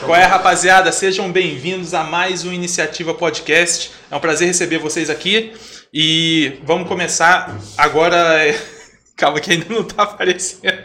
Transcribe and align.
Qual 0.00 0.16
é, 0.16 0.24
rapaziada? 0.24 0.90
Sejam 0.90 1.30
bem-vindos 1.30 1.94
a 1.94 2.02
mais 2.02 2.44
um 2.44 2.52
Iniciativa 2.52 3.14
Podcast. 3.14 3.92
É 4.10 4.16
um 4.16 4.18
prazer 4.18 4.48
receber 4.48 4.78
vocês 4.78 5.08
aqui. 5.08 5.52
E 5.94 6.58
vamos 6.64 6.88
começar 6.88 7.56
agora. 7.78 8.18
Calma, 9.14 9.38
que 9.38 9.52
ainda 9.52 9.72
não 9.72 9.84
tá 9.84 10.02
aparecendo. 10.02 10.82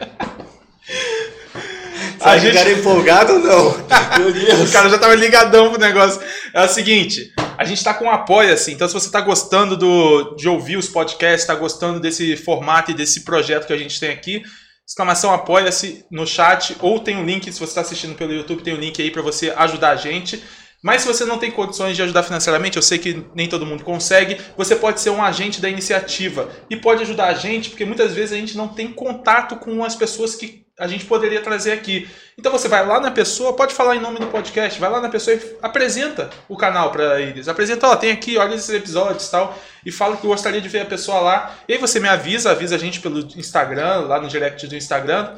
A 2.21 2.37
gente... 2.37 2.53
cara 2.53 2.71
empolgado 2.71 3.33
ou 3.33 3.39
não? 3.39 3.87
Meu 4.19 4.31
Deus. 4.31 4.69
o 4.69 4.71
cara 4.71 4.89
já 4.89 4.99
tava 4.99 5.15
ligadão 5.15 5.71
pro 5.71 5.79
negócio. 5.79 6.21
É 6.53 6.63
o 6.63 6.69
seguinte, 6.69 7.33
a 7.57 7.65
gente 7.65 7.83
tá 7.83 7.95
com 7.95 8.05
um 8.05 8.11
apoia-se, 8.11 8.71
então 8.71 8.87
se 8.87 8.93
você 8.93 9.09
tá 9.09 9.21
gostando 9.21 9.75
do, 9.75 10.35
de 10.35 10.47
ouvir 10.47 10.77
os 10.77 10.87
podcasts, 10.87 11.47
tá 11.47 11.55
gostando 11.55 11.99
desse 11.99 12.37
formato 12.37 12.91
e 12.91 12.93
desse 12.93 13.21
projeto 13.21 13.65
que 13.65 13.73
a 13.73 13.77
gente 13.77 13.99
tem 13.99 14.11
aqui, 14.11 14.43
exclamação 14.87 15.33
apoia-se 15.33 16.05
no 16.11 16.27
chat, 16.27 16.75
ou 16.79 16.99
tem 16.99 17.17
um 17.17 17.25
link, 17.25 17.51
se 17.51 17.59
você 17.59 17.63
está 17.63 17.81
assistindo 17.81 18.15
pelo 18.15 18.33
YouTube, 18.33 18.63
tem 18.63 18.75
um 18.75 18.79
link 18.79 19.01
aí 19.01 19.09
para 19.09 19.21
você 19.21 19.49
ajudar 19.51 19.91
a 19.91 19.95
gente. 19.95 20.43
Mas 20.83 21.01
se 21.01 21.07
você 21.07 21.25
não 21.25 21.39
tem 21.39 21.49
condições 21.49 21.95
de 21.95 22.03
ajudar 22.03 22.21
financeiramente, 22.21 22.77
eu 22.77 22.83
sei 22.83 22.99
que 22.99 23.25
nem 23.33 23.49
todo 23.49 23.65
mundo 23.65 23.83
consegue, 23.83 24.39
você 24.55 24.75
pode 24.75 25.01
ser 25.01 25.09
um 25.09 25.23
agente 25.23 25.59
da 25.59 25.67
iniciativa 25.67 26.51
e 26.69 26.75
pode 26.75 27.01
ajudar 27.01 27.27
a 27.27 27.33
gente, 27.33 27.71
porque 27.71 27.85
muitas 27.85 28.13
vezes 28.13 28.33
a 28.33 28.35
gente 28.35 28.55
não 28.55 28.67
tem 28.67 28.93
contato 28.93 29.55
com 29.55 29.83
as 29.83 29.95
pessoas 29.95 30.35
que 30.35 30.64
a 30.77 30.87
gente 30.87 31.05
poderia 31.05 31.41
trazer 31.41 31.71
aqui. 31.71 32.09
Então 32.37 32.51
você 32.51 32.67
vai 32.67 32.85
lá 32.85 32.99
na 32.99 33.09
pessoa, 33.09 33.55
pode 33.55 33.73
falar 33.73 33.95
em 33.95 34.01
nome 34.01 34.19
do 34.19 34.27
podcast, 34.27 34.79
vai 34.79 34.89
lá 34.89 34.99
na 34.99 35.09
pessoa 35.09 35.35
e 35.35 35.57
apresenta 35.61 36.29
o 36.49 36.57
canal 36.57 36.91
para 36.91 37.21
eles. 37.21 37.47
Apresenta, 37.47 37.87
ó, 37.87 37.95
tem 37.95 38.11
aqui, 38.11 38.37
olha 38.37 38.55
esses 38.55 38.69
episódios 38.69 39.27
e 39.27 39.31
tal, 39.31 39.57
e 39.85 39.91
fala 39.91 40.17
que 40.17 40.27
gostaria 40.27 40.59
de 40.59 40.67
ver 40.67 40.81
a 40.81 40.85
pessoa 40.85 41.19
lá. 41.19 41.55
E 41.67 41.73
aí 41.73 41.79
você 41.79 41.99
me 41.99 42.09
avisa, 42.09 42.51
avisa 42.51 42.75
a 42.75 42.79
gente 42.79 42.99
pelo 42.99 43.19
Instagram, 43.37 44.01
lá 44.01 44.19
no 44.19 44.27
direct 44.27 44.67
do 44.67 44.75
Instagram. 44.75 45.35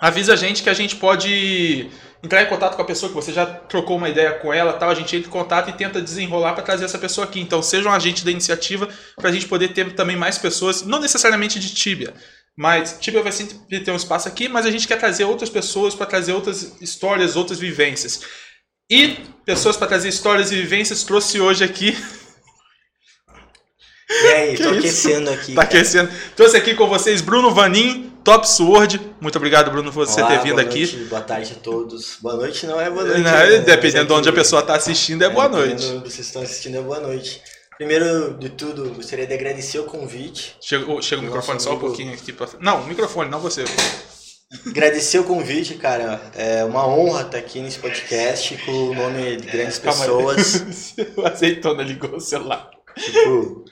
Avisa 0.00 0.32
a 0.32 0.36
gente 0.36 0.62
que 0.62 0.70
a 0.70 0.74
gente 0.74 0.96
pode 0.96 1.90
entrar 2.22 2.42
em 2.42 2.46
contato 2.46 2.76
com 2.76 2.82
a 2.82 2.84
pessoa 2.84 3.10
que 3.10 3.14
você 3.14 3.32
já 3.32 3.46
trocou 3.46 3.96
uma 3.96 4.08
ideia 4.08 4.32
com 4.32 4.52
ela, 4.52 4.72
tal, 4.72 4.90
a 4.90 4.94
gente 4.94 5.14
entra 5.14 5.28
em 5.28 5.32
contato 5.32 5.70
e 5.70 5.72
tenta 5.72 6.00
desenrolar 6.00 6.54
para 6.54 6.62
trazer 6.62 6.84
essa 6.84 6.98
pessoa 6.98 7.26
aqui. 7.26 7.40
Então, 7.40 7.62
seja 7.62 7.88
um 7.88 7.92
agente 7.92 8.24
da 8.24 8.30
iniciativa 8.30 8.88
para 9.16 9.28
a 9.28 9.32
gente 9.32 9.46
poder 9.46 9.68
ter 9.68 9.94
também 9.94 10.16
mais 10.16 10.38
pessoas, 10.38 10.82
não 10.82 11.00
necessariamente 11.00 11.58
de 11.58 11.74
Tibia, 11.74 12.14
mas 12.58 12.96
Tibia 13.00 13.22
vai 13.22 13.30
sempre 13.30 13.56
ter 13.84 13.92
um 13.92 13.96
espaço 13.96 14.26
aqui, 14.26 14.48
mas 14.48 14.66
a 14.66 14.70
gente 14.72 14.88
quer 14.88 14.98
trazer 14.98 15.22
outras 15.22 15.48
pessoas 15.48 15.94
para 15.94 16.06
trazer 16.06 16.32
outras 16.32 16.72
histórias, 16.80 17.36
outras 17.36 17.60
vivências. 17.60 18.22
E 18.90 19.16
pessoas 19.44 19.76
para 19.76 19.86
trazer 19.86 20.08
histórias 20.08 20.50
e 20.50 20.56
vivências 20.56 21.04
trouxe 21.04 21.40
hoje 21.40 21.62
aqui. 21.62 21.96
E 24.10 24.26
aí, 24.26 24.56
que 24.58 24.62
tô 24.64 24.70
isso? 24.70 24.78
aquecendo 24.80 25.30
aqui. 25.30 25.54
Tá 25.54 25.62
cara. 25.62 25.68
aquecendo. 25.68 26.10
Trouxe 26.34 26.56
aqui 26.56 26.74
com 26.74 26.88
vocês 26.88 27.20
Bruno 27.20 27.54
Vanin, 27.54 28.12
Top 28.24 28.44
Sword. 28.50 29.00
Muito 29.20 29.36
obrigado, 29.36 29.70
Bruno, 29.70 29.92
por 29.92 30.04
você 30.04 30.20
Olá, 30.20 30.36
ter 30.36 30.42
vindo 30.42 30.60
aqui. 30.60 30.80
Noite, 30.80 30.96
boa 31.08 31.22
tarde 31.22 31.52
a 31.52 31.62
todos. 31.62 32.16
Boa 32.20 32.34
noite 32.34 32.66
não 32.66 32.80
é 32.80 32.90
boa 32.90 33.04
noite. 33.04 33.20
Não, 33.20 33.30
né? 33.30 33.58
Dependendo 33.58 34.06
de 34.06 34.12
onde 34.14 34.28
a 34.28 34.32
pessoa 34.32 34.62
está 34.62 34.74
assistindo, 34.74 35.22
é, 35.22 35.26
é 35.26 35.30
boa 35.30 35.48
noite. 35.48 35.86
Vocês 35.98 36.26
estão 36.26 36.42
assistindo, 36.42 36.76
é 36.76 36.80
boa 36.80 36.98
noite. 36.98 37.40
Primeiro 37.78 38.34
de 38.34 38.48
tudo, 38.48 38.92
gostaria 38.92 39.24
de 39.24 39.32
agradecer 39.32 39.78
o 39.78 39.84
convite. 39.84 40.56
Chega, 40.60 41.00
chega 41.00 41.22
o 41.22 41.24
microfone 41.24 41.60
só 41.60 41.74
um 41.74 41.78
pouquinho 41.78 42.12
aqui 42.12 42.32
pra... 42.32 42.48
Não, 42.58 42.80
o 42.80 42.86
microfone, 42.88 43.30
não 43.30 43.38
você. 43.38 43.64
Agradecer 44.66 45.20
o 45.20 45.24
convite, 45.24 45.74
cara. 45.74 46.20
É 46.34 46.64
uma 46.64 46.84
honra 46.88 47.22
estar 47.22 47.38
aqui 47.38 47.60
nesse 47.60 47.78
podcast 47.78 48.58
com 48.66 48.72
o 48.72 48.94
nome 48.94 49.36
de 49.36 49.46
grandes 49.46 49.78
pessoas. 49.78 50.94
o 51.16 51.24
azeitona 51.24 51.84
ligou 51.84 52.16
o 52.16 52.20
celular. 52.20 52.68
Tipo, 52.96 53.64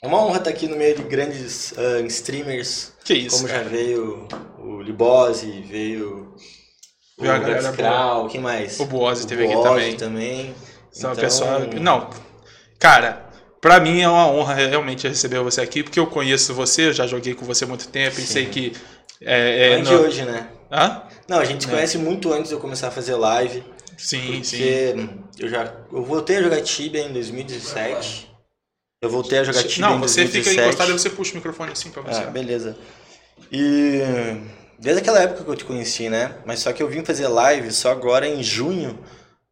é 0.00 0.06
uma 0.06 0.24
honra 0.24 0.38
estar 0.38 0.50
aqui 0.50 0.68
no 0.68 0.76
meio 0.76 0.94
de 0.94 1.02
grandes 1.02 1.72
uh, 1.72 2.06
streamers. 2.06 2.92
Que 3.02 3.14
isso, 3.14 3.38
Como 3.38 3.48
cara. 3.48 3.64
já 3.64 3.68
veio 3.68 4.28
o 4.60 4.80
Libose, 4.80 5.50
veio 5.62 6.36
o 7.18 7.72
Kral, 7.76 8.28
quem 8.28 8.40
mais? 8.40 8.78
O 8.78 8.84
Boose 8.84 9.26
teve 9.26 9.46
aqui 9.46 9.60
também. 9.60 9.96
também. 9.96 10.54
Então... 10.96 11.16
pessoal... 11.16 11.60
Não, 11.80 12.08
Cara, 12.82 13.24
para 13.60 13.78
mim 13.78 14.00
é 14.00 14.08
uma 14.08 14.26
honra 14.26 14.54
realmente 14.54 15.06
receber 15.06 15.38
você 15.38 15.60
aqui, 15.60 15.84
porque 15.84 16.00
eu 16.00 16.06
conheço 16.08 16.52
você, 16.52 16.88
eu 16.88 16.92
já 16.92 17.06
joguei 17.06 17.32
com 17.32 17.46
você 17.46 17.62
há 17.62 17.68
muito 17.68 17.86
tempo 17.86 18.16
Sim. 18.16 18.22
e 18.22 18.26
sei 18.26 18.46
que. 18.46 18.72
É, 19.20 19.68
é 19.68 19.70
não 19.70 19.76
é 19.76 19.82
de 19.82 19.94
hoje, 19.94 20.22
né? 20.24 20.48
Hã? 20.68 21.02
Não, 21.28 21.38
a 21.38 21.44
gente 21.44 21.62
se 21.62 21.70
é. 21.70 21.72
conhece 21.72 21.96
muito 21.96 22.32
antes 22.32 22.48
de 22.48 22.56
eu 22.56 22.58
começar 22.58 22.88
a 22.88 22.90
fazer 22.90 23.14
live. 23.14 23.62
Sim, 23.96 24.40
porque 24.40 24.42
sim. 24.42 25.08
Eu 25.38 25.48
já. 25.48 25.72
Eu 25.92 26.02
voltei 26.02 26.38
a 26.38 26.42
jogar 26.42 26.60
Tibia 26.62 27.02
em 27.02 27.12
2017. 27.12 28.28
Eu 29.00 29.08
voltei 29.08 29.38
a 29.38 29.44
jogar 29.44 29.62
Tibia 29.62 29.86
não, 29.86 29.98
em 29.98 30.00
2017. 30.00 30.00
Não, 30.00 30.42
você 30.42 30.50
fica 30.50 30.62
encostado 30.64 30.90
e 30.90 30.92
você 30.92 31.10
puxa 31.10 31.32
o 31.34 31.36
microfone 31.36 31.70
assim 31.70 31.90
pra 31.90 32.02
você. 32.02 32.22
Ah, 32.22 32.30
beleza. 32.30 32.76
E. 33.52 34.00
Desde 34.80 35.02
aquela 35.02 35.22
época 35.22 35.44
que 35.44 35.48
eu 35.50 35.54
te 35.54 35.64
conheci, 35.64 36.08
né? 36.08 36.34
Mas 36.44 36.58
só 36.58 36.72
que 36.72 36.82
eu 36.82 36.88
vim 36.88 37.04
fazer 37.04 37.28
live 37.28 37.70
só 37.70 37.92
agora 37.92 38.26
em 38.26 38.42
junho, 38.42 38.98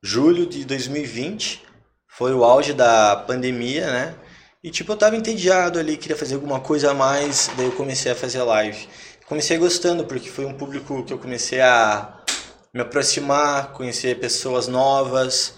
julho 0.02 0.46
de 0.46 0.64
2020 0.64 1.69
foi 2.20 2.34
o 2.34 2.44
auge 2.44 2.74
da 2.74 3.16
pandemia, 3.16 3.90
né? 3.90 4.14
E 4.62 4.70
tipo, 4.70 4.92
eu 4.92 4.96
tava 4.96 5.16
entediado 5.16 5.78
ali, 5.78 5.96
queria 5.96 6.14
fazer 6.14 6.34
alguma 6.34 6.60
coisa 6.60 6.90
a 6.90 6.94
mais, 6.94 7.50
daí 7.56 7.64
eu 7.64 7.72
comecei 7.72 8.12
a 8.12 8.14
fazer 8.14 8.42
live. 8.42 8.86
Comecei 9.26 9.56
gostando, 9.56 10.04
porque 10.04 10.28
foi 10.28 10.44
um 10.44 10.52
público 10.52 11.02
que 11.02 11.14
eu 11.14 11.18
comecei 11.18 11.62
a 11.62 12.20
me 12.74 12.82
aproximar, 12.82 13.72
conhecer 13.72 14.20
pessoas 14.20 14.68
novas. 14.68 15.54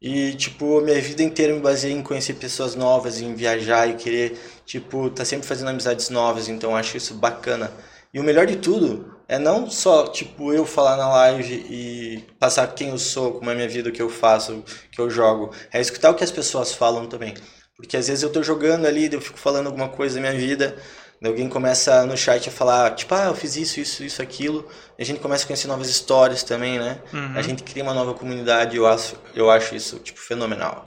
E, 0.00 0.32
tipo, 0.36 0.80
minha 0.80 0.98
vida 1.02 1.22
inteira 1.22 1.52
me 1.52 1.60
baseei 1.60 1.92
em 1.92 2.02
conhecer 2.02 2.32
pessoas 2.36 2.74
novas, 2.74 3.20
em 3.20 3.34
viajar 3.34 3.86
e 3.86 3.96
querer, 3.96 4.40
tipo, 4.64 5.10
tá 5.10 5.22
sempre 5.22 5.46
fazendo 5.46 5.68
amizades 5.68 6.08
novas, 6.08 6.48
então 6.48 6.74
acho 6.74 6.96
isso 6.96 7.12
bacana. 7.12 7.70
E 8.14 8.18
o 8.18 8.24
melhor 8.24 8.46
de 8.46 8.56
tudo 8.56 9.15
é 9.28 9.38
não 9.38 9.68
só, 9.68 10.06
tipo, 10.06 10.52
eu 10.52 10.64
falar 10.64 10.96
na 10.96 11.08
live 11.08 11.66
e 11.68 12.24
passar 12.38 12.66
quem 12.68 12.90
eu 12.90 12.98
sou, 12.98 13.32
como 13.32 13.50
é 13.50 13.52
a 13.52 13.56
minha 13.56 13.68
vida, 13.68 13.88
o 13.88 13.92
que 13.92 14.02
eu 14.02 14.08
faço, 14.08 14.52
o 14.54 14.64
que 14.90 15.00
eu 15.00 15.10
jogo. 15.10 15.52
É 15.72 15.80
escutar 15.80 16.10
o 16.10 16.14
que 16.14 16.22
as 16.22 16.30
pessoas 16.30 16.72
falam 16.72 17.06
também. 17.06 17.34
Porque 17.76 17.96
às 17.96 18.06
vezes 18.06 18.22
eu 18.22 18.30
tô 18.30 18.42
jogando 18.42 18.86
ali, 18.86 19.12
eu 19.12 19.20
fico 19.20 19.38
falando 19.38 19.66
alguma 19.66 19.88
coisa 19.88 20.14
da 20.14 20.20
minha 20.20 20.40
vida, 20.40 20.76
alguém 21.24 21.48
começa 21.48 22.06
no 22.06 22.16
chat 22.16 22.48
a 22.48 22.52
falar, 22.52 22.94
tipo, 22.94 23.14
ah, 23.14 23.24
eu 23.24 23.34
fiz 23.34 23.56
isso, 23.56 23.80
isso, 23.80 24.04
isso, 24.04 24.22
aquilo. 24.22 24.66
E 24.98 25.02
a 25.02 25.06
gente 25.06 25.20
começa 25.20 25.44
a 25.44 25.46
conhecer 25.46 25.66
novas 25.66 25.88
histórias 25.88 26.42
também, 26.42 26.78
né? 26.78 27.00
Uhum. 27.12 27.32
A 27.36 27.42
gente 27.42 27.62
cria 27.62 27.82
uma 27.82 27.94
nova 27.94 28.14
comunidade, 28.14 28.76
eu 28.76 28.86
acho, 28.86 29.16
eu 29.34 29.50
acho 29.50 29.74
isso, 29.74 29.98
tipo, 29.98 30.20
fenomenal. 30.20 30.84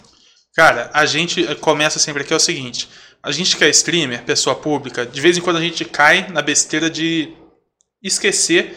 Cara, 0.56 0.90
a 0.94 1.06
gente 1.06 1.56
começa 1.58 2.00
sempre 2.00 2.24
aqui 2.24 2.34
é 2.34 2.36
o 2.36 2.40
seguinte, 2.40 2.90
a 3.22 3.32
gente 3.32 3.56
que 3.56 3.64
é 3.64 3.70
streamer, 3.70 4.24
pessoa 4.24 4.56
pública, 4.56 5.06
de 5.06 5.22
vez 5.22 5.38
em 5.38 5.42
quando 5.42 5.58
a 5.58 5.62
gente 5.62 5.86
cai 5.86 6.28
na 6.30 6.42
besteira 6.42 6.90
de 6.90 7.34
esquecer 8.02 8.76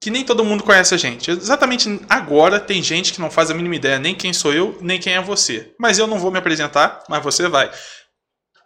que 0.00 0.10
nem 0.10 0.24
todo 0.24 0.44
mundo 0.44 0.62
conhece 0.62 0.94
a 0.94 0.98
gente. 0.98 1.30
Exatamente 1.30 2.00
agora 2.08 2.60
tem 2.60 2.82
gente 2.82 3.12
que 3.12 3.20
não 3.20 3.30
faz 3.30 3.50
a 3.50 3.54
mínima 3.54 3.74
ideia 3.74 3.98
nem 3.98 4.14
quem 4.14 4.32
sou 4.32 4.52
eu, 4.52 4.76
nem 4.80 5.00
quem 5.00 5.14
é 5.14 5.20
você. 5.20 5.74
Mas 5.78 5.98
eu 5.98 6.06
não 6.06 6.18
vou 6.18 6.30
me 6.30 6.38
apresentar, 6.38 7.02
mas 7.08 7.22
você 7.22 7.48
vai. 7.48 7.70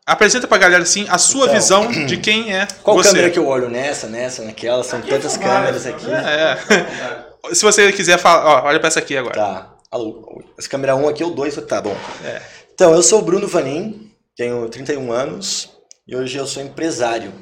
Apresenta 0.07 0.49
pra 0.49 0.59
galera 0.59 0.83
assim 0.83 1.07
a 1.09 1.19
sua 1.19 1.45
então, 1.45 1.55
visão 1.55 1.93
de 2.07 2.17
quem 2.17 2.53
é 2.53 2.67
qual 2.83 2.97
você. 2.97 3.09
Qual 3.09 3.15
câmera 3.15 3.31
que 3.31 3.39
eu 3.39 3.47
olho 3.47 3.69
nessa, 3.69 4.07
nessa, 4.09 4.43
naquela? 4.43 4.83
São 4.83 5.01
tantas 5.01 5.37
câmeras 5.37 5.87
aqui. 5.87 6.07
É. 6.11 6.59
Se 7.55 7.63
você 7.63 7.91
quiser 7.93 8.19
falar, 8.19 8.45
ó, 8.45 8.67
olha 8.67 8.79
pra 8.79 8.89
essa 8.89 8.99
aqui 8.99 9.17
agora. 9.17 9.35
Tá. 9.35 9.77
Essa 10.59 10.69
câmera 10.69 10.95
1 10.95 11.09
aqui 11.09 11.25
ou 11.25 11.31
2, 11.31 11.57
tá 11.67 11.81
bom. 11.81 11.97
É. 12.25 12.41
Então, 12.73 12.95
eu 12.95 13.03
sou 13.03 13.19
o 13.19 13.23
Bruno 13.23 13.49
Vanin, 13.49 14.11
tenho 14.37 14.69
31 14.69 15.11
anos 15.11 15.71
e 16.07 16.15
hoje 16.15 16.37
eu 16.37 16.47
sou 16.47 16.63
empresário. 16.63 17.33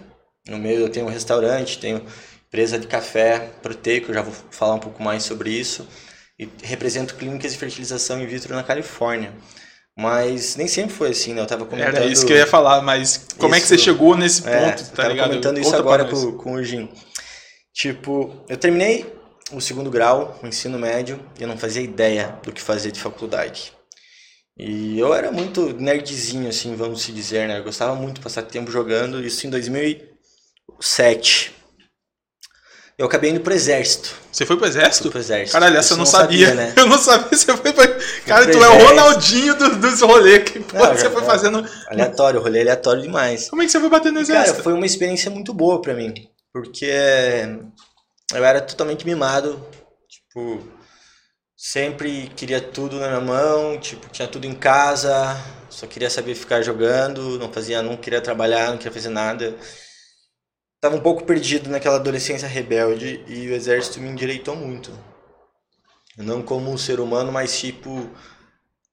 No 0.48 0.58
meio 0.58 0.80
eu 0.80 0.88
tenho 0.88 1.06
um 1.06 1.10
restaurante, 1.10 1.78
tenho 1.78 2.02
empresa 2.48 2.78
de 2.78 2.86
café 2.86 3.50
proteico, 3.62 4.12
já 4.12 4.22
vou 4.22 4.34
falar 4.50 4.74
um 4.74 4.80
pouco 4.80 5.02
mais 5.02 5.22
sobre 5.22 5.50
isso. 5.50 5.86
E 6.38 6.48
represento 6.62 7.14
clínicas 7.14 7.52
de 7.52 7.58
fertilização 7.58 8.20
in 8.22 8.26
vitro 8.26 8.54
na 8.54 8.62
Califórnia. 8.62 9.32
Mas 9.96 10.54
nem 10.54 10.68
sempre 10.68 10.94
foi 10.94 11.10
assim, 11.10 11.34
né? 11.34 11.42
Eu 11.42 11.46
tava 11.46 11.66
comentando... 11.66 11.96
Era 11.96 12.06
isso 12.06 12.24
que 12.24 12.32
eu 12.32 12.36
ia 12.36 12.46
falar, 12.46 12.80
mas 12.80 13.26
como 13.36 13.54
isso, 13.54 13.58
é 13.58 13.60
que 13.60 13.66
você 13.66 13.78
chegou 13.78 14.16
nesse 14.16 14.42
ponto, 14.42 14.54
é, 14.54 14.70
tá 14.70 14.84
tava 14.94 15.08
ligado? 15.08 15.28
comentando 15.28 15.58
isso 15.58 15.74
agora 15.74 16.04
com, 16.04 16.32
com 16.32 16.52
o 16.52 16.62
Jim. 16.62 16.88
Tipo, 17.74 18.44
eu 18.48 18.56
terminei 18.56 19.12
o 19.52 19.60
segundo 19.60 19.90
grau, 19.90 20.38
o 20.40 20.46
ensino 20.46 20.78
médio, 20.78 21.20
e 21.38 21.42
eu 21.42 21.48
não 21.48 21.58
fazia 21.58 21.82
ideia 21.82 22.38
do 22.44 22.52
que 22.52 22.60
fazer 22.60 22.92
de 22.92 23.00
faculdade. 23.00 23.72
E 24.56 24.98
eu 24.98 25.12
era 25.14 25.32
muito 25.32 25.72
nerdzinho, 25.72 26.48
assim, 26.48 26.74
vamos 26.76 27.02
se 27.02 27.12
dizer, 27.12 27.48
né? 27.48 27.58
Eu 27.58 27.64
gostava 27.64 27.94
muito 27.94 28.16
de 28.16 28.20
passar 28.20 28.42
tempo 28.42 28.70
jogando, 28.70 29.20
isso 29.20 29.46
em 29.46 29.50
2007 30.68 31.58
eu 32.98 33.06
acabei 33.06 33.30
indo 33.30 33.38
pro 33.38 33.54
exército. 33.54 34.12
Você 34.32 34.44
foi 34.44 34.56
pro 34.56 34.66
exército? 34.66 35.04
Fui 35.04 35.12
pro 35.12 35.20
exército. 35.20 35.52
Caralho, 35.52 35.76
essa 35.76 35.94
eu 35.94 35.98
não, 35.98 36.04
sabia. 36.04 36.48
sabia 36.48 36.64
né? 36.66 36.74
Eu 36.76 36.86
não 36.86 36.98
sabia. 36.98 37.28
Você 37.38 37.56
foi 37.56 37.72
pra... 37.72 37.86
Cara, 38.26 38.50
tu 38.50 38.58
é 38.58 38.68
o 38.68 38.88
Ronaldinho 38.88 39.54
do, 39.54 39.76
dos 39.76 40.00
rolês. 40.00 40.42
Que 40.42 40.58
porra, 40.58 40.96
você 40.96 41.08
foi 41.08 41.22
fazendo. 41.22 41.64
Aleatório, 41.86 42.40
rolê 42.40 42.62
aleatório 42.62 43.00
demais. 43.00 43.48
Como 43.48 43.62
é 43.62 43.66
que 43.66 43.70
você 43.70 43.78
foi 43.78 43.88
bater 43.88 44.10
no 44.10 44.18
exército? 44.18 44.50
Cara, 44.50 44.62
foi 44.64 44.72
uma 44.72 44.84
experiência 44.84 45.30
muito 45.30 45.54
boa 45.54 45.80
pra 45.80 45.94
mim. 45.94 46.12
Porque 46.52 46.90
eu 48.34 48.44
era 48.44 48.60
totalmente 48.60 49.06
mimado. 49.06 49.64
Tipo, 50.08 50.60
sempre 51.56 52.32
queria 52.34 52.60
tudo 52.60 52.98
na 52.98 53.06
minha 53.06 53.20
mão. 53.20 53.78
Tipo, 53.78 54.08
tinha 54.08 54.26
tudo 54.26 54.44
em 54.44 54.54
casa. 54.54 55.36
Só 55.70 55.86
queria 55.86 56.10
saber 56.10 56.34
ficar 56.34 56.62
jogando. 56.62 57.38
Não 57.38 57.52
fazia, 57.52 57.80
não 57.80 57.96
queria 57.96 58.20
trabalhar, 58.20 58.70
não 58.70 58.76
queria 58.76 58.92
fazer 58.92 59.10
nada 59.10 59.54
estava 60.78 60.96
um 60.96 61.00
pouco 61.00 61.24
perdido 61.24 61.68
naquela 61.68 61.96
adolescência 61.96 62.46
rebelde 62.46 63.22
e 63.26 63.48
o 63.48 63.52
exército 63.52 64.00
me 64.00 64.08
endireitou 64.08 64.54
muito. 64.54 64.92
Não 66.16 66.40
como 66.40 66.70
um 66.70 66.78
ser 66.78 67.00
humano, 67.00 67.30
mas 67.30 67.58
tipo 67.58 68.08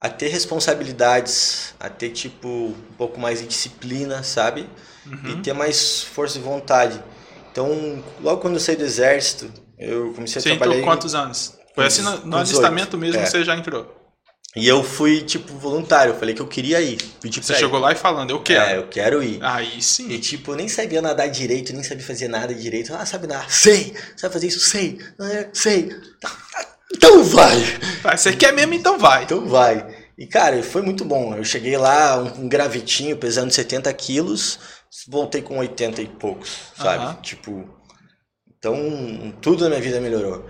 a 0.02 0.10
ter 0.10 0.28
responsabilidades, 0.28 1.74
a 1.80 1.90
ter 1.90 2.10
tipo 2.10 2.48
um 2.48 2.94
pouco 2.98 3.20
mais 3.20 3.40
de 3.40 3.48
disciplina, 3.48 4.24
sabe? 4.24 4.70
Uhum. 5.06 5.30
E 5.30 5.42
ter 5.42 5.54
mais 5.54 6.04
força 6.04 6.38
de 6.38 6.44
vontade. 6.44 7.02
Então, 7.52 8.04
logo 8.22 8.42
quando 8.42 8.56
eu 8.56 8.60
saí 8.60 8.76
do 8.76 8.84
exército, 8.84 9.52
eu 9.78 10.14
comecei 10.14 10.40
a 10.40 10.44
Você 10.44 10.50
trabalhar. 10.50 10.74
entrou 10.74 10.92
quantos 10.92 11.16
anos? 11.16 11.58
Foi 11.74 11.86
assim 11.86 12.02
no, 12.02 12.12
no 12.12 12.18
18, 12.18 12.36
alistamento 12.38 12.98
mesmo 12.98 13.20
é. 13.20 13.24
que 13.24 13.30
você 13.30 13.44
já 13.44 13.56
entrou. 13.56 14.05
E 14.56 14.68
eu 14.68 14.84
fui, 14.84 15.22
tipo, 15.22 15.54
voluntário. 15.56 16.14
Eu 16.14 16.18
falei 16.20 16.34
que 16.34 16.42
eu 16.42 16.48
queria 16.48 16.80
ir. 16.82 16.98
Pedi 17.22 17.44
Você 17.44 17.56
chegou 17.56 17.80
ir. 17.80 17.82
lá 17.82 17.92
e 17.92 17.96
falando, 17.96 18.30
eu 18.30 18.42
quero. 18.42 18.66
É, 18.70 18.78
eu 18.78 18.88
quero 18.88 19.22
ir. 19.22 19.44
Aí 19.44 19.80
E, 19.80 19.82
sim. 19.82 20.18
tipo, 20.20 20.52
eu 20.52 20.56
nem 20.56 20.70
sabia 20.70 21.02
nadar 21.02 21.28
direito, 21.28 21.74
nem 21.74 21.84
sabia 21.84 22.06
fazer 22.06 22.28
nada 22.30 22.54
direito. 22.54 22.94
Ah, 22.96 23.06
sabe 23.06 23.28
nadar? 23.28 23.52
Sei! 23.52 23.94
Sabe 24.16 24.34
fazer 24.34 24.48
isso? 24.48 24.62
Sei! 24.62 24.98
Ah, 25.20 25.48
sei! 25.52 25.90
Então 26.94 27.24
vai! 27.24 27.58
Ah, 28.04 28.16
Você 28.16 28.34
quer 28.36 28.54
mesmo, 28.54 28.74
então 28.74 28.98
vai. 28.98 29.24
Então 29.24 29.46
vai! 29.48 29.94
E, 30.18 30.26
cara, 30.26 30.62
foi 30.64 30.82
muito 30.82 31.04
bom. 31.04 31.36
Eu 31.36 31.44
cheguei 31.44 31.76
lá, 31.78 32.18
um, 32.18 32.44
um 32.46 32.48
gravetinho, 32.50 33.18
pesando 33.18 33.52
70 33.52 33.92
quilos, 33.94 34.58
voltei 35.08 35.42
com 35.42 35.58
80 35.58 36.02
e 36.02 36.08
poucos, 36.08 36.50
sabe? 36.78 37.04
Aham. 37.04 37.16
Tipo, 37.22 37.70
então 38.58 39.34
tudo 39.42 39.64
na 39.66 39.70
minha 39.72 39.82
vida 39.82 40.00
melhorou. 40.00 40.46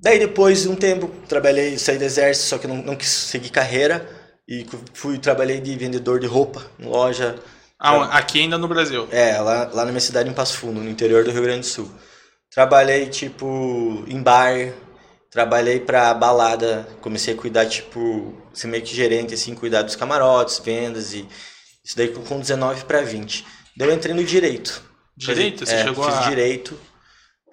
Daí, 0.00 0.18
depois 0.18 0.62
de 0.62 0.68
um 0.68 0.76
tempo, 0.76 1.08
trabalhei, 1.28 1.76
saí 1.78 1.98
do 1.98 2.04
exército, 2.04 2.46
só 2.48 2.58
que 2.58 2.66
não, 2.66 2.76
não 2.76 2.94
quis 2.96 3.08
seguir 3.08 3.50
carreira. 3.50 4.08
E 4.48 4.64
fui, 4.94 5.18
trabalhei 5.18 5.60
de 5.60 5.76
vendedor 5.76 6.18
de 6.20 6.26
roupa, 6.26 6.64
em 6.78 6.86
loja, 6.86 7.34
Ah, 7.78 8.16
aqui 8.18 8.40
ainda 8.40 8.56
no 8.56 8.66
Brasil. 8.66 9.06
É, 9.10 9.38
lá, 9.38 9.70
lá 9.72 9.84
na 9.84 9.90
minha 9.90 10.00
cidade, 10.00 10.28
em 10.28 10.32
Passo 10.32 10.56
Fundo, 10.56 10.80
no 10.80 10.88
interior 10.88 11.22
do 11.24 11.30
Rio 11.30 11.42
Grande 11.42 11.60
do 11.60 11.66
Sul. 11.66 11.90
Trabalhei, 12.50 13.06
tipo, 13.06 14.04
em 14.08 14.22
bar, 14.22 14.72
trabalhei 15.30 15.78
pra 15.80 16.14
balada, 16.14 16.88
comecei 17.00 17.34
a 17.34 17.36
cuidar, 17.36 17.66
tipo, 17.66 18.34
ser 18.54 18.68
meio 18.68 18.82
que 18.82 18.94
gerente, 18.96 19.34
assim, 19.34 19.54
cuidar 19.54 19.82
dos 19.82 19.94
camarotes, 19.96 20.58
vendas 20.64 21.12
e 21.12 21.28
isso 21.84 21.96
daí 21.96 22.08
com- 22.08 22.22
com 22.24 22.40
19 22.40 22.84
pra 22.84 23.02
20. 23.02 23.44
Daí 23.76 23.88
eu 23.88 23.94
entrei 23.94 24.14
no 24.14 24.24
direito. 24.24 24.82
Direito? 25.16 25.66
Você 25.66 25.74
é, 25.74 25.84
chegou 25.84 26.04
fiz 26.04 26.14
a. 26.14 26.28
direito, 26.28 26.78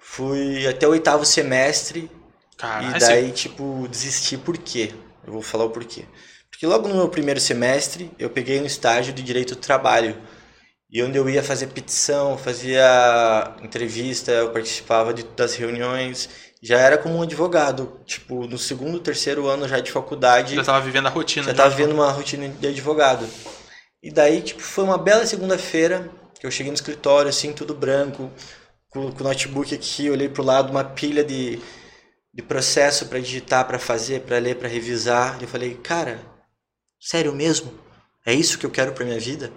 fui 0.00 0.66
até 0.66 0.86
o 0.88 0.90
oitavo 0.92 1.24
semestre 1.26 2.10
Caralho, 2.56 2.90
e 2.90 2.94
daí, 2.94 3.32
tipo, 3.32 3.86
desisti 3.88 4.36
por 4.36 4.56
quê? 4.58 4.92
Eu 5.26 5.32
vou 5.32 5.42
falar 5.42 5.64
o 5.64 5.70
porquê. 5.70 6.04
Porque 6.50 6.66
logo 6.66 6.88
no 6.88 6.94
meu 6.94 7.08
primeiro 7.08 7.40
semestre, 7.40 8.10
eu 8.18 8.30
peguei 8.30 8.60
um 8.60 8.66
estágio 8.66 9.12
de 9.12 9.22
direito 9.22 9.54
do 9.54 9.60
trabalho. 9.60 10.16
E 10.90 11.02
onde 11.02 11.18
eu 11.18 11.28
ia 11.28 11.42
fazer 11.42 11.68
petição, 11.68 12.38
fazia 12.38 12.84
entrevista, 13.62 14.30
eu 14.32 14.50
participava 14.52 15.12
de, 15.14 15.24
das 15.24 15.54
reuniões. 15.54 16.28
Já 16.62 16.78
era 16.78 16.98
como 16.98 17.16
um 17.16 17.22
advogado. 17.22 18.00
Tipo, 18.06 18.46
no 18.46 18.58
segundo, 18.58 19.00
terceiro 19.00 19.48
ano 19.48 19.68
já 19.68 19.80
de 19.80 19.92
faculdade, 19.92 20.50
você 20.50 20.56
já 20.56 20.64
tava 20.64 20.80
vivendo 20.84 21.06
a 21.06 21.10
rotina. 21.10 21.46
já 21.46 21.52
de 21.52 21.56
tava 21.56 21.68
um- 21.68 21.76
vendo 21.76 21.94
uma 21.94 22.10
rotina 22.10 22.48
de 22.48 22.66
advogado. 22.68 23.26
E 24.02 24.10
daí, 24.10 24.42
tipo, 24.42 24.60
foi 24.62 24.84
uma 24.84 24.98
bela 24.98 25.26
segunda-feira 25.26 26.10
que 26.38 26.46
eu 26.46 26.50
cheguei 26.50 26.70
no 26.70 26.76
escritório, 26.76 27.28
assim, 27.30 27.52
tudo 27.52 27.74
branco, 27.74 28.30
com, 28.90 29.10
com 29.12 29.20
o 29.24 29.24
notebook 29.28 29.74
aqui, 29.74 30.10
olhei 30.10 30.28
pro 30.28 30.42
lado, 30.44 30.70
uma 30.70 30.84
pilha 30.84 31.24
de, 31.24 31.60
de 32.36 32.42
processo 32.42 33.06
para 33.06 33.18
digitar, 33.18 33.64
para 33.66 33.78
fazer, 33.78 34.20
para 34.20 34.36
ler, 34.38 34.56
para 34.56 34.68
revisar. 34.68 35.38
E 35.40 35.44
eu 35.44 35.48
falei, 35.48 35.74
cara, 35.82 36.20
sério 37.00 37.32
mesmo? 37.34 37.72
É 38.26 38.34
isso 38.34 38.58
que 38.58 38.66
eu 38.66 38.70
quero 38.70 38.92
pra 38.92 39.06
minha 39.06 39.18
vida? 39.18 39.50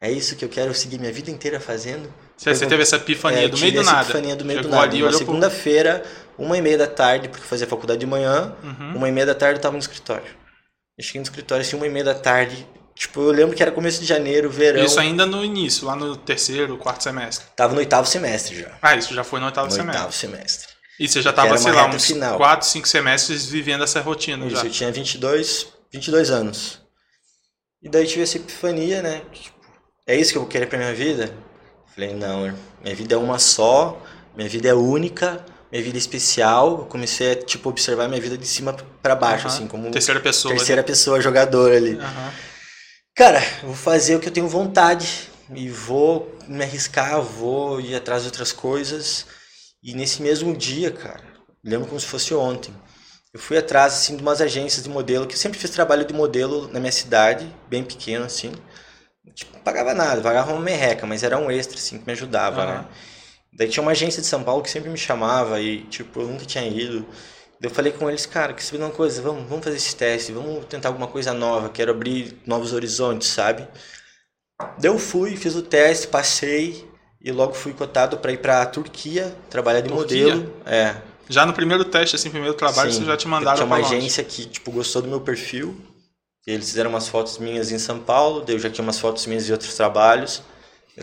É 0.00 0.08
isso 0.10 0.36
que 0.36 0.44
eu 0.44 0.48
quero 0.48 0.72
seguir 0.72 0.98
minha 1.00 1.12
vida 1.12 1.30
inteira 1.32 1.58
fazendo? 1.58 2.12
Você, 2.36 2.54
você 2.54 2.66
teve 2.66 2.82
essa 2.82 2.96
epifania 2.96 3.44
É, 3.44 3.48
do 3.48 3.58
meio 3.58 3.72
do 3.72 3.80
essa 3.80 3.90
nada. 3.92 4.02
epifania 4.04 4.36
do 4.36 4.44
meio 4.44 4.58
Chegou 4.60 4.70
do 4.70 4.76
nada. 4.76 4.88
ali 4.92 5.02
uma 5.02 5.12
segunda-feira, 5.12 6.02
uma 6.38 6.56
e 6.56 6.62
meia 6.62 6.78
da 6.78 6.86
tarde, 6.86 7.28
porque 7.28 7.42
eu 7.44 7.48
fazia 7.48 7.66
faculdade 7.66 7.98
de 8.00 8.06
manhã, 8.06 8.54
Uhum. 8.62 8.96
uma 8.96 9.08
e 9.08 9.12
meia 9.12 9.26
da 9.26 9.34
tarde 9.34 9.58
eu 9.58 9.62
tava 9.62 9.72
no 9.74 9.80
escritório. 9.80 10.26
Eu 10.98 11.04
cheguei 11.04 11.20
no 11.20 11.24
escritório 11.24 11.62
assim, 11.64 11.74
uma 11.76 11.86
e 11.86 11.90
meia 11.90 12.04
da 12.04 12.14
tarde. 12.14 12.66
Tipo, 12.94 13.20
eu 13.22 13.30
lembro 13.32 13.56
que 13.56 13.62
era 13.62 13.72
começo 13.72 14.00
de 14.00 14.06
janeiro, 14.06 14.48
verão. 14.50 14.84
Isso 14.84 15.00
ainda 15.00 15.24
no 15.26 15.44
início, 15.44 15.86
lá 15.86 15.96
no 15.96 16.16
terceiro, 16.16 16.76
quarto 16.76 17.02
semestre. 17.02 17.46
Tava 17.56 17.72
no 17.72 17.78
oitavo 17.80 18.06
semestre 18.06 18.60
já. 18.60 18.70
Ah, 18.82 18.94
isso 18.94 19.12
já 19.14 19.24
foi 19.24 19.40
no 19.40 19.46
oitavo 19.46 19.66
no 19.68 19.72
semestre. 19.72 19.96
oitavo 19.96 20.12
semestre. 20.12 20.71
E 21.00 21.08
você 21.08 21.22
já 21.22 21.30
Que 21.30 21.36
tava, 21.36 21.48
era 21.48 21.58
sei 21.58 21.72
lá, 21.72 21.86
uns 21.86 22.04
final. 22.04 22.36
4, 22.36 22.68
5 22.68 22.86
semestres 22.88 23.46
vivendo 23.46 23.82
essa 23.84 24.00
rotina 24.00 24.46
Isso, 24.46 24.56
já. 24.56 24.64
eu 24.64 24.70
tinha 24.70 24.92
22, 24.92 25.66
22 25.92 26.30
anos. 26.30 26.80
E 27.82 27.88
daí 27.88 28.06
tive 28.06 28.22
essa 28.22 28.36
epifania, 28.36 29.02
né? 29.02 29.22
Tipo, 29.32 29.56
é 30.06 30.16
isso 30.16 30.30
que 30.32 30.38
eu 30.38 30.42
vou 30.42 30.50
querer 30.50 30.66
pra 30.66 30.78
minha 30.78 30.94
vida? 30.94 31.32
Falei, 31.94 32.14
não, 32.14 32.54
minha 32.82 32.94
vida 32.94 33.14
é 33.14 33.18
uma 33.18 33.38
só, 33.38 34.00
minha 34.36 34.48
vida 34.48 34.68
é 34.68 34.74
única, 34.74 35.44
minha 35.70 35.82
vida 35.82 35.96
é 35.96 35.98
especial. 35.98 36.78
Eu 36.80 36.84
comecei 36.86 37.32
a, 37.32 37.36
tipo, 37.36 37.68
observar 37.68 38.08
minha 38.08 38.20
vida 38.20 38.38
de 38.38 38.46
cima 38.46 38.76
pra 39.02 39.14
baixo, 39.16 39.46
assim, 39.48 39.66
como 39.66 39.90
Terceira 39.90 40.20
pessoa. 40.20 40.54
terceira 40.54 40.82
pessoa 40.82 41.20
jogador 41.20 41.72
ali. 41.72 41.98
Cara, 43.16 43.40
vou 43.62 43.74
fazer 43.74 44.16
o 44.16 44.20
que 44.20 44.28
eu 44.28 44.32
tenho 44.32 44.48
vontade 44.48 45.28
e 45.54 45.68
vou 45.68 46.34
me 46.48 46.62
arriscar, 46.62 47.20
vou 47.20 47.80
ir 47.80 47.94
atrás 47.94 48.22
de 48.22 48.28
outras 48.28 48.52
coisas. 48.52 49.26
E 49.82 49.94
nesse 49.94 50.22
mesmo 50.22 50.56
dia, 50.56 50.92
cara, 50.92 51.24
lembro 51.64 51.88
como 51.88 51.98
se 51.98 52.06
fosse 52.06 52.32
ontem. 52.32 52.72
Eu 53.34 53.40
fui 53.40 53.56
atrás 53.58 53.94
assim 53.94 54.16
de 54.16 54.22
umas 54.22 54.40
agências 54.40 54.84
de 54.84 54.88
modelo, 54.88 55.26
que 55.26 55.34
eu 55.34 55.38
sempre 55.38 55.58
fiz 55.58 55.70
trabalho 55.70 56.04
de 56.04 56.14
modelo 56.14 56.68
na 56.68 56.78
minha 56.78 56.92
cidade, 56.92 57.52
bem 57.68 57.82
pequeno 57.82 58.24
assim. 58.24 58.52
Tipo, 59.34 59.54
não 59.54 59.60
pagava 59.62 59.92
nada, 59.94 60.20
pagava 60.20 60.52
uma 60.52 60.60
merreca, 60.60 61.06
mas 61.06 61.22
era 61.22 61.38
um 61.38 61.50
extra 61.50 61.78
assim 61.78 61.98
que 61.98 62.06
me 62.06 62.12
ajudava, 62.12 62.62
Aham. 62.62 62.82
né? 62.82 62.88
Daí 63.54 63.68
tinha 63.68 63.82
uma 63.82 63.90
agência 63.92 64.22
de 64.22 64.28
São 64.28 64.44
Paulo 64.44 64.62
que 64.62 64.70
sempre 64.70 64.88
me 64.88 64.98
chamava 64.98 65.60
e 65.60 65.84
tipo, 65.86 66.20
eu 66.20 66.28
nunca 66.28 66.44
tinha 66.44 66.66
ido. 66.66 67.04
Daí 67.60 67.70
eu 67.70 67.74
falei 67.74 67.92
com 67.92 68.08
eles, 68.08 68.24
cara, 68.26 68.52
quer 68.54 68.62
saber 68.62 68.78
uma 68.84 68.90
coisa? 68.90 69.20
Vamos, 69.20 69.48
vamos 69.48 69.64
fazer 69.64 69.76
esse 69.76 69.96
teste, 69.96 70.32
vamos 70.32 70.64
tentar 70.66 70.88
alguma 70.90 71.08
coisa 71.08 71.32
nova, 71.32 71.68
quero 71.70 71.90
abrir 71.90 72.38
novos 72.46 72.72
horizontes, 72.72 73.28
sabe? 73.28 73.66
Daí 74.78 74.90
eu 74.90 74.98
fui, 74.98 75.36
fiz 75.36 75.56
o 75.56 75.62
teste, 75.62 76.06
passei 76.06 76.91
e 77.22 77.30
logo 77.32 77.54
fui 77.54 77.72
cotado 77.72 78.16
para 78.18 78.32
ir 78.32 78.38
para 78.38 78.64
Turquia, 78.66 79.34
trabalhar 79.48 79.80
de 79.80 79.88
Turquia? 79.88 80.34
modelo. 80.36 80.54
É. 80.66 80.96
Já 81.28 81.46
no 81.46 81.52
primeiro 81.52 81.84
teste, 81.84 82.16
assim, 82.16 82.30
primeiro 82.30 82.54
trabalho, 82.54 82.92
sim. 82.92 83.00
você 83.00 83.06
já 83.06 83.16
te 83.16 83.28
mandaram 83.28 83.56
Tinha 83.56 83.66
uma 83.66 83.76
agência 83.76 84.22
que 84.24 84.44
tipo 84.46 84.70
gostou 84.72 85.00
do 85.02 85.08
meu 85.08 85.20
perfil. 85.20 85.76
Eles 86.46 86.66
fizeram 86.68 86.90
umas 86.90 87.06
fotos 87.08 87.38
minhas 87.38 87.70
em 87.70 87.78
São 87.78 88.00
Paulo, 88.00 88.44
eu 88.48 88.58
já 88.58 88.68
tinha 88.68 88.82
umas 88.82 88.98
fotos 88.98 89.24
minhas 89.26 89.46
de 89.46 89.52
outros 89.52 89.74
trabalhos. 89.74 90.42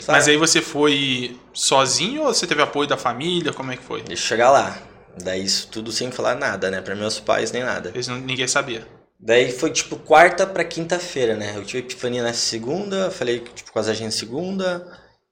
Falei, 0.01 0.06
Mas 0.07 0.27
"Ah, 0.27 0.31
aí 0.31 0.38
você 0.38 0.62
foi 0.62 1.39
sozinho 1.54 2.24
ou 2.24 2.33
você 2.33 2.45
teve 2.45 2.62
apoio 2.62 2.88
da 2.88 2.98
família? 2.98 3.54
Como 3.54 3.72
é 3.72 3.77
que 3.77 3.83
foi? 3.83 4.01
Deixa 4.04 4.24
eu 4.24 4.27
chegar 4.27 4.51
lá. 4.51 4.77
Daí 5.24 5.44
isso 5.44 5.68
tudo 5.72 5.92
sem 5.92 6.12
falar 6.12 6.36
nada, 6.36 6.69
né? 6.69 6.81
Para 6.81 6.94
meus 6.95 7.19
pais 7.19 7.51
nem 7.51 7.63
nada. 7.63 7.89
Eles 7.94 8.07
não- 8.07 8.19
ninguém 8.19 8.48
sabia. 8.48 8.86
Daí 9.20 9.51
foi 9.51 9.72
tipo 9.72 9.96
quarta 9.96 10.46
pra 10.46 10.63
quinta-feira, 10.63 11.36
né? 11.36 11.53
Eu 11.55 11.65
tive 11.65 11.79
epifania 11.79 12.22
na 12.22 12.34
segunda, 12.34 13.10
falei 13.10 13.39
tipo 13.55 13.72
com 13.72 13.79
as 13.79 13.88
agências 13.88 14.15
segunda. 14.20 14.86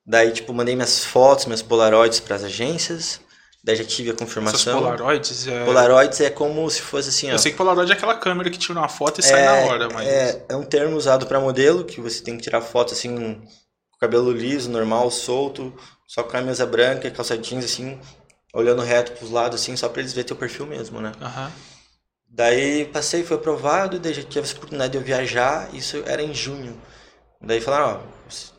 Daí 0.07 0.31
tipo 0.31 0.53
mandei 0.53 0.73
minhas 0.73 1.03
fotos, 1.03 1.45
meus 1.47 1.61
polaroids 1.61 2.21
para 2.21 2.37
as 2.37 2.43
agências. 2.43 3.19
Daí 3.61 3.75
já 3.75 3.83
tive 3.83 4.09
a 4.09 4.13
Essas 4.13 4.21
confirmação. 4.25 4.79
Polaroids. 4.79 5.45
É... 5.45 5.65
Polaroids 5.65 6.21
é 6.21 6.29
como 6.29 6.69
se 6.69 6.81
fosse 6.81 7.09
assim, 7.09 7.29
ó. 7.29 7.33
Eu 7.33 7.39
sei 7.39 7.51
que 7.51 7.57
Polaroid 7.57 7.91
é 7.91 7.95
aquela 7.95 8.15
câmera 8.15 8.49
que 8.49 8.57
tira 8.57 8.79
uma 8.79 8.87
foto 8.87 9.19
e 9.19 9.23
sai 9.23 9.43
na 9.43 9.53
hora, 9.65 9.89
mas. 9.93 10.07
é, 10.07 10.45
é 10.47 10.55
um 10.55 10.63
termo 10.63 10.95
usado 10.95 11.27
para 11.27 11.41
modelo, 11.41 11.83
que 11.83 11.99
você 11.99 12.23
tem 12.23 12.37
que 12.37 12.43
tirar 12.43 12.61
foto 12.61 12.93
assim, 12.93 13.13
com 13.13 13.41
cabelo 13.99 14.31
liso, 14.31 14.69
normal, 14.69 15.11
solto, 15.11 15.73
só 16.07 16.23
com 16.23 16.29
a 16.29 16.31
camisa 16.33 16.65
branca, 16.65 17.11
calça 17.11 17.37
jeans 17.37 17.65
assim, 17.65 17.99
olhando 18.53 18.81
reto 18.81 19.11
pros 19.13 19.31
lados 19.31 19.59
assim, 19.59 19.75
só 19.75 19.89
para 19.89 20.01
eles 20.01 20.13
verem 20.13 20.27
teu 20.27 20.37
perfil 20.37 20.65
mesmo, 20.65 21.01
né? 21.01 21.11
Aham. 21.19 21.51
Daí 22.29 22.85
passei, 22.85 23.23
foi 23.23 23.35
aprovado, 23.35 23.99
daí 23.99 24.13
já 24.13 24.23
tive 24.23 24.45
essa 24.45 24.55
oportunidade 24.55 24.91
de 24.91 24.97
eu 24.97 25.03
viajar, 25.03 25.73
isso 25.73 26.01
era 26.05 26.21
em 26.21 26.33
junho. 26.33 26.79
Daí 27.41 27.59
falaram, 27.59 28.01
ó, 28.01 28.16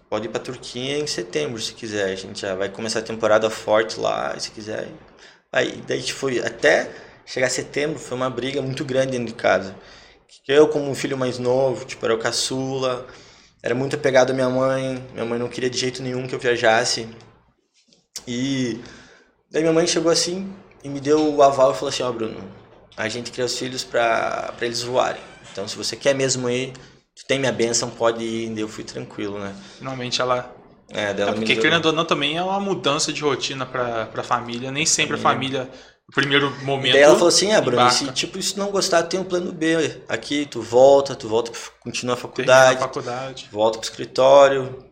pode 0.08 0.26
ir 0.26 0.30
pra 0.30 0.40
Turquia 0.40 0.98
em 0.98 1.06
setembro 1.06 1.60
se 1.60 1.74
quiser, 1.74 2.10
a 2.12 2.14
gente 2.16 2.40
já 2.40 2.54
vai 2.54 2.68
começar 2.68 3.00
a 3.00 3.02
temporada 3.02 3.50
forte 3.50 4.00
lá, 4.00 4.38
se 4.38 4.50
quiser. 4.50 4.88
Aí 5.52 5.82
daí 5.86 5.98
a 5.98 6.00
gente 6.00 6.12
foi 6.12 6.40
até 6.40 6.90
chegar 7.26 7.50
setembro, 7.50 7.98
foi 7.98 8.16
uma 8.16 8.30
briga 8.30 8.62
muito 8.62 8.84
grande 8.84 9.12
dentro 9.12 9.26
de 9.26 9.34
casa. 9.34 9.74
Eu 10.46 10.68
como 10.68 10.90
um 10.90 10.94
filho 10.94 11.16
mais 11.16 11.38
novo, 11.38 11.84
tipo, 11.84 12.04
era 12.04 12.14
o 12.14 12.18
caçula, 12.18 13.06
era 13.62 13.74
muito 13.74 13.96
apegado 13.96 14.30
à 14.30 14.34
minha 14.34 14.48
mãe, 14.48 15.04
minha 15.12 15.24
mãe 15.26 15.38
não 15.38 15.48
queria 15.48 15.68
de 15.68 15.76
jeito 15.76 16.02
nenhum 16.02 16.26
que 16.26 16.34
eu 16.34 16.38
viajasse. 16.38 17.08
E 18.26 18.80
daí 19.50 19.62
minha 19.62 19.72
mãe 19.72 19.86
chegou 19.86 20.10
assim 20.10 20.50
e 20.82 20.88
me 20.88 21.00
deu 21.00 21.34
o 21.34 21.42
aval 21.42 21.72
e 21.72 21.74
falou 21.74 21.88
assim, 21.88 22.02
ó 22.02 22.10
Bruno, 22.10 22.42
a 22.96 23.08
gente 23.08 23.30
cria 23.30 23.44
os 23.44 23.58
filhos 23.58 23.84
pra 23.84 24.54
eles 24.60 24.82
voarem. 24.82 25.20
Então 25.52 25.68
se 25.68 25.76
você 25.76 25.96
quer 25.96 26.14
mesmo 26.14 26.48
ir, 26.48 26.72
tu 27.18 27.26
tem 27.26 27.38
minha 27.38 27.52
bênção, 27.52 27.90
pode 27.90 28.24
ir. 28.24 28.50
Daí 28.50 28.60
eu 28.62 28.68
fui 28.68 28.84
tranquilo, 28.84 29.38
né? 29.38 29.54
Finalmente 29.78 30.20
ela. 30.20 30.54
É, 30.90 31.10
É 31.10 31.14
dela 31.14 31.32
me 31.32 31.38
porque, 31.38 31.56
querendo 31.56 31.86
ou 31.86 31.92
não, 31.92 32.04
também 32.04 32.36
é 32.38 32.42
uma 32.42 32.60
mudança 32.60 33.12
de 33.12 33.22
rotina 33.22 33.66
pra, 33.66 34.06
pra 34.06 34.22
família. 34.22 34.70
Nem 34.70 34.86
sempre 34.86 35.16
a 35.16 35.18
família, 35.18 35.68
no 36.08 36.14
primeiro 36.14 36.50
momento. 36.64 36.92
Daí 36.92 37.02
ela 37.02 37.14
falou 37.14 37.28
assim, 37.28 37.52
ah, 37.52 37.60
Bruno, 37.60 37.90
se 37.90 38.10
tipo, 38.12 38.40
se 38.40 38.56
não 38.58 38.70
gostar, 38.70 39.02
tem 39.02 39.20
um 39.20 39.24
plano 39.24 39.52
B 39.52 40.00
aqui, 40.08 40.46
tu 40.46 40.62
volta, 40.62 41.14
tu 41.14 41.28
volta, 41.28 41.52
continua 41.80 42.14
a 42.14 42.16
Termina 42.16 42.70
a 42.70 42.78
faculdade, 42.78 42.80
faculdade. 42.80 43.48
volta 43.52 43.78
pro 43.78 43.86
escritório, 43.88 44.84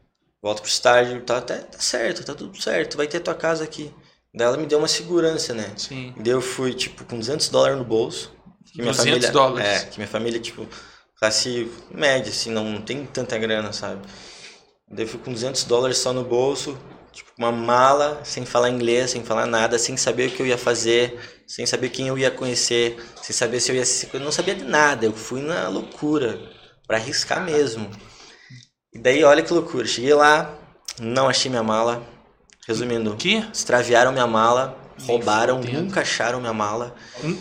volta 0.43 0.61
pro 0.61 0.71
estágio, 0.71 1.21
tá, 1.23 1.41
tá, 1.41 1.57
tá 1.57 1.79
certo, 1.79 2.25
tá 2.25 2.35
tudo 2.35 2.61
certo, 2.61 2.97
vai 2.97 3.07
ter 3.07 3.21
tua 3.21 3.35
casa 3.35 3.65
aqui. 3.65 3.91
Daí 4.35 4.47
ela 4.47 4.57
me 4.59 4.67
deu 4.67 4.79
uma 4.79 4.89
segurança, 4.89 5.55
né? 5.55 5.73
Sim. 5.77 6.13
Daí 6.19 6.33
eu 6.33 6.43
fui, 6.43 6.75
tipo, 6.75 7.05
com 7.05 7.19
200 7.19 7.49
dólares 7.49 7.79
no 7.79 7.85
bolso, 7.85 8.31
Que 8.67 8.83
minha 8.83 8.93
200 8.93 8.97
família, 8.97 9.33
dólares. 9.33 9.69
É, 9.69 9.87
que 9.87 9.99
minha 9.99 10.09
família, 10.09 10.39
tipo, 10.41 10.69
classe 11.19 11.71
média, 11.91 12.31
assim, 12.31 12.51
não, 12.51 12.65
não 12.65 12.81
tem 12.83 13.05
tanta 13.07 13.39
grana, 13.39 13.73
sabe? 13.73 14.01
Daí 14.91 15.05
eu 15.05 15.09
fui 15.09 15.19
com 15.21 15.33
200 15.33 15.65
dólares 15.65 15.99
só 15.99 16.13
no 16.13 16.23
bolso, 16.25 16.79
tipo, 17.13 17.31
uma 17.39 17.51
mala, 17.51 18.21
sem 18.25 18.45
falar 18.45 18.71
inglês, 18.71 19.11
sem 19.11 19.25
falar 19.25 19.47
nada, 19.47 19.79
sem 19.79 19.97
saber 19.97 20.29
o 20.29 20.33
que 20.33 20.41
eu 20.43 20.47
ia 20.47 20.59
fazer, 20.59 21.19
sem 21.47 21.65
saber 21.67 21.89
quem 21.89 22.09
eu 22.09 22.19
ia 22.19 22.31
conhecer, 22.31 22.97
sem 23.23 23.35
saber 23.35 23.61
se 23.61 23.73
eu 23.73 23.77
ia 23.77 23.85
se... 23.85 24.09
Eu 24.13 24.21
não 24.21 24.31
sabia 24.31 24.55
de 24.55 24.65
nada, 24.65 25.07
eu 25.07 25.13
fui 25.13 25.41
na 25.41 25.69
loucura, 25.69 26.39
pra 26.87 26.99
arriscar 26.99 27.43
mesmo. 27.45 27.91
E 28.93 28.99
daí, 28.99 29.25
olha 29.25 29.43
que 29.43 29.53
loucura, 29.53 29.87
cheguei 29.87 30.15
lá, 30.15 30.55
não 31.01 31.29
achei 31.29 31.51
minha 31.51 31.63
mala, 31.63 32.07
resumindo, 32.67 33.17
Que? 33.17 33.39
extraviaram 33.53 34.13
minha 34.13 34.27
mala, 34.27 34.79
roubaram, 35.03 35.61
nunca 35.61 36.03
acharam 36.03 36.41
minha 36.41 36.53
mala. 36.55 36.95
Hum. 37.25 37.37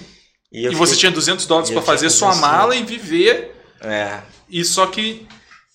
E 0.52 0.68
você 0.70 0.94
fiquei- 0.94 1.00
tinha 1.02 1.12
200 1.12 1.46
dólares 1.46 1.70
e 1.70 1.74
tinha 1.74 1.82
fazer 1.84 2.10
sua 2.10 2.30
200 2.30 2.50
mala 2.50 2.76
e 2.76 2.84
viver. 2.84 3.55
É, 3.86 4.22
E 4.50 4.64
só 4.66 4.88
que. 4.88 5.28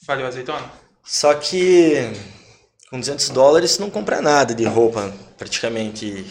Valeu, 0.07 0.26
azeitona? 0.26 0.71
Só 1.05 1.35
que 1.35 2.11
com 2.90 2.99
200 3.00 3.31
dólares 3.31 3.79
não 3.79 3.90
compra 3.90 4.21
nada 4.23 4.55
de 4.55 4.64
roupa, 4.64 5.12
praticamente. 5.38 6.26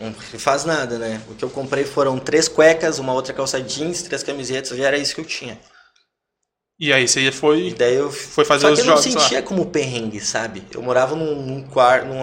Não 0.00 0.12
faz 0.40 0.64
nada, 0.64 0.98
né? 0.98 1.22
O 1.30 1.34
que 1.34 1.44
eu 1.44 1.50
comprei 1.50 1.84
foram 1.84 2.18
três 2.18 2.48
cuecas, 2.48 2.98
uma 2.98 3.12
outra 3.14 3.34
calça 3.34 3.60
jeans, 3.60 4.02
três 4.02 4.22
camisetas, 4.22 4.76
e 4.78 4.82
era 4.82 4.98
isso 4.98 5.14
que 5.14 5.20
eu 5.20 5.24
tinha. 5.24 5.58
E 6.78 6.92
aí 6.92 7.06
você 7.08 7.30
E 7.30 7.30
foi, 7.32 7.74
daí 7.74 7.94
eu. 7.96 8.10
foi 8.10 8.44
fazer 8.44 8.66
Só 8.66 8.70
os 8.70 8.80
que 8.80 8.80
eu 8.80 8.84
não 8.86 8.96
jogos 8.96 9.14
lá. 9.14 9.30
sentia 9.30 9.42
como 9.42 9.66
perrengue, 9.70 10.20
sabe? 10.20 10.64
Eu 10.72 10.82
morava 10.82 11.14
num, 11.16 11.42
num 11.42 11.62
quarto, 11.68 12.06
num, 12.06 12.20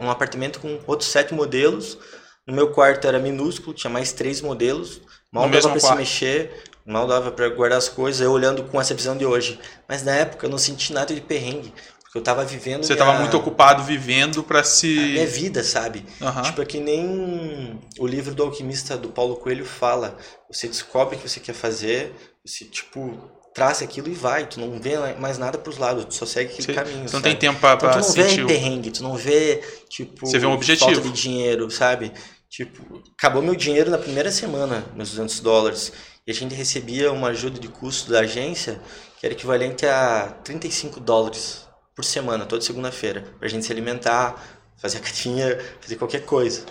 num 0.00 0.10
apartamento 0.10 0.60
com 0.60 0.80
outros 0.86 1.10
sete 1.10 1.34
modelos. 1.34 1.98
No 2.46 2.54
meu 2.54 2.72
quarto 2.72 3.06
era 3.06 3.18
minúsculo, 3.18 3.74
tinha 3.74 3.90
mais 3.90 4.12
três 4.12 4.40
modelos. 4.40 5.00
Mal 5.32 5.48
No 5.48 5.50
dava 5.50 5.70
pra 5.70 5.80
se 5.80 5.86
quarto. 5.86 5.94
mexer, 5.94 6.64
mal 6.86 7.06
dava 7.06 7.30
pra 7.30 7.48
guardar 7.48 7.78
as 7.78 7.88
coisas, 7.88 8.20
eu 8.20 8.32
olhando 8.32 8.64
com 8.64 8.80
essa 8.80 8.94
visão 8.94 9.16
de 9.16 9.24
hoje. 9.24 9.58
Mas 9.88 10.02
na 10.02 10.14
época 10.14 10.46
eu 10.46 10.50
não 10.50 10.58
senti 10.58 10.92
nada 10.92 11.14
de 11.14 11.20
perrengue, 11.20 11.72
porque 12.02 12.18
eu 12.18 12.22
tava 12.22 12.44
vivendo 12.44 12.82
Você 12.84 12.94
minha, 12.94 13.04
tava 13.04 13.18
muito 13.18 13.36
ocupado 13.36 13.82
vivendo 13.84 14.42
pra 14.42 14.60
a 14.60 14.62
minha 14.62 14.66
se. 14.66 15.26
vida, 15.26 15.62
sabe? 15.62 16.04
Aham. 16.20 16.42
Tipo, 16.42 16.62
é 16.62 16.64
que 16.64 16.80
nem 16.80 17.80
o 17.98 18.06
livro 18.06 18.34
do 18.34 18.42
alquimista 18.42 18.96
do 18.96 19.08
Paulo 19.10 19.36
Coelho 19.36 19.64
fala. 19.64 20.16
Você 20.50 20.66
descobre 20.68 21.16
o 21.16 21.18
que 21.18 21.28
você 21.28 21.38
quer 21.40 21.54
fazer, 21.54 22.12
você, 22.44 22.64
tipo, 22.64 23.16
traça 23.54 23.84
aquilo 23.84 24.08
e 24.08 24.14
vai. 24.14 24.46
Tu 24.46 24.58
não 24.58 24.80
vê 24.80 24.96
mais 25.18 25.38
nada 25.38 25.58
pros 25.58 25.76
lados, 25.78 26.04
tu 26.06 26.14
só 26.14 26.26
segue 26.26 26.52
aquele 26.52 26.74
caminho, 26.74 26.96
você 26.96 27.02
não 27.02 27.08
sabe? 27.08 27.22
tem 27.22 27.36
tempo 27.36 27.60
pra, 27.60 27.74
Então 27.74 27.90
tu 27.90 27.96
não 27.96 28.02
sentir. 28.02 28.40
vê 28.44 28.46
perrengue, 28.54 28.90
tu 28.90 29.02
não 29.02 29.14
vê, 29.16 29.62
tipo, 29.88 30.26
Você 30.26 30.38
vê 30.38 30.46
um 30.46 30.52
objetivo. 30.52 30.90
falta 30.92 31.00
de 31.08 31.12
dinheiro, 31.12 31.70
sabe? 31.70 32.12
Tipo, 32.48 33.00
acabou 33.16 33.40
meu 33.42 33.54
dinheiro 33.54 33.90
na 33.92 33.98
primeira 33.98 34.32
semana, 34.32 34.84
meus 34.96 35.10
200 35.10 35.38
dólares. 35.38 35.92
E 36.26 36.30
a 36.30 36.34
gente 36.34 36.54
recebia 36.54 37.12
uma 37.12 37.28
ajuda 37.28 37.58
de 37.58 37.68
custo 37.68 38.10
da 38.10 38.20
agência 38.20 38.80
que 39.18 39.26
era 39.26 39.34
equivalente 39.34 39.84
a 39.86 40.34
35 40.44 41.00
dólares 41.00 41.66
por 41.94 42.04
semana, 42.04 42.46
toda 42.46 42.62
segunda-feira. 42.62 43.24
Pra 43.38 43.48
gente 43.48 43.66
se 43.66 43.72
alimentar, 43.72 44.42
fazer 44.80 44.98
academia, 44.98 45.58
fazer 45.80 45.96
qualquer 45.96 46.24
coisa. 46.24 46.64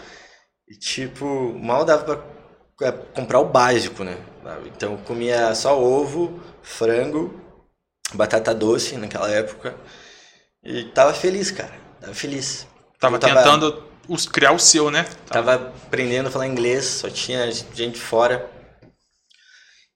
E, 0.68 0.76
tipo, 0.76 1.26
mal 1.60 1.84
dava 1.86 2.04
pra 2.04 2.88
é, 2.88 2.92
comprar 2.92 3.40
o 3.40 3.46
básico, 3.46 4.04
né? 4.04 4.18
Então 4.66 4.94
eu 4.94 4.98
comia 5.00 5.54
só 5.54 5.80
ovo, 5.80 6.40
frango, 6.64 7.40
batata 8.14 8.54
doce 8.54 8.98
naquela 8.98 9.30
época. 9.30 9.76
E 10.64 10.86
tava 10.86 11.14
feliz, 11.14 11.52
cara. 11.52 11.74
Tava 12.00 12.14
feliz. 12.14 12.68
Tava 13.00 13.20
tava- 13.20 13.36
tentando 13.36 13.84
criar 14.32 14.54
o 14.54 14.60
seu, 14.60 14.90
né? 14.90 15.06
Tava 15.28 15.56
aprendendo 15.56 16.28
a 16.28 16.32
falar 16.32 16.48
inglês, 16.48 16.86
só 16.86 17.10
tinha 17.10 17.52
gente 17.52 18.00
fora. 18.00 18.50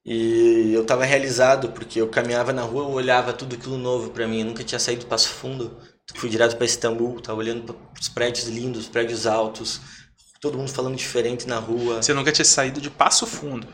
E 0.05 0.72
eu 0.74 0.86
tava 0.86 1.05
realizado, 1.05 1.69
porque 1.69 2.01
eu 2.01 2.07
caminhava 2.10 2.51
na 2.51 2.62
rua, 2.62 2.83
eu 2.83 2.91
olhava 2.91 3.31
tudo 3.31 3.55
aquilo 3.55 3.77
novo 3.77 4.10
pra 4.10 4.27
mim. 4.27 4.39
Eu 4.41 4.45
nunca 4.48 4.63
tinha 4.63 4.79
saído 4.79 5.01
do 5.05 5.07
Passo 5.07 5.29
Fundo. 5.29 5.77
Fui 6.15 6.29
direto 6.29 6.57
pra 6.57 6.65
Istambul, 6.65 7.22
tava 7.22 7.39
olhando 7.39 7.74
pros 7.93 8.10
prédios 8.10 8.48
lindos, 8.48 8.88
prédios 8.88 9.25
altos. 9.25 9.79
Todo 10.41 10.57
mundo 10.57 10.69
falando 10.69 10.95
diferente 10.98 11.48
na 11.48 11.57
rua. 11.57 12.01
Você 12.03 12.13
nunca 12.13 12.31
tinha 12.33 12.43
saído 12.43 12.81
de 12.81 12.89
Passo 12.89 13.25
Fundo. 13.25 13.65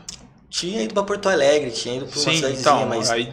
Tinha 0.48 0.82
ido 0.82 0.94
pra 0.94 1.02
Porto 1.02 1.28
Alegre, 1.28 1.70
tinha 1.72 1.96
ido 1.96 2.06
pra 2.06 2.16
uma 2.16 2.24
Sim, 2.24 2.36
cidadezinha, 2.36 2.60
então, 2.60 2.86
mas 2.86 3.10
aí, 3.10 3.24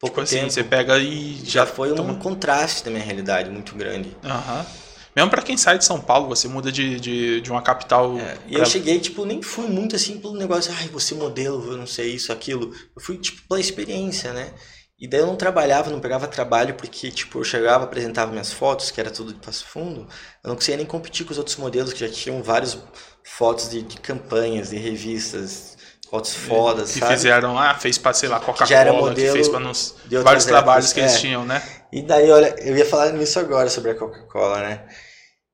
pouco 0.00 0.06
tipo 0.16 0.20
assim, 0.22 0.36
tempo. 0.40 0.50
você 0.50 0.64
pega 0.64 0.98
e 0.98 1.36
Já 1.44 1.60
já 1.60 1.66
foi 1.66 1.92
um 1.92 1.96
toma- 1.96 2.14
contraste 2.16 2.84
da 2.84 2.90
minha 2.90 3.02
realidade 3.02 3.48
muito 3.50 3.74
grande. 3.76 4.16
Aham. 4.24 4.66
Mesmo 5.14 5.30
pra 5.30 5.42
quem 5.42 5.56
sai 5.56 5.78
de 5.78 5.84
São 5.84 6.00
Paulo, 6.00 6.28
você 6.28 6.48
muda 6.48 6.70
de, 6.70 7.00
de, 7.00 7.40
de 7.40 7.50
uma 7.50 7.62
capital. 7.62 8.16
É, 8.18 8.38
e 8.48 8.54
pra- 8.54 8.60
eu 8.60 8.64
cheguei, 8.64 8.98
tipo, 9.00 9.24
nem 9.24 9.42
fui 9.42 9.66
muito 9.68 9.94
assim 9.96 10.18
pelo 10.20 10.36
negócio, 10.36 10.72
ai, 10.76 10.88
você 10.88 11.14
modelo, 11.14 11.72
eu 11.72 11.76
não 11.76 11.86
sei 11.86 12.14
isso, 12.14 12.32
aquilo. 12.32 12.72
Eu 12.94 13.00
fui, 13.02 13.18
tipo, 13.18 13.46
pela 13.48 13.60
experiência, 13.60 14.32
né? 14.32 14.52
E 14.98 15.08
daí 15.08 15.20
eu 15.20 15.26
não 15.26 15.36
trabalhava, 15.36 15.90
não 15.90 16.00
pegava 16.00 16.28
trabalho, 16.28 16.74
porque, 16.74 17.10
tipo, 17.10 17.38
eu 17.38 17.44
chegava, 17.44 17.84
apresentava 17.84 18.30
minhas 18.32 18.52
fotos, 18.52 18.90
que 18.90 19.00
era 19.00 19.10
tudo 19.10 19.32
de 19.32 19.40
passo 19.40 19.64
fundo, 19.64 20.06
eu 20.44 20.48
não 20.48 20.54
conseguia 20.56 20.76
nem 20.76 20.84
competir 20.86 21.24
com 21.24 21.32
os 21.32 21.38
outros 21.38 21.56
modelos, 21.56 21.92
que 21.94 22.00
já 22.00 22.08
tinham 22.10 22.42
várias 22.42 22.76
fotos 23.24 23.70
de, 23.70 23.80
de 23.82 23.96
campanhas, 23.98 24.68
de 24.70 24.76
revistas, 24.76 25.69
fotos 26.10 26.34
fodas, 26.34 26.92
que 26.92 26.98
sabe? 26.98 27.12
fizeram, 27.14 27.58
ah, 27.58 27.74
fez 27.74 27.96
pra, 27.98 28.12
sei 28.12 28.28
lá, 28.28 28.40
Coca-Cola, 28.40 29.14
que 29.14 29.30
fez 29.30 29.48
pra 29.48 29.60
nos, 29.60 29.94
vários 30.22 30.44
trabalhos 30.44 30.92
que 30.92 31.00
eles 31.00 31.14
é. 31.14 31.18
tinham, 31.18 31.44
né? 31.44 31.62
E 31.92 32.02
daí, 32.02 32.30
olha, 32.30 32.54
eu 32.60 32.76
ia 32.76 32.84
falar 32.86 33.12
nisso 33.12 33.38
agora 33.38 33.68
sobre 33.68 33.92
a 33.92 33.94
Coca-Cola, 33.94 34.60
né? 34.60 34.88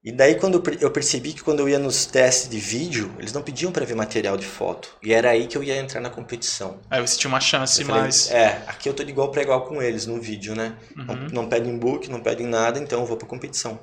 E 0.04 0.12
daí 0.12 0.36
quando 0.36 0.54
eu 0.54 0.62
per- 0.62 0.78
eu 0.80 0.90
percebi 0.90 1.32
que 1.32 1.42
quando 1.42 1.60
eu 1.60 1.68
ia 1.68 1.78
nos 1.80 2.06
testes 2.06 2.48
de 2.48 2.58
vídeo, 2.60 3.12
eles 3.18 3.32
não 3.32 3.42
pediam 3.42 3.72
para 3.72 3.84
ver 3.84 3.96
material 3.96 4.36
de 4.36 4.46
foto. 4.46 4.96
E 5.02 5.12
era 5.12 5.30
aí 5.30 5.48
que 5.48 5.58
eu 5.58 5.64
ia 5.64 5.76
entrar 5.78 6.00
na 6.00 6.10
competição. 6.10 6.78
Aí 6.88 7.00
você 7.00 7.18
tinha 7.18 7.28
uma 7.28 7.40
chance 7.40 7.82
falei, 7.84 8.00
mais. 8.02 8.30
É, 8.30 8.62
aqui 8.68 8.88
eu 8.88 8.94
tô 8.94 9.02
de 9.02 9.10
igual 9.10 9.30
para 9.32 9.42
igual 9.42 9.66
com 9.66 9.82
eles 9.82 10.06
no 10.06 10.20
vídeo, 10.20 10.54
né? 10.54 10.76
Não, 10.94 11.14
Uhum. 11.14 11.26
não 11.32 11.48
pedem 11.48 11.76
book, 11.76 12.08
não 12.08 12.20
pedem 12.20 12.46
nada, 12.46 12.78
então 12.78 13.00
eu 13.00 13.06
vou 13.06 13.16
pra 13.16 13.26
competição. 13.26 13.80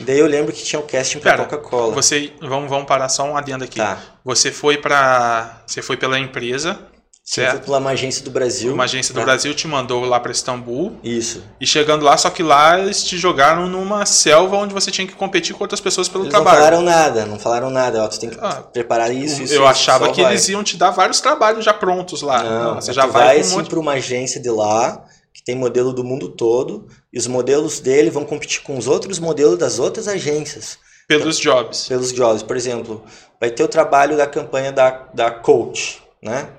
Daí 0.00 0.18
eu 0.18 0.26
lembro 0.26 0.52
que 0.52 0.62
tinha 0.62 0.80
o 0.80 0.82
casting 0.82 1.18
pra 1.18 1.32
Pera, 1.32 1.44
Coca-Cola. 1.44 1.94
Você, 1.94 2.32
vamos, 2.40 2.68
vamos 2.70 2.86
parar 2.86 3.08
só 3.08 3.24
um 3.24 3.36
adendo 3.36 3.64
aqui. 3.64 3.76
Tá. 3.78 3.98
Você 4.24 4.50
foi 4.50 4.76
pra. 4.78 5.62
Você 5.66 5.82
foi 5.82 5.96
pela 5.96 6.18
empresa, 6.18 6.78
Sim, 7.22 7.46
foi 7.48 7.60
pela 7.60 7.78
uma 7.78 7.90
agência 7.90 8.24
do 8.24 8.30
Brasil. 8.30 8.72
Uma 8.74 8.84
agência 8.84 9.12
do 9.12 9.18
pra- 9.18 9.24
Brasil 9.26 9.54
te 9.54 9.68
mandou 9.68 10.04
lá 10.04 10.18
pra 10.18 10.32
Istambul. 10.32 10.98
Isso. 11.04 11.44
E 11.60 11.66
chegando 11.66 12.04
lá, 12.04 12.16
só 12.16 12.28
que 12.28 12.42
lá 12.42 12.80
eles 12.80 13.04
te 13.04 13.16
jogaram 13.16 13.68
numa 13.68 14.04
selva 14.04 14.56
onde 14.56 14.74
você 14.74 14.90
tinha 14.90 15.06
que 15.06 15.12
competir 15.12 15.54
com 15.54 15.62
outras 15.62 15.80
pessoas 15.80 16.08
pelo 16.08 16.24
Eles 16.24 16.32
não 16.34 16.42
trabalho. 16.42 16.64
falaram 16.64 16.82
nada, 16.82 17.26
não 17.26 17.38
falaram 17.38 17.70
nada. 17.70 18.02
Ó, 18.02 18.08
tu 18.08 18.18
tem 18.18 18.30
que 18.30 18.38
Ah, 18.40 18.62
preparar 18.72 19.14
isso, 19.14 19.42
isso 19.42 19.52
eu 19.54 19.60
isso, 19.60 19.66
achava 19.66 20.10
que 20.12 20.22
vai. 20.22 20.32
eles 20.32 20.48
iam 20.48 20.64
te 20.64 20.76
dar 20.76 20.90
vários 20.90 21.20
trabalhos 21.20 21.64
já 21.64 21.72
prontos 21.72 22.20
lá. 22.22 22.42
Não, 22.42 22.74
você 22.76 22.88
mas 22.88 22.96
já 22.96 23.06
vai, 23.06 23.26
vai 23.26 23.34
com 23.36 23.40
um 23.42 23.44
sim 23.44 23.56
monte... 23.56 23.70
para 23.70 23.78
uma 23.78 23.92
agência 23.92 24.40
de 24.40 24.50
lá, 24.50 25.04
que 25.40 25.44
tem 25.44 25.56
modelo 25.56 25.92
do 25.92 26.04
mundo 26.04 26.28
todo, 26.28 26.86
e 27.12 27.18
os 27.18 27.26
modelos 27.26 27.80
dele 27.80 28.10
vão 28.10 28.24
competir 28.24 28.62
com 28.62 28.76
os 28.78 28.86
outros 28.86 29.18
modelos 29.18 29.58
das 29.58 29.78
outras 29.78 30.06
agências, 30.06 30.78
pelos 31.08 31.38
jobs. 31.38 31.88
pelos 31.88 32.12
jobs. 32.12 32.42
Por 32.42 32.56
exemplo, 32.56 33.02
vai 33.40 33.50
ter 33.50 33.62
o 33.62 33.68
trabalho 33.68 34.16
da 34.16 34.26
campanha 34.26 34.72
da, 34.72 34.90
da 35.14 35.30
Coach, 35.30 36.02
né? 36.22 36.50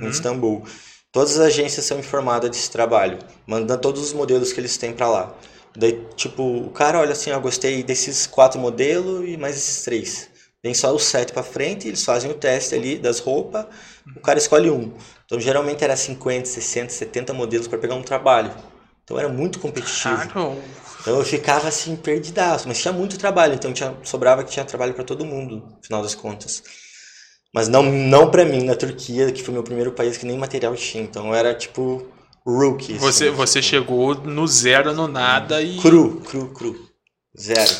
Em 0.00 0.06
Uhum. 0.06 0.08
Istambul. 0.08 0.64
Todas 1.12 1.38
as 1.38 1.46
agências 1.46 1.84
são 1.84 1.98
informadas 1.98 2.50
desse 2.50 2.70
trabalho, 2.70 3.18
mandando 3.46 3.80
todos 3.80 4.02
os 4.02 4.12
modelos 4.12 4.52
que 4.52 4.60
eles 4.60 4.76
têm 4.76 4.92
para 4.92 5.08
lá. 5.08 5.34
Daí, 5.76 6.04
tipo, 6.16 6.42
o 6.42 6.70
cara 6.70 6.98
olha 7.00 7.12
assim, 7.12 7.30
eu 7.30 7.40
gostei 7.40 7.82
desses 7.82 8.26
quatro 8.26 8.60
modelos 8.60 9.28
e 9.28 9.36
mais 9.36 9.56
esses 9.56 9.82
três. 9.84 10.28
Vem 10.62 10.74
só 10.74 10.94
os 10.94 11.04
sete 11.04 11.32
para 11.32 11.42
frente, 11.42 11.88
eles 11.88 12.04
fazem 12.04 12.30
o 12.30 12.34
teste 12.34 12.74
ali 12.74 12.98
das 12.98 13.18
roupas, 13.18 13.66
o 14.16 14.20
cara 14.20 14.38
escolhe 14.38 14.70
um. 14.70 14.92
Então, 15.30 15.38
geralmente 15.38 15.84
era 15.84 15.96
50, 15.96 16.44
60, 16.44 16.92
70 16.92 17.32
modelos 17.32 17.68
para 17.68 17.78
pegar 17.78 17.94
um 17.94 18.02
trabalho. 18.02 18.52
Então, 19.04 19.16
era 19.16 19.28
muito 19.28 19.60
competitivo. 19.60 20.28
Claro. 20.28 20.58
Então, 21.00 21.18
eu 21.18 21.24
ficava 21.24 21.68
assim, 21.68 21.94
perdidaço. 21.94 22.66
Mas 22.66 22.82
tinha 22.82 22.92
muito 22.92 23.16
trabalho, 23.16 23.54
então 23.54 23.72
tinha, 23.72 23.94
sobrava 24.02 24.42
que 24.42 24.50
tinha 24.50 24.64
trabalho 24.64 24.92
para 24.92 25.04
todo 25.04 25.24
mundo, 25.24 25.58
no 25.58 25.78
final 25.84 26.02
das 26.02 26.16
contas. 26.16 26.64
Mas 27.54 27.68
não, 27.68 27.84
não 27.84 28.28
para 28.28 28.44
mim, 28.44 28.64
na 28.64 28.74
Turquia, 28.74 29.30
que 29.30 29.40
foi 29.40 29.54
meu 29.54 29.62
primeiro 29.62 29.92
país 29.92 30.16
que 30.16 30.26
nem 30.26 30.36
material 30.36 30.74
tinha. 30.74 31.04
Então, 31.04 31.32
era 31.32 31.54
tipo 31.54 32.08
rookie. 32.44 32.94
assim, 32.94 32.98
Você, 32.98 33.30
você 33.30 33.60
tipo, 33.60 33.70
chegou 33.70 34.16
no 34.16 34.48
zero, 34.48 34.92
no 34.92 35.06
nada 35.06 35.62
e. 35.62 35.78
Cru, 35.78 36.20
cru, 36.22 36.48
cru. 36.48 36.76
Zero. 37.40 37.70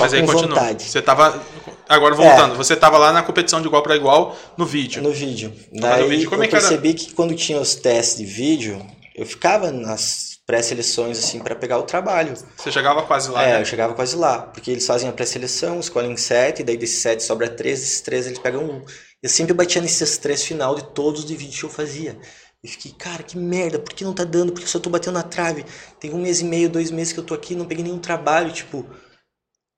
Mas 0.00 0.12
aí 0.14 0.20
continua. 0.26 0.48
vontade. 0.48 0.84
É. 0.84 0.88
Você 0.88 1.02
tava. 1.02 1.42
Agora 1.88 2.14
voltando, 2.14 2.56
você 2.56 2.74
tava 2.74 2.98
lá 2.98 3.12
na 3.12 3.22
competição 3.22 3.60
de 3.60 3.68
igual 3.68 3.82
para 3.82 3.94
igual 3.96 4.36
no 4.56 4.66
vídeo. 4.66 5.02
No 5.02 5.12
vídeo. 5.12 5.52
no 5.72 5.80
Daí 5.82 6.08
vídeo, 6.08 6.28
como 6.28 6.42
é 6.42 6.46
eu 6.46 6.50
que 6.50 6.56
era? 6.56 6.64
percebi 6.66 6.94
que 6.94 7.12
quando 7.12 7.34
tinha 7.34 7.60
os 7.60 7.76
testes 7.76 8.18
de 8.18 8.24
vídeo, 8.24 8.84
eu 9.14 9.24
ficava 9.24 9.70
nas 9.70 10.36
pré-seleções 10.46 11.18
assim 11.18 11.38
para 11.40 11.54
pegar 11.54 11.78
o 11.78 11.82
trabalho. 11.82 12.34
Você 12.56 12.70
chegava 12.72 13.02
quase 13.02 13.30
lá, 13.30 13.42
é, 13.42 13.52
né? 13.54 13.60
eu 13.60 13.64
chegava 13.64 13.94
quase 13.94 14.16
lá, 14.16 14.42
porque 14.42 14.70
eles 14.70 14.86
fazem 14.86 15.08
a 15.08 15.12
pré-seleção, 15.12 15.80
escolhem 15.80 16.16
sete, 16.16 16.62
daí 16.62 16.76
desses 16.76 17.00
sete 17.02 17.22
sobra 17.22 17.48
três, 17.48 17.80
desses 17.80 18.00
três 18.00 18.26
eles 18.26 18.38
pegam 18.38 18.64
um. 18.64 18.84
Eu 19.22 19.28
sempre 19.28 19.54
batia 19.54 19.80
nesses 19.80 20.18
três 20.18 20.42
final 20.44 20.74
de 20.74 20.84
todos 20.92 21.20
os 21.20 21.26
de 21.26 21.36
vídeo 21.36 21.58
que 21.58 21.64
eu 21.64 21.70
fazia. 21.70 22.16
E 22.62 22.68
fiquei, 22.68 22.92
cara, 22.92 23.22
que 23.22 23.36
merda, 23.36 23.78
por 23.78 23.92
que 23.94 24.02
não 24.04 24.12
tá 24.12 24.24
dando? 24.24 24.52
Porque 24.52 24.64
eu 24.64 24.68
só 24.70 24.78
tô 24.78 24.90
batendo 24.90 25.14
na 25.14 25.22
trave. 25.22 25.64
Tem 26.00 26.12
um 26.12 26.20
mês 26.20 26.40
e 26.40 26.44
meio, 26.44 26.68
dois 26.68 26.90
meses 26.90 27.12
que 27.12 27.20
eu 27.20 27.24
tô 27.24 27.34
aqui, 27.34 27.54
não 27.54 27.64
peguei 27.64 27.84
nenhum 27.84 27.98
trabalho, 27.98 28.50
tipo. 28.52 28.84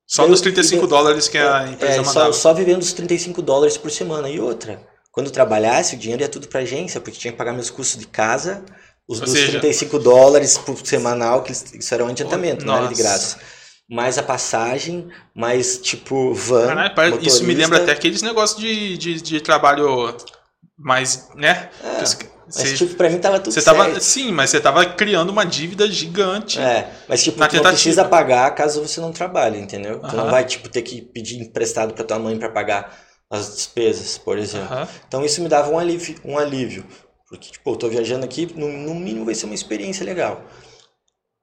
Só 0.09 0.25
eu- 0.25 0.29
nos 0.29 0.41
35 0.41 0.85
eu- 0.85 0.88
dólares 0.88 1.29
que 1.29 1.37
a 1.38 1.69
empresa 1.69 1.95
É, 1.95 1.97
mandava. 2.03 2.33
só, 2.33 2.41
só 2.49 2.55
vivendo 2.55 2.81
os 2.83 2.93
35 2.93 3.43
dólares 3.43 3.77
por 3.77 3.91
semana. 3.91 4.29
E 4.29 4.41
outra, 4.41 4.81
Quando 5.11 5.31
trabalhasse, 5.33 5.97
o 5.97 5.99
dinheiro 5.99 6.23
ia 6.23 6.29
tudo 6.29 6.47
pra 6.47 6.61
agência, 6.61 7.00
porque 7.00 7.19
tinha 7.19 7.33
que 7.33 7.38
pagar 7.38 7.53
meus 7.53 7.71
custos 7.71 7.99
de 7.99 8.07
casa, 8.07 8.62
os 9.09 9.19
Ou 9.19 9.25
dos 9.25 9.35
seja- 9.35 9.50
35 9.59 9.99
dólares 9.99 10.57
por 10.57 10.79
semanal, 10.87 11.43
que 11.43 11.50
isso 11.50 11.93
era 11.93 12.05
um 12.05 12.09
adiantamento, 12.09 12.65
não 12.65 12.77
era 12.77 12.87
de 12.87 12.95
graça. 12.95 13.37
Mais 13.91 14.17
a 14.17 14.23
passagem, 14.23 15.09
mais 15.35 15.79
tipo 15.79 16.33
van. 16.35 16.69
Caralho, 16.69 17.19
isso 17.21 17.43
me 17.43 17.53
lembra 17.55 17.83
até 17.83 17.91
aqueles 17.91 18.23
negócios 18.23 18.61
de, 18.61 18.97
de, 18.97 19.21
de 19.21 19.41
trabalho 19.41 20.15
mais, 20.79 21.27
né? 21.35 21.69
É, 21.83 22.05
Você- 22.49 22.62
Mas 22.71 22.78
tipo, 22.78 22.95
pra 22.95 23.11
mim 23.11 23.19
tava 23.19 23.38
tudo 23.38 23.52
você 23.52 23.61
certo. 23.61 23.76
tava, 23.76 24.00
sim, 24.00 24.33
mas 24.33 24.50
você 24.50 24.61
tava 24.61 24.85
criando 24.87 25.31
uma 25.31 25.45
dívida 25.45 25.87
gigante. 25.90 26.59
É, 26.59 26.90
mas 27.09 27.23
tipo, 27.23 27.38
Na 27.38 27.49
tu 27.49 27.57
não 27.57 27.62
precisa 27.62 28.05
pagar 28.05 28.50
caso 28.55 28.81
você 28.81 29.00
não 29.00 29.12
trabalhe, 29.12 29.59
entendeu? 29.59 30.00
Tu 30.00 30.17
não 30.17 30.31
vai, 30.31 30.45
tipo, 30.45 30.69
ter 30.69 30.83
que 30.83 31.02
pedir 31.02 31.38
emprestado 31.40 31.93
pra 31.95 32.05
tua 32.05 32.19
mãe 32.19 32.38
pra 32.38 32.49
pagar 32.49 32.97
as 33.31 33.55
despesas, 33.57 34.17
por 34.17 34.38
exemplo. 34.38 34.75
Aham. 34.75 34.88
Então 35.07 35.25
isso 35.25 35.43
me 35.43 35.49
dava 35.49 35.71
um 35.71 35.78
alívio, 35.78 36.17
um 36.25 36.38
alívio. 36.38 36.87
Porque, 37.28 37.50
tipo, 37.50 37.71
eu 37.71 37.76
tô 37.76 37.88
viajando 37.88 38.25
aqui, 38.25 38.49
no, 38.57 38.67
no 38.69 38.95
mínimo 38.95 39.26
vai 39.26 39.35
ser 39.35 39.45
uma 39.45 39.55
experiência 39.55 40.05
legal. 40.05 40.43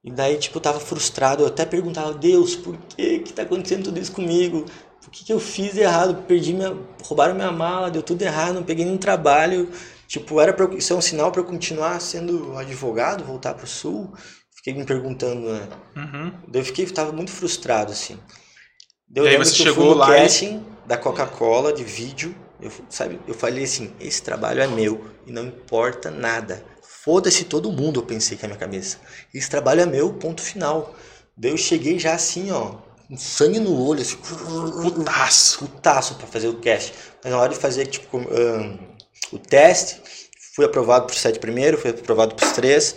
E 0.04 0.12
daí, 0.12 0.38
tipo, 0.38 0.58
eu 0.58 0.62
tava 0.62 0.80
frustrado, 0.80 1.44
eu 1.44 1.48
até 1.48 1.66
perguntava, 1.66 2.14
Deus, 2.14 2.56
por 2.56 2.76
que 2.96 3.20
que 3.20 3.34
tá 3.34 3.44
acontecendo 3.44 3.86
tudo 3.86 4.00
isso 4.00 4.12
comigo? 4.12 4.66
O 5.08 5.10
que 5.12 5.24
que 5.24 5.34
eu 5.34 5.40
fiz 5.40 5.78
errado? 5.78 6.24
Perdi 6.28 6.54
minha... 6.54 6.76
roubaram 7.04 7.36
minha 7.36 7.52
mala, 7.52 7.92
deu 7.92 8.02
tudo 8.02 8.22
errado, 8.24 8.56
não 8.56 8.64
peguei 8.64 8.86
nenhum 8.86 8.98
trabalho. 8.98 9.70
Tipo, 10.08 10.40
era 10.40 10.54
pra, 10.54 10.74
isso 10.76 10.94
é 10.94 10.96
um 10.96 11.02
sinal 11.02 11.32
pra 11.32 11.42
eu 11.42 11.46
continuar 11.46 12.00
sendo 12.00 12.58
advogado, 12.58 13.24
voltar 13.24 13.54
pro 13.54 13.68
Sul? 13.68 14.14
Fiquei 14.56 14.74
me 14.74 14.86
perguntando, 14.86 15.52
né? 15.52 15.68
Uhum. 15.96 16.32
Daí 16.48 16.62
eu 16.62 16.66
fiquei, 16.66 16.86
tava 16.88 17.12
muito 17.12 17.32
frustrado, 17.32 17.92
assim. 17.92 18.18
Daí 19.08 19.24
eu 19.26 19.26
E 19.26 19.30
aí 19.30 19.38
você 19.38 19.56
que 19.56 19.62
eu 19.62 19.66
chegou 19.68 19.86
fui 19.86 19.94
no 19.94 20.00
lá 20.00 20.18
e- 20.18 20.22
casting 20.22 20.66
da 20.86 20.98
Coca-Cola, 20.98 21.74
de 21.74 21.84
vídeo, 21.84 22.36
eu, 22.62 22.72
sabe, 22.90 23.20
eu 23.28 23.34
falei 23.34 23.64
assim, 23.64 23.94
esse 24.00 24.22
trabalho 24.22 24.62
é 24.62 24.68
meu 24.68 25.06
e 25.26 25.32
não 25.32 25.46
importa 25.46 26.10
nada. 26.12 26.64
Foda-se 26.84 27.44
todo 27.46 27.72
mundo, 27.72 28.00
eu 28.00 28.06
pensei 28.06 28.38
que 28.38 28.46
é 28.46 28.48
a 28.48 28.50
minha 28.50 28.60
cabeça. 28.60 28.98
Esse 29.34 29.50
trabalho 29.50 29.82
é 29.82 29.86
meu, 29.86 30.14
ponto 30.14 30.42
final. 30.42 30.96
Daí 31.38 31.52
eu 31.52 31.58
cheguei 31.58 32.00
já 32.00 32.14
assim, 32.16 32.52
ó, 32.52 32.78
com 33.08 33.18
sangue 33.18 33.60
no 33.60 33.80
olho, 33.88 34.02
assim, 34.02 34.18
Putaço. 34.82 35.60
putaço 35.60 36.16
pra 36.16 36.28
fazer 36.28 36.48
o 36.48 36.60
cast. 36.60 36.94
Mas 37.24 37.32
na 37.32 37.40
hora 37.40 37.54
de 37.54 37.60
fazer, 37.60 37.86
tipo, 37.88 38.08
com- 38.08 38.28
ahn, 38.32 38.78
o 39.32 39.39
teste, 39.39 40.01
fui 40.55 40.65
aprovado 40.65 41.08
por 41.08 41.15
sete 41.15 41.39
primeiro, 41.39 41.77
fui 41.77 41.91
aprovado 41.91 42.36
pros 42.36 42.51
três. 42.51 42.96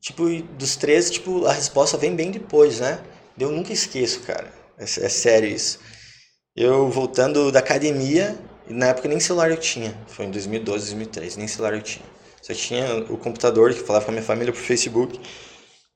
Tipo, 0.00 0.28
dos 0.58 0.76
três, 0.76 1.10
tipo, 1.10 1.46
a 1.46 1.52
resposta 1.52 1.96
vem 1.96 2.14
bem 2.14 2.30
depois, 2.30 2.80
né? 2.80 3.00
Eu 3.38 3.50
nunca 3.50 3.72
esqueço, 3.72 4.20
cara. 4.20 4.52
É, 4.78 4.84
é 4.84 5.08
sério 5.08 5.48
isso. 5.48 5.78
Eu 6.54 6.88
voltando 6.90 7.50
da 7.52 7.58
academia, 7.58 8.38
na 8.68 8.86
época 8.86 9.08
nem 9.08 9.20
celular 9.20 9.50
eu 9.50 9.56
tinha. 9.56 9.96
Foi 10.06 10.26
em 10.26 10.30
2012, 10.30 10.84
2013, 10.86 11.38
nem 11.38 11.48
celular 11.48 11.74
eu 11.74 11.82
tinha. 11.82 12.04
Só 12.40 12.54
tinha 12.54 12.98
o 13.10 13.18
computador 13.18 13.74
que 13.74 13.80
falava 13.80 14.04
com 14.04 14.10
a 14.10 14.14
minha 14.14 14.24
família 14.24 14.52
por 14.52 14.60
Facebook. 14.60 15.20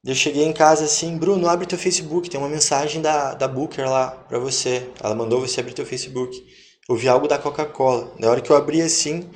Eu 0.04 0.14
cheguei 0.14 0.44
em 0.44 0.52
casa 0.52 0.84
assim, 0.84 1.16
Bruno, 1.16 1.46
abre 1.46 1.66
teu 1.66 1.78
Facebook, 1.78 2.28
tem 2.28 2.40
uma 2.40 2.48
mensagem 2.48 3.02
da, 3.02 3.34
da 3.34 3.46
Booker 3.46 3.88
lá 3.88 4.10
pra 4.10 4.38
você. 4.38 4.88
Ela 5.02 5.14
mandou 5.14 5.40
você 5.40 5.60
abrir 5.60 5.74
teu 5.74 5.86
Facebook. 5.86 6.42
Eu 6.90 6.96
vi 6.96 7.08
algo 7.08 7.28
da 7.28 7.38
Coca-Cola. 7.38 8.12
Na 8.18 8.28
hora 8.28 8.40
que 8.40 8.50
eu 8.50 8.56
abri 8.56 8.82
assim, 8.82 9.30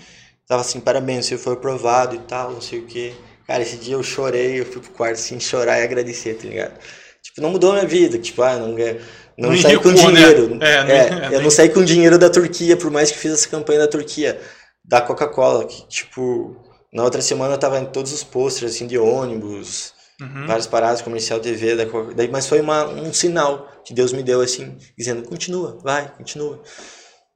tava 0.46 0.60
assim, 0.62 0.80
parabéns, 0.80 1.26
você 1.26 1.38
foi 1.38 1.52
aprovado 1.54 2.16
e 2.16 2.18
tal, 2.18 2.50
não 2.50 2.60
sei 2.60 2.80
o 2.80 2.86
que. 2.86 3.14
Cara, 3.46 3.62
esse 3.62 3.76
dia 3.76 3.94
eu 3.94 4.02
chorei, 4.02 4.60
eu 4.60 4.66
fui 4.66 4.80
pro 4.82 4.90
quarto 4.90 5.14
assim, 5.14 5.38
chorar 5.38 5.78
e 5.78 5.84
agradecer, 5.84 6.34
tá 6.34 6.48
ligado? 6.48 6.74
Tipo, 7.22 7.40
não 7.40 7.50
mudou 7.50 7.70
a 7.70 7.74
minha 7.76 7.86
vida, 7.86 8.18
tipo, 8.18 8.42
ah, 8.42 8.56
não, 8.56 8.74
ganhei- 8.74 9.00
não 9.38 9.50
Não 9.50 9.62
saí 9.62 9.78
com 9.78 9.90
né? 9.90 9.94
dinheiro. 9.94 10.58
É, 10.60 10.84
não- 10.84 10.90
É, 10.90 11.30
é, 11.32 11.36
eu 11.36 11.40
não 11.42 11.50
saí 11.50 11.68
com 11.68 11.84
dinheiro 11.84 12.18
da 12.18 12.28
Turquia, 12.28 12.76
por 12.76 12.90
mais 12.90 13.10
que 13.12 13.18
fiz 13.18 13.32
essa 13.32 13.48
campanha 13.48 13.80
da 13.80 13.88
Turquia, 13.88 14.40
da 14.84 15.00
Coca-Cola, 15.00 15.64
que 15.64 15.86
tipo, 15.88 16.56
na 16.92 17.04
outra 17.04 17.22
semana 17.22 17.54
eu 17.54 17.58
tava 17.58 17.78
em 17.78 17.86
todos 17.86 18.12
os 18.12 18.24
posters 18.24 18.74
assim 18.74 18.86
de 18.86 18.98
ônibus, 18.98 19.92
Uhum. 20.20 20.46
várias 20.46 20.66
paradas, 20.66 21.02
comercial 21.02 21.40
TV, 21.40 21.76
da 21.76 21.86
Coca- 21.86 22.14
daí, 22.14 22.28
mas 22.28 22.46
foi 22.46 22.60
uma, 22.60 22.84
um 22.86 23.12
sinal 23.12 23.68
que 23.84 23.92
Deus 23.94 24.12
me 24.12 24.22
deu 24.22 24.40
assim, 24.40 24.76
dizendo, 24.96 25.22
continua, 25.22 25.78
vai, 25.82 26.08
continua. 26.16 26.60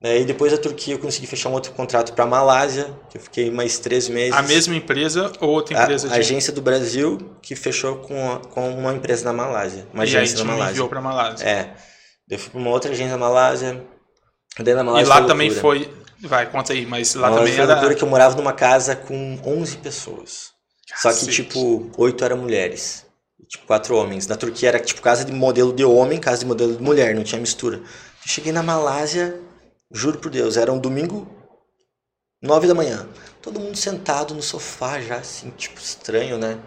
Daí 0.01 0.25
depois 0.25 0.53
da 0.53 0.59
Turquia 0.59 0.95
eu 0.95 0.99
consegui 0.99 1.27
fechar 1.27 1.49
um 1.49 1.55
outro 1.55 1.73
contrato 1.73 2.13
para 2.13 2.25
Malásia, 2.25 2.95
que 3.11 3.17
eu 3.19 3.21
fiquei 3.21 3.51
mais 3.51 3.79
três 3.81 4.09
meses. 4.09 4.33
A 4.33 4.43
mesma 4.43 4.77
empresa 4.77 5.33
ou 5.41 5.51
outra 5.51 5.77
A- 5.77 5.83
empresa 5.83 6.07
a, 6.07 6.13
de. 6.13 6.19
agência 6.21 6.53
do 6.53 6.63
Brasil 6.63 7.19
que 7.43 7.57
fechou 7.57 7.97
com, 7.97 8.33
a- 8.33 8.39
com 8.39 8.71
uma 8.79 8.95
empresa 8.95 9.25
na 9.25 9.33
Malásia, 9.33 9.89
uma 9.93 10.05
e 10.05 10.09
aí 10.09 10.17
agência 10.17 10.37
te 10.37 10.45
na 10.45 10.53
Malásia. 10.53 10.71
enviou 10.73 10.89
pra 10.89 11.01
Malásia. 11.01 11.45
É. 11.49 11.75
Eu 12.31 12.39
fui 12.39 12.51
pra 12.51 12.61
uma 12.61 12.71
outra 12.71 12.93
agência 12.93 13.11
na 13.13 13.19
Malásia. 13.19 13.85
Daí 14.61 14.75
na 14.75 14.83
e 14.83 14.85
Malásia 14.85 15.09
lá 15.09 15.17
foi 15.19 15.27
também 15.27 15.51
foi. 15.51 15.93
Vai, 16.21 16.47
conta 16.51 16.73
aí, 16.73 16.87
mas 16.87 17.15
lá 17.15 17.23
Malásia 17.31 17.57
também 17.57 17.77
foi 17.79 17.87
era. 17.87 17.95
que 17.97 18.03
eu 18.05 18.09
morava 18.09 18.37
numa 18.37 18.53
casa 18.53 18.95
com 18.95 19.39
11 19.45 19.79
pessoas. 19.79 20.51
Só 20.97 21.09
que, 21.11 21.27
Cacete. 21.27 21.33
tipo, 21.45 21.91
oito 21.99 22.25
eram 22.25 22.37
mulheres. 22.39 23.05
E, 23.41 23.47
Tipo, 23.47 23.67
quatro 23.67 23.97
homens. 23.97 24.27
Na 24.29 24.37
Turquia 24.37 24.69
era, 24.69 24.79
tipo, 24.81 25.01
casa 25.03 25.25
de 25.25 25.33
modelo 25.33 25.73
de 25.73 25.85
homem, 25.85 26.19
casa 26.21 26.39
de 26.39 26.47
modelo 26.47 26.77
de 26.77 26.83
mulher, 26.83 27.15
não 27.15 27.23
tinha 27.25 27.41
mistura. 27.41 27.77
Eu 27.79 27.83
cheguei 28.27 28.53
na 28.53 28.63
Malásia, 28.63 29.39
juro 29.91 30.19
por 30.19 30.31
Deus, 30.31 30.57
era 30.57 30.73
um 30.73 30.79
domingo, 30.79 31.27
nove 32.43 32.67
da 32.67 32.75
manhã. 32.75 33.09
Todo 33.43 33.61
mundo 33.61 33.77
sentado 33.77 34.35
no 34.35 34.43
sofá 34.43 35.01
já, 35.01 35.17
assim, 35.17 35.51
tipo, 35.51 35.81
estranho, 35.81 36.39
né? 36.39 36.61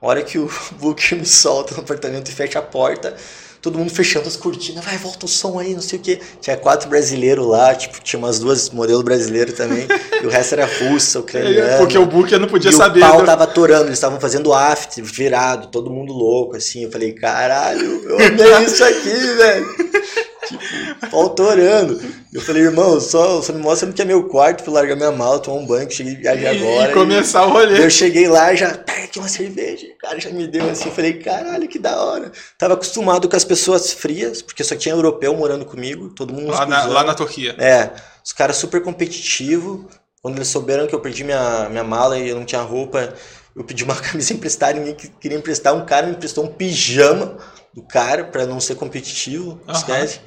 A 0.00 0.06
hora 0.06 0.22
que 0.22 0.38
o 0.38 0.48
Booker 0.78 1.18
me 1.18 1.26
solta 1.26 1.74
no 1.74 1.82
apartamento 1.82 2.28
e 2.28 2.34
fecha 2.34 2.58
a 2.58 2.62
porta, 2.62 3.16
todo 3.60 3.78
mundo 3.78 3.90
fechando 3.90 4.26
as 4.28 4.36
cortinas, 4.36 4.84
vai, 4.84 4.96
volta 4.96 5.26
o 5.26 5.28
som 5.28 5.58
aí, 5.58 5.74
não 5.74 5.82
sei 5.82 5.98
o 5.98 6.02
quê. 6.02 6.20
Tinha 6.40 6.56
quatro 6.56 6.88
brasileiros 6.88 7.46
lá, 7.46 7.74
tipo, 7.74 8.00
tinha 8.02 8.18
umas 8.18 8.38
duas 8.38 8.70
modelos 8.70 9.02
brasileiros 9.02 9.54
também, 9.54 9.86
e 10.22 10.26
o 10.26 10.30
resto 10.30 10.52
era 10.54 10.66
russa, 10.66 11.20
ucraniana. 11.20 11.76
Porque 11.78 11.98
o 11.98 12.06
Booker 12.06 12.38
não 12.38 12.48
podia 12.48 12.70
e 12.70 12.74
saber. 12.74 13.02
o 13.02 13.06
pau 13.08 13.20
né? 13.20 13.26
tava 13.26 13.44
atorando, 13.44 13.84
eles 13.86 13.94
estavam 13.98 14.20
fazendo 14.20 14.52
after, 14.52 15.04
virado, 15.04 15.68
todo 15.68 15.90
mundo 15.90 16.12
louco, 16.12 16.56
assim. 16.56 16.84
Eu 16.84 16.90
falei, 16.90 17.12
caralho, 17.12 18.02
eu 18.08 18.16
amei 18.18 18.64
isso 18.66 18.82
aqui, 18.84 19.10
velho. 19.36 19.66
Tipo, 20.48 21.10
pau 21.10 21.28
torando. 21.30 22.00
Eu 22.32 22.40
falei, 22.40 22.62
irmão, 22.62 23.00
só, 23.00 23.42
só 23.42 23.52
me 23.52 23.60
mostra 23.60 23.90
que 23.92 24.00
é 24.00 24.04
meu 24.04 24.24
quarto 24.24 24.62
pra 24.62 24.72
largar 24.72 24.96
minha 24.96 25.10
mala, 25.10 25.38
tomar 25.40 25.58
um 25.58 25.66
banho, 25.66 25.90
cheguei 25.90 26.16
E- 26.22 26.28
agora. 26.46 26.90
E 26.90 26.94
começar 26.94 27.44
o 27.44 27.50
rolê. 27.50 27.84
Eu 27.84 27.90
cheguei 27.90 28.28
lá 28.28 28.54
já, 28.54 28.70
pega 28.76 29.04
aqui 29.04 29.18
uma 29.18 29.28
cerveja. 29.28 29.86
O 29.88 29.98
cara 29.98 30.20
já 30.20 30.30
me 30.30 30.46
deu 30.46 30.68
assim, 30.70 30.86
eu 30.88 30.94
falei, 30.94 31.14
caralho, 31.14 31.66
que 31.68 31.78
da 31.78 32.00
hora. 32.00 32.30
Tava 32.56 32.74
acostumado 32.74 33.28
com 33.28 33.36
as 33.36 33.44
pessoas 33.50 33.92
frias, 33.92 34.40
porque 34.40 34.62
só 34.62 34.76
tinha 34.76 34.94
europeu 34.94 35.34
morando 35.34 35.64
comigo, 35.64 36.10
todo 36.10 36.32
mundo 36.32 36.52
Lá 36.52 36.64
na, 36.66 36.84
lá 36.84 37.02
na 37.02 37.14
Turquia. 37.14 37.56
É, 37.58 37.90
os 38.24 38.32
caras 38.32 38.56
super 38.56 38.80
competitivos. 38.80 39.86
Quando 40.22 40.36
eles 40.36 40.46
souberam 40.46 40.86
que 40.86 40.94
eu 40.94 41.00
perdi 41.00 41.24
minha, 41.24 41.68
minha 41.68 41.82
mala 41.82 42.16
e 42.16 42.28
eu 42.28 42.36
não 42.36 42.44
tinha 42.44 42.60
roupa, 42.62 43.12
eu 43.56 43.64
pedi 43.64 43.82
uma 43.82 43.96
camisa 44.00 44.32
emprestada, 44.32 44.74
ninguém 44.78 44.94
que- 44.94 45.08
queria 45.08 45.36
emprestar. 45.36 45.74
Um 45.74 45.84
cara 45.84 46.06
me 46.06 46.12
emprestou 46.12 46.44
um 46.44 46.52
pijama 46.52 47.38
do 47.74 47.82
cara 47.82 48.22
pra 48.24 48.46
não 48.46 48.60
ser 48.60 48.76
competitivo, 48.76 49.60
Aham. 49.66 49.76
esquece. 49.76 50.20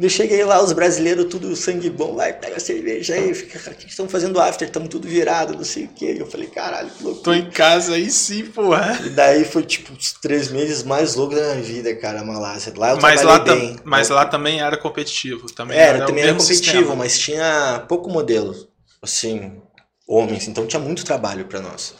Eu 0.00 0.08
cheguei 0.08 0.44
lá, 0.44 0.62
os 0.62 0.72
brasileiros, 0.72 1.26
tudo 1.26 1.56
sangue 1.56 1.90
bom, 1.90 2.14
vai, 2.14 2.32
pega 2.32 2.56
a 2.56 2.60
cerveja 2.60 3.14
aí, 3.14 3.34
fica, 3.34 3.58
cara, 3.58 3.74
o 3.74 3.78
que 3.78 3.88
estão 3.88 4.08
fazendo 4.08 4.40
after? 4.40 4.68
Estamos 4.68 4.88
tudo 4.88 5.08
virado, 5.08 5.54
não 5.56 5.64
sei 5.64 5.86
o 5.86 5.88
quê. 5.88 6.14
Eu 6.18 6.26
falei, 6.26 6.46
caralho, 6.48 6.88
que 6.90 7.02
Tô 7.24 7.32
loucura. 7.32 7.36
em 7.36 7.50
casa 7.50 7.94
aí 7.94 8.08
sim, 8.08 8.46
porra. 8.46 8.96
E 9.04 9.10
daí 9.10 9.44
foi 9.44 9.64
tipo 9.64 9.92
os 9.92 10.12
três 10.12 10.50
meses 10.52 10.84
mais 10.84 11.16
loucos 11.16 11.36
da 11.36 11.54
minha 11.54 11.62
vida, 11.62 11.94
cara, 11.96 12.22
Malásia. 12.24 12.72
Lá 12.76 12.90
eu 12.92 13.00
Mas 13.00 13.22
lá, 13.22 13.40
bem. 13.40 13.76
mas 13.84 14.08
lá 14.08 14.24
também 14.24 14.60
era 14.60 14.76
competitivo. 14.76 15.52
Também 15.52 15.76
Era, 15.76 15.98
era 15.98 16.06
também 16.06 16.22
era 16.22 16.32
competitivo, 16.34 16.72
sistema. 16.78 16.94
mas 16.96 17.18
tinha 17.18 17.84
pouco 17.88 18.08
modelo, 18.08 18.54
assim, 19.02 19.60
homens, 20.06 20.46
então 20.46 20.64
tinha 20.66 20.80
muito 20.80 21.04
trabalho 21.04 21.44
pra 21.46 21.60
nós. 21.60 21.94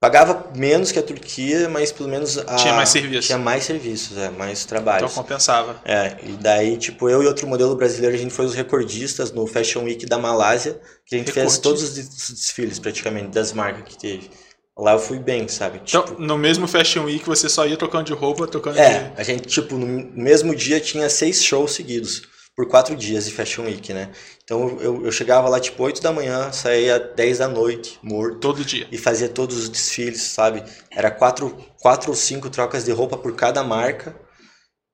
Pagava 0.00 0.34
menos 0.54 0.90
que 0.92 0.98
a 0.98 1.02
Turquia, 1.02 1.68
mas 1.68 1.90
pelo 1.92 2.08
menos 2.08 2.38
a- 2.38 2.56
Tinha 2.56 2.74
mais 2.74 2.88
serviço. 2.88 3.26
Tinha 3.26 3.38
mais 3.38 3.64
serviços, 3.64 4.16
é, 4.18 4.30
mais 4.30 4.60
Então 4.60 4.68
trabalhos. 4.68 5.12
compensava. 5.12 5.80
É, 5.84 6.16
e 6.22 6.32
daí, 6.32 6.76
tipo, 6.76 7.08
eu 7.08 7.22
e 7.22 7.26
outro 7.26 7.46
modelo 7.46 7.74
brasileiro, 7.76 8.14
a 8.14 8.18
gente 8.18 8.32
foi 8.32 8.44
os 8.46 8.54
recordistas 8.54 9.32
no 9.32 9.46
Fashion 9.46 9.84
Week 9.84 10.04
da 10.06 10.18
Malásia, 10.18 10.80
que 11.06 11.14
a 11.14 11.18
gente 11.18 11.32
fez 11.32 11.58
todos 11.58 11.82
os 11.82 11.94
des- 11.94 12.08
desfiles, 12.30 12.78
praticamente, 12.78 13.28
das 13.28 13.52
marcas 13.52 13.84
que 13.84 13.98
teve. 13.98 14.30
Lá 14.78 14.92
eu 14.92 14.98
fui 14.98 15.18
bem, 15.18 15.46
sabe? 15.46 15.80
Então, 15.86 16.02
Tipo, 16.04 16.20
no 16.22 16.38
mesmo 16.38 16.66
Fashion 16.66 17.04
Week 17.04 17.24
você 17.26 17.48
só 17.50 17.66
ia 17.66 17.76
trocando 17.76 18.04
de 18.04 18.12
roupa, 18.14 18.46
trocando 18.46 18.78
é, 18.78 19.12
a 19.16 19.22
gente, 19.22 19.46
tipo, 19.46 19.76
no 19.76 19.86
mesmo 19.86 20.54
dia 20.54 20.80
tinha 20.80 21.08
seis 21.10 21.42
shows 21.44 21.72
seguidos, 21.74 22.22
por 22.60 22.66
quatro 22.68 22.94
dias 22.94 23.24
de 23.24 23.32
Fashion 23.32 23.64
Week, 23.64 23.90
né? 23.94 24.10
Então 24.44 24.78
eu, 24.80 25.06
eu 25.06 25.10
chegava 25.10 25.48
lá, 25.48 25.58
tipo, 25.58 25.82
8 25.82 26.02
da 26.02 26.12
manhã, 26.12 26.52
saía 26.52 26.98
10 26.98 27.38
da 27.38 27.48
noite, 27.48 27.98
morto, 28.02 28.36
todo 28.38 28.62
dia. 28.62 28.86
e 28.92 28.98
fazia 28.98 29.30
todos 29.30 29.56
os 29.56 29.68
desfiles, 29.70 30.20
sabe? 30.20 30.62
Era 30.90 31.10
quatro, 31.10 31.56
quatro 31.80 32.10
ou 32.10 32.14
cinco 32.14 32.50
trocas 32.50 32.84
de 32.84 32.92
roupa 32.92 33.16
por 33.16 33.34
cada 33.34 33.64
marca. 33.64 34.14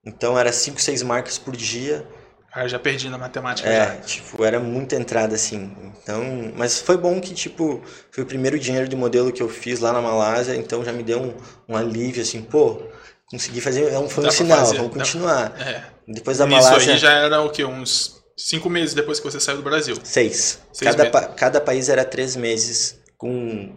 Então 0.04 0.38
era 0.38 0.52
cinco, 0.52 0.80
seis 0.80 1.02
marcas 1.02 1.38
por 1.38 1.56
dia. 1.56 2.06
Cara, 2.52 2.68
já 2.68 2.78
perdi 2.78 3.08
na 3.08 3.18
matemática. 3.18 3.68
É, 3.68 3.86
já. 3.86 3.96
tipo, 3.96 4.44
era 4.44 4.60
muita 4.60 4.94
entrada 4.94 5.34
assim. 5.34 5.74
Então, 6.00 6.22
mas 6.56 6.80
foi 6.80 6.96
bom 6.96 7.20
que, 7.20 7.34
tipo, 7.34 7.82
foi 8.12 8.22
o 8.22 8.26
primeiro 8.26 8.60
dinheiro 8.60 8.86
de 8.86 8.94
modelo 8.94 9.32
que 9.32 9.42
eu 9.42 9.48
fiz 9.48 9.80
lá 9.80 9.92
na 9.92 10.00
Malásia, 10.00 10.54
então 10.54 10.84
já 10.84 10.92
me 10.92 11.02
deu 11.02 11.20
um, 11.20 11.34
um 11.68 11.76
alívio, 11.76 12.22
assim, 12.22 12.42
pô, 12.42 12.80
consegui 13.30 13.60
fazer, 13.60 13.92
é 13.92 13.98
um, 13.98 14.08
foi 14.08 14.22
Dá 14.24 14.28
um 14.30 14.32
sinal, 14.32 14.58
fazer, 14.58 14.76
vamos 14.78 14.92
continuar. 14.94 15.52
É. 15.60 15.84
Depois 16.08 16.38
da 16.38 16.46
Nisso 16.46 16.62
Malásia, 16.62 16.92
aí 16.92 16.98
já 16.98 17.12
era 17.12 17.40
o 17.42 17.50
quê? 17.50 17.64
Uns 17.64 18.16
Cinco 18.38 18.68
meses 18.68 18.92
depois 18.94 19.18
que 19.18 19.24
você 19.30 19.40
saiu 19.40 19.56
do 19.56 19.62
Brasil. 19.62 19.96
Seis. 20.04 20.58
Seis 20.70 20.90
cada, 20.94 21.10
pa- 21.10 21.24
cada 21.28 21.58
país 21.58 21.88
era 21.88 22.04
três 22.04 22.36
meses, 22.36 22.98
com, 23.16 23.74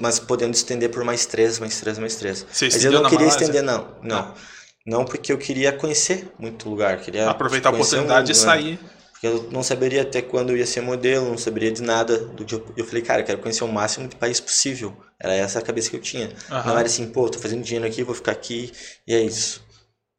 mas 0.00 0.18
podendo 0.18 0.52
estender 0.54 0.90
por 0.90 1.02
mais 1.02 1.24
três, 1.24 1.58
mais 1.58 1.80
três, 1.80 1.98
mais 1.98 2.14
três. 2.16 2.46
Você 2.52 2.66
Mas 2.66 2.84
eu 2.84 2.92
não 2.92 3.04
queria 3.04 3.26
Malásia? 3.26 3.40
estender, 3.46 3.62
não. 3.62 3.96
Não. 4.02 4.34
Não, 4.86 5.04
porque 5.06 5.32
eu 5.32 5.38
queria 5.38 5.72
conhecer 5.72 6.30
muito 6.38 6.68
lugar. 6.68 7.00
Queria 7.00 7.30
Aproveitar 7.30 7.70
a 7.70 7.72
oportunidade 7.72 8.26
de 8.26 8.38
né? 8.38 8.44
sair. 8.46 8.78
Porque 9.12 9.26
eu 9.28 9.48
não 9.50 9.62
saberia 9.62 10.02
até 10.02 10.20
quando 10.20 10.50
eu 10.50 10.58
ia 10.58 10.66
ser 10.66 10.82
modelo, 10.82 11.30
não 11.30 11.38
saberia 11.38 11.72
de 11.72 11.80
nada. 11.82 12.18
Do 12.18 12.44
que 12.44 12.54
eu, 12.54 12.66
eu 12.76 12.84
falei, 12.84 13.00
cara, 13.00 13.22
eu 13.22 13.24
quero 13.24 13.38
conhecer 13.38 13.64
o 13.64 13.68
máximo 13.68 14.08
de 14.08 14.16
país 14.16 14.40
possível. 14.40 14.94
Era 15.22 15.34
essa 15.34 15.58
a 15.60 15.62
cabeça 15.62 15.88
que 15.88 15.96
eu 15.96 16.00
tinha. 16.00 16.30
Aham. 16.50 16.70
Não 16.72 16.78
era 16.78 16.86
assim, 16.86 17.06
pô, 17.10 17.28
tô 17.30 17.38
fazendo 17.38 17.62
dinheiro 17.62 17.86
aqui, 17.86 18.02
vou 18.02 18.14
ficar 18.14 18.32
aqui, 18.32 18.72
e 19.06 19.14
é 19.14 19.20
isso. 19.20 19.62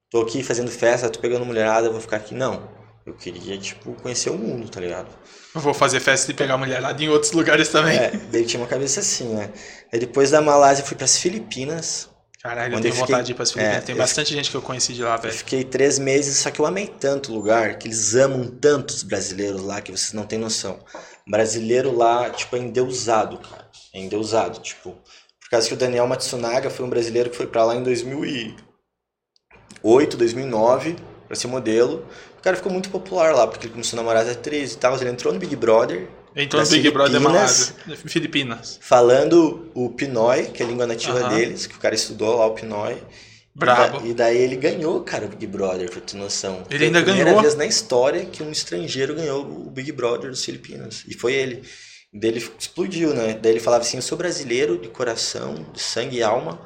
Tô 0.10 0.22
aqui 0.22 0.42
fazendo 0.44 0.72
festa, 0.72 1.10
tô 1.10 1.20
pegando 1.20 1.46
mulherada, 1.46 1.90
vou 1.90 2.00
ficar 2.00 2.18
aqui. 2.18 2.34
Não. 2.34 2.70
Eu 3.06 3.14
queria, 3.16 3.58
tipo, 3.58 3.92
conhecer 3.96 4.30
o 4.30 4.38
mundo, 4.38 4.70
tá 4.70 4.80
ligado? 4.80 5.10
Eu 5.54 5.60
Vou 5.60 5.74
fazer 5.74 6.00
festa 6.00 6.32
e 6.32 6.34
pegar 6.34 6.58
mulherada 6.58 7.04
em 7.04 7.10
outros 7.10 7.34
lugares 7.34 7.68
também. 7.68 7.98
É, 7.98 8.12
daí 8.32 8.42
eu 8.44 8.48
tinha 8.48 8.62
uma 8.62 8.68
cabeça 8.70 9.02
assim, 9.02 9.28
né? 9.36 9.52
Aí 9.92 10.00
depois 10.00 10.32
da 10.32 10.42
Malásia 10.42 10.84
eu 10.84 10.88
fui 10.88 10.96
pras 10.96 11.18
Filipinas. 11.18 12.08
Caralho, 12.42 12.76
eu 12.76 12.82
tenho 12.82 12.92
eu 12.92 12.96
fiquei- 12.96 13.08
vontade 13.08 13.26
de 13.28 13.32
ir 13.34 13.36
para 13.36 13.44
as 13.44 13.52
Filipinas. 13.52 13.84
é, 13.84 13.86
Tem 13.86 13.96
eu 13.96 14.00
bastante 14.00 14.34
gente 14.34 14.50
que 14.50 14.56
eu 14.56 14.62
conheci 14.62 14.94
de 14.94 15.04
lá, 15.04 15.16
Eu 15.16 15.22
velho. 15.22 15.34
fiquei 15.34 15.64
três 15.66 16.00
meses, 16.00 16.38
só 16.38 16.50
que 16.52 16.60
eu 16.62 16.66
amei 16.66 16.88
tanto 16.88 17.32
o 17.32 17.36
lugar, 17.36 17.78
que 17.78 17.88
eles 17.88 18.16
amam 18.16 18.48
tantos 18.48 19.04
brasileiros 19.04 19.62
lá, 19.62 19.82
que 19.82 19.92
vocês 19.92 20.14
não 20.14 20.26
têm 20.26 20.40
noção. 20.40 20.80
Brasileiro 21.28 21.96
lá, 21.96 22.30
tipo, 22.30 22.56
é 22.56 22.60
endeusado, 22.60 23.38
cara. 23.40 23.63
É 23.94 24.00
endeusado, 24.00 24.60
tipo. 24.60 24.92
Por 25.40 25.50
causa 25.50 25.68
que 25.68 25.74
o 25.74 25.78
Daniel 25.78 26.08
Matsunaga 26.08 26.70
foi 26.70 26.86
um 26.86 26.90
brasileiro 26.90 27.30
que 27.30 27.38
foi 27.38 27.48
pra 27.48 27.64
lá 27.64 27.76
em 27.76 27.84
2008, 27.84 30.18
2009, 30.18 30.96
pra 31.28 31.36
ser 31.36 31.48
modelo. 31.48 32.06
O 32.40 32.42
cara 32.42 32.56
ficou 32.58 32.72
muito 32.72 32.90
popular 32.90 33.34
lá, 33.36 33.46
porque 33.48 33.68
ele 33.68 33.74
começou 33.74 33.98
a 33.98 34.02
namorar 34.02 34.24
as 34.24 34.30
atrizes 34.30 34.76
e 34.76 34.80
tal. 34.80 34.96
Ele 35.00 35.10
entrou 35.10 35.32
no 35.34 35.40
Big 35.40 35.56
Brother, 35.56 36.08
Entrou 36.36 36.64
no 36.64 36.68
Big 36.70 36.90
Brother. 36.90 37.22
Malásia. 37.22 37.76
Filipinas. 38.08 38.80
falando 38.82 39.70
o 39.76 39.92
Pinói, 39.92 40.46
que 40.48 40.64
é 40.64 40.66
a 40.66 40.70
língua 40.70 40.88
nativa 40.88 41.30
deles, 41.30 41.68
que 41.68 41.76
o 41.76 41.80
cara 41.80 41.94
estudou 41.94 42.38
lá, 42.38 42.48
o 42.48 42.56
Pinói. 42.56 42.98
Brabo. 43.56 44.02
E, 44.04 44.16
da- 44.16 44.24
daí 44.26 44.38
ele 44.40 44.56
ganhou, 44.56 45.02
cara, 45.04 45.26
o 45.26 45.30
Big 45.30 45.46
Brother, 45.46 45.88
pra 45.92 46.02
ter 46.02 46.18
noção. 46.18 46.64
Ele 46.72 46.78
Foi 46.80 46.88
ainda 46.88 47.00
a 47.00 47.04
primeira 47.04 47.30
ganhou? 47.30 47.44
vez 47.44 47.54
na 47.56 47.68
história 47.68 48.26
que 48.26 48.42
um 48.42 48.52
estrangeiro 48.52 49.14
ganhou 49.14 49.44
o 49.46 49.70
Big 49.70 49.92
Brother 49.92 50.32
dos 50.32 50.44
Filipinas. 50.44 51.04
E 51.08 51.14
foi 51.14 51.34
ele. 51.34 51.62
Daí 52.14 52.30
ele 52.30 52.50
explodiu, 52.60 53.14
né? 53.14 53.34
Daí 53.34 53.54
ele 53.54 53.60
falava 53.60 53.84
assim, 53.84 53.98
eu 53.98 54.04
sou 54.04 54.18
brasileiro 54.18 54.78
de 54.78 54.88
coração, 54.88 55.56
de 55.74 55.82
sangue 55.82 56.18
e 56.18 56.24
alma, 56.24 56.62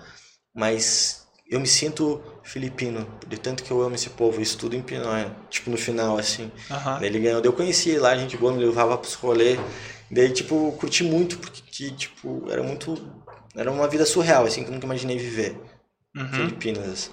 mas 0.54 1.26
eu 1.50 1.60
me 1.60 1.68
sinto 1.68 2.22
filipino, 2.44 3.08
de 3.28 3.38
tanto 3.38 3.64
que 3.64 3.72
eu 3.72 3.82
amo 3.82 3.96
esse 3.96 4.10
povo, 4.10 4.38
eu 4.38 4.42
estudo 4.42 4.76
em 4.76 4.82
Pinóia. 4.82 5.34
Tipo, 5.50 5.70
no 5.70 5.78
final, 5.78 6.18
assim. 6.18 6.52
Aham. 6.70 7.00
Daí 7.00 7.08
ele 7.08 7.20
ganhou, 7.20 7.42
daí 7.42 7.50
eu 7.50 7.54
conheci 7.54 7.98
lá, 7.98 8.12
a 8.12 8.18
gente 8.18 8.36
boa, 8.36 8.52
me 8.52 8.64
levava 8.64 8.98
pros 8.98 9.14
rolê. 9.14 9.58
Daí, 10.12 10.32
tipo, 10.32 10.74
curti 10.74 11.04
muito, 11.04 11.38
porque, 11.38 11.62
que, 11.62 11.92
tipo, 11.92 12.46
era 12.50 12.64
muito... 12.64 12.96
Era 13.56 13.72
uma 13.72 13.88
vida 13.88 14.06
surreal, 14.06 14.46
assim, 14.46 14.64
que 14.64 14.70
eu 14.70 14.74
nunca 14.74 14.86
imaginei 14.86 15.18
viver. 15.18 15.58
Uhum. 16.16 16.28
Filipinas. 16.32 17.12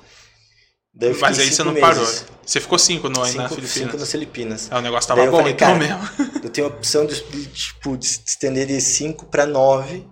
Daí 0.96 1.12
Mas 1.20 1.38
aí 1.38 1.46
você 1.46 1.52
cinco 1.54 1.64
não 1.64 1.72
meses. 1.72 1.88
parou. 1.88 2.35
Você 2.46 2.61
ficou 2.61 2.78
cinco 2.78 3.09
no, 3.09 3.22
aí 3.22 3.35
na 3.35 3.48
Cinco, 3.48 3.54
Filipinas. 3.57 3.72
cinco 3.72 3.96
nas 3.98 4.11
Filipinas. 4.12 4.68
É, 4.70 4.76
o 4.76 4.80
negócio 4.80 5.09
Daí 5.09 5.16
tava 5.16 5.26
eu 5.28 5.33
bom, 5.33 5.38
falei, 5.38 5.52
então 5.54 5.76
mesmo. 5.76 6.00
Eu 6.42 6.50
tenho 6.50 6.66
a 6.66 6.70
opção 6.70 7.04
de, 7.07 7.20
tipo, 7.48 7.96
de 7.96 8.07
estender 8.07 8.66
de 8.66 8.80
5 8.80 9.26
para 9.26 9.44
9, 9.46 10.07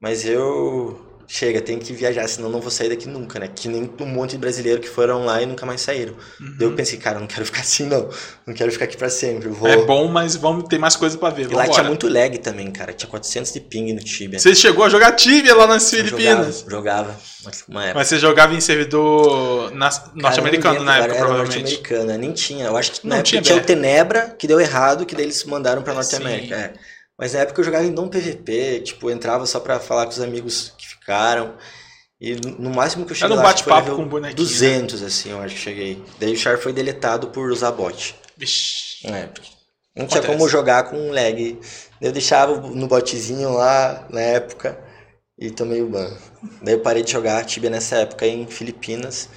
mas 0.00 0.24
eu... 0.24 1.05
Chega, 1.28 1.60
tem 1.60 1.76
que 1.78 1.92
viajar, 1.92 2.28
senão 2.28 2.48
não 2.48 2.60
vou 2.60 2.70
sair 2.70 2.88
daqui 2.88 3.08
nunca, 3.08 3.40
né? 3.40 3.48
Que 3.52 3.66
nem 3.68 3.90
um 4.00 4.06
monte 4.06 4.30
de 4.32 4.38
brasileiros 4.38 4.80
que 4.80 4.88
foram 4.88 5.24
lá 5.24 5.42
e 5.42 5.46
nunca 5.46 5.66
mais 5.66 5.80
saíram. 5.80 6.14
Daí 6.38 6.68
eu 6.68 6.72
pensei, 6.74 6.98
cara, 6.98 7.18
não 7.18 7.26
quero 7.26 7.44
ficar 7.44 7.62
assim, 7.62 7.84
não. 7.84 8.08
Não 8.46 8.54
quero 8.54 8.70
ficar 8.70 8.84
aqui 8.84 8.96
pra 8.96 9.08
sempre. 9.10 9.48
Vou... 9.48 9.68
Uhum. 9.68 9.74
É 9.74 9.84
bom, 9.84 10.06
mas 10.06 10.36
vamos 10.36 10.68
ter 10.68 10.78
mais 10.78 10.94
coisa 10.94 11.18
pra 11.18 11.30
ver. 11.30 11.50
E 11.50 11.54
lá 11.54 11.66
tinha 11.66 11.82
muito 11.82 12.08
lag 12.08 12.38
também, 12.38 12.70
cara. 12.70 12.92
Tinha 12.92 13.08
400 13.10 13.52
de 13.52 13.60
ping 13.60 13.92
no 13.92 14.00
Tibia. 14.00 14.38
Você 14.38 14.54
chegou 14.54 14.84
a 14.84 14.88
jogar 14.88 15.12
Tibia 15.12 15.54
lá 15.54 15.66
nas 15.66 15.92
Eu 15.92 16.04
Filipinas. 16.04 16.64
Jogava. 16.68 17.16
Mas 17.68 18.06
você 18.08 18.18
jogava 18.18 18.54
em 18.54 18.60
servidor 18.60 19.72
na- 19.74 19.90
norte-americano 20.14 20.82
na 20.84 20.96
época, 20.98 21.14
era 21.14 21.26
provavelmente. 21.26 21.58
norte-americana, 21.60 22.18
nem 22.18 22.32
tinha. 22.32 22.66
Eu 22.66 22.76
acho 22.76 22.92
que 22.92 23.06
Não 23.06 23.22
tinha, 23.22 23.42
tinha 23.42 23.58
é. 23.58 23.60
o 23.60 23.64
Tenebra, 23.64 24.34
que 24.38 24.46
deu 24.46 24.60
errado, 24.60 25.04
que 25.04 25.14
daí 25.14 25.24
eles 25.24 25.42
mandaram 25.44 25.82
pra 25.82 25.92
É, 25.92 25.96
Norte-América. 25.96 26.54
É. 26.54 26.72
Mas 27.18 27.32
na 27.32 27.40
época 27.40 27.60
eu 27.60 27.64
jogava 27.64 27.84
em 27.84 27.92
Dom 27.92 28.08
PVP, 28.08 28.80
tipo, 28.80 29.10
entrava 29.10 29.46
só 29.46 29.58
pra 29.58 29.80
falar 29.80 30.04
com 30.04 30.12
os 30.12 30.20
amigos 30.20 30.72
que 30.76 30.86
ficaram. 30.86 31.54
E 32.20 32.34
no 32.34 32.70
máximo 32.70 33.04
que 33.04 33.12
eu 33.12 33.16
cheguei 33.16 33.32
Era 33.32 33.34
um 33.34 33.36
lá, 33.36 33.42
foi 33.42 33.52
bate-papo 33.52 33.90
level 33.90 33.96
com 33.96 34.08
bonequinho, 34.08 34.36
200, 34.36 35.02
assim, 35.02 35.30
eu 35.30 35.40
acho 35.40 35.54
que 35.54 35.60
cheguei. 35.60 36.02
Daí 36.18 36.32
o 36.32 36.36
Char 36.36 36.58
foi 36.58 36.72
deletado 36.72 37.28
por 37.28 37.50
usar 37.50 37.72
bot. 37.72 38.14
Vixe. 38.36 39.06
É, 39.06 39.26
porque 39.26 39.50
não 39.94 40.06
tinha 40.06 40.20
Acontece. 40.20 40.26
como 40.26 40.48
jogar 40.48 40.84
com 40.84 41.10
lag. 41.10 41.58
Eu 42.00 42.12
deixava 42.12 42.56
no 42.60 42.86
botzinho 42.86 43.52
lá 43.54 44.06
na 44.10 44.20
época 44.20 44.78
e 45.38 45.50
tomei 45.50 45.82
o 45.82 45.88
ban. 45.88 46.14
Daí 46.62 46.74
eu 46.74 46.80
parei 46.80 47.02
de 47.02 47.12
jogar 47.12 47.44
Tibia 47.44 47.70
nessa 47.70 47.96
época 47.96 48.26
em 48.26 48.46
Filipinas, 48.46 49.28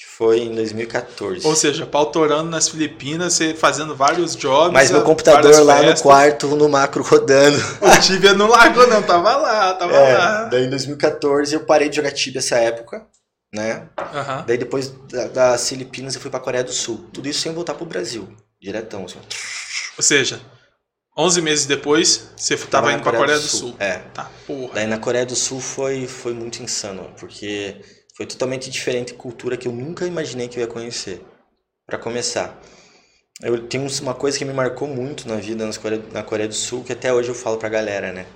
que 0.00 0.06
foi 0.06 0.40
em 0.40 0.54
2014. 0.54 1.46
Ou 1.46 1.54
seja, 1.54 1.84
pautorando 1.84 2.48
nas 2.48 2.70
Filipinas, 2.70 3.34
você 3.34 3.52
fazendo 3.52 3.94
vários 3.94 4.34
jobs. 4.34 4.72
Mas 4.72 4.90
meu 4.90 5.02
computador 5.02 5.60
lá 5.62 5.74
no 5.76 5.82
festas. 5.82 6.00
quarto, 6.00 6.46
no 6.56 6.70
macro, 6.70 7.02
rodando. 7.02 7.58
O 7.82 8.00
Tibia 8.00 8.32
não 8.32 8.48
largou, 8.48 8.86
não. 8.86 9.02
Tava 9.02 9.36
lá, 9.36 9.74
tava 9.74 9.92
É, 9.94 10.16
lá. 10.16 10.44
daí 10.44 10.64
em 10.64 10.70
2014 10.70 11.52
eu 11.54 11.60
parei 11.66 11.90
de 11.90 11.96
jogar 11.96 12.12
Tibia 12.12 12.38
essa 12.38 12.56
época, 12.56 13.06
né? 13.54 13.88
Aham. 13.98 14.44
Daí 14.46 14.56
depois 14.56 14.88
da- 14.88 15.28
das 15.28 15.68
Filipinas 15.68 16.14
eu 16.14 16.20
fui 16.22 16.30
pra 16.30 16.40
Coreia 16.40 16.64
do 16.64 16.72
Sul. 16.72 17.06
Tudo 17.12 17.28
isso 17.28 17.40
sem 17.40 17.52
voltar 17.52 17.74
pro 17.74 17.84
Brasil. 17.84 18.26
Diretão, 18.58 19.04
assim. 19.04 19.18
Ou 19.98 20.02
seja, 20.02 20.40
11 21.14 21.42
meses 21.42 21.66
depois, 21.66 22.30
você 22.34 22.56
tava 22.56 22.86
na 22.86 22.94
indo 22.94 23.02
pra 23.02 23.12
Coreia 23.12 23.38
do 23.38 23.44
Sul. 23.46 23.76
É. 23.78 23.98
Tá, 24.14 24.30
porra. 24.46 24.72
Daí 24.76 24.86
na 24.86 24.96
Coreia 24.96 25.26
do 25.26 25.36
Sul 25.36 25.60
foi, 25.60 26.06
foi 26.06 26.32
muito 26.32 26.62
insano, 26.62 27.12
porque 27.20 27.76
foi 28.20 28.26
totalmente 28.26 28.68
diferente 28.68 29.14
cultura 29.14 29.56
que 29.56 29.66
eu 29.66 29.72
nunca 29.72 30.06
imaginei 30.06 30.46
que 30.46 30.58
eu 30.58 30.60
ia 30.60 30.66
conhecer. 30.66 31.24
Pra 31.86 31.96
começar, 31.96 32.60
eu 33.40 33.66
tenho 33.66 33.88
uma 34.02 34.12
coisa 34.12 34.36
que 34.36 34.44
me 34.44 34.52
marcou 34.52 34.86
muito 34.86 35.26
na 35.26 35.36
vida 35.36 35.66
na 36.12 36.22
Coreia 36.22 36.46
do 36.46 36.54
Sul, 36.54 36.84
que 36.84 36.92
até 36.92 37.10
hoje 37.10 37.30
eu 37.30 37.34
falo 37.34 37.56
pra 37.56 37.70
galera, 37.70 38.12
né? 38.12 38.26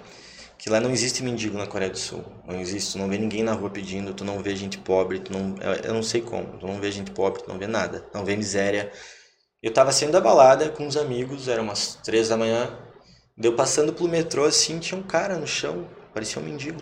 Que 0.57 0.71
lá 0.71 0.81
não 0.81 0.91
existe 0.91 1.23
mendigo 1.23 1.59
na 1.59 1.67
Coreia 1.67 1.91
do 1.91 1.99
Sul. 1.99 2.25
Não 2.47 2.59
existe, 2.59 2.93
tu 2.93 2.99
não 2.99 3.11
vê 3.11 3.19
ninguém 3.19 3.43
na 3.43 3.53
rua 3.53 3.69
pedindo, 3.69 4.15
tu 4.15 4.25
não 4.25 4.43
vê 4.43 4.57
gente 4.57 4.79
pobre, 4.79 5.19
tu 5.19 5.31
não, 5.31 5.55
eu 5.85 5.93
não 5.93 6.03
sei 6.03 6.23
como, 6.23 6.57
tu 6.57 6.67
não 6.67 6.81
vê 6.81 6.91
gente 6.91 7.11
pobre, 7.11 7.43
tu 7.43 7.51
não 7.51 7.59
vê 7.59 7.67
nada, 7.67 8.07
não 8.15 8.25
vê 8.25 8.35
miséria. 8.37 8.91
Eu 9.63 9.71
tava 9.71 9.93
saindo 9.93 10.13
da 10.13 10.21
balada 10.21 10.71
com 10.71 10.87
uns 10.87 10.97
amigos, 10.97 11.47
eram 11.47 11.65
umas 11.65 11.97
três 12.03 12.31
da 12.31 12.39
manhã, 12.39 12.75
deu 13.37 13.55
passando 13.55 13.93
pelo 13.93 14.09
metrô 14.09 14.47
assim, 14.47 14.79
tinha 14.79 14.99
um 14.99 15.03
cara 15.03 15.37
no 15.37 15.47
chão, 15.47 15.87
parecia 16.15 16.41
um 16.41 16.45
mendigo. 16.47 16.81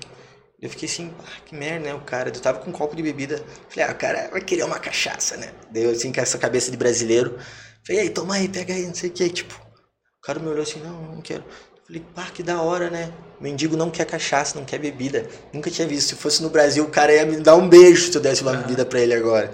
Eu 0.62 0.70
fiquei 0.70 0.88
assim, 0.88 1.12
ah, 1.18 1.40
que 1.44 1.56
merda, 1.56 1.86
né? 1.86 1.94
O 1.94 2.00
cara, 2.02 2.28
eu 2.28 2.40
tava 2.40 2.60
com 2.60 2.70
um 2.70 2.72
copo 2.72 2.94
de 2.94 3.02
bebida. 3.02 3.42
Falei, 3.68 3.88
ah, 3.88 3.92
o 3.92 3.96
cara 3.96 4.28
vai 4.30 4.40
querer 4.40 4.62
uma 4.62 4.78
cachaça, 4.78 5.36
né? 5.36 5.52
Daí 5.72 5.82
eu 5.82 5.90
assim, 5.90 6.12
com 6.12 6.20
essa 6.20 6.38
cabeça 6.38 6.70
de 6.70 6.76
brasileiro. 6.76 7.36
Falei, 7.84 8.02
aí, 8.02 8.10
toma 8.10 8.36
aí, 8.36 8.48
pega 8.48 8.72
aí, 8.72 8.86
não 8.86 8.94
sei 8.94 9.10
o 9.10 9.12
que. 9.12 9.28
Tipo, 9.28 9.54
o 9.54 10.20
cara 10.24 10.38
me 10.38 10.46
olhou 10.46 10.62
assim, 10.62 10.78
não, 10.78 11.02
não 11.14 11.20
quero. 11.20 11.42
Falei, 11.84 12.04
pá, 12.14 12.26
que 12.32 12.44
da 12.44 12.62
hora, 12.62 12.88
né? 12.88 13.12
Mendigo 13.40 13.76
não 13.76 13.90
quer 13.90 14.06
cachaça, 14.06 14.56
não 14.56 14.64
quer 14.64 14.78
bebida. 14.78 15.28
Nunca 15.52 15.68
tinha 15.68 15.86
visto. 15.86 16.10
Se 16.10 16.14
fosse 16.14 16.40
no 16.40 16.48
Brasil, 16.48 16.84
o 16.84 16.88
cara 16.90 17.12
ia 17.12 17.26
me 17.26 17.38
dar 17.38 17.56
um 17.56 17.68
beijo 17.68 18.12
se 18.12 18.16
eu 18.16 18.22
desse 18.22 18.42
uma 18.42 18.54
bebida 18.54 18.86
pra 18.86 19.00
ele 19.00 19.14
agora. 19.14 19.52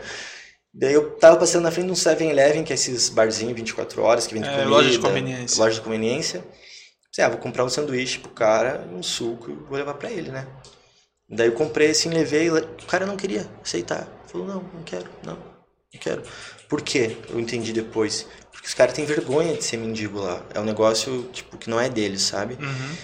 Daí 0.75 0.92
eu 0.92 1.12
tava 1.12 1.38
passando 1.38 1.62
na 1.62 1.71
frente 1.71 1.87
de 1.87 1.92
um 1.92 1.94
7-Eleven, 1.94 2.64
que 2.64 2.73
é 2.73 2.75
esses 2.75 3.09
barzinhos 3.09 3.57
24 3.57 4.03
horas, 4.03 4.27
que 4.27 4.35
vende 4.35 4.47
É, 4.47 4.51
comida. 4.51 4.68
loja 4.68 4.90
de 4.90 4.99
conveniência. 4.99 5.59
Loja 5.59 5.75
de 5.77 5.81
conveniência. 5.81 6.44
Pensei, 7.11 7.25
ah, 7.25 7.31
vou 7.31 7.38
comprar 7.38 7.64
um 7.64 7.71
sanduíche 7.71 8.18
pro 8.18 8.31
cara, 8.31 8.87
um 8.92 9.03
suco 9.03 9.51
e 9.51 9.55
vou 9.55 9.79
levar 9.79 9.94
pra 9.94 10.11
ele, 10.11 10.31
né? 10.31 10.47
Daí 11.29 11.49
eu 11.49 11.53
comprei 11.53 11.91
assim, 11.91 12.09
levei, 12.09 12.51
o 12.51 12.87
cara 12.87 13.05
não 13.05 13.17
queria 13.17 13.47
aceitar. 13.62 14.09
Falou, 14.27 14.47
não, 14.47 14.62
não 14.62 14.83
quero, 14.83 15.09
não, 15.25 15.37
não 15.37 16.01
quero. 16.01 16.23
Por 16.69 16.81
quê? 16.81 17.17
Eu 17.29 17.38
entendi 17.38 17.73
depois. 17.73 18.27
Porque 18.51 18.67
os 18.67 18.75
caras 18.75 18.95
têm 18.95 19.05
vergonha 19.05 19.55
de 19.55 19.62
ser 19.64 19.77
mendigo 19.77 20.21
lá. 20.21 20.43
É 20.55 20.61
um 20.61 20.64
negócio, 20.64 21.29
tipo, 21.33 21.57
que 21.57 21.71
não 21.71 21.79
é 21.79 21.88
deles, 21.88 22.23
sabe? 22.23 22.55
Uhum. 22.55 22.97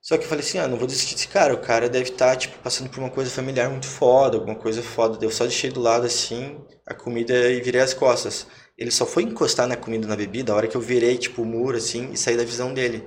Só 0.00 0.16
que 0.16 0.24
eu 0.24 0.28
falei 0.28 0.44
assim, 0.44 0.58
ah, 0.58 0.68
não 0.68 0.78
vou 0.78 0.86
desistir 0.86 1.14
desse 1.14 1.28
cara. 1.28 1.52
O 1.52 1.60
cara 1.60 1.88
deve 1.88 2.10
estar, 2.10 2.36
tipo, 2.36 2.58
passando 2.58 2.88
por 2.88 3.00
uma 3.00 3.10
coisa 3.10 3.30
familiar 3.30 3.68
muito 3.68 3.86
foda, 3.86 4.36
alguma 4.36 4.54
coisa 4.54 4.82
foda. 4.82 5.22
Eu 5.22 5.30
só 5.30 5.44
deixei 5.44 5.70
do 5.70 5.80
lado, 5.80 6.06
assim, 6.06 6.58
a 6.86 6.94
comida 6.94 7.34
e 7.50 7.60
virei 7.60 7.80
as 7.80 7.92
costas. 7.92 8.46
Ele 8.76 8.90
só 8.90 9.04
foi 9.04 9.24
encostar 9.24 9.66
na 9.66 9.76
comida 9.76 10.06
na 10.06 10.16
bebida 10.16 10.52
a 10.52 10.56
hora 10.56 10.68
que 10.68 10.76
eu 10.76 10.80
virei, 10.80 11.18
tipo, 11.18 11.42
o 11.42 11.44
muro, 11.44 11.76
assim, 11.76 12.12
e 12.12 12.16
saí 12.16 12.36
da 12.36 12.44
visão 12.44 12.72
dele. 12.72 13.06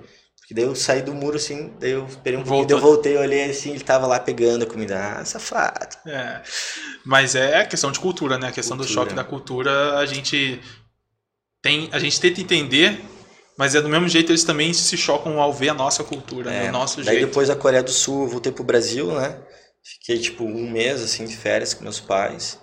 Porque 0.51 0.59
daí 0.59 0.65
eu 0.69 0.75
saí 0.75 1.01
do 1.01 1.13
muro, 1.13 1.37
assim, 1.37 1.71
daí 1.79 1.91
eu 1.91 2.05
esperei 2.05 2.37
um 2.37 2.43
pouquinho, 2.43 2.67
daí 2.67 2.75
eu 2.75 2.81
voltei, 2.81 3.15
olhei 3.15 3.49
assim, 3.49 3.71
ele 3.71 3.85
tava 3.85 4.05
lá 4.05 4.19
pegando 4.19 4.63
a 4.63 4.65
comida. 4.65 4.99
Ah, 4.99 5.23
safado. 5.23 5.95
É. 6.05 6.41
Mas 7.05 7.35
é 7.35 7.63
questão 7.63 7.89
de 7.89 8.01
cultura, 8.01 8.37
né? 8.37 8.49
A 8.49 8.51
questão 8.51 8.75
do 8.75 8.83
Cultura. 8.83 9.01
choque 9.05 9.15
da 9.15 9.23
cultura, 9.23 9.97
a 9.97 10.05
gente 10.05 10.59
tem, 11.61 11.87
a 11.93 11.99
gente 11.99 12.19
tenta 12.19 12.41
entender, 12.41 13.01
mas 13.57 13.75
é 13.75 13.81
do 13.81 13.87
mesmo 13.87 14.09
jeito 14.09 14.29
eles 14.29 14.43
também 14.43 14.73
se 14.73 14.97
chocam 14.97 15.39
ao 15.39 15.53
ver 15.53 15.69
a 15.69 15.73
nossa 15.73 16.03
cultura, 16.03 16.51
né? 16.51 16.67
o 16.67 16.73
nosso 16.73 16.97
Daí 16.97 17.15
jeito. 17.15 17.27
depois 17.27 17.47
da 17.47 17.55
Coreia 17.55 17.81
do 17.81 17.91
Sul, 17.91 18.23
eu 18.23 18.27
voltei 18.27 18.51
pro 18.51 18.65
Brasil, 18.65 19.09
né? 19.13 19.37
Fiquei 19.81 20.19
tipo 20.19 20.43
um 20.43 20.69
mês 20.69 21.01
assim 21.01 21.23
de 21.23 21.37
férias 21.37 21.73
com 21.73 21.83
meus 21.83 22.01
pais. 22.01 22.59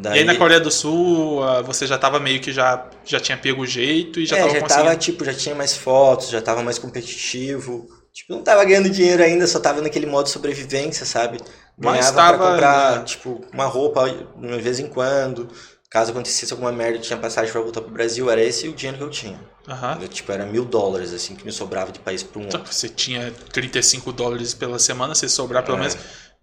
Daí... 0.00 0.16
E 0.16 0.18
aí 0.20 0.24
na 0.24 0.34
Coreia 0.36 0.60
do 0.60 0.70
Sul, 0.70 1.42
ah, 1.42 1.62
você 1.62 1.86
já 1.86 1.96
tava 1.96 2.18
meio 2.18 2.40
que 2.40 2.52
já, 2.52 2.88
já 3.04 3.20
tinha 3.20 3.38
pego 3.38 3.62
o 3.62 3.66
jeito 3.66 4.18
e 4.18 4.26
já 4.26 4.36
é, 4.36 4.40
tava 4.40 4.52
já 4.52 4.60
conseguindo... 4.60 4.84
tava, 4.86 4.96
tipo, 4.96 5.24
já 5.24 5.34
tinha 5.34 5.54
mais 5.54 5.76
fotos, 5.76 6.30
já 6.30 6.42
tava 6.42 6.62
mais 6.62 6.78
competitivo. 6.78 7.88
Tipo, 8.12 8.32
não 8.32 8.42
tava 8.42 8.64
ganhando 8.64 8.90
dinheiro 8.90 9.22
ainda, 9.22 9.46
só 9.46 9.58
tava 9.58 9.80
naquele 9.80 10.06
modo 10.06 10.28
sobrevivência, 10.28 11.04
sabe? 11.06 11.38
Ganhava 11.78 11.98
Mas 11.98 12.10
tava... 12.10 12.38
pra 12.38 12.50
comprar, 12.50 12.98
né? 12.98 13.04
tipo, 13.04 13.44
uma 13.52 13.66
roupa 13.66 14.08
de 14.08 14.60
vez 14.60 14.78
em 14.78 14.88
quando. 14.88 15.48
Caso 15.90 16.10
acontecesse 16.10 16.52
alguma 16.52 16.72
merda, 16.72 16.98
tinha 16.98 17.16
passagem 17.16 17.52
pra 17.52 17.60
voltar 17.60 17.80
pro 17.80 17.90
Brasil, 17.90 18.28
era 18.28 18.42
esse 18.42 18.66
o 18.66 18.72
dinheiro 18.72 18.98
que 18.98 19.04
eu 19.04 19.10
tinha. 19.10 19.38
Uhum. 19.68 20.02
Eu, 20.02 20.08
tipo, 20.08 20.32
era 20.32 20.44
mil 20.44 20.64
dólares, 20.64 21.12
assim, 21.12 21.36
que 21.36 21.44
me 21.44 21.52
sobrava 21.52 21.92
de 21.92 22.00
país 22.00 22.20
para 22.20 22.40
um 22.40 22.44
outro. 22.46 22.64
Você 22.66 22.88
tinha 22.88 23.32
35 23.52 24.12
dólares 24.12 24.54
pela 24.54 24.80
semana, 24.80 25.14
se 25.14 25.28
sobrar 25.28 25.64
pelo 25.64 25.76
é. 25.76 25.80
menos... 25.82 25.96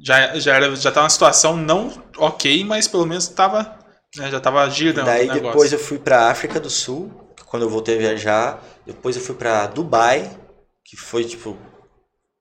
Já, 0.03 0.39
já, 0.39 0.55
era, 0.55 0.75
já 0.75 0.91
tava 0.91 1.05
uma 1.05 1.09
situação 1.09 1.55
não 1.55 2.03
ok, 2.17 2.63
mas 2.63 2.87
pelo 2.87 3.05
menos 3.05 3.27
tava, 3.27 3.77
né, 4.17 4.31
já 4.31 4.39
tava 4.39 4.67
girando 4.69 5.05
Daí 5.05 5.29
depois 5.29 5.71
eu 5.71 5.79
fui 5.79 5.99
pra 5.99 6.29
África 6.29 6.59
do 6.59 6.69
Sul, 6.69 7.11
quando 7.51 7.63
eu 7.63 7.69
voltei 7.69 7.95
a 7.95 7.99
viajar. 7.99 8.63
Depois 8.85 9.17
eu 9.17 9.21
fui 9.21 9.35
pra 9.35 9.67
Dubai, 9.67 10.31
que 10.85 10.95
foi, 10.95 11.25
tipo, 11.25 11.57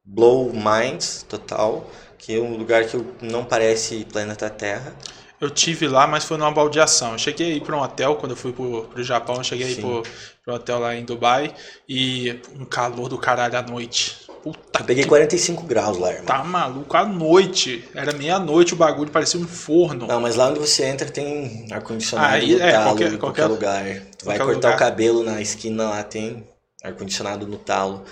blow 0.05 0.53
minds 0.53 1.27
total. 1.29 1.91
Que 2.17 2.37
é 2.37 2.41
um 2.41 2.57
lugar 2.57 2.85
que 2.85 2.97
não 3.23 3.45
parece 3.45 4.05
planeta 4.05 4.49
Terra. 4.49 4.95
Eu 5.41 5.51
tive 5.51 5.89
lá, 5.89 6.07
mas 6.07 6.25
foi 6.25 6.37
numa 6.37 6.51
baldeação. 6.53 7.13
Eu 7.13 7.19
cheguei 7.19 7.53
aí 7.53 7.61
para 7.61 7.75
um 7.75 7.81
hotel 7.81 8.17
quando 8.17 8.33
eu 8.33 8.37
fui 8.37 8.53
pro, 8.53 8.85
pro 8.85 9.03
Japão, 9.03 9.37
eu 9.37 9.45
cheguei 9.45 9.67
Sim. 9.67 9.73
aí 9.75 9.81
pro, 9.81 10.03
pro 10.45 10.55
hotel 10.55 10.79
lá 10.79 10.95
em 10.95 11.05
Dubai 11.05 11.55
e 11.89 12.41
um 12.55 12.65
calor 12.65 13.09
do 13.09 13.19
caralho 13.19 13.57
à 13.59 13.63
noite. 13.63 14.30
Puta 14.43 14.81
eu 14.81 14.85
peguei 14.85 15.05
que... 15.05 15.09
45 15.09 15.65
graus 15.65 15.99
lá, 15.99 16.11
irmão. 16.11 16.27
Tá 16.27 16.43
maluco, 16.43 16.97
à 16.97 17.05
noite. 17.05 17.87
Era 17.95 18.13
meia-noite 18.13 18.75
o 18.75 18.77
bagulho, 18.77 19.11
parecia 19.11 19.39
um 19.39 19.47
forno. 19.47 20.07
Não, 20.07 20.21
mas 20.21 20.37
lá 20.37 20.49
onde 20.49 20.59
você 20.59 20.85
entra 20.85 21.09
tem 21.11 21.67
ar-condicionado 21.71 22.35
aí, 22.35 22.55
no 22.55 22.63
é, 22.63 22.73
talo, 22.73 22.85
qualquer, 22.85 23.13
em 23.13 23.19
qualquer, 23.19 23.19
qualquer 23.19 23.47
lugar. 23.47 24.03
Tu 24.17 24.25
vai 24.25 24.39
cortar 24.39 24.55
lugar. 24.55 24.75
o 24.75 24.79
cabelo 24.79 25.23
na 25.23 25.41
esquina 25.41 25.91
lá, 25.91 26.03
tem 26.03 26.47
ar-condicionado 26.83 27.47
no 27.47 27.59
talo. 27.59 28.05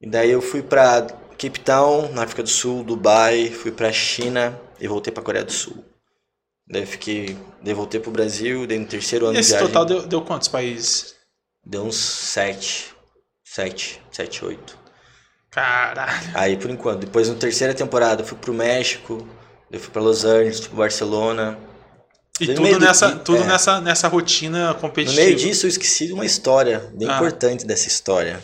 E 0.00 0.08
daí 0.08 0.30
eu 0.30 0.40
fui 0.40 0.62
pra 0.62 1.06
Cape 1.38 1.60
Town, 1.60 2.12
na 2.12 2.22
África 2.22 2.42
do 2.42 2.48
Sul, 2.48 2.84
Dubai, 2.84 3.50
fui 3.50 3.72
pra 3.72 3.92
China 3.92 4.58
e 4.80 4.86
voltei 4.86 5.12
pra 5.12 5.22
Coreia 5.22 5.44
do 5.44 5.52
Sul. 5.52 5.84
Daí 6.68 6.84
fiquei. 6.84 7.36
Daí 7.62 7.74
voltei 7.74 7.98
pro 7.98 8.10
Brasil, 8.10 8.66
daí 8.66 8.78
no 8.78 8.86
terceiro 8.86 9.26
ano 9.26 9.36
e 9.36 9.40
esse 9.40 9.50
de 9.50 9.56
viagem. 9.56 9.72
total 9.72 9.84
deu, 9.84 10.06
deu 10.06 10.22
quantos 10.22 10.48
países? 10.48 11.16
Deu 11.64 11.82
uns 11.82 11.96
sete. 11.96 12.94
Sete, 13.44 14.00
sete, 14.12 14.44
oito. 14.44 14.78
Caralho. 15.50 16.30
Aí 16.34 16.56
por 16.56 16.70
enquanto. 16.70 17.00
Depois 17.00 17.28
na 17.28 17.34
terceira 17.34 17.74
temporada 17.74 18.22
fui 18.24 18.36
pro 18.38 18.52
México, 18.52 19.26
eu 19.70 19.80
fui 19.80 19.90
pra 19.90 20.02
Los 20.02 20.24
Angeles, 20.24 20.60
pro 20.60 20.76
Barcelona. 20.76 21.58
E 22.40 22.54
tudo, 22.54 22.78
nessa, 22.78 23.16
tudo 23.16 23.42
é, 23.42 23.46
nessa, 23.46 23.80
nessa 23.80 24.06
rotina 24.06 24.74
competitiva. 24.74 25.20
No 25.20 25.26
meio 25.26 25.36
disso 25.36 25.66
eu 25.66 25.68
esqueci 25.68 26.06
de 26.06 26.12
uma 26.12 26.24
história 26.24 26.88
bem 26.94 27.08
ah. 27.08 27.16
importante 27.16 27.66
dessa 27.66 27.88
história. 27.88 28.40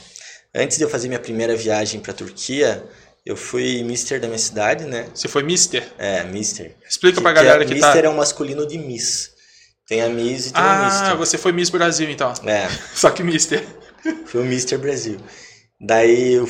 Antes 0.54 0.78
de 0.78 0.84
eu 0.84 0.90
fazer 0.90 1.08
minha 1.08 1.20
primeira 1.20 1.54
viagem 1.54 2.00
pra 2.00 2.12
Turquia, 2.12 2.84
eu 3.24 3.36
fui 3.36 3.82
mister 3.84 4.20
da 4.20 4.26
minha 4.26 4.38
cidade, 4.38 4.84
né? 4.84 5.06
Você 5.14 5.28
foi 5.28 5.42
mister? 5.42 5.84
É, 5.96 6.24
mister. 6.24 6.74
Explica 6.88 7.16
que, 7.16 7.22
pra 7.22 7.32
galera 7.32 7.64
que, 7.64 7.72
é, 7.72 7.74
que 7.74 7.80
tá... 7.80 7.86
Mister 7.88 8.04
é 8.04 8.08
um 8.08 8.16
masculino 8.16 8.66
de 8.66 8.78
miss. 8.78 9.30
Tem 9.86 10.02
a 10.02 10.08
miss 10.08 10.46
e 10.46 10.52
tem 10.52 10.62
ah, 10.62 10.80
a 10.80 10.84
mister. 10.84 11.10
Ah, 11.10 11.14
você 11.14 11.38
foi 11.38 11.52
miss 11.52 11.70
Brasil 11.70 12.10
então. 12.10 12.32
É. 12.46 12.68
Só 12.94 13.10
que 13.10 13.22
mister. 13.22 13.64
Fui 14.26 14.40
o 14.40 14.44
mister 14.44 14.78
Brasil. 14.78 15.18
Daí 15.80 16.34
eu 16.34 16.48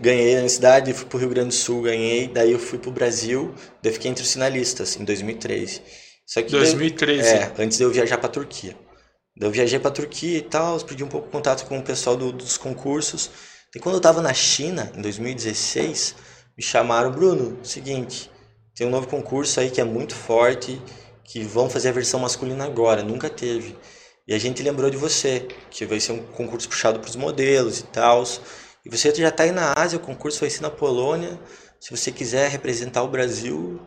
ganhei 0.00 0.40
na 0.40 0.48
cidade, 0.48 0.92
fui 0.92 1.06
pro 1.06 1.18
Rio 1.18 1.28
Grande 1.28 1.48
do 1.48 1.54
Sul, 1.54 1.82
ganhei. 1.82 2.28
Daí 2.28 2.52
eu 2.52 2.58
fui 2.58 2.78
pro 2.78 2.90
Brasil, 2.90 3.54
daí 3.82 3.90
eu 3.90 3.94
fiquei 3.94 4.10
entre 4.10 4.24
os 4.24 4.32
finalistas 4.32 4.96
em 4.96 5.04
2013. 5.04 5.82
Só 6.26 6.42
que 6.42 6.50
2013? 6.50 7.22
Daí, 7.22 7.38
é, 7.38 7.52
antes 7.58 7.78
de 7.78 7.84
eu 7.84 7.90
viajar 7.90 8.18
pra 8.18 8.28
Turquia. 8.28 8.76
Daí 9.36 9.48
eu 9.48 9.52
viajei 9.52 9.78
pra 9.78 9.90
Turquia 9.90 10.38
e 10.38 10.42
tal, 10.42 10.80
pedi 10.80 11.04
um 11.04 11.08
pouco 11.08 11.26
de 11.26 11.32
contato 11.32 11.66
com 11.66 11.78
o 11.78 11.82
pessoal 11.82 12.16
do, 12.16 12.32
dos 12.32 12.56
concursos. 12.56 13.30
E 13.74 13.78
quando 13.78 13.96
eu 13.96 13.98
estava 13.98 14.22
na 14.22 14.32
China, 14.32 14.90
em 14.96 15.02
2016, 15.02 16.14
me 16.56 16.62
chamaram, 16.62 17.12
Bruno, 17.12 17.58
seguinte, 17.62 18.30
tem 18.74 18.86
um 18.86 18.90
novo 18.90 19.06
concurso 19.06 19.60
aí 19.60 19.70
que 19.70 19.80
é 19.80 19.84
muito 19.84 20.14
forte, 20.14 20.80
que 21.22 21.42
vão 21.42 21.68
fazer 21.68 21.90
a 21.90 21.92
versão 21.92 22.18
masculina 22.18 22.64
agora, 22.64 23.02
nunca 23.02 23.28
teve. 23.28 23.76
E 24.26 24.34
a 24.34 24.38
gente 24.38 24.62
lembrou 24.62 24.90
de 24.90 24.96
você, 24.96 25.46
que 25.70 25.86
vai 25.86 26.00
ser 26.00 26.12
um 26.12 26.18
concurso 26.18 26.68
puxado 26.68 26.98
para 26.98 27.08
os 27.08 27.14
modelos 27.14 27.80
e 27.80 27.84
tal. 27.84 28.24
E 28.84 28.90
você 28.90 29.14
já 29.14 29.28
está 29.28 29.44
aí 29.44 29.52
na 29.52 29.72
Ásia, 29.76 29.98
o 29.98 30.00
concurso 30.00 30.40
vai 30.40 30.50
ser 30.50 30.62
na 30.62 30.70
Polônia. 30.70 31.38
Se 31.78 31.90
você 31.90 32.10
quiser 32.10 32.50
representar 32.50 33.02
o 33.02 33.08
Brasil. 33.08 33.80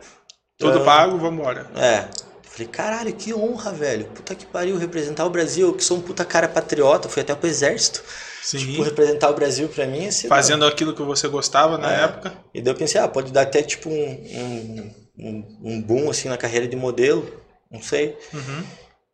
Tudo 0.58 0.80
uh, 0.80 0.86
pago, 0.86 1.18
vamos 1.18 1.40
embora. 1.40 1.70
É. 1.76 2.08
Falei, 2.44 2.68
caralho, 2.68 3.14
que 3.14 3.34
honra, 3.34 3.72
velho. 3.74 4.06
Puta 4.06 4.34
que 4.34 4.46
pariu, 4.46 4.78
representar 4.78 5.26
o 5.26 5.30
Brasil. 5.30 5.68
Eu 5.68 5.74
que 5.74 5.84
sou 5.84 5.98
um 5.98 6.02
puta 6.02 6.24
cara 6.24 6.48
patriota, 6.48 7.10
fui 7.10 7.22
até 7.22 7.36
pro 7.36 7.48
exército. 7.48 8.04
Sim. 8.42 8.60
Tipo, 8.60 8.84
representar 8.84 9.30
o 9.30 9.34
Brasil 9.34 9.68
pra 9.68 9.86
mim 9.86 10.06
é 10.06 10.12
Fazendo 10.12 10.66
aquilo 10.66 10.96
que 10.96 11.02
você 11.02 11.28
gostava 11.28 11.78
na 11.78 11.94
é. 11.94 12.04
época. 12.06 12.34
E 12.54 12.62
daí 12.62 12.74
eu 12.74 12.78
pensei, 12.78 13.00
ah, 13.00 13.08
pode 13.08 13.32
dar 13.32 13.42
até 13.42 13.62
tipo 13.62 13.90
um, 13.90 14.92
um, 15.18 15.60
um 15.64 15.82
boom 15.82 16.10
assim 16.10 16.30
na 16.30 16.38
carreira 16.38 16.68
de 16.68 16.76
modelo, 16.76 17.30
não 17.70 17.82
sei. 17.82 18.18
Uhum. 18.34 18.64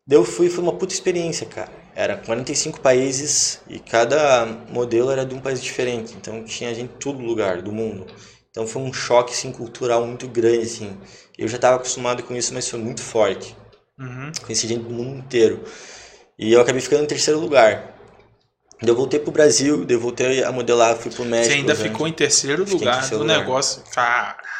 Daí 0.07 0.17
eu 0.19 0.23
fui, 0.23 0.49
foi 0.49 0.63
uma 0.63 0.73
puta 0.73 0.93
experiência, 0.93 1.47
cara. 1.47 1.71
Era 1.95 2.17
45 2.17 2.79
países 2.79 3.61
e 3.67 3.79
cada 3.79 4.45
modelo 4.69 5.09
era 5.09 5.25
de 5.25 5.33
um 5.33 5.39
país 5.39 5.61
diferente. 5.63 6.13
Então 6.13 6.43
tinha 6.43 6.73
gente 6.75 6.91
de 6.91 6.99
todo 6.99 7.23
lugar 7.23 7.61
do 7.61 7.71
mundo. 7.71 8.05
Então 8.51 8.67
foi 8.67 8.81
um 8.81 8.93
choque 8.93 9.33
assim, 9.33 9.51
cultural 9.51 10.05
muito 10.05 10.27
grande, 10.27 10.63
assim. 10.63 10.97
Eu 11.37 11.47
já 11.47 11.55
estava 11.55 11.77
acostumado 11.77 12.21
com 12.23 12.35
isso, 12.35 12.53
mas 12.53 12.69
foi 12.69 12.79
muito 12.79 13.01
forte. 13.01 13.55
Uhum. 13.97 14.31
Conheci 14.45 14.67
gente 14.67 14.83
do 14.83 14.93
mundo 14.93 15.17
inteiro. 15.17 15.63
E 16.37 16.53
eu 16.53 16.61
acabei 16.61 16.81
ficando 16.81 17.03
em 17.03 17.07
terceiro 17.07 17.39
lugar. 17.39 17.95
Eu 18.81 18.95
voltei 18.95 19.19
pro 19.19 19.31
Brasil, 19.31 19.85
eu 19.87 19.99
voltei 19.99 20.43
a 20.43 20.51
modelar, 20.51 20.95
fui 20.97 21.11
pro 21.11 21.25
México. 21.25 21.53
Você 21.53 21.59
ainda 21.59 21.75
ficou 21.75 22.07
em 22.07 22.13
terceiro 22.13 22.69
lugar 22.69 23.09
no 23.11 23.23
negócio. 23.23 23.81
Caralho. 23.91 24.54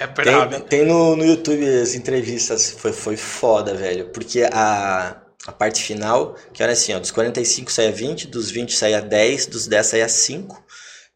É 0.00 0.06
brabo. 0.06 0.52
Tem, 0.52 0.62
tem 0.62 0.84
no, 0.86 1.16
no 1.16 1.24
YouTube 1.24 1.64
as 1.80 1.94
entrevistas, 1.94 2.70
foi, 2.72 2.92
foi 2.92 3.16
foda, 3.16 3.74
velho. 3.74 4.10
Porque 4.10 4.42
a, 4.42 5.20
a 5.46 5.52
parte 5.52 5.82
final, 5.82 6.36
que 6.52 6.62
era 6.62 6.72
assim, 6.72 6.94
ó, 6.94 6.98
dos 6.98 7.10
45 7.10 7.70
saía 7.70 7.92
20, 7.92 8.26
dos 8.28 8.50
20 8.50 8.74
saía 8.74 9.00
10, 9.00 9.46
dos 9.46 9.66
10 9.66 9.86
saía 9.86 10.08
5. 10.08 10.64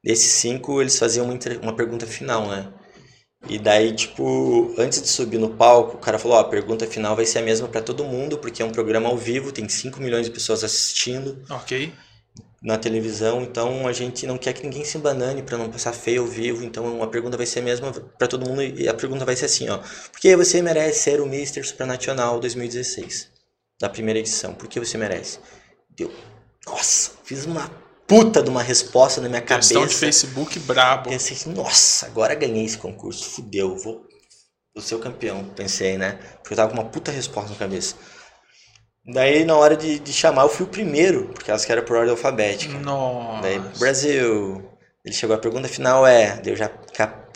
Desses 0.03 0.33
5 0.33 0.81
eles 0.81 0.99
faziam 0.99 1.27
uma, 1.27 1.39
uma 1.63 1.77
pergunta 1.77 2.07
final, 2.07 2.49
né? 2.49 2.73
E 3.49 3.59
daí, 3.59 3.93
tipo, 3.93 4.73
antes 4.79 5.03
de 5.03 5.09
subir 5.09 5.39
no 5.39 5.51
palco, 5.51 5.97
o 5.97 6.01
cara 6.01 6.19
falou: 6.19 6.37
Ó, 6.37 6.41
a 6.41 6.49
pergunta 6.49 6.87
final 6.87 7.17
vai 7.17 7.27
ser 7.27 7.41
a 7.41 7.43
mesma 7.43 7.69
para 7.69 7.83
todo 7.83 8.05
mundo, 8.05 8.39
porque 8.39 8.63
é 8.63 8.65
um 8.65 8.71
programa 8.71 9.09
ao 9.09 9.17
vivo, 9.17 9.51
tem 9.51 9.69
5 9.69 10.01
milhões 10.01 10.27
de 10.27 10.33
pessoas 10.33 10.63
assistindo. 10.63 11.43
Ok. 11.51 11.93
Na 12.63 12.79
televisão, 12.79 13.43
então 13.43 13.89
a 13.89 13.93
gente 13.93 14.25
não 14.25 14.39
quer 14.39 14.53
que 14.53 14.63
ninguém 14.63 14.85
se 14.85 14.97
banane 14.97 15.43
para 15.43 15.59
não 15.59 15.69
passar 15.69 15.93
feio 15.93 16.23
ao 16.23 16.29
vivo, 16.29 16.63
então 16.63 17.03
a 17.03 17.09
pergunta 17.09 17.37
vai 17.37 17.45
ser 17.45 17.59
a 17.59 17.63
mesma 17.63 17.91
para 17.91 18.29
todo 18.29 18.49
mundo 18.49 18.63
e 18.63 18.89
a 18.89 18.95
pergunta 18.95 19.25
vai 19.25 19.35
ser 19.35 19.47
assim, 19.47 19.69
ó: 19.69 19.79
Por 19.79 20.21
que 20.21 20.37
você 20.37 20.63
merece 20.63 21.01
ser 21.01 21.21
o 21.21 21.27
Mr. 21.27 21.65
Supranacional 21.65 22.39
2016? 22.39 23.29
Da 23.81 23.89
primeira 23.89 24.21
edição, 24.21 24.55
por 24.55 24.69
que 24.69 24.79
você 24.79 24.97
merece? 24.97 25.41
Deu. 25.91 26.13
Nossa, 26.65 27.11
fiz 27.25 27.45
uma 27.47 27.69
puta 28.07 28.43
de 28.43 28.51
uma 28.51 28.63
resposta 28.63 29.21
na 29.21 29.29
minha 29.29 29.41
cabeça. 29.41 29.71
Questão 29.71 29.87
de 29.87 29.95
Facebook 29.95 30.59
brabo. 30.61 31.09
Pensei 31.09 31.37
assim, 31.37 31.53
nossa, 31.53 32.07
agora 32.07 32.35
ganhei 32.35 32.65
esse 32.65 32.79
concurso, 32.79 33.25
fudeu, 33.25 33.77
vou, 33.77 34.07
vou 34.75 34.83
ser 34.83 34.95
o 34.95 34.99
campeão, 34.99 35.45
pensei, 35.57 35.97
né? 35.97 36.19
Porque 36.39 36.53
eu 36.53 36.57
tava 36.57 36.69
com 36.69 36.81
uma 36.81 36.89
puta 36.89 37.11
resposta 37.11 37.51
na 37.51 37.57
cabeça. 37.57 37.97
Daí, 39.05 39.45
na 39.45 39.57
hora 39.57 39.77
de, 39.77 39.99
de 39.99 40.13
chamar, 40.13 40.43
eu 40.43 40.49
fui 40.49 40.65
o 40.65 40.69
primeiro, 40.69 41.27
porque 41.29 41.51
elas 41.51 41.65
que 41.65 41.73
eram 41.73 41.85
por 41.85 41.97
ordem 41.97 42.13
alfabética. 42.13 42.79
Nossa. 42.79 43.43
Daí, 43.43 43.59
Brasil. 43.79 44.69
Ele 45.05 45.15
chegou, 45.15 45.35
a 45.35 45.39
pergunta 45.39 45.69
final 45.69 46.07
é, 46.07 46.41
eu 46.45 46.55
já 46.55 46.71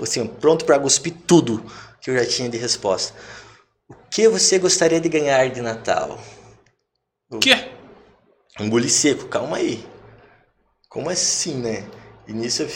assim, 0.00 0.24
pronto 0.24 0.64
para 0.64 0.78
cuspir 0.78 1.12
tudo 1.26 1.64
que 2.00 2.10
eu 2.10 2.16
já 2.16 2.24
tinha 2.24 2.48
de 2.48 2.56
resposta. 2.56 3.12
O 3.88 3.94
que 4.08 4.28
você 4.28 4.58
gostaria 4.58 5.00
de 5.00 5.08
ganhar 5.08 5.48
de 5.50 5.60
Natal? 5.60 6.20
O 7.28 7.38
quê? 7.40 7.70
Engoli 8.60 8.88
seco, 8.88 9.26
calma 9.26 9.56
aí. 9.56 9.84
Como 10.88 11.10
assim, 11.10 11.56
né? 11.56 11.84
E 12.28 12.32
nisso 12.32 12.62
eu 12.62 12.68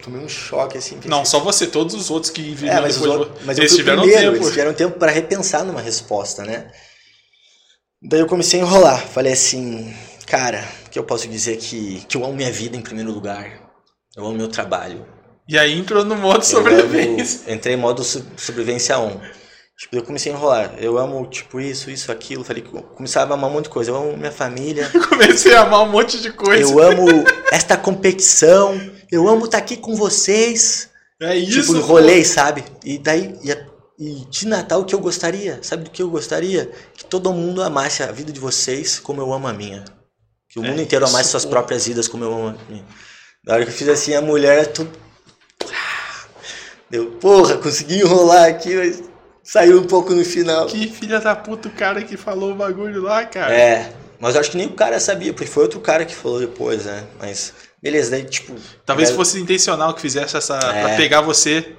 tomei 0.00 0.20
um 0.20 0.28
choque 0.28 0.78
assim. 0.78 1.00
Não, 1.04 1.24
só 1.24 1.40
você, 1.40 1.66
todos 1.66 1.94
os 1.94 2.10
outros 2.10 2.30
que 2.30 2.54
viram 2.54 2.78
é, 2.78 2.80
mas 2.80 2.96
depois. 2.96 3.20
Outros, 3.20 3.44
mas 3.44 3.58
eles 3.58 3.74
tiveram 3.74 4.02
primeiro, 4.02 4.22
tempo. 4.22 4.36
Eles 4.36 4.48
tiveram 4.48 4.74
tempo 4.74 4.98
para 4.98 5.12
repensar 5.12 5.64
numa 5.64 5.80
resposta, 5.80 6.44
né? 6.44 6.70
Daí 8.02 8.20
eu 8.20 8.26
comecei 8.26 8.60
a 8.60 8.62
enrolar. 8.62 9.06
Falei 9.06 9.32
assim, 9.32 9.92
cara, 10.26 10.64
o 10.86 10.90
que 10.90 10.98
eu 10.98 11.04
posso 11.04 11.28
dizer 11.28 11.56
que, 11.56 12.04
que 12.08 12.16
eu 12.16 12.24
amo 12.24 12.34
minha 12.34 12.52
vida 12.52 12.76
em 12.76 12.80
primeiro 12.80 13.10
lugar. 13.10 13.68
Eu 14.16 14.24
amo 14.24 14.36
meu 14.36 14.48
trabalho. 14.48 15.06
E 15.48 15.58
aí 15.58 15.78
entrou 15.78 16.04
no 16.04 16.14
modo 16.14 16.44
sobrevivência. 16.44 17.40
Amo, 17.46 17.54
entrei 17.56 17.74
em 17.74 17.78
modo 17.78 18.04
sobrevivência 18.04 18.98
1. 18.98 19.20
Tipo, 19.78 19.96
eu 19.96 20.02
comecei 20.02 20.30
a 20.30 20.34
enrolar. 20.34 20.74
Eu 20.78 20.98
amo, 20.98 21.24
tipo, 21.26 21.60
isso, 21.60 21.90
isso, 21.90 22.10
aquilo. 22.10 22.44
Falei, 22.44 22.62
começava 22.62 23.32
a 23.32 23.36
amar 23.36 23.48
um 23.48 23.54
monte 23.54 23.64
de 23.64 23.70
coisa. 23.70 23.90
Eu 23.90 23.96
amo 23.96 24.16
minha 24.16 24.32
família. 24.32 24.90
comecei 25.08 25.54
a 25.54 25.62
amar 25.62 25.82
um 25.82 25.90
monte 25.90 26.20
de 26.20 26.32
coisa. 26.32 26.62
Eu 26.62 26.80
amo 26.80 27.06
esta 27.52 27.76
competição. 27.76 28.78
Eu 29.10 29.28
amo 29.28 29.46
estar 29.46 29.58
aqui 29.58 29.76
com 29.76 29.94
vocês. 29.94 30.90
É 31.20 31.36
isso. 31.36 31.62
Tipo, 31.62 31.76
enrolei, 31.76 32.24
sabe? 32.24 32.64
E 32.84 32.98
daí, 32.98 33.34
E 33.42 33.52
de 33.98 34.46
Natal, 34.46 34.80
o 34.80 34.84
que 34.84 34.94
eu 34.94 35.00
gostaria? 35.00 35.58
Sabe 35.62 35.84
do 35.84 35.90
que 35.90 36.00
eu 36.00 36.08
gostaria? 36.08 36.70
Que 36.94 37.04
todo 37.04 37.32
mundo 37.32 37.62
amasse 37.62 38.02
a 38.02 38.12
vida 38.12 38.32
de 38.32 38.38
vocês 38.38 39.00
como 39.00 39.20
eu 39.20 39.32
amo 39.32 39.48
a 39.48 39.52
minha. 39.52 39.84
Que 40.48 40.60
o 40.60 40.64
É 40.64 40.68
mundo 40.68 40.80
inteiro 40.80 41.04
isso, 41.04 41.14
amasse 41.14 41.30
suas 41.30 41.44
pô. 41.44 41.50
próprias 41.50 41.86
vidas 41.86 42.06
como 42.06 42.24
eu 42.24 42.32
amo 42.32 42.48
a 42.48 42.70
minha. 42.70 42.84
Na 43.44 43.54
hora 43.54 43.64
que 43.64 43.70
eu 43.70 43.74
fiz 43.74 43.88
assim, 43.88 44.14
a 44.14 44.22
mulher 44.22 44.68
tudo. 44.68 44.90
Deu, 46.88 47.10
porra, 47.12 47.56
consegui 47.58 47.98
enrolar 48.00 48.48
aqui, 48.48 48.74
mas 48.74 49.02
saiu 49.42 49.80
um 49.80 49.86
pouco 49.86 50.14
no 50.14 50.24
final. 50.24 50.66
Que 50.66 50.88
filha 50.88 51.20
da 51.20 51.34
puta 51.36 51.68
o 51.68 51.72
cara 51.72 52.02
que 52.02 52.16
falou 52.16 52.52
o 52.52 52.54
bagulho 52.54 53.02
lá, 53.02 53.26
cara. 53.26 53.52
É, 53.52 53.92
mas 54.18 54.34
eu 54.34 54.40
acho 54.40 54.52
que 54.52 54.56
nem 54.56 54.68
o 54.68 54.72
cara 54.72 54.98
sabia, 54.98 55.32
porque 55.32 55.46
foi 55.46 55.64
outro 55.64 55.80
cara 55.80 56.04
que 56.06 56.14
falou 56.14 56.40
depois, 56.40 56.86
né? 56.86 57.04
Mas, 57.18 57.52
beleza, 57.82 58.12
daí 58.12 58.24
tipo. 58.24 58.54
Talvez 58.86 59.10
fosse 59.10 59.38
intencional 59.38 59.92
que 59.92 60.00
fizesse 60.00 60.36
essa. 60.36 60.56
É. 60.56 60.82
pra 60.82 60.96
pegar 60.96 61.20
você. 61.20 61.76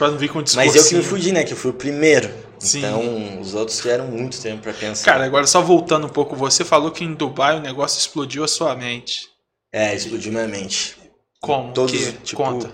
Pra 0.00 0.10
não 0.10 0.16
vir 0.16 0.30
com 0.30 0.42
discurso. 0.42 0.66
Mas 0.66 0.74
eu 0.74 0.88
que 0.88 0.94
me 0.94 1.02
fudi, 1.02 1.30
né? 1.30 1.44
Que 1.44 1.52
eu 1.52 1.56
fui 1.58 1.72
o 1.72 1.74
primeiro. 1.74 2.32
Sim. 2.58 2.78
Então, 2.78 3.38
os 3.38 3.52
outros 3.52 3.76
tiveram 3.76 4.06
muito 4.06 4.40
tempo 4.40 4.62
pra 4.62 4.72
pensar. 4.72 5.04
Cara, 5.04 5.26
agora 5.26 5.46
só 5.46 5.60
voltando 5.60 6.06
um 6.06 6.10
pouco, 6.10 6.34
você 6.34 6.64
falou 6.64 6.90
que 6.90 7.04
em 7.04 7.12
Dubai 7.12 7.58
o 7.58 7.60
negócio 7.60 7.98
explodiu 7.98 8.42
a 8.42 8.48
sua 8.48 8.74
mente. 8.74 9.28
É, 9.70 9.94
explodiu 9.94 10.32
minha 10.32 10.48
mente. 10.48 10.96
Como? 11.38 11.74
Todos, 11.74 11.92
que? 11.92 12.12
tipo, 12.12 12.42
Conta. 12.42 12.70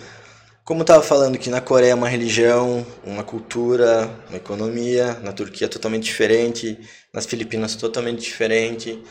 Como 0.65 0.83
eu 0.83 0.85
tava 0.85 1.03
falando 1.03 1.37
que 1.37 1.51
na 1.51 1.61
Coreia 1.61 1.91
é 1.91 1.95
uma 1.97 2.09
religião, 2.09 2.87
uma 3.05 3.25
cultura, 3.25 4.09
uma 4.29 4.37
economia, 4.37 5.15
na 5.15 5.33
Turquia 5.33 5.65
é 5.65 5.69
totalmente 5.69 6.05
diferente, 6.05 6.79
nas 7.13 7.27
Filipinas 7.27 7.75
totalmente 7.75 8.21
diferente. 8.21 9.03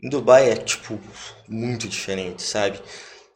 Em 0.00 0.08
Dubai 0.08 0.48
é, 0.48 0.54
tipo, 0.54 0.96
muito 1.48 1.88
diferente, 1.88 2.40
sabe? 2.40 2.80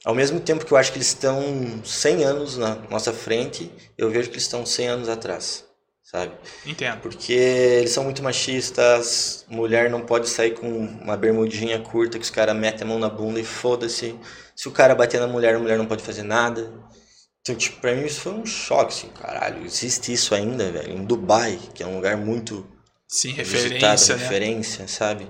Ao 0.08 0.14
mesmo 0.14 0.40
tempo 0.40 0.64
que 0.64 0.72
eu 0.72 0.78
acho 0.78 0.90
que 0.90 0.96
eles 0.96 1.08
estão 1.08 1.84
100 1.84 2.24
anos 2.24 2.56
na 2.56 2.76
nossa 2.88 3.12
frente, 3.12 3.70
eu 3.98 4.08
vejo 4.08 4.30
que 4.30 4.36
eles 4.36 4.44
estão 4.44 4.64
100 4.64 4.88
anos 4.88 5.06
atrás, 5.10 5.66
sabe? 6.02 6.32
Entendo. 6.64 7.02
Porque 7.02 7.34
eles 7.34 7.90
são 7.90 8.04
muito 8.04 8.22
machistas, 8.22 9.44
mulher 9.50 9.90
não 9.90 10.00
pode 10.00 10.26
sair 10.30 10.52
com 10.52 10.66
uma 10.66 11.14
bermudinha 11.14 11.78
curta 11.80 12.18
que 12.18 12.24
os 12.24 12.30
caras 12.30 12.56
metem 12.56 12.84
a 12.84 12.86
mão 12.86 12.98
na 12.98 13.10
bunda 13.10 13.38
e 13.38 13.44
foda-se. 13.44 14.18
Se 14.56 14.66
o 14.66 14.70
cara 14.70 14.94
bater 14.94 15.20
na 15.20 15.26
mulher, 15.26 15.56
a 15.56 15.58
mulher 15.58 15.76
não 15.76 15.84
pode 15.84 16.02
fazer 16.02 16.22
nada. 16.22 16.72
Então, 17.42 17.54
tipo, 17.54 17.78
pra 17.78 17.94
mim 17.94 18.06
isso 18.06 18.22
foi 18.22 18.32
um 18.32 18.46
choque, 18.46 18.94
assim, 18.94 19.08
caralho, 19.10 19.62
existe 19.62 20.10
isso 20.10 20.34
ainda, 20.34 20.72
velho, 20.72 20.90
em 20.90 21.04
Dubai, 21.04 21.58
que 21.74 21.82
é 21.82 21.86
um 21.86 21.96
lugar 21.96 22.16
muito 22.16 22.66
Sim, 23.06 23.34
visitado, 23.34 23.52
referência, 23.52 24.16
né? 24.16 24.22
referência, 24.22 24.88
sabe? 24.88 25.28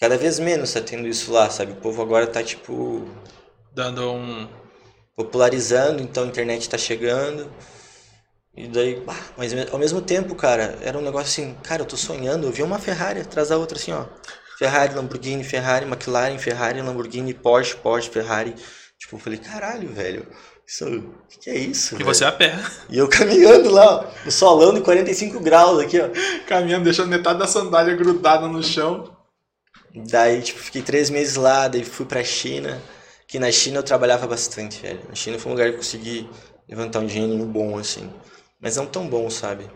Cada 0.00 0.16
vez 0.16 0.38
menos 0.38 0.72
tá 0.72 0.80
tendo 0.80 1.06
isso 1.06 1.30
lá, 1.30 1.50
sabe? 1.50 1.72
O 1.72 1.76
povo 1.76 2.00
agora 2.00 2.26
tá, 2.26 2.42
tipo, 2.42 3.06
Dando 3.74 4.12
um. 4.12 4.48
popularizando, 5.16 6.02
então 6.02 6.24
a 6.24 6.26
internet 6.26 6.68
tá 6.68 6.78
chegando. 6.78 7.50
E 8.54 8.68
daí, 8.68 9.00
bah, 9.00 9.16
mas 9.36 9.52
ao 9.72 9.78
mesmo 9.78 10.02
tempo, 10.02 10.34
cara, 10.34 10.78
era 10.82 10.98
um 10.98 11.02
negócio 11.02 11.28
assim, 11.28 11.56
cara, 11.62 11.82
eu 11.82 11.86
tô 11.86 11.96
sonhando, 11.96 12.46
eu 12.46 12.52
vi 12.52 12.62
uma 12.62 12.78
Ferrari 12.78 13.20
atrás 13.20 13.48
da 13.48 13.56
outra 13.56 13.78
assim, 13.78 13.92
ó. 13.92 14.04
Ferrari, 14.58 14.94
Lamborghini, 14.94 15.42
Ferrari, 15.42 15.86
McLaren, 15.86 16.38
Ferrari, 16.38 16.82
Lamborghini, 16.82 17.32
Porsche, 17.32 17.74
Porsche, 17.76 18.10
Ferrari. 18.10 18.54
Tipo, 18.98 19.16
eu 19.16 19.18
falei, 19.18 19.38
caralho, 19.38 19.88
velho, 19.88 20.26
isso, 20.66 20.86
o 20.86 21.26
que, 21.28 21.38
que 21.40 21.50
é 21.50 21.58
isso? 21.58 21.94
E 21.94 21.98
velho?" 21.98 22.14
você 22.14 22.24
a 22.24 22.32
pé. 22.32 22.54
E 22.90 22.98
eu 22.98 23.08
caminhando 23.08 23.70
lá, 23.70 24.00
ó, 24.00 24.24
no 24.24 24.30
solão 24.30 24.74
de 24.74 24.82
45 24.82 25.40
graus 25.40 25.80
aqui, 25.80 25.98
ó. 25.98 26.08
Caminhando, 26.46 26.84
deixando 26.84 27.08
metade 27.08 27.38
da 27.38 27.46
sandália 27.46 27.96
grudada 27.96 28.46
no 28.46 28.62
chão. 28.62 29.16
Daí, 29.94 30.42
tipo, 30.42 30.58
fiquei 30.58 30.82
três 30.82 31.10
meses 31.10 31.36
lá, 31.36 31.68
daí 31.68 31.84
fui 31.84 32.06
pra 32.06 32.22
China. 32.22 32.80
Que 33.32 33.38
na 33.38 33.50
China 33.50 33.78
eu 33.78 33.82
trabalhava 33.82 34.26
bastante, 34.26 34.82
velho. 34.82 35.00
Na 35.08 35.14
China 35.14 35.38
foi 35.38 35.50
um 35.50 35.54
lugar 35.54 35.68
que 35.68 35.76
eu 35.76 35.78
consegui 35.78 36.28
levantar 36.68 36.98
um 36.98 37.06
dinheirinho 37.06 37.46
bom, 37.46 37.78
assim. 37.78 38.12
Mas 38.60 38.76
não 38.76 38.84
tão 38.84 39.08
bom, 39.08 39.30
sabe? 39.30 39.70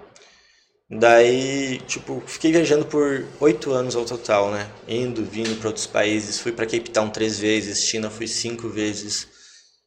Daí, 0.91 1.79
tipo, 1.87 2.23
fiquei 2.27 2.53
viajando 2.53 2.85
por 2.85 3.25
oito 3.41 3.73
anos 3.73 3.97
ao 3.97 4.05
total, 4.05 4.51
né? 4.51 4.71
Indo, 4.87 5.25
vindo 5.25 5.59
pra 5.59 5.69
outros 5.69 5.87
países. 5.87 6.39
Fui 6.39 6.53
pra 6.53 6.67
Cape 6.67 6.91
Town 6.91 7.09
três 7.09 7.39
vezes, 7.39 7.83
China 7.83 8.11
fui 8.11 8.29
cinco 8.29 8.69
vezes, 8.69 9.27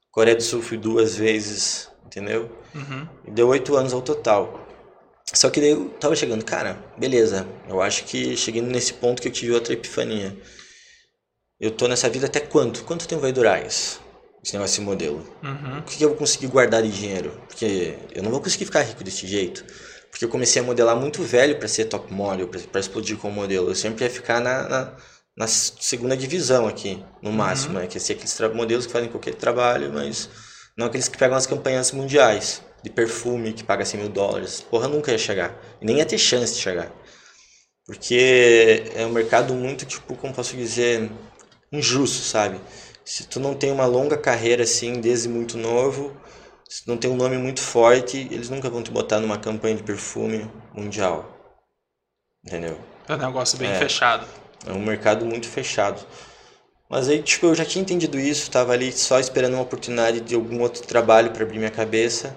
Coreia 0.10 0.36
do 0.36 0.42
Sul 0.42 0.64
fui 0.64 0.76
duas 0.80 1.16
vezes, 1.16 1.92
entendeu? 2.04 2.50
Uhum. 2.74 3.08
Deu 3.28 3.50
oito 3.50 3.76
anos 3.76 3.94
ao 3.94 4.02
total. 4.02 4.68
Só 5.32 5.48
que 5.52 5.62
daí 5.62 5.70
eu 5.70 5.90
tava 5.90 6.16
chegando, 6.16 6.44
cara, 6.44 6.84
beleza. 6.98 7.46
Eu 7.68 7.80
acho 7.84 8.04
que 8.06 8.36
cheguei 8.36 8.64
nesse 8.64 8.94
ponto 8.94 9.22
que 9.22 9.28
eu 9.28 9.32
tive 9.32 9.52
outra 9.52 9.74
epifania. 9.74 10.36
Eu 11.60 11.72
tô 11.72 11.90
nessa 11.90 12.10
vida 12.10 12.28
até 12.28 12.40
quanto? 12.40 12.86
Quanto 12.86 13.06
tempo 13.06 13.22
vai 13.22 13.34
durar 13.34 13.66
isso? 13.66 14.00
Esse 14.42 14.54
negócio, 14.54 14.76
esse 14.76 14.82
modelo. 14.82 15.28
Uhum. 15.44 15.80
O 15.80 15.82
que 15.84 16.02
eu 16.02 16.10
vou 16.10 16.18
conseguir 16.18 16.48
guardar 16.48 16.82
de 16.82 16.90
dinheiro? 16.90 17.32
Porque 17.48 17.98
eu 18.16 18.24
não 18.24 18.32
vou 18.32 18.40
conseguir 18.40 18.64
ficar 18.64 18.82
rico 18.82 19.04
desse 19.04 19.28
jeito. 19.28 19.66
Porque 20.10 20.24
eu 20.24 20.30
comecei 20.30 20.62
a 20.62 20.66
modelar 20.66 20.96
muito 20.96 21.22
velho 21.22 21.58
para 21.58 21.68
ser 21.68 21.86
top 21.86 22.14
model, 22.14 22.48
para 22.48 22.80
explodir 22.80 23.18
com 23.18 23.28
o 23.28 23.32
modelo. 23.32 23.70
Eu 23.70 23.76
sempre 23.76 24.06
ia 24.06 24.10
ficar 24.10 24.40
na, 24.40 24.70
na, 24.70 24.98
na 25.36 25.48
segunda 25.48 26.16
divisão 26.16 26.66
aqui, 26.66 27.04
no 27.22 27.32
máximo. 27.34 27.78
Né? 27.78 27.88
Que 27.88 27.98
ia 27.98 28.00
ser 28.00 28.14
aqueles 28.14 28.40
modelos 28.56 28.86
que 28.86 28.94
fazem 28.94 29.10
qualquer 29.10 29.36
trabalho, 29.36 29.92
mas 29.92 30.30
não 30.78 30.88
aqueles 30.88 31.10
que 31.10 31.18
pegam 31.18 31.36
as 31.36 31.46
campanhas 31.46 31.92
mundiais 31.92 32.64
de 32.82 32.90
perfume 32.90 33.52
que 33.52 33.66
paga 33.66 33.84
100 33.84 34.00
mil 34.00 34.10
dólares. 34.10 34.62
Porra, 34.62 34.88
nunca 34.88 35.12
ia 35.12 35.18
chegar. 35.18 35.60
E 35.82 35.86
nem 35.86 35.98
ia 35.98 36.06
ter 36.06 36.18
chance 36.18 36.54
de 36.54 36.62
chegar. 36.62 36.90
Porque 37.86 38.84
é 38.96 39.06
um 39.06 39.12
mercado 39.12 39.54
muito, 39.54 39.84
tipo, 39.84 40.16
como 40.16 40.34
posso 40.34 40.56
dizer, 40.56 41.12
injusto, 41.72 42.24
sabe? 42.24 42.60
Se 43.06 43.26
tu 43.28 43.40
não 43.40 43.54
tem 43.54 43.72
uma 43.72 43.86
longa 43.86 44.18
carreira 44.18 44.64
assim, 44.64 45.02
desde 45.02 45.28
muito 45.28 45.58
novo, 45.58 46.16
se 46.70 46.88
não 46.88 46.98
tem 46.98 47.10
um 47.10 47.16
nome 47.16 47.38
muito 47.38 47.62
forte, 47.62 48.28
eles 48.32 48.50
nunca 48.50 48.70
vão 48.70 48.84
te 48.84 48.92
botar 48.92 49.20
numa 49.20 49.38
campanha 49.38 49.76
de 49.76 49.84
perfume 49.84 50.50
mundial. 50.74 51.36
Entendeu? 52.46 52.80
É 53.08 53.14
um 53.14 53.18
negócio 53.18 53.58
bem 53.58 53.70
É. 53.72 53.76
fechado. 53.80 54.28
É 54.66 54.72
um 54.72 54.80
mercado 54.84 55.26
muito 55.26 55.48
fechado. 55.48 56.06
Mas 56.90 57.08
aí, 57.08 57.22
tipo, 57.22 57.48
eu 57.48 57.56
já 57.56 57.66
tinha 57.66 57.82
entendido 57.82 58.20
isso, 58.20 58.50
tava 58.50 58.74
ali 58.74 58.92
só 58.92 59.20
esperando 59.20 59.54
uma 59.54 59.62
oportunidade 59.64 60.22
de 60.22 60.36
algum 60.36 60.62
outro 60.62 60.82
trabalho 60.84 61.32
para 61.32 61.44
abrir 61.44 61.58
minha 61.60 61.72
cabeça. 61.72 62.36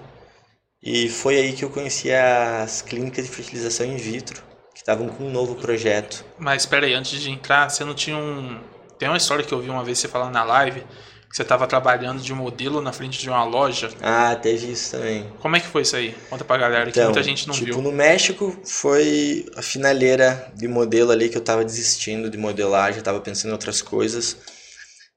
E 0.81 1.09
foi 1.09 1.37
aí 1.37 1.53
que 1.53 1.63
eu 1.63 1.69
conheci 1.69 2.11
as 2.11 2.81
clínicas 2.81 3.25
de 3.25 3.31
fertilização 3.31 3.85
in 3.85 3.95
vitro, 3.97 4.43
que 4.73 4.79
estavam 4.81 5.07
com 5.09 5.25
um 5.25 5.31
novo 5.31 5.55
projeto. 5.55 6.23
Mas 6.37 6.63
espera 6.63 6.85
aí, 6.85 6.93
antes 6.93 7.19
de 7.21 7.31
entrar, 7.31 7.69
você 7.69 7.83
não 7.83 7.95
tinha 7.95 8.17
um. 8.17 8.59
Tem 9.03 9.09
uma 9.09 9.17
história 9.17 9.43
que 9.43 9.53
eu 9.53 9.59
vi 9.59 9.69
uma 9.69 9.83
vez 9.83 9.99
você 9.99 10.07
falando 10.07 10.31
na 10.31 10.45
live, 10.45 10.79
que 10.79 11.35
você 11.35 11.43
tava 11.43 11.67
trabalhando 11.67 12.21
de 12.21 12.33
modelo 12.33 12.79
na 12.79 12.93
frente 12.93 13.19
de 13.19 13.29
uma 13.29 13.43
loja. 13.43 13.89
Ah, 14.01 14.33
teve 14.33 14.71
isso 14.71 14.91
também. 14.91 15.29
Como 15.41 15.57
é 15.57 15.59
que 15.59 15.67
foi 15.67 15.81
isso 15.81 15.97
aí? 15.97 16.15
Conta 16.29 16.45
pra 16.45 16.57
galera 16.57 16.85
que 16.85 16.91
Então, 16.91 17.11
muita 17.11 17.21
gente 17.21 17.45
não 17.45 17.53
tipo, 17.53 17.65
viu. 17.65 17.81
no 17.81 17.91
México 17.91 18.57
foi 18.63 19.45
a 19.57 19.61
finaleira 19.61 20.49
de 20.55 20.69
modelo 20.69 21.11
ali 21.11 21.27
que 21.27 21.35
eu 21.35 21.41
tava 21.41 21.65
desistindo 21.65 22.29
de 22.29 22.37
modelar, 22.37 22.93
já 22.93 23.01
tava 23.01 23.19
pensando 23.19 23.49
em 23.49 23.51
outras 23.51 23.81
coisas. 23.81 24.37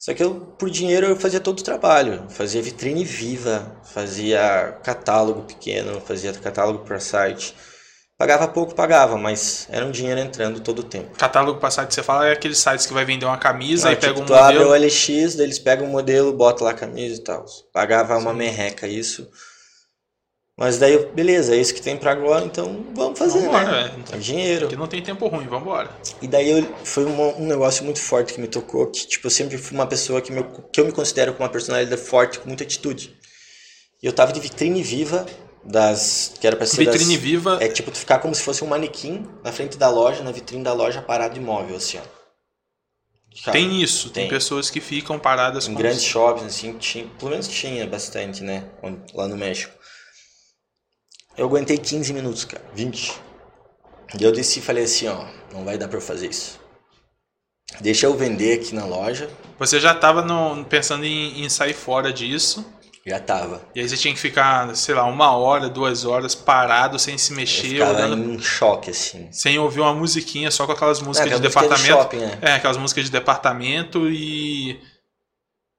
Só 0.01 0.13
que 0.13 0.21
eu, 0.21 0.35
por 0.35 0.69
dinheiro, 0.69 1.07
eu 1.07 1.15
fazia 1.15 1.39
todo 1.39 1.61
o 1.61 1.63
trabalho. 1.63 2.25
Fazia 2.29 2.61
vitrine 2.61 3.05
viva, 3.05 3.81
fazia 3.95 4.81
catálogo 4.83 5.43
pequeno, 5.43 6.01
fazia 6.01 6.33
catálogo 6.33 6.81
para 6.81 6.99
site. 6.99 7.55
Pagava 8.19 8.49
pouco, 8.49 8.75
pagava, 8.75 9.19
mas 9.19 9.69
era 9.71 9.85
um 9.85 9.91
dinheiro 9.91 10.19
entrando 10.19 10.61
todo 10.61 10.79
o 10.79 10.83
tempo. 10.83 11.11
Catálogo 11.19 11.61
passado 11.61 11.87
que 11.87 11.93
você 11.93 12.03
fala 12.03 12.27
é 12.27 12.33
aqueles 12.33 12.57
sites 12.57 12.87
que 12.87 12.95
vai 12.95 13.05
vender 13.05 13.27
uma 13.27 13.37
camisa 13.37 13.93
e 13.93 13.95
tipo, 13.95 14.07
pega 14.07 14.21
um 14.21 14.25
tu 14.25 14.35
abre 14.35 14.57
o 14.57 14.69
modelo. 14.69 14.87
LX, 14.87 15.35
daí 15.35 15.47
eles 15.47 15.59
pegam 15.59 15.87
o 15.87 15.91
modelo, 15.91 16.33
bota 16.33 16.65
lá 16.65 16.71
a 16.71 16.75
camisa 16.75 17.21
e 17.21 17.23
tal. 17.23 17.45
Pagava 17.75 18.17
uma 18.17 18.33
merreca 18.33 18.89
isso. 18.89 19.29
Mas 20.59 20.79
daí, 20.79 20.97
beleza, 21.13 21.55
é 21.55 21.59
isso 21.59 21.75
que 21.75 21.83
tem 21.83 21.99
pra 21.99 22.13
agora, 22.13 22.47
então 22.47 22.87
vamos 22.95 23.19
fazer, 23.19 23.41
Vambora, 23.41 23.89
né? 23.89 24.05
é. 24.11 24.17
É 24.17 24.19
dinheiro. 24.19 24.61
Porque 24.61 24.77
não 24.77 24.87
tem 24.87 25.03
tempo 25.03 25.29
ruim, 25.29 25.47
vambora. 25.47 25.91
E 26.23 26.27
daí 26.27 26.49
eu, 26.49 26.67
foi 26.83 27.05
um, 27.05 27.43
um 27.43 27.47
negócio 27.47 27.85
muito 27.85 28.01
forte 28.01 28.33
que 28.33 28.41
me 28.41 28.49
tocou, 28.49 28.87
que 28.87 29.07
tipo, 29.07 29.27
eu 29.27 29.31
sempre 29.31 29.59
fui 29.59 29.77
uma 29.77 29.87
pessoa 29.87 30.23
que, 30.23 30.33
meu, 30.33 30.45
que 30.45 30.81
eu 30.81 30.87
me 30.87 30.93
considero 30.93 31.35
com 31.35 31.43
uma 31.43 31.51
personalidade 31.51 32.01
forte, 32.01 32.39
com 32.39 32.49
muita 32.49 32.65
atitude. 32.65 33.15
E 34.03 34.07
eu 34.07 34.15
tava 34.15 34.33
de 34.33 34.41
vitrine 34.41 34.83
viva 34.83 35.27
das 35.69 36.35
que 36.41 36.47
era 36.47 36.57
para 36.57 36.67
ser 36.67 36.85
Vitrine 36.85 37.15
das, 37.15 37.23
viva. 37.23 37.59
é 37.61 37.69
tipo 37.69 37.91
tu 37.91 37.99
ficar 37.99 38.19
como 38.21 38.35
se 38.35 38.43
fosse 38.43 38.63
um 38.65 38.69
manequim 38.69 39.27
na 39.45 39.53
frente 39.53 39.77
da 39.77 39.89
loja, 39.91 40.23
na 40.23 40.33
vitrine 40.33 40.63
da 40.65 40.73
loja 40.73 41.03
parado 41.03 41.37
imóvel 41.37 41.77
assim, 41.77 41.99
ó. 41.99 42.03
Cara, 43.45 43.53
Tem 43.59 43.83
isso, 43.83 44.11
tem, 44.11 44.23
tem. 44.25 44.31
pessoas 44.31 44.71
que 44.71 44.81
ficam 44.81 45.19
paradas 45.19 45.69
em 45.69 45.75
com 45.75 45.79
grandes 45.79 46.03
shoppings 46.03 46.47
assim, 46.55 46.79
tinha, 46.79 47.07
pelo 47.19 47.31
menos 47.33 47.47
tinha 47.49 47.87
bastante, 47.87 48.43
né, 48.43 48.65
lá 49.15 49.29
no 49.29 49.37
México. 49.37 49.75
Eu 51.37 51.47
aguentei 51.47 51.77
15 51.77 52.13
minutos, 52.15 52.45
cara, 52.47 52.65
20. 52.73 53.13
E 54.19 54.25
eu 54.25 54.33
desci 54.33 54.61
e 54.61 54.63
falei 54.63 54.85
assim, 54.85 55.09
ó, 55.09 55.27
não 55.53 55.65
vai 55.65 55.77
dar 55.77 55.87
para 55.89 55.99
eu 55.99 56.03
fazer 56.03 56.31
isso. 56.31 56.59
Deixa 57.81 58.07
eu 58.07 58.17
vender 58.17 58.59
aqui 58.61 58.75
na 58.75 58.87
loja. 58.87 59.29
Você 59.59 59.79
já 59.79 59.95
tava 59.95 60.23
no- 60.23 60.65
pensando 60.65 61.05
em, 61.05 61.45
em 61.45 61.49
sair 61.51 61.75
fora 61.75 62.11
disso. 62.13 62.65
Já 63.07 63.21
tava. 63.21 63.63
E 63.75 63.81
aí 63.81 63.89
você 63.89 63.97
tinha 63.97 64.13
que 64.13 64.19
ficar, 64.19 64.75
sei 64.75 64.95
lá, 64.95 65.05
uma 65.05 65.31
hora, 65.37 65.69
duas 65.69 66.05
horas 66.05 66.35
parado, 66.35 66.99
sem 66.99 67.17
se 67.17 67.31
Eu 67.31 67.37
mexer, 67.37 67.69
ficava 67.69 67.93
olhando, 67.93 68.33
em 68.33 68.41
choque, 68.41 68.91
assim. 68.91 69.29
sem 69.31 69.59
ouvir 69.59 69.81
uma 69.81 69.95
musiquinha, 69.95 70.51
só 70.51 70.67
com 70.67 70.73
aquelas 70.73 71.01
músicas 71.01 71.31
É, 71.33 71.39
de 71.39 71.47
aquela 71.47 71.69
música 71.69 71.87
departamento. 71.87 72.03
shopping, 72.03 72.17
né? 72.19 72.39
É, 72.43 72.53
aquelas 72.55 72.77
músicas 72.77 73.05
de 73.05 73.11
departamento 73.13 74.11
e. 74.11 74.81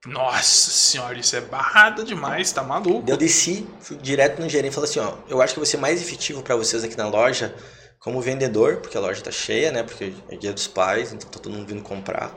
Nossa 0.06 0.70
senhora, 0.72 1.20
isso 1.20 1.36
é 1.36 1.42
barrada 1.42 2.04
demais, 2.04 2.52
tá 2.52 2.64
maluco. 2.64 3.10
Eu 3.10 3.18
desci, 3.18 3.68
fui 3.82 3.98
direto 3.98 4.42
no 4.42 4.48
gerente 4.48 4.72
e 4.72 4.76
falei 4.76 4.90
assim, 4.90 5.00
ó, 5.00 5.18
eu 5.28 5.42
acho 5.42 5.54
que 5.54 5.60
vai 5.60 5.68
ser 5.68 5.78
mais 5.78 6.02
efetivo 6.02 6.42
para 6.44 6.56
vocês 6.56 6.84
aqui 6.84 6.96
na 6.96 7.10
loja 7.10 7.54
como 8.00 8.22
vendedor, 8.22 8.78
porque 8.78 8.96
a 8.96 9.02
loja 9.02 9.22
tá 9.22 9.32
cheia, 9.32 9.72
né? 9.72 9.84
Porque 9.84 10.14
é 10.30 10.38
dia 10.38 10.54
dos 10.54 10.68
pais, 10.68 11.12
então 11.12 11.28
tá 11.30 11.40
todo 11.40 11.52
mundo 11.52 11.68
vindo 11.68 11.82
comprar, 11.82 12.34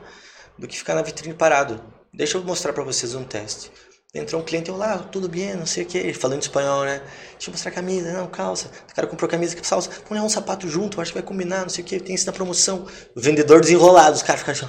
do 0.57 0.67
que 0.67 0.77
ficar 0.77 0.95
na 0.95 1.01
vitrine 1.01 1.33
parado. 1.33 1.81
Deixa 2.13 2.37
eu 2.37 2.43
mostrar 2.43 2.73
para 2.73 2.83
vocês 2.83 3.15
um 3.15 3.23
teste. 3.23 3.71
Entrou 4.13 4.41
um 4.41 4.43
cliente, 4.43 4.69
eu 4.69 4.75
lá, 4.75 4.97
tudo 4.97 5.29
bem, 5.29 5.55
não 5.55 5.65
sei 5.65 5.83
o 5.83 5.85
que, 5.85 6.13
falando 6.13 6.41
espanhol, 6.41 6.83
né? 6.83 7.01
Deixa 7.31 7.49
eu 7.49 7.53
mostrar 7.53 7.71
a 7.71 7.73
camisa, 7.73 8.11
não, 8.11 8.27
calça. 8.27 8.69
O 8.91 8.93
cara 8.93 9.07
comprou 9.07 9.29
camisa 9.29 9.55
que 9.55 9.65
salsa, 9.65 9.89
vamos 9.89 10.11
levar 10.11 10.25
um 10.25 10.29
sapato 10.29 10.67
junto, 10.67 10.99
acho 10.99 11.11
que 11.11 11.17
vai 11.17 11.25
combinar, 11.25 11.61
não 11.61 11.69
sei 11.69 11.81
o 11.81 11.87
que, 11.87 11.97
tem 11.97 12.13
isso 12.13 12.25
na 12.25 12.33
promoção. 12.33 12.85
O 13.15 13.21
vendedor 13.21 13.61
desenrolado, 13.61 14.17
os 14.17 14.21
caras 14.21 14.41
ficam 14.41 14.53
assim. 14.53 14.67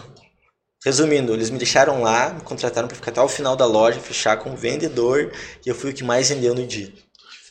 Resumindo, 0.85 1.33
eles 1.33 1.51
me 1.51 1.59
deixaram 1.59 2.03
lá, 2.03 2.31
me 2.35 2.41
contrataram 2.43 2.87
para 2.87 2.97
ficar 2.97 3.11
até 3.11 3.21
o 3.21 3.29
final 3.29 3.57
da 3.57 3.67
loja, 3.67 3.99
fechar 3.99 4.37
com 4.37 4.53
o 4.53 4.57
vendedor, 4.57 5.33
e 5.67 5.69
eu 5.69 5.75
fui 5.75 5.91
o 5.91 5.95
que 5.95 6.05
mais 6.05 6.29
vendeu 6.29 6.55
no 6.55 6.65
dia. 6.65 6.93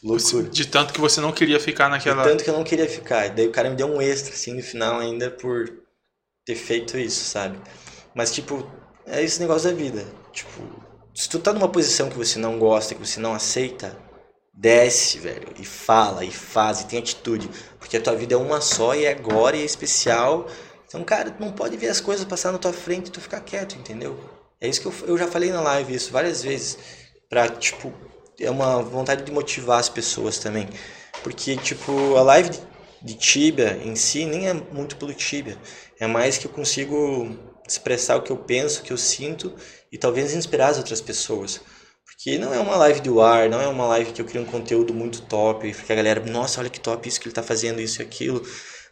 Loucura. 0.03 0.43
De 0.43 0.65
tanto 0.67 0.93
que 0.93 0.99
você 0.99 1.21
não 1.21 1.31
queria 1.31 1.59
ficar 1.59 1.89
naquela. 1.89 2.23
De 2.23 2.29
tanto 2.29 2.43
que 2.43 2.49
eu 2.49 2.53
não 2.53 2.63
queria 2.63 2.89
ficar. 2.89 3.27
E 3.27 3.29
daí 3.31 3.47
o 3.47 3.51
cara 3.51 3.69
me 3.69 3.75
deu 3.75 3.87
um 3.87 4.01
extra, 4.01 4.33
assim, 4.33 4.53
no 4.53 4.63
final 4.63 4.99
ainda 4.99 5.29
por 5.29 5.71
ter 6.45 6.55
feito 6.55 6.97
isso, 6.97 7.23
sabe? 7.23 7.59
Mas, 8.15 8.31
tipo, 8.31 8.69
é 9.05 9.21
esse 9.21 9.39
negócio 9.39 9.69
da 9.69 9.75
vida. 9.75 10.05
Tipo, 10.33 10.80
se 11.13 11.29
tu 11.29 11.39
tá 11.39 11.51
numa 11.53 11.67
posição 11.67 12.09
que 12.09 12.17
você 12.17 12.39
não 12.39 12.57
gosta, 12.57 12.95
que 12.95 13.05
você 13.05 13.19
não 13.19 13.33
aceita, 13.33 13.97
desce, 14.53 15.17
velho, 15.19 15.49
e 15.59 15.65
fala, 15.65 16.23
e 16.23 16.31
faz, 16.31 16.81
e 16.81 16.87
tem 16.87 16.99
atitude. 16.99 17.49
Porque 17.79 17.97
a 17.97 18.01
tua 18.01 18.15
vida 18.15 18.33
é 18.33 18.37
uma 18.37 18.61
só 18.61 18.95
e 18.95 19.05
é 19.05 19.11
agora 19.11 19.57
e 19.57 19.61
é 19.61 19.65
especial. 19.65 20.47
Então, 20.87 21.03
cara, 21.03 21.31
tu 21.31 21.41
não 21.41 21.51
pode 21.51 21.75
ver 21.77 21.87
as 21.87 22.01
coisas 22.01 22.25
passar 22.25 22.51
na 22.51 22.57
tua 22.57 22.73
frente 22.73 23.07
e 23.07 23.11
tu 23.11 23.21
ficar 23.21 23.41
quieto, 23.41 23.75
entendeu? 23.75 24.19
É 24.59 24.67
isso 24.67 24.81
que 24.81 24.87
eu, 24.87 24.93
eu 25.07 25.17
já 25.17 25.27
falei 25.27 25.51
na 25.51 25.61
live, 25.61 25.95
isso 25.95 26.11
várias 26.11 26.43
vezes. 26.43 26.77
Pra, 27.29 27.47
tipo, 27.49 27.93
é 28.39 28.49
uma 28.49 28.81
vontade 28.81 29.23
de 29.23 29.31
motivar 29.31 29.79
as 29.79 29.89
pessoas 29.89 30.37
também. 30.37 30.69
Porque, 31.23 31.55
tipo, 31.57 32.15
a 32.15 32.21
live 32.21 32.51
de 33.01 33.15
Tibia 33.15 33.79
em 33.83 33.95
si 33.95 34.25
nem 34.25 34.47
é 34.47 34.53
muito 34.53 34.95
pelo 34.95 35.13
Tibia. 35.13 35.57
É 35.99 36.07
mais 36.07 36.37
que 36.37 36.45
eu 36.45 36.51
consigo 36.51 37.35
expressar 37.67 38.17
o 38.17 38.21
que 38.21 38.31
eu 38.31 38.37
penso, 38.37 38.81
o 38.81 38.83
que 38.83 38.93
eu 38.93 38.97
sinto 38.97 39.53
e 39.91 39.97
talvez 39.97 40.33
inspirar 40.33 40.69
as 40.69 40.77
outras 40.77 41.01
pessoas. 41.01 41.61
Porque 42.05 42.37
não 42.37 42.53
é 42.53 42.59
uma 42.59 42.75
live 42.75 43.01
do 43.01 43.21
ar, 43.21 43.49
não 43.49 43.61
é 43.61 43.67
uma 43.67 43.87
live 43.87 44.11
que 44.11 44.21
eu 44.21 44.25
crio 44.25 44.41
um 44.41 44.45
conteúdo 44.45 44.93
muito 44.93 45.21
top, 45.23 45.73
porque 45.73 45.91
a 45.91 45.95
galera, 45.95 46.23
nossa, 46.25 46.59
olha 46.59 46.69
que 46.69 46.79
top 46.79 47.07
isso 47.07 47.19
que 47.19 47.27
ele 47.27 47.31
está 47.31 47.43
fazendo, 47.43 47.81
isso 47.81 48.01
e 48.01 48.05
aquilo. 48.05 48.43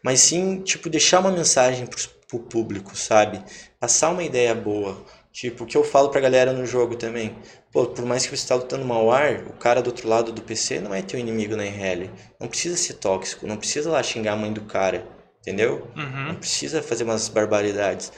Mas 0.03 0.21
sim, 0.21 0.61
tipo, 0.61 0.89
deixar 0.89 1.19
uma 1.19 1.31
mensagem 1.31 1.85
pro, 1.85 1.99
pro 2.27 2.39
público, 2.39 2.95
sabe? 2.97 3.43
Passar 3.79 4.09
uma 4.09 4.23
ideia 4.23 4.55
boa. 4.55 5.05
Tipo, 5.31 5.63
o 5.63 5.67
que 5.67 5.77
eu 5.77 5.83
falo 5.83 6.09
pra 6.09 6.21
galera 6.21 6.51
no 6.53 6.65
jogo 6.65 6.95
também. 6.95 7.35
Pô, 7.71 7.85
por 7.85 8.03
mais 8.05 8.23
que 8.23 8.29
você 8.29 8.43
está 8.43 8.55
lutando 8.55 8.83
mal 8.83 9.11
ar, 9.11 9.43
o 9.47 9.53
cara 9.53 9.81
do 9.81 9.87
outro 9.87 10.07
lado 10.07 10.31
do 10.31 10.41
PC 10.41 10.79
não 10.79 10.93
é 10.93 11.01
teu 11.01 11.19
inimigo 11.19 11.55
na 11.55 11.65
IRL. 11.65 12.09
Não 12.39 12.47
precisa 12.47 12.75
ser 12.75 12.95
tóxico, 12.95 13.45
não 13.45 13.57
precisa 13.57 13.91
lá 13.91 14.01
xingar 14.01 14.33
a 14.33 14.35
mãe 14.35 14.51
do 14.51 14.61
cara, 14.61 15.05
entendeu? 15.39 15.87
Uhum. 15.95 16.27
Não 16.29 16.35
precisa 16.35 16.81
fazer 16.81 17.03
umas 17.03 17.29
barbaridades. 17.29 18.11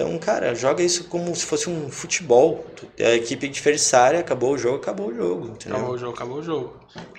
Então, 0.00 0.16
cara, 0.16 0.54
joga 0.54 0.80
isso 0.80 1.04
como 1.04 1.34
se 1.34 1.44
fosse 1.44 1.68
um 1.68 1.90
futebol. 1.90 2.64
A 3.00 3.14
equipe 3.14 3.48
adversária 3.48 4.20
acabou 4.20 4.52
o 4.52 4.58
jogo, 4.58 4.76
acabou 4.76 5.08
o 5.08 5.14
jogo. 5.14 5.48
Entendeu? 5.48 5.76
Acabou 5.76 5.94
o 5.94 5.98
jogo, 5.98 6.14
acabou 6.14 6.38
o 6.38 6.42
jogo. 6.42 6.76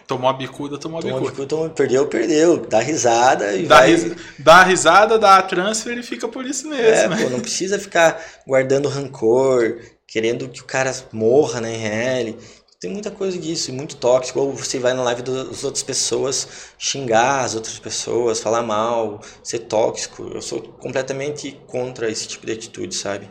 Tomou 0.07 0.29
a 0.29 0.33
bicuda, 0.33 0.77
tomou 0.77 0.99
a 0.99 1.01
tomou 1.01 1.17
bicuda. 1.17 1.31
bicuda 1.31 1.47
tomou, 1.49 1.69
perdeu, 1.71 2.07
perdeu. 2.07 2.57
Dá 2.57 2.79
risada 2.79 3.53
e 3.53 3.65
dá 3.65 3.79
vai. 3.79 3.91
Ris... 3.91 4.15
Dá 4.39 4.63
risada, 4.63 5.19
dá 5.19 5.39
a 5.39 5.41
transfer 5.41 5.97
e 5.97 6.03
fica 6.03 6.25
por 6.29 6.45
isso 6.45 6.69
mesmo. 6.69 6.85
É, 6.87 7.07
né? 7.09 7.17
pô, 7.21 7.29
não 7.29 7.41
precisa 7.41 7.77
ficar 7.77 8.23
guardando 8.47 8.87
rancor, 8.87 9.79
querendo 10.07 10.47
que 10.47 10.61
o 10.61 10.65
cara 10.65 10.95
morra 11.11 11.59
na 11.59 11.69
IRL. 11.69 12.37
Tem 12.79 12.89
muita 12.89 13.11
coisa 13.11 13.37
disso, 13.37 13.73
muito 13.73 13.97
tóxico. 13.97 14.39
Ou 14.39 14.53
você 14.53 14.79
vai 14.79 14.93
na 14.93 15.03
live 15.03 15.21
das 15.21 15.63
outras 15.63 15.83
pessoas 15.83 16.47
xingar 16.77 17.43
as 17.43 17.53
outras 17.53 17.77
pessoas, 17.77 18.39
falar 18.39 18.63
mal, 18.63 19.19
ser 19.43 19.59
tóxico. 19.59 20.31
Eu 20.33 20.41
sou 20.41 20.61
completamente 20.61 21.59
contra 21.67 22.09
esse 22.09 22.27
tipo 22.27 22.45
de 22.45 22.53
atitude, 22.53 22.95
sabe? 22.95 23.29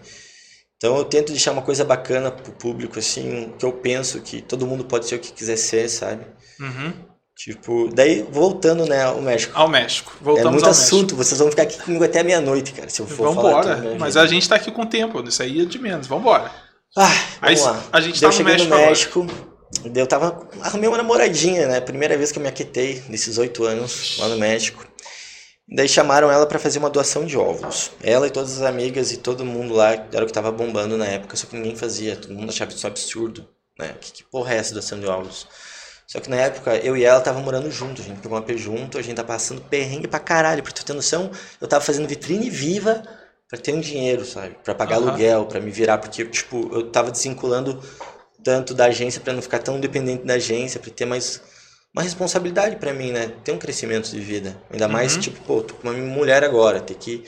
Então 0.76 0.96
eu 0.96 1.04
tento 1.04 1.32
deixar 1.32 1.52
uma 1.52 1.62
coisa 1.62 1.84
bacana 1.84 2.30
pro 2.30 2.52
público, 2.52 2.98
assim, 2.98 3.52
que 3.58 3.64
eu 3.64 3.72
penso 3.72 4.20
que 4.20 4.40
todo 4.40 4.66
mundo 4.66 4.84
pode 4.84 5.06
ser 5.06 5.16
o 5.16 5.18
que 5.18 5.32
quiser 5.32 5.56
ser, 5.56 5.88
sabe? 5.88 6.24
Uhum. 6.60 6.92
Tipo, 7.36 7.88
daí 7.92 8.22
voltando, 8.30 8.84
né, 8.84 9.02
ao 9.02 9.20
México. 9.22 9.52
Ao 9.56 9.68
México. 9.68 10.12
Voltamos 10.20 10.48
é 10.48 10.52
muito 10.52 10.68
assunto, 10.68 11.14
México. 11.14 11.24
vocês 11.24 11.38
vão 11.38 11.50
ficar 11.50 11.62
aqui 11.62 11.80
comigo 11.80 12.04
até 12.04 12.22
meia-noite, 12.22 12.72
cara, 12.72 12.88
se 12.88 13.00
eu 13.00 13.06
for 13.06 13.28
Vambora, 13.28 13.62
falar. 13.62 13.76
né, 13.76 13.96
mas 13.98 14.16
a 14.16 14.26
gente 14.26 14.48
tá 14.48 14.56
aqui 14.56 14.70
com 14.70 14.84
tempo, 14.84 15.20
isso 15.26 15.42
aí 15.42 15.62
é 15.62 15.64
de 15.64 15.78
menos. 15.78 16.06
Vambora. 16.06 16.67
Ah, 16.96 17.10
Aí 17.40 17.54
vamos 17.54 17.76
lá. 17.76 17.84
a 17.92 18.00
gente 18.00 18.20
tá 18.20 18.26
eu 18.26 18.30
no 18.30 18.36
cheguei 18.36 18.52
México 18.52 18.70
no 18.70 18.76
México, 18.76 19.26
eu 19.94 20.06
tava. 20.06 20.48
Arrumei 20.62 20.88
uma 20.88 20.96
namoradinha, 20.96 21.66
né? 21.66 21.80
Primeira 21.80 22.16
vez 22.16 22.32
que 22.32 22.38
eu 22.38 22.42
me 22.42 22.48
aquetei 22.48 23.02
nesses 23.08 23.38
oito 23.38 23.64
anos 23.64 24.16
lá 24.18 24.28
no 24.28 24.36
México. 24.38 24.86
Daí 25.70 25.86
chamaram 25.88 26.30
ela 26.30 26.46
pra 26.46 26.58
fazer 26.58 26.78
uma 26.78 26.88
doação 26.88 27.26
de 27.26 27.36
óvulos. 27.36 27.90
Ela 28.02 28.26
e 28.26 28.30
todas 28.30 28.52
as 28.52 28.62
amigas 28.62 29.12
e 29.12 29.18
todo 29.18 29.44
mundo 29.44 29.74
lá 29.74 29.92
era 29.92 30.24
o 30.24 30.26
que 30.26 30.32
tava 30.32 30.50
bombando 30.50 30.96
na 30.96 31.04
época, 31.04 31.36
só 31.36 31.46
que 31.46 31.56
ninguém 31.56 31.76
fazia. 31.76 32.16
Todo 32.16 32.32
mundo 32.34 32.48
achava 32.48 32.70
isso 32.70 32.86
um 32.86 32.90
absurdo, 32.90 33.46
né? 33.78 33.94
Que, 34.00 34.10
que 34.12 34.24
porra 34.24 34.54
é 34.54 34.56
essa 34.56 34.72
doação 34.72 34.98
de 34.98 35.06
óvulos? 35.06 35.46
Só 36.06 36.20
que 36.20 36.30
na 36.30 36.36
época 36.36 36.74
eu 36.76 36.96
e 36.96 37.04
ela 37.04 37.20
tava 37.20 37.38
morando 37.40 37.70
junto, 37.70 38.00
a 38.00 38.04
gente 38.04 38.20
pegou 38.20 38.38
uma 38.38 38.42
P 38.42 38.56
junto, 38.56 38.96
a 38.96 39.02
gente 39.02 39.16
tá 39.16 39.24
passando 39.24 39.60
perrengue 39.60 40.08
pra 40.08 40.18
caralho. 40.18 40.62
Pra 40.62 40.72
tu 40.72 40.82
ter 40.82 40.94
noção, 40.94 41.30
eu 41.60 41.68
tava 41.68 41.84
fazendo 41.84 42.08
vitrine 42.08 42.48
viva 42.48 43.02
pra 43.48 43.58
ter 43.58 43.72
um 43.74 43.80
dinheiro, 43.80 44.24
sabe? 44.24 44.56
Pra 44.62 44.74
pagar 44.74 44.96
Aham. 44.96 45.08
aluguel, 45.08 45.46
pra 45.46 45.60
me 45.60 45.70
virar, 45.70 45.98
porque, 45.98 46.24
tipo, 46.26 46.68
eu 46.72 46.90
tava 46.90 47.10
desvinculando 47.10 47.82
tanto 48.44 48.74
da 48.74 48.86
agência 48.86 49.20
pra 49.20 49.32
não 49.32 49.42
ficar 49.42 49.58
tão 49.58 49.80
dependente 49.80 50.24
da 50.24 50.34
agência, 50.34 50.78
pra 50.80 50.90
ter 50.90 51.04
mais 51.06 51.40
uma 51.92 52.02
responsabilidade 52.02 52.76
pra 52.76 52.92
mim, 52.92 53.10
né? 53.12 53.32
Ter 53.42 53.52
um 53.52 53.58
crescimento 53.58 54.10
de 54.10 54.20
vida. 54.20 54.62
Ainda 54.70 54.86
mais, 54.86 55.14
Uhum. 55.14 55.20
tipo, 55.20 55.40
pô, 55.44 55.62
tô 55.62 55.74
com 55.74 55.88
uma 55.88 55.94
mulher 55.98 56.44
agora, 56.44 56.80
ter 56.80 56.94
que. 56.94 57.24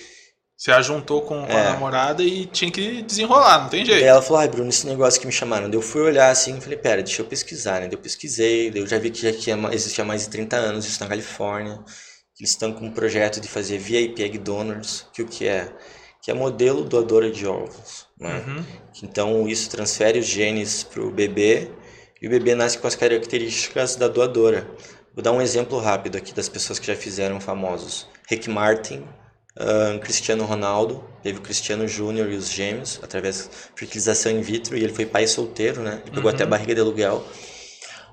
Você 0.57 0.71
a 0.71 0.83
juntou 0.83 1.23
com, 1.23 1.47
com 1.47 1.57
a 1.57 1.59
É. 1.59 1.65
namorada 1.71 2.23
e 2.23 2.45
tinha 2.45 2.71
que 2.71 3.01
desenrolar, 3.01 3.63
não 3.63 3.71
tem 3.71 3.83
jeito. 3.83 3.99
Daí 4.01 4.09
ela 4.11 4.21
falou, 4.21 4.41
ai, 4.41 4.49
Bruno, 4.49 4.69
esse 4.69 4.87
negócio 4.87 5.19
que 5.19 5.27
me 5.27 5.33
chamaram. 5.33 5.71
Daí 5.71 5.79
eu 5.79 5.83
fui 5.83 6.03
olhar 6.03 6.29
assim 6.31 6.59
e 6.59 6.61
falei, 6.61 6.77
pera, 6.77 7.03
deixa 7.03 7.23
eu 7.23 7.27
pesquisar, 7.27 7.81
né? 7.81 7.87
Daí 7.87 7.95
eu 7.95 7.99
pesquisei, 7.99 8.71
daí 8.71 8.83
eu 8.83 8.87
já 8.87 8.99
vi 8.99 9.11
que 9.11 9.23
já 9.23 9.33
tinha, 9.33 9.57
existia 9.73 10.05
mais 10.05 10.25
de 10.25 10.29
30 10.29 10.57
anos 10.57 10.85
isso 10.87 11.01
na 11.03 11.09
Califórnia. 11.09 11.83
Eles 12.39 12.51
estão 12.51 12.75
com 12.75 12.85
um 12.87 12.93
projeto 12.93 13.41
de 13.41 13.49
fazer 13.49 13.79
VIP 13.79 14.23
Egg 14.23 14.37
Donors, 14.37 15.07
que 15.15 15.23
o 15.23 15.27
que 15.27 15.49
é? 15.49 15.73
Que 16.23 16.31
é 16.31 16.35
modelo 16.35 16.85
doadora 16.85 17.31
de 17.31 17.47
ovos, 17.47 18.07
né? 18.19 18.45
Uhum. 18.47 18.65
Então 19.03 19.49
isso 19.49 19.71
transfere 19.71 20.19
os 20.19 20.27
genes 20.27 20.83
para 20.83 21.03
o 21.03 21.11
bebê 21.11 21.71
e 22.21 22.27
o 22.27 22.31
bebê 22.31 22.55
nasce 22.55 22.79
com 22.79 22.87
as 22.87 22.95
características 22.95 23.97
da 23.97 24.07
doadora. 24.09 24.69
Vou 25.15 25.23
dar 25.25 25.33
um 25.33 25.41
exemplo 25.41 25.79
rápido 25.79 26.17
aqui 26.17 26.35
das 26.35 26.49
pessoas 26.49 26.79
que 26.79 26.87
já 26.87 26.95
fizeram 26.95 27.41
famosos. 27.41 28.07
Rick 28.29 28.49
Martin, 28.51 29.03
ahn, 29.59 29.99
Cristiano 29.99 30.45
Ronaldo, 30.45 31.03
teve 31.23 31.39
o 31.39 31.43
Cristiano 31.43 31.89
Júnior 31.89 32.31
e 32.31 32.37
os 32.37 32.51
gêmeos 32.51 33.01
através 33.03 33.49
de 33.49 33.79
fertilização 33.81 34.31
in 34.31 34.41
vitro 34.43 34.77
e 34.77 34.85
ele 34.85 34.93
foi 34.93 35.07
pai 35.07 35.27
solteiro, 35.27 35.81
né? 35.83 36.01
Ele 36.05 36.13
pegou 36.15 36.31
Uhum. 36.31 36.35
até 36.35 36.45
a 36.45 36.47
barriga 36.47 36.75
de 36.75 36.81
aluguel. 36.81 37.25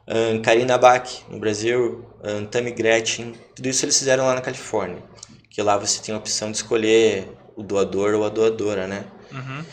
Ahn, 0.07 0.41
Karina 0.41 0.77
Bach, 0.77 1.05
no 1.29 1.37
Brasil, 1.39 2.05
ahn, 2.23 2.45
Tammy 2.45 2.71
Gretchen, 2.71 3.33
tudo 3.55 3.67
isso 3.67 3.83
eles 3.83 3.97
fizeram 3.97 4.25
lá 4.25 4.33
na 4.35 4.41
Califórnia. 4.41 5.03
Que 5.49 5.61
lá 5.61 5.77
você 5.77 6.01
tem 6.01 6.15
a 6.15 6.17
opção 6.17 6.49
de 6.51 6.57
escolher 6.57 7.27
o 7.57 7.63
doador 7.63 8.13
ou 8.13 8.23
a 8.25 8.29
doadora, 8.29 8.87
né? 8.87 9.03
Uhum. 9.31 9.65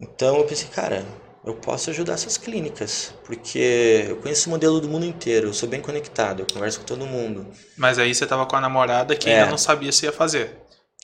Então 0.00 0.36
eu 0.38 0.44
pensei, 0.44 0.68
cara, 0.68 1.04
eu 1.44 1.54
posso 1.54 1.90
ajudar 1.90 2.14
essas 2.14 2.36
clínicas, 2.38 3.12
porque 3.24 4.06
eu 4.08 4.16
conheço 4.16 4.48
o 4.48 4.50
modelo 4.50 4.80
do 4.80 4.88
mundo 4.88 5.04
inteiro, 5.04 5.48
eu 5.48 5.54
sou 5.54 5.68
bem 5.68 5.80
conectado, 5.80 6.40
eu 6.42 6.46
converso 6.52 6.80
com 6.80 6.86
todo 6.86 7.04
mundo. 7.06 7.46
Mas 7.76 7.98
aí 7.98 8.14
você 8.14 8.24
tava 8.26 8.46
com 8.46 8.56
a 8.56 8.60
namorada 8.60 9.16
que 9.16 9.28
É. 9.28 9.38
ainda 9.40 9.50
não 9.50 9.58
sabia 9.58 9.90
se 9.92 10.06
ia 10.06 10.12
fazer. 10.12 10.56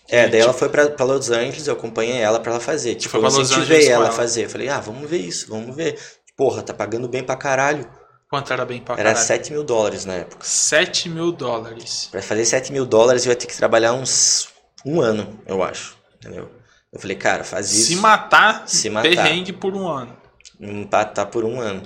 É, 0.08 0.26
E, 0.26 0.28
daí 0.28 0.40
ela 0.40 0.52
foi 0.52 0.68
pra, 0.68 0.88
pra 0.90 1.04
Los 1.04 1.30
Angeles, 1.30 1.66
eu 1.66 1.72
acompanhei 1.72 2.18
ela 2.18 2.38
pra 2.38 2.52
ela 2.52 2.60
fazer. 2.60 2.94
Tipo, 2.94 3.12
foi 3.12 3.18
eu 3.20 3.22
pra 3.28 3.38
Los 3.38 3.50
incentivei 3.50 3.88
ela 3.88 4.08
a 4.08 4.12
fazer. 4.12 4.44
Eu 4.44 4.50
falei, 4.50 4.68
ah, 4.68 4.78
vamos 4.78 5.08
ver 5.08 5.16
isso, 5.18 5.48
vamos 5.48 5.74
ver. 5.74 5.98
Porra, 6.36 6.62
tá 6.62 6.74
pagando 6.74 7.08
bem 7.08 7.24
pra 7.24 7.36
caralho. 7.36 7.88
Quanto 8.28 8.52
era 8.52 8.64
bem 8.66 8.80
pra 8.80 8.94
Era 8.96 9.10
caralho? 9.14 9.26
7 9.26 9.52
mil 9.52 9.64
dólares 9.64 10.04
na 10.04 10.14
época. 10.14 10.44
7 10.44 11.08
mil 11.08 11.32
dólares. 11.32 12.08
Pra 12.10 12.20
fazer 12.20 12.44
7 12.44 12.70
mil 12.72 12.84
dólares 12.84 13.24
eu 13.24 13.30
ia 13.30 13.36
ter 13.36 13.46
que 13.46 13.56
trabalhar 13.56 13.94
uns 13.94 14.48
um 14.84 15.00
ano, 15.00 15.40
eu 15.46 15.62
acho. 15.62 15.96
Entendeu? 16.24 16.50
Eu 16.92 17.00
falei, 17.00 17.16
cara, 17.16 17.44
faz 17.44 17.70
isso. 17.72 17.88
Se 17.88 17.96
matar, 17.96 18.68
Se 18.68 18.88
matar. 18.88 19.08
perrengue 19.08 19.52
por 19.52 19.74
um 19.74 19.88
ano. 19.88 20.16
empatar 20.60 21.26
por 21.26 21.44
um 21.44 21.60
ano. 21.60 21.82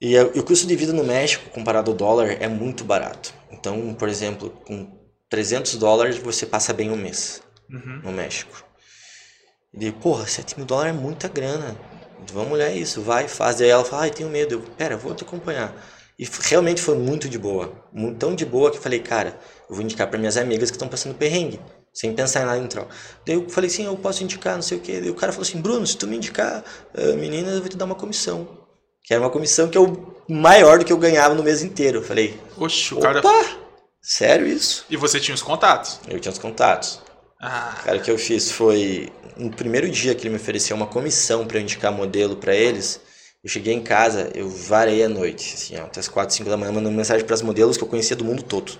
E, 0.00 0.16
a- 0.16 0.30
e 0.34 0.40
o 0.40 0.42
custo 0.42 0.66
de 0.66 0.74
vida 0.74 0.92
no 0.92 1.04
México, 1.04 1.48
comparado 1.50 1.90
ao 1.90 1.96
dólar, 1.96 2.36
é 2.40 2.48
muito 2.48 2.82
barato. 2.84 3.32
Então, 3.50 3.94
por 3.94 4.08
exemplo, 4.08 4.50
com 4.66 4.98
300 5.28 5.76
dólares 5.76 6.16
você 6.18 6.44
passa 6.46 6.72
bem 6.72 6.90
um 6.90 6.96
mês 6.96 7.42
Uhum. 7.70 8.00
no 8.04 8.12
México. 8.12 8.64
E 9.78 9.90
porra, 9.92 10.26
7 10.26 10.56
mil 10.56 10.66
dólares 10.66 10.94
é 10.94 10.98
muita 10.98 11.28
grana. 11.28 11.76
Vamos 12.32 12.52
olhar 12.52 12.70
isso, 12.70 13.00
vai, 13.02 13.28
faz. 13.28 13.56
Daí 13.56 13.68
ela 13.68 13.84
fala, 13.84 14.02
ai, 14.02 14.10
tenho 14.10 14.28
medo. 14.28 14.54
Eu, 14.54 14.60
pera, 14.60 14.96
vou 14.96 15.14
te 15.14 15.24
acompanhar. 15.24 15.72
E 16.18 16.26
realmente 16.42 16.80
foi 16.82 16.96
muito 16.96 17.28
de 17.28 17.38
boa. 17.38 17.72
Tão 18.18 18.34
de 18.34 18.44
boa 18.44 18.70
que 18.70 18.76
eu 18.76 18.82
falei, 18.82 19.00
cara, 19.00 19.38
eu 19.68 19.74
vou 19.74 19.82
indicar 19.84 20.06
para 20.08 20.18
minhas 20.18 20.36
amigas 20.36 20.70
que 20.70 20.76
estão 20.76 20.88
passando 20.88 21.14
perrengue. 21.14 21.58
Sem 21.92 22.14
pensar 22.14 22.42
em 22.42 22.46
nada 22.46 22.58
em 22.58 22.66
troca. 22.66 22.94
Daí 23.26 23.36
eu 23.36 23.48
falei 23.48 23.68
assim, 23.68 23.84
eu 23.84 23.96
posso 23.96 24.22
indicar, 24.24 24.54
não 24.54 24.62
sei 24.62 24.78
o 24.78 24.80
quê. 24.80 25.00
Daí 25.00 25.10
o 25.10 25.14
cara 25.14 25.32
falou 25.32 25.46
assim, 25.46 25.60
Bruno, 25.60 25.86
se 25.86 25.96
tu 25.96 26.06
me 26.06 26.16
indicar 26.16 26.64
uh, 26.94 27.16
meninas, 27.16 27.54
eu 27.54 27.60
vou 27.60 27.68
te 27.68 27.76
dar 27.76 27.84
uma 27.84 27.94
comissão. 27.94 28.48
Que 29.04 29.12
era 29.12 29.22
uma 29.22 29.30
comissão 29.30 29.68
que 29.68 29.76
eu 29.76 30.16
maior 30.28 30.78
do 30.78 30.84
que 30.84 30.92
eu 30.92 30.98
ganhava 30.98 31.34
no 31.34 31.42
mês 31.42 31.62
inteiro. 31.62 31.98
Eu 31.98 32.02
falei, 32.02 32.38
Oxe, 32.56 32.94
o 32.94 32.98
opa, 32.98 33.20
cara. 33.22 33.22
sério 34.00 34.46
isso? 34.46 34.84
E 34.88 34.96
você 34.96 35.20
tinha 35.20 35.34
os 35.34 35.42
contatos? 35.42 36.00
Eu 36.08 36.18
tinha 36.20 36.32
os 36.32 36.38
contatos. 36.38 37.00
Ah, 37.40 37.76
Cara, 37.84 37.98
o 37.98 38.00
que 38.00 38.10
eu 38.10 38.16
fiz 38.18 38.50
foi, 38.52 39.12
no 39.36 39.50
primeiro 39.50 39.90
dia 39.90 40.14
que 40.14 40.22
ele 40.22 40.30
me 40.30 40.36
ofereceu 40.36 40.76
uma 40.76 40.86
comissão 40.86 41.44
para 41.46 41.58
eu 41.58 41.62
indicar 41.62 41.92
modelo 41.92 42.36
para 42.36 42.54
eles, 42.54 43.00
eu 43.42 43.50
cheguei 43.50 43.74
em 43.74 43.82
casa, 43.82 44.30
eu 44.34 44.48
varei 44.48 45.02
a 45.02 45.08
noite, 45.08 45.54
assim, 45.54 45.76
ó, 45.76 45.82
até 45.86 45.98
as 45.98 46.06
4, 46.06 46.32
5 46.32 46.48
da 46.48 46.56
manhã, 46.56 46.70
mandando 46.70 46.96
mensagem 46.96 47.26
para 47.26 47.34
as 47.34 47.42
modelos 47.42 47.76
que 47.76 47.82
eu 47.82 47.88
conhecia 47.88 48.14
do 48.14 48.24
mundo 48.24 48.44
todo. 48.44 48.72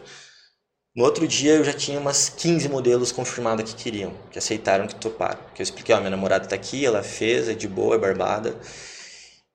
No 0.95 1.05
outro 1.05 1.27
dia 1.27 1.55
eu 1.55 1.65
já 1.65 1.73
tinha 1.73 1.99
umas 1.99 2.29
15 2.29 2.69
modelos 2.69 3.13
confirmadas 3.13 3.73
que 3.73 3.83
queriam, 3.83 4.13
que 4.31 4.39
aceitaram, 4.39 4.87
que 4.87 4.95
toparam. 4.95 5.41
Que 5.55 5.63
eu 5.63 5.65
expliquei, 5.65 5.95
ó, 5.95 5.99
minha 5.99 6.11
namorada 6.11 6.47
tá 6.47 6.55
aqui, 6.55 6.85
ela 6.85 7.03
fez, 7.03 7.49
é 7.49 7.55
de 7.55 7.67
boa, 7.67 7.95
é 7.95 7.99
barbada. 7.99 8.59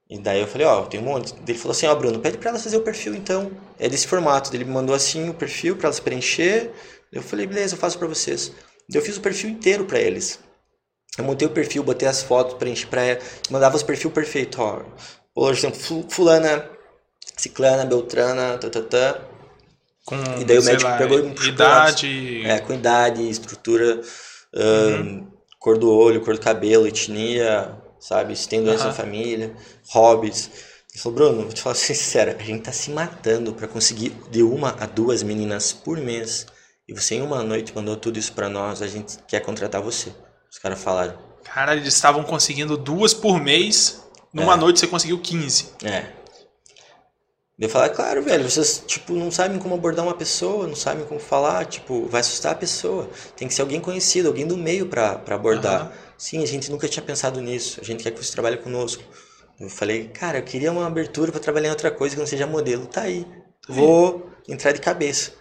E 0.09 0.17
daí 0.19 0.39
eu 0.39 0.47
falei, 0.47 0.65
ó, 0.65 0.85
tem 0.85 0.99
um 0.99 1.03
monte. 1.03 1.33
Ele 1.47 1.57
falou 1.57 1.71
assim, 1.73 1.85
ó, 1.85 1.93
Bruno, 1.95 2.19
pede 2.19 2.37
pra 2.37 2.49
ela 2.49 2.59
fazer 2.59 2.77
o 2.77 2.81
perfil 2.81 3.13
então. 3.13 3.51
É 3.77 3.89
desse 3.89 4.07
formato. 4.07 4.53
Ele 4.55 4.63
me 4.63 4.71
mandou 4.71 4.95
assim 4.95 5.29
o 5.29 5.33
perfil 5.33 5.75
pra 5.75 5.87
elas 5.87 5.99
preencher. 5.99 6.71
Eu 7.11 7.21
falei, 7.21 7.45
beleza, 7.45 7.75
eu 7.75 7.79
faço 7.79 7.99
pra 7.99 8.07
vocês. 8.07 8.51
Eu 8.93 9.01
fiz 9.01 9.17
o 9.17 9.21
perfil 9.21 9.49
inteiro 9.49 9.85
pra 9.85 9.99
eles. 9.99 10.39
Eu 11.17 11.23
montei 11.25 11.47
o 11.47 11.51
perfil, 11.51 11.83
botei 11.83 12.07
as 12.07 12.21
fotos, 12.23 12.53
preenchi 12.55 12.85
pra 12.87 13.01
ela, 13.03 13.19
mandava 13.49 13.75
os 13.75 13.83
perfil 13.83 14.11
perfeito, 14.11 14.61
ó. 14.61 14.81
Exemplo, 15.49 15.79
fu- 15.79 16.05
fulana, 16.09 16.69
ciclana, 17.35 17.85
beltrana, 17.85 18.57
tatatá. 18.57 19.21
Com 20.07 20.15
E 20.39 20.45
daí 20.45 20.57
o 20.57 20.63
médico 20.63 20.89
lá, 20.89 20.97
pegou 20.97 21.19
e 21.19 21.33
puxou 21.33 21.51
idade. 21.51 22.41
É, 22.45 22.59
com 22.59 22.73
idade, 22.73 23.29
estrutura, 23.29 23.99
ahn, 24.55 25.27
cor 25.59 25.77
do 25.77 25.91
olho, 25.91 26.21
cor 26.21 26.33
do 26.33 26.39
cabelo, 26.39 26.87
etnia, 26.87 27.75
sabe? 27.99 28.33
Se 28.37 28.47
tem 28.47 28.63
doença 28.63 28.83
Aham. 28.85 28.87
na 28.87 28.93
família, 28.93 29.53
hobbies. 29.89 30.49
Ele 30.93 31.03
falou, 31.03 31.15
Bruno, 31.17 31.41
vou 31.43 31.51
te 31.51 31.61
falar 31.61 31.75
sincero, 31.75 32.37
a 32.39 32.43
gente 32.43 32.63
tá 32.63 32.71
se 32.71 32.89
matando 32.89 33.53
pra 33.53 33.67
conseguir 33.67 34.15
de 34.31 34.41
uma 34.41 34.77
a 34.79 34.85
duas 34.85 35.21
meninas 35.23 35.73
por 35.73 35.97
mês. 35.97 36.45
E 36.87 36.93
você 36.93 37.15
em 37.15 37.21
uma 37.21 37.43
noite 37.43 37.73
mandou 37.75 37.97
tudo 37.97 38.17
isso 38.17 38.31
pra 38.31 38.47
nós, 38.47 38.81
a 38.81 38.87
gente 38.87 39.17
quer 39.27 39.41
contratar 39.41 39.81
você. 39.81 40.09
Os 40.49 40.57
caras 40.57 40.81
falaram. 40.81 41.17
Cara, 41.43 41.75
eles 41.75 41.93
estavam 41.93 42.23
conseguindo 42.23 42.77
duas 42.77 43.13
por 43.13 43.41
mês. 43.41 44.01
Numa 44.33 44.53
É. 44.53 44.57
noite 44.57 44.79
você 44.79 44.87
conseguiu 44.87 45.19
15. 45.19 45.71
É. 45.83 46.05
Eu 47.59 47.67
falar, 47.69 47.89
claro, 47.89 48.21
velho, 48.21 48.47
vocês, 48.47 48.83
tipo, 48.85 49.13
não 49.13 49.31
sabem 49.31 49.57
como 49.57 49.73
abordar 49.73 50.05
uma 50.05 50.13
pessoa, 50.13 50.67
não 50.67 50.75
sabem 50.75 51.03
como 51.05 51.19
falar, 51.19 51.65
tipo, 51.65 52.05
vai 52.05 52.21
assustar 52.21 52.51
a 52.51 52.55
pessoa. 52.55 53.09
Tem 53.35 53.47
que 53.47 53.53
ser 53.53 53.63
alguém 53.63 53.81
conhecido, 53.81 54.27
alguém 54.27 54.45
do 54.45 54.55
meio 54.55 54.85
pra, 54.85 55.17
pra 55.17 55.35
abordar. 55.35 55.81
Aham. 55.81 55.91
Sim, 56.19 56.43
a 56.43 56.45
gente 56.45 56.69
nunca 56.69 56.87
tinha 56.87 57.01
pensado 57.03 57.41
nisso, 57.41 57.79
a 57.81 57.83
gente 57.83 58.03
quer 58.03 58.11
que 58.11 58.23
você 58.23 58.31
trabalhe 58.31 58.57
conosco. 58.57 59.03
Eu 59.59 59.69
falei, 59.69 60.07
cara, 60.09 60.37
eu 60.37 60.43
queria 60.43 60.71
uma 60.71 60.85
abertura 60.85 61.31
pra 61.31 61.41
trabalhar 61.41 61.69
em 61.69 61.71
outra 61.71 61.89
coisa 61.89 62.15
que 62.15 62.19
não 62.19 62.27
seja 62.27 62.45
modelo. 62.45 62.85
Tá 62.85 63.01
aí, 63.01 63.25
vou 63.67 64.29
entrar 64.47 64.71
de 64.71 64.79
cabeça. 64.79 65.31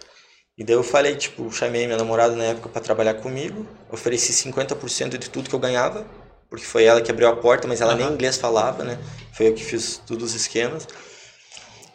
E 0.57 0.63
daí 0.63 0.75
eu 0.75 0.81
falei, 0.83 1.15
tipo, 1.15 1.51
chamei 1.51 1.85
minha 1.85 1.99
namorada 1.99 2.35
na 2.35 2.45
época 2.45 2.67
pra 2.67 2.81
trabalhar 2.81 3.13
comigo, 3.13 3.63
ofereci 3.91 4.33
50% 4.33 5.19
de 5.19 5.29
tudo 5.29 5.49
que 5.49 5.55
eu 5.55 5.59
ganhava, 5.59 6.03
porque 6.49 6.65
foi 6.65 6.85
ela 6.85 6.99
que 6.99 7.11
abriu 7.11 7.27
a 7.27 7.35
porta, 7.35 7.67
mas 7.67 7.79
ela 7.79 7.93
nem 7.93 8.05
Aham. 8.07 8.15
inglês 8.15 8.37
falava, 8.37 8.83
né? 8.83 8.97
Foi 9.33 9.49
eu 9.49 9.53
que 9.53 9.63
fiz 9.63 10.01
todos 10.03 10.31
os 10.31 10.35
esquemas. 10.35 10.87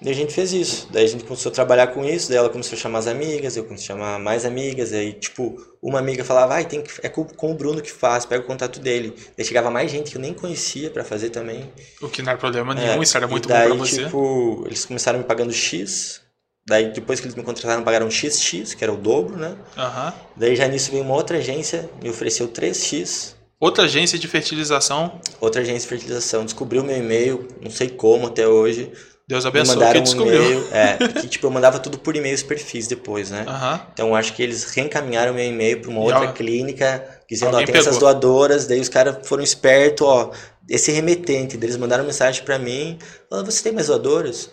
Daí 0.03 0.13
a 0.13 0.17
gente 0.17 0.33
fez 0.35 0.53
isso. 0.53 0.89
Daí 0.91 1.05
a 1.05 1.09
gente 1.09 1.25
começou 1.25 1.51
a 1.51 1.55
trabalhar 1.55 1.87
com 1.89 2.05
isso, 2.05 2.29
daí 2.29 2.39
ela 2.39 2.49
começou 2.51 2.77
a 2.77 2.81
chamar 2.81 2.99
as 2.99 3.07
amigas, 3.07 3.57
eu 3.57 3.65
comecei 3.65 3.85
a 3.85 3.89
chamar 3.99 4.19
mais 4.19 4.45
amigas, 4.45 4.93
aí 4.93 5.13
tipo, 5.13 5.57
uma 5.81 5.99
amiga 6.01 6.25
falava, 6.25 6.55
ai, 6.55 6.65
tem 6.65 6.83
que, 6.83 6.91
é 7.03 7.09
com, 7.09 7.25
com 7.25 7.53
o 7.53 7.55
Bruno 7.55 7.81
que 7.81 7.91
faz, 7.93 8.27
pega 8.27 8.43
o 8.43 8.47
contato 8.47 8.81
dele. 8.81 9.15
Daí 9.37 9.47
chegava 9.47 9.71
mais 9.71 9.91
gente 9.91 10.11
que 10.11 10.17
eu 10.17 10.21
nem 10.21 10.35
conhecia 10.35 10.91
pra 10.91 11.05
fazer 11.05 11.31
também. 11.31 11.71
O 12.01 12.09
que 12.09 12.21
não 12.23 12.31
era 12.31 12.39
problema 12.39 12.73
É, 12.73 12.89
nenhum, 12.89 13.03
isso 13.03 13.17
era 13.17 13.29
muito 13.29 13.49
daí, 13.49 13.69
bom 13.69 13.77
pra 13.77 13.87
você. 13.87 14.05
tipo, 14.05 14.65
eles 14.67 14.85
começaram 14.85 15.19
me 15.21 15.25
pagando 15.25 15.53
X, 15.53 16.21
daí 16.67 16.93
depois 16.93 17.21
que 17.21 17.27
eles 17.27 17.37
me 17.37 17.43
contrataram, 17.43 17.83
pagaram 17.85 18.11
XX, 18.11 18.75
que 18.75 18.83
era 18.83 18.93
o 18.93 18.97
dobro, 18.97 19.37
né? 19.37 19.57
Aham. 19.77 20.13
Daí 20.37 20.57
já 20.57 20.67
nisso 20.67 20.91
veio 20.91 21.05
uma 21.05 21.15
outra 21.15 21.39
agência, 21.39 21.89
me 22.03 22.11
ofereceu 22.11 22.49
3X, 22.49 23.35
Outra 23.61 23.85
agência 23.85 24.19
de 24.19 24.27
fertilização, 24.27 25.21
outra 25.41 25.61
agência 25.61 25.83
de 25.83 25.87
fertilização, 25.87 26.45
descobriu 26.45 26.83
meu 26.83 26.97
e-mail, 26.97 27.47
não 27.63 27.71
sei 27.71 27.89
como 27.89 28.27
até 28.27 28.49
hoje, 28.49 28.91
Deus 29.33 29.47
abençoe, 29.47 29.75
mandaram 29.77 29.93
que 29.93 29.99
um 30.01 30.03
descobriu. 30.05 30.43
e-mail, 30.45 30.69
é, 30.73 30.97
que 31.21 31.29
tipo, 31.29 31.47
eu 31.47 31.51
mandava 31.51 31.79
tudo 31.79 31.99
por 31.99 32.15
e-mail 32.15 32.35
os 32.35 32.43
perfis 32.43 32.87
depois, 32.87 33.31
né? 33.31 33.45
Aham. 33.49 33.81
Então 33.93 34.15
acho 34.15 34.35
que 34.35 34.43
eles 34.43 34.65
reencaminharam 34.65 35.33
meu 35.35 35.45
e-mail 35.45 35.81
para 35.81 35.91
uma 35.91 36.01
E 36.01 36.05
outra 36.05 36.27
al- 36.29 36.33
clínica, 36.35 37.05
dizendo, 37.29 37.57
ó, 37.57 37.65
tem 37.65 37.75
essas 37.75 37.85
pegou. 37.97 38.01
doadoras, 38.01 38.67
daí 38.67 38.81
os 38.81 38.89
caras 38.89 39.27
foram 39.27 39.43
espertos, 39.43 40.07
ó, 40.07 40.31
esse 40.69 40.93
remetente, 40.93 41.57
eles 41.57 41.77
mandaram 41.77 42.05
mensagem 42.05 42.45
para 42.45 42.59
mim, 42.59 42.99
falando, 43.31 43.51
você 43.51 43.63
tem 43.63 43.73
mais 43.73 43.87
doadoras? 43.89 44.51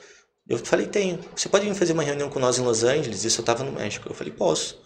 Eu 0.48 0.58
falei, 0.58 0.88
tenho. 0.88 1.20
Você 1.36 1.48
pode 1.48 1.64
vir 1.68 1.76
fazer 1.76 1.94
uma 1.94 2.02
reunião 2.02 2.28
com 2.28 2.40
nós 2.40 2.58
em 2.58 2.62
Los 2.64 2.84
Angeles? 2.84 3.24
Isso 3.24 3.40
eu 3.42 3.46
tava 3.46 3.64
no 3.64 3.72
México. 3.72 4.10
Eu 4.10 4.16
falei, 4.16 4.34
posso. 4.34 4.80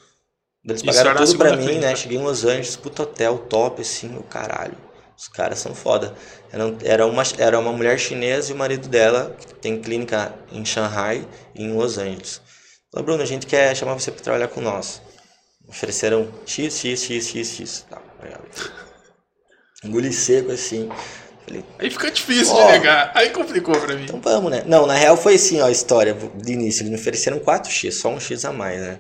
Eles 0.68 0.82
pagaram 0.82 1.16
tudo 1.16 1.38
pra 1.38 1.56
mim, 1.56 1.66
clínica. 1.68 1.88
né? 1.88 1.96
Cheguei 1.96 2.18
em 2.18 2.22
Los 2.22 2.44
Angeles, 2.44 2.76
puto 2.76 3.04
hotel, 3.04 3.38
top, 3.50 3.82
assim, 3.82 4.14
o 4.18 4.24
caralho. 4.24 4.76
Os 5.18 5.28
caras 5.28 5.60
são 5.60 5.74
foda. 5.76 6.14
Era, 6.52 6.76
era, 6.84 7.08
uma, 7.08 7.24
era 7.38 7.60
uma 7.60 7.72
mulher 7.72 7.98
chinesa 8.00 8.52
e 8.52 8.54
o 8.54 8.58
marido 8.58 8.88
dela, 8.88 9.36
que 9.40 9.54
tem 9.56 9.82
clínica 9.82 10.34
em 10.52 10.66
Shanghai 10.66 11.28
e 11.56 11.64
em 11.64 11.74
Los 11.74 11.98
Angeles. 11.98 12.42
Falou, 12.92 13.06
Bruno, 13.06 13.24
a 13.24 13.26
gente 13.26 13.46
quer 13.48 13.76
chamar 13.76 13.94
você 13.94 14.12
pra 14.12 14.24
trabalhar 14.24 14.48
com 14.48 14.62
nós. 14.62 15.02
Ofereceram 15.68 16.28
X, 16.46 16.78
X, 16.80 17.04
X, 17.04 17.28
X, 17.28 17.48
X. 17.56 17.86
Tá, 17.90 18.02
obrigado. 18.18 18.44
Engoli 19.84 20.14
seco 20.14 20.52
assim. 20.52 20.90
Falei, 21.46 21.66
Aí 21.80 21.90
fica 21.90 22.12
difícil 22.12 22.54
Ó. 22.56 22.66
de 22.68 22.72
negar. 22.74 23.12
Aí 23.16 23.30
complicou 23.32 23.78
pra 23.80 23.96
mim. 23.96 24.04
então 24.04 24.22
vamos, 24.22 24.52
né? 24.52 24.64
Não, 24.66 24.86
na 24.86 24.94
real 24.94 25.18
foi 25.18 25.36
assim, 25.36 25.60
ó, 25.62 25.66
a 25.66 25.72
história 25.72 26.14
de 26.14 26.54
início. 26.54 26.82
Eles 26.82 26.92
me 26.92 26.96
ofereceram 26.98 27.40
4x, 27.40 27.92
só 27.92 28.10
um 28.10 28.20
X 28.20 28.46
a 28.46 28.52
mais, 28.52 28.80
né? 28.80 29.00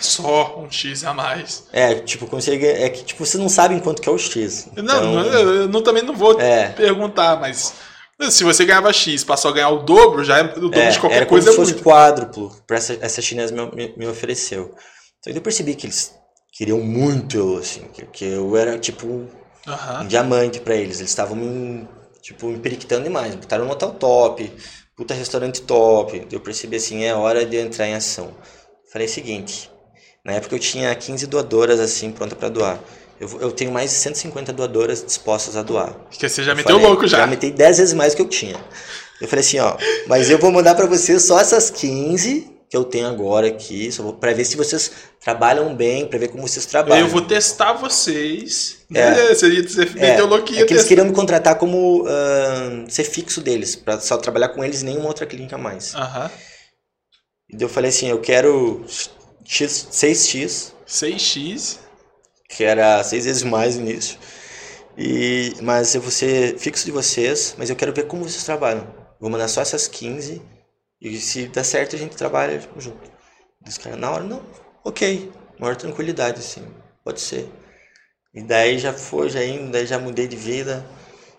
Só 0.00 0.58
um 0.58 0.70
X 0.70 1.04
a 1.04 1.14
mais. 1.14 1.64
É, 1.72 1.94
tipo, 1.94 2.26
ganhar- 2.58 2.80
É 2.82 2.88
que, 2.90 3.04
tipo, 3.04 3.24
vocês 3.24 3.40
não 3.40 3.48
sabem 3.48 3.78
quanto 3.78 4.02
que 4.02 4.08
é 4.08 4.12
o 4.12 4.18
X. 4.18 4.68
Não, 4.76 4.82
Então, 4.84 5.02
não, 5.14 5.24
eu, 5.24 5.56
eu 5.62 5.68
também 5.82 6.02
não 6.02 6.14
vou 6.14 6.40
É. 6.40 6.68
perguntar, 6.70 7.38
mas 7.40 7.72
se 8.30 8.44
você 8.44 8.64
ganhava 8.64 8.92
X, 8.92 9.24
passou 9.24 9.50
a 9.50 9.54
ganhar 9.54 9.70
o 9.70 9.78
dobro, 9.82 10.24
já 10.24 10.38
é 10.38 10.42
o 10.42 10.60
dobro 10.60 10.78
é, 10.78 10.90
de 10.90 10.98
qualquer 10.98 11.16
era 11.16 11.26
como 11.26 11.36
coisa 11.40 11.50
se 11.50 11.54
é 11.54 11.56
fosse 11.56 11.72
muito. 11.72 11.84
quádruplo 11.84 12.54
pra 12.66 12.76
essa, 12.76 12.98
essa 13.00 13.22
chinesa 13.22 13.54
me, 13.54 13.94
me, 13.96 14.06
ofereceu. 14.06 14.74
Então 15.20 15.32
eu 15.32 15.40
percebi 15.42 15.74
que 15.74 15.86
eles 15.86 16.14
queriam 16.52 16.80
muito 16.80 17.36
eu, 17.36 17.56
assim, 17.58 17.82
que, 17.92 18.04
eu 18.24 18.56
era, 18.56 18.78
tipo, 18.78 19.06
um 19.06 20.06
diamante 20.06 20.60
pra 20.60 20.74
eles. 20.74 20.98
Eles 21.00 21.10
estavam 21.10 21.36
me, 21.36 21.86
tipo, 22.22 22.46
me 22.46 22.58
periquitando 22.58 23.04
demais. 23.04 23.34
Botaram 23.34 23.64
no 23.66 23.72
hotel 23.72 23.92
top, 23.92 24.52
puta 24.96 25.14
restaurante 25.14 25.62
top. 25.62 26.26
Eu 26.30 26.40
percebi 26.40 26.76
assim, 26.76 27.04
é 27.04 27.14
hora 27.14 27.44
de 27.44 27.56
eu 27.56 27.62
entrar 27.62 27.86
em 27.86 27.94
ação. 27.94 28.34
Falei 28.92 29.06
o 29.06 29.10
seguinte, 29.10 29.70
na 30.26 30.32
época 30.32 30.56
eu 30.56 30.58
tinha 30.58 30.92
15 30.92 31.24
doadoras 31.28 31.78
assim, 31.78 32.10
pronta 32.10 32.34
pra 32.34 32.48
doar. 32.48 32.80
Eu, 33.20 33.40
eu 33.40 33.52
tenho 33.52 33.70
mais 33.70 33.90
de 33.92 33.96
150 33.96 34.52
doadoras 34.52 35.04
dispostas 35.04 35.56
a 35.56 35.62
doar. 35.62 35.94
Porque 36.10 36.28
você 36.28 36.42
já 36.42 36.50
Eu 36.50 36.56
meteu 36.56 36.72
falei, 36.74 36.86
louco 36.86 37.06
já. 37.06 37.18
Já 37.18 37.26
metei 37.28 37.52
10 37.52 37.78
vezes 37.78 37.94
mais 37.94 38.12
do 38.12 38.16
que 38.16 38.22
eu 38.22 38.28
tinha. 38.28 38.56
Eu 39.20 39.28
falei 39.28 39.44
assim, 39.44 39.60
ó, 39.60 39.76
mas 40.08 40.28
eu 40.28 40.36
vou 40.38 40.50
mandar 40.50 40.74
pra 40.74 40.84
vocês 40.86 41.22
só 41.22 41.40
essas 41.40 41.70
15 41.70 42.52
que 42.68 42.76
eu 42.76 42.82
tenho 42.82 43.06
agora 43.06 43.46
aqui, 43.46 43.92
só 43.92 44.10
pra 44.10 44.32
ver 44.32 44.44
se 44.44 44.56
vocês 44.56 44.90
trabalham 45.20 45.74
bem, 45.76 46.08
pra 46.08 46.18
ver 46.18 46.26
como 46.28 46.46
vocês 46.46 46.66
trabalham. 46.66 47.06
Eu 47.06 47.08
vou 47.08 47.22
testar 47.22 47.74
vocês. 47.74 48.78
É. 48.92 49.10
Né? 49.12 49.28
Você, 49.28 49.62
você 49.62 49.88
É, 49.96 50.20
louquinho. 50.20 50.62
é 50.62 50.66
que 50.66 50.74
eles 50.74 50.84
queriam 50.84 51.06
me 51.06 51.12
contratar 51.14 51.54
como 51.54 52.04
ahn, 52.08 52.86
ser 52.88 53.04
fixo 53.04 53.40
deles, 53.40 53.76
pra 53.76 54.00
só 54.00 54.16
trabalhar 54.16 54.48
com 54.48 54.64
eles 54.64 54.82
e 54.82 54.84
nenhuma 54.84 55.06
outra 55.06 55.24
clínica 55.24 55.56
mais. 55.56 55.94
Aham. 55.94 56.28
E 57.48 57.56
daí 57.56 57.64
eu 57.64 57.68
falei 57.68 57.90
assim, 57.90 58.08
eu 58.08 58.20
quero 58.20 58.84
X, 59.46 59.88
6x, 59.92 60.72
6x. 60.86 61.78
que 62.48 62.64
era 62.64 63.02
seis 63.04 63.24
vezes 63.24 63.42
mais 63.42 63.76
no 63.76 63.88
início. 63.88 64.18
E, 64.98 65.54
mas 65.62 65.94
eu 65.94 66.00
vou 66.00 66.10
ser 66.10 66.58
fixo 66.58 66.84
de 66.84 66.90
vocês, 66.90 67.54
mas 67.58 67.70
eu 67.70 67.76
quero 67.76 67.92
ver 67.92 68.06
como 68.06 68.24
vocês 68.24 68.44
trabalham. 68.44 68.86
Vou 69.20 69.30
mandar 69.30 69.48
só 69.48 69.60
essas 69.60 69.86
15 69.86 70.42
e 71.00 71.16
se 71.18 71.46
der 71.46 71.64
certo 71.64 71.94
a 71.94 71.98
gente 71.98 72.16
trabalha 72.16 72.60
junto. 72.78 73.10
Os 73.66 73.78
caras, 73.78 73.98
na 73.98 74.10
hora, 74.10 74.24
não, 74.24 74.42
ok, 74.84 75.30
maior 75.58 75.76
tranquilidade, 75.76 76.40
assim, 76.40 76.62
pode 77.04 77.20
ser. 77.20 77.48
E 78.34 78.42
daí 78.42 78.78
já 78.78 78.92
foi, 78.92 79.28
já 79.28 79.44
indo, 79.44 79.70
daí 79.72 79.86
já 79.86 79.98
mudei 79.98 80.26
de 80.26 80.36
vida. 80.36 80.84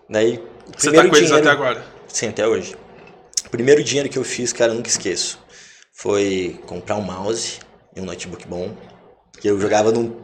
Daí, 0.08 0.42
Você 0.76 0.92
tá 0.92 1.08
com 1.08 1.16
eles 1.16 1.28
dinheiro, 1.28 1.36
até 1.36 1.50
agora. 1.50 1.84
Sim, 2.08 2.28
até 2.28 2.46
hoje. 2.46 2.76
O 3.46 3.50
primeiro 3.50 3.82
dinheiro 3.82 4.08
que 4.08 4.18
eu 4.18 4.24
fiz, 4.24 4.52
cara, 4.52 4.72
eu 4.72 4.76
nunca 4.76 4.88
esqueço. 4.88 5.38
Foi 5.92 6.60
comprar 6.66 6.96
um 6.96 7.02
mouse 7.02 7.60
e 7.98 8.00
um 8.00 8.04
notebook 8.04 8.46
bom. 8.46 8.74
Que 9.40 9.48
eu 9.48 9.60
jogava 9.60 9.92
num, 9.92 10.20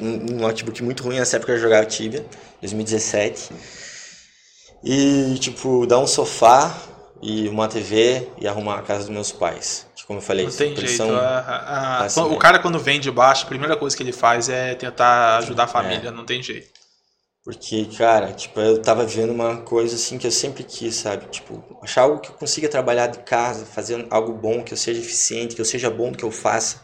num 0.00 0.36
notebook 0.38 0.82
muito 0.82 1.02
ruim, 1.02 1.18
nessa 1.18 1.36
época 1.36 1.52
eu 1.52 1.58
jogava 1.58 1.84
Tibia, 1.86 2.24
2017. 2.60 3.50
E, 4.84 5.36
tipo, 5.38 5.86
dar 5.86 5.98
um 5.98 6.06
sofá 6.06 6.76
e 7.20 7.48
uma 7.48 7.68
TV 7.68 8.28
e 8.38 8.48
arrumar 8.48 8.78
a 8.78 8.82
casa 8.82 9.00
dos 9.00 9.10
meus 9.10 9.30
pais. 9.32 9.86
Como 10.06 10.18
eu 10.18 10.22
falei, 10.22 10.44
Não 10.44 10.52
tem 10.52 10.74
pressão- 10.74 11.06
jeito. 11.06 11.20
A- 11.20 11.38
a- 11.38 12.00
a- 12.00 12.04
Assim, 12.04 12.20
o 12.20 12.28
né? 12.30 12.36
cara, 12.36 12.58
quando 12.58 12.78
vem 12.78 12.98
de 12.98 13.10
baixo, 13.10 13.44
a 13.44 13.48
primeira 13.48 13.76
coisa 13.76 13.96
que 13.96 14.02
ele 14.02 14.12
faz 14.12 14.48
é 14.48 14.74
tentar 14.74 15.38
ajudar 15.38 15.64
a 15.64 15.68
família. 15.68 16.10
Não 16.10 16.24
tem 16.26 16.42
jeito. 16.42 16.68
Porque, 17.44 17.86
cara, 17.96 18.32
tipo, 18.32 18.58
eu 18.60 18.82
tava 18.82 19.04
vivendo 19.06 19.30
uma 19.30 19.58
coisa 19.58 19.94
assim 19.94 20.18
que 20.18 20.26
eu 20.26 20.30
sempre 20.30 20.64
quis, 20.64 20.96
sabe? 20.96 21.26
Tipo, 21.26 21.62
achar 21.80 22.02
algo 22.02 22.18
que 22.20 22.30
eu 22.30 22.34
consiga 22.34 22.68
trabalhar 22.68 23.06
de 23.06 23.20
casa, 23.20 23.64
fazer 23.64 24.04
algo 24.10 24.32
bom, 24.32 24.62
que 24.64 24.72
eu 24.72 24.76
seja 24.76 25.00
eficiente, 25.00 25.54
que 25.54 25.60
eu 25.60 25.64
seja 25.64 25.88
bom 25.88 26.10
no 26.10 26.16
que 26.16 26.24
eu 26.24 26.30
faça. 26.32 26.80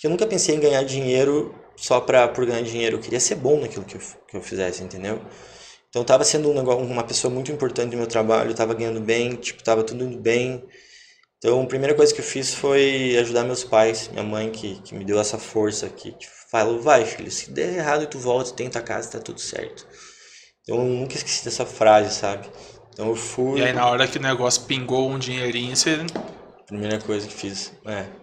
Porque 0.00 0.06
eu 0.06 0.12
nunca 0.12 0.26
pensei 0.26 0.56
em 0.56 0.60
ganhar 0.60 0.82
dinheiro 0.82 1.54
só 1.76 2.00
pra, 2.00 2.26
por 2.26 2.46
ganhar 2.46 2.62
dinheiro. 2.62 2.96
Eu 2.96 3.00
queria 3.02 3.20
ser 3.20 3.34
bom 3.34 3.60
naquilo 3.60 3.84
que 3.84 3.96
eu, 3.96 4.00
que 4.26 4.34
eu 4.34 4.40
fizesse, 4.40 4.82
entendeu? 4.82 5.20
Então 5.90 6.00
eu 6.00 6.06
tava 6.06 6.24
sendo 6.24 6.50
um 6.50 6.54
negócio, 6.54 6.82
uma 6.82 7.04
pessoa 7.04 7.30
muito 7.30 7.52
importante 7.52 7.92
no 7.92 7.98
meu 7.98 8.06
trabalho, 8.06 8.50
eu 8.50 8.54
tava 8.54 8.72
ganhando 8.72 8.98
bem, 8.98 9.34
tipo, 9.36 9.62
tava 9.62 9.82
tudo 9.84 10.02
indo 10.02 10.18
bem. 10.18 10.64
Então 11.36 11.60
a 11.60 11.66
primeira 11.66 11.94
coisa 11.94 12.14
que 12.14 12.20
eu 12.20 12.24
fiz 12.24 12.54
foi 12.54 13.14
ajudar 13.18 13.44
meus 13.44 13.62
pais, 13.62 14.08
minha 14.08 14.24
mãe 14.24 14.50
que, 14.50 14.80
que 14.80 14.94
me 14.94 15.04
deu 15.04 15.20
essa 15.20 15.36
força, 15.36 15.86
que 15.90 16.12
tipo, 16.12 16.32
falou, 16.50 16.80
vai 16.80 17.04
filho, 17.04 17.30
se 17.30 17.50
der 17.50 17.76
errado 17.76 18.06
tu 18.06 18.18
volta, 18.18 18.52
tenta 18.52 18.78
a 18.78 18.82
casa, 18.82 19.10
tá 19.10 19.18
tudo 19.18 19.38
certo. 19.38 19.86
Então 20.62 20.78
eu 20.78 20.84
nunca 20.84 21.14
esqueci 21.14 21.44
dessa 21.44 21.66
frase, 21.66 22.14
sabe? 22.14 22.48
Então 22.94 23.08
eu 23.08 23.16
fui, 23.16 23.60
E 23.60 23.64
aí, 23.64 23.74
na 23.74 23.86
hora 23.86 24.08
que 24.08 24.16
o 24.16 24.22
negócio 24.22 24.62
pingou 24.62 25.10
um 25.10 25.18
dinheirinho, 25.18 25.76
você... 25.76 25.98
primeira 26.66 26.98
coisa 26.98 27.28
que 27.28 27.34
fiz, 27.34 27.74
é. 27.84 28.19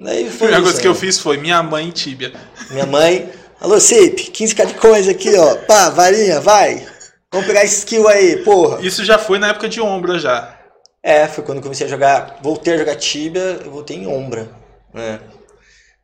Daí 0.00 0.28
a 0.28 0.30
foi 0.30 0.48
primeira 0.48 0.56
isso, 0.58 0.64
coisa 0.64 0.80
que 0.80 0.88
eu 0.88 0.94
né? 0.94 0.98
fiz 0.98 1.18
foi 1.18 1.36
minha 1.36 1.62
mãe 1.62 1.90
tíbia. 1.90 2.32
Minha 2.70 2.86
mãe, 2.86 3.30
alô 3.60 3.80
Cip, 3.80 4.30
15k 4.30 4.66
de 4.66 4.74
coisa 4.74 5.10
aqui, 5.10 5.34
ó, 5.36 5.56
pá, 5.66 5.90
varinha, 5.90 6.40
vai. 6.40 6.86
Vamos 7.32 7.46
pegar 7.46 7.64
esse 7.64 7.78
skill 7.78 8.08
aí, 8.08 8.36
porra. 8.44 8.80
Isso 8.80 9.04
já 9.04 9.18
foi 9.18 9.38
na 9.38 9.48
época 9.48 9.68
de 9.68 9.80
ombra 9.80 10.18
já. 10.18 10.58
É, 11.02 11.26
foi 11.26 11.44
quando 11.44 11.58
eu 11.58 11.62
comecei 11.62 11.86
a 11.86 11.90
jogar, 11.90 12.38
voltei 12.42 12.74
a 12.74 12.78
jogar 12.78 12.96
Tibia, 12.96 13.60
eu 13.64 13.70
voltei 13.70 13.96
em 13.96 14.06
Ombra, 14.06 14.50
né? 14.92 15.20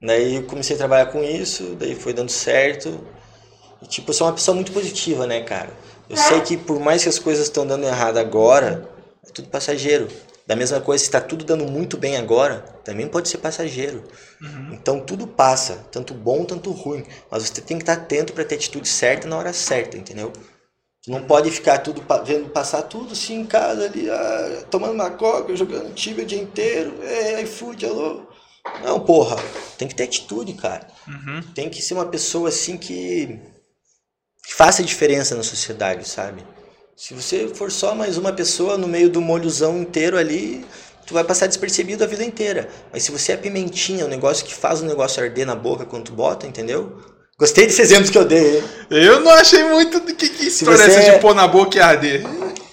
Daí 0.01 0.37
eu 0.37 0.45
comecei 0.45 0.77
a 0.77 0.79
trabalhar 0.79 1.07
com 1.07 1.23
isso, 1.23 1.77
daí 1.79 1.95
foi 1.95 2.13
dando 2.13 2.31
certo. 2.31 3.07
E 3.83 3.87
tipo, 3.87 4.11
eu 4.11 4.15
sou 4.15 4.27
uma 4.27 4.33
pessoa 4.33 4.55
muito 4.55 4.73
positiva, 4.73 5.27
né, 5.27 5.43
cara? 5.43 5.71
Eu 6.09 6.17
sei 6.17 6.41
que 6.43 6.57
por 6.57 6.79
mais 6.79 7.03
que 7.03 7.09
as 7.09 7.19
coisas 7.19 7.45
estão 7.45 7.67
dando 7.67 7.85
errado 7.85 8.19
agora, 8.19 8.89
é 9.27 9.31
tudo 9.31 9.49
passageiro. 9.49 10.09
Da 10.47 10.55
mesma 10.55 10.81
coisa, 10.81 11.03
se 11.03 11.11
tá 11.11 11.21
tudo 11.21 11.45
dando 11.45 11.65
muito 11.65 11.97
bem 11.97 12.17
agora, 12.17 12.61
também 12.85 13.09
pode 13.09 13.29
ser 13.29 13.39
passageiro. 13.39 14.05
Então 14.73 15.01
tudo 15.01 15.27
passa, 15.27 15.87
tanto 15.91 16.13
bom, 16.13 16.45
tanto 16.45 16.71
ruim. 16.71 17.05
Mas 17.31 17.45
você 17.45 17.63
tem 17.63 17.79
que 17.79 17.83
estar 17.83 17.95
atento 17.95 18.35
para 18.35 18.45
ter 18.45 18.57
a 18.57 18.59
atitude 18.59 18.87
certa 18.87 19.27
na 19.27 19.39
hora 19.39 19.53
certa, 19.55 19.97
entendeu? 19.97 20.33
Não 21.07 21.23
pode 21.23 21.51
ficar 21.51 21.79
tudo 21.79 22.03
vendo 22.25 22.49
passar 22.49 22.83
tudo 22.83 23.13
assim 23.13 23.41
em 23.41 23.47
casa 23.47 23.85
ali, 23.85 24.09
ah, 24.11 24.65
tomando 24.71 24.95
uma 24.95 25.11
coca, 25.11 25.55
jogando 25.55 25.95
tibia 25.95 26.25
o 26.25 26.27
dia 26.27 26.41
inteiro, 26.41 26.95
é, 27.03 27.43
iFood, 27.43 27.85
alô. 27.85 28.27
Não, 28.83 29.01
porra, 29.01 29.37
tem 29.77 29.87
que 29.87 29.95
ter 29.95 30.05
atitude, 30.05 30.55
cara. 30.55 30.87
Uhum. 31.07 31.43
Tem 31.55 31.69
que 31.69 31.83
ser 31.83 31.93
uma 31.95 32.07
pessoa 32.07 32.49
assim 32.49 32.79
que, 32.79 33.39
que 34.47 34.55
faça 34.55 34.83
diferença 34.83 35.35
na 35.35 35.43
sociedade, 35.43 36.09
sabe? 36.09 36.43
Se 36.97 37.13
você 37.13 37.49
for 37.49 37.73
só 37.73 37.95
mais 37.95 38.17
uma 38.17 38.33
pessoa 38.33 38.79
no 38.79 38.87
meio 38.87 39.11
do 39.11 39.21
molhozão 39.21 39.79
inteiro 39.79 40.17
ali, 40.17 40.65
tu 41.05 41.13
vai 41.13 41.25
passar 41.25 41.47
despercebido 41.49 42.05
a 42.05 42.07
vida 42.07 42.25
inteira. 42.25 42.69
Mas 42.93 43.03
se 43.03 43.11
você 43.11 43.33
é 43.33 43.37
pimentinha, 43.37 44.05
um 44.07 44.09
negócio 44.09 44.47
que 44.47 44.55
faz 44.55 44.81
o 44.81 44.85
negócio 44.85 45.23
arder 45.23 45.45
na 45.45 45.57
boca 45.57 45.85
quando 45.85 46.05
tu 46.05 46.13
bota, 46.13 46.47
entendeu? 46.47 46.97
Gostei 47.37 47.67
desse 47.67 47.83
exemplo 47.83 48.13
que 48.13 48.17
eu 48.17 48.25
dei, 48.25 48.59
hein? 48.59 48.65
Eu 48.91 49.21
não 49.21 49.33
achei 49.33 49.65
muito 49.65 49.99
do 49.99 50.15
que, 50.15 50.29
que 50.29 50.45
história 50.47 50.79
você 50.79 50.91
essa 50.91 51.01
é- 51.01 51.15
de 51.15 51.21
pôr 51.21 51.35
na 51.35 51.49
boca 51.49 51.77
e 51.77 51.81
arder. 51.81 52.23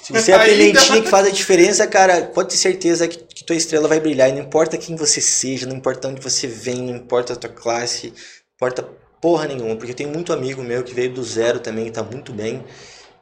Se 0.03 0.13
você 0.13 0.31
é 0.31 0.35
a 0.35 0.39
pimentinha 0.39 1.01
que 1.01 1.09
faz 1.09 1.25
a 1.25 1.31
diferença, 1.31 1.87
cara, 1.87 2.23
pode 2.27 2.49
ter 2.49 2.57
certeza 2.57 3.07
que, 3.07 3.17
que 3.17 3.43
tua 3.43 3.55
estrela 3.55 3.87
vai 3.87 3.99
brilhar. 3.99 4.29
E 4.29 4.33
não 4.33 4.41
importa 4.41 4.77
quem 4.77 4.95
você 4.95 5.19
seja, 5.19 5.65
não 5.65 5.75
importa 5.75 6.07
onde 6.07 6.21
você 6.21 6.47
vem, 6.47 6.81
não 6.83 6.95
importa 6.95 7.33
a 7.33 7.35
tua 7.35 7.49
classe, 7.49 8.07
não 8.07 8.13
importa 8.55 8.87
porra 9.19 9.47
nenhuma. 9.47 9.75
Porque 9.75 9.91
eu 9.91 9.95
tenho 9.95 10.09
muito 10.09 10.31
amigo 10.31 10.61
meu 10.61 10.83
que 10.83 10.93
veio 10.93 11.11
do 11.11 11.23
zero 11.23 11.59
também 11.59 11.87
e 11.87 11.91
tá 11.91 12.03
muito 12.03 12.31
bem. 12.31 12.63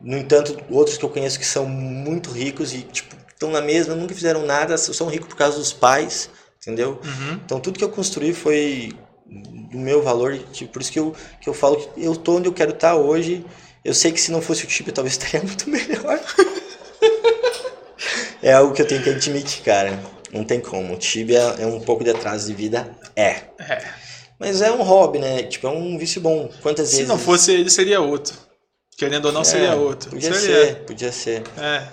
No 0.01 0.17
entanto, 0.17 0.57
outros 0.69 0.97
que 0.97 1.03
eu 1.03 1.09
conheço 1.09 1.37
que 1.37 1.45
são 1.45 1.65
muito 1.65 2.29
ricos 2.31 2.73
e, 2.73 2.81
tipo, 2.83 3.15
estão 3.27 3.51
na 3.51 3.61
mesma, 3.61 3.95
nunca 3.95 4.13
fizeram 4.13 4.45
nada, 4.45 4.77
são 4.77 5.07
ricos 5.07 5.27
por 5.27 5.35
causa 5.35 5.57
dos 5.57 5.71
pais, 5.73 6.29
entendeu? 6.61 6.99
Uhum. 7.03 7.39
Então 7.45 7.59
tudo 7.59 7.77
que 7.77 7.83
eu 7.83 7.89
construí 7.89 8.33
foi 8.33 8.93
do 9.25 9.77
meu 9.77 10.01
valor, 10.01 10.37
tipo, 10.51 10.73
por 10.73 10.81
isso 10.81 10.91
que 10.91 10.99
eu, 10.99 11.15
que 11.39 11.49
eu 11.49 11.53
falo 11.53 11.77
que 11.77 12.03
eu 12.03 12.15
tô 12.15 12.37
onde 12.37 12.47
eu 12.47 12.53
quero 12.53 12.71
estar 12.71 12.95
hoje. 12.95 13.45
Eu 13.83 13.93
sei 13.93 14.11
que 14.11 14.19
se 14.19 14.31
não 14.31 14.41
fosse 14.41 14.65
o 14.65 14.67
Tibia, 14.67 14.93
talvez 14.93 15.13
estaria 15.17 15.41
muito 15.41 15.69
melhor. 15.69 16.19
é 18.43 18.53
algo 18.53 18.73
que 18.73 18.81
eu 18.81 18.87
tenho 18.87 19.01
que 19.01 19.09
admitir, 19.09 19.63
cara. 19.63 19.99
Não 20.33 20.43
tem 20.43 20.59
como. 20.59 20.93
O 20.93 20.97
Tibia 20.97 21.55
é 21.59 21.65
um 21.65 21.79
pouco 21.79 22.03
de 22.03 22.09
atraso 22.09 22.47
de 22.47 22.53
vida? 22.53 22.89
É. 23.15 23.41
É. 23.57 23.83
Mas 24.37 24.61
é 24.61 24.71
um 24.71 24.83
hobby, 24.83 25.19
né? 25.19 25.43
Tipo, 25.43 25.67
é 25.67 25.69
um 25.69 25.97
vício 25.97 26.21
bom. 26.21 26.49
Quantas 26.61 26.89
Se 26.89 26.95
vezes... 26.95 27.09
não 27.09 27.17
fosse 27.17 27.51
ele, 27.51 27.69
seria 27.69 27.99
outro. 27.99 28.48
Querendo 28.99 29.25
ou 29.27 29.31
não, 29.31 29.41
É, 29.41 29.45
seria 29.45 29.75
outro. 29.75 30.09
Podia 30.09 30.33
Seria. 30.33 30.65
ser, 30.65 30.75
podia 30.85 31.11
ser. 31.11 31.43
É. 31.57 31.87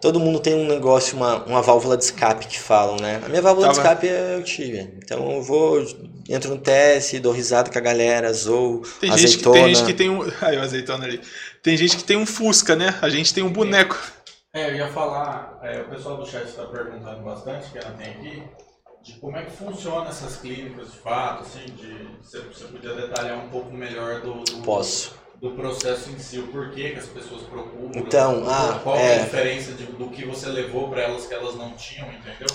Todo 0.00 0.18
mundo 0.18 0.40
tem 0.40 0.54
um 0.54 0.66
negócio, 0.66 1.16
uma, 1.16 1.42
uma 1.44 1.60
válvula 1.62 1.96
de 1.96 2.04
escape 2.04 2.46
que 2.46 2.58
falam, 2.58 2.96
né? 2.96 3.20
A 3.24 3.28
minha 3.28 3.42
válvula 3.42 3.68
de 3.68 3.74
Tava- 3.76 3.88
escape 3.88 4.08
é 4.08 4.36
o 4.38 4.42
Tibia. 4.42 4.90
Então 4.98 5.32
eu 5.32 5.42
vou, 5.42 5.84
entro 6.28 6.50
no 6.50 6.58
TS, 6.58 7.18
dou 7.20 7.32
risada 7.32 7.70
com 7.70 7.78
a 7.78 7.80
galera, 7.80 8.32
zoo, 8.32 8.82
Tem 9.00 9.10
gente, 9.10 9.18
que, 9.18 9.24
azeitona. 9.48 9.54
tem 9.54 9.74
gente 9.74 9.86
que 9.86 9.94
tem 9.94 10.08
um. 10.10 10.22
Aí, 10.40 10.56
o 10.56 10.62
azeitona 10.62 11.04
ali. 11.04 11.20
Tem 11.62 11.76
gente 11.76 11.96
que 11.96 12.04
tem 12.04 12.16
um 12.16 12.24
Fusca, 12.26 12.74
né? 12.74 12.96
A 13.02 13.08
gente 13.10 13.34
tem 13.34 13.42
um 13.44 13.50
boneco. 13.52 13.98
É, 14.54 14.70
eu 14.70 14.76
ia 14.76 14.88
falar, 14.88 15.58
é, 15.62 15.80
o 15.82 15.88
pessoal 15.90 16.16
do 16.16 16.26
chat 16.26 16.44
está 16.46 16.64
perguntando 16.64 17.22
bastante, 17.22 17.70
que 17.70 17.76
ela 17.78 17.90
tem 17.90 18.06
aqui, 18.12 18.42
de 19.02 19.12
como 19.20 19.36
é 19.36 19.44
que 19.44 19.50
funciona 19.50 20.08
essas 20.08 20.36
clínicas 20.36 20.92
de 20.92 20.98
fato, 20.98 21.42
assim, 21.42 21.66
de 21.74 22.08
você, 22.22 22.40
você 22.40 22.64
podia 22.64 22.94
detalhar 22.94 23.36
um 23.38 23.48
pouco 23.50 23.70
melhor 23.72 24.20
do, 24.22 24.42
do, 24.44 24.62
Posso. 24.62 25.14
Do 25.40 25.50
processo 25.52 26.10
em 26.10 26.18
si, 26.18 26.38
o 26.38 26.48
porquê 26.48 26.90
que 26.90 26.98
as 26.98 27.06
pessoas 27.06 27.42
procuram, 27.42 27.90
Então, 27.94 28.42
qual, 28.42 28.50
ah, 28.54 28.80
qual 28.82 28.96
é 28.96 29.16
é. 29.16 29.20
a 29.20 29.24
diferença 29.24 29.72
de- 29.72 29.84
do 29.86 30.08
que 30.10 30.24
você 30.24 30.46
levou 30.48 30.88
para 30.88 31.02
elas 31.02 31.26
que 31.26 31.34
elas 31.34 31.54
não 31.56 31.72
tinham, 31.74 32.08
entendeu? 32.12 32.46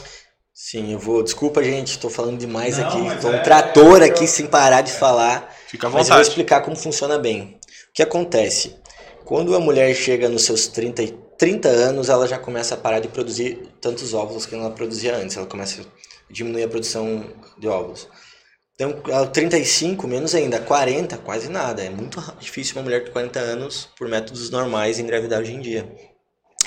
Sim, 0.54 0.92
eu 0.94 1.00
vou. 1.00 1.24
Desculpa, 1.24 1.64
gente, 1.64 1.98
tô 2.00 2.10
falando 2.10 2.38
demais 2.38 2.78
Não, 2.78 2.88
aqui. 2.88 2.98
mas 3.02 3.22
Tô 3.22 3.30
um 3.30 3.34
é- 3.34 3.40
trator 3.40 4.02
é- 4.02 4.06
aqui 4.06 4.28
sem 4.28 4.48
parar 4.48 4.82
de 4.82 4.92
falar. 4.92 5.54
Fica 5.68 5.88
à 5.88 5.90
Mas 5.90 6.08
eu 6.08 6.14
vou 6.14 6.18
vontade. 6.18 6.28
explicar 6.30 6.62
como 6.62 6.76
funciona 6.76 7.18
bem. 7.18 7.60
O 7.90 7.94
que 7.94 8.04
acontece? 8.04 8.76
Quando 9.26 9.56
a 9.56 9.60
mulher 9.60 9.94
chega 9.96 10.28
nos 10.30 10.44
seus 10.44 10.68
30, 10.68 11.02
e- 11.04 11.18
30 11.38 11.70
anos, 11.70 12.10
ela 12.10 12.28
já 12.28 12.38
começa 12.38 12.76
a 12.76 12.78
parar 12.78 13.00
de 13.00 13.08
produzir 13.08 13.70
tantos 13.80 14.14
óvulos 14.14 14.46
que 14.46 14.54
ela 14.54 14.70
produzia 14.72 15.16
antes. 15.16 15.38
Ela 15.38 15.46
começa 15.48 15.82
a 15.82 15.86
diminuir 16.30 16.64
a 16.64 16.68
produção 16.68 17.26
de 17.58 17.68
óvulos. 17.68 18.08
Então, 18.82 19.16
aos 19.16 19.30
35, 19.30 20.08
menos 20.08 20.34
ainda. 20.34 20.60
40, 20.60 21.16
quase 21.20 21.48
nada. 21.50 21.84
É 21.84 21.90
muito 21.92 22.20
difícil 22.40 22.76
uma 22.78 22.82
mulher 22.82 23.04
de 23.04 23.12
40 23.12 23.40
anos, 23.40 23.88
por 23.96 24.10
métodos 24.10 24.50
normais, 24.50 24.98
engravidar 24.98 25.40
hoje 25.40 25.54
em 25.54 25.62
dia. 25.62 25.88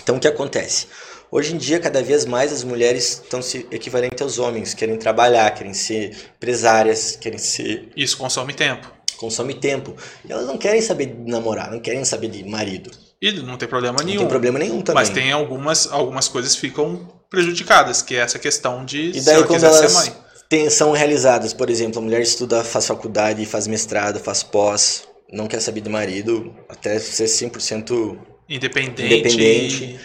Então, 0.01 0.17
o 0.17 0.21
que 0.21 0.29
acontece? 0.29 0.87
Hoje 1.29 1.53
em 1.53 1.59
dia, 1.59 1.81
cada 1.81 2.01
vez 2.01 2.25
mais 2.25 2.53
as 2.53 2.63
mulheres 2.63 3.21
estão 3.25 3.43
se 3.43 3.67
equivalentes 3.73 4.23
aos 4.23 4.39
homens. 4.39 4.75
Querem 4.75 4.97
trabalhar, 4.97 5.51
querem 5.51 5.75
ser 5.75 6.17
empresárias, 6.37 7.17
querem 7.17 7.39
ser 7.39 7.91
Isso 7.97 8.17
consome 8.17 8.53
tempo. 8.55 8.89
consome 9.17 9.53
tempo. 9.53 9.97
E 10.25 10.31
elas 10.31 10.47
não 10.47 10.57
querem 10.57 10.81
saber 10.81 11.07
de 11.07 11.29
namorar, 11.29 11.69
não 11.69 11.81
querem 11.81 12.05
saber 12.05 12.29
de 12.29 12.45
marido. 12.45 12.93
E 13.21 13.33
não 13.33 13.57
tem 13.57 13.67
problema 13.69 13.99
Não 13.99 14.07
nenhum. 14.07 14.21
tem 14.21 14.29
problema 14.29 14.59
nenhum 14.61 14.83
também. 14.83 15.03
Mas 15.03 15.09
tem 15.09 15.33
algumas, 15.33 15.91
algumas 15.91 16.29
coisas 16.29 16.55
que 16.55 16.61
ficam 16.61 17.09
prejudicadas, 17.29 18.03
que 18.03 18.15
é 18.15 18.19
essa 18.19 18.39
questão 18.39 18.85
de 18.85 19.11
E 19.11 19.15
se 19.15 19.27
daí 19.27 19.35
ela 19.35 19.47
quando 19.47 19.57
quiser 19.57 19.73
ser 19.73 19.79
elas 19.79 19.95
mãe. 19.95 20.24
Têm- 20.49 20.71
são 20.71 20.93
realizadas, 20.93 21.53
por 21.53 21.71
exemplo, 21.71 21.99
a 21.99 22.03
mulher 22.03 22.21
estuda, 22.23 22.63
faz 22.65 22.87
faculdade, 22.87 23.45
faz 23.47 23.67
mestrado, 23.67 24.19
faz 24.21 24.43
pós, 24.43 25.07
não 25.33 25.47
quer 25.47 25.61
saber 25.61 25.81
de 25.81 25.91
marido, 25.91 26.55
até 26.69 26.99
ser 26.99 27.25
100%... 27.27 28.19
Independente. 28.49 29.05
Independente. 29.05 30.01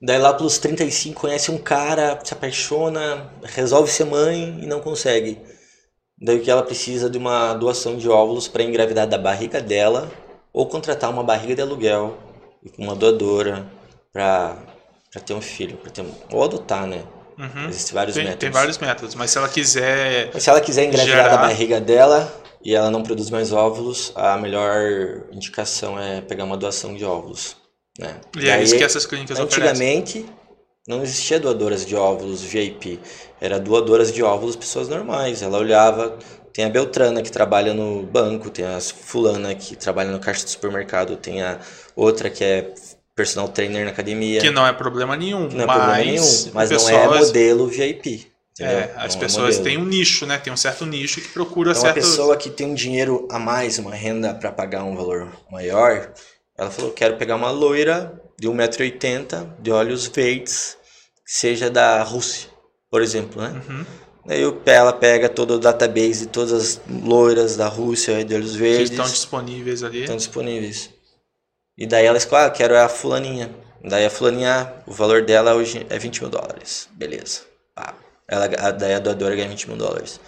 Daí 0.00 0.18
lá 0.18 0.32
pelos 0.32 0.58
35 0.58 1.20
conhece 1.20 1.50
um 1.50 1.58
cara, 1.58 2.20
se 2.22 2.32
apaixona, 2.32 3.32
resolve 3.42 3.90
ser 3.90 4.04
mãe 4.04 4.60
e 4.62 4.66
não 4.66 4.80
consegue. 4.80 5.38
Daí 6.20 6.38
que 6.40 6.50
ela 6.50 6.62
precisa 6.62 7.08
de 7.10 7.18
uma 7.18 7.54
doação 7.54 7.96
de 7.96 8.08
óvulos 8.08 8.46
para 8.46 8.62
engravidar 8.62 9.08
da 9.08 9.18
barriga 9.18 9.60
dela 9.60 10.10
ou 10.52 10.66
contratar 10.66 11.10
uma 11.10 11.24
barriga 11.24 11.54
de 11.54 11.62
aluguel 11.62 12.16
com 12.76 12.82
uma 12.82 12.94
doadora 12.94 13.66
para 14.12 14.56
ter 15.24 15.34
um 15.34 15.40
filho, 15.40 15.76
para 15.78 15.90
ter 15.90 16.04
ou 16.30 16.44
adotar, 16.44 16.86
né? 16.86 17.02
Uhum. 17.38 17.68
Existem 17.68 17.94
vários 17.94 18.14
Tem, 18.16 18.24
métodos. 18.24 18.40
tem 18.40 18.50
vários 18.50 18.78
métodos, 18.78 19.14
mas 19.14 19.30
se 19.30 19.38
ela 19.38 19.48
quiser. 19.48 20.30
Mas 20.34 20.42
se 20.42 20.50
ela 20.50 20.60
quiser 20.60 20.84
engravidar 20.84 21.16
Gerar. 21.16 21.28
da 21.30 21.36
barriga 21.38 21.80
dela 21.80 22.32
e 22.64 22.74
ela 22.74 22.90
não 22.90 23.02
produz 23.02 23.30
mais 23.30 23.52
óvulos, 23.52 24.12
a 24.16 24.36
melhor 24.36 25.22
indicação 25.30 25.98
é 25.98 26.20
pegar 26.20 26.44
uma 26.44 26.56
doação 26.56 26.94
de 26.94 27.04
óvulos. 27.04 27.56
Né? 27.98 28.16
E 28.36 28.48
é 28.48 28.56
Daí- 28.56 28.64
isso 28.64 28.76
que 28.76 28.82
essas 28.84 29.06
clínicas 29.06 29.38
oferecem. 29.38 29.62
Antigamente 29.68 30.26
não 30.86 31.02
existia 31.02 31.38
doadoras 31.38 31.84
de 31.86 31.94
óvulos 31.94 32.42
VIP, 32.42 32.98
era 33.40 33.60
doadoras 33.60 34.12
de 34.12 34.22
óvulos 34.22 34.56
pessoas 34.56 34.88
normais. 34.88 35.40
Ela 35.42 35.58
olhava, 35.58 36.16
tem 36.52 36.64
a 36.64 36.68
Beltrana 36.68 37.22
que 37.22 37.30
trabalha 37.30 37.72
no 37.72 38.02
banco, 38.02 38.50
tem 38.50 38.64
a 38.64 38.80
fulana 38.80 39.54
que 39.54 39.76
trabalha 39.76 40.10
no 40.10 40.18
caixa 40.18 40.42
do 40.44 40.50
supermercado, 40.50 41.16
tem 41.16 41.40
a 41.42 41.60
outra 41.94 42.28
que 42.30 42.42
é 42.42 42.72
personal 43.18 43.48
trainer 43.48 43.84
na 43.84 43.90
academia. 43.90 44.40
Que 44.40 44.50
não 44.50 44.66
é 44.66 44.72
problema 44.72 45.16
nenhum. 45.16 45.48
não 45.48 45.62
é 45.62 45.66
mas 45.66 45.76
problema 45.76 45.96
nenhum, 46.04 46.50
mas 46.54 46.70
não 46.70 46.76
é 46.76 46.80
pessoas- 46.98 47.26
modelo 47.26 47.66
VIP, 47.66 48.26
Entendeu? 48.52 48.78
É, 48.78 48.92
as 48.96 49.14
Não 49.14 49.20
é 49.20 49.24
pessoas 49.24 49.56
modelo. 49.58 49.64
têm 49.64 49.78
um 49.78 49.84
nicho, 49.84 50.26
né? 50.26 50.36
Tem 50.38 50.52
um 50.52 50.56
certo 50.56 50.84
nicho 50.86 51.20
que 51.20 51.28
procura 51.28 51.70
Então, 51.70 51.82
uma 51.84 51.92
pessoa 51.92 52.36
que 52.36 52.50
tem 52.50 52.66
um 52.66 52.74
dinheiro 52.74 53.28
a 53.30 53.38
mais, 53.38 53.78
uma 53.78 53.94
renda 53.94 54.34
para 54.34 54.50
pagar 54.50 54.82
um 54.82 54.96
valor 54.96 55.28
maior, 55.50 56.12
ela 56.56 56.68
falou: 56.70 56.90
quero 56.90 57.16
pegar 57.16 57.36
uma 57.36 57.50
loira 57.52 58.20
de 58.38 58.48
1,80m, 58.48 59.46
de 59.60 59.70
olhos 59.70 60.06
verdes, 60.08 60.76
que 61.24 61.32
seja 61.32 61.70
da 61.70 62.02
Rússia, 62.02 62.48
por 62.90 63.00
exemplo, 63.02 63.40
né? 63.42 63.62
Uhum. 63.68 63.84
Daí 64.26 64.44
o- 64.44 64.60
ela 64.66 64.92
pega 64.92 65.28
todo 65.28 65.52
o 65.54 65.58
database 65.58 66.20
de 66.22 66.26
todas 66.26 66.52
as 66.52 66.80
loiras 66.88 67.56
da 67.56 67.68
Rússia 67.68 68.24
de 68.24 68.34
olhos 68.34 68.52
Que 68.52 68.58
verdes 68.58 68.90
estão 68.90 69.06
disponíveis 69.06 69.82
ali. 69.84 70.00
estão 70.00 70.16
disponíveis. 70.16 70.90
E 71.78 71.86
daí 71.86 72.04
ela 72.04 72.18
escolhe, 72.18 72.44
ah, 72.44 72.50
quero 72.50 72.76
a 72.76 72.88
fulaninha. 72.88 73.50
Daí 73.84 74.04
a 74.04 74.10
fulaninha, 74.10 74.72
o 74.84 74.92
valor 74.92 75.22
dela 75.22 75.54
hoje 75.54 75.86
é 75.88 75.96
20 75.96 76.22
mil 76.22 76.30
dólares. 76.30 76.88
Beleza. 76.92 77.42
Pá. 77.72 77.94
Ela, 78.26 78.46
a, 78.58 78.70
daí 78.72 78.94
a 78.94 78.98
doadora 78.98 79.36
ganha 79.36 79.48
20 79.48 79.68
mil 79.68 79.76
dólares. 79.76 80.18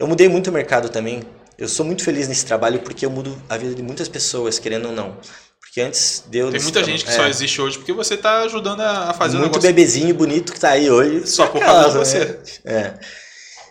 Eu 0.00 0.08
mudei 0.08 0.28
muito 0.28 0.50
o 0.50 0.52
mercado 0.52 0.88
também. 0.88 1.22
Eu 1.56 1.68
sou 1.68 1.86
muito 1.86 2.02
feliz 2.02 2.26
nesse 2.26 2.44
trabalho 2.44 2.80
porque 2.80 3.06
eu 3.06 3.10
mudo 3.10 3.40
a 3.48 3.56
vida 3.56 3.72
de 3.72 3.82
muitas 3.82 4.08
pessoas, 4.08 4.58
querendo 4.58 4.86
ou 4.86 4.92
não. 4.92 5.16
Porque 5.60 5.80
antes 5.80 6.24
deu... 6.26 6.50
Tem 6.50 6.60
muita 6.60 6.82
gente 6.82 7.04
que 7.04 7.10
é, 7.10 7.14
só 7.14 7.26
existe 7.28 7.60
hoje 7.62 7.78
porque 7.78 7.92
você 7.92 8.14
está 8.14 8.40
ajudando 8.40 8.80
a 8.80 9.14
fazer 9.14 9.38
Muito 9.38 9.52
negócio. 9.52 9.68
bebezinho 9.68 10.12
bonito 10.12 10.52
que 10.52 10.58
tá 10.58 10.70
aí 10.70 10.90
hoje. 10.90 11.24
Só 11.28 11.46
por 11.46 11.60
causa 11.60 12.02
de 12.02 12.18
né? 12.26 12.38
É. 12.64 12.94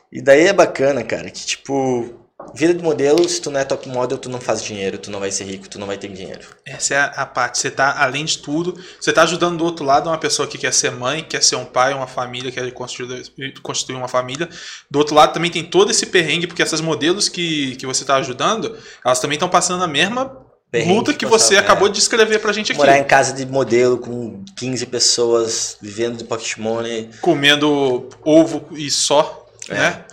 E 0.09 0.21
daí 0.21 0.47
é 0.47 0.53
bacana, 0.53 1.03
cara, 1.03 1.29
que 1.29 1.45
tipo... 1.45 2.24
Vida 2.53 2.73
de 2.73 2.83
modelo, 2.83 3.27
se 3.27 3.41
tu 3.41 3.49
não 3.49 3.59
é 3.59 3.63
top 3.63 3.87
model, 3.89 4.17
tu 4.17 4.29
não 4.29 4.39
faz 4.39 4.63
dinheiro, 4.63 4.97
tu 4.97 5.09
não 5.09 5.19
vai 5.19 5.31
ser 5.31 5.45
rico, 5.45 5.67
tu 5.69 5.79
não 5.79 5.87
vai 5.87 5.97
ter 5.97 6.07
dinheiro. 6.07 6.41
Essa 6.65 6.93
é 6.93 7.11
a, 7.15 7.25
parte. 7.25 7.57
Você 7.57 7.71
tá, 7.71 7.95
além 7.97 8.25
de 8.25 8.39
tudo, 8.39 8.79
você 8.99 9.11
tá 9.11 9.23
ajudando 9.23 9.57
do 9.57 9.65
outro 9.65 9.85
lado 9.85 10.09
uma 10.09 10.17
pessoa 10.17 10.47
que 10.47 10.57
quer 10.57 10.73
ser 10.73 10.91
mãe, 10.91 11.23
quer 11.23 11.43
ser 11.43 11.55
um 11.55 11.65
pai, 11.65 11.93
uma 11.93 12.07
família, 12.07 12.51
quer 12.51 12.71
construir, 12.71 13.95
uma 13.95 14.07
família. 14.07 14.49
Do 14.89 14.99
outro 14.99 15.15
lado 15.15 15.33
também 15.33 15.51
tem 15.51 15.63
todo 15.63 15.91
esse 15.91 16.05
perrengue, 16.05 16.47
porque 16.47 16.61
essas 16.61 16.81
modelos 16.81 17.29
que, 17.29 17.75
que 17.75 17.85
você 17.85 18.05
tá 18.05 18.15
ajudando, 18.15 18.77
elas 19.03 19.19
também 19.19 19.35
estão 19.35 19.49
passando 19.49 19.83
a 19.83 19.87
mesma 19.87 20.45
Perrengue 20.71 20.93
luta 20.93 21.13
que 21.13 21.19
que 21.19 21.25
você 21.25 21.55
passava, 21.55 21.65
acabou 21.65 21.87
é. 21.87 21.91
de 21.91 21.97
descrever 21.97 22.39
pra 22.39 22.51
gente 22.51 22.71
aqui. 22.71 22.79
Morar 22.79 22.97
em 22.97 23.03
casa 23.03 23.33
de 23.33 23.45
modelo 23.45 23.97
com 23.97 24.43
15 24.57 24.85
pessoas, 24.87 25.77
vivendo 25.81 26.17
de 26.17 26.23
pocket 26.23 26.57
money. 26.57 27.09
Comendo 27.21 28.09
ovo 28.23 28.67
e 28.71 28.89
só, 28.89 29.47
É. 29.69 29.73
né? 29.73 30.05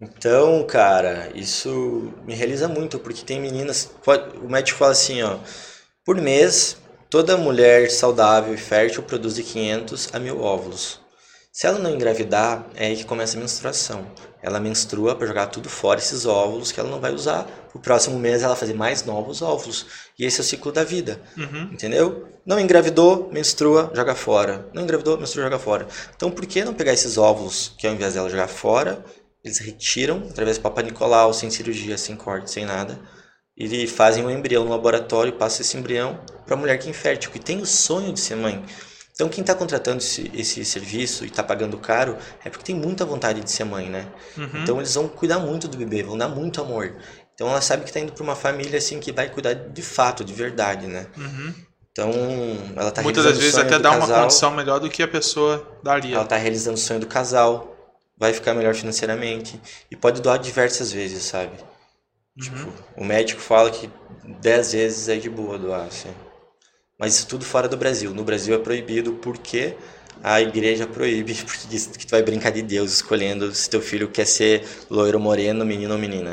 Então, 0.00 0.62
cara, 0.66 1.30
isso 1.34 2.12
me 2.26 2.34
realiza 2.34 2.68
muito, 2.68 2.98
porque 2.98 3.24
tem 3.24 3.40
meninas. 3.40 3.90
pode- 4.04 4.36
O 4.38 4.48
médico 4.50 4.78
fala 4.78 4.92
assim, 4.92 5.22
ó. 5.22 5.38
Por 6.04 6.16
mês, 6.20 6.76
toda 7.10 7.36
mulher 7.36 7.90
saudável 7.90 8.52
e 8.54 8.58
fértil 8.58 9.02
produz 9.02 9.34
de 9.34 9.42
500 9.42 10.10
a 10.12 10.18
1000 10.18 10.40
óvulos. 10.40 11.00
Se 11.50 11.66
ela 11.66 11.78
não 11.78 11.90
engravidar, 11.90 12.66
é 12.74 12.88
aí 12.88 12.96
que 12.96 13.04
começa 13.06 13.38
a 13.38 13.40
menstruação. 13.40 14.06
Ela 14.42 14.60
menstrua 14.60 15.16
para 15.16 15.26
jogar 15.26 15.46
tudo 15.46 15.70
fora, 15.70 15.98
esses 15.98 16.26
óvulos 16.26 16.70
que 16.70 16.78
ela 16.78 16.90
não 16.90 17.00
vai 17.00 17.12
usar. 17.14 17.48
O 17.72 17.78
próximo 17.78 18.18
mês 18.18 18.42
ela 18.42 18.54
fazer 18.54 18.74
mais 18.74 19.02
novos 19.06 19.40
óvulos. 19.40 19.86
E 20.18 20.26
esse 20.26 20.38
é 20.38 20.42
o 20.42 20.46
ciclo 20.46 20.70
da 20.70 20.84
vida. 20.84 21.18
Uhum. 21.36 21.70
Entendeu? 21.72 22.28
Não 22.44 22.60
engravidou, 22.60 23.30
menstrua, 23.32 23.90
joga 23.94 24.14
fora. 24.14 24.68
Não 24.74 24.82
engravidou, 24.82 25.18
menstrua, 25.18 25.44
joga 25.44 25.58
fora. 25.58 25.88
Então 26.14 26.30
por 26.30 26.44
que 26.44 26.62
não 26.62 26.74
pegar 26.74 26.92
esses 26.92 27.16
óvulos 27.16 27.72
que 27.78 27.86
ao 27.86 27.94
invés 27.94 28.12
dela 28.12 28.28
jogar 28.28 28.48
fora, 28.48 29.02
eles 29.46 29.58
retiram 29.58 30.26
através 30.28 30.58
do 30.58 30.62
Papa 30.62 30.82
Nicolau, 30.82 31.32
sem 31.32 31.48
cirurgia, 31.50 31.96
sem 31.96 32.16
corte, 32.16 32.50
sem 32.50 32.66
nada, 32.66 32.98
e 33.56 33.86
fazem 33.86 34.24
um 34.24 34.30
embrião 34.30 34.64
no 34.64 34.70
laboratório 34.70 35.30
e 35.30 35.38
passam 35.38 35.62
esse 35.62 35.76
embrião 35.76 36.20
para 36.44 36.54
a 36.54 36.58
mulher 36.58 36.78
que 36.78 36.88
é 36.88 36.90
infértil, 36.90 37.30
que 37.30 37.38
tem 37.38 37.58
o 37.60 37.66
sonho 37.66 38.12
de 38.12 38.20
ser 38.20 38.34
mãe. 38.34 38.62
Então 39.14 39.28
quem 39.30 39.40
está 39.40 39.54
contratando 39.54 39.98
esse, 39.98 40.30
esse 40.34 40.62
serviço 40.64 41.24
e 41.24 41.28
está 41.28 41.42
pagando 41.42 41.78
caro 41.78 42.18
é 42.44 42.50
porque 42.50 42.64
tem 42.64 42.74
muita 42.74 43.04
vontade 43.06 43.40
de 43.40 43.50
ser 43.50 43.64
mãe, 43.64 43.88
né? 43.88 44.06
Uhum. 44.36 44.62
Então 44.62 44.76
eles 44.76 44.94
vão 44.94 45.08
cuidar 45.08 45.38
muito 45.38 45.68
do 45.68 45.78
bebê, 45.78 46.02
vão 46.02 46.18
dar 46.18 46.28
muito 46.28 46.60
amor. 46.60 46.94
Então 47.34 47.48
ela 47.48 47.62
sabe 47.62 47.84
que 47.84 47.90
está 47.90 48.00
indo 48.00 48.12
para 48.12 48.22
uma 48.22 48.36
família 48.36 48.76
assim 48.76 49.00
que 49.00 49.12
vai 49.12 49.30
cuidar 49.30 49.54
de 49.54 49.82
fato, 49.82 50.22
de 50.22 50.34
verdade, 50.34 50.86
né? 50.86 51.06
Uhum. 51.16 51.54
Então 51.92 52.10
ela 52.76 52.90
está 52.90 53.02
Muitas 53.02 53.24
das 53.24 53.38
vezes 53.38 53.56
até 53.56 53.78
dá 53.78 53.92
uma 53.92 54.06
condição 54.06 54.50
melhor 54.50 54.80
do 54.80 54.90
que 54.90 55.02
a 55.02 55.08
pessoa 55.08 55.66
daria. 55.82 56.16
ela 56.16 56.24
está 56.24 56.36
realizando 56.36 56.76
o 56.76 56.80
sonho 56.80 57.00
do 57.00 57.06
casal, 57.06 57.75
vai 58.16 58.32
ficar 58.32 58.54
melhor 58.54 58.74
financeiramente 58.74 59.60
e 59.90 59.96
pode 59.96 60.22
doar 60.22 60.38
diversas 60.38 60.92
vezes, 60.92 61.22
sabe? 61.24 61.56
Uhum. 62.38 62.72
O 62.96 63.04
médico 63.04 63.40
fala 63.40 63.70
que 63.70 63.90
10 64.40 64.72
vezes 64.72 65.08
é 65.08 65.16
de 65.16 65.28
boa 65.30 65.58
doar, 65.58 65.86
assim. 65.86 66.12
Mas 66.98 67.14
isso 67.16 67.26
tudo 67.26 67.44
fora 67.44 67.68
do 67.68 67.76
Brasil. 67.76 68.12
No 68.12 68.24
Brasil 68.24 68.54
é 68.54 68.58
proibido 68.58 69.14
porque 69.14 69.76
a 70.22 70.40
igreja 70.40 70.86
proíbe, 70.86 71.34
porque 71.44 71.66
diz 71.68 71.86
que 71.86 72.06
tu 72.06 72.10
vai 72.10 72.22
brincar 72.22 72.50
de 72.50 72.62
Deus 72.62 72.92
escolhendo 72.92 73.54
se 73.54 73.68
teu 73.68 73.80
filho 73.80 74.08
quer 74.08 74.26
ser 74.26 74.66
loiro, 74.90 75.20
moreno, 75.20 75.64
menino 75.64 75.94
ou 75.94 76.00
menina. 76.00 76.32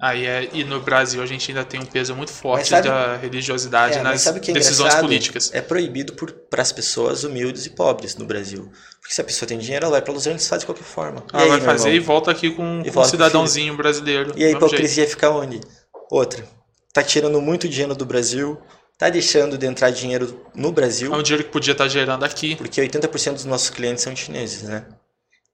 Aí 0.00 0.26
é, 0.26 0.48
e 0.52 0.62
no 0.62 0.80
Brasil 0.80 1.20
a 1.20 1.26
gente 1.26 1.50
ainda 1.50 1.64
tem 1.64 1.80
um 1.80 1.84
peso 1.84 2.14
muito 2.14 2.30
forte 2.30 2.68
sabe- 2.68 2.86
da 2.86 3.16
religiosidade 3.16 3.98
É, 3.98 4.02
nas 4.02 4.24
é 4.24 4.32
decisões 4.32 4.94
políticas. 4.94 5.50
É 5.52 5.60
proibido 5.60 6.14
para 6.48 6.62
as 6.62 6.70
pessoas 6.70 7.24
humildes 7.24 7.66
e 7.66 7.70
pobres 7.70 8.14
no 8.14 8.24
Brasil. 8.24 8.70
Porque 9.08 9.14
se 9.14 9.22
a 9.22 9.24
pessoa 9.24 9.48
tem 9.48 9.56
dinheiro, 9.58 9.86
ela 9.86 9.92
vai 9.92 10.02
para 10.02 10.12
Los 10.12 10.26
Angeles 10.26 10.44
e 10.44 10.48
faz 10.50 10.60
de 10.60 10.66
qualquer 10.66 10.84
forma. 10.84 11.24
E 11.32 11.36
Ela 11.36 11.44
aí, 11.44 11.48
vai 11.48 11.60
fazer 11.62 11.88
e 11.88 11.92
irmão? 11.94 12.06
volta 12.08 12.30
aqui 12.30 12.50
com, 12.50 12.82
E 12.84 12.90
com 12.90 13.00
um 13.00 13.04
cidadãozinho 13.04 13.74
brasileiro. 13.74 14.32
E 14.36 14.44
a 14.44 14.46
mesmo 14.48 14.50
jeito. 14.50 14.56
hipocrisia 14.66 15.06
fica 15.08 15.30
onde? 15.30 15.62
Outra. 16.10 16.44
Tá 16.92 17.02
tirando 17.02 17.40
muito 17.40 17.66
dinheiro 17.66 17.94
do 17.94 18.04
Brasil, 18.04 18.58
tá 18.98 19.08
deixando 19.08 19.56
de 19.56 19.64
entrar 19.64 19.88
dinheiro 19.88 20.44
no 20.54 20.70
Brasil, 20.70 21.10
É 21.14 21.16
um 21.16 21.22
dinheiro 21.22 21.42
que 21.44 21.50
podia 21.50 21.72
estar 21.72 21.88
gerando 21.88 22.22
aqui. 22.22 22.54
porque 22.56 22.82
80% 22.82 23.32
dos 23.32 23.44
nossos 23.46 23.70
clientes 23.70 24.04
são 24.04 24.14
chineses, 24.14 24.64
né? 24.64 24.84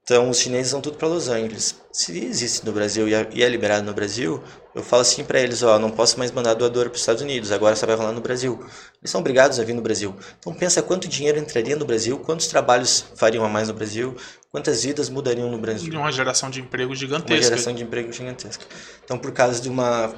Então 0.05 0.29
os 0.29 0.39
chineses 0.39 0.71
vão 0.73 0.83
tudo 0.83 0.99
para 0.99 1.09
Los 1.09 1.29
Angeles. 1.31 1.77
Se 1.91 2.23
existe 2.27 2.65
no 2.67 2.73
Brasil 2.73 3.09
e 3.09 3.15
é- 3.15 3.27
é 3.41 3.49
liberado 3.49 3.87
no 3.87 3.95
Brasil, 3.95 4.43
eu 4.75 4.83
falo 4.83 5.01
assim 5.01 5.25
para 5.25 5.41
eles, 5.41 5.63
ó, 5.63 5.79
não 5.79 5.91
posso 5.91 6.19
mais 6.19 6.31
mandar 6.31 6.53
doador 6.53 6.85
para 6.91 6.95
os 6.97 7.01
Estados 7.01 7.23
Unidos, 7.23 7.51
agora 7.51 7.75
só 7.75 7.87
vai 7.87 7.97
rolar 7.97 8.13
no 8.13 8.21
Brasil. 8.21 8.59
Eles 9.01 9.11
são 9.11 9.23
obrigados 9.23 9.59
a 9.59 9.65
vir 9.65 9.73
no 9.73 9.81
Brasil. 9.81 10.15
Então 10.39 10.53
pensa 10.53 10.83
quanto 10.83 11.09
dinheiro 11.09 11.39
entraria 11.39 11.75
no 11.75 11.87
Brasil, 11.87 12.19
quantos 12.19 12.49
trabalhos 12.49 13.03
fariam 13.17 13.45
a 13.47 13.49
mais 13.49 13.69
no 13.69 13.75
Brasil, 13.75 14.15
quantas 14.51 14.85
vidas 14.85 15.09
mudariam 15.09 15.51
no 15.51 15.57
Brasil. 15.59 15.91
E 15.91 15.97
uma 15.97 16.13
geração 16.13 16.51
de 16.51 16.61
emprego 16.61 16.91
Uma 16.91 16.97
gigantesca. 16.97 17.43
geração 17.43 17.73
de 17.75 17.83
emprego 17.83 18.13
gigantesca. 18.13 18.65
Então 19.05 19.17
por 19.19 19.33
causa 19.33 19.59
de 19.63 19.71
uma 19.71 20.15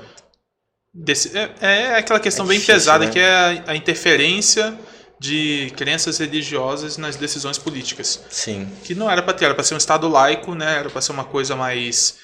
Desse- 0.98 1.30
é, 1.36 1.50
é 1.60 1.94
aquela 1.98 2.18
questão 2.18 2.44
É 2.46 2.48
bem 2.48 2.58
difícil, 2.58 2.74
pesada 2.74 3.04
né? 3.04 3.10
que 3.12 3.18
é 3.18 3.30
a, 3.30 3.64
a 3.72 3.76
interferência 3.76 4.76
de 5.18 5.72
crenças 5.76 6.18
religiosas 6.18 6.96
nas 6.96 7.16
decisões 7.16 7.58
políticas. 7.58 8.20
sim, 8.30 8.66
Que 8.84 8.94
não 8.94 9.10
era 9.10 9.22
para 9.22 9.32
ter, 9.34 9.46
era 9.46 9.54
para 9.54 9.64
ser 9.64 9.74
um 9.74 9.78
Estado 9.78 10.08
laico, 10.08 10.54
né? 10.54 10.78
Era 10.80 10.90
para 10.90 11.00
ser 11.00 11.12
uma 11.12 11.24
coisa 11.24 11.56
mais. 11.56 12.16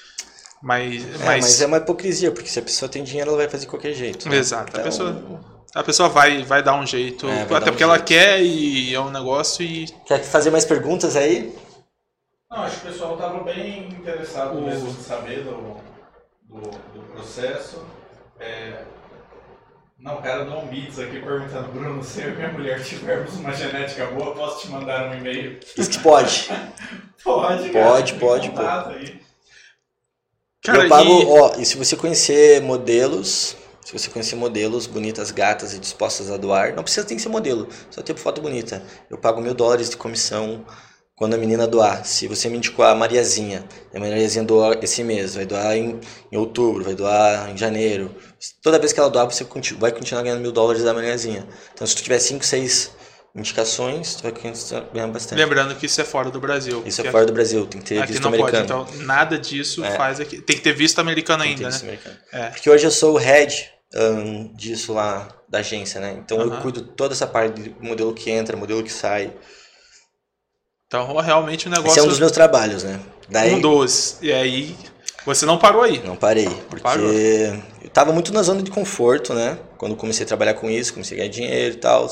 mais, 0.61 1.03
É, 1.21 1.25
mais 1.25 1.43
mas 1.43 1.61
é 1.61 1.65
uma 1.65 1.77
hipocrisia, 1.77 2.31
porque 2.31 2.49
se 2.49 2.59
a 2.59 2.61
pessoa 2.61 2.89
tem 2.89 3.03
dinheiro, 3.03 3.29
ela 3.31 3.37
vai 3.37 3.49
fazer 3.49 3.65
de 3.65 3.69
qualquer 3.69 3.93
jeito. 3.93 4.29
né? 4.29 4.37
Exato. 4.37 4.67
A 4.67 4.79
Então, 4.79 4.83
pessoa, 4.83 5.41
a 5.75 5.83
pessoa 5.83 6.09
vai, 6.09 6.43
vai 6.43 6.61
dar 6.63 6.75
um 6.75 6.85
jeito. 6.85 7.27
É, 7.27 7.41
até 7.41 7.55
um 7.55 7.59
porque 7.61 7.83
ela 7.83 7.95
jeito. 7.95 8.07
quer 8.07 8.41
e 8.41 8.93
é 8.93 8.99
um 8.99 9.09
negócio 9.09 9.63
e. 9.65 9.87
Quer 10.05 10.23
fazer 10.23 10.51
mais 10.51 10.65
perguntas 10.65 11.15
aí? 11.15 11.53
Não, 12.51 12.59
acho 12.61 12.81
que 12.81 12.87
o 12.87 12.91
pessoal 12.91 13.13
estava 13.15 13.43
bem 13.43 13.87
interessado 13.89 14.57
O- 14.57 14.61
mesmo 14.61 14.89
em 14.89 15.01
saber 15.01 15.43
do, 15.43 15.77
do, 16.47 16.61
do 16.69 17.01
processo. 17.11 17.83
É... 18.39 18.83
Não, 20.03 20.15
o 20.15 20.21
cara 20.21 20.43
do 20.43 20.61
Beats 20.67 20.99
aqui 20.99 21.21
perguntando, 21.21 21.71
Bruno, 21.71 22.03
se 22.03 22.19
eu 22.19 22.33
e 22.33 22.35
minha 22.35 22.51
mulher 22.51 22.83
tivermos 22.83 23.35
uma 23.35 23.53
genética 23.53 24.05
boa, 24.07 24.35
posso 24.35 24.59
te 24.59 24.67
mandar 24.67 25.09
um 25.09 25.17
e-mail? 25.17 25.61
Diz 25.77 25.87
que 25.87 25.99
pode. 25.99 26.49
Pode, 27.23 27.69
Pode, 27.69 28.11
fica 28.11 28.19
pode, 28.19 28.49
aí. 28.49 29.21
Cara, 30.61 30.83
eu 30.83 30.89
pago, 30.89 31.09
e- 31.09 31.25
ó, 31.25 31.55
e 31.57 31.65
se 31.65 31.77
você 31.77 31.95
conhecer 31.95 32.61
modelos, 32.61 33.55
se 33.81 33.93
você 33.93 34.09
conhecer 34.09 34.35
modelos 34.35 34.87
bonitas, 34.87 35.31
gatas 35.31 35.73
e 35.73 35.79
dispostas 35.79 36.29
a 36.29 36.35
doar, 36.35 36.75
não 36.75 36.83
precisa 36.83 37.05
ter 37.07 37.15
que 37.15 37.21
ser 37.21 37.29
modelo, 37.29 37.69
só 37.89 38.01
ter 38.01 38.13
foto 38.17 38.41
bonita. 38.41 38.83
Eu 39.09 39.17
pago 39.17 39.39
mil 39.39 39.53
dólares 39.53 39.89
de 39.89 39.95
comissão 39.95 40.65
quando 41.15 41.35
a 41.35 41.37
menina 41.37 41.65
doar. 41.65 42.05
Se 42.05 42.27
você 42.27 42.49
me 42.49 42.57
indicou 42.57 42.83
a 42.83 42.93
Mariazinha, 42.93 43.63
a 43.95 43.99
Mariazinha 43.99 44.43
doa 44.43 44.77
esse 44.81 45.01
mês, 45.03 45.35
vai 45.35 45.45
doar 45.45 45.77
em, 45.77 45.99
em 46.29 46.37
outubro, 46.37 46.83
vai 46.83 46.95
doar 46.95 47.49
em 47.49 47.57
janeiro. 47.57 48.13
Toda 48.61 48.79
vez 48.79 48.91
que 48.91 48.99
ela 48.99 49.09
doar, 49.09 49.25
você 49.25 49.45
vai 49.77 49.91
continuar 49.91 50.23
ganhando 50.23 50.41
mil 50.41 50.51
dólares 50.51 50.83
da 50.83 50.93
Mariazinha. 50.93 51.47
Então, 51.73 51.85
se 51.87 51.95
tu 51.95 52.03
tiver 52.03 52.19
cinco, 52.19 52.45
seis 52.45 52.91
indicações, 53.35 54.15
tu 54.15 54.23
vai 54.23 54.31
ganhando 54.93 55.11
bastante. 55.13 55.39
Lembrando 55.39 55.75
que 55.75 55.85
isso 55.85 55.99
é 55.99 56.03
fora 56.03 56.29
do 56.29 56.39
Brasil. 56.39 56.83
Isso 56.85 57.01
é 57.01 57.09
fora 57.11 57.25
do 57.25 57.33
Brasil, 57.33 57.65
tem 57.65 57.81
que 57.81 57.87
ter 57.87 57.97
Aqui 57.99 58.11
visto 58.13 58.21
não 58.21 58.29
americano. 58.29 58.67
pode, 58.67 58.91
então 58.95 59.05
nada 59.05 59.39
disso 59.39 59.83
É. 59.83 59.91
faz 59.95 60.19
aqui. 60.19 60.41
Tem 60.41 60.55
que 60.55 60.61
ter 60.61 60.73
visto 60.73 60.99
americano 60.99 61.41
Tem 61.43 61.53
ainda, 61.53 61.69
visto 61.69 61.83
né? 61.83 61.89
americano. 61.89 62.17
É. 62.31 62.49
Porque 62.49 62.69
hoje 62.69 62.85
eu 62.85 62.91
sou 62.91 63.15
o 63.15 63.17
head 63.17 63.71
ahn, 63.95 64.53
disso 64.55 64.93
lá 64.93 65.27
da 65.49 65.59
agência, 65.59 65.99
né? 65.99 66.15
Então 66.23 66.39
eu 66.41 66.51
Aham. 66.51 66.61
cuido 66.61 66.81
toda 66.83 67.13
essa 67.13 67.25
parte 67.25 67.59
de 67.61 67.75
modelo 67.79 68.13
que 68.13 68.29
entra, 68.29 68.55
modelo 68.55 68.83
que 68.83 68.91
sai. 68.91 69.33
Então 70.87 71.15
realmente 71.17 71.67
o 71.67 71.69
Esse 71.71 71.81
negócio 71.81 71.99
é 71.99 72.03
um 72.03 72.07
dos 72.07 72.19
meus 72.19 72.31
trabalhos, 72.31 72.83
né? 72.83 72.99
Daí 73.29 73.55
um 73.55 73.61
dos. 73.61 74.17
E 74.21 74.31
aí 74.31 74.75
você 75.25 75.45
não 75.45 75.57
parou 75.57 75.81
aí. 75.81 76.01
não 76.05 76.15
parei, 76.15 76.49
porque 76.69 76.83
Parou. 76.83 77.11
eu 77.11 77.89
tava 77.91 78.11
muito 78.11 78.33
na 78.33 78.43
zona 78.43 78.61
de 78.61 78.71
conforto, 78.71 79.33
né? 79.33 79.57
Quando 79.77 79.95
comecei 79.95 80.23
a 80.23 80.27
trabalhar 80.27 80.53
com 80.55 80.69
isso, 80.69 80.93
comecei 80.93 81.17
a 81.17 81.19
ganhar 81.19 81.31
dinheiro 81.31 81.75
e 81.75 81.79
tal. 81.79 82.09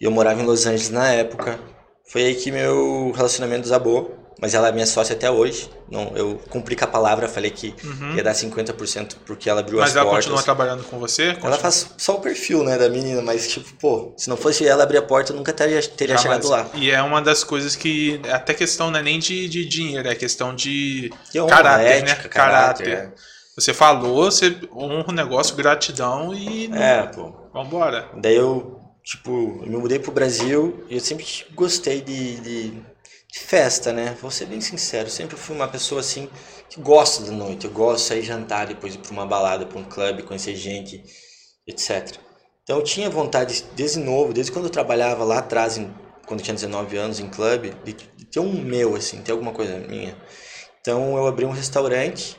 E 0.00 0.04
eu 0.04 0.10
morava 0.10 0.40
em 0.40 0.44
Los 0.44 0.66
Angeles 0.66 0.90
na 0.90 1.08
época. 1.08 1.58
Foi 2.06 2.22
aí 2.24 2.34
que 2.34 2.50
meu 2.50 3.12
relacionamento 3.14 3.62
desabou. 3.62 4.17
Mas 4.40 4.54
ela 4.54 4.68
é 4.68 4.72
minha 4.72 4.86
sócia 4.86 5.14
até 5.16 5.30
hoje. 5.30 5.68
Não, 5.90 6.12
eu 6.16 6.40
cumpri 6.50 6.76
com 6.76 6.84
a 6.84 6.88
palavra, 6.88 7.28
falei 7.28 7.50
que 7.50 7.74
Uhum. 7.84 8.14
ia 8.16 8.22
dar 8.22 8.34
50% 8.34 9.16
porque 9.26 9.48
ela 9.50 9.60
abriu 9.60 9.78
Mas 9.78 9.90
as 9.90 9.96
ela 9.96 10.04
portas. 10.04 10.24
continua 10.26 10.42
trabalhando 10.42 10.84
com 10.84 10.98
você? 10.98 11.24
Ela 11.24 11.34
Continua- 11.34 11.58
faz 11.58 11.94
só 11.96 12.16
o 12.16 12.20
perfil, 12.20 12.62
né, 12.62 12.76
da 12.78 12.88
menina, 12.88 13.20
mas 13.22 13.48
tipo, 13.48 13.72
pô, 13.80 14.12
se 14.16 14.28
não 14.28 14.36
fosse 14.36 14.66
ela 14.66 14.82
abrir 14.82 14.98
a 14.98 15.02
porta, 15.02 15.32
eu 15.32 15.36
nunca 15.36 15.52
teria, 15.52 15.82
teria 15.82 16.16
Jamais. 16.16 16.44
chegado 16.46 16.48
lá. 16.48 16.70
E 16.74 16.90
é 16.90 17.02
uma 17.02 17.20
das 17.20 17.42
coisas 17.42 17.74
que. 17.74 18.20
Até 18.30 18.54
questão 18.54 18.90
não 18.90 18.98
é 18.98 19.02
nem 19.02 19.18
de, 19.18 19.48
de 19.48 19.64
dinheiro, 19.66 20.08
é 20.08 20.14
questão 20.14 20.54
de 20.54 21.10
E 21.34 21.40
honra, 21.40 21.56
caráter, 21.56 21.86
ética, 21.86 22.22
né? 22.22 22.28
caráter. 22.28 22.84
Caráter. 22.96 23.14
Você 23.56 23.74
falou, 23.74 24.30
você 24.30 24.56
honra 24.72 25.06
o 25.08 25.12
negócio, 25.12 25.56
gratidão 25.56 26.32
e. 26.34 26.70
É, 26.72 27.02
pô. 27.02 27.32
Vambora. 27.52 28.08
Daí 28.16 28.36
eu, 28.36 28.78
tipo, 29.02 29.30
eu 29.64 29.68
me 29.70 29.76
mudei 29.76 29.98
pro 29.98 30.12
Brasil 30.12 30.84
e 30.88 30.94
eu 30.94 31.00
sempre 31.00 31.26
gostei 31.54 32.00
de, 32.00 32.36
de 32.40 32.72
festa, 33.32 33.92
né? 33.92 34.16
Vou 34.20 34.30
ser 34.30 34.46
bem 34.46 34.60
sincero, 34.60 35.10
sempre 35.10 35.36
fui 35.36 35.54
uma 35.54 35.68
pessoa 35.68 36.00
assim 36.00 36.28
que 36.68 36.80
gosta 36.80 37.24
da 37.24 37.32
noite. 37.32 37.66
Eu 37.66 37.72
gosto 37.72 38.02
de 38.02 38.08
sair 38.08 38.22
jantar, 38.22 38.66
depois 38.66 38.94
ir 38.94 38.98
pra 38.98 39.12
uma 39.12 39.26
balada, 39.26 39.66
pra 39.66 39.78
um 39.78 39.84
clube, 39.84 40.22
conhecer 40.22 40.54
gente, 40.56 41.02
etc. 41.66 42.20
Então 42.62 42.78
eu 42.78 42.84
tinha 42.84 43.08
vontade, 43.10 43.64
desde 43.74 43.98
novo, 43.98 44.32
desde 44.32 44.52
quando 44.52 44.66
eu 44.66 44.70
trabalhava 44.70 45.24
lá 45.24 45.38
atrás, 45.38 45.76
em- 45.78 45.92
quando 46.26 46.40
eu 46.40 46.44
tinha 46.44 46.54
19 46.54 46.96
anos, 46.96 47.18
em 47.20 47.28
clube, 47.28 47.72
de, 47.84 47.92
de 47.92 48.24
ter 48.26 48.40
um 48.40 48.52
meu, 48.52 48.94
assim, 48.96 49.22
ter 49.22 49.32
alguma 49.32 49.52
coisa 49.52 49.78
minha. 49.78 50.14
Então 50.80 51.16
eu 51.16 51.26
abri 51.26 51.44
um 51.44 51.50
restaurante, 51.50 52.36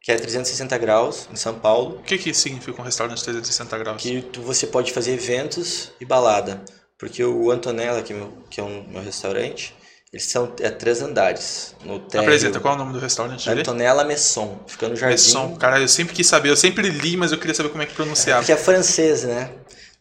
que 0.00 0.10
é 0.12 0.16
360 0.16 0.76
graus, 0.78 1.28
em 1.32 1.36
São 1.36 1.58
Paulo, 1.58 1.98
O 1.98 2.02
que, 2.02 2.18
que 2.18 2.34
significa 2.34 2.80
um 2.80 2.84
restaurante 2.84 3.22
360 3.22 3.78
graus? 3.78 4.02
que 4.02 4.22
tu, 4.22 4.42
você 4.42 4.66
pode 4.66 4.92
fazer 4.92 5.12
eventos 5.12 5.92
e 6.00 6.04
balada. 6.04 6.62
Porque 6.98 7.22
o 7.24 7.50
Antonella, 7.50 8.02
que 8.02 8.12
é, 8.12 8.16
meu, 8.16 8.32
que 8.50 8.60
é 8.60 8.64
um 8.64 8.84
meu 8.88 9.02
restaurante, 9.02 9.74
eles 10.12 10.26
são 10.26 10.52
é, 10.60 10.70
três 10.70 11.00
andares. 11.00 11.74
No 11.84 11.98
térreo, 12.00 12.26
Apresenta, 12.28 12.60
qual 12.60 12.74
é 12.74 12.76
o 12.76 12.78
nome 12.78 12.92
do 12.92 12.98
restaurante 12.98 13.48
dele? 13.48 13.60
Antonella 13.60 14.04
Messon, 14.04 14.60
fica 14.66 14.88
no 14.88 14.94
Jardim. 14.94 15.14
Messon. 15.14 15.56
Cara, 15.56 15.80
eu 15.80 15.88
sempre 15.88 16.14
quis 16.14 16.26
saber, 16.26 16.50
eu 16.50 16.56
sempre 16.56 16.88
li, 16.90 17.16
mas 17.16 17.32
eu 17.32 17.38
queria 17.38 17.54
saber 17.54 17.70
como 17.70 17.82
é 17.82 17.86
que 17.86 17.94
pronunciava. 17.94 18.40
Porque 18.40 18.52
é 18.52 18.56
francês, 18.56 19.24
né? 19.24 19.50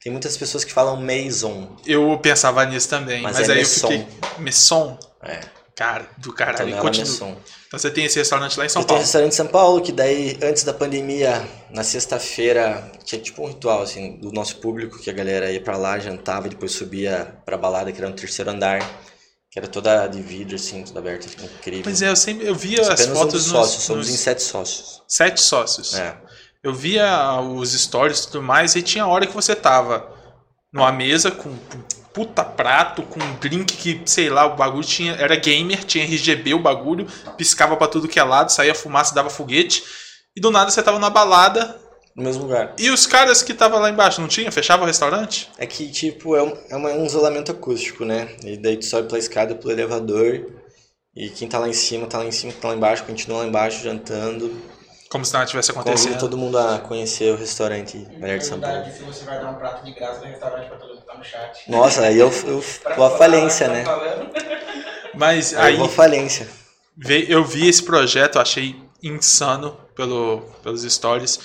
Tem 0.03 0.11
muitas 0.11 0.35
pessoas 0.35 0.63
que 0.63 0.73
falam 0.73 0.97
Maison. 0.97 1.77
Eu 1.85 2.17
pensava 2.21 2.65
nisso 2.65 2.89
também, 2.89 3.21
mas, 3.21 3.37
Mas 3.37 3.49
é 3.49 3.51
aí 3.53 3.57
Messon. 3.59 3.87
eu 3.91 3.99
fiquei. 3.99 4.07
Messon? 4.39 4.99
É, 5.23 5.39
Cara, 5.75 6.05
do 6.17 6.33
caralho. 6.33 6.59
Antonella 6.63 6.81
continua. 6.81 7.07
Messon. 7.09 7.37
Então 7.67 7.79
você 7.79 7.89
tem 7.89 8.03
esse 8.05 8.19
restaurante 8.19 8.57
lá 8.59 8.65
em 8.65 8.69
São 8.69 8.81
eu 8.81 8.85
tenho 8.85 8.97
um 8.97 8.97
Paulo. 8.97 9.01
restaurante 9.03 9.31
em 9.31 9.35
São 9.35 9.47
Paulo, 9.47 9.81
que 9.81 9.91
daí, 9.93 10.37
antes 10.43 10.63
da 10.63 10.73
pandemia, 10.73 11.41
na 11.69 11.83
sexta-feira, 11.83 12.91
tinha 13.05 13.21
tipo 13.21 13.41
um 13.43 13.47
ritual, 13.47 13.81
assim, 13.81 14.17
do 14.17 14.31
nosso 14.31 14.57
público, 14.57 14.99
que 14.99 15.09
a 15.09 15.13
galera 15.13 15.49
ia 15.49 15.61
pra 15.61 15.77
lá, 15.77 15.97
jantava 15.97 16.47
e 16.47 16.49
depois 16.49 16.73
subia 16.73 17.33
pra 17.45 17.57
balada, 17.57 17.91
que 17.91 17.97
era 17.99 18.09
no 18.09 18.15
terceiro 18.15 18.51
andar, 18.51 18.79
que 19.51 19.59
era 19.59 19.67
toda 19.67 20.07
de 20.07 20.21
vidro, 20.21 20.55
assim, 20.55 20.81
toda 20.83 20.99
aberta, 20.99 21.27
incrível. 21.27 21.83
Pois 21.83 22.01
é, 22.01 22.09
eu 22.09 22.15
sempre 22.15 22.47
eu 22.47 22.55
via 22.55 22.79
as 22.81 22.89
Apenas 22.89 23.17
fotos 23.17 23.17
somos 23.17 23.33
nos, 23.33 23.51
sócios, 23.51 23.83
somos 23.83 24.07
nos 24.07 24.15
em 24.15 24.17
sete 24.17 24.41
sócios. 24.41 25.03
sete 25.05 25.41
sócios. 25.41 25.93
É. 25.93 26.17
Eu 26.63 26.73
via 26.73 27.41
os 27.41 27.73
stories 27.73 28.19
e 28.19 28.27
tudo 28.27 28.41
mais, 28.43 28.75
e 28.75 28.81
tinha 28.81 29.05
hora 29.05 29.27
que 29.27 29.33
você 29.33 29.53
tava 29.53 30.09
numa 30.71 30.91
mesa 30.91 31.31
com 31.31 31.53
puta 32.13 32.45
prato, 32.45 33.03
com 33.03 33.19
um 33.19 33.35
drink 33.39 33.75
que, 33.75 34.01
sei 34.05 34.29
lá, 34.29 34.45
o 34.45 34.55
bagulho 34.55 34.85
tinha. 34.85 35.13
Era 35.13 35.35
gamer, 35.35 35.83
tinha 35.83 36.05
RGB 36.05 36.53
o 36.53 36.59
bagulho, 36.59 37.05
piscava 37.35 37.75
pra 37.75 37.87
tudo 37.87 38.07
que 38.07 38.19
é 38.19 38.23
lado, 38.23 38.51
saía 38.51 38.73
fumaça, 38.73 39.13
dava 39.13 39.29
foguete. 39.29 39.83
E 40.33 40.39
do 40.39 40.49
nada 40.49 40.71
você 40.71 40.81
tava 40.81 40.97
na 40.97 41.09
balada 41.09 41.77
No 42.15 42.23
mesmo 42.23 42.43
lugar. 42.43 42.75
e 42.77 42.89
os 42.89 43.05
caras 43.07 43.41
que 43.41 43.53
estavam 43.53 43.79
lá 43.79 43.89
embaixo 43.89 44.19
não 44.19 44.27
tinha? 44.27 44.51
Fechava 44.51 44.83
o 44.83 44.85
restaurante? 44.85 45.49
É 45.57 45.65
que, 45.65 45.89
tipo, 45.89 46.35
é 46.35 46.43
um, 46.43 46.53
é 46.69 46.75
uma- 46.75 46.89
um 46.89 47.05
isolamento 47.05 47.51
acústico, 47.51 48.03
né? 48.03 48.27
E 48.43 48.57
daí 48.57 48.75
tu 48.77 48.85
sobe 48.85 49.07
pela 49.07 49.17
escada, 49.19 49.55
pelo 49.55 49.71
elevador, 49.71 50.45
e 51.15 51.29
quem 51.29 51.47
tá 51.47 51.57
lá 51.57 51.69
em 51.69 51.73
cima, 51.73 52.07
tá 52.07 52.17
lá 52.17 52.25
em 52.25 52.31
cima, 52.31 52.51
quem 52.51 52.61
tá 52.61 52.67
lá 52.67 52.75
embaixo, 52.75 53.03
continua 53.05 53.39
lá 53.39 53.45
embaixo, 53.47 53.81
jantando. 53.83 54.51
Como 55.09 55.23
se 55.25 55.33
nada 55.33 55.45
tivesse 55.45 55.71
Convido 55.73 55.89
acontecendo. 55.91 56.19
todo 56.19 56.37
mundo 56.37 56.57
a 56.57 56.79
conhecer 56.79 57.33
o 57.33 57.37
restaurante 57.37 57.97
Mulher 58.17 58.39
de 58.39 58.45
São 58.45 58.59
Paulo. 58.59 58.85
se 58.91 59.03
você 59.03 59.25
vai 59.25 59.39
dar 59.41 59.49
um 59.51 59.55
prato 59.55 59.83
de 59.85 59.91
graça 59.93 60.19
no 60.19 60.25
restaurante 60.25 60.67
pra 60.67 60.77
todo 60.77 60.89
mundo 60.89 61.01
que 61.01 61.07
tá 61.07 61.17
no 61.17 61.23
chat. 61.23 61.69
Nossa, 61.71 62.01
aí 62.03 62.17
eu, 62.17 62.29
eu 62.45 62.63
vou 62.95 63.05
à 63.05 63.17
falência, 63.17 63.67
né? 63.67 63.83
Mas 65.15 65.53
Aí 65.53 65.73
eu 65.73 65.77
vou 65.79 65.85
à 65.87 65.89
falência. 65.89 66.47
eu 67.27 67.43
vi 67.43 67.67
esse 67.67 67.83
projeto, 67.83 68.39
achei 68.39 68.75
insano 69.03 69.77
pelo, 69.95 70.41
pelos 70.63 70.83
stories. 70.83 71.39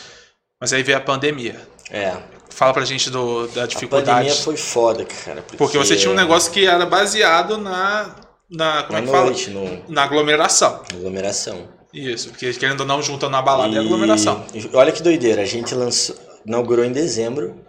Mas 0.61 0.72
aí 0.72 0.82
veio 0.82 0.98
a 0.98 1.00
pandemia. 1.00 1.61
É. 1.90 2.16
Fala 2.50 2.72
pra 2.72 2.84
gente 2.84 3.11
do, 3.11 3.46
da 3.48 3.64
A 3.64 3.66
dificuldade. 3.66 4.07
pandemia 4.28 4.34
foi 4.34 4.57
foda, 4.57 5.04
cara. 5.04 5.42
Porque, 5.42 5.57
Porque 5.57 5.78
você 5.78 5.94
tinha 5.96 6.11
um 6.11 6.14
negócio 6.14 6.50
que 6.50 6.66
era 6.66 6.86
baseado 6.86 7.59
na. 7.59 8.14
na 8.50 8.82
como 8.84 8.92
Na 8.92 8.98
é 8.98 9.02
que 9.02 9.11
fala? 9.11 9.24
noite, 9.26 9.50
no, 9.50 9.82
Na 9.88 10.04
aglomeração. 10.04 10.82
na 10.90 10.98
aglomeração. 10.98 11.68
Isso, 11.92 12.30
porque 12.30 12.52
querendo 12.54 12.80
ou 12.80 12.86
não, 12.86 13.02
juntando 13.02 13.32
na 13.32 13.42
balada 13.42 13.74
e 13.74 13.78
aglomeração. 13.78 14.44
E 14.54 14.68
olha 14.74 14.92
que 14.92 15.02
doideira, 15.02 15.42
a 15.42 15.46
gente 15.46 15.74
lançou, 15.74 16.16
inaugurou 16.46 16.84
em 16.84 16.92
dezembro. 16.92 17.64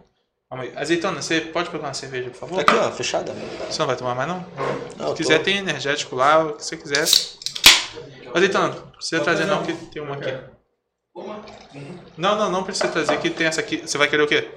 Calma 0.50 0.64
aí. 0.64 0.74
Azeitona, 0.76 1.22
você 1.22 1.42
pode 1.42 1.70
pegar 1.70 1.88
uma 1.88 1.94
cerveja, 1.94 2.30
por 2.30 2.38
favor? 2.38 2.64
Tá 2.64 2.72
aqui, 2.74 2.82
ó, 2.88 2.92
fechada. 2.92 3.34
Você 3.70 3.80
não 3.80 3.88
vai 3.88 3.96
tomar 3.98 4.16
mais, 4.16 4.30
não? 4.30 4.46
Não, 4.98 5.10
Se 5.10 5.16
quiser, 5.16 5.40
tem 5.44 5.58
energético 5.58 6.16
lá, 6.16 6.44
o 6.46 6.54
que 6.54 6.64
você 6.66 6.78
quiser. 6.78 7.06
Azeitona, 8.34 8.70
precisa 8.96 9.22
trazer 9.22 9.46
não, 9.46 9.64
que 9.64 9.74
tem 9.74 10.02
uma 10.02 10.16
aqui. 10.16 10.34
Não, 12.18 12.36
não, 12.36 12.52
não 12.52 12.64
precisa 12.64 12.88
trazer, 12.88 13.18
que 13.20 13.30
tem 13.30 13.48
essa 13.48 13.60
aqui. 13.62 13.78
Você 13.78 13.98
vai 13.98 14.08
querer 14.08 14.24
o 14.24 14.28
quê? 14.28 14.48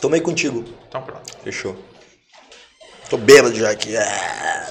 Tomei 0.00 0.20
contigo. 0.20 0.64
Então 0.88 1.02
pronto. 1.02 1.32
Fechou. 1.42 1.76
Tô 3.08 3.16
bêbado 3.16 3.54
já 3.54 3.70
aqui. 3.70 3.96
Ah, 3.96 4.66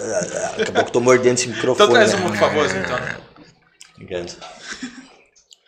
Daqui 0.57 0.69
a 0.69 0.73
pouco 0.73 0.89
eu 0.89 0.93
tô 0.93 0.99
mordendo 0.99 1.35
esse 1.37 1.47
microfone. 1.47 1.89
Então 1.89 1.89
traz 1.89 2.13
né? 2.13 2.19
uma, 2.19 2.29
por 2.29 2.37
favor, 2.37 2.65
Azeitona. 2.65 3.19
Obrigado. 3.95 4.35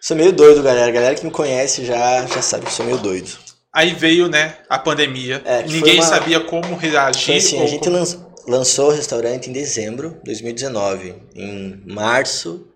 Sou 0.02 0.16
meio 0.18 0.32
doido, 0.32 0.62
galera. 0.62 0.88
A 0.88 0.92
galera 0.92 1.16
que 1.16 1.26
me 1.26 1.32
conhece 1.32 1.86
já, 1.86 2.26
já 2.26 2.42
sabe 2.42 2.64
que 2.66 2.72
eu 2.72 2.76
sou 2.76 2.86
meio 2.86 2.98
doido. 2.98 3.32
Aí 3.74 3.94
veio, 3.94 4.28
né, 4.28 4.58
a 4.70 4.78
pandemia. 4.80 5.42
É, 5.46 5.64
Ninguém 5.64 5.96
uma- 6.00 6.04
sabia 6.04 6.40
como 6.40 6.76
reagir. 6.76 7.36
Então, 7.36 7.38
assim, 7.38 7.64
a 7.64 7.68
gente 7.68 7.84
como- 7.90 8.28
lançou 8.48 8.88
o 8.90 8.92
restaurante 8.94 9.50
em 9.50 9.54
dezembro 9.54 10.12
de 10.16 10.24
2019. 10.26 11.16
Em 11.36 11.82
março 11.86 12.68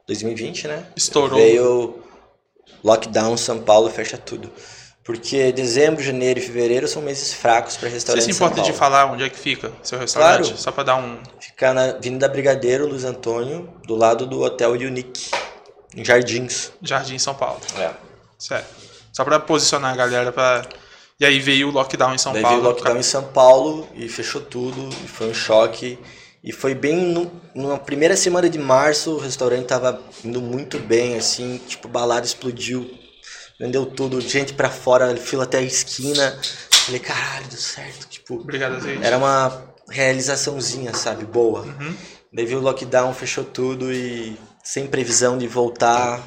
de 0.00 0.06
2020, 0.14 0.66
né? 0.68 0.84
Estourou. 0.96 1.38
Veio 1.38 2.02
lockdown, 2.82 3.36
São 3.36 3.60
Paulo 3.60 3.90
fecha 3.90 4.16
tudo. 4.18 4.50
Porque 5.04 5.50
dezembro, 5.52 6.02
janeiro 6.02 6.38
e 6.38 6.42
fevereiro 6.42 6.86
são 6.86 7.00
meses 7.00 7.32
fracos 7.32 7.78
para 7.78 7.88
Você 7.88 7.94
restaurante 7.94 8.24
se 8.24 8.30
importa 8.30 8.60
de 8.60 8.74
falar 8.74 9.06
onde 9.06 9.24
é 9.24 9.30
que 9.30 9.38
fica 9.38 9.72
seu 9.82 9.98
restaurante? 9.98 10.48
Claro. 10.48 10.58
Só 10.58 10.70
pra 10.70 10.84
dar 10.84 10.96
um. 10.96 11.18
Ficar 11.40 11.72
na 11.72 11.84
Avenida 11.92 12.28
Brigadeiro, 12.28 12.86
Luiz 12.86 13.04
Antônio, 13.04 13.72
do 13.86 13.94
lado 13.94 14.26
do 14.26 14.42
Hotel 14.42 14.72
Unique, 14.72 15.30
em 15.96 16.04
Jardins. 16.04 16.72
Jardim 16.82 17.18
São 17.18 17.34
Paulo. 17.34 17.58
É. 17.78 17.90
Sério. 18.38 18.66
Só 19.10 19.24
pra 19.24 19.40
posicionar 19.40 19.94
a 19.94 19.96
galera 19.96 20.30
pra. 20.30 20.66
E 21.18 21.24
aí 21.24 21.40
veio 21.40 21.68
o 21.68 21.72
lockdown 21.72 22.14
em 22.14 22.18
São 22.18 22.34
Daí 22.34 22.42
Paulo. 22.42 22.58
veio 22.58 22.68
o 22.68 22.72
lockdown 22.74 22.98
em 22.98 23.02
São 23.02 23.24
Paulo 23.24 23.88
e 23.94 24.08
fechou 24.10 24.42
tudo, 24.42 24.90
e 25.02 25.08
foi 25.08 25.30
um 25.30 25.34
choque. 25.34 25.98
E 26.48 26.52
foi 26.52 26.74
bem 26.74 26.96
no, 26.96 27.30
na 27.54 27.76
primeira 27.76 28.16
semana 28.16 28.48
de 28.48 28.58
março, 28.58 29.10
o 29.10 29.18
restaurante 29.18 29.66
tava 29.66 30.02
indo 30.24 30.40
muito 30.40 30.78
bem, 30.78 31.14
assim, 31.14 31.60
tipo, 31.68 31.86
balada 31.88 32.24
explodiu, 32.24 32.90
vendeu 33.60 33.84
tudo, 33.84 34.18
gente 34.18 34.54
pra 34.54 34.70
fora, 34.70 35.14
fila 35.14 35.44
até 35.44 35.58
a 35.58 35.62
esquina. 35.62 36.40
Falei, 36.86 37.00
caralho, 37.00 37.48
deu 37.48 37.58
certo. 37.58 38.08
Tipo, 38.08 38.36
Obrigado, 38.36 38.76
Azeite. 38.76 39.04
era 39.04 39.18
uma 39.18 39.62
realizaçãozinha, 39.90 40.94
sabe, 40.94 41.26
boa. 41.26 41.64
Uhum. 41.64 41.94
Daí 42.32 42.46
veio 42.46 42.60
o 42.60 42.62
lockdown, 42.62 43.12
fechou 43.12 43.44
tudo 43.44 43.92
e 43.92 44.34
sem 44.64 44.86
previsão 44.86 45.36
de 45.36 45.46
voltar, 45.46 46.22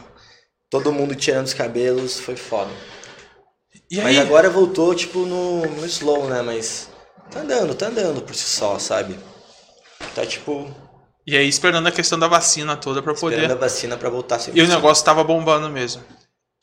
todo 0.69 0.93
mundo 0.93 1.15
tirando 1.15 1.47
os 1.47 1.55
cabelos, 1.55 2.19
foi 2.19 2.35
foda. 2.35 2.69
Mas 3.91 4.19
agora 4.19 4.51
voltou, 4.51 4.93
tipo, 4.93 5.25
no, 5.25 5.65
no 5.65 5.85
slow, 5.87 6.27
né? 6.27 6.43
Mas 6.43 6.89
tá 7.31 7.39
andando, 7.39 7.73
tá 7.73 7.87
andando 7.87 8.21
por 8.21 8.35
si 8.35 8.43
só, 8.43 8.77
sabe? 8.77 9.17
Tá, 10.13 10.25
tipo, 10.25 10.69
e 11.25 11.37
aí 11.37 11.47
esperando 11.47 11.87
a 11.87 11.91
questão 11.91 12.17
da 12.17 12.27
vacina 12.27 12.75
toda 12.75 13.01
pra 13.01 13.13
esperando 13.13 13.41
poder. 13.41 13.51
a 13.51 13.55
vacina 13.55 13.95
pra 13.95 14.09
voltar 14.09 14.39
sempre. 14.39 14.59
E 14.59 14.63
o 14.63 14.67
negócio 14.67 15.05
tava 15.05 15.23
bombando 15.23 15.69
mesmo. 15.69 16.03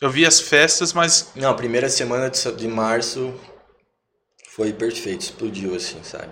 Eu 0.00 0.10
vi 0.10 0.26
as 0.26 0.40
festas, 0.40 0.92
mas 0.92 1.30
Não, 1.34 1.50
a 1.50 1.54
primeira 1.54 1.88
semana 1.88 2.28
de, 2.30 2.52
de 2.52 2.68
março 2.68 3.34
foi 4.50 4.72
perfeito, 4.72 5.22
explodiu, 5.22 5.74
assim, 5.74 5.98
sabe? 6.02 6.30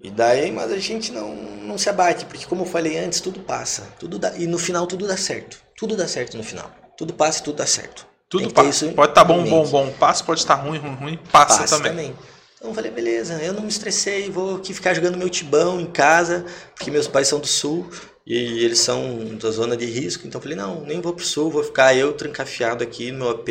E 0.00 0.10
daí, 0.10 0.50
mas 0.52 0.70
a 0.70 0.78
gente 0.78 1.12
não, 1.12 1.34
não 1.34 1.78
se 1.78 1.88
abate, 1.88 2.26
porque 2.26 2.44
como 2.46 2.62
eu 2.62 2.66
falei 2.66 2.98
antes, 2.98 3.20
tudo 3.20 3.40
passa. 3.40 3.88
Tudo 3.98 4.18
dá, 4.18 4.36
e 4.36 4.46
no 4.46 4.58
final 4.58 4.86
tudo 4.86 5.06
dá 5.06 5.16
certo. 5.16 5.58
Tudo 5.76 5.96
dá 5.96 6.06
certo 6.06 6.36
no 6.36 6.42
final. 6.42 6.70
Tudo 6.96 7.14
passa 7.14 7.40
e 7.40 7.42
tudo 7.42 7.56
dá 7.56 7.66
certo. 7.66 8.06
tudo 8.28 8.52
passa. 8.52 8.88
Pode 8.88 9.12
estar 9.12 9.24
bom, 9.24 9.40
em 9.40 9.48
bom, 9.48 9.60
mente. 9.60 9.70
bom. 9.70 9.90
Passa, 9.92 10.22
pode 10.24 10.40
estar 10.40 10.54
ruim, 10.56 10.78
ruim, 10.78 10.94
ruim. 10.94 11.18
Passa, 11.32 11.60
passa 11.60 11.76
também. 11.76 11.90
também. 11.92 12.33
Então 12.64 12.70
eu 12.70 12.76
falei, 12.76 12.90
beleza, 12.90 13.34
eu 13.42 13.52
não 13.52 13.60
me 13.60 13.68
estressei, 13.68 14.30
vou 14.30 14.56
aqui 14.56 14.72
ficar 14.72 14.94
jogando 14.94 15.18
meu 15.18 15.28
tibão 15.28 15.78
em 15.78 15.84
casa, 15.84 16.46
porque 16.74 16.90
meus 16.90 17.06
pais 17.06 17.28
são 17.28 17.38
do 17.38 17.46
sul 17.46 17.90
e 18.26 18.64
eles 18.64 18.78
são 18.78 19.36
da 19.38 19.50
zona 19.50 19.76
de 19.76 19.84
risco, 19.84 20.26
então 20.26 20.38
eu 20.38 20.42
falei, 20.42 20.56
não, 20.56 20.80
nem 20.80 20.98
vou 20.98 21.12
pro 21.12 21.22
sul, 21.22 21.50
vou 21.50 21.62
ficar 21.62 21.94
eu 21.94 22.14
trancafiado 22.14 22.82
aqui 22.82 23.12
no 23.12 23.18
meu 23.18 23.30
AP, 23.32 23.48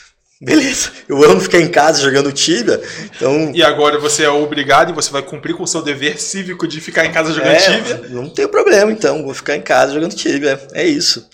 Beleza. 0.40 0.92
Eu 1.08 1.22
amo 1.24 1.40
ficar 1.40 1.60
em 1.60 1.68
casa 1.68 2.00
jogando 2.00 2.32
Tibia. 2.32 2.80
Então. 3.04 3.52
E 3.52 3.62
agora 3.62 3.98
você 3.98 4.22
é 4.22 4.30
obrigado 4.30 4.90
e 4.90 4.94
você 4.94 5.10
vai 5.10 5.20
cumprir 5.20 5.54
com 5.54 5.64
o 5.64 5.66
seu 5.66 5.82
dever 5.82 6.18
cívico 6.18 6.66
de 6.66 6.80
ficar 6.80 7.04
em 7.04 7.12
casa 7.12 7.32
jogando 7.32 7.54
é, 7.54 7.56
Tibia. 7.56 8.08
Não 8.10 8.30
tem 8.30 8.46
problema, 8.46 8.92
então. 8.92 9.24
Vou 9.24 9.34
ficar 9.34 9.56
em 9.56 9.60
casa 9.60 9.92
jogando 9.92 10.14
Tibia. 10.14 10.58
É 10.72 10.86
isso. 10.86 11.28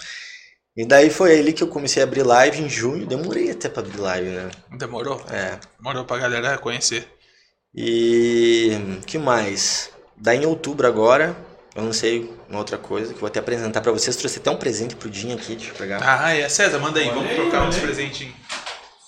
E 0.76 0.84
daí 0.84 1.08
foi 1.08 1.38
ali 1.38 1.52
que 1.52 1.62
eu 1.62 1.68
comecei 1.68 2.02
a 2.02 2.06
abrir 2.06 2.22
live 2.24 2.60
em 2.62 2.68
junho. 2.68 3.06
Demorei 3.06 3.50
até 3.50 3.68
pra 3.68 3.82
abrir 3.82 3.98
live, 4.00 4.28
né? 4.30 4.50
Demorou? 4.76 5.22
É. 5.30 5.58
Demorou 5.78 6.04
pra 6.04 6.18
galera 6.18 6.58
conhecer. 6.58 7.06
E. 7.74 8.98
que 9.06 9.18
mais? 9.18 9.90
Daí 10.16 10.38
em 10.42 10.46
outubro 10.46 10.86
agora, 10.86 11.36
eu 11.74 11.82
não 11.82 11.92
sei 11.92 12.32
uma 12.48 12.58
outra 12.58 12.78
coisa 12.78 13.08
que 13.08 13.14
eu 13.16 13.20
vou 13.20 13.26
até 13.26 13.38
apresentar 13.40 13.80
pra 13.80 13.92
vocês. 13.92 14.16
Trouxe 14.16 14.38
até 14.38 14.50
um 14.50 14.56
presente 14.56 14.96
pro 14.96 15.08
Dinho 15.10 15.34
aqui, 15.36 15.54
deixa 15.56 15.70
eu 15.72 15.76
pegar. 15.76 16.00
Ah, 16.02 16.32
é. 16.36 16.48
César, 16.48 16.78
manda 16.78 16.98
aí. 16.98 17.06
Olha 17.06 17.14
Vamos 17.14 17.30
aí, 17.30 17.36
trocar 17.36 17.68
uns 17.68 17.74
aí. 17.76 17.80
presentinhos. 17.80 18.34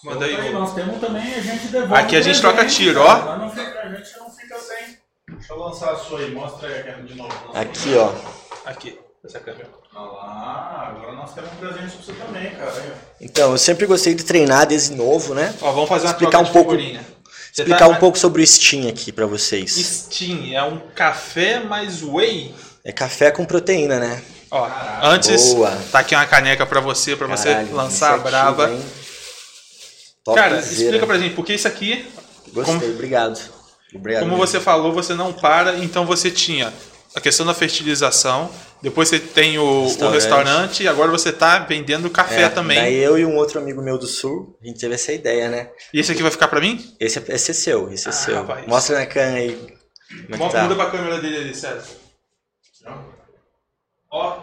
Manda 0.05 0.25
aí. 0.25 0.49
Ô. 0.49 0.53
Nós 0.53 0.75
temos 0.75 1.01
também, 1.01 1.35
a 1.35 1.41
gente 1.41 1.67
devolve. 1.69 1.95
Aqui 1.95 2.17
a 2.17 2.21
gente 2.21 2.41
troca 2.41 2.65
tiro, 2.67 3.03
cara. 3.03 3.09
ó. 3.09 3.25
Nós 3.25 3.41
não 3.41 3.51
fica- 3.51 3.81
a 3.81 3.89
gente 3.95 4.19
não 4.19 4.31
fica 4.31 4.59
sem. 4.59 4.99
Deixa 5.37 5.53
eu 5.53 5.59
lançar 5.59 5.91
a 5.93 5.97
sua 5.97 6.21
aí, 6.21 6.31
mostra 6.33 6.69
aí 6.69 7.03
de 7.03 7.15
novo. 7.17 7.33
Aqui, 7.55 7.95
ó. 7.97 8.13
Aqui, 8.65 8.99
essa 9.25 9.41
câmera. 9.41 9.69
Olha 9.97 10.11
lá, 10.13 10.95
agora 10.97 11.13
nós 11.13 11.33
temos 11.35 11.51
um 11.53 11.57
presente 11.57 11.97
pra 11.97 12.05
você 12.05 12.13
também, 12.13 12.51
cara. 12.55 12.95
Então, 13.21 13.53
eu 13.53 13.59
sempre 13.59 13.87
gostei 13.87 14.15
de 14.15 14.25
treinar 14.25 14.67
desde 14.67 14.95
novo, 14.95 15.35
né? 15.35 15.55
Ó, 15.63 15.73
vamos 15.73 15.89
fazer 15.89 16.07
uma 16.07 16.13
Explicar 16.13 16.39
um 16.41 16.47
pouco- 16.47 16.71
figurinha. 16.73 17.01
Explicar 17.51 17.79
tá- 17.79 17.89
um 17.89 17.95
pouco 17.97 18.19
sobre 18.19 18.43
o 18.43 18.47
Steam 18.47 18.87
aqui 18.89 19.11
pra 19.11 19.25
vocês. 19.25 19.73
Steam 19.73 20.53
é 20.55 20.63
um 20.63 20.79
café 20.95 21.61
mais 21.61 22.03
whey. 22.03 22.55
É 22.85 22.93
café 22.93 23.31
com 23.31 23.45
proteína, 23.47 23.99
né? 23.99 24.23
Ó, 24.51 24.67
Caraca. 24.69 25.07
antes, 25.09 25.55
Boa. 25.55 25.71
tá 25.91 26.01
aqui 26.01 26.15
uma 26.15 26.27
caneca 26.27 26.67
pra 26.67 26.81
você, 26.81 27.17
pra 27.17 27.27
você 27.27 27.53
lançar 27.73 28.15
a 28.15 28.19
brava. 28.19 28.71
hein? 28.71 28.81
Cara, 30.35 30.59
explica 30.59 31.07
pra 31.07 31.19
gente, 31.19 31.35
porque 31.35 31.55
isso 31.55 31.67
aqui, 31.69 32.07
Gostei, 32.53 32.75
como- 32.79 32.93
obrigado. 32.93 33.41
Obrigado. 33.95 34.23
como 34.25 34.37
você 34.37 34.61
falou, 34.61 34.93
você 34.93 35.15
não 35.15 35.33
para, 35.33 35.77
então 35.79 36.05
você 36.05 36.31
tinha 36.31 36.73
a 37.15 37.21
questão 37.21 37.47
da 37.47 37.55
fertilização, 37.55 38.51
depois 38.89 39.09
você 39.09 39.19
tem 39.19 39.59
o 39.59 39.65
o 39.65 39.83
restaurante, 39.85 40.15
Restaurante. 40.15 40.83
e 40.85 40.89
agora 40.89 41.11
você 41.11 41.33
tá 41.33 41.59
vendendo 41.59 42.09
café 42.09 42.43
É, 42.43 42.49
também. 42.49 42.79
Daí 42.79 42.95
eu 42.97 43.19
e 43.19 43.25
um 43.27 43.37
outro 43.37 43.59
amigo 43.59 43.83
meu 43.83 43.99
do 43.99 44.07
sul, 44.07 44.57
a 44.63 44.67
gente 44.67 44.79
teve 44.81 44.95
essa 44.95 45.13
ideia, 45.13 45.49
né? 45.49 45.71
E 45.93 45.99
esse 45.99 46.13
aqui 46.13 46.23
vai 46.23 46.31
ficar 46.31 46.47
pra 46.49 46.61
mim? 46.61 46.95
Esse 47.01 47.19
é, 47.19 47.25
esse 47.35 47.51
é 47.51 47.55
seu, 47.55 47.93
esse 47.93 48.07
é 48.07 48.11
Ah, 48.11 48.13
seu. 48.13 48.35
rapaz. 48.37 48.67
Mostra 48.67 48.99
na 49.01 49.07
câmera 49.07 49.39
aí. 49.39 49.77
Como 50.31 50.45
é 50.45 50.49
tá? 50.49 50.63
Muda 50.63 50.75
pra 50.77 50.91
câmera 50.91 51.21
dele 51.21 51.37
ali, 51.39 51.55
César. 51.55 51.85
Ó, 54.11 54.39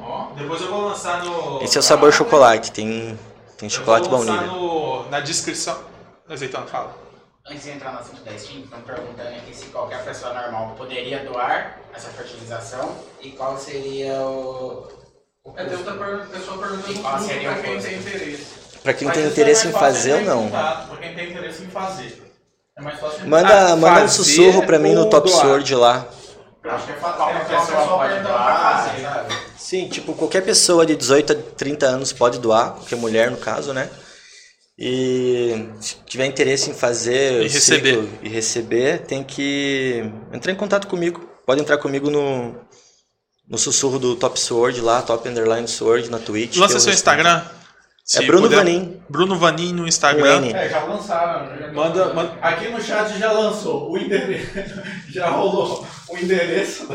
ó. 0.00 0.32
depois 0.34 0.60
eu 0.62 0.68
vou 0.68 0.88
lançar 0.88 1.22
no... 1.22 1.62
Esse 1.62 1.76
é 1.76 1.80
o 1.80 1.82
sabor 1.82 2.12
chocolate, 2.12 2.72
tem, 2.72 3.18
tem 3.58 3.68
chocolate 3.68 4.06
eu 4.08 4.12
lançar 4.16 4.32
baunilha. 4.46 4.52
no, 4.52 5.10
na 5.10 5.20
descrição. 5.20 5.78
Azeitona, 6.28 6.66
fala. 6.66 6.96
Antes 7.46 7.64
de 7.64 7.70
entrar 7.72 7.92
no 7.92 7.98
assunto 7.98 8.22
da 8.24 8.36
Steam, 8.38 8.60
estão 8.60 8.80
perguntando 8.80 9.28
aqui 9.28 9.54
se 9.54 9.66
qualquer 9.66 10.02
pessoa 10.02 10.32
normal 10.32 10.74
poderia 10.78 11.22
doar 11.24 11.78
essa 11.94 12.08
fertilização 12.08 12.96
e 13.20 13.30
qual 13.32 13.58
seria 13.58 14.14
o. 14.22 14.88
o 15.44 15.52
É, 15.54 15.64
tem 15.66 15.76
outra 15.76 15.92
per- 15.94 16.26
pessoa 16.28 16.56
perguntando 16.58 16.98
qual 17.02 17.18
seria 17.20 17.50
pra 17.50 17.58
o 17.58 17.62
quem 17.62 17.74
custo? 17.74 17.88
tem 17.90 17.98
interesse. 17.98 18.46
Pra 18.82 18.94
quem 18.94 19.06
Mas 19.08 19.14
tem 19.16 19.24
isso 19.24 19.32
interesse 19.32 19.66
é 19.66 19.70
em 19.70 19.72
fazer 19.72 20.12
ou 20.14 20.20
não. 20.22 20.48
Pra 20.50 20.96
quem 21.00 21.14
tem 21.14 21.30
interesse 21.30 21.62
em 21.64 21.68
fazer. 21.68 22.32
É 22.78 22.82
mais 22.82 22.98
fácil. 22.98 23.28
Manda, 23.28 23.72
Ah, 23.72 23.76
manda 23.76 24.04
um 24.04 24.08
sussurro 24.08 24.64
pra 24.66 24.78
mim 24.78 24.94
no 24.94 25.10
Top 25.10 25.28
doar? 25.28 25.40
Sword 25.42 25.74
lá. 25.74 26.06
Acho 26.64 26.86
que 26.86 26.92
é 26.92 26.96
fácil. 26.96 27.16
Qualquer 27.18 27.46
pessoa 27.46 27.66
pessoa 27.66 27.98
pode 27.98 28.20
doar, 28.22 28.84
fazer. 28.86 29.02
sabe? 29.02 29.34
Sim, 29.58 29.88
tipo, 29.88 30.14
qualquer 30.14 30.42
pessoa 30.42 30.86
de 30.86 30.96
18 30.96 31.32
a 31.34 31.36
30 31.56 31.86
anos 31.86 32.10
pode 32.12 32.38
doar, 32.38 32.72
qualquer 32.72 32.96
mulher 32.96 33.30
no 33.30 33.36
caso, 33.36 33.74
né? 33.74 33.90
E 34.76 35.68
se 35.80 35.96
tiver 36.04 36.26
interesse 36.26 36.70
em 36.70 36.74
fazer 36.74 37.42
E 37.44 37.48
receber. 37.48 38.08
e 38.22 38.28
receber, 38.28 39.02
tem 39.02 39.22
que 39.22 40.04
entrar 40.32 40.50
em 40.52 40.56
contato 40.56 40.86
comigo. 40.88 41.28
Pode 41.46 41.60
entrar 41.60 41.78
comigo 41.78 42.10
no, 42.10 42.56
no 43.48 43.56
sussurro 43.56 43.98
do 44.00 44.16
Top 44.16 44.38
Sword 44.38 44.80
lá, 44.80 45.00
Top 45.02 45.28
Underline 45.28 45.68
Sword 45.68 46.10
na 46.10 46.18
Twitch. 46.18 46.56
Lança 46.56 46.74
eu 46.76 46.80
seu. 46.80 46.92
Instagram. 46.92 47.40
É 47.46 48.20
Se 48.20 48.26
Bruno 48.26 48.42
puder. 48.42 48.56
Vanin. 48.56 49.00
Bruno 49.08 49.38
Vanin 49.38 49.72
no 49.72 49.86
Instagram. 49.86 50.44
É, 50.54 50.68
já 50.68 50.82
lançaram. 50.84 51.56
já- 51.58 51.72
Manda- 51.72 52.12
manda- 52.12 52.36
Aqui 52.42 52.68
no 52.68 52.82
chat 52.82 53.16
já 53.18 53.32
lançou 53.32 53.90
o 53.92 53.96
endereço. 53.96 54.50
Já 55.10 55.30
rolou 55.30 55.86
o 56.10 56.18
endereço. 56.18 56.88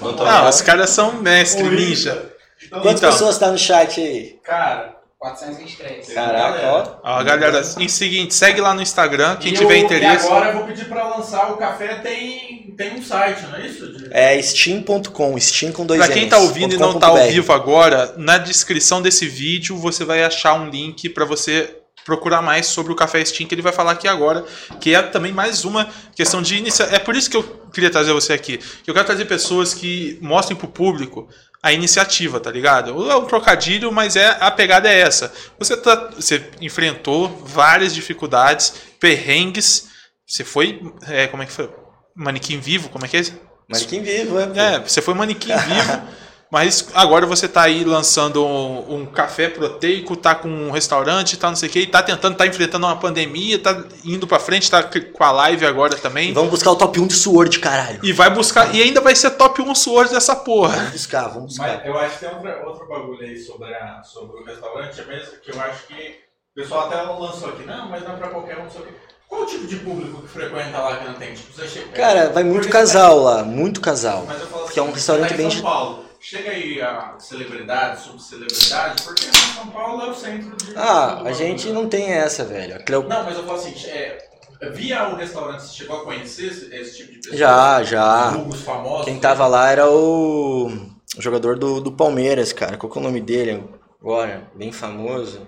Não 0.00 0.26
Ah, 0.26 0.48
os 0.48 0.60
caras 0.60 0.90
são 0.90 1.14
mestre, 1.22 1.62
ninja. 1.62 2.30
Então, 2.66 2.80
Quantas 2.82 3.00
Então. 3.00 3.10
pessoas 3.10 3.38
tá 3.38 3.50
no 3.50 3.56
chat 3.58 3.98
aí? 4.00 4.38
Cara, 4.44 4.96
423. 5.22 6.12
Caraca, 6.12 6.66
ó. 7.04 7.18
Ó, 7.20 7.22
galera, 7.22 7.62
em 7.78 7.86
seguinte, 7.86 8.34
segue 8.34 8.60
lá 8.60 8.74
no 8.74 8.82
Instagram, 8.82 9.36
quem 9.36 9.52
e 9.52 9.56
tiver 9.56 9.78
eu- 9.78 9.84
interesse. 9.84 10.24
E 10.26 10.28
agora 10.28 10.48
eu 10.50 10.56
vou 10.56 10.64
pedir 10.66 10.86
pra 10.86 11.16
lançar 11.16 11.52
o 11.52 11.56
café. 11.56 11.94
Tem, 11.96 12.74
tem 12.76 12.94
um 12.94 13.02
site, 13.02 13.42
não 13.46 13.56
é 13.56 13.66
isso? 13.66 14.08
É 14.10 14.42
steam.com, 14.42 15.38
steam 15.38 15.70
com 15.72 15.86
dois 15.86 16.04
Pra 16.04 16.12
quem 16.12 16.28
tá 16.28 16.38
ouvindo 16.38 16.74
e 16.74 16.78
não 16.78 16.98
tá 16.98 17.06
ao 17.06 17.22
vivo 17.28 17.52
agora, 17.52 18.14
na 18.16 18.36
descrição 18.36 19.00
desse 19.00 19.28
vídeo 19.28 19.76
você 19.76 20.04
vai 20.04 20.24
achar 20.24 20.54
um 20.54 20.68
link 20.68 21.08
pra 21.10 21.24
você 21.24 21.81
procurar 22.04 22.42
mais 22.42 22.66
sobre 22.66 22.92
o 22.92 22.96
Café 22.96 23.24
Steam, 23.24 23.48
que 23.48 23.54
ele 23.54 23.62
vai 23.62 23.72
falar 23.72 23.92
aqui 23.92 24.08
agora, 24.08 24.44
que 24.80 24.94
é 24.94 25.02
também 25.02 25.32
mais 25.32 25.64
uma 25.64 25.88
questão 26.14 26.42
de 26.42 26.56
iniciativa. 26.56 26.96
É 26.96 26.98
por 26.98 27.14
isso 27.14 27.30
que 27.30 27.36
eu 27.36 27.42
queria 27.72 27.90
trazer 27.90 28.12
você 28.12 28.32
aqui. 28.32 28.60
Eu 28.86 28.92
quero 28.92 29.06
trazer 29.06 29.24
pessoas 29.24 29.72
que 29.74 30.18
mostrem 30.20 30.56
pro 30.56 30.68
público 30.68 31.28
a 31.62 31.72
iniciativa, 31.72 32.40
tá 32.40 32.50
ligado? 32.50 33.10
É 33.10 33.16
um 33.16 33.24
trocadilho, 33.24 33.92
mas 33.92 34.16
é 34.16 34.36
a 34.40 34.50
pegada 34.50 34.88
é 34.88 35.00
essa. 35.00 35.32
Você, 35.58 35.76
tá, 35.76 36.10
você 36.10 36.50
enfrentou 36.60 37.28
várias 37.46 37.94
dificuldades, 37.94 38.74
perrengues, 38.98 39.88
você 40.26 40.42
foi, 40.42 40.82
é, 41.06 41.28
como 41.28 41.42
é 41.42 41.46
que 41.46 41.52
foi? 41.52 41.70
Manequim 42.16 42.58
vivo, 42.58 42.88
como 42.88 43.04
é 43.04 43.08
que 43.08 43.16
é? 43.16 43.22
Manequim 43.68 44.02
vivo, 44.02 44.38
é. 44.38 44.74
É, 44.74 44.78
você 44.80 45.00
foi 45.00 45.14
manequim 45.14 45.56
vivo, 45.56 46.02
mas 46.52 46.86
agora 46.92 47.24
você 47.24 47.48
tá 47.48 47.62
aí 47.62 47.82
lançando 47.82 48.44
um, 48.44 48.96
um 48.96 49.06
café 49.06 49.48
proteico, 49.48 50.14
tá 50.14 50.34
com 50.34 50.48
um 50.48 50.70
restaurante, 50.70 51.38
tá 51.38 51.48
não 51.48 51.56
sei 51.56 51.70
o 51.70 51.72
que, 51.72 51.86
tá 51.86 52.02
tentando, 52.02 52.36
tá 52.36 52.46
enfrentando 52.46 52.84
uma 52.86 52.96
pandemia, 52.96 53.58
tá 53.58 53.84
indo 54.04 54.26
pra 54.26 54.38
frente, 54.38 54.70
tá 54.70 54.82
com 54.82 55.24
a 55.24 55.30
live 55.30 55.64
agora 55.64 55.96
também. 55.96 56.28
E 56.28 56.32
vamos 56.32 56.50
buscar 56.50 56.70
o 56.72 56.76
top 56.76 57.00
1 57.00 57.06
de 57.06 57.14
Sword, 57.14 57.58
caralho. 57.58 58.00
E 58.02 58.12
vai 58.12 58.28
buscar, 58.28 58.74
e 58.74 58.82
ainda 58.82 59.00
vai 59.00 59.16
ser 59.16 59.30
top 59.30 59.62
1 59.62 59.74
Sword 59.74 60.12
dessa 60.12 60.36
porra. 60.36 60.76
Vamos 60.76 60.90
buscar, 60.92 61.28
vamos 61.28 61.44
buscar. 61.56 61.78
Mas 61.78 61.86
eu 61.86 61.98
acho 61.98 62.18
que 62.18 62.26
tem 62.26 62.34
outra, 62.34 62.66
outro 62.66 62.86
bagulho 62.86 63.22
aí 63.22 63.38
sobre, 63.38 63.74
a, 63.74 64.02
sobre 64.02 64.42
o 64.42 64.44
restaurante, 64.44 65.00
é 65.00 65.04
mesmo 65.06 65.32
que 65.42 65.50
eu 65.52 65.58
acho 65.58 65.86
que 65.86 65.94
o 65.94 66.60
pessoal 66.60 66.86
até 66.86 67.00
lançou 67.00 67.48
aqui, 67.48 67.64
não, 67.64 67.88
mas 67.88 68.04
não 68.04 68.12
é 68.12 68.16
pra 68.16 68.28
qualquer 68.28 68.58
um, 68.58 68.64
não 68.64 68.70
sei 68.70 68.82
o 68.82 68.84
quê. 68.84 68.92
Qual 69.26 69.44
o 69.44 69.46
tipo 69.46 69.66
de 69.66 69.76
público 69.76 70.20
que 70.20 70.28
frequenta 70.28 70.76
lá 70.76 70.96
que 70.98 71.06
não 71.06 71.14
tem? 71.14 71.32
Tipo, 71.32 71.50
você 71.54 71.66
chega. 71.66 71.88
Cara, 71.92 72.28
vai 72.28 72.44
muito 72.44 72.68
casal 72.68 73.18
lá, 73.20 73.42
muito 73.42 73.80
casal. 73.80 74.24
Mas 74.26 74.38
eu 74.38 74.46
falo 74.48 74.64
Porque 74.64 74.78
é 74.78 74.82
um 74.82 74.86
assim, 74.88 74.94
restaurante 74.96 75.28
tá 75.30 75.34
em 75.34 75.38
bem 75.38 75.50
São 75.50 75.56
de- 75.56 75.62
Paulo. 75.62 76.11
Chega 76.22 76.50
aí 76.50 76.80
a 76.80 77.16
celebridade, 77.18 78.00
subcelebridade, 78.02 79.02
porque 79.02 79.24
São 79.54 79.66
Paulo 79.68 80.02
é 80.02 80.10
o 80.10 80.14
centro 80.14 80.56
de. 80.56 80.72
Ah, 80.76 81.20
a 81.24 81.32
gente 81.32 81.66
bagulho. 81.66 81.82
não 81.82 81.88
tem 81.88 82.12
essa, 82.12 82.44
velho. 82.44 82.76
A 82.76 82.78
Cleo- 82.78 83.02
Não, 83.08 83.24
mas 83.24 83.36
eu 83.36 83.44
falo 83.44 83.58
assim, 83.58 83.74
é, 83.88 84.28
via 84.70 85.08
o 85.08 85.16
restaurante, 85.16 85.62
você 85.64 85.74
chegou 85.74 85.96
a 86.00 86.04
conhecer 86.04 86.46
esse, 86.46 86.72
esse 86.74 86.96
tipo 86.98 87.12
de 87.12 87.18
pessoa? 87.18 87.36
Já, 87.36 87.82
já. 87.82 88.30
Vulgos 88.30 88.60
famosos? 88.60 89.04
Quem 89.06 89.18
tava 89.18 89.46
lá 89.48 89.70
era 89.70 89.90
o 89.90 90.66
o 91.14 91.20
jogador 91.20 91.58
do, 91.58 91.80
do 91.80 91.92
Palmeiras, 91.92 92.52
cara. 92.52 92.76
Qual 92.78 92.90
que 92.90 92.96
é 92.98 93.00
o 93.00 93.04
nome 93.04 93.20
dele 93.20 93.62
agora? 94.00 94.48
Bem 94.54 94.70
famoso. 94.72 95.46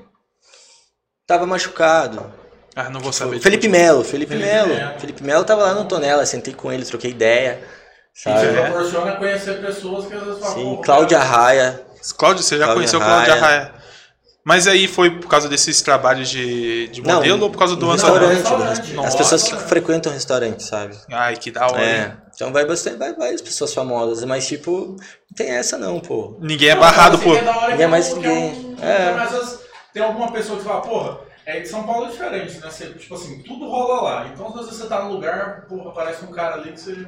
Tava 1.27 1.47
machucado. 1.47 2.31
Ah, 2.77 2.91
não 2.91 3.01
vou 3.01 3.13
saber. 3.13 3.39
Felipe 3.39 3.69
Melo, 3.69 4.03
Felipe 4.05 4.33
Felipe 4.33 4.47
Melo. 4.53 4.75
Melo. 4.75 4.99
Felipe 5.01 5.23
Melo 5.23 5.45
tava 5.45 5.63
lá 5.63 5.75
no 5.75 5.87
Tonela, 5.87 6.27
sentei 6.27 6.53
com 6.53 6.71
ele, 6.73 6.85
troquei 6.85 7.13
ideia. 7.13 7.63
Sabe? 8.15 8.47
É. 8.47 8.63
proporciona 8.71 9.17
conhecer 9.17 9.61
pessoas 9.61 10.07
que 10.07 10.15
às 10.15 10.23
vezes 10.23 10.39
falam. 10.41 10.55
Sim, 10.55 10.77
"Pô, 10.77 10.83
Cláudia 10.83 11.19
Raia. 11.19 11.83
Cláudio, 12.17 12.43
você 12.45 12.57
já 12.57 12.65
Cláudia 12.65 12.75
conheceu 12.77 13.01
Cláudia 13.01 13.35
Raia. 13.35 13.61
Raia. 13.63 13.75
Mas 14.47 14.67
aí 14.69 14.87
foi 14.87 15.11
por 15.11 15.27
causa 15.27 15.49
desses 15.49 15.81
trabalhos 15.81 16.29
de, 16.29 16.87
de 16.89 17.01
Não, 17.01 17.15
modelo 17.15 17.45
ou 17.45 17.51
por 17.51 17.59
causa 17.59 17.75
do 17.77 17.87
no 17.87 17.93
lançamento? 17.93 18.27
restaurante, 18.27 18.67
Restaurante. 18.69 18.91
As 18.91 18.95
Nossa. 18.95 19.17
pessoas 19.17 19.43
que 19.43 19.57
frequentam 19.57 20.13
o 20.13 20.15
restaurante, 20.15 20.63
sabe? 20.63 20.95
Ai, 21.11 21.35
que 21.37 21.51
da 21.51 21.67
hora. 21.67 21.83
É. 21.83 22.13
Então 22.35 22.53
vai 22.53 22.67
bastante, 22.67 22.97
vai 22.99 23.15
várias 23.15 23.41
pessoas 23.41 23.73
famosas, 23.73 24.23
mas 24.25 24.47
tipo, 24.47 24.89
não 24.99 25.35
tem 25.35 25.49
essa 25.51 25.79
não, 25.79 25.99
pô. 25.99 26.37
Ninguém 26.41 26.69
é 26.69 26.75
Não, 26.75 26.81
barrado 26.83 27.17
assim, 27.17 27.25
por. 27.25 27.37
é 27.39 27.71
Ninguém 27.71 27.85
é 27.85 27.87
mais 27.89 28.09
que 28.09 28.15
é 28.15 28.17
ninguém. 28.19 28.77
um- 28.79 28.85
É. 28.85 29.13
Mas 29.15 29.33
às 29.35 29.39
vezes 29.41 29.61
tem 29.95 30.03
alguma 30.03 30.31
pessoa 30.31 30.59
que 30.59 30.65
fala, 30.65 30.83
porra, 30.83 31.19
é 31.47 31.61
que 31.61 31.67
São 31.67 31.83
Paulo 31.85 32.05
é 32.07 32.11
diferente, 32.11 32.59
né? 32.59 32.71
Você, 32.71 32.87
tipo 32.91 33.15
assim, 33.15 33.43
tudo 33.45 33.67
rola 33.67 34.03
lá. 34.03 34.27
Então 34.31 34.47
às 34.49 34.55
vezes 34.57 34.75
você 34.75 34.87
tá 34.87 35.03
num 35.05 35.13
lugar, 35.13 35.63
porra, 35.67 35.89
aparece 35.89 36.23
um 36.23 36.31
cara 36.33 36.57
ali 36.57 36.73
que 36.73 36.81
você. 36.81 37.07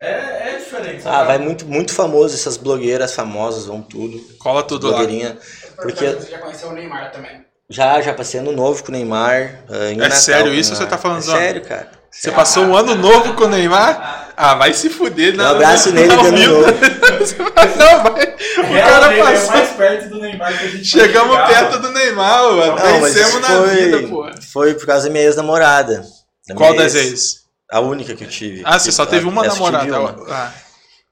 É, 0.00 0.54
é 0.54 0.56
diferente. 0.58 1.00
Ah, 1.06 1.12
sabe? 1.12 1.26
vai 1.28 1.38
muito, 1.38 1.66
muito 1.66 1.92
famoso, 1.92 2.34
essas 2.34 2.56
blogueiras 2.56 3.14
famosas 3.14 3.66
vão 3.66 3.80
tudo. 3.80 4.18
Cola 4.38 4.62
tudo 4.62 4.88
lá. 4.90 4.98
Blogueirinha. 4.98 5.38
Porque 5.76 6.06
Você 6.06 6.30
já 6.30 6.38
conheceu 6.38 6.68
o 6.68 6.72
Neymar 6.72 7.10
também. 7.12 7.44
já, 7.70 8.00
já 8.02 8.12
passei 8.14 8.40
ano 8.40 8.52
novo 8.52 8.82
com 8.82 8.90
o 8.90 8.92
Neymar. 8.92 9.64
ah, 9.70 9.90
em 9.90 9.94
É 9.94 9.96
Natal 9.96 10.16
sério 10.18 10.52
isso 10.54 10.72
ou 10.72 10.76
você 10.76 10.86
tá 10.86 10.98
falando 10.98 11.20
É 11.20 11.22
sério, 11.22 11.62
cara. 11.62 11.90
Você 12.10 12.30
passou 12.30 12.64
um 12.64 12.74
ano 12.76 12.94
novo 12.94 13.34
com 13.34 13.44
o 13.44 13.48
Neymar? 13.48 14.32
Ah, 14.36 14.54
vai 14.54 14.72
se 14.72 14.88
fuder, 14.88 15.34
Um 15.34 15.36
não. 15.38 15.50
abraço 15.50 15.92
nele 15.92 16.12
Ao 16.12 16.20
de 16.22 16.26
ano 16.28 16.36
vivo. 16.36 16.52
novo. 16.60 16.66
Não, 17.76 18.02
vai. 18.12 18.34
O 18.34 18.88
cara 18.88 19.14
é 19.14 19.22
passou. 19.22 19.50
mais 19.50 19.70
perto 19.70 20.08
do 20.10 20.20
Neymar 20.20 20.58
que 20.58 20.64
a 20.64 20.68
gente 20.68 20.84
Chegamos 20.84 21.36
perto 21.48 21.78
do 21.80 21.90
Neymar, 21.90 22.42
mano. 22.52 22.76
Não, 22.76 23.00
Vencemos 23.02 23.40
na 23.40 23.48
foi, 23.48 23.74
vida, 23.76 24.08
pô. 24.08 24.30
foi 24.52 24.74
por 24.74 24.86
causa 24.86 25.06
da 25.06 25.12
minha 25.12 25.24
ex-namorada. 25.24 26.04
Da 26.48 26.54
Qual 26.54 26.70
minha 26.72 26.82
das 26.84 26.94
ex. 26.94 27.06
ex? 27.10 27.45
A 27.70 27.80
única 27.80 28.14
que 28.14 28.24
eu 28.24 28.28
tive. 28.28 28.62
Ah, 28.64 28.78
você 28.78 28.92
só 28.92 29.04
teve 29.04 29.26
uma 29.26 29.44
namorada. 29.44 30.00
uma. 30.00 30.26
Ah. 30.28 30.52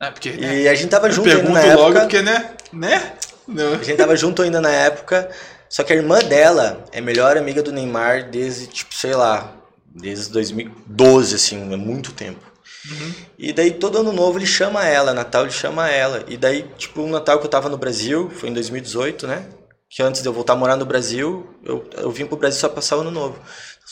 É 0.00 0.10
porque. 0.10 0.32
né? 0.32 0.60
E 0.62 0.68
a 0.68 0.74
gente 0.74 0.88
tava 0.88 1.10
junto 1.10 1.28
ainda 1.28 1.42
pergunto 1.42 1.66
na 1.66 1.74
logo 1.74 1.88
época. 1.88 2.00
porque, 2.00 2.22
né? 2.22 2.50
Né? 2.72 3.12
Não. 3.46 3.74
A 3.74 3.82
gente 3.82 3.96
tava 3.96 4.16
junto 4.16 4.42
ainda 4.42 4.60
na 4.60 4.70
época. 4.70 5.28
Só 5.68 5.82
que 5.82 5.92
a 5.92 5.96
irmã 5.96 6.20
dela 6.20 6.84
é 6.92 7.00
melhor 7.00 7.36
amiga 7.36 7.62
do 7.62 7.72
Neymar 7.72 8.30
desde, 8.30 8.68
tipo, 8.68 8.94
sei 8.94 9.14
lá, 9.14 9.52
desde 9.94 10.30
2012, 10.30 11.34
assim, 11.34 11.72
é 11.72 11.76
muito 11.76 12.12
tempo. 12.12 12.40
Uhum. 12.88 13.12
E 13.38 13.52
daí 13.52 13.72
todo 13.72 13.98
ano 13.98 14.12
novo 14.12 14.38
ele 14.38 14.46
chama 14.46 14.84
ela, 14.84 15.14
Natal 15.14 15.42
ele 15.42 15.50
chama 15.50 15.88
ela. 15.88 16.24
E 16.28 16.36
daí, 16.36 16.62
tipo, 16.76 17.02
um 17.02 17.10
Natal 17.10 17.38
que 17.38 17.46
eu 17.46 17.50
tava 17.50 17.68
no 17.68 17.78
Brasil, 17.78 18.30
foi 18.30 18.50
em 18.50 18.52
2018, 18.52 19.26
né? 19.26 19.46
Que 19.88 20.02
antes 20.02 20.22
de 20.22 20.28
eu 20.28 20.32
voltar 20.32 20.52
a 20.52 20.56
morar 20.56 20.76
no 20.76 20.84
Brasil, 20.84 21.48
eu, 21.64 21.88
eu 21.96 22.10
vim 22.10 22.26
pro 22.26 22.36
Brasil 22.36 22.60
só 22.60 22.68
passar 22.68 22.96
o 22.96 23.00
ano 23.00 23.10
novo. 23.10 23.38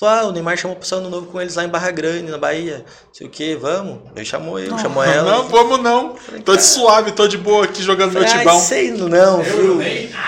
Falou, 0.01 0.15
ah, 0.15 0.25
o 0.29 0.33
Neymar 0.33 0.57
chamou 0.57 0.77
o 0.79 0.95
ano 0.95 1.11
novo 1.11 1.27
com 1.27 1.39
eles 1.41 1.55
lá 1.55 1.65
em 1.65 1.69
Barra 1.69 1.91
Grande, 1.91 2.31
na 2.31 2.39
Bahia. 2.39 2.79
Não 2.79 3.15
sei 3.15 3.27
o 3.27 3.31
que, 3.31 3.55
vamos. 3.55 3.99
Daí 4.15 4.25
chamou 4.25 4.59
eu, 4.59 4.77
chamou 4.79 5.05
ela. 5.05 5.31
Não, 5.31 5.49
vamos 5.49 5.81
não. 5.83 6.17
Tô 6.45 6.57
de 6.57 6.63
suave, 6.63 7.13
tô 7.13 7.29
de 7.29 7.37
boa 7.37 7.65
aqui 7.67 7.83
jogando 7.83 8.11
meu 8.13 8.23
Falei, 8.23 8.39
tibão. 8.39 8.55
ai, 8.55 8.61
sei 8.61 8.91
não, 8.91 9.43
viu? 9.43 9.79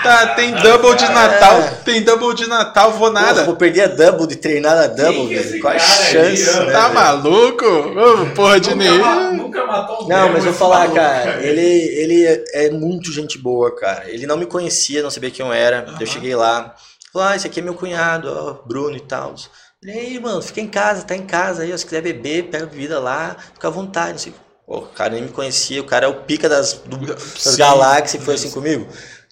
Tá, 0.03 0.27
tem 0.35 0.51
double 0.53 0.95
de 0.95 1.05
Natal. 1.11 1.59
É. 1.61 1.67
Tem 1.83 2.01
double 2.03 2.35
de 2.35 2.47
Natal, 2.47 2.91
vou 2.93 3.11
nada. 3.11 3.43
vou 3.43 3.55
perder 3.55 3.81
a 3.81 3.87
double 3.87 4.27
de 4.27 4.35
treinar 4.35 4.75
na 4.75 4.87
double, 4.87 5.35
é 5.35 5.41
velho. 5.41 5.61
Qual 5.61 5.73
a 5.73 5.77
cara 5.77 5.93
aí, 6.03 6.37
chance, 6.37 6.49
ó? 6.59 6.63
né? 6.65 6.71
Tá 6.71 6.81
velho? 6.83 6.93
maluco? 6.93 7.65
Ô, 7.65 8.25
porra 8.35 8.59
de 8.59 8.75
Ney. 8.75 8.87
Nunca, 8.89 9.03
ma- 9.03 9.31
nunca 9.31 9.65
matou 9.65 10.05
um 10.05 10.07
Não, 10.07 10.29
mas 10.31 10.43
vou 10.43 10.53
falar, 10.53 10.77
maluco, 10.81 10.95
cara, 10.95 11.41
ele, 11.43 11.61
ele 11.61 12.23
é- 12.25 12.43
é 12.67 12.69
muito 12.69 13.11
gente 13.11 13.39
boa, 13.39 13.75
cara. 13.75 14.03
Ele 14.09 14.27
não 14.27 14.37
me 14.37 14.45
conhecia, 14.45 15.01
não 15.01 15.09
sabia 15.09 15.31
quem 15.31 15.43
eu 15.43 15.51
era. 15.51 15.85
Eu 15.99 16.05
cheguei 16.05 16.35
lá, 16.35 16.75
falou, 17.15 17.29
ah, 17.29 17.35
esse 17.35 17.47
aqui 17.47 17.59
é 17.59 17.63
meu 17.63 17.73
cunhado, 17.75 18.29
ó, 18.29 18.53
Bruno 18.67 18.95
e 18.95 19.01
tal. 19.01 19.35
Falei, 19.37 20.13
ei, 20.13 20.19
mano, 20.19 20.41
fica 20.41 20.61
em 20.61 20.67
casa, 20.67 21.03
tá 21.03 21.15
em 21.15 21.25
casa 21.25 21.63
aí, 21.63 21.73
ó, 21.73 21.77
se 21.77 21.85
quiser 21.85 22.01
beber, 22.01 22.49
pega 22.49 22.65
bebida 22.65 22.99
lá, 22.99 23.35
fica 23.53 23.67
à 23.67 23.71
vontade. 23.71 24.33
Pô, 24.65 24.79
o 24.79 24.87
cara 24.87 25.13
nem 25.13 25.23
me 25.23 25.29
conhecia, 25.29 25.81
o 25.81 25.85
cara 25.85 26.05
é 26.05 26.09
o 26.09 26.23
pica 26.23 26.49
das, 26.49 26.73
do- 26.73 26.97
das 27.05 27.55
galáxias 27.55 28.21
e 28.21 28.25
foi 28.25 28.35
assim 28.35 28.51
comigo. 28.51 28.87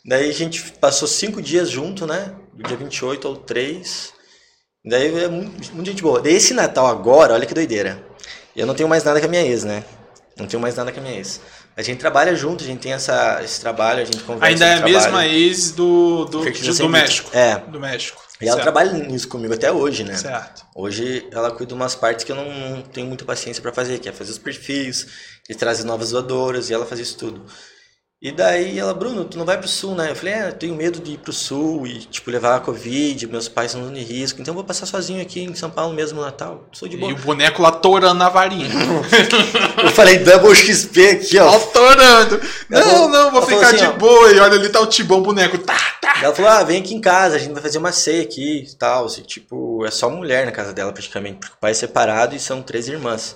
Daí 0.06 0.30
a 0.30 0.34
gente 0.34 0.62
passou 0.74 1.08
cinco 1.08 1.42
dias 1.42 1.70
junto, 1.70 2.06
né? 2.06 2.36
Do 2.54 2.64
dia 2.64 2.78
28 2.78 3.28
ao 3.28 3.36
3. 3.38 4.14
Daí 4.86 5.24
é 5.24 5.28
muito, 5.30 5.74
muito 5.74 5.90
gente 5.90 6.04
boa. 6.04 6.22
Daí 6.22 6.34
esse 6.36 6.54
Natal 6.54 6.88
agora, 6.88 7.34
olha 7.34 7.46
que 7.46 7.54
doideira. 7.54 8.04
Eu 8.56 8.68
não 8.68 8.76
tenho 8.76 8.90
mais 8.90 9.04
nada 9.04 9.20
com 9.20 9.26
a 9.26 9.30
minha 9.30 9.42
ex, 9.44 9.64
né? 9.64 9.84
Não 10.38 10.46
tenho 10.48 10.62
mais 10.62 10.76
nada 10.76 10.92
com 10.92 11.00
a 11.00 11.04
minha 11.04 11.16
ex. 11.16 11.40
A 11.76 11.82
gente 11.82 12.00
trabalha 12.00 12.36
junto, 12.36 12.64
a 12.64 12.68
gente 12.68 12.80
tem 12.82 12.94
essa, 12.94 13.42
esse 13.44 13.60
trabalho, 13.60 14.02
a 14.02 14.06
gente 14.06 14.20
conversa. 14.24 14.46
Ainda 14.46 14.66
é 14.66 14.74
a 14.74 14.78
trabalho. 14.78 14.96
mesma 14.96 15.26
ex 15.28 15.72
do, 15.72 16.26
do, 16.26 16.44
do. 16.44 16.90
México. 16.90 17.32
É. 17.34 17.58
Do 17.58 17.80
México. 17.80 18.22
E 18.40 18.48
ela 18.48 18.58
Certo. 18.58 18.64
trabalha 18.64 18.92
nisso 18.92 19.28
comigo 19.28 19.54
até 19.54 19.72
hoje, 19.72 20.04
né? 20.04 20.16
Certo. 20.16 20.66
Hoje 20.76 21.28
ela 21.32 21.50
cuida 21.50 21.68
de 21.68 21.74
umas 21.74 21.96
partes 21.96 22.26
que 22.26 22.32
eu 22.32 22.36
não, 22.36 22.82
tenho 22.82 23.08
muita 23.08 23.24
paciência 23.24 23.62
pra 23.62 23.72
fazer, 23.72 24.00
que 24.00 24.10
é 24.10 24.12
fazer 24.12 24.32
os 24.32 24.38
perfis, 24.38 25.08
e 25.50 25.56
trazer 25.56 25.86
novas 25.86 26.12
doadoras, 26.12 26.70
e 26.70 26.74
ela 26.74 26.86
faz 26.86 27.00
isso 27.00 27.18
tudo. 27.18 27.46
E 28.24 28.32
daí 28.32 28.80
ela, 28.80 28.94
Bruno, 28.94 29.26
tu 29.26 29.38
não 29.38 29.44
vai 29.46 29.58
pro 29.58 29.68
sul, 29.68 29.96
né? 29.96 30.10
Eu 30.12 30.16
falei, 30.16 30.34
é, 30.34 30.48
eu 30.48 30.54
tenho 30.54 30.74
medo 30.74 31.02
de 31.02 31.12
ir 31.12 31.18
pro 31.18 31.34
sul 31.34 31.86
e, 31.86 32.00
tipo, 32.00 32.32
levar 32.32 32.56
a 32.56 32.60
Covid, 32.62 33.28
meus 33.28 33.50
pais 33.50 33.72
são 33.72 33.92
de 33.92 34.00
risco, 34.02 34.40
então 34.40 34.54
eu 34.54 34.56
vou 34.56 34.64
passar 34.64 34.86
sozinho 34.86 35.22
aqui 35.22 35.42
em 35.44 35.54
São 35.56 35.70
Paulo 35.70 35.94
mesmo 35.94 36.20
no 36.22 36.26
Natal. 36.26 36.64
Sou 36.72 36.88
de 36.88 36.96
E 36.96 37.00
boa. 37.02 37.12
o 37.12 37.16
boneco 37.18 37.62
lá 37.62 37.70
torando 37.70 38.14
na 38.14 38.30
varinha. 38.30 38.70
Eu 39.84 39.90
falei, 39.90 40.20
double 40.20 40.56
XP 40.56 41.06
aqui, 41.10 41.38
ó. 41.38 41.50
Ó, 41.54 41.60
torando. 41.60 42.40
Ela 42.72 42.86
Não, 42.86 42.92
falou- 42.94 43.10
não, 43.10 43.32
vou 43.32 43.42
ficar 43.42 43.68
assim, 43.68 43.78
de 43.80 43.84
ó. 43.88 43.92
boa. 43.92 44.32
E 44.32 44.40
olha 44.40 44.54
ali, 44.58 44.70
tá 44.70 44.80
o 44.80 44.88
Tibão 44.88 45.22
boneco. 45.22 45.58
Tá, 45.58 45.78
tá. 46.02 46.14
Ela 46.24 46.34
falou, 46.34 46.50
ah, 46.50 46.64
vem 46.64 46.80
aqui 46.80 46.96
em 46.96 47.02
casa, 47.02 47.36
a 47.36 47.40
gente 47.40 47.52
vai 47.52 47.62
fazer 47.62 47.78
uma 47.78 47.92
ceia 47.92 48.24
aqui 48.24 48.66
e 48.72 48.76
tal. 48.76 49.04
Assim, 49.06 49.22
tipo, 49.24 49.86
é 49.86 49.92
só 49.92 50.10
mulher 50.10 50.46
na 50.46 50.52
casa 50.54 50.72
dela 50.72 50.94
praticamente, 50.94 51.40
porque 51.40 51.56
o 51.56 51.60
pai 51.60 51.72
é 51.72 51.74
separado 51.74 52.34
e 52.34 52.40
são 52.40 52.62
três 52.62 52.88
irmãs. 52.88 53.36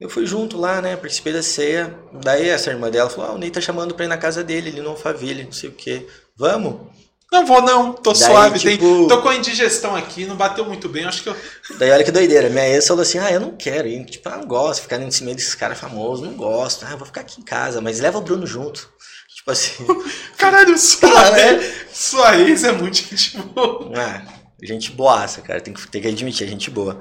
Eu 0.00 0.08
fui 0.08 0.24
junto 0.26 0.56
lá, 0.58 0.80
né, 0.80 0.96
participei 0.96 1.32
da 1.32 1.42
ceia. 1.42 1.94
Daí 2.22 2.48
essa 2.48 2.70
irmã 2.70 2.90
dela 2.90 3.10
falou, 3.10 3.30
ah, 3.30 3.34
o 3.34 3.38
Ney 3.38 3.50
tá 3.50 3.60
chamando 3.60 3.94
pra 3.94 4.06
ir 4.06 4.08
na 4.08 4.16
casa 4.16 4.42
dele, 4.42 4.70
ali 4.70 4.80
no 4.80 4.90
Alphaville, 4.90 5.44
não 5.44 5.52
sei 5.52 5.68
o 5.68 5.72
quê. 5.72 6.06
Vamos? 6.36 6.88
Não 7.30 7.46
vou 7.46 7.62
não, 7.62 7.92
tô 7.92 8.12
Daí, 8.12 8.22
suave. 8.22 8.58
tipo- 8.58 8.82
Tem, 8.84 9.06
tô 9.08 9.22
com 9.22 9.28
a 9.28 9.36
indigestão 9.36 9.94
aqui, 9.94 10.24
não 10.24 10.34
bateu 10.36 10.64
muito 10.64 10.88
bem. 10.88 11.04
Acho 11.04 11.22
que 11.22 11.28
eu. 11.28 11.36
Daí 11.78 11.90
olha 11.90 12.02
que 12.02 12.10
doideira, 12.10 12.48
minha 12.48 12.66
ex 12.68 12.88
falou 12.88 13.02
assim, 13.02 13.18
ah, 13.18 13.30
eu 13.30 13.38
não 13.38 13.56
quero 13.56 13.86
ir, 13.86 14.04
tipo, 14.06 14.28
eu 14.28 14.38
não 14.38 14.46
gosto 14.46 14.82
ficar 14.82 15.00
em 15.00 15.10
cima 15.10 15.32
desses 15.34 15.54
caras 15.54 15.78
famosos, 15.78 16.26
não 16.26 16.34
gosto, 16.34 16.84
ah, 16.86 16.92
eu 16.92 16.96
vou 16.98 17.06
ficar 17.06 17.20
aqui 17.20 17.40
em 17.40 17.44
casa, 17.44 17.80
mas 17.80 18.00
leva 18.00 18.18
o 18.18 18.22
Bruno 18.22 18.46
junto. 18.46 18.88
Tipo 19.36 19.52
assim, 19.52 19.86
Caralho, 20.36 20.76
sua, 20.76 21.08
Tá, 21.10 21.30
né? 21.30 21.74
sua 21.92 22.36
ex 22.38 22.64
é 22.64 22.72
muito 22.72 22.96
gente 22.98 23.38
boa. 23.38 23.90
Ah, 23.96 24.22
gente 24.62 24.90
boaça, 24.92 25.40
cara. 25.40 25.60
Tem 25.62 25.72
que, 25.72 25.86
tem 25.88 26.02
que 26.02 26.08
admitir, 26.08 26.44
é 26.44 26.50
gente 26.50 26.68
boa. 26.70 27.00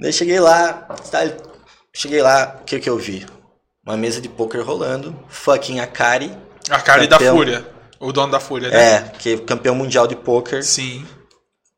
Daí 0.00 0.12
cheguei 0.12 0.40
lá, 0.40 0.72
tá, 1.10 1.20
cheguei 1.94 2.22
lá, 2.22 2.56
o 2.60 2.64
que 2.64 2.78
que 2.78 2.88
eu 2.88 2.96
vi? 2.98 3.26
Uma 3.86 3.96
mesa 3.96 4.20
de 4.20 4.28
poker 4.28 4.62
rolando, 4.64 5.18
fucking 5.28 5.80
Akari, 5.80 6.30
A 6.70 6.78
cara 6.80 7.06
da 7.06 7.16
Campeão. 7.16 7.36
Fúria. 7.36 7.66
O 8.00 8.12
dono 8.12 8.30
da 8.30 8.38
Fúria, 8.38 8.68
né? 8.68 8.76
é, 8.94 9.00
que 9.18 9.34
é 9.34 9.38
campeão 9.38 9.74
mundial 9.74 10.06
de 10.06 10.14
poker, 10.14 10.62
Sim. 10.62 11.04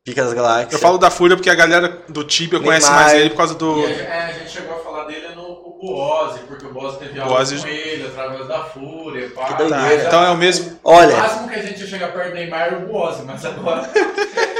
Pica 0.03 0.23
das 0.23 0.33
Galáxias. 0.33 0.73
Eu 0.73 0.79
falo 0.79 0.97
da 0.97 1.09
Fúria 1.11 1.35
porque 1.37 1.49
a 1.49 1.55
galera 1.55 2.01
do 2.09 2.23
Tibia 2.23 2.59
conhece 2.59 2.89
mais 2.89 3.13
ele 3.13 3.29
por 3.29 3.37
causa 3.37 3.53
do. 3.55 3.87
E 3.87 3.93
é, 3.93 4.17
a 4.17 4.31
gente 4.33 4.49
chegou 4.49 4.75
a 4.75 4.79
falar 4.83 5.05
dele 5.05 5.35
no 5.35 5.41
o 5.43 5.77
Boazzi, 5.79 6.39
porque 6.47 6.65
o 6.65 6.73
Boazzi 6.73 6.97
teve 6.97 7.19
aula 7.19 7.33
Boazzi- 7.35 7.59
com 7.61 7.67
ele 7.67 8.07
através 8.07 8.47
da 8.47 8.63
Fúria. 8.65 9.29
Pá, 9.29 9.45
Que 9.45 9.69
Tá, 9.69 9.93
então 9.95 10.23
é 10.23 10.29
o 10.31 10.37
mesmo. 10.37 10.79
O 10.83 10.91
Olha, 10.91 11.15
máximo 11.17 11.49
que 11.49 11.55
a 11.55 11.61
gente 11.63 11.81
ia 11.81 11.87
chegar 11.87 12.11
perto 12.13 12.29
do 12.29 12.33
Neymar 12.35 12.61
era 12.67 12.77
o 12.79 12.87
Boazzi, 12.87 13.23
mas 13.23 13.43
agora. 13.45 13.89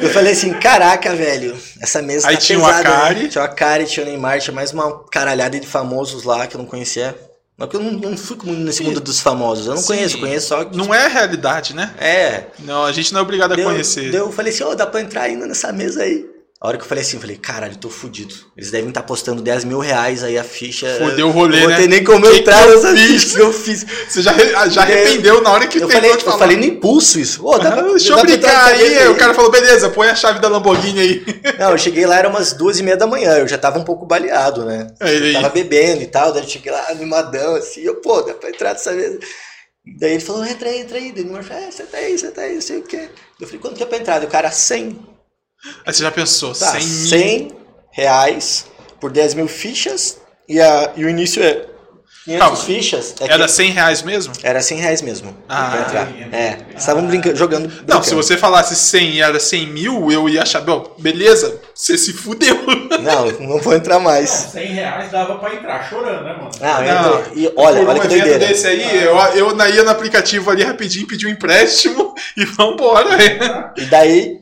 eu 0.00 0.10
falei 0.10 0.32
assim, 0.32 0.52
caraca, 0.54 1.14
velho, 1.14 1.56
essa 1.80 2.00
mesa 2.02 2.28
Aí 2.28 2.34
tá 2.36 2.40
tinha 2.40 2.58
o 2.58 2.64
pesada. 2.64 2.88
Akari. 2.88 3.22
Né? 3.24 3.28
Tinha 3.28 3.42
o 3.42 3.44
Akari, 3.44 3.86
tinha 3.86 4.04
o 4.04 4.08
Neymar, 4.08 4.40
tinha 4.40 4.54
mais 4.54 4.72
uma 4.72 5.04
caralhada 5.10 5.58
de 5.58 5.66
famosos 5.66 6.24
lá 6.24 6.46
que 6.46 6.56
eu 6.56 6.58
não 6.58 6.66
conhecia. 6.66 7.16
Que 7.68 7.76
eu 7.76 7.80
não, 7.82 7.92
não 7.92 8.16
fui 8.16 8.38
muito 8.42 8.60
nesse 8.62 8.78
Sim. 8.78 8.84
mundo 8.84 9.00
dos 9.02 9.20
famosos, 9.20 9.66
eu 9.66 9.74
não 9.74 9.82
Sim. 9.82 9.88
conheço, 9.88 10.16
eu 10.16 10.20
conheço 10.20 10.48
só... 10.48 10.64
Não 10.72 10.94
é 10.94 11.04
a 11.04 11.08
realidade, 11.08 11.76
né? 11.76 11.92
É, 11.98 12.44
Não, 12.60 12.84
a 12.84 12.92
gente 12.92 13.12
não 13.12 13.20
é 13.20 13.22
obrigado 13.22 13.52
a 13.52 13.54
Deu- 13.56 13.66
conhecer. 13.66 14.10
deu- 14.10 14.24
eu 14.26 14.32
falei 14.32 14.50
assim, 14.50 14.62
ó, 14.64 14.74
dá 14.74 14.86
pra 14.86 15.02
entrar 15.02 15.22
ainda 15.24 15.46
nessa 15.46 15.70
mesa 15.70 16.02
aí. 16.02 16.24
A 16.62 16.68
hora 16.68 16.76
que 16.76 16.84
eu 16.84 16.88
falei 16.88 17.02
assim, 17.02 17.16
eu 17.16 17.22
falei, 17.22 17.36
caralho, 17.38 17.72
eu 17.72 17.78
tô 17.78 17.88
fudido. 17.88 18.34
Eles 18.54 18.70
devem 18.70 18.90
estar 18.90 19.02
postando 19.04 19.40
10 19.40 19.64
mil 19.64 19.78
reais 19.78 20.22
aí 20.22 20.36
a 20.36 20.44
ficha. 20.44 20.94
Fudeu 20.98 21.28
o 21.28 21.30
rolê, 21.30 21.56
eu 21.56 21.60
não 21.62 21.68
né? 21.70 21.74
vou 21.76 21.82
ter 21.84 21.88
nem 21.88 22.04
como 22.04 22.30
Que 22.30 22.36
entrar 22.40 22.68
eu 22.68 22.74
nessa 22.82 22.94
ficha 22.94 23.34
que 23.36 23.40
eu 23.40 23.50
fiz. 23.50 23.86
Você 24.06 24.20
já, 24.20 24.30
re- 24.30 24.52
já 24.68 24.82
Eu- 24.82 24.82
arrependeu 24.82 25.40
na 25.40 25.50
hora 25.52 25.66
que 25.66 25.78
Eu 25.78 25.88
falei, 25.88 26.14
te 26.18 26.22
falar. 26.22 26.34
eu 26.34 26.38
falei 26.38 26.56
no 26.58 26.64
impulso 26.66 27.18
isso. 27.18 27.46
Ô, 27.46 27.56
dá 27.56 27.72
Ah, 27.72 27.80
deixa 27.80 28.12
eu 28.12 28.20
brincar 28.20 28.66
aí. 28.74 28.90
mesa 28.90 29.10
O 29.10 29.16
cara 29.16 29.32
falou, 29.32 29.50
beleza, 29.50 29.88
põe 29.88 30.08
a 30.08 30.14
chave 30.14 30.38
da 30.38 30.48
Lamborghini 30.48 31.00
aí. 31.00 31.24
Não, 31.58 31.70
eu 31.70 31.78
cheguei 31.78 32.04
lá, 32.04 32.18
era 32.18 32.28
umas 32.28 32.52
duas 32.52 32.78
e 32.78 32.82
meia 32.82 32.96
da 32.98 33.06
manhã. 33.06 33.38
Eu 33.38 33.48
já 33.48 33.56
tava 33.56 33.78
um 33.78 33.84
pouco 33.84 34.04
baleado, 34.04 34.66
né? 34.66 34.88
Aí, 35.00 35.32
Tava 35.32 35.48
bebendo 35.48 36.02
e 36.02 36.08
tal. 36.08 36.30
Daí 36.30 36.42
eu 36.42 36.48
cheguei 36.48 36.70
lá, 36.70 36.90
animadão, 36.90 37.54
assim. 37.54 37.80
Eu, 37.80 37.96
pô, 38.02 38.20
dá 38.20 38.34
pra 38.34 38.50
entrar 38.50 38.72
nessa 38.74 38.92
mesa. 38.92 39.18
Daí 39.98 40.10
ele 40.12 40.20
falou, 40.20 40.44
entra 40.44 40.68
aí, 40.68 40.80
entra 40.80 40.98
aí. 40.98 41.10
Daí 41.10 41.22
ele 41.24 41.42
falou, 41.42 41.62
é, 41.62 41.70
senta 41.70 41.96
aí, 41.96 42.18
senta 42.18 42.42
aí, 42.42 42.54
não 42.56 42.60
sei 42.60 42.80
o 42.80 42.82
quê. 42.82 43.08
Eu 43.40 43.46
falei, 43.46 43.60
quanto 43.62 43.76
que 43.76 43.82
é 43.82 43.86
pra 43.86 43.96
entrar? 43.96 44.18
Daí 44.18 44.28
o 44.28 44.30
cara, 44.30 44.50
100. 44.50 45.08
Aí 45.86 45.92
você 45.92 46.02
já 46.02 46.10
pensou, 46.10 46.52
Tá, 46.54 46.72
100 46.80 46.86
mil. 46.86 47.08
100 47.08 47.52
reais 47.92 48.66
por 49.00 49.10
10 49.10 49.34
mil 49.34 49.48
fichas 49.48 50.18
e, 50.48 50.60
a, 50.60 50.92
e 50.96 51.04
o 51.04 51.08
início 51.08 51.42
é 51.42 51.66
500 52.24 52.38
Calma. 52.48 52.56
fichas. 52.64 53.14
É 53.20 53.24
Era 53.32 53.46
que- 53.46 53.52
100 53.52 53.70
reais 53.72 54.02
mesmo? 54.02 54.32
era 54.42 54.60
100 54.60 54.78
reais 54.78 55.00
mesmo 55.02 55.34
Ah, 55.48 55.70
pra 55.70 55.80
entrar. 55.80 56.10
entendi. 56.10 56.36
É, 56.36 56.58
estavam 56.76 57.06
brincando, 57.06 57.34
jogando. 57.36 57.62
Não, 57.68 57.70
brincando. 57.76 58.04
se 58.04 58.14
você 58.14 58.36
falasse 58.36 58.76
100 58.76 59.10
e 59.16 59.20
era 59.22 59.40
100 59.40 59.66
mil, 59.66 60.12
eu 60.12 60.28
ia 60.28 60.42
achar, 60.42 60.60
bom, 60.60 60.94
beleza, 60.98 61.60
você 61.74 61.96
se 61.96 62.12
fudeu. 62.12 62.56
Não, 63.00 63.30
não 63.48 63.58
vou 63.60 63.74
entrar 63.74 63.94
Não, 63.94 64.02
mais. 64.02 64.28
100 64.28 64.66
reais 64.74 65.10
dava 65.10 65.36
pra 65.38 65.54
entrar 65.54 65.88
chorando, 65.88 66.22
né, 66.24 66.34
mano? 66.34 66.50
Ah, 66.60 66.82
Não. 66.82 67.10
eu 67.14 67.20
entrei. 67.20 67.44
E 67.44 67.52
olha, 67.56 67.80
Por 67.80 67.88
olha 67.88 67.98
um 67.98 68.02
que 68.02 68.08
doideira. 68.08 68.38
desse 68.38 68.66
aí, 68.66 69.02
eu, 69.04 69.16
eu 69.34 69.54
na- 69.56 69.68
ia 69.70 69.82
no 69.82 69.90
aplicativo 69.90 70.50
ali 70.50 70.62
rapidinho, 70.62 71.06
pedi 71.06 71.26
um 71.26 71.30
empréstimo 71.30 72.14
e 72.36 72.44
vambora. 72.44 73.72
E 73.78 73.84
daí, 73.86 74.40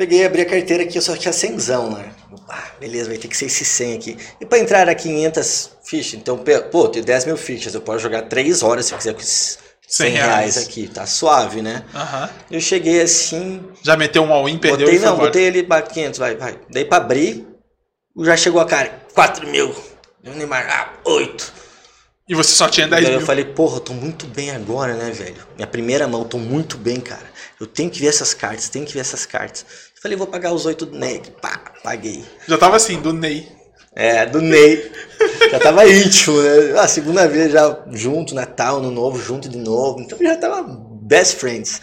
peguei, 0.00 0.24
abri 0.24 0.40
a 0.40 0.46
carteira 0.46 0.82
aqui, 0.82 0.96
eu 0.96 1.02
só 1.02 1.14
tinha 1.14 1.30
100, 1.30 1.56
né? 1.92 2.10
Ah, 2.48 2.70
beleza, 2.80 3.10
vai 3.10 3.18
ter 3.18 3.28
que 3.28 3.36
ser 3.36 3.44
esse 3.44 3.66
100 3.66 3.96
aqui. 3.96 4.16
E 4.40 4.46
pra 4.46 4.58
entrar 4.58 4.78
era 4.78 4.94
500 4.94 5.72
fichas, 5.84 6.14
então, 6.14 6.42
pô, 6.70 6.88
tem 6.88 7.02
10 7.02 7.26
mil 7.26 7.36
fichas, 7.36 7.74
eu 7.74 7.82
posso 7.82 7.98
jogar 7.98 8.22
3 8.22 8.62
horas 8.62 8.86
se 8.86 8.94
eu 8.94 8.98
quiser 8.98 9.12
com 9.12 9.20
esses 9.20 9.58
100 9.86 10.10
reais 10.12 10.54
reais. 10.54 10.56
aqui, 10.56 10.88
tá 10.88 11.04
suave, 11.04 11.60
né? 11.60 11.84
Aham. 11.94 12.30
Eu 12.50 12.60
cheguei 12.62 13.02
assim, 13.02 13.62
Já 13.82 13.94
meteu 13.94 14.22
um 14.22 14.32
all-in, 14.32 14.56
perdeu 14.56 14.86
botei, 14.86 14.98
e 14.98 15.04
não, 15.04 15.18
botei 15.18 15.44
ele 15.44 15.62
para 15.64 15.82
500, 15.82 16.18
vai, 16.18 16.34
vai. 16.34 16.58
Daí 16.70 16.86
pra 16.86 16.96
abrir, 16.96 17.46
já 18.20 18.38
chegou 18.38 18.62
a 18.62 18.64
cara, 18.64 19.02
4 19.14 19.46
mil. 19.48 19.74
E 20.24 20.30
o 20.30 20.34
Neymar, 20.34 20.66
ah, 20.70 20.94
8. 21.04 21.52
E 22.26 22.34
você 22.34 22.52
só 22.54 22.68
tinha 22.68 22.86
10 22.86 23.02
Daí 23.02 23.12
eu 23.12 23.18
mil. 23.18 23.26
falei, 23.26 23.44
porra, 23.44 23.76
eu 23.76 23.80
tô 23.80 23.92
muito 23.92 24.24
bem 24.26 24.50
agora, 24.52 24.94
né, 24.94 25.10
velho? 25.10 25.44
Minha 25.56 25.66
primeira 25.66 26.06
mão, 26.06 26.24
tô 26.24 26.38
muito 26.38 26.78
bem, 26.78 27.00
cara. 27.00 27.28
Eu 27.58 27.66
tenho 27.66 27.90
que 27.90 28.00
ver 28.00 28.06
essas 28.06 28.32
cartas, 28.32 28.68
tenho 28.68 28.86
que 28.86 28.94
ver 28.94 29.00
essas 29.00 29.26
cartas. 29.26 29.66
Falei, 30.02 30.16
vou 30.16 30.26
pagar 30.26 30.52
os 30.54 30.64
8 30.64 30.86
do 30.86 30.98
Ney. 30.98 31.20
Pá, 31.42 31.60
paguei. 31.84 32.24
Já 32.48 32.56
tava 32.56 32.76
assim, 32.76 33.00
do 33.02 33.12
Ney. 33.12 33.46
É, 33.94 34.24
do 34.24 34.40
Ney. 34.40 34.90
já 35.50 35.60
tava 35.60 35.86
íntimo, 35.86 36.40
né? 36.40 36.80
A 36.80 36.88
segunda 36.88 37.28
vez 37.28 37.52
já 37.52 37.84
junto, 37.90 38.34
Natal, 38.34 38.80
no 38.80 38.90
novo, 38.90 39.20
junto 39.20 39.46
de 39.46 39.58
novo. 39.58 40.00
Então 40.00 40.16
já 40.18 40.36
tava 40.36 40.64
best 41.02 41.36
friends. 41.36 41.80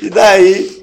E 0.00 0.08
daí, 0.08 0.80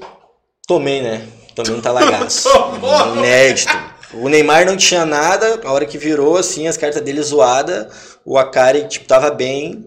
tomei, 0.68 1.02
né? 1.02 1.26
Tomei 1.52 1.72
um 1.72 1.80
talagaço. 1.80 2.48
Inédito. 3.16 3.72
O 4.14 4.28
Neymar 4.28 4.64
não 4.66 4.76
tinha 4.76 5.04
nada, 5.04 5.60
a 5.64 5.72
hora 5.72 5.84
que 5.84 5.98
virou, 5.98 6.36
assim, 6.36 6.68
as 6.68 6.76
cartas 6.76 7.02
dele 7.02 7.20
zoada, 7.22 7.90
o 8.24 8.38
Akari, 8.38 8.86
tipo, 8.86 9.06
tava 9.06 9.32
bem. 9.32 9.86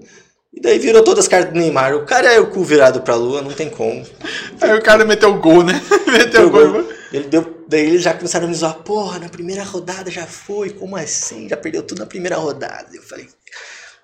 E 0.51 0.61
daí 0.61 0.79
virou 0.79 1.03
todas 1.03 1.25
as 1.25 1.27
cartas 1.27 1.53
do 1.53 1.59
Neymar. 1.59 1.95
O 1.95 2.05
cara 2.05 2.33
é 2.33 2.39
o 2.39 2.49
cu 2.49 2.63
virado 2.63 3.01
pra 3.01 3.15
lua, 3.15 3.41
não 3.41 3.51
tem 3.51 3.69
como. 3.69 4.03
Aí 4.59 4.73
o 4.73 4.81
cara 4.81 5.05
meteu 5.05 5.29
o 5.29 5.39
gol, 5.39 5.63
né? 5.63 5.79
meteu 6.11 6.47
o 6.47 6.49
gol. 6.49 6.89
Ele 7.13 7.27
deu, 7.27 7.65
daí 7.67 7.87
eles 7.87 8.03
já 8.03 8.13
começaram 8.13 8.45
a 8.45 8.49
me 8.49 8.55
zoar, 8.55 8.75
porra, 8.83 9.19
na 9.19 9.29
primeira 9.29 9.63
rodada 9.63 10.11
já 10.11 10.27
foi, 10.27 10.69
como 10.71 10.95
assim? 10.95 11.49
Já 11.49 11.57
perdeu 11.57 11.81
tudo 11.81 11.99
na 11.99 12.05
primeira 12.05 12.35
rodada. 12.35 12.87
Eu 12.93 13.01
falei, 13.01 13.27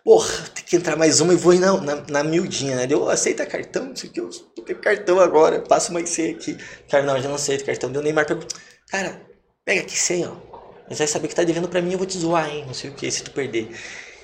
porra, 0.04 0.34
tem 0.54 0.64
que 0.64 0.76
entrar 0.76 0.96
mais 0.96 1.20
uma 1.20 1.34
e 1.34 1.36
vou 1.36 1.54
ir 1.54 1.60
na, 1.60 1.80
na, 1.82 2.04
na 2.10 2.24
miudinha, 2.24 2.76
né? 2.76 2.88
Deu, 2.88 3.08
aceita 3.10 3.46
cartão, 3.46 3.86
não 3.86 3.96
sei 3.96 4.10
o 4.10 4.14
que, 4.14 4.20
eu 4.20 4.30
tô 4.30 4.64
com 4.64 4.74
cartão 4.76 5.20
agora, 5.20 5.62
passo 5.62 5.94
mais 5.94 6.10
senha 6.10 6.32
aqui. 6.32 6.58
Cara, 6.90 7.04
não, 7.04 7.22
já 7.22 7.28
não 7.28 7.36
aceito 7.36 7.66
cartão. 7.66 7.92
Deu 7.92 8.02
o 8.02 8.04
Neymar 8.04 8.26
pegou, 8.26 8.44
cara, 8.90 9.22
pega 9.64 9.82
aqui 9.82 9.98
senha, 9.98 10.30
ó. 10.30 10.56
Mas 10.88 11.00
vai 11.00 11.08
saber 11.08 11.28
que 11.28 11.36
tá 11.36 11.44
devendo 11.44 11.68
pra 11.68 11.82
mim, 11.82 11.94
eu 11.94 11.98
vou 11.98 12.08
te 12.08 12.18
zoar, 12.18 12.50
hein? 12.50 12.64
Não 12.68 12.74
sei 12.74 12.90
o 12.90 12.94
que, 12.94 13.10
se 13.10 13.24
tu 13.24 13.32
perder. 13.32 13.70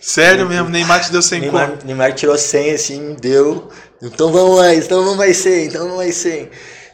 Sério 0.01 0.49
mesmo, 0.49 0.67
Neymar 0.67 0.99
te 1.01 1.11
deu 1.11 1.21
100 1.21 1.41
Neymar, 1.41 1.69
conto. 1.69 1.85
Neymar 1.85 2.13
tirou 2.15 2.35
100 2.37 2.71
assim, 2.71 3.15
deu. 3.21 3.69
Então 4.01 4.31
vamos 4.31 4.57
mais, 4.57 4.85
então 4.85 5.03
vamos 5.03 5.17
mais 5.17 5.37
100, 5.37 5.65
então 5.67 5.83
vamos 5.83 5.97
mais 5.97 6.15
100. 6.15 6.49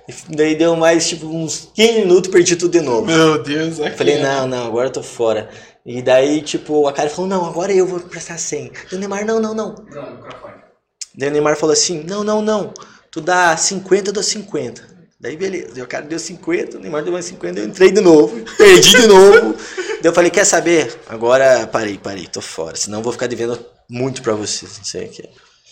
E 0.10 0.36
daí 0.36 0.56
deu 0.56 0.76
mais, 0.76 1.08
tipo, 1.08 1.26
uns 1.26 1.72
15 1.74 2.00
minutos, 2.00 2.30
perdi 2.30 2.56
tudo 2.58 2.72
de 2.72 2.82
novo. 2.82 3.06
Meu 3.06 3.42
Deus, 3.42 3.80
é 3.80 3.90
Eu 3.90 3.98
falei, 3.98 4.22
não, 4.22 4.46
não, 4.46 4.68
agora 4.68 4.88
eu 4.88 4.92
tô 4.92 5.02
fora. 5.02 5.50
E 5.86 6.02
daí, 6.02 6.42
tipo, 6.42 6.86
a 6.86 6.92
cara 6.92 7.10
falou, 7.10 7.30
não, 7.30 7.46
agora 7.46 7.74
eu 7.74 7.88
vou 7.88 8.00
prestar 8.02 8.38
100. 8.38 8.72
E 8.92 8.96
o 8.96 9.00
Neymar, 9.00 9.26
não, 9.26 9.40
não, 9.40 9.54
não. 9.54 9.74
Bruno, 9.74 10.18
microfone. 10.18 10.54
Daí 11.16 11.30
o 11.30 11.32
Neymar 11.32 11.56
falou 11.56 11.74
assim, 11.74 12.04
não, 12.04 12.26
não, 12.26 12.42
não. 12.42 12.74
Tu 13.10 13.22
dá 13.22 13.56
50, 13.56 14.10
eu 14.10 14.14
dou 14.14 14.24
50. 14.24 14.97
Daí 15.20 15.36
beleza, 15.36 15.82
o 15.84 15.88
cara 15.88 16.06
deu 16.06 16.20
50, 16.20 16.78
o 16.78 16.80
Neymar 16.80 17.04
deu 17.04 17.12
mais 17.12 17.26
50, 17.26 17.60
eu 17.60 17.66
entrei 17.66 17.92
de 17.92 18.02
novo, 18.02 18.40
perdi 18.58 18.92
de 19.02 19.08
novo. 19.08 19.54
Daí 19.54 20.00
eu 20.04 20.14
falei, 20.14 20.30
quer 20.30 20.46
saber? 20.46 20.96
Agora 21.10 21.66
parei, 21.68 21.98
parei, 21.98 22.28
tô 22.28 22.40
fora, 22.40 22.76
senão 22.76 23.00
eu 23.00 23.04
vou 23.04 23.12
ficar 23.12 23.26
devendo 23.28 23.60
muito 23.90 24.22
pra 24.22 24.34
vocês, 24.34 24.78
não 24.78 24.86
sei 24.86 25.06
o 25.08 25.10
que. 25.10 25.28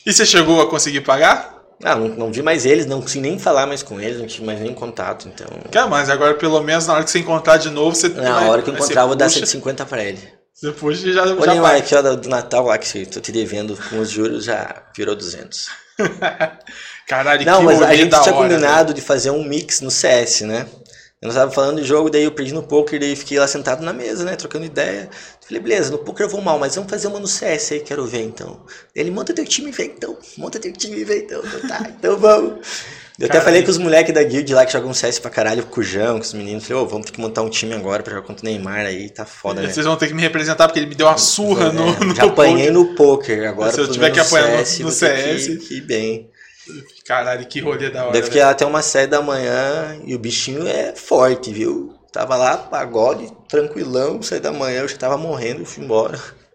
E 0.05 0.11
você 0.13 0.25
chegou 0.25 0.61
a 0.61 0.69
conseguir 0.69 1.01
pagar? 1.01 1.53
Ah, 1.83 1.95
não, 1.95 2.07
não 2.07 2.31
vi 2.31 2.41
mais 2.41 2.65
eles, 2.65 2.85
não 2.87 3.01
consegui 3.01 3.21
nem 3.21 3.37
falar 3.37 3.67
mais 3.67 3.83
com 3.83 3.99
eles, 3.99 4.17
não 4.17 4.25
tive 4.25 4.45
mais 4.45 4.59
nem 4.61 4.73
contato, 4.73 5.27
então... 5.27 5.45
Quer, 5.71 5.87
mas 5.89 6.09
agora 6.09 6.33
pelo 6.33 6.61
menos 6.63 6.87
na 6.87 6.93
hora 6.93 7.03
que 7.03 7.11
você 7.11 7.19
encontrar 7.19 7.57
de 7.57 7.69
novo, 7.69 7.95
você. 7.95 8.07
Na 8.09 8.33
vai- 8.39 8.49
hora 8.49 8.61
que 8.63 8.69
eu 8.69 8.73
encontrar, 8.73 9.01
eu 9.01 9.07
vou 9.07 9.15
dar 9.15 9.25
puxa- 9.25 9.39
150 9.39 9.85
pra 9.85 10.03
ele. 10.03 10.19
Você 10.53 10.71
puxa 10.71 11.05
e 11.07 11.13
já, 11.13 11.23
Ô 11.25 11.41
já 11.45 11.51
Neymar, 11.51 11.75
aqui 11.75 11.93
ó, 11.93 12.01
do 12.01 12.29
Natal 12.29 12.65
lá 12.65 12.77
que 12.77 12.97
eu 12.97 13.05
tô 13.05 13.19
te 13.19 13.31
devendo 13.31 13.77
com 13.89 13.99
os 13.99 14.09
juros 14.09 14.45
já 14.45 14.83
virou 14.95 15.13
200. 15.15 15.67
Caralho, 17.07 17.45
Não, 17.45 17.59
que 17.59 17.65
mas 17.65 17.81
a 17.81 17.93
gente 17.95 18.09
tinha 18.09 18.21
hora, 18.21 18.33
combinado 18.33 18.93
de 18.93 19.01
fazer 19.01 19.29
um 19.29 19.43
mix 19.43 19.81
no 19.81 19.91
CS, 19.91 20.41
né? 20.41 20.65
Eu 21.21 21.33
tava 21.33 21.49
falando 21.51 21.81
de 21.81 21.87
jogo, 21.87 22.09
daí 22.09 22.23
eu 22.23 22.31
perdi 22.31 22.53
no 22.53 22.61
poker, 22.61 22.99
daí 22.99 23.15
fiquei 23.15 23.39
lá 23.39 23.47
sentado 23.47 23.83
na 23.83 23.91
mesa, 23.93 24.23
né? 24.23 24.35
Trocando 24.35 24.65
ideia. 24.65 25.09
Falei, 25.47 25.61
beleza, 25.61 25.89
no 25.91 25.97
poker 25.99 26.25
eu 26.25 26.29
vou 26.29 26.41
mal, 26.41 26.59
mas 26.59 26.75
vamos 26.75 26.89
fazer 26.89 27.07
uma 27.07 27.19
no 27.19 27.27
CS 27.27 27.71
aí, 27.71 27.79
quero 27.79 28.05
ver 28.05 28.21
então. 28.23 28.61
Ele 28.93 29.09
monta 29.09 29.33
teu 29.33 29.45
time 29.45 29.69
e 29.69 29.71
vem 29.71 29.87
então. 29.87 30.17
Monta 30.37 30.59
teu 30.59 30.71
time 30.73 30.97
e 30.99 31.03
vem 31.03 31.19
então. 31.19 31.41
Tá, 31.67 31.85
então 31.97 32.17
vamos. 32.17 32.51
Eu 33.17 33.25
até 33.25 33.27
Caralho. 33.27 33.45
falei 33.45 33.63
com 33.63 33.71
os 33.71 33.77
moleques 33.77 34.13
da 34.13 34.21
guild 34.23 34.53
lá 34.53 34.65
que 34.65 34.73
jogam 34.73 34.93
CS 34.93 35.19
pra 35.19 35.31
caralho, 35.31 35.63
com 35.65 35.79
o 35.79 35.83
Jão, 35.83 36.17
com 36.17 36.25
os 36.25 36.33
meninos. 36.33 36.65
Falei, 36.65 36.83
ô, 36.83 36.85
vamos 36.85 37.05
ter 37.05 37.13
que 37.13 37.21
montar 37.21 37.41
um 37.43 37.49
time 37.49 37.73
agora 37.73 38.03
pra 38.03 38.13
jogar 38.13 38.27
contra 38.27 38.43
o 38.45 38.49
Neymar 38.49 38.85
aí, 38.85 39.09
tá 39.09 39.25
foda, 39.25 39.61
né? 39.61 39.71
Vocês 39.71 39.85
vão 39.85 39.95
ter 39.95 40.07
que 40.07 40.13
me 40.13 40.21
representar 40.21 40.67
porque 40.67 40.79
ele 40.79 40.87
me 40.89 40.95
deu 40.95 41.07
uma 41.07 41.17
surra 41.17 41.71
no, 41.71 41.87
É, 41.87 41.99
no 42.05 42.13
Já 42.15 42.25
apanhei 42.25 42.67
poker. 42.67 42.73
no 42.73 42.95
poker, 42.95 43.47
agora 43.49 43.71
Se 43.71 43.79
eu 43.79 43.89
tiver 43.89 44.11
que 44.11 44.19
apanhar 44.19 44.49
no- 44.57 44.65
CS, 44.65 44.79
no 44.79 44.89
que- 44.89 44.95
CS. 44.95 45.67
que 45.67 45.73
ir 45.77 45.81
bem. 45.81 46.29
Caralho, 47.05 47.45
que 47.47 47.59
rolê 47.59 47.89
da 47.89 48.03
hora. 48.03 48.13
Daí 48.13 48.21
fiquei 48.23 48.37
velho. 48.39 48.45
lá 48.47 48.51
até 48.51 48.65
umas 48.65 48.85
7 48.85 49.09
da 49.09 49.21
manhã 49.21 50.01
e 50.05 50.15
o 50.15 50.19
bichinho 50.19 50.67
é 50.67 50.95
forte, 50.95 51.53
viu? 51.53 51.93
Tava 52.11 52.35
lá, 52.35 52.57
pagode, 52.57 53.31
tranquilão, 53.47 54.21
7 54.21 54.41
da 54.41 54.51
manhã, 54.51 54.81
eu 54.81 54.87
já 54.87 54.97
tava 54.97 55.17
morrendo, 55.17 55.65
fui 55.65 55.83
embora. 55.83 56.19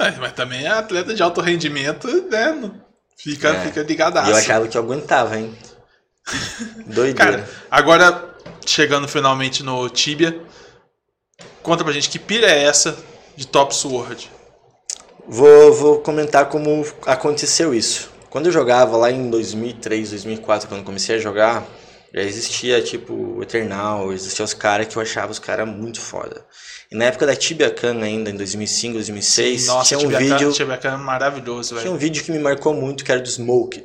É, 0.00 0.10
mas 0.12 0.32
também 0.32 0.64
é 0.64 0.68
atleta 0.68 1.14
de 1.14 1.22
alto 1.22 1.40
rendimento, 1.40 2.08
né? 2.28 2.70
Fica, 3.16 3.50
É. 3.50 3.60
fica 3.60 3.80
E 3.82 3.84
ligadaço. 3.84 4.30
eu 4.30 4.36
achava 4.36 4.66
que 4.66 4.76
eu 4.76 4.82
aguentava, 4.82 5.38
hein? 5.38 5.56
Doideira. 6.86 7.14
Cara, 7.14 7.48
agora 7.70 8.34
chegando 8.66 9.06
finalmente 9.06 9.62
no 9.62 9.88
Tibia, 9.88 10.40
conta 11.62 11.84
pra 11.84 11.92
gente 11.92 12.08
que 12.08 12.18
pira 12.18 12.50
é 12.50 12.64
essa 12.64 12.96
de 13.36 13.46
Top 13.46 13.72
Sword? 13.72 14.28
Vou, 15.28 15.72
vou 15.72 16.00
comentar 16.00 16.46
como 16.48 16.84
aconteceu 17.06 17.72
isso. 17.72 18.10
Quando 18.34 18.46
eu 18.46 18.52
jogava 18.52 18.96
lá 18.96 19.12
em 19.12 19.30
2003, 19.30 20.10
2004, 20.10 20.68
quando 20.68 20.82
comecei 20.82 21.14
a 21.14 21.18
jogar, 21.20 21.64
já 22.12 22.20
existia 22.20 22.82
tipo 22.82 23.12
o 23.14 23.40
Eternal, 23.44 24.12
existiam 24.12 24.44
os 24.44 24.52
caras 24.52 24.88
que 24.88 24.96
eu 24.96 25.00
achava 25.02 25.30
os 25.30 25.38
caras 25.38 25.68
muito 25.68 26.00
foda. 26.00 26.44
E 26.90 26.96
na 26.96 27.04
época 27.04 27.26
da 27.26 27.36
Tibia 27.36 27.70
Khan 27.70 28.02
ainda, 28.02 28.30
em 28.30 28.36
2005, 28.36 28.94
2006, 28.94 29.66
Nossa, 29.68 29.86
tinha 29.86 29.98
um 30.00 30.10
Tibia 30.10 30.18
vídeo... 30.18 30.52
Tibia 30.52 30.80
é 30.82 30.96
maravilhoso, 30.96 31.68
Tinha 31.68 31.82
velho. 31.82 31.94
um 31.94 31.96
vídeo 31.96 32.24
que 32.24 32.32
me 32.32 32.40
marcou 32.40 32.74
muito, 32.74 33.04
que 33.04 33.12
era 33.12 33.20
do 33.20 33.28
Smoked. 33.28 33.84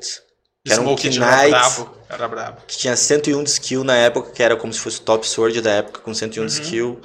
que 0.65 0.71
era 0.73 0.81
um 0.81 0.85
Smoke 0.97 1.07
era 1.19 1.49
brabo. 1.49 1.89
Era 2.09 2.27
brabo. 2.27 2.61
que 2.65 2.76
tinha 2.76 2.95
101 2.95 3.43
de 3.43 3.49
skill 3.51 3.84
na 3.84 3.97
época, 3.97 4.31
que 4.31 4.41
era 4.41 4.55
como 4.55 4.73
se 4.73 4.80
fosse 4.80 4.97
o 4.97 5.03
top 5.03 5.27
sword 5.27 5.61
da 5.61 5.73
época, 5.73 6.01
com 6.01 6.11
101 6.11 6.41
Uhum. 6.41 6.47
de 6.47 6.53
skill, 6.53 6.99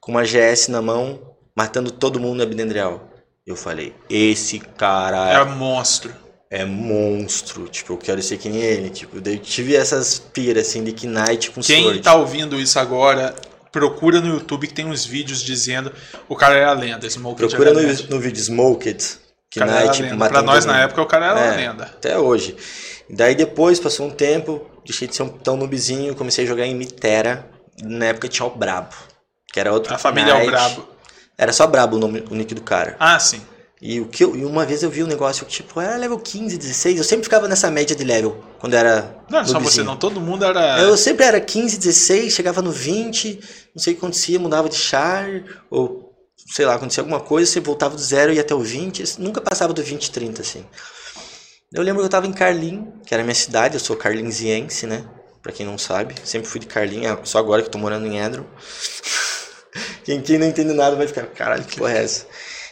com 0.00 0.10
uma 0.10 0.24
GS 0.24 0.66
na 0.66 0.82
mão, 0.82 1.36
matando 1.56 1.92
todo 1.92 2.18
mundo 2.18 2.38
no 2.38 2.42
Abdendreal. 2.42 3.08
Eu 3.46 3.54
falei, 3.54 3.94
esse 4.10 4.58
cara 4.58 5.30
Era 5.30 5.44
monstro. 5.44 6.12
É 6.50 6.64
monstro, 6.64 7.68
tipo, 7.68 7.92
eu 7.92 7.98
quero 7.98 8.22
ser 8.22 8.38
que 8.38 8.48
nem 8.48 8.60
ele, 8.62 8.90
tipo, 8.90 9.16
eu 9.16 9.38
tive 9.38 9.76
essas 9.76 10.18
piras, 10.18 10.66
assim, 10.68 10.82
de 10.82 11.06
Knight 11.06 11.50
com 11.50 11.60
Quem 11.60 11.82
sword. 11.82 12.00
tá 12.00 12.14
ouvindo 12.14 12.58
isso 12.58 12.78
agora, 12.78 13.34
procura 13.70 14.20
no 14.20 14.28
YouTube 14.34 14.66
que 14.66 14.74
tem 14.74 14.86
uns 14.86 15.04
vídeos 15.04 15.42
dizendo 15.42 15.92
o 16.28 16.34
cara 16.34 16.54
era 16.56 16.72
lenda. 16.72 17.08
Smoke 17.08 17.36
Procura 17.46 17.72
no, 17.74 17.80
lenda. 17.80 18.02
no 18.08 18.18
vídeo 18.18 18.40
Smoked, 18.40 19.18
era 19.56 19.66
Knight, 19.66 20.02
tipo, 20.02 20.16
Pra 20.16 20.42
nós 20.42 20.64
na 20.64 20.80
época 20.80 21.02
o 21.02 21.06
cara 21.06 21.26
era 21.26 21.54
É. 21.54 21.56
lenda. 21.56 21.84
Até 21.84 22.18
hoje. 22.18 22.56
Daí 23.10 23.34
depois, 23.34 23.78
passou 23.80 24.06
um 24.06 24.10
tempo, 24.10 24.66
deixei 24.84 25.06
de 25.08 25.16
ser 25.16 25.22
um 25.22 25.28
tão 25.28 25.56
noobzinho, 25.56 26.14
comecei 26.14 26.44
a 26.44 26.48
jogar 26.48 26.66
em 26.66 26.74
Mitera. 26.74 27.48
Na 27.82 28.06
época 28.06 28.26
tinha 28.28 28.44
o 28.46 28.50
Brabo, 28.50 28.94
que 29.52 29.60
era 29.60 29.72
outro 29.72 29.94
A 29.94 29.98
família 29.98 30.32
é 30.32 30.34
o 30.34 30.38
Knight. 30.38 30.50
brabo. 30.50 30.88
Era 31.36 31.52
só 31.52 31.66
Brabo 31.66 31.96
o, 31.96 31.98
nome, 31.98 32.24
o 32.30 32.34
nick 32.34 32.54
do 32.54 32.60
cara. 32.62 32.96
Ah, 32.98 33.18
sim. 33.18 33.40
E 33.80 34.00
o 34.00 34.06
que 34.06 34.24
eu, 34.24 34.34
e 34.34 34.44
uma 34.44 34.66
vez 34.66 34.82
eu 34.82 34.90
vi 34.90 35.04
um 35.04 35.06
negócio 35.06 35.46
que, 35.46 35.52
tipo, 35.52 35.80
era 35.80 35.96
level 35.96 36.18
15, 36.18 36.58
16. 36.58 36.98
Eu 36.98 37.04
sempre 37.04 37.24
ficava 37.24 37.46
nessa 37.46 37.70
média 37.70 37.94
de 37.94 38.02
level, 38.02 38.42
quando 38.58 38.74
era. 38.74 39.16
Não 39.30 39.44
só 39.44 39.60
você, 39.60 39.84
não. 39.84 39.96
Todo 39.96 40.20
mundo 40.20 40.44
era. 40.44 40.80
Eu 40.80 40.96
sempre 40.96 41.24
era 41.24 41.40
15, 41.40 41.78
16, 41.78 42.32
chegava 42.32 42.60
no 42.60 42.72
20, 42.72 43.40
não 43.74 43.82
sei 43.82 43.92
o 43.92 43.96
que 43.96 44.00
acontecia, 44.00 44.38
mudava 44.38 44.68
de 44.68 44.74
char, 44.74 45.28
ou 45.70 46.08
sei 46.48 46.64
lá, 46.64 46.74
acontecia 46.74 47.02
alguma 47.02 47.20
coisa, 47.20 47.50
você 47.50 47.60
voltava 47.60 47.94
do 47.94 48.00
zero 48.00 48.32
e 48.32 48.36
ia 48.36 48.40
até 48.40 48.54
o 48.54 48.60
20, 48.60 49.20
nunca 49.20 49.40
passava 49.40 49.72
do 49.72 49.82
20, 49.82 50.10
30, 50.10 50.42
assim. 50.42 50.64
Eu 51.72 51.82
lembro 51.82 52.00
que 52.00 52.06
eu 52.06 52.10
tava 52.10 52.26
em 52.26 52.32
Carlin, 52.32 52.90
que 53.06 53.12
era 53.12 53.22
a 53.22 53.24
minha 53.24 53.34
cidade, 53.34 53.74
eu 53.74 53.80
sou 53.80 53.94
carlinziense, 53.94 54.86
né? 54.86 55.04
Pra 55.42 55.52
quem 55.52 55.66
não 55.66 55.76
sabe, 55.76 56.14
sempre 56.24 56.48
fui 56.48 56.60
de 56.60 56.66
Carlin, 56.66 57.06
é 57.06 57.16
só 57.24 57.38
agora 57.38 57.62
que 57.62 57.68
eu 57.68 57.72
tô 57.72 57.78
morando 57.78 58.06
em 58.06 58.18
Edron. 58.18 58.44
quem, 60.04 60.20
quem 60.22 60.38
não 60.38 60.46
entende 60.46 60.72
nada 60.72 60.96
vai 60.96 61.06
ficar, 61.06 61.26
caralho, 61.26 61.64
que 61.64 61.76
porra 61.76 61.92
é 61.92 62.04
essa? 62.04 62.26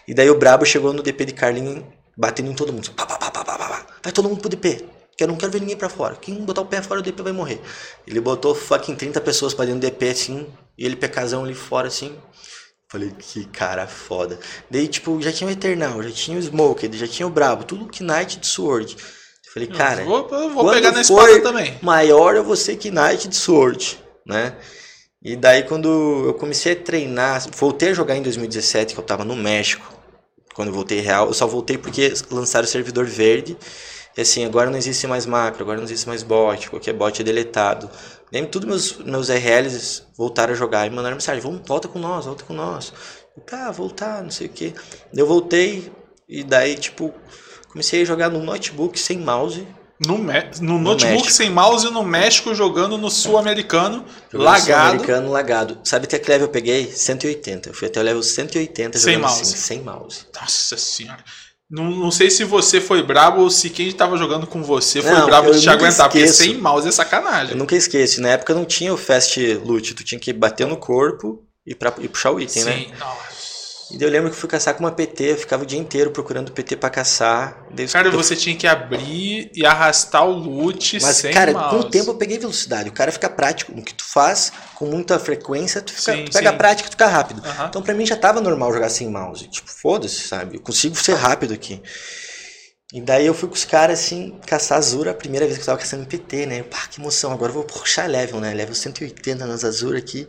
E 0.06 0.14
daí 0.14 0.30
o 0.30 0.38
Brabo 0.38 0.64
chegou 0.64 0.92
no 0.92 1.02
DP 1.02 1.24
de 1.26 1.32
Carlin, 1.32 1.84
batendo 2.16 2.50
em 2.50 2.54
todo 2.54 2.72
mundo. 2.72 2.90
Pá, 2.92 3.06
pá, 3.06 3.16
pá, 3.18 3.30
pá, 3.30 3.44
pá, 3.44 3.56
pá. 3.56 3.86
Vai 4.02 4.12
todo 4.12 4.28
mundo 4.28 4.40
pro 4.40 4.48
DP. 4.48 4.84
Que 5.16 5.24
eu 5.24 5.28
não 5.28 5.36
quero 5.36 5.50
ver 5.50 5.60
ninguém 5.60 5.76
pra 5.76 5.88
fora. 5.88 6.14
Quem 6.14 6.34
botar 6.44 6.60
o 6.60 6.66
pé 6.66 6.82
fora 6.82 7.00
do 7.00 7.04
DP 7.04 7.22
vai 7.22 7.32
morrer. 7.32 7.60
Ele 8.06 8.20
botou 8.20 8.54
fucking 8.54 8.94
30 8.94 9.20
pessoas 9.20 9.54
pra 9.54 9.64
dentro 9.64 9.80
do 9.80 9.86
DP, 9.86 10.08
assim, 10.10 10.46
e 10.76 10.84
ele 10.84 10.94
PKzão 10.94 11.42
ali 11.44 11.54
fora, 11.54 11.88
assim. 11.88 12.14
Falei, 12.88 13.10
que 13.18 13.44
cara 13.46 13.86
foda. 13.86 14.38
Daí, 14.70 14.86
tipo, 14.86 15.20
já 15.20 15.32
tinha 15.32 15.48
o 15.48 15.52
Eternal, 15.52 16.02
já 16.02 16.10
tinha 16.10 16.38
o 16.38 16.40
Smoked, 16.40 16.96
já 16.96 17.08
tinha 17.08 17.26
o 17.26 17.30
Brabo, 17.30 17.64
tudo 17.64 17.88
Knight 18.00 18.38
de 18.38 18.46
Sword. 18.46 18.96
Falei, 19.52 19.68
cara, 19.68 20.04
vou 20.04 20.28
eu 20.30 20.50
vou 20.50 20.70
pegar 20.70 20.92
na 20.92 21.00
espada 21.00 21.40
também. 21.40 21.78
maior 21.82 22.36
eu 22.36 22.44
vou 22.44 22.54
ser 22.54 22.76
Knight 22.76 23.26
de 23.26 23.34
Sword, 23.34 23.98
né? 24.26 24.54
E 25.22 25.34
daí 25.34 25.62
quando 25.62 25.88
eu 26.26 26.34
comecei 26.34 26.74
a 26.74 26.76
treinar, 26.76 27.42
voltei 27.56 27.88
a 27.88 27.94
jogar 27.94 28.16
em 28.16 28.22
2017, 28.22 28.94
que 28.94 29.00
eu 29.00 29.04
tava 29.04 29.24
no 29.24 29.34
México, 29.34 29.95
quando 30.56 30.68
eu 30.68 30.74
voltei 30.74 31.00
real, 31.00 31.26
eu 31.26 31.34
só 31.34 31.46
voltei 31.46 31.76
porque 31.76 32.14
lançaram 32.30 32.64
o 32.64 32.68
servidor 32.68 33.04
verde, 33.04 33.56
e 34.16 34.22
assim, 34.22 34.42
agora 34.46 34.70
não 34.70 34.78
existe 34.78 35.06
mais 35.06 35.26
macro, 35.26 35.62
agora 35.62 35.76
não 35.76 35.84
existe 35.84 36.08
mais 36.08 36.22
bot, 36.22 36.70
qualquer 36.70 36.94
bot 36.94 37.20
é 37.20 37.22
deletado. 37.22 37.90
Daí 38.32 38.44
todos 38.46 38.66
meus, 38.66 38.96
meus 39.04 39.28
RLs 39.28 40.04
voltaram 40.16 40.54
a 40.54 40.56
jogar 40.56 40.86
e 40.86 40.90
mandaram 40.90 41.16
mensagem, 41.16 41.42
Vamos, 41.42 41.60
volta 41.66 41.86
com 41.86 41.98
nós, 41.98 42.24
volta 42.24 42.42
com 42.44 42.54
nós. 42.54 42.90
Eu, 43.36 43.42
tá, 43.42 43.70
voltar, 43.70 44.22
não 44.22 44.30
sei 44.30 44.46
o 44.46 44.50
que. 44.50 44.74
Eu 45.14 45.26
voltei 45.26 45.92
e 46.26 46.42
daí, 46.42 46.74
tipo, 46.76 47.12
comecei 47.68 48.00
a 48.00 48.06
jogar 48.06 48.30
no 48.30 48.42
notebook 48.42 48.98
sem 48.98 49.18
mouse, 49.18 49.66
No, 49.98 50.18
me- 50.18 50.50
no 50.60 50.74
No 50.74 50.78
notebook 50.78 51.14
México. 51.22 51.32
sem 51.32 51.48
mouse 51.50 51.90
no 51.90 52.02
México 52.04 52.54
jogando 52.54 52.98
no 52.98 53.10
sul-americano, 53.10 54.04
lagado. 54.32 54.64
Sul-Americano, 54.64 55.30
lagado. 55.30 55.78
Sabe 55.84 56.04
até 56.04 56.18
que 56.18 56.28
level 56.30 56.48
eu 56.48 56.52
peguei? 56.52 56.90
180. 56.92 57.70
Eu 57.70 57.74
fui 57.74 57.88
até 57.88 58.00
o 58.00 58.02
level 58.02 58.22
180 58.22 58.98
Sem 58.98 59.14
jogando 59.14 59.28
mouse. 59.30 59.42
assim, 59.42 59.56
sem 59.56 59.80
mouse. 59.80 60.26
Nossa 60.38 60.76
senhora. 60.76 61.24
Não, 61.70 61.84
não 61.90 62.10
sei 62.12 62.30
se 62.30 62.44
você 62.44 62.80
foi 62.80 63.02
brabo 63.02 63.40
ou 63.42 63.50
se 63.50 63.70
quem 63.70 63.90
tava 63.90 64.16
jogando 64.16 64.46
com 64.46 64.62
você 64.62 65.00
foi 65.02 65.10
Não, 65.10 65.26
brabo 65.26 65.48
eu 65.48 65.54
de 65.54 65.62
te 65.62 65.68
aguentar, 65.70 66.08
porque 66.08 66.18
esqueço. 66.20 66.42
sem 66.50 66.54
mouse 66.58 66.86
é 66.86 66.90
Eu 66.90 66.92
sacanagem. 66.92 67.56
nunca 67.56 67.74
esqueço. 67.74 68.20
Na 68.20 68.28
época 68.28 68.54
não 68.54 68.64
tinha 68.64 68.92
o 68.94 68.96
fast 68.96 69.40
loot. 69.64 69.94
Tu 69.94 70.04
tinha 70.04 70.18
que 70.20 70.32
bater 70.32 70.66
no 70.66 70.76
corpo 70.76 71.42
e, 71.66 71.74
pra, 71.74 71.92
e 71.98 72.06
puxar 72.06 72.30
o 72.32 72.38
item, 72.40 72.64
né? 72.64 72.72
Sim, 72.72 72.92
nossa. 73.00 73.45
E 73.90 73.98
daí 73.98 74.08
eu 74.08 74.12
lembro 74.12 74.30
que 74.30 74.36
eu 74.36 74.40
fui 74.40 74.48
caçar 74.48 74.74
com 74.74 74.80
uma 74.80 74.90
PT. 74.90 75.32
Eu 75.32 75.36
ficava 75.36 75.62
o 75.62 75.66
dia 75.66 75.78
inteiro 75.78 76.10
procurando 76.10 76.50
PT 76.50 76.76
pra 76.76 76.90
caçar. 76.90 77.64
Daí 77.70 77.86
Cara, 77.86 78.08
eu- 78.08 78.12
você 78.12 78.34
tinha 78.34 78.56
que 78.56 78.66
abrir 78.66 79.50
e 79.54 79.64
arrastar 79.64 80.26
o 80.26 80.32
loot 80.32 80.98
Mas, 81.00 81.16
sem 81.18 81.32
cara, 81.32 81.52
mouse. 81.52 81.70
com 81.70 81.76
o 81.82 81.90
tempo 81.90 82.10
eu 82.10 82.14
peguei 82.16 82.36
velocidade. 82.38 82.88
O 82.88 82.92
cara 82.92 83.12
fica 83.12 83.30
prático. 83.30 83.72
O 83.72 83.82
que 83.84 83.94
tu 83.94 84.04
faz 84.04 84.50
com 84.74 84.86
muita 84.86 85.18
frequência, 85.20 85.80
tu, 85.80 85.92
fica, 85.92 86.12
Sim, 86.16 86.24
tu 86.24 86.32
pega 86.32 86.48
sim. 86.48 86.54
a 86.54 86.58
prática 86.58 86.88
e 86.88 86.90
tu 86.90 86.94
fica 86.94 87.06
rápido. 87.06 87.42
Então 87.68 87.80
pra 87.80 87.94
mim 87.94 88.04
já 88.04 88.16
tava 88.16 88.40
normal 88.40 88.72
jogar 88.72 88.88
sem 88.88 89.08
mouse. 89.08 89.46
Tipo, 89.48 89.70
foda-se, 89.70 90.26
sabe? 90.26 90.56
Eu 90.56 90.60
consigo 90.60 90.96
ser 90.96 91.14
rápido 91.14 91.54
aqui. 91.54 91.80
E 92.92 93.00
daí 93.00 93.26
eu 93.26 93.34
fui 93.34 93.48
com 93.48 93.54
os 93.54 93.64
caras 93.64 94.00
assim, 94.00 94.38
caçar 94.46 94.78
Azura, 94.78 95.10
a 95.10 95.14
primeira 95.14 95.44
vez 95.44 95.58
que 95.58 95.62
eu 95.62 95.66
tava 95.66 95.78
caçando 95.78 96.06
PT, 96.06 96.46
né? 96.46 96.62
Pá, 96.62 96.86
que 96.90 97.00
emoção, 97.00 97.32
agora 97.32 97.50
eu 97.50 97.54
vou 97.54 97.64
puxar 97.64 98.08
level, 98.08 98.40
né? 98.40 98.54
Level 98.54 98.74
180 98.74 99.44
nas 99.46 99.64
Azura 99.64 99.98
aqui. 99.98 100.26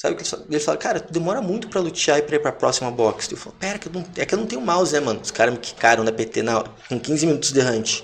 Sabe 0.00 0.14
o 0.14 0.16
que 0.16 0.22
eles 0.48 0.64
falam, 0.64 0.80
cara, 0.80 1.00
tu 1.00 1.12
demora 1.12 1.42
muito 1.42 1.66
pra 1.66 1.80
lutear 1.80 2.18
e 2.18 2.22
pra 2.22 2.36
ir 2.36 2.38
pra 2.38 2.52
próxima 2.52 2.88
box. 2.88 3.28
Eu 3.32 3.36
falo, 3.36 3.56
pera, 3.58 3.80
que 3.80 3.88
eu 3.88 3.92
não, 3.92 4.04
é 4.16 4.24
que 4.24 4.32
eu 4.32 4.38
não 4.38 4.46
tenho 4.46 4.60
mouse, 4.60 4.92
né, 4.92 5.00
mano? 5.00 5.20
Os 5.20 5.32
caras 5.32 5.52
me 5.52 5.58
quicaram 5.58 6.04
na 6.04 6.12
PT 6.12 6.40
na, 6.40 6.62
com 6.88 7.00
15 7.00 7.26
minutos 7.26 7.50
de 7.50 7.58
hunt. 7.60 8.02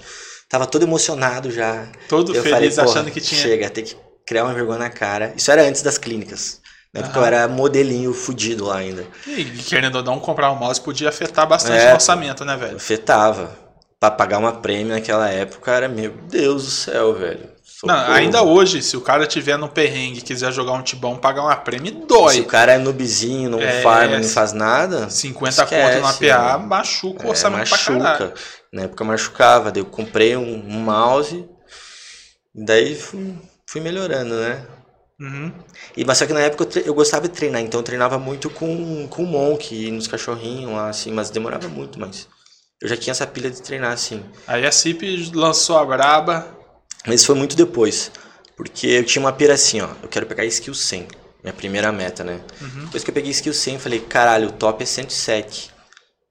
Tava 0.49 0.67
todo 0.67 0.83
emocionado 0.83 1.53
já. 1.53 1.87
Todo 2.09 2.35
Eu 2.35 2.43
feliz 2.43 2.75
falei, 2.75 2.91
achando 2.91 3.13
que 3.13 3.21
tinha. 3.21 3.41
Chega, 3.41 3.71
tem 3.71 3.85
que 3.85 3.97
criar 4.27 4.43
uma 4.43 4.53
vergonha 4.53 4.81
na 4.81 4.91
cara. 4.91 5.35
Isso 5.37 5.53
era 5.53 5.63
antes 5.63 5.83
das 5.83 5.97
clínicas. 5.97 6.61
Né? 6.93 7.01
Porque 7.01 7.17
eu 7.17 7.25
era 7.25 7.47
modelinho 7.47 8.13
fudido 8.13 8.65
lá 8.65 8.79
ainda. 8.79 9.07
E 9.25 9.45
querendo 9.45 9.95
ou 9.95 10.03
não, 10.03 10.19
comprar 10.19 10.51
um 10.51 10.57
mouse 10.57 10.81
podia 10.81 11.11
afetar 11.11 11.47
bastante 11.47 11.79
É. 11.81 11.93
o 11.93 11.95
orçamento, 11.95 12.45
né, 12.45 12.57
velho? 12.57 12.77
Afetava. 12.77 13.57
Pra 14.01 14.11
pagar 14.11 14.39
uma 14.39 14.53
prêmio 14.53 14.93
naquela 14.95 15.29
época 15.31 15.71
era, 15.71 15.89
meu 15.89 16.11
Deus 16.29 16.65
do 16.65 16.71
céu, 16.73 17.15
velho. 17.15 17.54
Não, 17.83 17.95
ainda 18.13 18.43
hoje, 18.43 18.83
se 18.83 18.97
o 18.97 19.01
cara 19.01 19.27
tiver 19.27 19.57
no 19.59 19.69
perrengue 19.69 20.19
e 20.19 20.23
quiser 20.23 20.53
jogar 20.53 20.73
um 20.73 20.83
tibão, 20.83 21.17
pagar 21.17 21.43
uma 21.43 21.57
prêmio, 21.57 21.93
Se 21.93 22.07
dói. 22.07 22.41
o 22.41 22.47
cara 22.47 22.73
é 22.73 22.79
noobzinho, 22.79 23.51
não 23.51 23.61
É, 23.61 23.83
farma, 23.83 24.19
não 24.19 24.29
faz 24.29 24.53
nada. 24.53 25.11
50 25.11 25.63
esquece, 25.65 25.99
conto 25.99 26.01
no 26.01 26.07
APA, 26.07 26.59
né? 26.59 26.67
machuca 26.67 27.25
o 27.25 27.27
É, 27.27 27.31
orçamento 27.31 27.69
pra 27.69 27.79
caralho. 27.79 28.03
machuca. 28.03 28.35
Na 28.73 28.83
época 28.83 29.05
machucava. 29.05 29.73
Daí 29.73 29.83
eu 29.83 29.87
comprei 29.87 30.37
um, 30.37 30.55
um 30.67 30.79
mouse. 30.81 31.45
E 32.55 32.65
daí 32.65 32.95
fui, 32.95 33.35
fui 33.69 33.81
melhorando, 33.81 34.35
né? 34.37 34.67
Uhum. 35.21 35.53
E, 35.97 36.05
mas 36.05 36.19
só 36.19 36.27
que 36.27 36.33
na 36.33 36.41
época 36.41 36.79
eu, 36.81 36.87
eu 36.87 36.95
gostava 36.95 37.29
de 37.29 37.35
treinar, 37.35 37.61
então 37.63 37.81
eu 37.81 37.85
treinava 37.85 38.19
muito 38.19 38.51
com, 38.51 39.07
com 39.09 39.23
o 39.23 39.27
Monk, 39.27 39.73
e 39.75 39.91
nos 39.91 40.07
cachorrinhos 40.09 40.73
lá, 40.73 40.89
assim, 40.89 41.13
mas 41.13 41.31
demorava 41.31 41.69
muito, 41.69 42.01
mas 42.01 42.27
eu 42.83 42.89
já 42.89 42.97
tinha 42.97 43.13
essa 43.13 43.27
pilha 43.27 43.49
de 43.51 43.63
treinar, 43.63 43.93
assim. 43.93 44.25
Aí 44.47 44.67
a 44.67 44.73
CIP 44.73 45.31
lançou 45.35 45.79
a 45.79 45.85
braba. 45.85 46.49
Mas 47.07 47.17
isso 47.17 47.27
foi 47.27 47.35
muito 47.35 47.57
depois, 47.57 48.11
porque 48.57 48.87
eu 48.87 49.05
tinha 49.05 49.21
uma 49.21 49.33
pira 49.33 49.55
assim, 49.55 49.81
ó, 49.81 49.89
eu 50.03 50.09
quero 50.09 50.27
pegar 50.27 50.45
skill 50.47 50.75
100, 50.75 51.07
minha 51.43 51.53
primeira 51.53 51.93
meta, 51.93 52.25
né? 52.25 52.41
Uhum. 52.61 52.85
Depois 52.87 53.05
que 53.05 53.11
eu 53.11 53.15
peguei 53.15 53.31
skill 53.31 53.53
100, 53.55 53.75
eu 53.75 53.81
falei, 53.81 54.01
caralho, 54.01 54.49
o 54.49 54.53
top 54.53 54.83
é 54.83 54.87
107, 54.87 55.71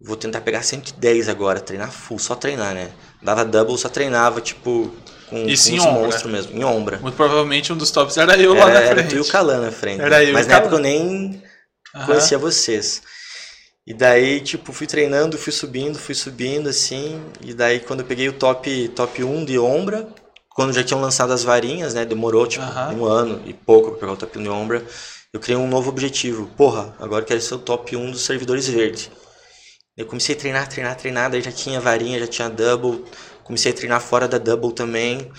vou 0.02 0.18
tentar 0.18 0.42
pegar 0.42 0.64
110 0.64 1.30
agora, 1.30 1.60
treinar 1.60 1.92
full, 1.92 2.20
só 2.20 2.36
treinar, 2.36 2.74
né? 2.74 2.92
Dava 3.22 3.46
double, 3.46 3.78
só 3.78 3.88
treinava, 3.90 4.42
tipo, 4.42 4.92
com, 5.30 5.48
Isso 5.48 5.70
com 5.70 5.76
em 5.76 5.80
ombra. 5.80 5.92
monstros 5.92 6.32
mesmo, 6.32 6.58
em 6.58 6.64
ombra. 6.64 6.98
Muito 7.00 7.16
provavelmente 7.16 7.72
um 7.72 7.78
dos 7.78 7.92
tops 7.92 8.18
era 8.18 8.36
eu 8.38 8.54
lá 8.54 8.70
Era, 8.70 8.74
na 8.74 8.80
era 8.82 8.96
frente. 8.96 9.10
tu 9.12 9.16
e 9.16 9.20
o 9.20 9.26
Calan 9.26 9.62
na 9.62 9.72
frente. 9.72 10.02
Era 10.02 10.20
né? 10.20 10.30
eu 10.30 10.34
Mas 10.34 10.48
na 10.48 10.56
época 10.56 10.72
Calan. 10.72 10.78
eu 10.78 10.80
nem 10.84 11.44
Aham. 11.96 12.06
conhecia 12.08 12.38
vocês. 12.38 13.02
E 13.86 13.94
daí, 13.94 14.40
tipo, 14.42 14.72
fui 14.74 14.88
treinando, 14.88 15.38
fui 15.38 15.52
subindo, 15.54 16.00
fui 16.00 16.16
subindo, 16.16 16.70
assim. 16.70 17.22
E 17.42 17.54
daí, 17.54 17.80
quando 17.80 18.00
eu 18.02 18.06
peguei 18.06 18.30
o 18.30 18.34
top, 18.34 18.88
top 18.90 19.24
1 19.24 19.44
de 19.46 19.60
Ombra, 19.60 20.08
quando 20.56 20.74
já 20.74 20.84
tinham 20.84 21.02
lançado 21.02 21.34
as 21.34 21.44
varinhas, 21.44 21.94
né? 21.94 22.06
Demorou, 22.06 22.48
tipo, 22.48 22.66
um 22.96 23.06
ano 23.06 23.42
e 23.46 23.54
pouco 23.54 23.92
pra 23.92 24.00
pegar 24.00 24.12
o 24.14 24.18
top 24.18 24.38
1 24.38 24.44
de 24.44 24.50
Ombra. 24.50 24.86
Eu 25.32 25.40
criei 25.40 25.58
um 25.58 25.68
novo 25.68 25.90
objetivo. 25.90 26.48
Porra, 26.56 26.96
agora 27.00 27.24
eu 27.24 27.28
quero 27.28 27.42
ser 27.42 27.56
o 27.56 27.60
top 27.60 27.96
1 27.96 28.12
dos 28.12 28.22
servidores 28.22 28.68
verdes. 28.68 29.10
Eu 29.98 30.06
comecei 30.06 30.36
a 30.36 30.38
treinar, 30.38 30.68
treinar, 30.68 30.96
treinar. 30.96 31.32
Daí 31.32 31.42
já 31.42 31.52
tinha 31.52 31.80
varinha, 31.80 32.20
já 32.20 32.28
tinha 32.28 32.50
double. 32.50 33.04
Comecei 33.44 33.72
a 33.72 33.76
treinar 33.76 34.00
fora 34.00 34.28
da 34.28 34.38
double 34.38 34.74
também. 34.74 35.32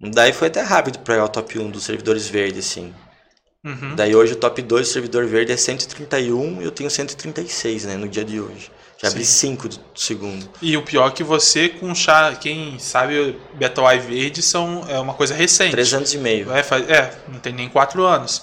Daí 0.00 0.32
foi 0.32 0.48
até 0.48 0.62
rápido 0.62 0.98
pra 1.00 1.14
pegar 1.14 1.24
o 1.26 1.28
top 1.28 1.58
1 1.58 1.70
dos 1.70 1.84
servidores 1.84 2.26
verdes, 2.26 2.66
assim. 2.66 2.94
Uhum. 3.64 3.94
Daí 3.94 4.14
hoje 4.16 4.32
o 4.32 4.36
top 4.36 4.60
2 4.60 4.88
do 4.88 4.92
servidor 4.92 5.26
verde 5.26 5.52
é 5.52 5.56
131 5.56 6.60
e 6.60 6.64
eu 6.64 6.72
tenho 6.72 6.90
136, 6.90 7.84
né, 7.84 7.96
no 7.96 8.08
dia 8.08 8.24
de 8.24 8.40
hoje. 8.40 8.72
Já 9.02 9.08
abri 9.08 9.24
5 9.24 9.68
do 9.68 9.80
segundo. 9.96 10.48
E 10.62 10.76
o 10.76 10.82
pior 10.82 11.08
é 11.08 11.10
que 11.10 11.24
você 11.24 11.68
com 11.68 11.92
chá, 11.94 12.34
quem 12.40 12.78
sabe 12.78 13.36
Battle 13.54 13.90
Eye 13.90 13.98
verde 13.98 14.40
são 14.42 14.84
é 14.88 14.98
uma 15.00 15.12
coisa 15.14 15.34
recente. 15.34 15.72
3 15.72 15.94
anos 15.94 16.14
e 16.14 16.18
meio. 16.18 16.52
É, 16.52 16.62
faz- 16.62 16.88
é, 16.88 17.12
não 17.28 17.40
tem 17.40 17.52
nem 17.52 17.68
4 17.68 18.04
anos. 18.04 18.42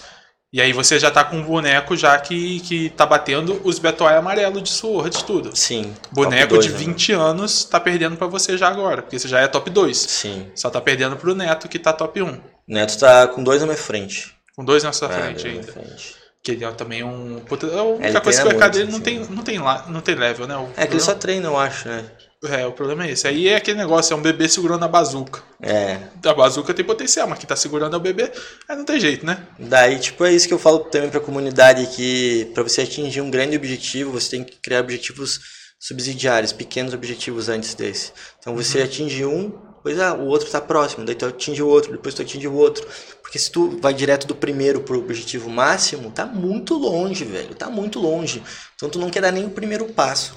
E 0.52 0.60
aí 0.60 0.74
você 0.74 0.98
já 1.00 1.12
tá 1.12 1.24
com 1.24 1.38
um 1.38 1.44
boneco 1.44 1.96
já 1.96 2.18
que, 2.18 2.60
que 2.62 2.90
tá 2.90 3.06
batendo 3.06 3.62
os 3.64 3.80
Eye 3.80 4.16
amarelo 4.18 4.60
de 4.60 4.70
Sword 4.70 5.24
tudo. 5.24 5.56
Sim. 5.56 5.94
Boneco 6.12 6.56
top 6.56 6.64
de 6.64 6.70
dois, 6.70 6.82
né? 6.82 6.88
20 6.88 7.12
anos 7.14 7.64
tá 7.66 7.80
perdendo 7.80 8.18
pra 8.18 8.26
você 8.28 8.58
já 8.58 8.68
agora, 8.68 9.04
porque 9.04 9.18
você 9.20 9.28
já 9.28 9.40
é 9.42 9.48
top 9.48 9.70
2. 9.70 9.96
Sim. 9.98 10.52
Só 10.56 10.70
tá 10.72 10.82
perdendo 10.82 11.16
pro 11.16 11.36
Neto 11.36 11.70
que 11.70 11.78
tá 11.78 11.94
top 11.94 12.22
1. 12.22 12.28
O 12.34 12.42
Neto 12.68 12.98
tá 13.00 13.28
com 13.28 13.44
dois 13.44 13.62
na 13.62 13.68
minha 13.68 13.78
frente. 13.78 14.34
Com 14.56 14.66
dois 14.66 14.84
na 14.84 14.92
sua 14.92 15.08
É, 15.08 15.12
frente 15.22 15.44
dois 15.44 15.54
na 15.56 15.60
ainda. 15.62 15.72
frente. 15.72 16.19
Que 16.44 16.52
ele 16.52 16.64
é 16.64 16.72
também 16.72 17.04
um. 17.04 17.42
A 17.78 17.84
única 17.84 18.22
coisa 18.22 18.44
que 18.44 18.48
o 18.48 18.52
EK 18.52 18.70
dele 18.72 18.92
não 18.92 19.02
tem, 19.02 19.24
sim. 19.24 19.34
não, 19.34 19.44
tem 19.44 19.60
lá, 19.60 19.86
não 19.90 20.02
tem 20.02 20.16
level, 20.16 20.48
né? 20.48 20.56
O 20.56 20.70
É 20.78 20.88
que 20.88 20.94
ele 20.94 21.00
só 21.02 21.12
problema- 21.12 21.20
treina, 21.20 21.48
eu 21.48 21.58
acho, 21.58 21.88
né? 21.88 22.06
É, 22.46 22.66
o 22.66 22.72
problema 22.72 23.06
é 23.06 23.12
esse. 23.12 23.28
Aí 23.28 23.50
é 23.50 23.58
aquele 23.58 23.78
negócio, 23.78 24.14
é 24.14 24.16
um 24.16 24.22
bebê 24.22 24.48
segurando 24.48 24.86
a 24.86 24.88
bazuca. 24.88 25.44
É. 25.62 26.00
A 26.26 26.34
bazuca 26.34 26.74
tem 26.74 26.86
potencial, 26.86 27.28
mas 27.28 27.38
quem 27.40 27.46
tá 27.48 27.58
segurando 27.58 27.94
é 27.96 27.98
o 27.98 28.02
bebê, 28.02 28.32
aí 28.70 28.78
não 28.78 28.86
tem 28.86 28.98
jeito, 28.98 29.26
né? 29.26 29.46
Daí, 29.60 30.00
tipo, 30.00 30.24
é 30.24 30.32
isso 30.32 30.48
que 30.48 30.54
eu 30.54 30.60
falo 30.60 30.80
também 30.86 31.10
pra 31.10 31.20
comunidade, 31.20 31.86
que 31.88 32.50
pra 32.54 32.64
você 32.64 32.84
atingir 32.84 33.20
um 33.20 33.30
grande 33.30 33.58
objetivo, 33.58 34.14
você 34.14 34.30
tem 34.30 34.44
que 34.46 34.56
criar 34.64 34.80
objetivos 34.80 35.42
subsidiários, 35.78 36.54
pequenos 36.54 36.94
objetivos 36.94 37.50
antes 37.50 37.74
desse. 37.74 38.14
Então 38.40 38.56
você 38.56 38.82
atinge 38.84 39.26
um, 39.26 39.50
depois 39.76 40.00
ah, 40.00 40.14
o 40.14 40.28
outro 40.28 40.50
tá 40.50 40.62
próximo, 40.62 41.06
daí 41.06 41.16
tu 41.16 41.26
atinge 41.26 41.62
o 41.62 41.68
outro, 41.68 41.92
depois 41.92 42.14
tu 42.16 42.22
atinge 42.22 42.48
o 42.48 42.54
outro. 42.54 42.88
Porque 43.30 43.38
se 43.38 43.52
tu 43.52 43.78
vai 43.80 43.94
direto 43.94 44.26
do 44.26 44.34
primeiro 44.34 44.82
pro 44.82 44.98
objetivo 44.98 45.52
máximo, 45.52 46.10
tá 46.10 46.26
muito 46.26 46.74
longe, 46.74 47.24
velho, 47.24 47.54
tá 47.54 47.70
muito 47.70 48.00
longe. 48.00 48.42
Então 48.76 48.90
tu 48.90 48.98
não 48.98 49.12
quer 49.12 49.22
dar 49.22 49.32
nem 49.32 49.46
o 49.46 49.52
primeiro 49.52 49.86
passo. 49.86 50.36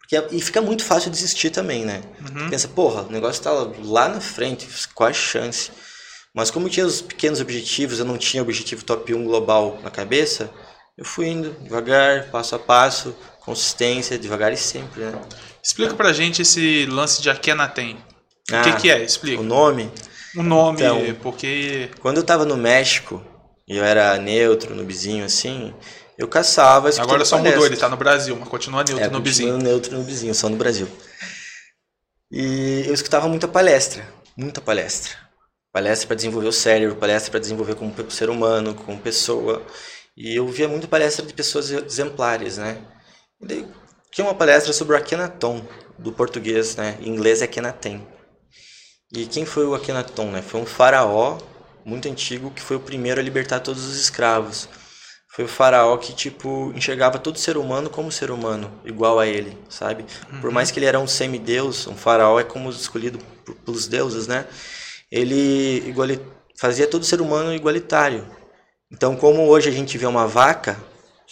Porque, 0.00 0.34
e 0.34 0.40
fica 0.40 0.60
muito 0.60 0.82
fácil 0.82 1.08
desistir 1.08 1.50
também, 1.50 1.84
né? 1.84 2.02
Uhum. 2.20 2.50
Pensa, 2.50 2.66
porra, 2.66 3.02
o 3.02 3.12
negócio 3.12 3.40
tá 3.40 3.52
lá 3.84 4.08
na 4.08 4.20
frente, 4.20 4.66
qual 4.92 5.08
a 5.08 5.12
chance? 5.12 5.70
Mas 6.34 6.50
como 6.50 6.66
eu 6.66 6.70
tinha 6.70 6.84
os 6.84 7.00
pequenos 7.00 7.40
objetivos, 7.40 8.00
eu 8.00 8.04
não 8.04 8.18
tinha 8.18 8.42
objetivo 8.42 8.82
top 8.82 9.14
1 9.14 9.24
global 9.24 9.78
na 9.80 9.90
cabeça, 9.90 10.50
eu 10.98 11.04
fui 11.04 11.28
indo 11.28 11.56
devagar, 11.62 12.28
passo 12.32 12.56
a 12.56 12.58
passo, 12.58 13.14
consistência, 13.38 14.18
devagar 14.18 14.52
e 14.52 14.56
sempre, 14.56 15.02
né? 15.04 15.12
Explica 15.62 15.94
pra 15.94 16.12
gente 16.12 16.42
esse 16.42 16.86
lance 16.86 17.22
de 17.22 17.30
Akhenaten. 17.30 17.96
O 18.50 18.56
Ah, 18.56 18.62
que, 18.62 18.72
que 18.80 18.90
é? 18.90 19.04
Explica. 19.04 19.40
O 19.40 19.44
nome? 19.44 19.88
O 20.36 20.42
nome, 20.42 20.82
Então- 20.82 21.14
porque. 21.22 21.90
Quando 22.00 22.16
eu 22.18 22.22
tava 22.24 22.44
no 22.44 22.56
México, 22.56 23.22
e 23.68 23.76
eu 23.76 23.84
era 23.84 24.16
neutro, 24.18 24.74
noobzinho 24.74 25.24
assim, 25.24 25.74
eu 26.18 26.26
caçava... 26.28 26.88
Agora 26.98 27.24
só 27.24 27.36
mudou, 27.38 27.52
palestra. 27.52 27.72
ele 27.74 27.80
tá 27.80 27.88
no 27.88 27.96
Brasil, 27.96 28.36
mas 28.38 28.48
continua 28.48 28.78
neutro 28.84 28.94
É, 28.98 29.08
no 29.08 29.12
continua 29.18 29.22
vizinho. 29.24 29.58
neutro 29.58 29.96
no 29.96 30.02
vizinho, 30.04 30.34
só 30.34 30.48
no 30.48 30.56
Brasil. 30.56 30.88
E 32.30 32.84
eu 32.86 32.94
escutava 32.94 33.28
muita 33.28 33.46
palestra, 33.46 34.06
muita 34.36 34.60
palestra. 34.60 35.12
Palestra 35.72 36.06
para 36.06 36.16
desenvolver 36.16 36.48
o 36.48 36.52
cérebro, 36.52 36.96
palestra 36.96 37.30
para 37.30 37.40
desenvolver 37.40 37.74
como 37.74 37.94
ser 38.10 38.28
humano, 38.30 38.74
como 38.74 38.98
pessoa. 38.98 39.62
E 40.16 40.36
eu 40.36 40.46
via 40.48 40.68
muita 40.68 40.86
palestra 40.86 41.24
de 41.24 41.32
pessoas 41.32 41.70
exemplares, 41.70 42.58
né? 42.58 42.78
E 43.40 43.46
daí 43.46 43.66
tinha 44.10 44.26
uma 44.26 44.34
palestra 44.34 44.72
sobre 44.72 44.94
o 44.94 44.98
Akhenaton, 44.98 45.62
do 45.98 46.12
português, 46.12 46.76
né? 46.76 46.98
Em 47.00 47.08
inglês 47.08 47.40
é 47.40 47.44
Akhenaten. 47.46 48.06
E 49.14 49.26
quem 49.26 49.44
foi 49.44 49.66
o 49.66 49.74
Akhenaton, 49.74 50.30
né? 50.30 50.40
Foi 50.42 50.60
um 50.60 50.66
faraó 50.66 51.38
muito 51.84 52.08
antigo 52.08 52.50
que 52.50 52.62
foi 52.62 52.76
o 52.76 52.80
primeiro 52.80 53.20
a 53.20 53.22
libertar 53.22 53.60
todos 53.60 53.84
os 53.84 53.96
escravos. 54.00 54.68
Foi 55.28 55.44
o 55.44 55.48
faraó 55.48 55.96
que, 55.96 56.14
tipo, 56.14 56.72
enxergava 56.74 57.18
todo 57.18 57.38
ser 57.38 57.56
humano 57.56 57.88
como 57.88 58.12
ser 58.12 58.30
humano, 58.30 58.70
igual 58.84 59.18
a 59.18 59.26
ele, 59.26 59.56
sabe? 59.68 60.04
Por 60.40 60.50
mais 60.50 60.70
que 60.70 60.78
ele 60.78 60.86
era 60.86 61.00
um 61.00 61.06
semideus, 61.06 61.86
um 61.86 61.96
faraó 61.96 62.38
é 62.38 62.44
como 62.44 62.68
escolhido 62.70 63.18
pelos 63.64 63.86
deuses, 63.86 64.26
né? 64.26 64.46
Ele 65.10 65.78
iguali- 65.88 66.20
fazia 66.58 66.86
todo 66.86 67.04
ser 67.04 67.20
humano 67.20 67.54
igualitário. 67.54 68.26
Então, 68.90 69.16
como 69.16 69.46
hoje 69.48 69.68
a 69.70 69.72
gente 69.72 69.96
vê 69.96 70.04
uma 70.06 70.26
vaca, 70.26 70.78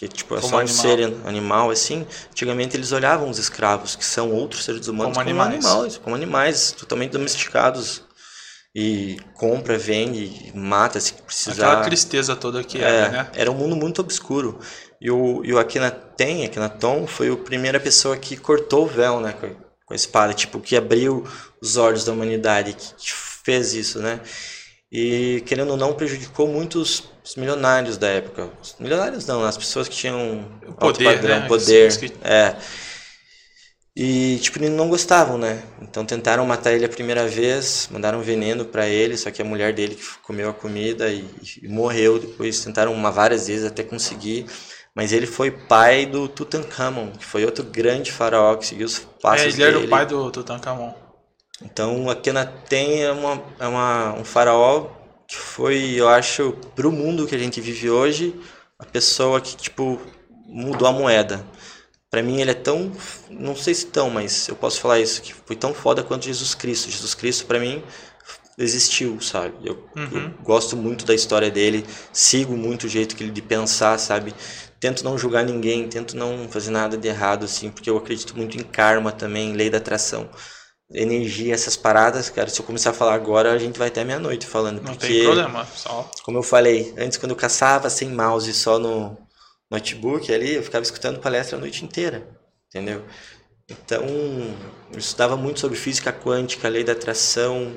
que 0.01 0.09
tipo, 0.09 0.35
é 0.35 0.41
Como 0.41 0.51
só 0.51 0.57
um 0.57 0.61
animal. 0.61 0.77
ser 0.83 1.15
animal 1.27 1.71
assim, 1.71 2.07
antigamente 2.31 2.75
eles 2.77 2.91
olhavam 2.91 3.29
os 3.29 3.39
escravos, 3.39 3.95
que 3.95 4.05
são 4.05 4.33
outros 4.33 4.65
seres 4.65 4.89
humanos, 4.89 5.13
Como 5.15 5.27
como, 5.29 5.43
animais. 5.43 5.65
animais, 5.67 5.99
como 5.99 6.17
animais 6.17 6.73
totalmente 6.73 7.11
domesticados. 7.13 8.03
e 8.75 9.19
compra, 9.35 9.77
vende, 9.77 10.53
mata 10.55 10.99
se 11.01 11.13
precisar. 11.15 11.67
Aquela 11.73 11.85
tristeza 11.85 12.35
toda 12.37 12.65
que 12.65 12.79
É, 12.79 12.83
era, 12.83 13.09
né? 13.11 13.31
Era 13.35 13.51
um 13.51 13.55
mundo 13.55 13.77
muito 13.77 14.01
obscuro. 14.01 14.59
E 15.01 15.11
o, 15.11 15.45
e 15.45 15.53
o 15.53 15.59
Akhenaten, 15.59 16.45
Akhenaton, 16.47 17.07
foi 17.07 17.31
a 17.31 17.37
primeira 17.37 17.81
pessoa 17.81 18.17
que 18.17 18.37
cortou 18.37 18.85
o 18.85 18.89
véu, 18.89 19.21
né? 19.21 19.33
Com, 19.33 19.49
com 19.87 19.93
a 19.93 19.97
espada, 19.97 20.33
tipo, 20.33 20.61
que 20.61 20.77
abriu 20.77 21.27
os 21.61 21.77
olhos 21.77 22.05
da 22.05 22.13
humanidade, 22.13 22.73
que, 22.75 22.95
que 22.95 23.13
fez 23.45 23.75
isso, 23.75 23.99
né? 23.99 24.21
E, 24.93 25.43
querendo 25.47 25.71
ou 25.73 25.77
não, 25.77 25.93
prejudicou 25.95 26.49
muitos 26.49 27.05
os 27.31 27.37
milionários 27.37 27.97
da 27.97 28.09
época. 28.09 28.51
Os 28.63 28.75
milionários 28.79 29.27
não, 29.27 29.45
as 29.45 29.57
pessoas 29.57 29.89
que 29.89 29.95
tinham 29.97 30.45
alto 30.67 30.79
poder, 30.79 31.05
padrão, 31.17 31.41
né? 31.41 31.49
poder. 31.49 31.97
Que- 31.99 32.13
É. 32.23 32.57
E, 33.97 34.39
tipo, 34.41 34.59
eles 34.59 34.71
não 34.71 34.89
gostavam, 34.89 35.37
né? 35.37 35.63
Então 35.83 36.05
tentaram 36.07 36.47
matar 36.47 36.73
ele 36.73 36.85
a 36.85 36.89
primeira 36.89 37.27
vez, 37.27 37.89
mandaram 37.91 38.21
veneno 38.23 38.65
pra 38.65 38.87
ele, 38.89 39.17
só 39.17 39.31
que 39.31 39.43
a 39.43 39.45
mulher 39.45 39.73
dele 39.75 39.95
que 39.97 40.05
comeu 40.23 40.49
a 40.49 40.55
comida 40.55 41.09
e, 41.09 41.25
e 41.63 41.69
morreu. 41.69 42.19
Depois 42.19 42.65
tentaram 42.65 42.93
uma 42.95 43.11
várias 43.11 43.49
vezes 43.49 43.67
até 43.67 43.83
conseguir. 43.83 44.47
Mas 44.95 45.13
ele 45.13 45.27
foi 45.27 45.51
pai 45.51 46.07
do 46.07 46.29
Tutankhamon, 46.29 47.13
que 47.13 47.25
foi 47.25 47.45
outro 47.45 47.65
grande 47.65 48.11
faraó 48.11 48.57
que 48.57 48.67
seguiu 48.67 48.87
os 48.87 48.99
passos 48.99 49.47
É, 49.47 49.49
ele 49.51 49.63
era 49.63 49.73
dele. 49.75 49.87
o 49.87 49.89
pai 49.91 50.07
do 50.07 50.31
Tutankhamon. 50.31 50.93
Então, 51.63 52.09
Akhenaten 52.09 53.03
é, 53.03 53.13
uma, 53.13 53.43
é 53.59 53.67
uma, 53.67 54.15
um 54.15 54.25
faraó 54.25 54.87
que 55.31 55.37
foi, 55.37 55.93
eu 55.95 56.09
acho, 56.09 56.53
pro 56.75 56.91
mundo 56.91 57.25
que 57.25 57.37
a 57.37 57.39
gente 57.39 57.61
vive 57.61 57.89
hoje, 57.89 58.35
a 58.77 58.85
pessoa 58.85 59.41
que, 59.41 59.57
tipo, 59.57 60.01
mudou 60.49 60.89
a 60.89 60.93
moeda. 60.93 61.47
Pra 62.11 62.21
mim, 62.21 62.41
ele 62.41 62.51
é 62.51 62.55
tão, 62.55 62.91
não 63.31 63.55
sei 63.55 63.73
se 63.73 63.87
tão, 63.87 64.11
mas 64.11 64.49
eu 64.49 64.57
posso 64.57 64.81
falar 64.81 64.99
isso, 64.99 65.23
que 65.23 65.33
foi 65.33 65.55
tão 65.55 65.73
foda 65.73 66.03
quanto 66.03 66.25
Jesus 66.25 66.53
Cristo. 66.53 66.91
Jesus 66.91 67.15
Cristo, 67.15 67.47
pra 67.47 67.61
mim, 67.61 67.81
existiu, 68.59 69.21
sabe? 69.21 69.55
Eu, 69.65 69.85
Uhum. 69.97 70.35
eu 70.39 70.45
gosto 70.45 70.77
muito 70.77 71.05
da 71.07 71.15
história 71.15 71.49
dele, 71.49 71.87
sigo 72.13 72.57
muito 72.57 72.85
o 72.85 72.89
jeito 72.89 73.15
que 73.15 73.23
ele 73.23 73.31
de 73.31 73.41
pensar, 73.43 73.99
sabe? 73.99 74.35
Tento 74.81 75.05
não 75.05 75.17
julgar 75.17 75.45
ninguém, 75.45 75.89
tento 75.89 76.17
não 76.17 76.49
fazer 76.51 76.73
nada 76.73 76.97
de 76.99 77.07
errado, 77.07 77.45
assim, 77.45 77.71
porque 77.71 77.89
eu 77.89 77.97
acredito 77.97 78.37
muito 78.37 78.59
em 78.59 78.65
karma 78.65 79.13
também, 79.13 79.53
lei 79.53 79.71
da 79.71 79.79
atração 79.79 80.29
energia, 80.93 81.55
essas 81.55 81.77
paradas, 81.77 82.29
cara, 82.31 82.49
se 82.49 82.61
eu 82.61 82.67
começar 82.67 82.91
a 82.91 82.95
falar 82.95 83.15
agora, 83.15 83.53
a 83.53 83.59
gente 83.59 83.79
vai 83.79 83.89
até 83.89 84.05
meia-noite 84.05 84.47
falando. 84.47 84.83
Não 84.83 84.93
porque, 84.95 85.07
tem 85.07 85.23
problema, 85.25 85.67
só. 85.75 86.11
como 86.25 86.39
eu 86.39 86.43
falei, 86.43 86.93
antes 86.99 87.17
quando 87.17 87.31
eu 87.31 87.37
caçava 87.37 87.89
sem 87.89 88.11
mouse 88.11 88.53
só 88.53 88.79
no 88.79 89.17
notebook 89.71 90.33
ali, 90.33 90.55
eu 90.55 90.63
ficava 90.63 90.83
escutando 90.83 91.21
palestra 91.21 91.57
a 91.57 91.61
noite 91.61 91.85
inteira, 91.85 92.29
entendeu? 92.69 93.05
Então, 93.69 94.05
eu 94.93 94.99
estudava 94.99 95.37
muito 95.37 95.61
sobre 95.61 95.79
física 95.79 96.13
quântica, 96.13 96.69
lei 96.69 96.83
da 96.83 96.93
atração, 96.93 97.73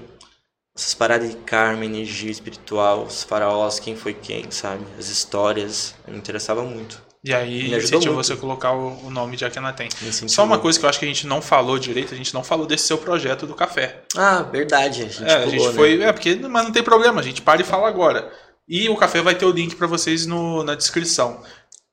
essas 0.76 0.96
paradas 0.96 1.30
de 1.30 1.38
karma, 1.38 1.86
energia 1.86 2.32
espiritual, 2.32 3.04
os 3.04 3.24
faraós, 3.24 3.80
quem 3.80 3.96
foi 3.96 4.16
quem, 4.16 4.50
sabe? 4.50 4.84
As 4.98 5.08
histórias, 5.08 5.94
me 6.08 6.18
interessava 6.18 6.64
muito. 6.64 7.00
E 7.24 7.34
aí 7.34 7.70
muito. 7.70 8.14
você 8.14 8.34
a 8.34 8.38
colocar 8.38 8.74
o, 8.74 9.06
o 9.06 9.10
nome 9.10 9.38
de 9.38 9.46
Akhenaten. 9.46 9.88
Só 10.28 10.44
uma 10.44 10.60
coisa 10.60 10.78
que 10.78 10.84
eu 10.84 10.90
acho 10.90 11.00
que 11.00 11.06
a 11.06 11.08
gente 11.08 11.26
não 11.26 11.42
falou 11.42 11.80
direito, 11.80 12.14
a 12.14 12.18
gente 12.18 12.34
não 12.34 12.44
falou 12.44 12.66
desse 12.66 12.86
seu 12.86 12.98
projeto 12.98 13.48
do 13.48 13.56
café. 13.56 14.02
Ah, 14.14 14.42
verdade, 14.42 15.04
a 15.04 15.08
gente 15.08 15.24
é, 15.24 15.34
a 15.34 15.38
pulou, 15.38 15.52
gente 15.52 15.68
né? 15.68 15.74
foi. 15.74 16.02
É, 16.02 16.12
porque. 16.12 16.36
Mas 16.36 16.66
não 16.66 16.72
tem 16.74 16.84
problema, 16.84 17.22
a 17.22 17.24
gente 17.24 17.42
para 17.42 17.62
e 17.62 17.64
fala 17.64 17.88
agora. 17.88 18.30
E 18.68 18.90
o 18.90 18.98
café 18.98 19.22
vai 19.22 19.36
ter 19.36 19.46
o 19.46 19.52
link 19.52 19.76
pra 19.76 19.88
vocês 19.88 20.26
no, 20.26 20.64
na 20.64 20.76
descrição. 20.76 21.42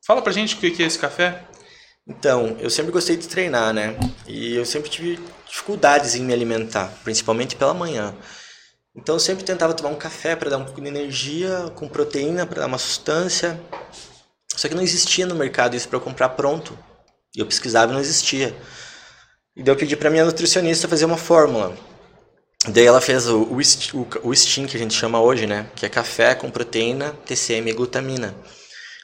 Fala 0.05 0.21
pra 0.21 0.33
gente 0.33 0.57
o 0.57 0.59
que 0.59 0.73
que 0.73 0.83
é 0.83 0.87
esse 0.87 0.99
café. 0.99 1.45
Então, 2.09 2.57
eu 2.59 2.71
sempre 2.71 2.91
gostei 2.91 3.17
de 3.17 3.29
treinar, 3.29 3.73
né? 3.73 3.97
E 4.27 4.57
eu 4.57 4.67
sempre 4.67 4.91
tive 4.91 5.21
dificuldades 5.47 6.17
em 6.17 6.25
me 6.25 6.33
alimentar, 6.33 6.93
principalmente 7.05 7.55
pela 7.55 7.73
manhã. 7.73 8.15
Então, 8.97 9.15
eu 9.15 9.21
sempre 9.21 9.45
tentava 9.45 9.75
tomar 9.75 9.91
um 9.91 9.97
café 9.97 10.35
para 10.35 10.51
dar 10.51 10.59
um 10.59 10.65
pouco 10.65 10.81
de 10.81 10.89
energia, 10.89 11.71
com 11.77 11.89
proteína 11.89 12.47
para 12.47 12.63
dar 12.63 12.67
uma 12.67 12.79
sustância. 12.79 13.61
Só 14.61 14.69
que 14.69 14.75
não 14.75 14.83
existia 14.83 15.25
no 15.25 15.35
mercado 15.35 15.75
isso 15.75 15.89
para 15.89 15.97
eu 15.97 16.03
comprar 16.03 16.29
pronto. 16.31 16.79
E 17.35 17.41
eu 17.41 17.47
pesquisava 17.47 17.91
e 17.91 17.95
não 17.95 18.01
existia. 18.01 18.55
E 19.57 19.63
daí 19.63 19.73
eu 19.73 19.79
pedi 19.79 19.97
para 19.97 20.11
minha 20.11 20.23
nutricionista 20.23 20.87
fazer 20.87 21.07
uma 21.07 21.17
fórmula. 21.17 21.75
Daí 22.69 22.85
ela 22.85 23.01
fez 23.01 23.27
o, 23.27 23.45
o, 23.45 23.57
o, 23.57 24.35
STEAM, 24.37 24.67
que 24.67 24.77
a 24.77 24.79
gente 24.79 24.93
chama 24.93 25.19
hoje, 25.19 25.47
né? 25.47 25.71
Que 25.75 25.87
é 25.87 25.89
café 25.89 26.35
com 26.35 26.51
proteína, 26.51 27.17
TCM 27.25 27.71
e 27.71 27.73
glutamina. 27.73 28.35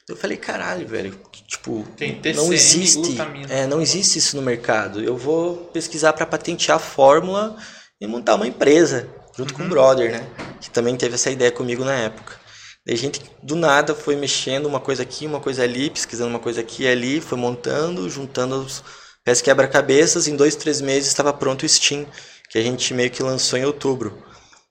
Eu 0.07 0.15
falei, 0.15 0.37
caralho, 0.37 0.87
velho, 0.87 1.19
tipo, 1.49 1.79
não 1.79 1.87
TCM 2.21 2.51
e 2.51 2.55
existe, 2.55 2.99
glutamina. 2.99 3.51
é, 3.51 3.67
não 3.67 3.81
existe 3.81 4.19
isso 4.19 4.37
no 4.37 4.43
mercado. 4.43 5.03
Eu 5.03 5.17
vou 5.17 5.57
pesquisar 5.73 6.13
para 6.13 6.27
patentear 6.27 6.77
a 6.77 6.81
fórmula 6.81 7.57
e 7.99 8.07
montar 8.07 8.35
uma 8.35 8.47
empresa 8.47 9.09
junto 9.35 9.55
com 9.55 9.63
o 9.63 9.69
brother, 9.71 10.13
né? 10.13 10.29
Que 10.61 10.69
também 10.69 10.95
teve 10.97 11.15
essa 11.15 11.31
ideia 11.31 11.51
comigo 11.51 11.83
na 11.83 11.95
época. 11.95 12.45
Daí 12.87 12.95
a 12.95 12.99
gente 12.99 13.21
do 13.43 13.57
nada 13.57 13.97
foi 13.97 14.15
mexendo 14.15 14.67
uma 14.67 14.79
coisa 14.79 15.03
aqui, 15.03 15.27
uma 15.27 15.41
coisa 15.41 15.65
ali, 15.65 15.91
pesquisando 15.91 16.31
uma 16.31 16.39
coisa 16.39 16.61
aqui 16.61 16.85
e 16.85 16.89
ali, 16.89 17.21
foi 17.21 17.37
montando, 17.37 18.09
juntando 18.09 18.61
os 18.61 18.85
pés 19.25 19.43
quebra-cabeças. 19.43 20.29
Em 20.29 20.37
dois, 20.37 20.55
três 20.55 20.81
meses 20.81 21.09
estava 21.09 21.33
pronto 21.33 21.67
o 21.67 21.69
Steam, 21.69 22.07
que 22.49 22.57
a 22.57 22.63
gente 22.63 22.95
meio 22.95 23.11
que 23.11 23.25
lançou 23.25 23.59
em 23.59 23.65
outubro. 23.65 24.23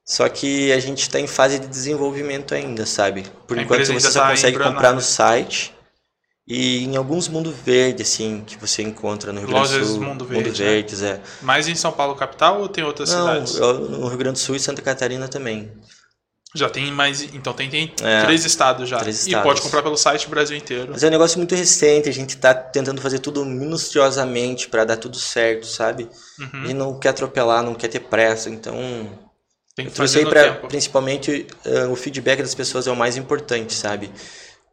Só 0.06 0.30
que 0.30 0.72
a 0.72 0.80
gente 0.80 1.02
está 1.02 1.20
em 1.20 1.28
fase 1.28 1.60
de 1.60 1.68
desenvolvimento 1.68 2.54
ainainda, 2.54 2.86
sabe? 2.86 3.26
Por 3.46 3.60
A 3.60 3.64
enquanto 3.64 3.86
você 3.86 3.92
ainda 3.92 4.10
só 4.12 4.22
tá 4.22 4.30
consegue 4.30 4.60
comprar 4.60 4.94
no 4.94 5.02
site 5.02 5.74
e 6.48 6.86
em 6.86 6.96
alguns 6.96 7.28
Mundo 7.28 7.52
Verde, 7.52 8.04
assim, 8.04 8.44
que 8.46 8.56
você 8.56 8.84
encontra 8.84 9.34
no 9.34 9.40
Rio 9.40 9.50
Grande 9.50 9.80
do 9.80 9.86
Sul. 9.86 10.02
Mundo 10.02 10.24
Verde, 10.24 10.64
né? 10.64 10.70
Verdes, 10.70 11.02
é. 11.02 11.20
Mais 11.42 11.68
em 11.68 11.76
São 11.76 11.92
Paulo 11.92 12.16
capital 12.16 12.62
ou 12.62 12.70
tem 12.70 12.84
outras 12.84 13.10
Não, 13.12 13.46
cidades? 13.46 13.60
no 13.60 14.08
Rio 14.08 14.18
Grande 14.18 14.40
do 14.40 14.40
Sul 14.40 14.56
e 14.56 14.60
Santa 14.60 14.82
Catarina 14.82 15.28
também. 15.28 15.72
Já 16.56 16.70
tem 16.70 16.92
mais. 16.92 17.22
Então 17.22 17.54
tem, 17.54 17.70
tem 17.70 17.94
É, 18.02 18.22
três 18.24 18.46
estados 18.46 18.88
já. 18.90 18.98
três 18.98 19.18
E 19.26 19.30
estados. 19.30 19.44
pode 19.46 19.62
comprar 19.62 19.84
pelo 19.84 19.98
site 19.98 20.28
Brasil 20.30 20.56
inteiro. 20.58 20.88
Mas 20.92 21.04
é 21.04 21.08
um 21.08 21.12
negócio 21.12 21.38
muito 21.38 21.54
recente, 21.54 22.08
a 22.08 22.14
gente 22.14 22.38
tá 22.38 22.54
tentando 22.54 23.02
fazer 23.02 23.20
tudo 23.20 23.44
minuciosamente 23.46 24.70
para 24.70 24.86
dar 24.86 24.98
tudo 24.98 25.18
certo, 25.18 25.68
sabe? 25.68 26.10
Uhum. 26.40 26.50
A 26.54 26.58
gente 26.68 26.74
não 26.74 27.00
quer 27.00 27.10
atropelar, 27.10 27.62
não 27.62 27.76
quer 27.76 27.90
ter 27.90 28.00
pressa, 28.00 28.50
então 28.50 28.74
Tem 29.76 29.86
eu 29.86 29.92
que 29.92 29.96
trouxe 29.96 30.14
fazer 30.16 30.20
aí 30.20 30.26
pra, 30.32 30.44
tempo. 30.54 30.68
principalmente 30.68 31.46
eh, 31.66 31.86
o 31.88 31.96
feedback 31.96 32.42
das 32.42 32.56
pessoas 32.56 32.88
é 32.88 32.92
o 32.92 32.96
mais 32.96 33.18
importante, 33.18 33.74
sabe? 33.74 34.10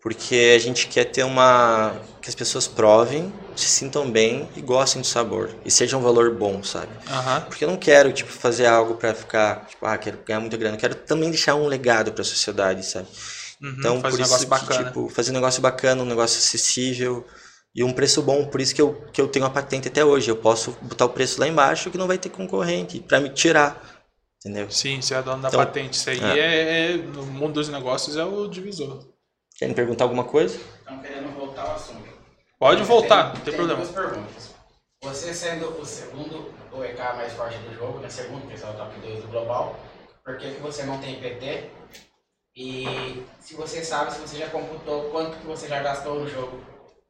Porque 0.00 0.52
a 0.56 0.58
gente 0.58 0.86
quer 0.88 1.04
ter 1.04 1.24
uma 1.24 1.94
que 2.20 2.28
as 2.28 2.34
pessoas 2.34 2.66
provem, 2.68 3.32
se 3.56 3.68
sintam 3.68 4.10
bem 4.10 4.48
e 4.56 4.60
gostem 4.60 5.00
do 5.02 5.06
sabor 5.06 5.50
e 5.64 5.70
seja 5.70 5.96
um 5.96 6.02
valor 6.02 6.34
bom, 6.34 6.62
sabe? 6.62 6.92
Aham. 7.08 7.40
Porque 7.42 7.64
eu 7.64 7.68
não 7.68 7.76
quero, 7.76 8.12
tipo, 8.12 8.30
fazer 8.30 8.66
algo 8.66 8.94
pra 8.96 9.14
ficar, 9.14 9.66
tipo, 9.66 9.84
ah, 9.86 9.96
quero 9.98 10.18
ganhar 10.26 10.40
muita 10.40 10.56
grana. 10.56 10.76
Eu 10.76 10.80
quero 10.80 10.94
também 10.94 11.30
deixar 11.30 11.54
um 11.54 11.66
legado 11.66 12.12
pra 12.12 12.24
sociedade, 12.24 12.84
sabe? 12.84 13.06
Uhum, 13.62 13.74
Então, 13.78 14.00
por 14.00 14.06
um 14.10 14.14
isso 14.14 14.22
negócio 14.22 14.44
que, 14.44 14.50
bacana. 14.50 14.84
tipo, 14.86 15.08
fazer 15.08 15.30
um 15.30 15.34
negócio 15.34 15.60
bacana, 15.62 16.02
um 16.02 16.06
negócio 16.06 16.38
acessível 16.38 17.24
e 17.74 17.84
um 17.84 17.92
preço 17.92 18.20
bom. 18.22 18.46
Por 18.46 18.60
isso 18.60 18.74
que 18.74 18.82
eu, 18.82 18.94
que 19.12 19.20
eu 19.20 19.28
tenho 19.28 19.44
a 19.46 19.50
patente 19.50 19.88
até 19.88 20.04
hoje. 20.04 20.30
Eu 20.30 20.36
posso 20.36 20.76
botar 20.82 21.04
o 21.04 21.10
preço 21.10 21.40
lá 21.40 21.46
embaixo 21.46 21.90
que 21.90 21.98
não 21.98 22.06
vai 22.06 22.18
ter 22.18 22.28
concorrente 22.30 23.00
pra 23.00 23.20
me 23.20 23.28
tirar, 23.30 24.02
entendeu? 24.40 24.70
Sim, 24.70 25.00
você 25.00 25.14
é 25.14 25.22
dono 25.22 25.42
da 25.42 25.48
Então, 25.48 25.60
patente. 25.60 25.96
Isso 25.96 26.10
aí 26.10 26.20
é. 26.22 26.38
é. 26.38 26.92
é- 26.92 26.96
no 26.96 27.24
mundo 27.26 27.54
dos 27.54 27.68
negócios 27.68 28.16
é 28.16 28.24
o 28.24 28.48
divisor. 28.48 29.06
Quer 29.56 29.68
me 29.68 29.74
perguntar 29.74 30.04
alguma 30.04 30.24
coisa? 30.24 30.56
Estão 30.80 30.98
querendo 31.00 31.32
voltar 31.34 31.62
ao 31.62 31.74
assunto. 31.76 32.11
Pode 32.62 32.84
voltar, 32.84 33.34
não 33.34 33.40
tem 33.40 33.52
problema. 33.52 33.82
duas 33.82 33.92
perguntas. 33.92 34.50
Você 35.02 35.34
sendo 35.34 35.80
o 35.80 35.84
segundo 35.84 36.54
o 36.72 36.84
EK 36.84 36.96
mais 37.16 37.32
forte 37.32 37.58
do 37.58 37.74
jogo, 37.74 37.98
né? 37.98 38.08
Segundo, 38.08 38.48
você 38.48 38.64
é 38.64 38.70
o 38.70 38.74
top 38.74 39.00
2 39.00 39.20
do 39.22 39.26
global, 39.32 39.80
por 40.24 40.38
que, 40.38 40.54
que 40.54 40.60
você 40.60 40.84
não 40.84 40.96
tem 40.98 41.18
PT? 41.18 41.64
E 42.54 43.24
se 43.40 43.54
você 43.54 43.82
sabe, 43.82 44.12
se 44.12 44.20
você 44.20 44.36
já 44.38 44.46
computou 44.46 45.10
quanto 45.10 45.38
que 45.38 45.44
você 45.44 45.66
já 45.66 45.82
gastou 45.82 46.20
no 46.20 46.28
jogo 46.28 46.60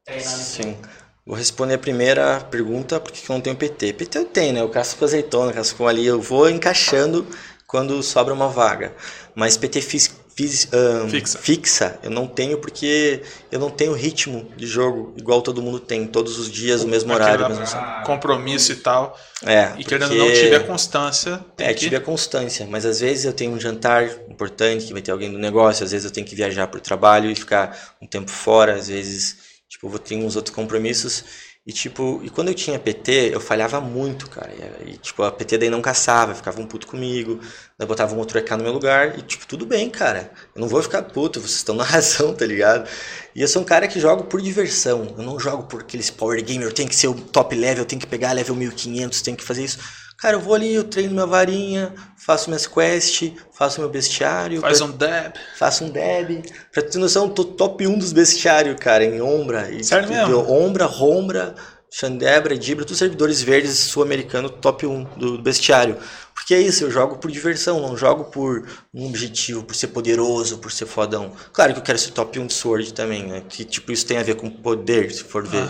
treinando? 0.07 0.39
Sim. 0.39 0.79
Vou 1.27 1.37
responder 1.37 1.74
a 1.74 1.79
primeira 1.79 2.41
pergunta, 2.41 2.99
por 2.99 3.12
que 3.12 3.20
que 3.20 3.31
eu 3.31 3.35
não 3.35 3.43
tenho 3.43 3.55
PT? 3.55 3.93
PT 3.93 4.19
eu 4.19 4.24
tenho, 4.24 4.55
né? 4.55 4.62
Eu 4.62 4.70
caço 4.70 4.97
com 4.97 5.05
azeitona, 5.05 5.53
caço 5.53 5.77
com 5.77 5.87
ali, 5.87 6.07
eu 6.07 6.19
vou 6.19 6.49
encaixando 6.49 7.27
quando 7.66 8.03
sobra 8.03 8.33
uma 8.33 8.49
vaga. 8.49 8.95
Mas 9.35 9.59
PT 9.59 9.83
fis, 9.83 10.09
fis- 10.37 10.69
ahn, 10.73 11.09
Fixa. 11.09 11.39
fixa 11.39 11.99
eu 12.03 12.11
não 12.11 12.27
tenho 12.27 12.59
porque 12.59 13.23
eu 13.51 13.59
não 13.59 13.71
tenho 13.71 13.93
ritmo 13.93 14.51
de 14.57 14.67
jogo 14.67 15.15
igual 15.17 15.43
todo 15.43 15.61
mundo 15.63 15.79
tem, 15.81 16.07
todos 16.07 16.39
os 16.39 16.51
dias, 16.51 16.83
o 16.83 16.89
mesmo 16.89 17.13
horário. 17.13 17.49
Mesmo- 17.49 17.65
compromisso 18.05 18.73
e 18.73 18.77
tal. 18.77 19.19
É, 19.45 19.73
E 19.79 19.85
querendo 19.85 20.15
não 20.15 20.33
tiver 20.33 20.67
constância, 20.67 21.45
É, 21.59 21.73
que... 21.75 21.81
tive 21.81 21.97
a 21.97 22.01
constância, 22.01 22.67
mas 22.69 22.85
às 22.87 23.01
vezes 23.01 23.25
eu 23.25 23.33
tenho 23.33 23.53
um 23.53 23.61
jantar 23.61 24.05
importante 24.29 24.87
que 24.87 24.93
vai 24.93 25.03
ter 25.03 25.11
alguém 25.11 25.31
do 25.33 25.39
negócio, 25.39 25.85
às 25.85 25.91
vezes 25.91 26.05
eu 26.05 26.11
tenho 26.11 26.27
que 26.27 26.35
viajar 26.35 26.67
por 26.69 26.81
trabalho 26.81 27.31
e 27.31 27.35
ficar 27.35 27.97
um 28.01 28.07
tempo 28.07 28.31
fora, 28.31 28.75
às 28.75 28.89
vezes, 28.89 29.37
tipo, 29.69 29.87
eu 29.87 29.91
vou 29.91 29.99
ter 29.99 30.17
uns 30.17 30.37
outros 30.37 30.55
compromissos. 30.55 31.25
E 31.64 31.72
tipo, 31.72 32.20
e 32.24 32.28
quando 32.28 32.48
eu 32.48 32.55
tinha 32.55 32.76
PT, 32.76 33.30
eu 33.32 33.40
falhava 33.40 33.80
muito, 33.80 34.28
cara. 34.28 34.52
E, 34.84 34.97
tipo, 34.97 35.22
a 35.22 35.30
PT 35.30 35.59
daí 35.59 35.70
não 35.70 35.80
caçava, 35.80 36.34
ficava 36.34 36.60
um 36.60 36.66
puto 36.66 36.89
comigo, 36.89 37.39
daí 37.78 37.86
botava 37.86 38.12
um 38.16 38.18
outro 38.18 38.36
EK 38.36 38.56
no 38.56 38.64
meu 38.64 38.72
lugar, 38.72 39.16
e 39.16 39.22
tipo, 39.22 39.47
tudo 39.47 39.64
bem, 39.64 39.89
cara. 39.89 40.32
Eu 40.56 40.60
não 40.60 40.66
vou 40.68 40.82
ficar 40.82 41.02
puto, 41.05 41.40
vocês 41.40 41.59
estão 41.59 41.76
na 41.76 41.84
razão, 41.84 42.34
tá 42.34 42.44
ligado? 42.44 42.89
E 43.34 43.40
eu 43.40 43.47
sou 43.47 43.62
um 43.62 43.64
cara 43.64 43.86
que 43.86 44.01
jogo 44.01 44.24
por 44.24 44.40
diversão. 44.43 45.14
Eu 45.16 45.22
não 45.22 45.39
jogo 45.39 45.62
por 45.64 45.82
aqueles 45.82 46.10
power 46.10 46.43
gamer, 46.44 46.66
eu 46.66 46.72
tenho 46.72 46.89
que 46.89 46.97
ser 46.97 47.06
o 47.06 47.14
top 47.14 47.55
level, 47.55 47.84
eu 47.84 47.86
tenho 47.86 48.01
que 48.01 48.09
pegar 48.09 48.32
level 48.32 48.56
1500, 48.56 49.22
tenho 49.22 49.36
que 49.36 49.44
fazer 49.44 49.62
isso. 49.64 49.78
Cara, 50.23 50.36
eu 50.36 50.40
vou 50.40 50.55
ali, 50.55 50.73
eu 50.73 50.85
treino 50.85 51.15
minha 51.15 51.27
varinha, 51.27 51.93
faço 52.16 52.49
minhas 52.49 52.65
quests, 52.65 53.32
faço 53.53 53.81
meu 53.81 53.90
bestiário. 53.90 54.61
Faz 54.61 54.78
pra- 54.78 54.86
um 54.86 54.93
dab. 54.93 55.35
Faço 55.59 55.85
um 55.85 55.90
deb. 55.90 56.44
Pra 56.70 56.81
ter 56.81 56.97
noção, 56.99 57.24
eu 57.24 57.31
tô 57.31 57.44
top 57.44 57.85
1 57.85 57.99
dos 57.99 58.12
bestiários, 58.12 58.77
cara, 58.78 59.05
em 59.05 59.20
Ombra. 59.20 59.69
E, 59.73 59.82
Sério 59.82 60.07
tipo, 60.09 60.16
mesmo? 60.16 60.49
Ombra, 60.49 60.86
Rombra, 60.86 61.57
Xandebra, 61.90 62.57
Dibra, 62.57 62.85
todos 62.85 62.93
os 62.93 62.99
servidores 63.01 63.43
verdes 63.43 63.77
sul-americano 63.77 64.49
top 64.49 64.86
1 64.86 65.03
do 65.16 65.43
bestiário. 65.43 65.97
Porque 66.32 66.55
é 66.55 66.61
isso, 66.61 66.85
eu 66.85 66.90
jogo 66.93 67.19
por 67.19 67.28
diversão, 67.28 67.81
não 67.81 67.97
jogo 67.97 68.27
por 68.27 68.65
um 68.94 69.07
objetivo, 69.09 69.65
por 69.65 69.74
ser 69.74 69.89
poderoso, 69.89 70.59
por 70.59 70.70
ser 70.70 70.86
fodão. 70.86 71.32
Claro 71.53 71.73
que 71.73 71.81
eu 71.81 71.85
quero 71.85 71.99
ser 71.99 72.12
top 72.12 72.39
1 72.39 72.47
de 72.47 72.53
Sword 72.55 72.94
também, 72.94 73.24
né? 73.27 73.43
Que 73.49 73.65
tipo, 73.65 73.90
isso 73.90 74.07
tem 74.07 74.19
a 74.19 74.23
ver 74.23 74.36
com 74.36 74.49
poder, 74.49 75.11
se 75.12 75.24
for 75.24 75.44
ver. 75.44 75.65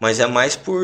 Mas 0.00 0.18
é 0.18 0.26
mais 0.26 0.56
por, 0.56 0.80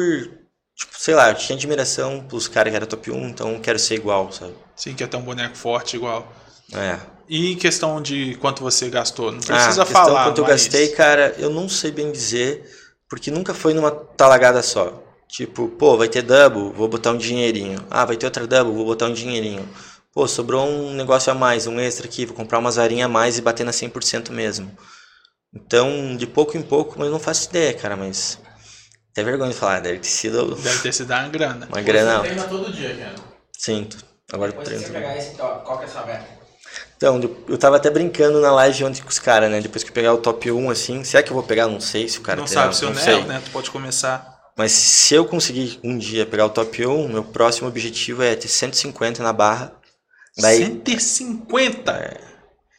tipo, 0.77 0.93
sei 0.98 1.15
lá, 1.15 1.31
eu 1.31 1.35
tinha 1.35 1.57
admiração 1.57 2.20
pros 2.28 2.47
caras 2.47 2.70
que 2.70 2.77
eram 2.77 2.86
top 2.86 3.11
1, 3.11 3.28
então 3.28 3.53
eu 3.55 3.61
quero 3.61 3.78
ser 3.78 3.94
igual, 3.97 4.31
sabe? 4.31 4.55
Sim, 4.77 4.94
quer 4.94 5.09
ter 5.09 5.16
um 5.16 5.23
boneco 5.23 5.57
forte 5.57 5.97
igual. 5.97 6.31
É. 6.73 6.98
E 7.28 7.53
em 7.53 7.57
questão 7.57 8.01
de 8.01 8.36
quanto 8.36 8.62
você 8.62 8.89
gastou? 8.89 9.32
Não 9.32 9.39
Ah, 9.39 9.47
precisa 9.47 9.85
questão 9.85 9.86
falar. 10.07 10.24
quanto 10.24 10.39
eu 10.39 10.44
mas- 10.44 10.62
gastei, 10.65 10.89
cara, 10.90 11.35
eu 11.39 11.51
não 11.51 11.69
sei 11.69 11.90
bem 11.90 12.12
dizer, 12.12 12.70
porque 13.09 13.31
nunca 13.31 13.53
foi 13.55 13.74
numa 13.74 13.90
talagada 13.90 14.62
só. 14.62 15.03
Tipo, 15.28 15.66
pô, 15.69 15.97
vai 15.97 16.09
ter 16.09 16.23
double, 16.23 16.70
vou 16.73 16.86
botar 16.86 17.11
um 17.11 17.16
dinheirinho. 17.19 17.85
Ah, 17.90 18.05
vai 18.05 18.16
ter 18.16 18.27
outra 18.27 18.47
double, 18.47 18.73
vou 18.74 18.85
botar 18.85 19.07
um 19.07 19.12
dinheirinho. 19.12 19.69
Pô, 20.12 20.27
sobrou 20.28 20.65
um 20.66 20.93
negócio 20.94 21.32
a 21.32 21.35
mais, 21.35 21.66
um 21.66 21.81
extra 21.81 22.07
aqui, 22.07 22.24
vou 22.24 22.35
comprar 22.36 22.59
umas 22.61 22.77
varinhas 22.77 23.07
a 23.07 23.09
mais 23.09 23.36
e 23.36 23.43
bater 23.43 23.65
na 23.66 23.73
100% 23.73 24.31
mesmo. 24.32 24.70
Então, 25.53 26.16
de 26.16 26.27
pouco 26.27 26.57
em 26.57 26.62
pouco, 26.62 26.94
mas 26.98 27.07
eu 27.07 27.12
não 27.12 27.19
faço 27.19 27.48
ideia, 27.48 27.73
cara, 27.74 27.97
mas... 27.97 28.39
Até 29.16 29.24
vergonha 29.24 29.51
de 29.51 29.56
falar, 29.56 29.80
deve 29.80 30.01
ter 30.01 30.09
sido 30.09 30.55
Deve 30.56 30.78
ter 30.82 30.93
sido 30.93 31.10
uma 31.10 31.26
grana. 31.28 31.66
uma 31.70 31.80
grana. 31.80 32.18
Você 32.18 32.24
treina 32.26 32.44
todo 32.44 32.70
dia, 32.70 32.94
cara. 32.94 33.14
Sinto. 33.59 33.97
Agora 34.30 34.51
eu 34.51 34.59
Depois 34.59 34.68
que 34.68 34.74
treino 34.74 34.86
você 34.86 34.93
pegar 34.93 35.16
esse 35.16 35.36
top, 35.36 35.64
qual 35.64 35.78
que 35.78 35.84
é 35.84 35.86
a 35.86 35.90
sua 35.90 36.05
meta? 36.05 36.26
Então, 36.98 37.18
eu- 37.22 37.44
eu 37.48 37.56
tava 37.56 37.76
até 37.76 37.88
brincando 37.88 38.43
na 38.43 38.52
live 38.52 38.84
ontem 38.84 39.01
com 39.01 39.09
os 39.09 39.18
caras, 39.18 39.51
né? 39.51 39.62
Depois 39.62 39.82
que 39.82 39.88
eu 39.88 39.94
pegar 39.94 40.12
o 40.12 40.18
top 40.18 40.51
1, 40.52 40.68
assim. 40.68 41.02
Será 41.02 41.22
que 41.22 41.30
eu 41.30 41.34
vou 41.34 41.43
pegar? 41.43 41.66
Não 41.66 41.80
sei 41.80 42.06
se 42.10 42.18
o 42.18 42.20
cara 42.20 42.40
não 42.40 42.44
treinar, 42.47 42.64
sabe 42.64 42.76
se 42.76 42.84
o 42.84 42.90
não 42.90 43.01
sei. 43.01 43.24
né? 43.24 43.40
Tu 43.43 43.51
pode 43.52 43.70
começar. 43.70 44.36
Mas 44.55 44.72
se 44.72 45.14
eu 45.14 45.24
conseguir 45.24 45.80
um 45.82 45.97
dia 45.97 46.26
pegar 46.26 46.44
o 46.44 46.51
top 46.51 46.86
1, 46.86 47.09
meu 47.09 47.24
próximo 47.24 47.68
objetivo 47.68 48.22
é 48.22 48.36
ter 48.36 48.48
150 48.48 49.22
na 49.22 49.32
barra. 49.32 49.72
Daí 50.36 50.59
150! 50.66 52.20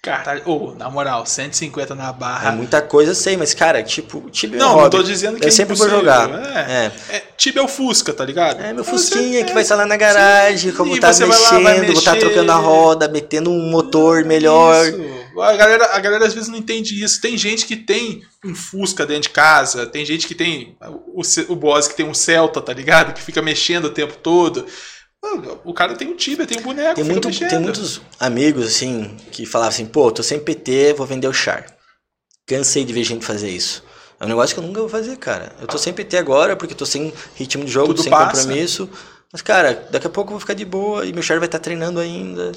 Caralho, 0.07 0.41
ô, 0.45 0.73
na 0.75 0.89
moral, 0.89 1.25
150 1.25 1.93
na 1.95 2.09
é 2.09 2.13
barra. 2.13 2.51
muita 2.51 2.81
coisa, 2.81 3.11
eu 3.11 3.15
sei, 3.15 3.35
mas 3.35 3.53
cara, 3.53 3.83
tipo, 3.83 4.19
o 4.19 4.29
Tibia 4.29 4.59
é 4.59 4.65
um 4.65 4.67
Não, 4.67 4.81
não 4.81 4.89
tô 4.89 5.03
dizendo 5.03 5.37
que 5.37 5.43
eu 5.43 5.49
é 5.49 5.51
sempre 5.51 5.75
vou 5.75 5.89
jogar. 5.89 6.29
É. 6.29 6.91
É. 7.11 7.15
É, 7.17 7.23
Tibia 7.35 7.61
é 7.61 7.65
o 7.65 7.67
Fusca, 7.67 8.13
tá 8.13 8.23
ligado? 8.23 8.61
É, 8.61 8.73
meu 8.73 8.83
Fusquinha 8.83 9.43
que 9.43 9.51
é, 9.51 9.53
vai 9.53 9.63
estar 9.63 9.75
lá 9.75 9.85
na 9.85 9.97
garagem, 9.97 10.71
E 10.71 10.93
estar 10.93 11.13
você 11.13 11.25
vai 11.25 11.39
lá, 11.39 11.49
vai 11.49 11.61
mexendo, 11.61 11.85
vou 11.85 11.93
estar 11.95 12.13
mexer. 12.13 12.25
trocando 12.25 12.51
a 12.51 12.55
roda, 12.55 13.07
metendo 13.07 13.51
um 13.51 13.69
motor 13.69 14.23
melhor. 14.23 14.87
Isso. 14.87 15.17
A 15.39 15.53
galera, 15.55 15.89
a 15.93 15.99
galera 15.99 16.25
às 16.25 16.33
vezes 16.33 16.49
não 16.49 16.57
entende 16.57 17.03
isso. 17.03 17.21
Tem 17.21 17.37
gente 17.37 17.65
que 17.65 17.75
tem 17.75 18.23
um 18.43 18.55
Fusca 18.55 19.05
dentro 19.05 19.23
de 19.23 19.29
casa, 19.29 19.85
tem 19.85 20.03
gente 20.03 20.27
que 20.27 20.33
tem 20.33 20.75
o, 21.13 21.21
o 21.49 21.55
boss 21.55 21.87
que 21.87 21.95
tem 21.95 22.05
um 22.05 22.13
Celta, 22.13 22.59
tá 22.61 22.73
ligado? 22.73 23.13
Que 23.13 23.21
fica 23.21 23.41
mexendo 23.41 23.85
o 23.85 23.91
tempo 23.91 24.15
todo. 24.17 24.65
O 25.63 25.73
cara 25.73 25.95
tem 25.95 26.07
um 26.07 26.15
Tibia, 26.15 26.45
tem 26.45 26.59
um 26.59 26.61
boneco, 26.61 26.95
Tem, 26.95 27.03
muito, 27.03 27.29
tem 27.39 27.59
muitos 27.59 28.01
amigos, 28.19 28.65
assim, 28.67 29.15
que 29.31 29.45
falavam 29.45 29.69
assim, 29.69 29.85
pô, 29.85 30.11
tô 30.11 30.23
sem 30.23 30.39
PT, 30.39 30.93
vou 30.93 31.05
vender 31.05 31.27
o 31.27 31.33
char. 31.33 31.65
Cansei 32.45 32.85
de 32.85 32.93
ver 32.93 33.03
gente 33.03 33.25
fazer 33.25 33.49
isso. 33.49 33.83
É 34.19 34.25
um 34.25 34.27
negócio 34.29 34.55
que 34.55 34.59
eu 34.59 34.65
nunca 34.65 34.79
vou 34.79 34.89
fazer, 34.89 35.17
cara. 35.17 35.53
Eu 35.61 35.67
tô 35.67 35.77
sem 35.77 35.93
PT 35.93 36.17
agora, 36.17 36.55
porque 36.55 36.73
tô 36.73 36.85
sem 36.85 37.13
ritmo 37.35 37.63
de 37.65 37.71
jogo, 37.71 37.87
Tudo 37.87 38.03
sem 38.03 38.09
passa. 38.09 38.41
compromisso. 38.41 38.89
Mas, 39.31 39.41
cara, 39.41 39.87
daqui 39.91 40.07
a 40.07 40.09
pouco 40.09 40.29
eu 40.29 40.33
vou 40.33 40.39
ficar 40.39 40.53
de 40.53 40.65
boa 40.65 41.05
e 41.05 41.13
meu 41.13 41.21
char 41.21 41.37
vai 41.37 41.47
estar 41.47 41.59
treinando 41.59 41.99
ainda. 41.99 42.51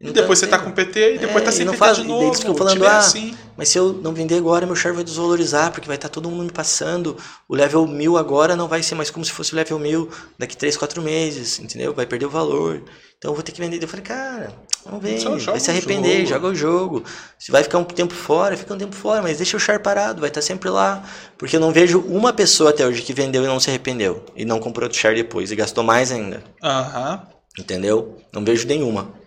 E 0.00 0.12
depois 0.12 0.38
você 0.38 0.46
tá 0.46 0.58
com 0.58 0.70
PT 0.70 1.16
e 1.16 1.18
depois 1.18 1.42
É, 1.42 1.44
tá 1.44 1.52
sem 1.52 1.66
PT 1.66 1.94
de 1.96 2.00
e 2.00 2.04
novo. 2.04 2.26
eles 2.28 2.40
ficam 2.40 2.54
falando, 2.54 2.82
é 2.84 2.88
ah, 2.88 2.98
assim. 2.98 3.36
Mas 3.54 3.68
se 3.68 3.78
eu 3.78 3.92
não 3.92 4.14
vender 4.14 4.38
agora, 4.38 4.64
meu 4.64 4.74
char 4.74 4.94
vai 4.94 5.04
desvalorizar, 5.04 5.70
porque 5.72 5.86
vai 5.86 5.96
estar 5.96 6.08
todo 6.08 6.30
mundo 6.30 6.44
me 6.44 6.50
passando. 6.50 7.18
O 7.46 7.54
level 7.54 7.86
1000 7.86 8.16
agora 8.16 8.56
não 8.56 8.66
vai 8.66 8.82
ser 8.82 8.94
mais 8.94 9.10
como 9.10 9.26
se 9.26 9.30
fosse 9.30 9.52
o 9.52 9.56
level 9.56 9.78
1000 9.78 10.08
daqui 10.38 10.56
3, 10.56 10.74
4 10.78 11.02
meses, 11.02 11.58
entendeu? 11.58 11.92
Vai 11.92 12.06
perder 12.06 12.24
o 12.24 12.30
valor. 12.30 12.82
Então 13.18 13.32
eu 13.32 13.34
vou 13.34 13.42
ter 13.42 13.52
que 13.52 13.60
vender. 13.60 13.82
Eu 13.82 13.88
falei, 13.88 14.02
cara, 14.02 14.54
não 14.90 14.98
Só 15.18 15.38
joga 15.38 15.52
vai 15.52 15.60
se 15.60 15.70
arrepender, 15.70 16.24
joga 16.24 16.46
o 16.46 16.54
jogo. 16.54 17.04
Se 17.38 17.52
vai 17.52 17.62
ficar 17.62 17.76
um 17.76 17.84
tempo 17.84 18.14
fora, 18.14 18.56
fica 18.56 18.72
um 18.72 18.78
tempo 18.78 18.96
fora, 18.96 19.20
mas 19.20 19.36
deixa 19.36 19.58
o 19.58 19.60
char 19.60 19.80
parado, 19.80 20.20
vai 20.20 20.30
estar 20.30 20.40
sempre 20.40 20.70
lá. 20.70 21.04
Porque 21.36 21.56
eu 21.56 21.60
não 21.60 21.70
vejo 21.72 22.00
uma 22.00 22.32
pessoa 22.32 22.70
até 22.70 22.86
hoje 22.86 23.02
que 23.02 23.12
vendeu 23.12 23.44
e 23.44 23.46
não 23.46 23.60
se 23.60 23.68
arrependeu. 23.68 24.24
E 24.34 24.46
não 24.46 24.58
comprou 24.58 24.84
outro 24.86 24.98
char 24.98 25.14
depois, 25.14 25.52
e 25.52 25.56
gastou 25.56 25.84
mais 25.84 26.10
ainda. 26.10 26.42
Aham. 26.62 27.20
Entendeu? 27.58 28.16
Não 28.32 28.42
vejo 28.42 28.66
nenhuma. 28.66 29.19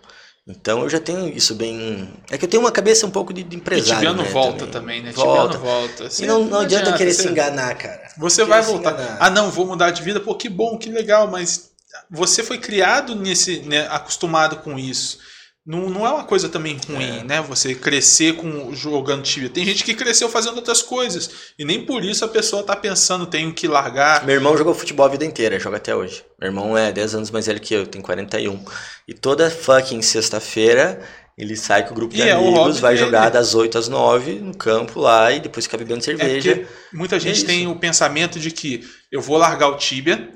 Então 0.46 0.82
eu 0.82 0.90
já 0.90 1.00
tenho 1.00 1.28
isso 1.28 1.54
bem. 1.54 2.12
É 2.30 2.36
que 2.36 2.44
eu 2.44 2.48
tenho 2.48 2.62
uma 2.62 2.70
cabeça 2.72 3.06
um 3.06 3.10
pouco 3.10 3.32
de, 3.32 3.42
de 3.42 3.56
empresário. 3.56 3.94
Tibiano 3.94 4.22
né, 4.22 4.28
volta 4.28 4.66
também, 4.66 5.02
né? 5.02 5.10
Volta. 5.12 5.54
Tibiano 5.54 5.64
volta. 5.64 6.04
E 6.04 6.10
Você- 6.10 6.26
não, 6.26 6.44
não 6.44 6.60
adianta 6.60 6.92
querer 6.92 7.14
você- 7.14 7.22
se 7.22 7.28
enganar, 7.28 7.74
cara. 7.76 8.08
Você 8.18 8.44
vai 8.44 8.60
voltar. 8.60 9.16
Ah, 9.18 9.30
não, 9.30 9.50
vou 9.50 9.66
mudar 9.66 9.90
de 9.90 10.02
vida. 10.02 10.20
Pô, 10.20 10.34
que 10.34 10.48
bom, 10.50 10.76
que 10.76 10.90
legal, 10.90 11.28
mas 11.30 11.70
você 12.10 12.42
foi 12.42 12.58
criado 12.58 13.14
nesse, 13.14 13.60
né, 13.60 13.86
acostumado 13.90 14.56
com 14.56 14.78
isso. 14.78 15.18
Não, 15.66 15.88
não 15.88 16.06
é 16.06 16.10
uma 16.10 16.24
coisa 16.24 16.46
também 16.48 16.78
ruim, 16.86 17.24
né? 17.24 17.40
Você 17.40 17.74
crescer 17.74 18.34
com 18.36 18.74
jogando 18.74 19.22
Tibia. 19.22 19.48
Tem 19.48 19.64
gente 19.64 19.82
que 19.82 19.94
cresceu 19.94 20.28
fazendo 20.28 20.56
outras 20.56 20.82
coisas. 20.82 21.30
E 21.58 21.64
nem 21.64 21.86
por 21.86 22.04
isso 22.04 22.22
a 22.22 22.28
pessoa 22.28 22.62
tá 22.62 22.76
pensando, 22.76 23.24
tenho 23.24 23.50
que 23.54 23.66
largar. 23.66 24.26
Meu 24.26 24.34
irmão 24.34 24.56
jogou 24.58 24.74
futebol 24.74 25.06
a 25.06 25.08
vida 25.08 25.24
inteira, 25.24 25.58
joga 25.58 25.78
até 25.78 25.96
hoje. 25.96 26.22
Meu 26.38 26.48
irmão 26.50 26.76
é 26.76 26.92
10 26.92 27.14
anos 27.14 27.30
mais 27.30 27.46
velho 27.46 27.60
que 27.60 27.72
eu, 27.74 27.86
tem 27.86 28.02
41. 28.02 28.62
E 29.08 29.14
toda 29.14 29.50
fucking 29.50 30.02
sexta-feira 30.02 31.00
ele 31.36 31.56
sai 31.56 31.84
com 31.86 31.92
o 31.92 31.94
grupo 31.94 32.14
de 32.14 32.20
E 32.20 32.28
é 32.28 32.36
o 32.36 32.40
amigos, 32.46 32.78
vai 32.78 32.94
dele. 32.94 33.06
jogar 33.06 33.30
das 33.30 33.54
8 33.54 33.78
às 33.78 33.88
9 33.88 34.34
no 34.34 34.54
campo 34.54 35.00
lá 35.00 35.32
e 35.32 35.40
depois 35.40 35.64
fica 35.64 35.78
bebendo 35.78 36.00
É 36.00 36.02
cerveja. 36.02 36.56
porque 36.56 36.66
muita 36.92 37.18
gente 37.18 37.38
isso. 37.38 37.46
tem 37.46 37.66
o 37.66 37.74
pensamento 37.76 38.38
de 38.38 38.50
que 38.50 38.84
eu 39.10 39.20
vou 39.20 39.38
largar 39.38 39.68
o 39.68 39.76
Tibia 39.78 40.30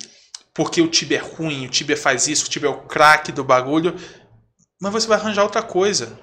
porque 0.55 0.81
o 0.83 0.89
Tibia 0.89 1.19
é 1.19 1.21
ruim, 1.21 1.67
o 1.67 1.71
Tibia 1.71 1.97
faz 1.97 2.27
isso, 2.27 2.47
o 2.47 2.49
Tibia 2.49 2.69
é 2.69 2.73
o 2.73 2.79
craque 2.79 3.31
do 3.31 3.45
bagulho. 3.45 3.95
Mas 4.81 4.93
você 4.93 5.07
vai 5.07 5.19
arranjar 5.19 5.43
outra 5.43 5.63
coisa. 5.63 6.19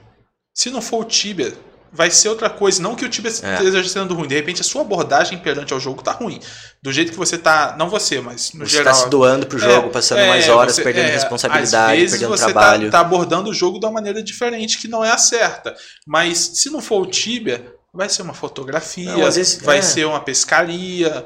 Se 0.54 0.70
não 0.70 0.82
for 0.82 1.02
o 1.02 1.04
Tibia, 1.04 1.54
vai 1.92 2.10
ser 2.10 2.30
outra 2.30 2.50
coisa. 2.50 2.82
Não 2.82 2.96
que 2.96 3.04
o 3.04 3.10
Tibia 3.10 3.30
É. 3.30 3.56
esteja 3.56 3.84
sendo 3.90 4.14
ruim. 4.14 4.28
De 4.28 4.36
repente 4.36 4.62
a 4.62 4.64
sua 4.64 4.82
abordagem 4.82 5.38
perante 5.40 5.74
ao 5.74 5.80
jogo 5.80 6.02
tá 6.02 6.12
ruim. 6.14 6.40
Do 6.82 6.92
jeito 6.94 7.12
que 7.12 7.18
você 7.18 7.38
tá. 7.38 7.76
Não 7.78 7.90
você, 7.90 8.22
mas 8.22 8.54
no 8.54 8.66
Você 8.66 8.78
geral. 8.78 8.94
tá 8.94 9.00
se 9.02 9.10
doando 9.10 9.46
pro 9.48 9.60
jogo, 9.60 9.88
É, 9.88 9.92
passando 9.92 10.20
é, 10.20 10.28
mais 10.30 10.48
horas, 10.48 10.76
você- 10.76 10.84
perdendo 10.84 11.08
é, 11.10 11.12
responsabilidade, 11.12 11.94
às 11.94 12.00
vezes 12.00 12.12
perdendo 12.20 12.38
você 12.38 12.46
trabalho. 12.46 12.86
Tá, 12.90 13.00
tá 13.00 13.00
abordando 13.02 13.50
o 13.50 13.54
jogo 13.54 13.80
de 13.80 13.86
uma 13.86 13.92
maneira 13.92 14.24
diferente, 14.24 14.78
que 14.78 14.88
não 14.88 15.04
é 15.04 15.12
a 15.12 15.18
certa. 15.18 15.76
Mas 16.08 16.38
se 16.38 16.70
não 16.70 16.82
for 16.82 17.02
o 17.02 17.06
Tibia, 17.06 17.74
vai 17.94 18.08
ser 18.10 18.22
uma 18.22 18.34
fotografia, 18.34 19.12
Não, 19.12 19.24
vezes- 19.24 19.60
vai 19.62 19.80
é. 19.80 19.82
ser 19.82 20.06
uma 20.06 20.20
pescaria. 20.22 21.26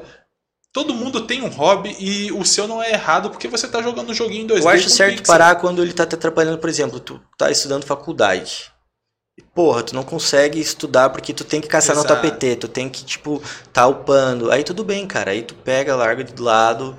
Todo 0.72 0.94
mundo 0.94 1.26
tem 1.26 1.42
um 1.42 1.48
hobby 1.48 1.96
e 1.98 2.30
o 2.30 2.44
seu 2.44 2.68
não 2.68 2.80
é 2.80 2.92
errado 2.92 3.30
porque 3.30 3.48
você 3.48 3.66
tá 3.66 3.82
jogando 3.82 4.10
um 4.10 4.14
joguinho 4.14 4.44
em 4.44 4.46
2D. 4.46 4.62
Eu 4.62 4.68
acho 4.68 4.88
certo 4.88 5.18
pixel. 5.18 5.26
parar 5.26 5.56
quando 5.56 5.82
ele 5.82 5.92
tá 5.92 6.06
te 6.06 6.14
atrapalhando, 6.14 6.58
por 6.58 6.68
exemplo, 6.70 7.00
tu 7.00 7.20
tá 7.36 7.50
estudando 7.50 7.84
faculdade. 7.84 8.70
Porra, 9.54 9.82
tu 9.82 9.94
não 9.94 10.04
consegue 10.04 10.60
estudar 10.60 11.10
porque 11.10 11.32
tu 11.32 11.44
tem 11.44 11.60
que 11.60 11.66
caçar 11.66 11.96
no 11.96 12.02
Exato. 12.02 12.22
tapete, 12.22 12.56
tu 12.56 12.68
tem 12.68 12.88
que, 12.88 13.04
tipo, 13.04 13.42
tá 13.72 13.86
upando. 13.86 14.50
Aí 14.50 14.62
tudo 14.62 14.84
bem, 14.84 15.06
cara. 15.06 15.32
Aí 15.32 15.42
tu 15.42 15.54
pega, 15.54 15.96
larga 15.96 16.22
de 16.22 16.40
lado, 16.40 16.96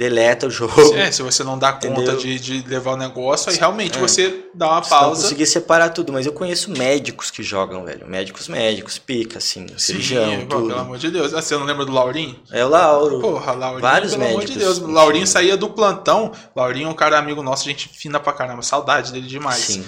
deleta 0.00 0.46
o 0.46 0.50
jogo. 0.50 0.94
É, 0.94 1.12
se 1.12 1.20
você 1.22 1.44
não 1.44 1.58
dá 1.58 1.74
conta 1.74 2.16
de, 2.16 2.40
de 2.40 2.66
levar 2.66 2.92
o 2.92 2.96
negócio, 2.96 3.50
aí 3.52 3.58
realmente 3.58 3.98
É. 3.98 4.00
você 4.00 4.46
dá 4.54 4.66
uma 4.70 4.82
Se 4.82 4.90
não 4.90 4.98
pausa. 4.98 5.22
conseguir 5.22 5.44
separar 5.44 5.90
tudo, 5.90 6.10
mas 6.10 6.24
eu 6.24 6.32
conheço 6.32 6.70
médicos 6.70 7.30
que 7.30 7.42
jogam, 7.42 7.84
velho. 7.84 8.06
Médicos, 8.08 8.48
médicos, 8.48 8.96
pica, 8.98 9.36
assim, 9.36 9.66
cirurgião, 9.76 10.40
Sim, 10.40 10.46
pô, 10.46 10.56
pelo 10.62 10.78
amor 10.78 10.96
de 10.96 11.10
Deus. 11.10 11.34
Ah, 11.34 11.42
você 11.42 11.54
não 11.54 11.64
lembra 11.66 11.84
do 11.84 11.92
Laurinho? 11.92 12.34
É 12.50 12.64
o 12.64 12.68
Lauro. 12.70 13.20
Porra, 13.20 13.52
Laurinho, 13.52 13.82
Vários 13.82 14.12
pelo 14.12 14.24
amor 14.24 14.38
médicos. 14.38 14.54
de 14.54 14.58
Deus. 14.58 14.78
Laurinho 14.78 15.26
saía 15.26 15.54
do 15.54 15.68
plantão. 15.68 16.32
Laurinho 16.56 16.86
é 16.88 16.90
um 16.90 16.94
cara 16.94 17.18
amigo 17.18 17.42
nosso, 17.42 17.66
gente 17.66 17.86
fina 17.92 18.18
pra 18.18 18.32
caramba. 18.32 18.62
Saudade 18.62 19.12
dele 19.12 19.26
demais. 19.26 19.58
Sim. 19.58 19.84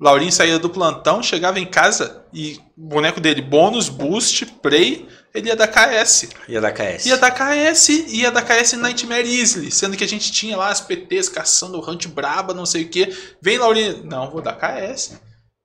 Laurinho 0.00 0.32
saía 0.32 0.58
do 0.58 0.68
plantão, 0.68 1.22
chegava 1.22 1.60
em 1.60 1.66
casa 1.66 2.24
e 2.34 2.58
boneco 2.76 3.20
dele, 3.20 3.40
bônus, 3.40 3.88
boost, 3.88 4.44
prey, 4.60 5.06
ele 5.34 5.48
ia 5.48 5.56
dar 5.56 5.68
KS. 5.68 6.28
Ia 6.48 6.60
dar 6.60 6.72
KS. 6.72 7.06
Ia 7.06 7.16
dar 7.16 7.30
KS, 7.30 7.88
ia 7.88 8.30
dar 8.30 8.42
KS 8.42 8.74
Nightmare 8.74 9.26
Easily, 9.26 9.70
sendo 9.70 9.96
que 9.96 10.04
a 10.04 10.08
gente 10.08 10.30
tinha 10.30 10.56
lá 10.56 10.68
as 10.68 10.80
PTs 10.80 11.28
caçando 11.28 11.80
Hunt 11.80 12.06
braba, 12.08 12.52
não 12.52 12.66
sei 12.66 12.84
o 12.84 12.88
que. 12.88 13.16
Vem 13.40 13.58
Laurinho, 13.58 14.04
não, 14.04 14.30
vou 14.30 14.42
dar 14.42 14.58
KS. 14.58 15.18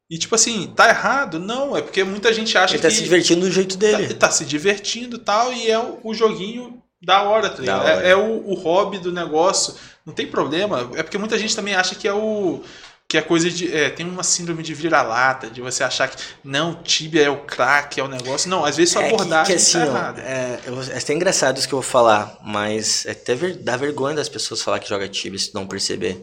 E 0.10 0.18
tipo 0.18 0.35
assim, 0.35 0.68
tá 0.68 0.88
errado? 0.88 1.38
Não, 1.38 1.76
é 1.76 1.81
porque 1.81 2.03
muita 2.03 2.34
gente 2.34 2.57
acha 2.57 2.76
Ele 2.76 2.81
tá 2.81 2.88
que 2.88 2.95
se 2.95 3.03
divertindo 3.03 3.41
do 3.41 3.52
jeito 3.52 3.77
tá, 3.77 3.85
dele. 3.85 4.14
tá 4.14 4.31
se 4.31 4.45
divertindo 4.45 5.18
e 5.18 5.19
tal, 5.19 5.52
e 5.52 5.69
é 5.69 5.77
o, 5.77 5.99
o 6.02 6.14
joguinho 6.14 6.81
da 7.02 7.23
hora, 7.23 7.49
tá 7.49 7.60
ligado? 7.60 7.88
É, 7.88 8.11
é 8.11 8.15
o, 8.15 8.48
o 8.48 8.53
hobby 8.53 8.99
do 8.99 9.11
negócio. 9.11 9.76
Não 10.06 10.14
tem 10.14 10.26
problema. 10.26 10.89
É 10.95 11.03
porque 11.03 11.18
muita 11.18 11.38
gente 11.38 11.56
também 11.56 11.76
acha 11.76 11.94
que 11.94 12.07
é 12.07 12.14
o. 12.14 12.64
Que 13.09 13.17
é 13.17 13.21
coisa 13.21 13.49
de. 13.49 13.73
É, 13.73 13.89
tem 13.89 14.05
uma 14.05 14.21
síndrome 14.21 14.61
de 14.61 14.73
vira-lata, 14.73 15.49
de 15.49 15.61
você 15.61 15.81
achar 15.81 16.09
que. 16.09 16.17
Não, 16.43 16.84
Tibia 16.84 17.23
é 17.23 17.29
o 17.29 17.38
craque, 17.45 18.01
é 18.01 18.03
o 18.03 18.07
negócio. 18.07 18.49
Não, 18.49 18.65
às 18.65 18.75
vezes 18.75 18.91
sua 18.93 19.03
É 19.03 19.09
que- 19.11 19.15
que, 19.45 19.53
assim, 19.53 19.79
tá 19.79 20.13
é, 20.17 20.59
eu 20.65 20.81
é 20.81 20.97
até 20.97 21.13
engraçado 21.13 21.57
isso 21.57 21.67
que 21.69 21.73
eu 21.73 21.81
vou 21.81 21.89
falar, 21.89 22.38
mas 22.43 23.05
é 23.05 23.11
até 23.11 23.34
ver- 23.34 23.55
dá 23.63 23.77
vergonha 23.77 24.13
das 24.15 24.27
pessoas 24.27 24.61
falar 24.61 24.79
que 24.79 24.89
joga 24.89 25.07
Tibia 25.07 25.39
se 25.39 25.53
não 25.55 25.65
perceber. 25.65 26.21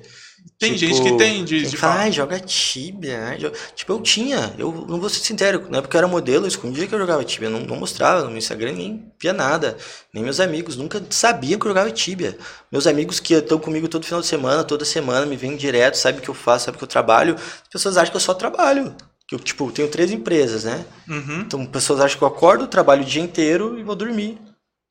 Tem 0.59 0.75
Tipo, 0.75 0.95
gente 0.95 1.03
que 1.03 1.17
tem 1.17 1.45
de, 1.45 1.67
de 1.67 1.77
fala, 1.77 2.01
ai, 2.03 2.13
joga 2.13 2.39
Tibia. 2.39 3.25
ai, 3.29 3.39
jo-" 3.39 3.53
Tipo, 3.75 3.93
eu 3.95 4.01
tinha. 4.01 4.55
Eu 4.59 4.73
não 4.89 5.01
vou 5.01 5.09
ser 5.09 5.21
sincero. 5.21 5.67
Na 5.71 5.79
época 5.79 5.97
eu 5.97 5.99
era 5.99 6.07
modelo, 6.09 6.45
eu 6.45 6.49
escondia 6.49 6.87
que 6.87 6.95
eu 6.95 6.99
jogava 6.99 7.25
Tibia. 7.25 7.49
Não, 7.51 7.61
não 7.61 7.77
mostrava 7.77 8.29
no 8.29 8.37
Instagram, 8.37 8.73
nem 8.73 9.11
via 9.21 9.33
nada. 9.33 9.77
Nem 10.13 10.23
meus 10.23 10.41
amigos. 10.41 10.77
Nunca 10.77 11.03
sabiam 11.11 11.59
que 11.59 11.67
eu 11.67 11.71
jogava 11.71 11.91
Tibia. 11.91 12.37
Meus 12.71 12.87
amigos 12.87 13.21
que 13.21 13.35
estão 13.35 13.59
comigo 13.59 13.89
todo 13.89 14.05
final 14.05 14.21
de 14.21 14.27
semana, 14.27 14.63
toda 14.63 14.85
semana, 14.85 15.27
me 15.27 15.37
vêm 15.37 15.57
direto, 15.57 15.97
sabem 15.97 16.21
o 16.21 16.23
que 16.23 16.31
eu 16.31 16.35
faço, 16.35 16.67
sabem 16.67 16.79
que 16.79 16.85
eu 16.85 16.89
trabalho. 16.89 17.35
As 17.37 17.69
pessoas 17.71 17.97
acham 17.97 18.11
que 18.11 18.17
eu 18.17 18.21
só 18.21 18.35
trabalho. 18.35 18.95
Que 19.27 19.35
eu, 19.35 19.39
tipo, 19.39 19.73
tenho 19.73 19.89
três 19.89 20.11
empresas, 20.13 20.65
né? 20.65 20.85
Uhum. 21.09 21.41
Então, 21.41 21.65
pessoas 21.67 22.01
acham 22.01 22.19
que 22.19 22.25
eu 22.25 22.29
acordo, 22.29 22.67
trabalho 22.67 23.03
o 23.03 23.07
dia 23.07 23.23
inteiro 23.23 23.79
e 23.79 23.83
vou 23.83 23.97
dormir. 23.97 24.39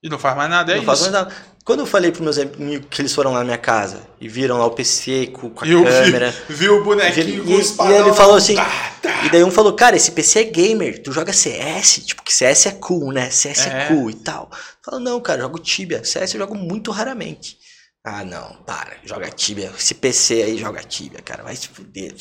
E 0.03 0.09
não 0.09 0.19
faz 0.19 0.35
mais 0.35 0.49
nada, 0.49 0.71
é 0.71 0.75
não 0.75 0.81
isso. 0.81 0.85
faço 0.87 1.01
mais 1.03 1.13
nada. 1.13 1.33
Quando 1.65 1.79
eu 1.79 1.85
falei 1.85 2.11
pros 2.11 2.21
meus 2.23 2.37
amigos 2.37 2.87
que 2.89 3.01
eles 3.01 3.13
foram 3.13 3.31
lá 3.31 3.39
na 3.39 3.45
minha 3.45 3.57
casa 3.57 4.01
e 4.19 4.27
viram 4.27 4.57
lá 4.57 4.65
o 4.65 4.71
PC 4.71 5.27
com, 5.27 5.49
com 5.49 5.63
a 5.63 5.67
eu 5.67 5.79
vi, 5.79 5.85
câmera. 5.89 6.35
vi 6.49 6.67
o 6.67 6.83
bonequinho 6.83 7.25
ele- 7.27 7.41
com 7.41 7.49
e- 7.51 7.53
o 7.53 7.91
e 7.91 7.93
ele 8.01 8.13
falou 8.13 8.35
assim. 8.35 8.55
Tá, 8.55 8.93
tá. 9.01 9.25
E 9.25 9.29
daí 9.29 9.43
um 9.45 9.51
falou, 9.51 9.71
cara, 9.73 9.95
esse 9.95 10.11
PC 10.11 10.39
é 10.39 10.43
gamer, 10.43 11.01
tu 11.01 11.13
joga 11.13 11.31
CS, 11.31 12.01
tipo, 12.05 12.21
que 12.21 12.33
CS 12.35 12.65
é 12.67 12.71
cool, 12.71 13.13
né? 13.13 13.29
CS 13.29 13.67
é, 13.67 13.83
É. 13.83 13.87
cool 13.87 14.09
e 14.09 14.13
tal. 14.13 14.51
Falou, 14.83 14.99
não, 14.99 15.21
cara, 15.21 15.39
eu 15.39 15.43
jogo 15.43 15.57
Tibia. 15.59 16.03
CS 16.03 16.33
eu 16.33 16.41
jogo 16.41 16.53
muito 16.55 16.91
raramente. 16.91 17.57
Ah, 18.05 18.25
não, 18.25 18.57
para, 18.65 18.97
joga 19.05 19.29
Tibia. 19.29 19.71
Esse 19.79 19.93
PC 19.95 20.43
aí 20.43 20.57
joga 20.57 20.81
Tibia, 20.83 21.21
cara, 21.21 21.41
vai 21.43 21.55
se 21.55 21.69
fuder. 21.69 22.13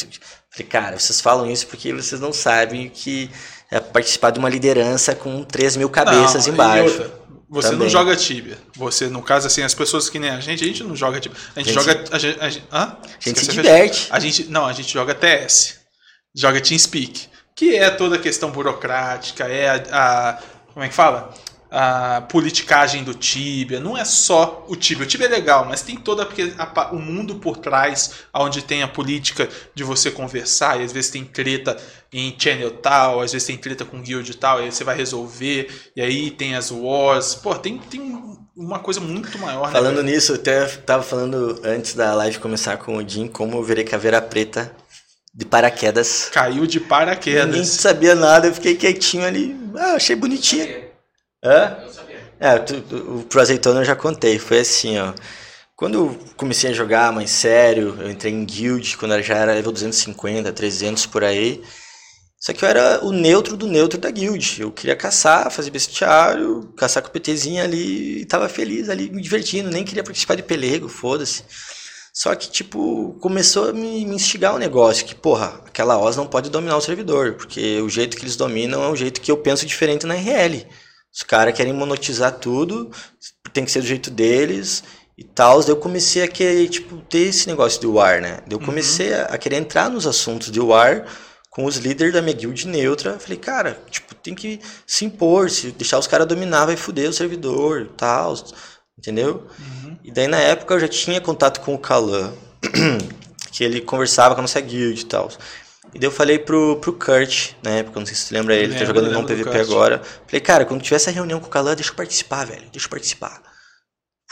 Falei, 0.52 0.68
cara, 0.68 0.96
vocês 1.00 1.20
falam 1.20 1.50
isso 1.50 1.66
porque 1.66 1.92
vocês 1.92 2.20
não 2.20 2.32
sabem 2.32 2.88
que 2.88 3.28
é 3.68 3.80
participar 3.80 4.30
de 4.30 4.38
uma 4.38 4.48
liderança 4.48 5.16
com 5.16 5.42
3 5.42 5.76
mil 5.76 5.90
cabeças 5.90 6.46
Não, 6.46 6.54
embaixo. 6.54 7.10
Você 7.52 7.68
não 7.68 7.74
Também. 7.78 7.90
joga 7.90 8.16
Tibia. 8.16 8.56
Você, 8.76 9.08
no 9.08 9.22
caso, 9.22 9.46
assim, 9.46 9.62
as 9.62 9.74
pessoas 9.74 10.08
que 10.08 10.18
nem 10.18 10.30
a 10.30 10.40
gente, 10.40 10.64
a 10.64 10.66
gente 10.66 10.82
não 10.82 10.96
joga 10.96 11.20
Tibia. 11.20 11.36
A 11.54 11.60
gente, 11.60 11.74
Gente- 11.74 11.84
joga. 11.84 12.04
A 12.10 12.18
gente, 12.18 12.40
a 12.40 12.48
gente, 12.48 12.64
hã? 12.72 12.96
A 13.02 13.28
gente 13.28 13.40
se 13.40 13.50
diverte. 13.52 14.08
A 14.10 14.18
gente, 14.18 14.44
não, 14.44 14.66
a 14.66 14.72
gente 14.72 14.90
joga 14.92 15.14
TS. 15.14 15.78
Joga 16.34 16.60
TeamSpeak. 16.62 17.28
Que 17.54 17.76
é 17.76 17.90
toda 17.90 18.16
a 18.16 18.18
questão 18.18 18.50
burocrática, 18.50 19.44
é 19.44 19.68
a. 19.68 19.82
a- 19.92 20.38
como 20.72 20.82
é 20.84 20.88
que 20.88 20.94
fala? 20.94 21.34
A 21.74 22.20
politicagem 22.28 23.02
do 23.02 23.14
Tibia. 23.14 23.80
Não 23.80 23.96
é 23.96 24.04
só 24.04 24.62
o 24.68 24.76
Tibia. 24.76 25.04
O 25.04 25.08
Tibia 25.08 25.26
é 25.26 25.30
legal, 25.30 25.64
mas 25.64 25.80
tem 25.80 25.96
todo 25.96 26.22
o 26.92 26.98
mundo 26.98 27.36
por 27.36 27.56
trás, 27.56 28.10
onde 28.34 28.60
tem 28.60 28.82
a 28.82 28.88
política 28.88 29.48
de 29.74 29.82
você 29.82 30.10
conversar, 30.10 30.78
e 30.78 30.84
às 30.84 30.92
vezes 30.92 31.10
tem 31.10 31.24
treta 31.24 31.74
em 32.12 32.36
channel 32.38 32.70
tal, 32.72 33.22
às 33.22 33.32
vezes 33.32 33.46
tem 33.46 33.56
treta 33.56 33.86
com 33.86 34.02
guild 34.02 34.36
tal, 34.36 34.60
e 34.60 34.64
aí 34.64 34.70
você 34.72 34.84
vai 34.84 34.94
resolver, 34.94 35.90
e 35.96 36.02
aí 36.02 36.30
tem 36.30 36.54
as 36.54 36.70
wars. 36.70 37.34
Pô, 37.34 37.54
tem, 37.54 37.78
tem 37.78 38.22
uma 38.54 38.78
coisa 38.78 39.00
muito 39.00 39.38
maior, 39.38 39.68
né? 39.68 39.72
Falando 39.72 39.96
velho? 40.02 40.08
nisso, 40.08 40.32
eu 40.32 40.36
até 40.36 40.66
tava 40.66 41.02
falando 41.02 41.58
antes 41.64 41.94
da 41.94 42.12
live 42.12 42.38
começar 42.38 42.76
com 42.76 42.98
o 42.98 43.08
Jim 43.08 43.28
como 43.28 43.56
eu 43.56 43.62
virei 43.62 43.84
caveira 43.84 44.20
preta 44.20 44.70
de 45.34 45.46
paraquedas. 45.46 46.28
Caiu 46.30 46.66
de 46.66 46.76
Ninguém 46.76 46.88
paraquedas. 46.88 47.68
sabia 47.68 48.14
nada, 48.14 48.48
eu 48.48 48.54
fiquei 48.54 48.74
quietinho 48.74 49.24
ali. 49.24 49.56
Ah, 49.74 49.94
achei 49.94 50.14
bonitinho. 50.14 50.91
Hã? 51.44 51.78
Eu 51.82 51.92
sabia. 51.92 52.32
É, 52.38 52.54
o 52.94 53.24
pro 53.24 53.40
azeitona 53.40 53.80
eu 53.80 53.84
já 53.84 53.96
contei. 53.96 54.38
Foi 54.38 54.60
assim, 54.60 54.98
ó. 54.98 55.12
Quando 55.74 55.94
eu 55.98 56.18
comecei 56.36 56.70
a 56.70 56.72
jogar 56.72 57.12
mais 57.12 57.30
sério, 57.30 57.96
eu 58.00 58.10
entrei 58.10 58.32
em 58.32 58.44
guild, 58.44 58.96
quando 58.96 59.20
já 59.22 59.36
era 59.36 59.54
level 59.54 59.72
250, 59.72 60.52
300 60.52 61.06
por 61.06 61.24
aí. 61.24 61.60
Só 62.38 62.52
que 62.52 62.64
eu 62.64 62.68
era 62.68 63.04
o 63.04 63.12
neutro 63.12 63.56
do 63.56 63.66
neutro 63.66 63.98
da 63.98 64.10
guild. 64.10 64.60
Eu 64.60 64.70
queria 64.72 64.96
caçar, 64.96 65.50
fazer 65.50 65.70
bestiário, 65.70 66.72
caçar 66.76 67.02
com 67.02 67.08
o 67.08 67.12
PTzinho 67.12 67.62
ali 67.62 68.20
e 68.22 68.24
tava 68.26 68.48
feliz 68.48 68.88
ali, 68.88 69.10
me 69.10 69.22
divertindo. 69.22 69.70
Nem 69.70 69.84
queria 69.84 70.04
participar 70.04 70.36
de 70.36 70.42
pelego, 70.42 70.88
foda-se. 70.88 71.44
Só 72.12 72.34
que, 72.34 72.50
tipo, 72.50 73.16
começou 73.20 73.70
a 73.70 73.72
me, 73.72 74.04
me 74.04 74.14
instigar 74.14 74.54
o 74.54 74.58
negócio. 74.58 75.06
Que, 75.06 75.14
porra, 75.14 75.60
aquela 75.66 75.98
OS 75.98 76.16
não 76.16 76.26
pode 76.26 76.50
dominar 76.50 76.76
o 76.76 76.80
servidor. 76.80 77.34
Porque 77.34 77.80
o 77.80 77.88
jeito 77.88 78.16
que 78.16 78.24
eles 78.24 78.36
dominam 78.36 78.82
é 78.84 78.88
o 78.88 78.96
jeito 78.96 79.20
que 79.20 79.30
eu 79.30 79.36
penso 79.36 79.66
diferente 79.66 80.06
na 80.06 80.14
RL. 80.14 80.66
Os 81.12 81.22
caras 81.22 81.54
querem 81.54 81.72
monetizar 81.72 82.32
tudo, 82.32 82.90
tem 83.52 83.64
que 83.64 83.70
ser 83.70 83.80
do 83.80 83.86
jeito 83.86 84.10
deles 84.10 84.82
e 85.16 85.22
tal. 85.22 85.60
Daí 85.60 85.70
eu 85.70 85.76
comecei 85.76 86.22
a 86.22 86.28
querer, 86.28 86.68
tipo, 86.68 86.96
ter 87.02 87.28
esse 87.28 87.46
negócio 87.46 87.80
de 87.80 87.86
war, 87.86 88.20
né? 88.20 88.38
Daí 88.46 88.58
eu 88.58 88.60
comecei 88.60 89.12
a, 89.12 89.24
a 89.24 89.38
querer 89.38 89.56
entrar 89.56 89.90
nos 89.90 90.06
assuntos 90.06 90.50
de 90.50 90.60
war 90.60 91.04
com 91.50 91.66
os 91.66 91.76
líderes 91.76 92.14
da 92.14 92.22
minha 92.22 92.34
guild 92.34 92.66
neutra. 92.66 93.18
Falei, 93.18 93.36
cara, 93.36 93.78
tipo, 93.90 94.14
tem 94.14 94.34
que 94.34 94.58
se 94.86 95.04
impor, 95.04 95.50
se 95.50 95.70
deixar 95.72 95.98
os 95.98 96.06
caras 96.06 96.26
dominar 96.26 96.64
vai 96.64 96.76
foder 96.76 97.10
o 97.10 97.12
servidor 97.12 97.82
e 97.82 97.88
tal, 97.96 98.34
entendeu? 98.98 99.46
E 100.02 100.10
daí 100.10 100.26
na 100.26 100.38
época 100.38 100.74
eu 100.74 100.80
já 100.80 100.88
tinha 100.88 101.20
contato 101.20 101.60
com 101.60 101.74
o 101.74 101.78
Kalan, 101.78 102.32
que 103.52 103.62
ele 103.62 103.82
conversava 103.82 104.34
com 104.34 104.40
a 104.40 104.42
nossa 104.42 104.60
guild 104.62 104.98
e 104.98 105.04
tal. 105.04 105.30
E 105.94 105.98
daí 105.98 106.06
eu 106.06 106.12
falei 106.12 106.38
pro, 106.38 106.76
pro 106.76 106.92
Kurt, 106.94 107.50
na 107.62 107.70
época, 107.70 108.00
não 108.00 108.06
sei 108.06 108.14
se 108.16 108.22
você 108.22 108.34
lembra 108.34 108.54
ele, 108.54 108.72
tá 108.72 108.80
Lembro, 108.80 108.86
jogando 108.86 109.12
não 109.12 109.20
lembro 109.20 109.36
do 109.36 109.44
PVP 109.44 109.60
agora. 109.60 110.02
Falei, 110.26 110.40
cara, 110.40 110.64
quando 110.64 110.80
tiver 110.82 110.96
essa 110.96 111.10
reunião 111.10 111.38
com 111.38 111.46
o 111.46 111.50
Kalan, 111.50 111.74
deixa 111.74 111.90
eu 111.90 111.94
participar, 111.94 112.46
velho, 112.46 112.64
deixa 112.72 112.86
eu 112.86 112.90
participar. 112.90 113.42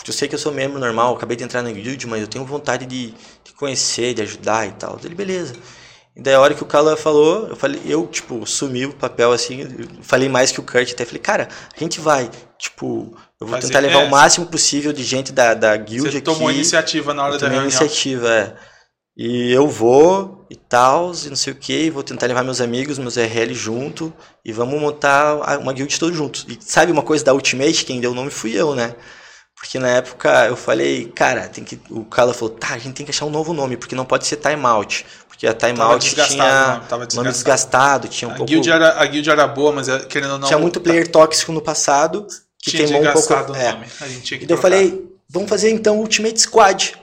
Eu 0.07 0.13
sei 0.15 0.27
que 0.27 0.35
eu 0.35 0.39
sou 0.39 0.51
membro 0.53 0.79
normal, 0.81 1.15
acabei 1.15 1.37
de 1.37 1.45
entrar 1.45 1.61
na 1.63 1.71
guild, 1.71 2.07
mas 2.07 2.23
eu 2.23 2.27
tenho 2.27 2.45
vontade 2.47 2.87
de, 2.87 3.09
de 3.45 3.53
conhecer, 3.55 4.15
de 4.15 4.23
ajudar 4.23 4.67
e 4.67 4.73
tal. 4.73 4.99
Ele, 5.05 5.15
beleza. 5.15 5.55
E 6.17 6.23
daí 6.23 6.33
a 6.33 6.41
hora 6.41 6.55
que 6.55 6.63
o 6.63 6.67
Kalan 6.67 6.97
falou, 6.97 7.49
eu 7.49 7.55
falei, 7.57 7.81
eu, 7.85 8.07
tipo, 8.07 8.47
sumi 8.47 8.87
o 8.87 8.95
papel 8.95 9.31
assim, 9.31 9.69
falei 10.03 10.29
mais 10.31 10.51
que 10.51 10.59
o 10.59 10.63
Kurt 10.63 10.93
até. 10.93 11.05
Falei, 11.05 11.21
cara, 11.21 11.49
a 11.77 11.79
gente 11.79 12.01
vai, 12.01 12.31
tipo, 12.59 13.15
eu 13.39 13.47
vou 13.47 13.51
Fazer- 13.57 13.67
tentar 13.69 13.81
levar 13.81 14.01
é. 14.01 14.07
o 14.07 14.11
máximo 14.11 14.47
possível 14.47 14.93
de 14.95 15.05
gente 15.05 15.33
da, 15.33 15.53
da 15.53 15.77
guild 15.77 16.11
Você 16.11 16.17
aqui. 16.17 16.23
tomou 16.23 16.51
iniciativa 16.51 17.13
na 17.13 17.25
hora 17.25 17.39
da 17.39 17.47
reunião. 17.47 17.65
iniciativa, 17.65 18.29
é. 18.33 18.57
E 19.23 19.53
eu 19.53 19.69
vou 19.69 20.47
e 20.49 20.57
tal, 20.57 21.13
e 21.13 21.29
não 21.29 21.37
sei 21.37 21.53
o 21.53 21.57
que, 21.57 21.91
vou 21.91 22.03
tentar 22.03 22.27
levar 22.27 22.43
meus 22.43 22.59
amigos, 22.59 22.99
meus 22.99 23.19
RL 23.19 23.53
junto, 23.53 24.11
e 24.43 24.51
vamos 24.51 24.81
montar 24.81 25.59
uma 25.59 25.75
guild 25.75 26.01
todos 26.01 26.17
juntos. 26.17 26.47
E 26.49 26.57
sabe 26.59 26.91
uma 26.91 27.03
coisa 27.03 27.23
da 27.23 27.35
Ultimate, 27.35 27.85
quem 27.85 28.01
deu 28.01 28.13
o 28.13 28.15
nome 28.15 28.31
fui 28.31 28.59
eu, 28.59 28.75
né? 28.75 28.95
Porque 29.55 29.79
na 29.79 29.89
época 29.91 30.47
eu 30.47 30.57
falei, 30.57 31.13
cara, 31.15 31.47
tem 31.49 31.63
que. 31.63 31.79
O 31.91 32.03
Carla 32.07 32.33
falou, 32.33 32.55
tá, 32.55 32.69
a 32.73 32.79
gente 32.79 32.95
tem 32.95 33.05
que 33.05 33.11
achar 33.11 33.27
um 33.27 33.31
novo 33.31 33.53
nome, 33.53 33.77
porque 33.77 33.95
não 33.95 34.07
pode 34.07 34.27
ser 34.27 34.37
timeout. 34.37 35.05
Porque 35.29 35.47
a 35.47 35.53
timeout 35.53 36.15
tinha 36.15 36.79
né? 36.79 37.07
Nome 37.13 37.31
desgastado. 37.31 38.09
tinha 38.09 38.27
um 38.27 38.33
A 38.33 38.37
pouco. 38.37 38.51
guild, 38.51 38.71
era, 38.71 39.03
a 39.03 39.05
guild 39.05 39.29
era 39.29 39.47
boa, 39.47 39.71
mas 39.71 39.87
é, 39.87 39.99
querendo 39.99 40.33
ou 40.33 40.39
não. 40.39 40.49
tinha 40.49 40.59
muito 40.59 40.81
player 40.81 41.07
tóxico 41.07 41.53
no 41.53 41.61
passado, 41.61 42.27
que 42.59 42.71
tinha 42.71 42.87
queimou 42.87 43.07
um 43.07 43.13
pouco. 43.13 43.35
o 43.35 43.55
é. 43.55 43.73
nome. 43.73 43.87
A 44.01 44.09
gente 44.09 44.23
tinha 44.23 44.39
que 44.39 44.45
E 44.45 44.49
daí 44.49 44.57
eu 44.57 44.63
falei, 44.63 45.05
vamos 45.29 45.51
fazer 45.51 45.69
então 45.69 45.99
o 45.99 46.01
Ultimate 46.01 46.41
Squad. 46.41 46.95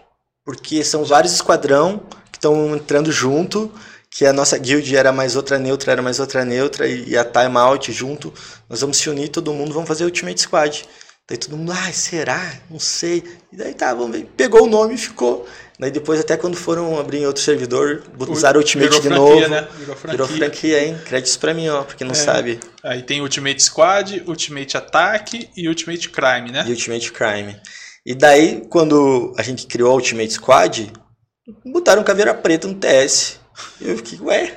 Porque 0.48 0.82
são 0.82 1.03
vários 1.03 1.34
esquadrão 1.34 1.99
que 2.32 2.38
estão 2.38 2.74
entrando 2.74 3.11
junto. 3.11 3.69
Que 4.10 4.26
a 4.26 4.32
nossa 4.32 4.57
guild 4.57 4.95
era 4.95 5.11
mais 5.11 5.36
outra 5.36 5.60
neutra, 5.60 5.91
era 5.91 6.02
mais 6.02 6.22
outra 6.22 6.45
neutra, 6.45 6.88
e 6.88 7.18
a 7.18 7.26
timeout 7.26 7.91
junto. 7.91 8.34
Nós 8.69 8.80
vamos 8.80 8.95
se 8.95 9.10
unir, 9.10 9.28
todo 9.28 9.53
mundo, 9.53 9.74
vamos 9.74 9.90
fazer 9.90 10.06
o 10.06 10.07
Ultimate 10.07 10.40
Squad. 10.40 10.86
Daí 11.28 11.38
todo 11.38 11.57
mundo, 11.57 11.74
ai, 11.74 11.91
será? 11.91 12.53
Não 12.69 12.80
sei. 12.80 13.22
E 13.52 13.57
daí 13.57 13.74
tá, 13.74 13.94
vamos 13.94 14.15
ver. 14.18 14.30
Pegou 14.38 14.64
o 14.64 14.68
nome 14.69 14.95
e 14.95 14.98
ficou. 14.98 15.45
Daí 15.78 15.91
depois, 15.91 16.22
até 16.22 16.38
quando 16.38 16.56
foram 16.56 16.98
abrir 16.98 17.18
em 17.18 17.26
outro 17.28 17.44
servidor, 17.44 18.02
usaram 18.30 18.60
o 18.60 18.64
Ultimate 18.64 18.88
Virou 18.88 19.02
de 19.02 19.07
franquia, 19.10 19.48
novo. 19.48 19.48
Né? 19.49 19.68
Virou 19.78 19.95
franquia. 19.98 20.11
Virou 20.11 20.28
franquia, 20.28 20.84
hein? 20.86 20.98
Créditos 21.06 21.36
pra 21.36 21.53
mim, 21.53 21.68
ó, 21.68 21.84
porque 21.84 22.06
não 22.06 22.14
É. 22.14 22.15
sabe. 22.15 22.60
Aí 22.82 23.03
tem 23.03 23.19
Ultimate 23.22 23.61
Squad, 23.61 24.24
Ultimate 24.26 24.78
Ataque 24.78 25.49
e 25.56 25.68
Ultimate 25.68 26.10
Crime, 26.10 26.52
né? 26.52 26.64
E 26.65 26.72
Ultimate 26.72 27.11
Crime. 27.11 27.60
E 28.08 28.16
daí, 28.16 28.66
quando 28.70 29.34
a 29.38 29.44
gente 29.44 29.68
criou 29.68 29.92
a 29.92 29.96
Ultimate 29.96 30.32
Squad, 30.32 30.94
botaram 31.66 32.06
caveira 32.06 32.34
preta 32.34 32.66
no 32.66 32.74
TS. 32.74 33.38
E 33.82 33.90
eu 33.90 33.98
fiquei, 33.98 34.18
ué, 34.22 34.54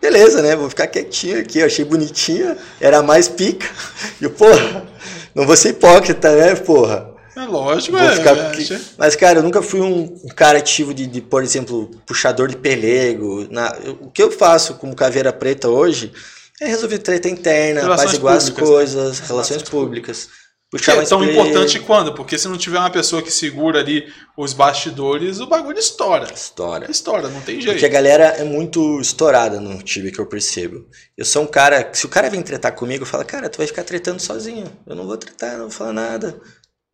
beleza, 0.00 0.40
né? 0.40 0.54
Vou 0.54 0.70
ficar 0.70 0.86
quietinho 0.86 1.40
aqui. 1.40 1.58
Eu 1.58 1.66
achei 1.66 1.84
bonitinha, 1.84 2.56
era 2.80 3.02
mais 3.02 3.26
pica. 3.26 3.68
E 4.20 4.24
eu, 4.24 4.30
porra, 4.30 4.86
não 5.34 5.44
vou 5.44 5.56
ser 5.56 5.70
hipócrita, 5.70 6.30
né, 6.36 6.54
porra? 6.54 7.10
É 7.34 7.40
lógico, 7.40 7.98
Vou 7.98 8.06
é. 8.06 8.14
ficar 8.14 8.36
é, 8.36 8.80
Mas, 8.96 9.16
cara, 9.16 9.40
eu 9.40 9.42
nunca 9.42 9.60
fui 9.62 9.80
um, 9.80 10.02
um 10.02 10.28
cara 10.28 10.58
ativo 10.58 10.94
de, 10.94 11.04
de, 11.08 11.20
por 11.20 11.42
exemplo, 11.42 11.90
puxador 12.06 12.46
de 12.46 12.56
pelego. 12.56 13.48
Na, 13.50 13.76
o 14.00 14.12
que 14.12 14.22
eu 14.22 14.30
faço 14.30 14.74
como 14.74 14.94
caveira 14.94 15.32
preta 15.32 15.68
hoje 15.68 16.12
é 16.60 16.66
resolver 16.66 16.98
treta 16.98 17.28
interna, 17.28 17.80
Relações 17.80 18.10
apaziguar 18.10 18.36
as 18.36 18.48
públicas, 18.48 18.68
coisas, 18.68 18.94
né? 18.94 19.26
relações 19.26 19.28
Relações 19.28 19.62
públicas. 19.68 20.26
Que 20.26 20.41
Puxar 20.72 20.96
é 20.96 21.04
tão 21.04 21.22
importante 21.22 21.78
quando? 21.80 22.14
Porque 22.14 22.38
se 22.38 22.48
não 22.48 22.56
tiver 22.56 22.78
uma 22.78 22.90
pessoa 22.90 23.20
que 23.20 23.30
segura 23.30 23.78
ali 23.80 24.10
os 24.38 24.54
bastidores, 24.54 25.38
o 25.38 25.46
bagulho 25.46 25.78
estoura. 25.78 26.32
História. 26.32 26.90
Estoura, 26.90 27.28
não 27.28 27.42
tem 27.42 27.56
Porque 27.58 27.70
a 27.70 27.76
jeito. 27.76 27.92
galera 27.92 28.24
é 28.38 28.42
muito 28.44 28.98
estourada 28.98 29.60
no 29.60 29.82
time 29.82 30.10
que 30.10 30.18
eu 30.18 30.24
percebo. 30.26 30.86
Eu 31.14 31.26
sou 31.26 31.42
um 31.42 31.46
cara, 31.46 31.90
se 31.92 32.06
o 32.06 32.08
cara 32.08 32.30
vem 32.30 32.40
tretar 32.40 32.74
comigo, 32.74 33.02
eu 33.02 33.06
falo, 33.06 33.22
cara, 33.24 33.50
tu 33.50 33.58
vai 33.58 33.66
ficar 33.66 33.84
tretando 33.84 34.20
sozinho. 34.22 34.64
Eu 34.86 34.96
não 34.96 35.06
vou 35.06 35.18
tretar, 35.18 35.52
não 35.58 35.68
vou 35.68 35.70
falar 35.70 35.92
nada. 35.92 36.40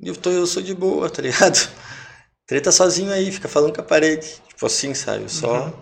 Eu, 0.02 0.16
tô, 0.16 0.30
eu 0.30 0.46
sou 0.46 0.60
de 0.62 0.74
boa, 0.74 1.08
tá 1.08 1.22
ligado? 1.22 1.56
Treta 2.48 2.72
sozinho 2.72 3.12
aí, 3.12 3.30
fica 3.30 3.46
falando 3.46 3.72
com 3.74 3.80
a 3.80 3.84
parede. 3.84 4.26
Tipo 4.48 4.66
assim, 4.66 4.92
sabe? 4.92 5.22
Eu 5.22 5.28
só 5.28 5.66
Uhum. 5.66 5.72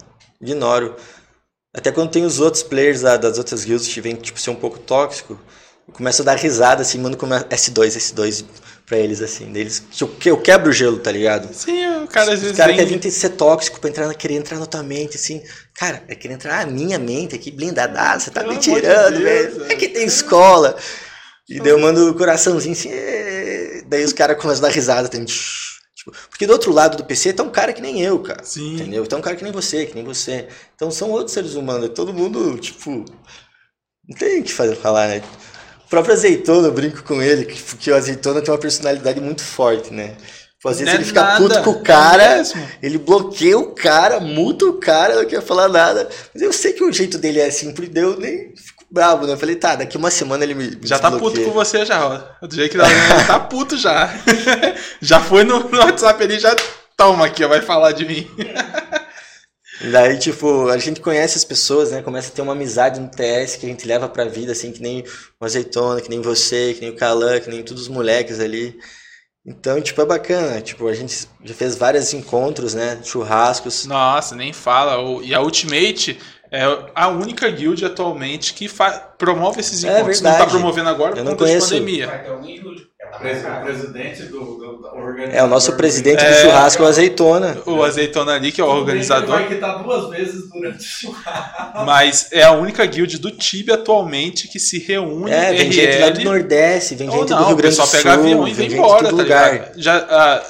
ignoro. 0.42 0.96
Até 1.74 1.90
quando 1.90 2.10
tem 2.10 2.24
os 2.26 2.40
outros 2.40 2.62
players 2.62 3.00
da- 3.00 3.16
das 3.16 3.38
outras 3.38 3.64
guilds 3.64 3.88
que 3.88 4.00
vêm 4.02 4.16
tipo, 4.16 4.38
ser 4.38 4.50
um 4.50 4.54
pouco 4.54 4.78
tóxico, 4.78 5.38
começo 5.92 6.22
a 6.22 6.24
dar 6.24 6.36
risada, 6.36 6.82
assim, 6.82 6.98
mando 6.98 7.16
como 7.16 7.34
S2, 7.34 7.96
S2 7.96 8.44
pra 8.84 8.98
eles, 8.98 9.20
assim. 9.20 9.52
Deles, 9.52 9.82
eu, 10.00 10.10
eu 10.24 10.40
quebro 10.40 10.70
o 10.70 10.72
gelo, 10.72 10.98
tá 10.98 11.10
ligado? 11.12 11.52
Sim, 11.52 11.86
o 12.02 12.06
cara 12.06 12.28
às 12.32 12.38
Os 12.38 12.40
vezes. 12.42 12.56
caras 12.56 12.76
vem- 12.76 12.84
querem 12.86 13.00
vir 13.00 13.10
ser 13.10 13.30
tóxico 13.30 13.80
pra 13.80 13.90
entrar, 13.90 14.12
querer 14.14 14.34
entrar 14.34 14.58
na 14.58 14.66
tua 14.66 14.82
mente, 14.82 15.16
assim. 15.16 15.42
Cara, 15.74 16.02
é 16.08 16.14
querer 16.14 16.34
entrar 16.34 16.64
na 16.66 16.72
minha 16.72 16.98
mente 16.98 17.34
aqui, 17.34 17.50
blindada, 17.50 18.18
você 18.18 18.30
tá 18.30 18.40
Pelo 18.40 18.52
me 18.54 18.58
de 18.58 18.64
tirando, 18.64 19.18
Deus, 19.18 19.22
velho. 19.24 19.66
É 19.72 19.74
que 19.76 19.88
tem 19.88 20.04
escola. 20.06 20.76
E 21.48 21.60
daí 21.60 21.70
eu 21.70 21.78
mando 21.78 22.10
o 22.10 22.14
coraçãozinho 22.14 22.72
assim, 22.72 22.88
"Ê". 22.90 23.84
daí 23.86 24.02
os 24.04 24.12
caras 24.12 24.36
começam 24.40 24.64
a 24.64 24.68
dar 24.68 24.74
risada 24.74 25.08
também. 25.08 25.26
Tipo, 25.26 26.12
porque 26.28 26.44
do 26.46 26.52
outro 26.52 26.72
lado 26.72 26.96
do 26.96 27.04
PC 27.04 27.32
tá 27.32 27.42
um 27.44 27.50
cara 27.50 27.72
que 27.72 27.80
nem 27.80 28.00
eu, 28.02 28.18
cara. 28.20 28.42
Sim. 28.44 28.74
Entendeu? 28.74 29.04
Então 29.04 29.18
um 29.20 29.22
cara 29.22 29.36
que 29.36 29.44
nem 29.44 29.52
você, 29.52 29.86
que 29.86 29.94
nem 29.94 30.02
você. 30.04 30.48
Então 30.74 30.90
são 30.90 31.10
outros 31.10 31.32
seres 31.32 31.54
humanos. 31.54 31.86
é 31.86 31.88
Todo 31.92 32.12
mundo, 32.12 32.58
tipo. 32.58 33.04
Não 34.08 34.16
tem 34.18 34.40
o 34.40 34.44
que 34.44 34.52
fazer 34.52 34.74
falar, 34.76 35.08
né? 35.08 35.22
O 35.86 35.88
próprio 35.88 36.14
azeitona, 36.14 36.66
eu 36.68 36.72
brinco 36.72 37.02
com 37.04 37.22
ele, 37.22 37.44
que, 37.44 37.90
o 37.90 37.94
azeitona 37.94 38.42
tem 38.42 38.52
uma 38.52 38.58
personalidade 38.58 39.20
muito 39.20 39.42
forte, 39.42 39.94
né? 39.94 40.16
Tipo, 40.66 40.68
às 40.68 40.78
vezes 40.78 40.86
Não 40.86 40.92
é 40.92 40.96
ele 40.96 41.04
fica 41.04 41.22
nada, 41.22 41.36
puto 41.38 41.62
com 41.62 41.70
o 41.70 41.80
é 41.80 41.82
cara, 41.82 42.36
mesmo. 42.36 42.68
ele 42.82 42.98
bloqueia 42.98 43.56
o 43.58 43.72
cara, 43.72 44.18
multa 44.18 44.66
o 44.66 44.74
cara, 44.74 45.14
não 45.14 45.24
quer 45.24 45.40
falar 45.40 45.68
nada. 45.68 46.08
Mas 46.34 46.42
eu 46.42 46.52
sei 46.52 46.72
que 46.72 46.82
o 46.82 46.92
jeito 46.92 47.18
dele 47.18 47.38
é 47.38 47.46
assim, 47.46 47.72
por 47.72 47.84
eu 47.96 48.18
nem 48.18 48.52
fico 48.56 48.84
bravo, 48.90 49.26
né? 49.26 49.34
Eu 49.34 49.38
falei, 49.38 49.54
tá, 49.54 49.76
daqui 49.76 49.96
uma 49.96 50.10
semana 50.10 50.42
ele 50.42 50.54
me. 50.54 50.76
Já 50.82 50.98
tá 50.98 51.10
puto 51.12 51.40
com 51.40 51.52
você 51.52 51.84
já, 51.86 52.04
ó. 52.04 52.46
Do 52.46 52.54
jeito 52.54 52.72
que 52.72 52.78
tá, 52.78 52.90
ele 52.90 53.24
tá 53.26 53.38
puto 53.38 53.76
já. 53.76 54.12
já 55.00 55.20
foi 55.20 55.44
no, 55.44 55.60
no 55.60 55.78
WhatsApp 55.78 56.20
ali, 56.22 56.38
já 56.38 56.56
toma 56.96 57.26
aqui, 57.26 57.44
ó, 57.44 57.48
vai 57.48 57.60
falar 57.60 57.92
de 57.92 58.04
mim. 58.04 58.28
Daí, 59.80 60.18
tipo, 60.18 60.68
a 60.68 60.78
gente 60.78 61.00
conhece 61.00 61.36
as 61.36 61.44
pessoas, 61.44 61.90
né? 61.90 62.00
Começa 62.02 62.30
a 62.30 62.32
ter 62.32 62.42
uma 62.42 62.52
amizade 62.52 62.98
no 62.98 63.08
TS 63.08 63.56
que 63.56 63.66
a 63.66 63.68
gente 63.68 63.86
leva 63.86 64.08
pra 64.08 64.24
vida, 64.24 64.52
assim, 64.52 64.72
que 64.72 64.80
nem 64.80 65.04
o 65.38 65.44
Azeitona, 65.44 66.00
que 66.00 66.08
nem 66.08 66.20
você, 66.20 66.72
que 66.74 66.80
nem 66.80 66.90
o 66.90 66.96
Calan, 66.96 67.40
que 67.40 67.50
nem 67.50 67.62
todos 67.62 67.82
os 67.82 67.88
moleques 67.88 68.40
ali. 68.40 68.78
Então, 69.44 69.80
tipo, 69.80 70.00
é 70.00 70.06
bacana. 70.06 70.60
Tipo, 70.60 70.88
a 70.88 70.94
gente 70.94 71.28
já 71.44 71.54
fez 71.54 71.76
vários 71.76 72.12
encontros, 72.12 72.74
né? 72.74 72.98
Churrascos. 73.04 73.86
Nossa, 73.86 74.34
nem 74.34 74.52
fala. 74.52 75.22
E 75.22 75.34
a 75.34 75.40
Ultimate 75.40 76.18
é 76.50 76.62
a 76.94 77.08
única 77.08 77.48
guild 77.50 77.84
atualmente 77.84 78.54
que 78.54 78.68
promove 79.18 79.60
esses 79.60 79.82
É 79.84 79.88
encontros. 79.98 80.20
não 80.20 80.30
tá 80.30 80.36
verdade. 80.38 80.50
promovendo 80.58 80.88
agora 80.88 81.12
por 81.16 81.24
não 81.24 81.32
conta 81.36 81.46
de 81.46 81.58
pandemia. 81.60 82.06
Já 82.06 82.18
tá 82.18 83.18
Pres- 83.18 83.38
O 83.38 83.42
marcado. 83.44 83.64
presidente 83.66 84.22
do, 84.24 84.40
do, 84.40 84.56
do 84.78 84.86
organizador. 84.96 85.34
É, 85.38 85.42
o 85.44 85.46
nosso 85.46 85.72
presidente 85.76 86.18
do 86.18 86.24
É. 86.24 86.42
churrasco 86.42 86.82
é 86.82 86.86
o 86.86 86.88
Azeitona. 86.88 87.58
O 87.64 87.82
Azeitona 87.84 88.32
ali, 88.34 88.50
que 88.50 88.60
é 88.60 88.64
o 88.64 88.66
que 88.66 88.72
Ele 88.72 88.80
organizador. 88.80 89.28
vai 89.36 89.46
quitar 89.48 89.82
duas 89.82 90.10
vezes 90.10 90.50
durante 90.50 90.78
o 90.78 90.82
churrasco. 90.82 91.84
Mas 91.86 92.28
é 92.32 92.42
a 92.42 92.50
única 92.52 92.84
guild 92.84 93.16
do 93.18 93.30
Tibia 93.30 93.74
atualmente 93.74 94.48
que 94.48 94.58
se 94.58 94.78
reúne 94.80 95.30
É, 95.30 95.52
vem 95.52 95.70
gente 95.70 95.98
lá 96.00 96.10
do 96.10 96.18
RL. 96.18 96.24
Nordeste, 96.24 96.94
vem 96.96 97.08
gente 97.10 97.30
não, 97.30 97.38
do 97.38 97.44
Rio 97.44 97.52
o 97.52 97.56
Grande 97.56 97.76
do 97.76 97.78
pessoal 97.80 97.86
Sul, 97.86 97.96
pega 97.98 98.12
avião 98.14 98.40
e 98.42 98.44
vem 98.46 98.54
vem 98.54 98.70
gente 98.70 98.78
embora, 98.80 99.04
tá 99.04 99.10
lugar. 99.10 99.52
ligado? 99.52 99.72
Já, 99.80 99.96
a, 99.98 100.42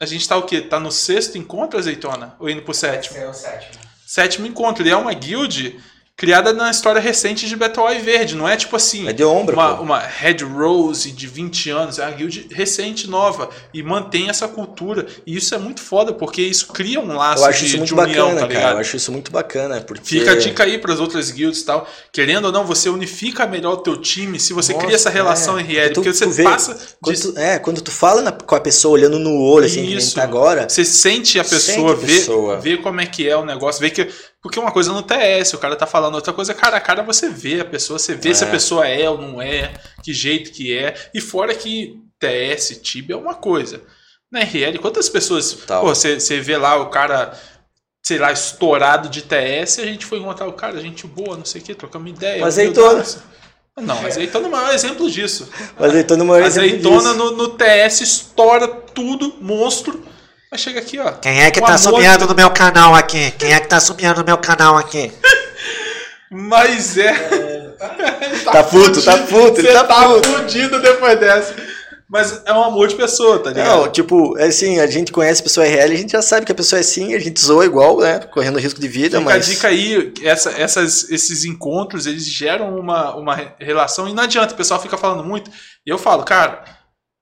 a 0.00 0.06
gente 0.06 0.28
tá 0.28 0.36
o 0.36 0.42
quê? 0.42 0.60
Tá 0.60 0.78
no 0.78 0.92
sexto 0.92 1.36
encontro, 1.36 1.78
Azeitona? 1.78 2.36
Ou 2.38 2.48
indo 2.48 2.62
pro 2.62 2.72
sétimo? 2.72 3.16
ser 3.18 3.26
o 3.28 3.34
sétimo. 3.34 3.83
Sétimo 4.14 4.46
encontro. 4.46 4.86
E 4.86 4.90
é 4.90 4.96
uma 4.96 5.12
guild 5.12 5.76
criada 6.16 6.52
na 6.52 6.70
história 6.70 7.00
recente 7.00 7.48
de 7.48 7.56
Battle 7.56 7.88
Eye 7.90 8.00
Verde. 8.00 8.36
Não 8.36 8.48
é 8.48 8.56
tipo 8.56 8.76
assim... 8.76 9.08
É 9.08 9.12
de 9.12 9.24
ombro, 9.24 9.54
uma, 9.56 9.80
uma 9.80 9.98
Red 9.98 10.38
Rose 10.44 11.10
de 11.10 11.26
20 11.26 11.70
anos, 11.70 11.98
é 11.98 12.02
uma 12.06 12.12
guild 12.12 12.48
recente, 12.52 13.08
nova, 13.10 13.50
e 13.72 13.82
mantém 13.82 14.28
essa 14.30 14.46
cultura. 14.46 15.06
E 15.26 15.36
isso 15.36 15.54
é 15.54 15.58
muito 15.58 15.80
foda, 15.82 16.12
porque 16.12 16.40
isso 16.40 16.68
cria 16.68 17.00
um 17.00 17.16
laço 17.16 17.42
Eu 17.42 17.46
acho 17.48 17.58
de, 17.60 17.64
isso 17.66 17.72
de 17.74 17.78
muito 17.94 18.00
união, 18.00 18.26
bacana, 18.28 18.40
tá 18.40 18.46
cara. 18.46 18.58
ligado? 18.58 18.74
Eu 18.74 18.80
acho 18.80 18.96
isso 18.96 19.10
muito 19.12 19.30
bacana, 19.32 19.80
porque... 19.80 20.04
Fica 20.20 20.32
a 20.32 20.36
dica 20.36 20.62
aí 20.64 20.78
para 20.78 20.92
as 20.92 21.00
outras 21.00 21.30
guilds 21.30 21.60
e 21.62 21.64
tal. 21.64 21.88
Querendo 22.12 22.44
ou 22.46 22.52
não, 22.52 22.64
você 22.64 22.88
unifica 22.88 23.46
melhor 23.46 23.72
o 23.74 23.76
teu 23.78 23.96
time 23.96 24.38
se 24.38 24.52
você 24.52 24.72
Nossa, 24.72 24.84
cria 24.84 24.96
essa 24.96 25.10
relação 25.10 25.58
é. 25.58 25.62
RL. 25.62 25.88
Tu- 25.90 25.94
porque 25.94 26.12
você 26.14 26.24
tu 26.26 26.30
vê, 26.30 26.44
passa. 26.44 26.78
Quando 27.02 27.16
de- 27.16 27.22
tu, 27.32 27.38
é, 27.38 27.58
quando 27.58 27.80
tu 27.80 27.90
fala 27.90 28.22
na- 28.22 28.32
com 28.32 28.54
a 28.54 28.60
pessoa 28.60 28.94
olhando 28.94 29.18
no 29.18 29.40
olho, 29.42 29.66
assim, 29.66 29.82
nem 29.82 29.96
Isso. 29.96 30.14
tá 30.14 30.22
agora, 30.22 30.68
Você 30.68 30.84
sente 30.84 31.40
a 31.40 31.44
Sente 31.44 31.54
pessoa, 31.74 31.92
a 31.92 31.96
vê, 31.96 32.06
pessoa. 32.06 32.60
vê 32.60 32.76
como 32.76 33.00
é 33.00 33.06
que 33.06 33.28
é 33.28 33.36
o 33.36 33.44
negócio, 33.44 33.80
vê 33.80 33.90
que. 33.90 34.08
Porque 34.44 34.58
uma 34.60 34.70
coisa 34.70 34.92
no 34.92 35.00
TS, 35.02 35.54
o 35.54 35.58
cara 35.58 35.74
tá 35.74 35.86
falando 35.86 36.16
outra 36.16 36.30
coisa, 36.30 36.52
cara 36.52 36.76
a 36.76 36.80
cara 36.80 37.02
você 37.02 37.30
vê 37.30 37.60
a 37.60 37.64
pessoa, 37.64 37.98
você 37.98 38.14
vê 38.14 38.28
É. 38.28 38.34
se 38.34 38.44
a 38.44 38.46
pessoa 38.46 38.86
é 38.86 39.08
ou 39.08 39.16
não 39.16 39.40
é, 39.40 39.72
que 40.02 40.12
jeito 40.12 40.52
que 40.52 40.76
é. 40.76 40.94
E 41.14 41.20
fora 41.20 41.54
que 41.54 41.98
TS, 42.20 42.78
Tibia 42.82 43.16
é 43.16 43.18
uma 43.18 43.34
coisa. 43.34 43.80
Na 44.30 44.40
RL, 44.40 44.78
quantas 44.80 45.08
pessoas. 45.08 45.54
Pô, 45.54 45.80
você, 45.80 46.20
você 46.20 46.40
vê 46.40 46.58
lá 46.58 46.76
o 46.76 46.90
cara, 46.90 47.32
sei 48.04 48.18
lá, 48.18 48.30
estourado 48.32 49.08
de 49.08 49.22
TS, 49.22 49.78
a 49.78 49.86
gente 49.86 50.04
foi 50.04 50.18
encontrar 50.18 50.46
o 50.46 50.52
cara, 50.52 50.78
gente 50.78 51.06
boa, 51.06 51.38
não 51.38 51.44
sei 51.46 51.62
o 51.62 51.64
que, 51.64 51.74
trocamos 51.74 52.10
ideia. 52.10 52.44
O 52.44 52.46
humildaço. 52.46 52.60
azeitona. 52.60 53.04
Não, 53.80 54.06
azeitona 54.06 54.44
é 54.44 54.48
o 54.48 54.52
maior 54.52 54.74
exemplo 54.74 55.10
disso. 55.10 55.48
azeitona 55.78 56.22
é 56.22 56.24
o 56.24 56.28
maior 56.28 56.46
exemplo 56.46 56.68
Azeitona 56.68 57.12
disso. 57.12 57.14
no, 57.16 57.30
no 57.30 57.48
TS 57.48 58.00
estoura 58.02 58.68
tudo, 58.68 59.36
monstro. 59.40 60.04
Mas 60.54 60.60
chega 60.60 60.78
aqui, 60.78 61.00
ó. 61.00 61.10
Quem 61.10 61.42
é 61.42 61.50
que 61.50 61.60
tá 61.60 61.76
subindo 61.76 62.16
de- 62.16 62.26
no 62.28 62.32
meu 62.36 62.48
canal 62.48 62.94
aqui? 62.94 63.32
Quem 63.32 63.52
é 63.52 63.58
que 63.58 63.66
tá 63.66 63.80
subindo 63.80 64.18
no 64.18 64.24
meu 64.24 64.38
canal 64.38 64.78
aqui? 64.78 65.10
Mas 66.30 66.96
é. 66.96 67.12
Tá 68.44 68.62
puto, 68.62 69.02
tá 69.02 69.18
puto, 69.18 69.58
ele 69.60 69.72
tá 69.72 69.82
tá 69.82 70.04
puto. 70.08 70.28
fudido 70.28 70.80
depois 70.80 71.18
dessa. 71.18 71.56
Mas 72.08 72.40
é 72.46 72.52
um 72.52 72.62
amor 72.62 72.86
de 72.86 72.94
pessoa, 72.94 73.40
tá 73.40 73.50
ligado? 73.50 73.66
Não, 73.66 73.88
tipo, 73.90 74.38
é 74.38 74.44
assim, 74.46 74.78
a 74.78 74.86
gente 74.86 75.10
conhece 75.10 75.40
a 75.40 75.42
pessoa 75.42 75.66
RL, 75.66 75.92
a 75.92 75.96
gente 75.96 76.12
já 76.12 76.22
sabe 76.22 76.46
que 76.46 76.52
a 76.52 76.54
pessoa 76.54 76.78
é 76.78 76.82
assim, 76.82 77.14
a 77.16 77.18
gente 77.18 77.40
zoa 77.44 77.64
igual, 77.66 77.98
né? 77.98 78.20
Correndo 78.32 78.60
risco 78.60 78.78
de 78.80 78.86
vida, 78.86 79.18
Fica 79.18 79.30
mas. 79.32 79.48
a 79.48 79.50
dica 79.50 79.68
aí, 79.68 80.12
essa, 80.22 80.50
essas, 80.52 81.10
esses 81.10 81.44
encontros, 81.44 82.06
eles 82.06 82.24
geram 82.28 82.78
uma, 82.78 83.16
uma 83.16 83.34
re- 83.34 83.48
relação 83.58 84.06
e 84.08 84.12
não 84.14 84.22
adianta, 84.22 84.54
o 84.54 84.56
pessoal 84.56 84.80
fica 84.80 84.96
falando 84.96 85.24
muito. 85.24 85.50
E 85.84 85.90
eu 85.90 85.98
falo, 85.98 86.22
cara, 86.22 86.62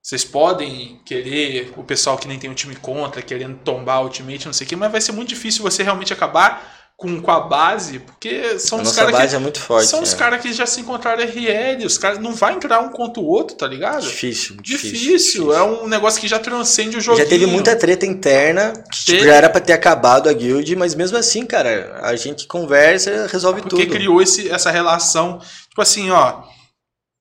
vocês 0.03 0.25
podem 0.25 0.99
querer 1.05 1.71
o 1.77 1.83
pessoal 1.83 2.17
que 2.17 2.27
nem 2.27 2.37
tem 2.37 2.49
um 2.49 2.53
time 2.53 2.75
contra, 2.75 3.21
querendo 3.21 3.57
tombar 3.59 4.01
o 4.01 4.03
ultimate, 4.03 4.45
não 4.45 4.51
sei 4.51 4.67
o 4.67 4.69
quê, 4.69 4.75
mas 4.75 4.91
vai 4.91 4.99
ser 4.99 5.13
muito 5.13 5.29
difícil 5.29 5.63
você 5.63 5.81
realmente 5.81 6.11
acabar 6.11 6.83
com, 6.97 7.21
com 7.21 7.31
a 7.31 7.39
base, 7.39 7.99
porque 7.99 8.59
são 8.59 8.79
a 8.79 8.81
os 8.81 8.91
caras 8.91 9.29
que. 9.29 9.35
é 9.35 9.39
muito 9.39 9.61
forte. 9.61 9.87
São 9.87 10.01
os 10.01 10.13
é. 10.13 10.17
caras 10.17 10.41
que 10.41 10.51
já 10.51 10.65
se 10.65 10.81
encontraram 10.81 11.23
RL, 11.23 11.85
os 11.85 11.97
caras 11.97 12.19
não 12.19 12.33
vai 12.33 12.53
entrar 12.53 12.81
um 12.81 12.89
contra 12.89 13.23
o 13.23 13.25
outro, 13.25 13.55
tá 13.55 13.65
ligado? 13.65 14.01
Difícil, 14.01 14.57
Difícil, 14.61 14.99
difícil. 14.99 15.53
é 15.53 15.63
um 15.63 15.87
negócio 15.87 16.19
que 16.19 16.27
já 16.27 16.37
transcende 16.37 16.97
o 16.97 17.01
jogo. 17.01 17.17
Já 17.17 17.25
teve 17.25 17.45
muita 17.45 17.73
treta 17.73 18.05
interna, 18.05 18.73
que 18.91 19.05
tipo, 19.05 19.23
já 19.23 19.35
era 19.35 19.49
pra 19.49 19.61
ter 19.61 19.71
acabado 19.71 20.27
a 20.27 20.33
guild, 20.33 20.75
mas 20.75 20.93
mesmo 20.95 21.17
assim, 21.17 21.45
cara, 21.45 22.01
a 22.03 22.13
gente 22.17 22.45
conversa, 22.45 23.25
resolve 23.31 23.61
Porque 23.61 23.85
tudo. 23.85 23.95
criou 23.95 24.21
esse, 24.21 24.49
essa 24.49 24.69
relação, 24.69 25.39
tipo 25.69 25.81
assim, 25.81 26.11
ó, 26.11 26.43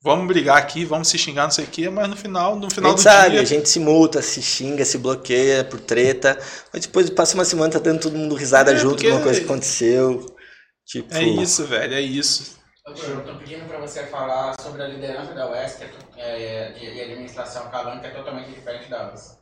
vamos 0.02 0.26
brigar 0.26 0.56
aqui, 0.56 0.84
vamos 0.84 1.08
se 1.08 1.16
xingar, 1.16 1.44
não 1.44 1.50
sei 1.50 1.64
o 1.64 1.68
quê, 1.68 1.88
mas 1.88 2.08
no 2.08 2.16
final, 2.16 2.56
no 2.56 2.66
A 2.66 2.70
final 2.70 2.90
gente 2.90 2.98
do 2.98 3.02
sabe, 3.02 3.30
dia, 3.30 3.40
a 3.40 3.44
gente 3.44 3.68
se 3.68 3.78
multa, 3.80 4.20
se 4.20 4.42
xinga, 4.42 4.84
se 4.84 4.98
bloqueia 4.98 5.62
por 5.64 5.80
treta, 5.80 6.38
mas 6.72 6.86
depois 6.86 7.08
passa 7.10 7.34
uma 7.34 7.44
semana 7.44 7.70
tá 7.72 7.78
dando 7.78 8.00
todo 8.00 8.16
mundo 8.18 8.34
risada 8.34 8.72
É, 8.72 8.76
junto 8.76 8.94
porque- 8.96 9.06
de 9.06 9.12
uma 9.12 9.22
coisa 9.22 9.38
que 9.40 9.46
aconteceu. 9.46 10.26
Tipo, 10.84 11.14
é 11.14 11.22
isso, 11.22 11.64
velho, 11.66 11.94
é 11.94 12.00
isso. 12.00 12.60
Eu 12.84 13.24
tô 13.24 13.36
pedindo 13.36 13.64
pra 13.66 13.78
você 13.78 14.02
falar 14.06 14.54
sobre 14.60 14.82
a 14.82 14.88
liderança 14.88 15.32
da 15.34 15.48
UES 15.48 15.74
que 15.76 15.84
é, 16.20 16.42
é, 16.42 16.72
de, 16.72 16.80
de 16.80 17.00
administração 17.00 17.70
Calan, 17.70 18.00
que 18.00 18.06
é 18.06 18.10
totalmente 18.10 18.50
diferente 18.50 18.90
da 18.90 19.08
UES. 19.12 19.38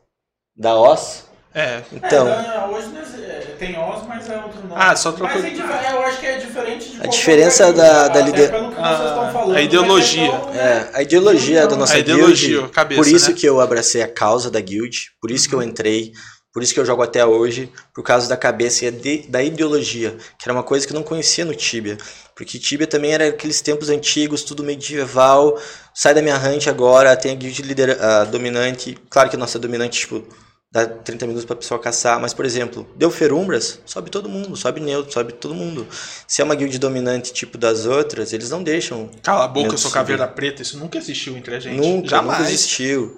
da 0.55 0.75
OS. 0.79 1.25
É, 1.53 1.81
Então, 1.91 2.29
É, 2.29 2.65
hoje 2.69 2.87
né, 2.87 3.01
é, 3.27 3.55
tem 3.59 3.77
OS, 3.77 4.03
mas 4.07 4.29
é 4.29 4.37
outro 4.37 4.61
nome. 4.61 4.73
Ah, 4.75 4.95
só 4.95 5.11
trocou- 5.11 5.41
Mas 5.41 5.57
é 5.57 5.87
é, 5.89 5.91
eu 5.91 6.01
acho 6.05 6.19
que 6.19 6.25
é 6.25 6.37
diferente 6.37 6.91
de 6.91 7.01
A 7.03 7.07
diferença 7.07 7.73
da- 7.73 8.07
da 8.07 8.19
até 8.19 8.21
lider- 8.21 8.51
pelo 8.51 8.69
que 8.69 8.75
Ah, 8.77 9.31
a 9.43 9.47
mas 9.47 9.65
ideologia. 9.65 10.27
então, 10.47 10.53
é, 10.59 10.89
a 10.93 11.01
ideologia 11.01 11.67
da 11.67 11.75
nossa 11.75 11.95
a 11.95 11.99
ideologia, 11.99 12.47
guild, 12.59 12.65
a 12.65 12.69
cabeça, 12.69 13.01
por 13.01 13.07
isso 13.07 13.31
né? 13.31 13.37
que 13.37 13.45
eu 13.45 13.59
abracei 13.59 14.01
a 14.01 14.07
causa 14.07 14.49
da 14.49 14.61
guild, 14.61 14.97
por 15.19 15.29
isso 15.29 15.49
que 15.49 15.53
eu 15.55 15.61
entrei, 15.61 16.13
por 16.53 16.63
isso 16.63 16.73
que 16.73 16.79
eu 16.79 16.85
jogo 16.85 17.01
até 17.03 17.25
hoje, 17.25 17.69
por 17.93 18.01
causa 18.03 18.29
da 18.29 18.37
cabeça 18.37 18.85
e 18.85 18.91
de- 18.91 19.27
da 19.27 19.43
ideologia, 19.43 20.11
que 20.39 20.45
era 20.45 20.53
uma 20.53 20.63
coisa 20.63 20.87
que 20.87 20.93
eu 20.93 20.95
não 20.95 21.03
conhecia 21.03 21.43
no 21.43 21.53
Tibia. 21.53 21.97
Porque 22.33 22.57
Tibia 22.57 22.87
também 22.87 23.13
era 23.13 23.27
aqueles 23.27 23.59
tempos 23.61 23.89
antigos, 23.89 24.43
tudo 24.43 24.63
medieval. 24.63 25.59
Sai 25.93 26.13
da 26.13 26.21
minha 26.21 26.37
hunt 26.37 26.67
agora, 26.67 27.15
tem 27.17 27.33
a 27.33 27.35
guild 27.35 27.61
líder, 27.61 28.01
a 28.01 28.23
dominante. 28.23 28.97
Claro 29.09 29.29
que 29.29 29.35
a 29.35 29.39
nossa 29.39 29.59
dominante, 29.59 29.99
tipo, 29.99 30.23
dá 30.71 30.87
30 30.87 31.27
minutos 31.27 31.45
pra 31.45 31.55
pessoa 31.55 31.79
caçar. 31.79 32.19
Mas, 32.19 32.33
por 32.33 32.45
exemplo, 32.45 32.87
deu 32.95 33.11
Ferumbras, 33.11 33.79
sobe 33.85 34.09
todo 34.09 34.29
mundo, 34.29 34.55
sobe 34.55 34.79
neutro, 34.79 35.11
sobe 35.11 35.33
todo 35.33 35.53
mundo. 35.53 35.85
Se 36.27 36.41
é 36.41 36.45
uma 36.45 36.55
guild 36.55 36.77
dominante 36.79 37.33
tipo 37.33 37.57
das 37.57 37.85
outras, 37.85 38.31
eles 38.31 38.49
não 38.49 38.63
deixam 38.63 39.09
Cala 39.21 39.45
a 39.45 39.47
boca, 39.47 39.73
eu 39.73 39.77
sou 39.77 39.91
caveira 39.91 40.27
preta, 40.27 40.61
isso 40.61 40.77
nunca 40.77 40.97
existiu 40.97 41.35
entre 41.35 41.55
a 41.55 41.59
gente. 41.59 41.77
Nunca, 41.77 42.07
Jamais. 42.07 42.39
nunca 42.39 42.49
existiu. 42.49 43.17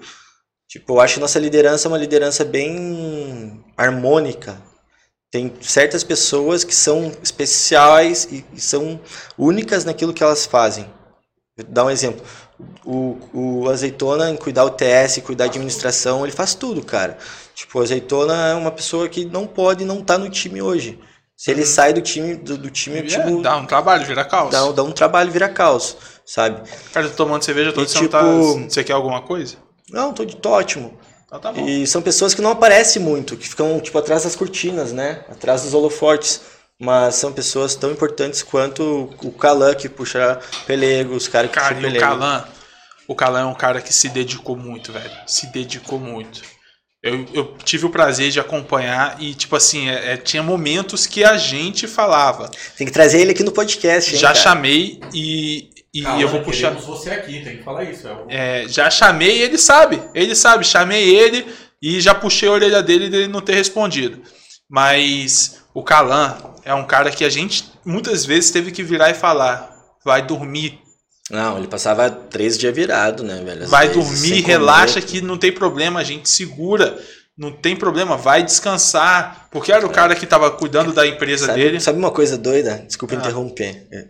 Tipo, 0.68 0.94
eu 0.94 1.00
acho 1.00 1.14
que 1.14 1.20
nossa 1.20 1.38
liderança 1.38 1.86
é 1.86 1.88
uma 1.88 1.98
liderança 1.98 2.44
bem 2.44 3.64
harmônica. 3.76 4.60
Tem 5.30 5.52
certas 5.60 6.02
pessoas 6.02 6.64
que 6.64 6.74
são 6.74 7.12
especiais 7.22 8.28
e, 8.30 8.44
e 8.52 8.60
são 8.60 9.00
únicas 9.38 9.84
naquilo 9.84 10.12
que 10.12 10.22
elas 10.22 10.46
fazem. 10.46 10.88
Vou 11.56 11.66
dar 11.68 11.84
um 11.84 11.90
exemplo. 11.90 12.24
O, 12.84 13.18
o 13.32 13.68
Azeitona, 13.68 14.30
em 14.30 14.36
cuidar 14.36 14.64
o 14.64 14.70
TS, 14.70 15.20
cuidar 15.22 15.44
da 15.46 15.50
administração, 15.50 16.24
ele 16.24 16.32
faz 16.32 16.54
tudo, 16.54 16.84
cara. 16.84 17.18
Tipo, 17.54 17.78
o 17.78 17.82
Azeitona 17.82 18.48
é 18.48 18.54
uma 18.54 18.70
pessoa 18.70 19.08
que 19.08 19.24
não 19.24 19.46
pode 19.46 19.84
não 19.84 19.98
estar 20.00 20.18
no 20.18 20.30
time 20.30 20.62
hoje. 20.62 20.98
Se 21.36 21.50
ele 21.50 21.66
sai 21.66 21.92
do 21.92 22.00
time, 22.00 22.36
do, 22.36 22.56
do 22.56 22.70
time, 22.70 22.98
É, 22.98 23.02
tipo, 23.02 23.42
dá 23.42 23.56
um 23.56 23.66
trabalho, 23.66 24.06
vira 24.06 24.24
caos. 24.24 24.50
dá, 24.52 24.70
dá 24.70 24.82
um 24.84 24.92
trabalho, 24.92 25.32
vira 25.32 25.48
caos, 25.48 25.96
sabe? 26.24 26.62
Cara, 26.92 27.08
tô 27.08 27.16
tomando 27.24 27.42
cerveja 27.42 27.72
todo 27.72 27.88
E, 27.88 27.92
tá- 27.92 27.98
tipo- 27.98 28.68
Você 28.70 28.84
quer 28.84 28.92
alguma 28.92 29.20
coisa? 29.20 29.56
Não, 29.90 30.12
tô, 30.12 30.24
tô 30.24 30.50
ótimo. 30.50 30.96
Então 31.26 31.40
tá 31.40 31.52
bom. 31.52 31.66
E 31.66 31.86
são 31.88 32.00
pessoas 32.00 32.34
que 32.34 32.40
não 32.40 32.52
aparecem 32.52 33.02
muito, 33.02 33.36
que 33.36 33.48
ficam, 33.48 33.80
tipo, 33.80 33.98
atrás 33.98 34.22
das 34.22 34.36
cortinas, 34.36 34.92
né? 34.92 35.24
Atrás 35.28 35.62
dos 35.62 35.74
holofortes. 35.74 36.40
Mas 36.80 37.14
são 37.16 37.32
pessoas 37.32 37.74
tão 37.76 37.90
importantes 37.92 38.42
quanto 38.42 39.10
o 39.22 39.32
Kalan, 39.32 39.74
que 39.74 39.88
puxa 39.88 40.40
pelego, 40.66 41.14
os 41.14 41.28
caras 41.28 41.50
que 41.50 41.54
Cara, 41.54 41.74
puxam 41.74 41.82
e 41.82 41.86
o 41.86 41.92
pelego. 41.92 42.04
Calan, 42.04 42.44
o 43.08 43.14
Calan 43.14 43.40
é 43.40 43.44
um 43.46 43.54
cara 43.54 43.80
que 43.80 43.92
se 43.92 44.08
dedicou 44.08 44.56
muito, 44.56 44.92
velho. 44.92 45.10
Se 45.26 45.46
dedicou 45.48 45.98
muito. 46.00 46.42
Eu, 47.02 47.26
eu 47.34 47.54
tive 47.62 47.84
o 47.86 47.90
prazer 47.90 48.30
de 48.30 48.40
acompanhar 48.40 49.20
e, 49.20 49.34
tipo 49.34 49.54
assim, 49.54 49.88
é- 49.90 50.12
é, 50.12 50.16
tinha 50.16 50.42
momentos 50.42 51.06
que 51.06 51.22
a 51.22 51.36
gente 51.36 51.86
falava. 51.86 52.50
Tem 52.78 52.86
que 52.86 52.92
trazer 52.92 53.20
ele 53.20 53.32
aqui 53.32 53.42
no 53.44 53.52
podcast, 53.52 54.12
hein, 54.14 54.18
já 54.18 54.28
cara? 54.28 54.38
chamei 54.40 55.00
e, 55.12 55.68
e 55.92 56.02
Calma, 56.02 56.20
eu 56.22 56.28
vou 56.28 56.40
puxar. 56.42 56.70
você 56.72 57.10
aqui, 57.10 57.44
tem 57.44 57.58
que 57.58 57.62
falar 57.62 57.84
isso. 57.84 58.08
É 58.28 58.62
É, 58.64 58.68
já 58.68 58.90
chamei, 58.90 59.42
ele 59.42 59.58
sabe. 59.58 60.02
Ele 60.14 60.34
sabe, 60.34 60.64
chamei 60.66 61.14
ele 61.14 61.46
e 61.80 62.00
já 62.00 62.14
puxei 62.14 62.48
a 62.48 62.52
orelha 62.52 62.82
dele 62.82 63.10
dele 63.10 63.28
não 63.28 63.42
ter 63.42 63.54
respondido. 63.54 64.22
Mas 64.68 65.62
o 65.74 65.82
Calan 65.82 66.38
é 66.64 66.72
um 66.72 66.86
cara 66.86 67.10
que 67.10 67.24
a 67.24 67.28
gente 67.28 67.70
muitas 67.84 68.24
vezes 68.24 68.50
teve 68.50 68.70
que 68.70 68.82
virar 68.82 69.10
e 69.10 69.14
falar: 69.14 69.70
vai 70.04 70.22
dormir, 70.24 70.78
Não, 71.30 71.58
ele 71.58 71.66
passava 71.68 72.08
três 72.10 72.56
dias 72.56 72.74
virado, 72.74 73.22
né, 73.24 73.42
velho? 73.44 73.64
Às 73.64 73.70
vai 73.70 73.88
vezes, 73.88 74.02
dormir, 74.22 74.40
relaxa 74.42 75.00
comer. 75.00 75.06
que 75.06 75.20
não 75.20 75.36
tem 75.36 75.52
problema, 75.52 76.00
a 76.00 76.04
gente 76.04 76.28
segura. 76.30 76.96
Não 77.36 77.50
tem 77.50 77.74
problema, 77.74 78.16
vai 78.16 78.44
descansar. 78.44 79.48
Porque 79.50 79.72
era 79.72 79.84
o 79.84 79.90
cara 79.90 80.14
que 80.14 80.24
tava 80.24 80.50
cuidando 80.52 80.92
da 80.92 81.04
empresa 81.04 81.46
sabe, 81.46 81.58
dele. 81.64 81.80
Sabe 81.80 81.98
uma 81.98 82.12
coisa 82.12 82.38
doida? 82.38 82.84
Desculpa 82.86 83.16
Ah. 83.16 83.18
interromper. 83.18 83.88
É. 83.90 84.06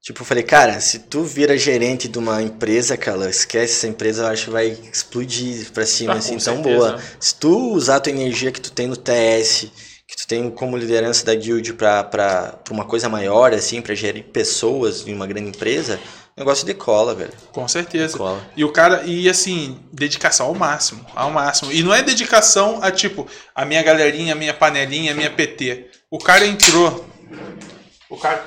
Tipo, 0.00 0.22
eu 0.22 0.24
falei, 0.26 0.42
cara, 0.44 0.78
se 0.80 1.00
tu 1.00 1.22
vira 1.24 1.56
gerente 1.58 2.06
de 2.08 2.18
uma 2.18 2.40
empresa, 2.42 2.96
cara, 2.96 3.28
esquece 3.28 3.74
essa 3.74 3.86
empresa, 3.88 4.22
eu 4.22 4.26
acho 4.28 4.44
que 4.46 4.50
vai 4.50 4.68
explodir 4.92 5.70
pra 5.72 5.84
cima, 5.86 6.14
Ah, 6.14 6.16
assim, 6.18 6.30
tão 6.38 6.40
certeza. 6.56 6.62
boa. 6.76 7.00
Se 7.20 7.34
tu 7.36 7.72
usar 7.72 7.96
a 7.96 8.00
tua 8.00 8.12
energia 8.12 8.50
que 8.52 8.60
tu 8.60 8.70
tem 8.72 8.86
no 8.86 8.96
TS, 8.96 9.68
que 10.12 10.16
tu 10.18 10.26
tem 10.26 10.50
como 10.50 10.76
liderança 10.76 11.24
da 11.24 11.34
guild 11.34 11.72
pra, 11.72 12.04
pra, 12.04 12.52
pra 12.62 12.74
uma 12.74 12.84
coisa 12.84 13.08
maior, 13.08 13.54
assim, 13.54 13.80
pra 13.80 13.94
gerir 13.94 14.24
pessoas 14.24 15.08
em 15.08 15.14
uma 15.14 15.26
grande 15.26 15.48
empresa, 15.48 15.98
o 16.36 16.40
negócio 16.40 16.66
decola, 16.66 17.14
velho. 17.14 17.32
Com 17.50 17.66
certeza. 17.66 18.12
Decola. 18.12 18.46
E 18.54 18.62
o 18.62 18.70
cara, 18.70 19.04
e 19.06 19.26
assim, 19.26 19.78
dedicação 19.90 20.46
ao 20.48 20.54
máximo, 20.54 21.04
ao 21.16 21.30
máximo. 21.30 21.72
E 21.72 21.82
não 21.82 21.94
é 21.94 22.02
dedicação 22.02 22.80
a 22.82 22.90
tipo, 22.90 23.26
a 23.54 23.64
minha 23.64 23.82
galerinha, 23.82 24.34
a 24.34 24.36
minha 24.36 24.52
panelinha, 24.52 25.12
a 25.12 25.14
minha 25.14 25.30
PT. 25.30 25.86
O 26.10 26.18
cara 26.18 26.44
entrou. 26.46 27.06
O 28.10 28.18
cara. 28.18 28.44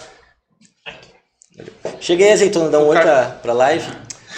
Cheguei, 2.00 2.32
azeitona, 2.32 2.70
dá 2.70 2.78
um 2.78 2.84
O 2.84 2.88
oi 2.90 2.98
cara- 2.98 3.26
pra, 3.26 3.32
pra 3.42 3.54
live. 3.54 3.92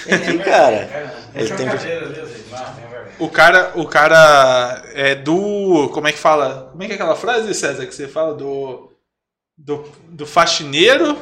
Aqui, 0.09 0.37
cara. 0.39 1.11
Ele 1.35 1.49
Deixa 1.49 1.55
tem... 1.55 1.67
a 1.67 1.71
cadeira 1.71 2.05
ali, 2.05 2.15
gente. 2.15 2.49
Não, 2.49 2.57
tem 2.57 2.73
vergonha. 2.75 2.86
O 3.19 3.29
cara, 3.29 3.71
o 3.75 3.85
cara 3.87 4.83
é 4.93 5.15
do. 5.15 5.89
Como 5.93 6.07
é 6.07 6.11
que 6.11 6.19
fala? 6.19 6.69
Como 6.71 6.83
é 6.83 6.85
que 6.85 6.91
é 6.91 6.95
aquela 6.95 7.15
frase, 7.15 7.53
César, 7.53 7.85
que 7.85 7.93
você 7.95 8.07
fala? 8.07 8.33
Do. 8.33 8.91
Do, 9.57 9.85
do 10.09 10.25
faxineiro 10.27 11.17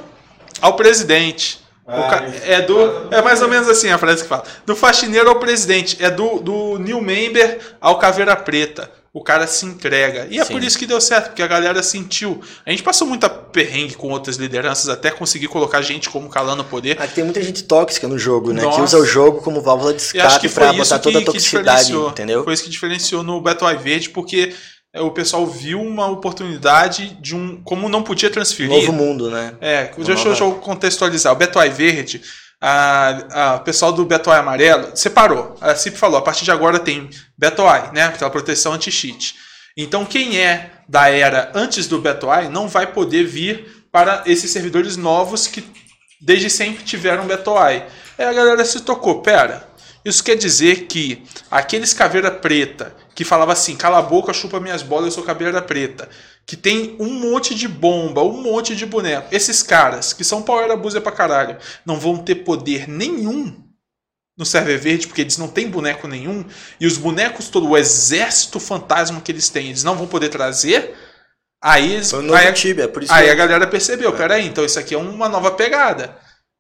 ao 0.62 0.76
presidente. 0.76 1.64
Ah, 1.88 2.08
ca- 2.10 2.26
é 2.46 2.62
do. 2.62 3.14
É 3.14 3.22
mais 3.22 3.42
ou 3.42 3.48
menos 3.48 3.70
assim 3.70 3.90
a 3.90 3.98
frase 3.98 4.24
que 4.24 4.28
fala. 4.30 4.44
Do 4.66 4.76
faxineiro 4.76 5.30
ao 5.30 5.40
presidente. 5.40 6.04
É 6.04 6.10
do, 6.10 6.40
do 6.40 6.78
new 6.80 7.00
member 7.02 7.60
ao 7.80 7.98
caveira 7.98 8.36
preta. 8.36 8.92
O 9.18 9.24
cara 9.24 9.48
se 9.48 9.66
entrega. 9.66 10.28
E 10.30 10.38
é 10.40 10.44
Sim. 10.44 10.52
por 10.52 10.62
isso 10.62 10.78
que 10.78 10.86
deu 10.86 11.00
certo, 11.00 11.28
porque 11.28 11.42
a 11.42 11.48
galera 11.48 11.82
sentiu. 11.82 12.42
A 12.66 12.70
gente 12.72 12.84
passou 12.84 13.08
muita 13.08 13.30
perrengue 13.30 13.96
com 13.96 14.10
outras 14.10 14.36
lideranças 14.36 14.90
até 14.90 15.10
conseguir 15.10 15.48
colocar 15.48 15.82
gente 15.82 16.10
como 16.10 16.28
Calan 16.28 16.58
no 16.58 16.66
poder. 16.66 17.02
Aqui 17.02 17.16
tem 17.16 17.24
muita 17.24 17.42
gente 17.42 17.64
tóxica 17.64 18.10
no 18.10 18.20
jogo, 18.20 18.52
né? 18.52 18.60
Que 18.60 18.66
Nossa. 18.66 18.82
usa 18.84 18.98
o 18.98 19.06
jogo 19.06 19.42
como 19.42 19.62
válvula 19.62 19.94
de 19.94 20.04
acho 20.20 20.40
que 20.42 20.48
escape 20.48 20.76
isso 20.76 20.84
botar 20.84 21.00
toda 21.00 21.20
a 21.20 21.22
que, 21.22 21.28
que 21.28 21.32
toxicidade, 21.32 21.66
diferenciou. 21.86 22.10
entendeu? 22.10 22.44
Foi 22.44 22.54
isso 22.54 22.64
que 22.66 22.70
diferenciou 22.70 23.24
no 23.24 23.40
Battle 23.40 23.70
Eye 23.72 23.80
Verde, 23.80 24.10
porque 24.10 24.54
é, 24.94 25.00
o 25.02 25.12
pessoal 25.12 25.48
viu 25.48 25.82
uma 25.82 26.08
oportunidade 26.08 27.18
de 27.22 27.34
um. 27.36 27.62
Como 27.64 27.88
não 27.88 28.04
podia 28.04 28.30
transferir. 28.30 28.70
Novo 28.70 28.92
mundo, 28.92 29.30
né? 29.32 29.54
É, 29.62 29.92
deixa, 29.98 30.12
eu- 30.12 30.26
deixa 30.26 30.44
eu 30.44 30.52
contextualizar. 30.56 31.32
O 31.32 31.38
Beto 31.38 31.58
Eye 31.62 31.70
Verde, 31.70 32.22
o 32.62 33.60
pessoal 33.60 33.92
do 33.92 34.06
Beto 34.06 34.30
Eye 34.30 34.40
Amarelo 34.40 34.96
separou. 34.96 35.56
A 35.62 35.76
CIP 35.76 35.98
falou: 35.98 36.18
a 36.18 36.22
partir 36.22 36.46
de 36.46 36.52
agora 36.52 36.80
tem 36.80 37.10
Beto 37.38 37.62
Eye, 37.64 37.92
né? 37.94 38.06
Aquela 38.06 38.30
proteção 38.30 38.74
anti-cheat. 38.74 39.36
Então, 39.78 40.06
quem 40.06 40.40
é 40.40 40.72
da 40.88 41.10
era 41.10 41.52
antes 41.54 41.88
do 41.88 42.00
Beto 42.00 42.32
Eye 42.32 42.50
não 42.50 42.68
vai 42.68 42.88
poder 42.88 43.24
vir 43.26 43.88
para 43.92 44.24
esses 44.26 44.50
servidores 44.52 44.96
novos 44.98 45.48
que 45.48 45.64
desde 46.22 46.50
sempre 46.50 46.84
tiveram 46.84 47.26
Beto 47.26 47.52
Eye. 47.52 47.84
Aí 48.18 48.26
a 48.26 48.34
galera 48.34 48.64
se 48.64 48.82
tocou: 48.82 49.22
pera, 49.22 49.68
isso 50.04 50.24
quer 50.24 50.36
dizer 50.36 50.86
que 50.88 51.24
aqueles 51.50 51.94
caveira 51.94 52.32
preta 52.32 52.96
que 53.16 53.24
falava 53.24 53.54
assim, 53.54 53.76
cala 53.76 54.00
a 54.00 54.02
boca, 54.02 54.34
chupa 54.34 54.60
minhas 54.60 54.84
bolas, 54.84 55.06
eu 55.06 55.12
sou 55.12 55.24
caveira 55.24 55.62
preta, 55.62 56.10
que 56.46 56.56
tem 56.56 56.96
um 57.00 57.12
monte 57.12 57.56
de 57.56 57.68
bomba, 57.68 58.22
um 58.22 58.42
monte 58.42 58.76
de 58.76 58.86
boneco. 58.86 59.28
Esses 59.32 59.64
caras, 59.64 60.14
que 60.14 60.24
são 60.24 60.44
power 60.44 60.70
abuser 60.70 61.02
pra 61.02 61.12
caralho, 61.12 61.58
não 61.86 62.00
vão 62.00 62.18
ter 62.18 62.36
poder 62.36 62.88
nenhum 62.88 63.64
no 64.38 64.46
server 64.46 64.78
verde, 64.78 65.08
porque 65.08 65.22
eles 65.22 65.38
não 65.38 65.48
têm 65.48 65.70
boneco 65.70 66.08
nenhum, 66.08 66.46
e 66.80 66.86
os 66.86 66.98
bonecos 66.98 67.48
todo, 67.48 67.70
o 67.70 67.78
exército 67.78 68.60
fantasma 68.60 69.22
que 69.22 69.32
eles 69.32 69.50
têm, 69.50 69.68
eles 69.68 69.84
não 69.84 69.96
vão 69.96 70.08
poder 70.08 70.28
trazer. 70.30 70.94
Aí, 71.64 71.94
eles, 71.94 72.14
aí, 72.14 72.54
Tibia, 72.54 72.84
é 72.84 72.88
por 72.88 73.02
isso 73.02 73.14
aí 73.14 73.26
que 73.26 73.32
a 73.32 73.36
galera 73.36 73.66
percebeu, 73.66 74.12
peraí, 74.12 74.46
então 74.46 74.66
isso 74.66 74.78
aqui 74.78 74.94
é 74.94 74.98
uma 74.98 75.30
nova 75.30 75.52
pegada. 75.52 76.18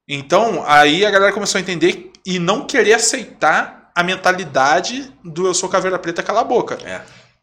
Então, 0.07 0.63
aí 0.65 1.05
a 1.05 1.11
galera 1.11 1.33
começou 1.33 1.59
a 1.59 1.61
entender 1.61 2.11
e 2.25 2.39
não 2.39 2.65
querer 2.65 2.93
aceitar 2.93 3.91
a 3.93 4.03
mentalidade 4.03 5.11
do 5.23 5.45
eu 5.45 5.53
sou 5.53 5.67
caveira 5.67 5.99
preta, 5.99 6.23
cala 6.23 6.41
a 6.41 6.45
boca. 6.45 6.77
É. 6.83 7.01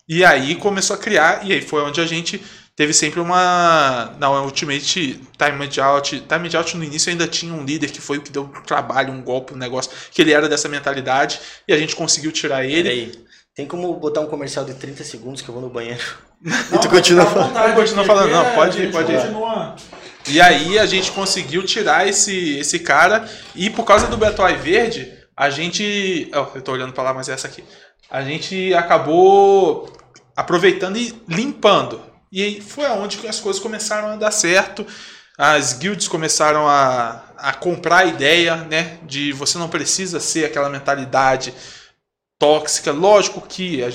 E 0.09 0.25
aí 0.25 0.55
começou 0.57 0.95
a 0.95 0.99
criar, 0.99 1.47
e 1.47 1.53
aí 1.53 1.61
foi 1.63 1.83
onde 1.83 2.01
a 2.01 2.07
gente 2.07 2.43
teve 2.75 2.93
sempre 2.93 3.21
uma. 3.21 4.15
Na 4.19 4.31
Ultimate 4.43 4.81
Time 4.81 5.69
Out. 5.81 6.21
Time 6.29 6.57
Out 6.57 6.77
no 6.77 6.85
início 6.85 7.11
ainda 7.11 7.27
tinha 7.27 7.53
um 7.55 7.65
líder 7.65 7.91
que 7.91 8.01
foi 8.01 8.19
o 8.19 8.23
que 8.23 8.31
deu 8.33 8.49
trabalho, 8.67 9.13
um 9.13 9.23
golpe, 9.23 9.55
um 9.55 9.57
negócio, 9.59 9.91
que 10.11 10.21
ele 10.23 10.33
era 10.33 10.49
dessa 10.49 10.69
mentalidade, 10.69 11.41
e 11.67 11.73
a 11.73 11.79
gente 11.79 11.95
conseguiu 11.97 12.33
tirar 12.33 12.65
ele. 12.65 12.83
Peraí. 12.83 13.25
Tem 13.55 13.67
como 13.67 13.93
botar 13.95 14.23
um 14.23 14.27
comercial 14.27 14.65
de 14.65 14.73
30 14.73 15.05
segundos 15.05 15.43
que 15.43 15.49
eu 15.49 15.53
vou 15.53 15.63
no 15.63 15.69
banheiro? 15.69 16.03
Não, 16.43 16.79
tu 16.81 16.89
continua 16.89 17.27
falando. 17.27 17.49
vontade, 17.49 17.75
Continua 17.75 18.05
falando, 18.05 18.31
não, 18.33 18.41
a 18.41 18.51
pode 18.55 18.83
ir, 18.83 18.91
pode 18.91 19.13
ir. 19.13 19.21
continua. 19.21 19.77
E 20.27 20.41
aí 20.41 20.77
a 20.79 20.87
gente 20.87 21.13
conseguiu 21.13 21.63
tirar 21.65 22.09
esse, 22.09 22.59
esse 22.59 22.81
cara. 22.81 23.29
E 23.55 23.71
por 23.71 23.85
causa 23.85 24.09
do 24.09 24.17
Beto 24.17 24.43
Eye 24.45 24.57
Verde, 24.57 25.13
a 25.37 25.51
gente. 25.51 26.29
Oh, 26.35 26.57
eu 26.57 26.63
tô 26.63 26.73
olhando 26.73 26.93
pra 26.93 27.05
lá, 27.05 27.15
mas 27.15 27.29
é 27.29 27.35
essa 27.35 27.47
aqui. 27.47 27.63
A 28.13 28.23
gente 28.23 28.75
acabou 28.75 29.91
aproveitando 30.37 30.99
e 30.99 31.19
limpando. 31.27 31.99
E 32.31 32.61
foi 32.61 32.85
aonde 32.85 33.27
as 33.27 33.41
coisas 33.41 33.63
começaram 33.63 34.09
a 34.09 34.17
dar 34.17 34.31
certo. 34.31 34.87
As 35.39 35.73
guilds 35.73 36.09
começaram 36.09 36.69
a, 36.69 37.25
a 37.39 37.55
comprar 37.55 38.01
a 38.01 38.05
ideia, 38.05 38.57
né? 38.57 38.99
De 39.05 39.33
você 39.33 39.57
não 39.57 39.67
precisa 39.67 40.21
ser 40.21 40.45
aquela 40.45 40.69
mentalidade 40.69 41.55
tóxica. 42.39 42.93
Lógico 42.93 43.41
que 43.41 43.83
a, 43.83 43.91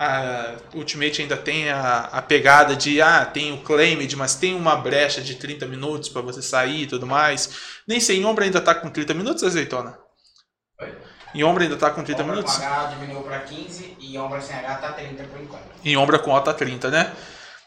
a 0.00 0.56
Ultimate 0.74 1.22
ainda 1.22 1.36
tem 1.36 1.70
a, 1.70 2.08
a 2.10 2.20
pegada 2.20 2.74
de 2.74 3.00
ah, 3.00 3.24
tem 3.24 3.52
o 3.52 3.58
Claimed, 3.58 4.16
mas 4.16 4.34
tem 4.34 4.56
uma 4.56 4.74
brecha 4.74 5.20
de 5.20 5.36
30 5.36 5.64
minutos 5.66 6.08
para 6.08 6.22
você 6.22 6.42
sair 6.42 6.82
e 6.82 6.86
tudo 6.88 7.06
mais. 7.06 7.50
Nem 7.86 8.00
sei, 8.00 8.18
em 8.18 8.24
Ombra 8.24 8.46
ainda 8.46 8.60
tá 8.60 8.74
com 8.74 8.90
30 8.90 9.14
minutos, 9.14 9.44
azeitona? 9.44 10.03
Em 11.34 11.42
Ombra 11.42 11.64
ainda 11.64 11.76
tá 11.76 11.90
com 11.90 12.02
30 12.02 12.22
Ombra 12.22 12.34
minutos? 12.36 12.56
com 12.56 12.64
H 12.64 12.84
diminuiu 12.94 13.22
pra 13.22 13.40
15 13.40 13.96
e 13.98 14.18
Ombra 14.18 14.40
sem 14.40 14.56
H 14.56 14.74
tá 14.76 14.92
30 14.92 15.24
por 15.24 15.40
enquanto. 15.40 15.62
Em 15.84 15.96
Ombra 15.96 16.18
com 16.18 16.30
OTA 16.30 16.54
30, 16.54 16.90
né? 16.90 17.12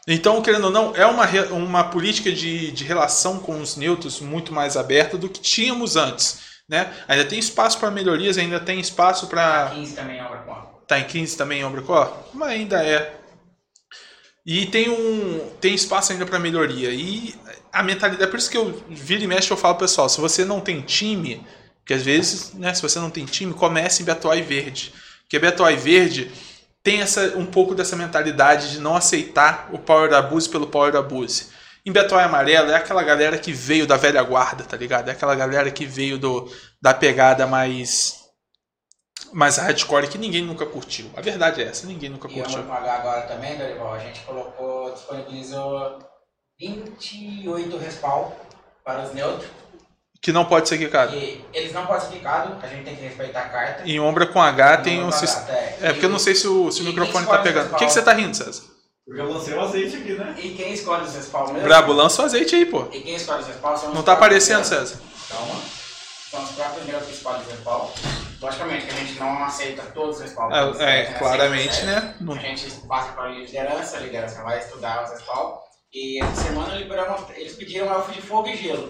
Então, 0.06 0.40
querendo 0.40 0.64
ou 0.64 0.70
não, 0.70 0.96
é 0.96 1.04
uma, 1.04 1.26
uma 1.50 1.84
política 1.84 2.32
de, 2.32 2.72
de 2.72 2.82
relação 2.82 3.38
com 3.38 3.60
os 3.60 3.76
neutros 3.76 4.20
muito 4.20 4.54
mais 4.54 4.76
aberta 4.76 5.18
do 5.18 5.28
que 5.28 5.40
tínhamos 5.40 5.96
antes. 5.96 6.48
Né? 6.66 6.90
Ainda 7.06 7.26
tem 7.26 7.38
espaço 7.38 7.78
para 7.78 7.90
melhorias, 7.90 8.38
ainda 8.38 8.58
tem 8.58 8.80
espaço 8.80 9.26
para. 9.26 9.70
15 9.74 9.94
também 9.94 10.22
Ombra 10.22 10.38
com 10.38 10.52
A. 10.52 10.78
Tá 10.88 10.98
em 10.98 11.04
15 11.04 11.36
também 11.36 11.60
em 11.60 11.64
Ombrecó? 11.66 12.26
Mas 12.32 12.48
ainda 12.48 12.82
é. 12.82 13.14
E 14.44 14.64
tem 14.64 14.88
um 14.88 15.50
tem 15.60 15.74
espaço 15.74 16.12
ainda 16.12 16.24
para 16.24 16.38
melhoria. 16.38 16.90
E 16.90 17.34
a 17.70 17.82
mentalidade, 17.82 18.24
é 18.24 18.26
por 18.26 18.38
isso 18.38 18.50
que 18.50 18.56
eu 18.56 18.82
vira 18.88 19.22
e 19.22 19.26
mexe 19.26 19.50
eu 19.50 19.56
falo, 19.58 19.74
pessoal, 19.74 20.08
se 20.08 20.18
você 20.18 20.46
não 20.46 20.60
tem 20.60 20.80
time, 20.80 21.46
porque 21.88 21.94
às 21.94 22.02
vezes, 22.02 22.52
né, 22.52 22.74
se 22.74 22.82
você 22.82 22.98
não 22.98 23.08
tem 23.08 23.24
time, 23.24 23.54
comece 23.54 24.02
em 24.02 24.04
Betuai 24.04 24.42
Verde. 24.42 24.92
Porque 25.22 25.38
Betuai 25.38 25.74
Verde 25.74 26.30
tem 26.82 27.00
essa, 27.00 27.32
um 27.34 27.46
pouco 27.46 27.74
dessa 27.74 27.96
mentalidade 27.96 28.72
de 28.72 28.78
não 28.78 28.94
aceitar 28.94 29.70
o 29.72 29.78
Power 29.78 30.12
Abuse 30.12 30.50
pelo 30.50 30.66
Power 30.66 30.94
Abuse. 30.94 31.48
Em 31.86 31.90
Betuai 31.90 32.24
Amarelo 32.24 32.70
é 32.70 32.74
aquela 32.74 33.02
galera 33.02 33.38
que 33.38 33.54
veio 33.54 33.86
da 33.86 33.96
velha 33.96 34.22
guarda, 34.22 34.64
tá 34.64 34.76
ligado? 34.76 35.08
É 35.08 35.12
aquela 35.12 35.34
galera 35.34 35.70
que 35.70 35.86
veio 35.86 36.18
do, 36.18 36.52
da 36.78 36.92
pegada 36.92 37.46
mais 37.46 38.18
mais 39.32 39.56
hardcore 39.56 40.08
que 40.08 40.18
ninguém 40.18 40.44
nunca 40.44 40.66
curtiu. 40.66 41.10
A 41.16 41.22
verdade 41.22 41.62
é 41.62 41.68
essa, 41.68 41.86
ninguém 41.86 42.10
nunca 42.10 42.28
E 42.28 42.34
curtiu. 42.34 42.60
Ombra 42.60 42.64
com 42.64 42.82
H 42.82 42.94
agora 42.96 43.22
também, 43.22 43.56
Dorival, 43.56 43.94
a 43.94 43.98
gente 43.98 44.20
colocou, 44.20 44.92
disponibilizou 44.92 45.98
28 46.60 47.78
respawn 47.78 48.30
para 48.84 49.04
os 49.04 49.14
neutros. 49.14 49.48
Que 50.20 50.32
não 50.32 50.44
pode 50.44 50.68
ser 50.68 50.78
quicado. 50.78 51.14
E 51.14 51.44
eles 51.54 51.72
não 51.72 51.86
podem 51.86 52.02
ser 52.08 52.16
picados, 52.16 52.62
a 52.62 52.66
gente 52.66 52.84
tem 52.84 52.96
que 52.96 53.02
respeitar 53.02 53.40
a 53.40 53.48
carta. 53.48 53.82
Em 53.88 54.00
Ombra 54.00 54.26
com 54.26 54.42
H 54.42 54.78
tem 54.78 55.02
um 55.02 55.12
sistema. 55.12 55.48
é. 55.50 55.78
É, 55.82 55.92
porque 55.92 56.06
eu 56.06 56.10
não 56.10 56.18
sei 56.18 56.34
se 56.34 56.48
o, 56.48 56.70
se 56.72 56.82
o 56.82 56.84
microfone 56.84 57.26
tá 57.26 57.38
pegando. 57.38 57.70
Por 57.70 57.78
que, 57.78 57.86
que 57.86 57.92
você 57.92 58.02
tá 58.02 58.12
rindo, 58.12 58.36
César? 58.36 58.64
Porque 59.06 59.20
eu 59.22 59.32
lancei 59.32 59.54
o 59.54 59.60
azeite 59.60 59.96
aqui, 59.96 60.12
né? 60.12 60.34
E 60.36 60.50
quem 60.50 60.72
escolhe 60.72 61.04
os 61.04 61.14
respawn 61.14 61.46
mesmo? 61.52 61.62
Brabo, 61.68 61.92
lança 61.92 62.20
o 62.22 62.24
azeite 62.26 62.54
aí, 62.54 62.66
pô. 62.66 62.88
E 62.92 63.00
quem 63.00 63.14
escolhe 63.14 63.40
os 63.40 63.46
respawn 63.46 63.76
são 63.76 63.88
os 63.90 63.94
Não 63.94 64.02
tá 64.02 64.12
aparecendo, 64.14 64.68
neutros. 64.68 64.90
César. 64.90 65.00
Calma. 65.30 65.54
São 66.30 66.42
os 66.44 66.50
próprios 66.50 66.86
neutros 66.86 67.08
que 67.08 67.14
escolhem 67.16 67.40
os 67.40 67.46
respawn. 67.48 67.88
Logicamente 68.42 68.86
que 68.86 68.92
a 68.92 68.96
gente 68.96 69.18
não 69.18 69.44
aceita 69.44 69.82
todos 69.94 70.16
os 70.16 70.22
respawn. 70.22 70.52
É, 70.52 70.60
todos, 70.60 70.80
é, 70.80 70.84
né? 70.84 71.18
claramente, 71.18 71.68
Aceita, 71.70 71.86
né? 72.00 72.14
A 72.20 72.24
Não- 72.24 72.38
gente 72.38 72.70
passa 72.86 73.12
para 73.12 73.24
a 73.24 73.28
liderança, 73.28 73.96
a 73.96 74.00
liderança 74.00 74.42
vai 74.42 74.58
estudar 74.58 75.04
os 75.04 75.10
respawn. 75.10 75.54
E 75.94 76.22
essa 76.22 76.42
semana 76.42 76.74
liberamos, 76.74 77.22
eles 77.34 77.54
pediram 77.54 77.86
elfo 77.90 78.12
de 78.12 78.20
fogo 78.20 78.48
e 78.48 78.56
gelo. 78.56 78.88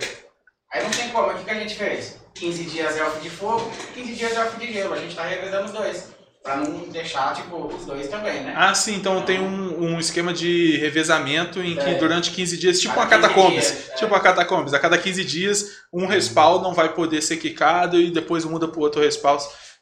Aí 0.72 0.82
não 0.82 0.90
tem 0.90 1.08
como, 1.10 1.28
o 1.28 1.34
que, 1.34 1.44
que 1.44 1.50
a 1.50 1.54
gente 1.54 1.74
fez? 1.74 2.16
15 2.34 2.64
dias 2.64 2.96
elfo 2.96 3.20
de 3.20 3.30
fogo, 3.30 3.70
15 3.94 4.12
dias 4.14 4.36
elfo 4.36 4.58
de 4.60 4.72
gelo. 4.72 4.94
A 4.94 4.98
gente 4.98 5.16
tá 5.16 5.24
revezando 5.24 5.66
os 5.66 5.72
dois. 5.72 6.18
Pra 6.42 6.56
não 6.56 6.80
deixar, 6.88 7.34
tipo, 7.34 7.66
os 7.66 7.84
dois 7.84 8.06
também, 8.08 8.42
né? 8.42 8.54
Ah, 8.56 8.72
sim, 8.72 8.94
então 8.94 9.20
tem 9.22 9.40
um, 9.40 9.82
um 9.94 9.98
esquema 9.98 10.32
de 10.32 10.76
revezamento 10.78 11.60
em 11.60 11.74
que 11.74 11.90
É. 11.90 11.94
durante 11.94 12.30
15 12.30 12.56
dias, 12.56 12.80
tipo 12.80 12.94
15 12.94 13.08
catacombs, 13.08 13.52
dias, 13.52 13.90
é. 13.90 13.94
tipo 13.94 14.06
uma 14.14 14.20
catacombs, 14.20 14.72
a 14.72 14.78
cada 14.78 14.96
15 14.96 15.24
dias 15.24 15.64
um 15.92 16.06
respawn 16.06 16.62
não 16.62 16.72
vai 16.74 16.90
poder 16.94 17.20
ser 17.22 17.38
quicado 17.38 18.00
e 18.00 18.10
depois 18.10 18.44
muda 18.44 18.68
pro 18.68 18.80
outro 18.80 19.02
respawn. 19.02 19.36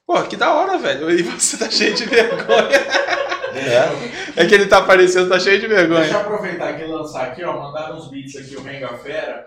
Pô, 0.07 0.21
que 0.23 0.35
da 0.37 0.55
hora, 0.55 0.79
velho. 0.79 1.11
E 1.11 1.23
você 1.23 1.57
tá 1.59 1.69
cheio 1.71 1.95
de 1.95 2.05
vergonha. 2.07 2.71
É. 3.55 4.43
É 4.43 4.47
que 4.47 4.55
ele 4.55 4.67
tá 4.67 4.79
aparecendo, 4.79 5.29
tá 5.29 5.39
cheio 5.39 5.61
de 5.61 5.67
Deixa 5.69 5.83
eu 5.85 5.89
vergonha. 5.89 6.17
aproveitar 6.21 6.69
aqui 6.71 6.83
e 6.83 6.87
lançar 6.87 7.27
aqui, 7.27 7.45
ó. 7.45 7.59
Mandaram 7.61 7.97
uns 7.97 8.09
beats 8.09 8.37
aqui, 8.37 8.57
o 8.57 8.63
Renga 8.63 8.89
Fera. 8.99 9.47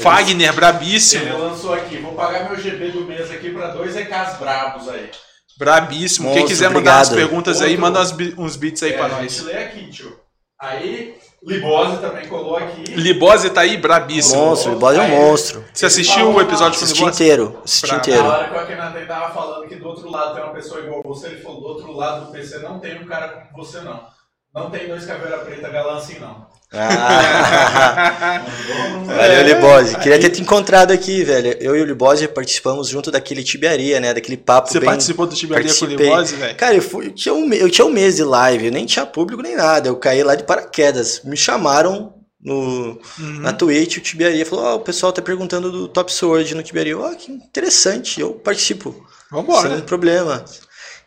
Fagner, 0.00 0.48
Ele 0.48 0.56
brabíssimo. 0.56 1.38
lançou 1.38 1.74
aqui. 1.74 1.96
Vou 1.98 2.14
pagar 2.14 2.48
meu 2.48 2.58
GB 2.58 2.92
do 2.92 3.02
mês 3.02 3.30
aqui 3.30 3.50
pra 3.50 3.68
dois 3.68 3.94
EKs 3.94 4.38
brabos 4.38 4.88
aí. 4.88 5.10
Brabíssimo. 5.58 6.28
Quem 6.28 6.40
Monstro, 6.40 6.48
quiser 6.48 6.70
mandar 6.70 6.96
umas 6.96 7.08
obrigado. 7.08 7.28
perguntas 7.28 7.60
aí, 7.60 7.68
Outro- 7.72 7.80
manda 7.82 7.98
umas 7.98 8.12
bi- 8.12 8.34
uns 8.38 8.56
beats 8.56 8.82
aí 8.82 8.92
é, 8.92 8.96
pra 8.96 9.04
a 9.04 9.08
nós. 9.08 9.32
gente 9.32 9.44
lê 9.44 9.58
aqui, 9.58 9.90
tio. 9.90 10.16
Aí, 10.58 11.14
Libose 11.44 11.98
também 12.00 12.26
colou 12.28 12.56
aqui. 12.56 12.84
Libose 12.92 13.50
tá 13.50 13.62
aí, 13.62 13.76
brabíssimo. 13.76 14.40
Monstro, 14.40 14.72
o 14.72 14.78
Boss 14.78 14.94
é 14.96 15.00
um 15.00 15.02
Aí, 15.02 15.10
monstro. 15.10 15.64
Você 15.74 15.86
assistiu 15.86 16.30
o 16.32 16.40
episódio 16.40 16.78
com 16.78 16.84
o 16.86 16.88
Libose? 16.88 17.10
inteiro, 17.10 17.60
assisti 17.64 17.86
Pra- 17.88 17.96
Na 17.96 18.00
inteiro. 18.00 18.24
hora 18.24 18.48
que 18.48 18.54
o 18.54 18.58
Akhenaten 18.60 19.06
tava 19.06 19.34
falando 19.34 19.68
que 19.68 19.74
do 19.74 19.88
outro 19.88 20.08
lado 20.10 20.34
tem 20.34 20.42
uma 20.44 20.52
pessoa 20.54 20.80
igual 20.80 21.02
você, 21.04 21.26
ele 21.26 21.40
falou, 21.42 21.60
do 21.60 21.66
outro 21.66 21.92
lado 21.92 22.26
do 22.26 22.32
PC 22.32 22.58
não 22.60 22.78
tem 22.78 22.96
um 23.02 23.06
cara 23.06 23.28
como 23.28 23.64
você 23.64 23.80
não. 23.80 24.06
Não 24.54 24.70
tem 24.70 24.86
dois 24.86 25.04
caveira 25.06 25.38
preta 25.38 25.68
galã 25.68 25.96
assim 25.96 26.18
não. 26.18 26.46
Ah, 26.74 28.44
valeu, 29.04 29.42
Libose. 29.44 29.96
Queria 29.98 30.18
ter 30.18 30.30
te 30.30 30.40
encontrado 30.40 30.90
aqui, 30.90 31.22
velho. 31.22 31.54
Eu 31.60 31.76
e 31.76 31.82
o 31.82 31.84
Libose 31.84 32.26
participamos 32.28 32.88
junto 32.88 33.10
daquele 33.10 33.42
tibiaria, 33.42 34.00
né? 34.00 34.14
Daquele 34.14 34.36
papo 34.38 34.70
Você 34.70 34.80
bem... 34.80 34.88
participou 34.88 35.26
do 35.26 35.34
Tiberia 35.34 35.64
com 35.64 35.70
o 35.70 35.78
Participei. 35.78 36.06
Libose, 36.06 36.36
velho? 36.36 36.56
Cara, 36.56 36.74
eu, 36.74 36.82
fui, 36.82 37.06
eu, 37.08 37.12
tinha 37.12 37.34
um, 37.34 37.52
eu 37.52 37.70
tinha 37.70 37.84
um 37.86 37.90
mês 37.90 38.16
de 38.16 38.24
live, 38.24 38.66
eu 38.66 38.72
nem 38.72 38.86
tinha 38.86 39.04
público 39.04 39.42
nem 39.42 39.56
nada. 39.56 39.88
Eu 39.88 39.96
caí 39.96 40.22
lá 40.22 40.34
de 40.34 40.44
paraquedas. 40.44 41.20
Me 41.24 41.36
chamaram 41.36 42.14
no, 42.42 42.98
Uhum. 43.18 43.40
na 43.40 43.52
Twitch, 43.52 43.98
o 43.98 44.00
Tibiaria 44.00 44.44
falou: 44.46 44.64
Ó, 44.64 44.74
o 44.76 44.80
pessoal 44.80 45.12
tá 45.12 45.20
perguntando 45.22 45.70
do 45.70 45.88
Top 45.88 46.12
Sword 46.12 46.54
no 46.54 46.62
Tibiaria. 46.62 46.98
Ó, 46.98 47.14
que 47.14 47.30
interessante, 47.30 48.20
eu 48.20 48.32
participo. 48.32 48.94
Vambora. 49.30 49.70
Sem 49.70 49.80
problema. 49.82 50.44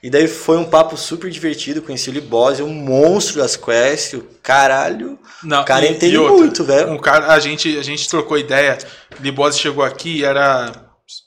E 0.06 0.10
daí 0.12 0.28
foi 0.28 0.58
um 0.58 0.66
papo 0.66 0.96
super 0.96 1.32
divertido. 1.32 1.82
Conheci 1.82 2.12
o 2.12 2.14
Libose, 2.14 2.62
um 2.62 2.72
monstro 2.72 3.40
das 3.40 3.56
quests. 3.56 4.14
o 4.14 4.24
Caralho. 4.44 5.18
Não, 5.44 5.64
O 5.64 5.66
cara 5.66 5.84
e- 5.84 5.94
entende 5.94 6.14
e 6.14 6.18
outra, 6.20 6.38
muito, 6.38 6.64
velho. 6.64 6.92
Um 6.92 7.00
cara, 7.00 7.34
a 7.34 7.40
gente, 7.40 7.76
a 7.76 7.82
gente 7.82 8.08
trocou 8.08 8.38
ideia. 8.38 8.78
Libose 9.20 9.58
chegou 9.58 9.84
aqui 9.84 10.18
e 10.20 10.24
era, 10.24 10.72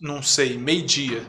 não 0.01 0.23
sei, 0.23 0.57
meio-dia. 0.57 1.23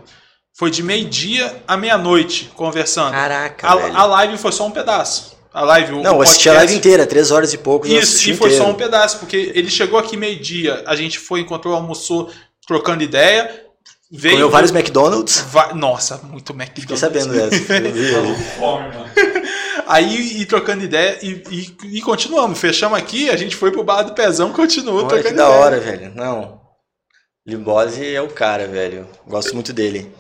Foi 0.56 0.70
de 0.70 0.84
meio-dia 0.84 1.64
a 1.68 1.76
meia-noite 1.76 2.52
conversando. 2.54 3.14
Caraca, 3.14 3.76
velho. 3.78 3.96
A, 3.96 4.02
a 4.02 4.06
live 4.06 4.38
foi 4.38 4.52
só 4.52 4.68
um 4.68 4.72
pedaço. 4.72 5.36
A 5.52 5.64
live, 5.64 5.94
Não, 6.04 6.14
o 6.14 6.18
eu 6.18 6.22
assisti 6.22 6.50
a 6.50 6.54
live 6.54 6.76
inteira, 6.76 7.08
três 7.08 7.32
horas 7.32 7.52
e 7.52 7.58
pouco. 7.58 7.88
Isso, 7.88 8.30
e 8.30 8.36
foi 8.36 8.50
inteiro. 8.50 8.64
só 8.64 8.70
um 8.70 8.76
pedaço, 8.76 9.18
porque 9.18 9.52
ele 9.56 9.72
chegou 9.72 9.98
aqui 9.98 10.16
meio-dia, 10.16 10.84
a 10.86 10.96
gente 10.96 11.18
foi, 11.18 11.40
encontrou, 11.40 11.74
almoçou, 11.74 12.30
trocando 12.68 13.02
ideia. 13.04 13.66
Veio. 14.11 14.36
Comeu 14.36 14.49
vários 14.49 14.72
McDonald's. 14.72 15.40
Va- 15.52 15.73
Nossa, 15.73 16.18
muito 16.18 16.52
McDonald's. 16.53 16.81
Fiquei 16.81 16.98
sabendo 16.98 17.34
dessa. 17.34 17.73
Aí, 19.88 20.41
e 20.41 20.45
trocando 20.45 20.84
ideia, 20.84 21.18
e, 21.22 21.44
e, 21.49 21.98
e 21.98 22.02
continuamos. 22.02 22.60
Fechamos 22.60 22.98
aqui, 22.98 23.30
a 23.30 23.36
gente 23.38 23.56
foi 23.56 23.72
pro 23.72 23.84
bar 23.84 24.03
do 24.03 24.14
Pezão, 24.14 24.52
continuou 24.53 24.99
Olha 24.99 25.07
trocando 25.07 25.30
que 25.30 25.36
da 25.36 25.44
ideia. 25.45 25.60
hora, 25.60 25.80
velho. 25.80 26.11
Não. 26.15 26.60
Libose 27.48 28.06
é 28.14 28.22
o 28.22 28.27
cara, 28.30 28.68
velho. 28.68 29.07
Gosto 29.27 29.53
muito 29.56 29.73
dele. 29.73 30.14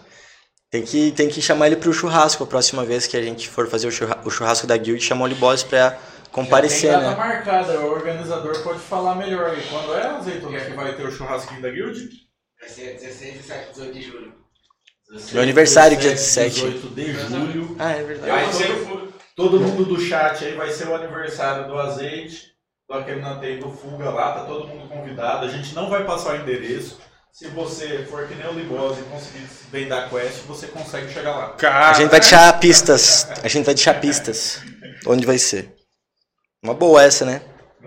Tem 0.71 0.83
que, 0.83 1.11
tem 1.11 1.27
que 1.29 1.41
chamar 1.41 1.67
ele 1.67 1.75
pro 1.75 1.93
churrasco 1.93 2.43
a 2.43 2.47
próxima 2.47 2.83
vez 2.85 3.05
que 3.07 3.17
a 3.17 3.21
gente 3.21 3.47
for 3.49 3.67
fazer 3.67 3.87
o 3.87 3.91
churra- 3.91 4.19
o 4.23 4.29
churrasco 4.29 4.65
da 4.67 4.77
guild, 4.77 5.03
chamar 5.03 5.25
o 5.25 5.27
Libose 5.27 5.65
pra 5.65 5.97
comparecer, 6.31 6.91
Já 6.91 6.99
tem 6.99 7.09
data 7.09 7.21
né? 7.21 7.27
marcada, 7.27 7.79
o 7.81 7.91
organizador 7.91 8.59
pode 8.63 8.79
falar 8.79 9.15
melhor 9.15 9.49
aí. 9.51 9.63
Quando 9.69 9.93
é, 9.95 10.05
Azeitona, 10.07 10.59
que 10.59 10.71
vai 10.73 10.95
ter 10.95 11.07
o 11.07 11.11
churrasquinho 11.11 11.61
da 11.61 11.69
guild? 11.69 11.99
Vai 12.59 12.69
ser 12.69 12.93
16, 12.99 13.33
17, 13.47 13.71
18 13.71 13.93
de 13.93 14.01
julho. 14.01 14.33
Meu 15.31 15.41
aniversário, 15.41 15.97
dia 15.97 16.11
17. 16.11 16.55
18 16.55 16.87
de 16.89 17.13
julho. 17.13 17.75
Ah, 17.79 17.91
é 17.93 18.03
verdade. 18.03 18.31
Vai 18.31 18.53
ser, 18.53 18.87
todo 19.35 19.59
mundo 19.59 19.85
do 19.85 19.99
chat 19.99 20.45
aí 20.45 20.55
vai 20.55 20.71
ser 20.71 20.87
o 20.87 20.95
aniversário 20.95 21.67
do 21.67 21.79
azeite, 21.79 22.47
do 22.87 22.95
aquele 22.95 23.21
Nantei 23.21 23.57
do 23.57 23.71
Fuga 23.71 24.09
lá, 24.09 24.33
tá 24.33 24.45
todo 24.45 24.67
mundo 24.67 24.87
convidado. 24.87 25.45
A 25.45 25.49
gente 25.49 25.73
não 25.73 25.89
vai 25.89 26.05
passar 26.05 26.33
o 26.33 26.41
endereço. 26.41 26.99
Se 27.31 27.47
você 27.47 28.05
for 28.09 28.27
que 28.27 28.35
nem 28.35 28.47
o 28.47 28.53
Libose 28.53 28.99
e 29.01 29.03
conseguir 29.03 29.47
vender 29.71 29.93
a 29.93 30.09
quest, 30.09 30.41
você 30.47 30.67
consegue 30.67 31.11
chegar 31.11 31.35
lá. 31.35 31.49
Cara, 31.53 31.91
A 31.91 31.93
gente 31.93 32.09
vai 32.09 32.19
deixar 32.19 32.59
pistas. 32.59 33.27
A 33.43 33.47
gente 33.47 33.65
vai 33.65 33.75
deixar 33.75 33.93
pistas. 34.01 34.61
Onde 35.07 35.25
vai 35.25 35.37
ser? 35.37 35.73
Uma 36.61 36.73
boa 36.73 37.01
essa, 37.03 37.23
né? 37.25 37.41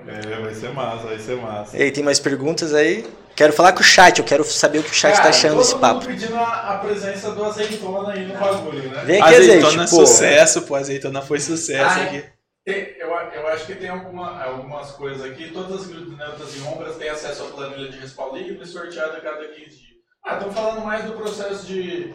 É, 0.07 0.41
vai 0.41 0.55
ser 0.55 0.73
massa, 0.73 1.07
vai 1.07 1.19
ser 1.19 1.37
massa. 1.37 1.77
E 1.77 1.83
aí, 1.83 1.91
tem 1.93 2.03
mais 2.03 2.19
perguntas 2.19 2.73
aí? 2.73 3.07
Quero 3.35 3.53
falar 3.53 3.73
com 3.73 3.81
o 3.81 3.85
chat, 3.85 4.19
eu 4.19 4.25
quero 4.25 4.45
saber 4.45 4.79
o 4.81 4.83
que 4.83 4.91
o 4.91 4.95
chat 4.95 5.13
tá 5.13 5.19
Cara, 5.19 5.31
achando 5.31 5.53
todo 5.55 5.59
desse 5.63 5.77
papo. 5.79 6.07
pedindo 6.07 6.37
a, 6.37 6.75
a 6.75 6.79
presença 6.79 7.31
do 7.33 7.45
azeitona 7.45 8.13
aí 8.13 8.27
no 8.27 8.35
bagulho, 8.39 8.91
né? 8.91 9.03
Vem 9.05 9.23
aqui, 9.23 9.35
azeitona 9.35 9.67
azeite, 9.67 9.95
é 9.95 9.97
pô. 9.99 10.07
sucesso, 10.07 10.63
pô. 10.63 10.75
Azeitona 10.75 11.23
foi 11.23 11.41
sucesso 11.41 11.99
Ah, 11.99 12.03
aqui. 12.05 12.25
Tem- 12.65 12.95
eu, 12.99 13.09
eu 13.09 13.49
acho 13.49 13.67
que 13.67 13.75
tem 13.75 13.89
alguma, 13.89 14.41
algumas 14.43 14.91
coisas 14.93 15.25
aqui. 15.25 15.51
Todas 15.51 15.81
as 15.81 15.87
guildas 15.87 16.17
neutras 16.19 16.57
e 16.57 16.61
ombras 16.61 16.97
têm 16.97 17.09
acesso 17.09 17.43
à 17.45 17.47
planilha 17.47 17.91
de 17.91 17.99
respawn 17.99 18.37
livre 18.37 18.67
sorteada 18.67 19.17
a 19.17 19.21
cada 19.21 19.45
15 19.49 19.55
dias. 19.71 19.93
Ah, 20.25 20.35
estão 20.35 20.53
falando 20.53 20.85
mais 20.85 21.05
do 21.05 21.13
processo 21.15 21.67
de, 21.67 22.15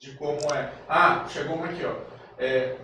de 0.00 0.10
como 0.18 0.38
é. 0.54 0.70
Ah, 0.88 1.24
chegou 1.32 1.54
uma 1.56 1.66
aqui, 1.66 1.84
ó. 1.86 1.92
É, 2.36 2.74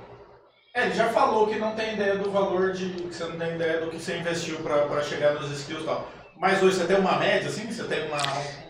é, 0.74 0.84
ele 0.86 0.94
já 0.94 1.08
falou 1.10 1.46
que 1.48 1.56
não 1.58 1.74
tem 1.74 1.94
ideia 1.94 2.16
do 2.16 2.30
valor 2.30 2.72
de. 2.72 2.88
que 2.88 3.14
você 3.14 3.24
não 3.24 3.36
tem 3.36 3.56
ideia 3.56 3.80
do 3.80 3.90
que 3.90 3.98
você 3.98 4.16
investiu 4.16 4.56
pra, 4.60 4.86
pra 4.86 5.02
chegar 5.02 5.34
nos 5.34 5.50
skills 5.50 5.82
e 5.82 5.86
tal. 5.86 6.08
Mas 6.38 6.62
hoje 6.62 6.76
você 6.76 6.84
tem 6.84 6.96
uma 6.96 7.18
média, 7.18 7.48
assim? 7.48 7.66
Você 7.70 7.84
tem 7.84 8.06
uma. 8.08 8.18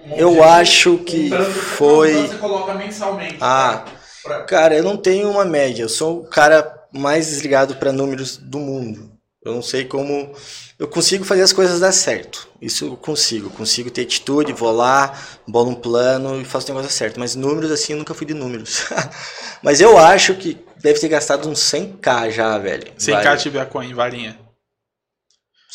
um 0.06 0.16
Eu 0.16 0.44
acho 0.44 0.98
que 0.98 1.30
Um 1.34 1.44
foi- 1.44 2.28
você 2.28 2.36
coloca 2.36 2.74
mensalmente. 2.74 3.36
Ah. 3.40 3.84
pra- 4.22 4.42
Cara, 4.44 4.74
eu 4.74 4.82
não 4.84 4.96
tenho 4.96 5.30
uma 5.30 5.44
média. 5.44 5.82
Eu 5.82 5.88
sou 5.88 6.20
o 6.20 6.24
cara 6.26 6.72
mais 6.92 7.26
desligado 7.28 7.76
para 7.76 7.92
números 7.92 8.36
do 8.36 8.58
mundo. 8.58 9.10
Eu 9.44 9.52
não 9.54 9.62
sei 9.62 9.84
como. 9.84 10.32
Eu 10.78 10.88
consigo 10.88 11.24
fazer 11.24 11.42
as 11.42 11.52
coisas 11.52 11.78
dar 11.80 11.92
certo. 11.92 12.48
Isso 12.60 12.86
eu 12.86 12.96
consigo. 12.96 13.50
Consigo 13.50 13.90
ter 13.90 14.02
atitude, 14.02 14.52
vou 14.52 14.72
lá, 14.72 15.12
bolo 15.46 15.70
um 15.70 15.74
plano 15.74 16.40
e 16.40 16.44
faço 16.44 16.66
o 16.70 16.74
negócio 16.74 16.90
certo. 16.96 17.20
Mas 17.20 17.34
números, 17.34 17.70
assim, 17.70 17.92
eu 17.92 17.98
nunca 17.98 18.14
fui 18.14 18.26
de 18.26 18.32
números. 18.34 18.86
Mas 19.62 19.80
eu 19.80 19.98
acho 19.98 20.34
que 20.34 20.58
deve 20.80 20.98
ter 20.98 21.08
gastado 21.08 21.48
uns 21.48 21.60
100k 21.60 22.30
já, 22.30 22.56
velho. 22.58 22.86
Sem 22.96 23.14
cá 23.20 23.36
tiver 23.36 23.60
a 23.60 23.66
coin, 23.66 23.92
varinha. 23.94 24.38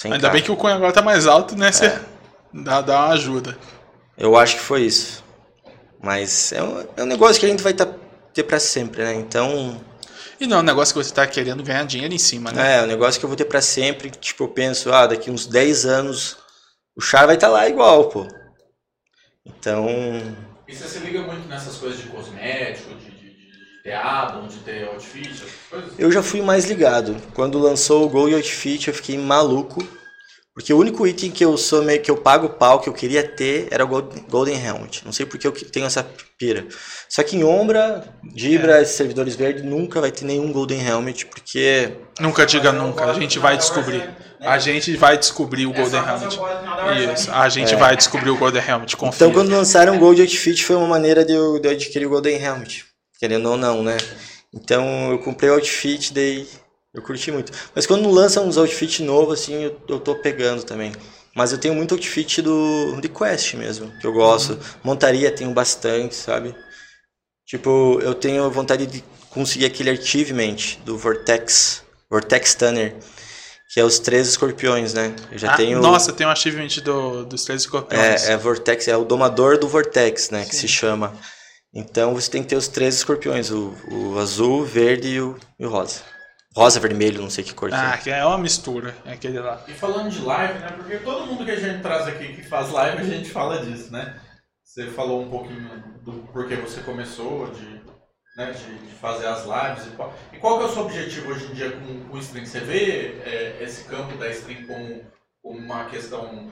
100K. 0.03 0.13
Ainda 0.13 0.29
bem 0.29 0.41
que 0.41 0.51
o 0.51 0.55
coin 0.55 0.71
agora 0.73 0.93
tá 0.93 1.01
mais 1.01 1.27
alto, 1.27 1.55
né? 1.57 1.71
Você 1.71 1.87
É. 1.87 2.01
dá, 2.53 2.81
dá 2.81 3.05
uma 3.05 3.13
ajuda. 3.13 3.57
Eu 4.17 4.37
acho 4.37 4.55
que 4.57 4.61
foi 4.61 4.83
isso. 4.83 5.23
Mas 6.01 6.51
é 6.53 6.63
um, 6.63 6.87
é 6.95 7.03
um 7.03 7.05
negócio 7.05 7.39
que 7.39 7.45
a 7.45 7.49
gente 7.49 7.61
vai 7.63 7.73
tá, 7.73 7.87
ter 8.33 8.43
para 8.43 8.59
sempre, 8.59 9.03
né? 9.03 9.13
Então. 9.15 9.81
E 10.39 10.47
não 10.47 10.57
é 10.57 10.59
um 10.61 10.63
negócio 10.63 10.93
que 10.93 11.03
você 11.03 11.13
tá 11.13 11.27
querendo 11.27 11.61
ganhar 11.63 11.85
dinheiro 11.85 12.13
em 12.13 12.17
cima, 12.17 12.51
né? 12.51 12.75
É, 12.75 12.79
é 12.79 12.83
um 12.83 12.87
negócio 12.87 13.19
que 13.19 13.25
eu 13.25 13.29
vou 13.29 13.35
ter 13.35 13.43
pra 13.45 13.61
sempre. 13.61 14.09
Tipo, 14.09 14.45
eu 14.45 14.47
penso, 14.47 14.91
ah, 14.93 15.05
daqui 15.05 15.29
uns 15.29 15.45
10 15.45 15.85
anos 15.85 16.37
o 16.95 17.01
char 17.01 17.25
vai 17.25 17.35
estar 17.35 17.49
lá 17.49 17.67
igual, 17.67 18.07
pô. 18.07 18.25
Então, 19.45 19.87
E 20.67 20.73
você 20.75 20.87
se 20.87 20.99
liga 20.99 21.21
muito 21.23 21.47
nessas 21.47 21.75
coisas 21.77 21.99
de 21.99 22.07
cosmético, 22.07 22.93
de, 22.95 23.08
de, 23.83 23.89
de, 23.89 23.89
de 23.89 23.89
ter 23.89 23.93
addon, 23.93 24.47
de 24.47 24.57
ter 24.59 24.87
outfit, 24.87 25.29
essas 25.31 25.49
coisas? 25.69 25.91
eu 25.97 26.11
já 26.11 26.21
fui 26.23 26.41
mais 26.41 26.65
ligado. 26.65 27.15
Quando 27.33 27.57
lançou 27.59 28.05
o 28.05 28.09
Go 28.09 28.33
Outfit, 28.33 28.87
eu 28.87 28.93
fiquei 28.93 29.17
maluco. 29.17 29.85
Porque 30.51 30.73
o 30.73 30.77
único 30.77 31.07
item 31.07 31.31
que 31.31 31.45
eu 31.45 31.55
sou 31.57 31.81
meio 31.83 32.01
que 32.01 32.11
eu 32.11 32.17
pago 32.17 32.47
o 32.47 32.49
pau 32.49 32.81
que 32.81 32.89
eu 32.89 32.93
queria 32.93 33.23
ter 33.25 33.69
era 33.71 33.85
o 33.85 33.87
Gold- 33.87 34.25
Golden 34.29 34.61
Helmet. 34.61 35.05
Não 35.05 35.13
sei 35.13 35.25
porque 35.25 35.47
eu 35.47 35.53
que- 35.53 35.63
tenho 35.63 35.85
essa 35.85 36.05
pira. 36.37 36.65
Só 37.07 37.23
que 37.23 37.37
em 37.37 37.45
Ombra, 37.45 38.03
Dibra, 38.35 38.81
esses 38.81 38.95
servidores 38.95 39.35
verdes, 39.35 39.63
nunca 39.63 40.01
vai 40.01 40.11
ter 40.11 40.25
nenhum 40.25 40.51
Golden 40.51 40.85
Helmet, 40.85 41.27
porque 41.27 41.91
Nunca 42.19 42.45
diga 42.45 42.73
nunca, 42.73 43.05
a 43.05 43.13
gente 43.13 43.39
vai 43.39 43.55
descobrir. 43.55 44.09
A 44.41 44.59
gente 44.59 44.97
vai 44.97 45.17
descobrir 45.17 45.65
o 45.65 45.71
É 45.71 45.75
Golden 45.75 46.01
Helmet. 46.01 46.39
Isso, 47.13 47.31
a 47.31 47.47
gente 47.47 47.75
vai 47.75 47.95
descobrir 47.95 48.29
o 48.31 48.35
Golden 48.37 48.61
Helmet, 48.67 48.97
confia. 48.97 49.27
Então, 49.27 49.31
quando 49.31 49.51
lançaram 49.51 49.95
o 49.95 49.99
Gold 49.99 50.19
Outfit, 50.19 50.61
foi 50.65 50.75
uma 50.75 50.87
maneira 50.87 51.23
de 51.23 51.31
eu, 51.31 51.57
de 51.59 51.69
eu 51.69 51.71
adquirir 51.71 52.05
o 52.05 52.09
Golden 52.09 52.35
Helmet. 52.35 52.83
Querendo 53.19 53.49
ou 53.49 53.57
não, 53.57 53.83
né? 53.83 53.97
Então, 54.53 55.11
eu 55.11 55.19
comprei 55.19 55.49
o 55.49 55.53
Outfit, 55.55 56.13
daí 56.13 56.47
eu 56.93 57.01
curti 57.01 57.31
muito. 57.31 57.51
Mas 57.75 57.85
quando 57.85 58.09
lançam 58.09 58.47
uns 58.47 58.57
Outfit 58.57 59.03
novos, 59.03 59.41
assim, 59.41 59.63
eu, 59.63 59.79
eu 59.87 59.99
tô 59.99 60.15
pegando 60.15 60.63
também. 60.63 60.91
Mas 61.35 61.51
eu 61.51 61.57
tenho 61.57 61.75
muito 61.75 61.93
Outfit 61.93 62.41
do 62.41 62.97
de 62.99 63.09
Quest 63.09 63.53
mesmo, 63.53 63.91
que 63.99 64.07
eu 64.07 64.13
gosto. 64.13 64.57
Montaria 64.83 65.31
tenho 65.31 65.51
bastante, 65.51 66.15
sabe? 66.15 66.55
Tipo, 67.45 67.99
eu 68.01 68.15
tenho 68.15 68.49
vontade 68.49 68.85
de 68.87 69.03
conseguir 69.29 69.65
aquele 69.65 69.89
Achievement 69.91 70.55
do 70.85 70.97
Vortex, 70.97 71.83
Vortex 72.09 72.51
Stunner, 72.51 72.95
que 73.71 73.79
é 73.79 73.83
os 73.83 73.99
três 73.99 74.27
escorpiões, 74.27 74.93
né? 74.93 75.15
Eu 75.31 75.37
já 75.37 75.53
Ah, 75.53 75.57
tenho... 75.57 75.79
Nossa, 75.79 76.11
tem 76.11 76.25
um 76.25 76.29
achievement 76.31 76.69
do, 76.83 77.25
dos 77.25 77.43
três 77.43 77.61
escorpiões. 77.61 78.27
É, 78.27 78.33
é 78.33 78.37
Vortex, 78.37 78.87
é 78.87 78.97
o 78.97 79.03
domador 79.03 79.57
do 79.59 79.67
Vortex, 79.67 80.31
né? 80.31 80.45
Que 80.45 80.55
Sim. 80.55 80.61
se 80.61 80.67
chama. 80.67 81.13
Então 81.73 82.13
você 82.13 82.29
tem 82.31 82.41
que 82.41 82.49
ter 82.49 82.55
os 82.55 82.67
três 82.67 82.95
escorpiões, 82.95 83.51
o, 83.51 83.73
o 83.91 84.17
azul, 84.19 84.61
o 84.61 84.65
verde 84.65 85.07
e 85.09 85.21
o, 85.21 85.37
e 85.59 85.65
o 85.65 85.69
rosa. 85.69 86.01
Rosa, 86.55 86.79
vermelho, 86.79 87.21
não 87.21 87.29
sei 87.29 87.43
que 87.43 87.53
cor 87.53 87.69
Ah, 87.71 87.93
é. 87.93 87.97
que 87.97 88.09
é 88.09 88.25
uma 88.25 88.37
mistura, 88.39 88.95
é 89.05 89.13
aquele 89.13 89.39
lá. 89.39 89.63
E 89.67 89.73
falando 89.73 90.09
de 90.09 90.19
live, 90.19 90.59
né? 90.59 90.71
Porque 90.75 90.97
todo 90.97 91.27
mundo 91.27 91.45
que 91.45 91.51
a 91.51 91.59
gente 91.59 91.81
traz 91.81 92.07
aqui 92.07 92.33
que 92.33 92.43
faz 92.43 92.71
live, 92.71 92.97
a 93.01 93.03
gente 93.03 93.29
fala 93.29 93.63
disso, 93.63 93.91
né? 93.91 94.19
Você 94.63 94.87
falou 94.87 95.21
um 95.21 95.29
pouquinho 95.29 95.69
do 96.03 96.11
porquê 96.33 96.55
você 96.55 96.81
começou, 96.81 97.47
de, 97.51 97.81
né, 98.35 98.51
de, 98.51 98.77
de 98.87 98.93
fazer 98.95 99.27
as 99.27 99.45
lives 99.45 99.87
e 99.87 99.95
qual. 99.95 100.13
E 100.33 100.37
qual 100.37 100.57
que 100.57 100.63
é 100.63 100.67
o 100.67 100.73
seu 100.73 100.81
objetivo 100.85 101.31
hoje 101.31 101.45
em 101.51 101.53
dia 101.53 101.71
com, 101.71 102.03
com 102.05 102.17
o 102.17 102.19
stream? 102.19 102.45
Você 102.45 102.59
vê 102.61 103.21
é, 103.23 103.57
esse 103.61 103.83
campo 103.83 104.17
da 104.17 104.27
stream 104.29 104.65
como, 104.65 105.05
como 105.43 105.59
uma 105.59 105.85
questão 105.85 106.51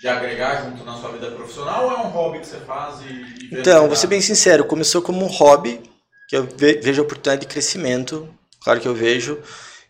de 0.00 0.08
agregar 0.08 0.64
junto 0.64 0.82
na 0.84 0.94
sua 0.96 1.10
vida 1.10 1.30
profissional 1.30 1.84
ou 1.84 1.92
é 1.92 1.96
um 1.98 2.08
hobby 2.08 2.40
que 2.40 2.46
você 2.46 2.56
faz 2.58 3.00
e. 3.02 3.54
e 3.54 3.58
Então, 3.60 3.86
vou 3.86 3.96
ser 3.96 4.06
bem 4.06 4.20
sincero, 4.20 4.64
começou 4.64 5.02
como 5.02 5.22
um 5.22 5.28
hobby, 5.28 5.80
que 6.28 6.36
eu 6.36 6.48
ve- 6.56 6.80
vejo 6.82 7.02
a 7.02 7.04
oportunidade 7.04 7.42
de 7.42 7.46
crescimento, 7.52 8.28
claro 8.64 8.80
que 8.80 8.88
eu 8.88 8.94
vejo. 8.94 9.38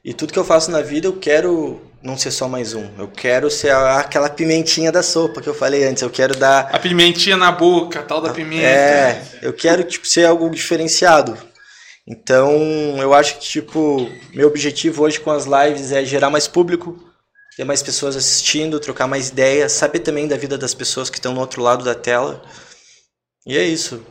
E 0.05 0.15
tudo 0.15 0.33
que 0.33 0.39
eu 0.39 0.45
faço 0.45 0.71
na 0.71 0.81
vida, 0.81 1.07
eu 1.07 1.13
quero 1.13 1.79
não 2.03 2.17
ser 2.17 2.31
só 2.31 2.49
mais 2.49 2.73
um. 2.75 2.89
Eu 2.99 3.07
quero 3.07 3.51
ser 3.51 3.71
aquela 3.71 4.31
pimentinha 4.31 4.91
da 4.91 5.03
sopa 5.03 5.43
que 5.43 5.49
eu 5.49 5.53
falei 5.55 5.85
antes. 5.85 6.03
Eu 6.03 6.09
quero 6.09 6.35
dar 6.35 6.71
A 6.73 6.79
pimentinha 6.79 7.37
na 7.37 7.53
boca, 7.53 8.01
a 8.01 8.03
tal 8.03 8.19
da 8.23 8.31
pimenta. 8.33 8.67
É, 8.67 9.23
eu 9.43 9.53
quero 9.53 9.85
tipo, 9.85 10.07
ser 10.09 10.25
algo 10.25 10.49
diferenciado. 10.49 11.37
Então, 12.09 12.51
eu 12.99 13.13
acho 13.13 13.35
que 13.35 13.41
tipo, 13.43 14.11
meu 14.35 14.49
objetivo 14.49 15.03
hoje 15.03 15.21
com 15.21 15.31
as 15.31 15.45
lives 15.45 15.93
é 15.93 16.03
gerar 16.05 16.31
mais 16.31 16.49
público, 16.49 16.99
ter 17.61 17.65
mais 17.65 17.83
pessoas 17.83 18.17
assistindo, 18.17 18.81
trocar 18.81 19.07
mais 19.07 19.29
ideias, 19.29 19.73
saber 19.73 19.99
também 19.99 20.27
da 20.27 20.35
vida 20.35 20.57
das 20.57 20.73
pessoas 20.73 21.11
que 21.11 21.19
estão 21.19 21.35
no 21.35 21.41
outro 21.41 21.61
lado 21.61 21.85
da 21.85 21.95
tela. 21.95 22.41
E 23.47 23.55
é 23.55 23.63
isso. 23.63 24.03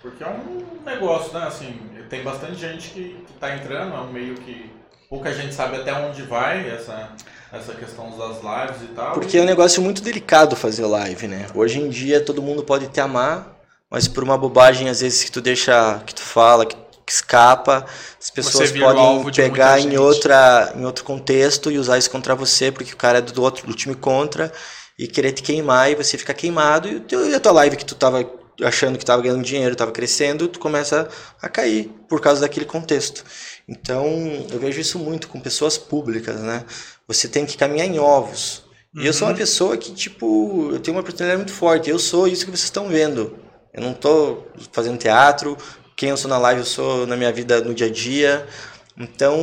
Porque 0.00 0.24
é 0.24 0.28
um 0.28 0.82
negócio, 0.86 1.34
né? 1.34 1.46
Assim, 1.46 1.78
tem 2.08 2.22
bastante 2.22 2.54
gente 2.54 2.88
que, 2.92 3.22
que 3.26 3.32
tá 3.34 3.56
entrando, 3.56 3.94
é 3.94 3.98
um 3.98 4.10
meio 4.10 4.36
que 4.36 4.70
pouca 5.10 5.34
gente 5.34 5.52
sabe 5.52 5.76
até 5.76 5.92
onde 5.92 6.22
vai 6.22 6.66
essa, 6.66 7.10
essa 7.52 7.74
questão 7.74 8.16
das 8.16 8.36
lives 8.36 8.88
e 8.90 8.94
tal. 8.94 9.12
Porque 9.12 9.36
é 9.36 9.42
um 9.42 9.44
negócio 9.44 9.82
muito 9.82 10.00
delicado 10.00 10.56
fazer 10.56 10.86
live, 10.86 11.28
né? 11.28 11.46
Hoje 11.54 11.78
em 11.78 11.90
dia 11.90 12.24
todo 12.24 12.40
mundo 12.40 12.64
pode 12.64 12.88
te 12.88 13.00
amar, 13.02 13.54
mas 13.90 14.08
por 14.08 14.24
uma 14.24 14.38
bobagem 14.38 14.88
às 14.88 15.02
vezes 15.02 15.22
que 15.24 15.30
tu 15.30 15.42
deixa, 15.42 16.02
que 16.06 16.14
tu 16.14 16.22
fala, 16.22 16.64
que, 16.64 16.74
que 16.74 16.85
escapa, 17.12 17.86
as 18.20 18.30
pessoas 18.30 18.70
podem 18.72 19.24
pegar 19.32 19.78
em 19.80 19.96
outra, 19.98 20.72
em 20.76 20.84
outro 20.84 21.04
contexto 21.04 21.70
e 21.70 21.78
usar 21.78 21.98
isso 21.98 22.10
contra 22.10 22.34
você, 22.34 22.72
porque 22.72 22.92
o 22.92 22.96
cara 22.96 23.18
é 23.18 23.22
do 23.22 23.42
outro 23.42 23.66
do 23.66 23.74
time 23.74 23.94
contra 23.94 24.52
e 24.98 25.06
querer 25.06 25.32
te 25.32 25.42
queimar 25.42 25.90
e 25.90 25.94
você 25.94 26.16
fica 26.18 26.34
queimado 26.34 26.88
e, 26.88 27.00
teu, 27.00 27.28
e 27.28 27.34
a 27.34 27.40
tua 27.40 27.52
live 27.52 27.76
que 27.76 27.84
tu 27.84 27.94
tava 27.94 28.28
achando 28.62 28.98
que 28.98 29.04
tava 29.04 29.20
ganhando 29.22 29.42
dinheiro, 29.44 29.76
tava 29.76 29.92
crescendo, 29.92 30.48
tu 30.48 30.58
começa 30.58 31.08
a 31.42 31.48
cair 31.48 31.90
por 32.08 32.20
causa 32.22 32.40
daquele 32.40 32.64
contexto. 32.64 33.22
Então, 33.68 34.06
eu 34.50 34.58
vejo 34.58 34.80
isso 34.80 34.98
muito 34.98 35.28
com 35.28 35.38
pessoas 35.40 35.76
públicas, 35.76 36.40
né? 36.40 36.64
Você 37.06 37.28
tem 37.28 37.44
que 37.44 37.56
caminhar 37.58 37.86
em 37.86 37.98
ovos. 37.98 38.64
E 38.94 39.04
eu 39.06 39.12
sou 39.12 39.28
uma 39.28 39.32
Uhum. 39.32 39.38
pessoa 39.38 39.76
que, 39.76 39.92
tipo, 39.92 40.70
eu 40.72 40.80
tenho 40.80 40.96
uma 40.96 41.02
personalidade 41.02 41.36
muito 41.44 41.52
forte. 41.52 41.90
Eu 41.90 41.98
sou 41.98 42.26
isso 42.26 42.46
que 42.46 42.50
vocês 42.50 42.64
estão 42.64 42.88
vendo. 42.88 43.36
Eu 43.74 43.82
não 43.82 43.92
tô 43.92 44.44
fazendo 44.72 44.96
teatro. 44.96 45.54
Quem 45.96 46.10
eu 46.10 46.16
sou 46.16 46.28
na 46.28 46.38
live, 46.38 46.60
eu 46.60 46.66
sou 46.66 47.06
na 47.06 47.16
minha 47.16 47.32
vida 47.32 47.60
no 47.62 47.74
dia 47.74 47.86
a 47.86 47.90
dia. 47.90 48.46
Então, 48.98 49.38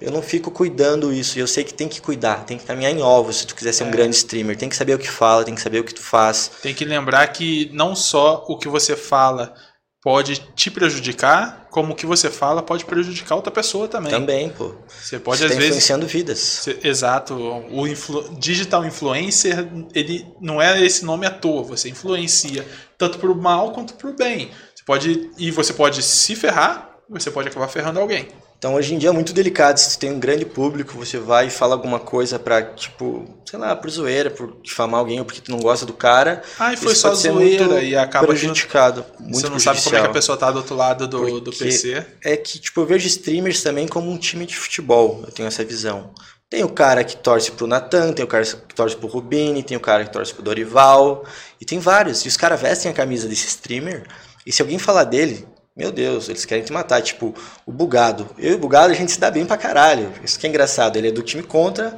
eu 0.00 0.10
não 0.10 0.20
fico 0.22 0.50
cuidando 0.50 1.12
isso. 1.12 1.38
E 1.38 1.40
eu 1.40 1.46
sei 1.46 1.62
que 1.64 1.72
tem 1.74 1.88
que 1.88 2.00
cuidar, 2.00 2.44
tem 2.44 2.58
que 2.58 2.64
caminhar 2.64 2.92
em 2.92 3.00
ovos 3.02 3.36
se 3.38 3.46
tu 3.46 3.54
quiser 3.54 3.72
ser 3.72 3.84
um 3.84 3.88
É. 3.88 3.90
grande 3.90 4.16
streamer. 4.16 4.56
Tem 4.56 4.68
que 4.68 4.76
saber 4.76 4.94
o 4.94 4.98
que 4.98 5.10
fala, 5.10 5.44
tem 5.44 5.54
que 5.54 5.60
saber 5.60 5.80
o 5.80 5.84
que 5.84 5.94
tu 5.94 6.02
faz. 6.02 6.50
Tem 6.62 6.74
que 6.74 6.84
lembrar 6.84 7.26
que 7.28 7.70
não 7.72 7.94
só 7.94 8.44
o 8.48 8.56
que 8.58 8.68
você 8.68 8.96
fala 8.96 9.54
pode 10.02 10.38
te 10.56 10.70
prejudicar, 10.70 11.68
como 11.70 11.92
o 11.92 11.94
que 11.94 12.06
você 12.06 12.30
fala 12.30 12.62
pode 12.62 12.84
prejudicar 12.86 13.34
outra 13.36 13.52
pessoa 13.52 13.86
também. 13.86 14.10
Também, 14.10 14.48
pô. 14.48 14.74
Você 14.88 15.18
pode, 15.20 15.38
Você 15.38 15.44
às 15.44 15.50
tá 15.50 15.56
vezes. 15.56 15.68
influenciando 15.70 16.06
vidas. 16.06 16.66
Exato. 16.82 17.34
O 17.70 17.86
influ- 17.86 18.34
digital 18.38 18.84
influencer, 18.86 19.68
ele 19.94 20.26
não 20.40 20.60
é 20.60 20.82
esse 20.84 21.04
nome 21.04 21.26
à 21.26 21.30
toa. 21.30 21.62
Você 21.64 21.90
influencia 21.90 22.66
tanto 22.96 23.18
pro 23.18 23.36
mal 23.36 23.72
quanto 23.72 23.92
pro 23.94 24.14
bem. 24.14 24.50
Pode 24.90 25.30
e 25.38 25.52
você 25.52 25.72
pode 25.72 26.02
se 26.02 26.34
ferrar, 26.34 26.96
você 27.08 27.30
pode 27.30 27.46
acabar 27.46 27.68
ferrando 27.68 28.00
alguém. 28.00 28.26
Então 28.58 28.74
hoje 28.74 28.92
em 28.92 28.98
dia 28.98 29.10
é 29.10 29.12
muito 29.12 29.32
delicado, 29.32 29.78
se 29.78 29.96
tu 29.96 30.00
tem 30.00 30.10
um 30.10 30.18
grande 30.18 30.44
público, 30.44 30.98
você 30.98 31.16
vai 31.16 31.46
e 31.46 31.50
fala 31.50 31.76
alguma 31.76 32.00
coisa 32.00 32.40
pra, 32.40 32.60
tipo, 32.60 33.24
sei 33.48 33.56
lá, 33.56 33.76
por 33.76 33.88
zoeira, 33.88 34.32
por 34.32 34.56
difamar 34.64 34.98
alguém 34.98 35.20
ou 35.20 35.24
porque 35.24 35.40
tu 35.40 35.52
não 35.52 35.60
gosta 35.60 35.86
do 35.86 35.92
cara. 35.92 36.42
Ah, 36.58 36.72
e 36.72 36.76
foi 36.76 36.96
só 36.96 37.14
zoeira 37.14 37.80
e 37.80 37.94
acaba 37.94 38.26
prejudicado, 38.26 39.06
muito 39.20 39.42
você 39.42 39.48
não 39.48 39.60
sabe 39.60 39.80
como 39.80 39.94
é 39.94 40.00
que 40.00 40.06
a 40.08 40.10
pessoa 40.10 40.36
tá 40.36 40.50
do 40.50 40.58
outro 40.58 40.74
lado 40.74 41.06
do, 41.06 41.40
do 41.40 41.52
PC. 41.52 42.04
É 42.24 42.36
que, 42.36 42.58
tipo, 42.58 42.80
eu 42.80 42.86
vejo 42.86 43.06
streamers 43.06 43.62
também 43.62 43.86
como 43.86 44.10
um 44.10 44.18
time 44.18 44.44
de 44.44 44.56
futebol, 44.56 45.22
eu 45.24 45.30
tenho 45.30 45.46
essa 45.46 45.64
visão. 45.64 46.12
Tem 46.50 46.64
o 46.64 46.68
cara 46.68 47.04
que 47.04 47.16
torce 47.16 47.52
pro 47.52 47.68
Natan, 47.68 48.12
tem 48.12 48.24
o 48.24 48.28
cara 48.28 48.44
que 48.44 48.74
torce 48.74 48.96
pro 48.96 49.06
Rubini, 49.06 49.62
tem 49.62 49.76
o 49.76 49.80
cara 49.80 50.04
que 50.04 50.12
torce 50.12 50.34
pro 50.34 50.42
Dorival, 50.42 51.24
e 51.60 51.64
tem 51.64 51.78
vários. 51.78 52.24
E 52.24 52.28
os 52.28 52.36
caras 52.36 52.60
vestem 52.60 52.90
a 52.90 52.94
camisa 52.94 53.28
desse 53.28 53.46
streamer, 53.46 54.02
e 54.50 54.52
se 54.52 54.60
alguém 54.60 54.78
falar 54.78 55.04
dele, 55.04 55.46
meu 55.76 55.92
Deus, 55.92 56.28
eles 56.28 56.44
querem 56.44 56.64
te 56.64 56.72
matar. 56.72 57.00
Tipo, 57.00 57.32
o 57.64 57.70
Bugado. 57.72 58.28
Eu 58.36 58.52
e 58.52 58.54
o 58.54 58.58
Bugado 58.58 58.92
a 58.92 58.96
gente 58.96 59.12
se 59.12 59.20
dá 59.20 59.30
bem 59.30 59.46
pra 59.46 59.56
caralho. 59.56 60.12
Isso 60.24 60.38
que 60.38 60.46
é 60.46 60.48
engraçado. 60.50 60.96
Ele 60.96 61.08
é 61.08 61.12
do 61.12 61.22
time 61.22 61.42
contra 61.42 61.96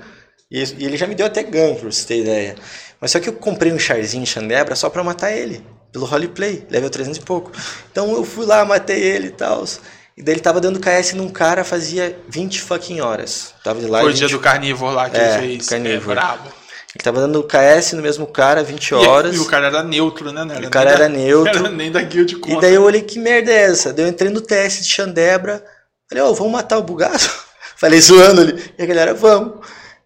e 0.51 0.61
ele 0.61 0.97
já 0.99 1.07
me 1.07 1.15
deu 1.15 1.27
até 1.27 1.43
ganho, 1.43 1.77
pra 1.77 1.91
você 1.91 2.07
ter 2.07 2.19
ideia. 2.21 2.55
Mas 3.01 3.11
só 3.11 3.19
que 3.19 3.29
eu 3.29 3.33
comprei 3.33 3.73
um 3.73 3.79
charzinho 3.79 4.27
Xandebra 4.27 4.77
só 4.77 4.91
pra 4.91 5.03
matar 5.03 5.33
ele. 5.33 5.65
Pelo 5.91 6.05
roleplay, 6.07 6.67
level 6.71 6.91
300 6.91 7.19
e 7.19 7.23
pouco. 7.23 7.51
Então 7.91 8.13
eu 8.13 8.25
fui 8.25 8.45
lá, 8.47 8.65
matei 8.65 9.01
ele 9.03 9.29
e 9.29 9.33
tal. 9.33 9.65
E 10.17 10.23
daí 10.23 10.35
ele 10.35 10.41
tava 10.43 10.61
dando 10.61 10.79
KS 10.79 11.15
num 11.15 11.31
cara 11.31 11.65
fazia 11.65 12.19
20 12.29 12.61
fucking 12.61 13.01
horas. 13.01 13.55
Tava 13.65 13.81
de 13.81 13.87
live. 13.87 14.05
Foi 14.05 14.13
o 14.13 14.15
dia 14.15 14.27
20 14.29 14.37
do 14.37 14.41
carnívoro 14.43 14.95
lá 14.95 15.09
que 15.09 15.17
É, 15.17 15.39
ele 15.39 15.55
fez. 15.57 15.69
carnívoro. 15.71 16.13
É, 16.13 16.15
brabo. 16.23 16.62
Ele 16.95 17.03
tava 17.03 17.21
dando 17.21 17.43
KS 17.43 17.93
no 17.95 18.03
mesmo 18.03 18.27
cara 18.27 18.63
20 18.63 18.91
E- 18.91 18.95
horas. 18.95 19.35
E, 19.35 19.39
o 19.39 19.47
cara 19.47 19.67
era 19.69 19.83
neutro, 19.83 20.31
né? 20.31 20.45
Não 20.45 20.57
O 20.69 20.71
cara 20.71 20.91
da- 20.91 20.97
era 20.97 21.09
neutro. 21.09 21.51
Era 21.65 21.71
nem 21.71 21.91
da 21.91 22.03
guild 22.03 22.35
E 22.35 22.37
contra. 22.39 22.61
daí 22.61 22.75
eu 22.75 22.83
olhei, 22.83 23.01
que 23.03 23.19
merda 23.19 23.51
é 23.51 23.63
essa? 23.63 23.93
Daí 23.93 24.05
eu 24.05 24.09
entrei 24.09 24.31
no 24.31 24.41
TS 24.41 24.83
de 24.85 24.93
Xandebra. 24.93 25.65
Falei, 26.09 26.23
ô, 26.25 26.35
vamos 26.35 26.53
matar 26.53 26.77
o 26.79 26.83
bugado? 26.83 27.23
Falei 27.77 28.01
zoando 28.01 28.43
ali. 28.43 28.63
E 28.79 28.83
a 28.83 28.87
galera, 28.87 29.15
vamos. 29.15 29.55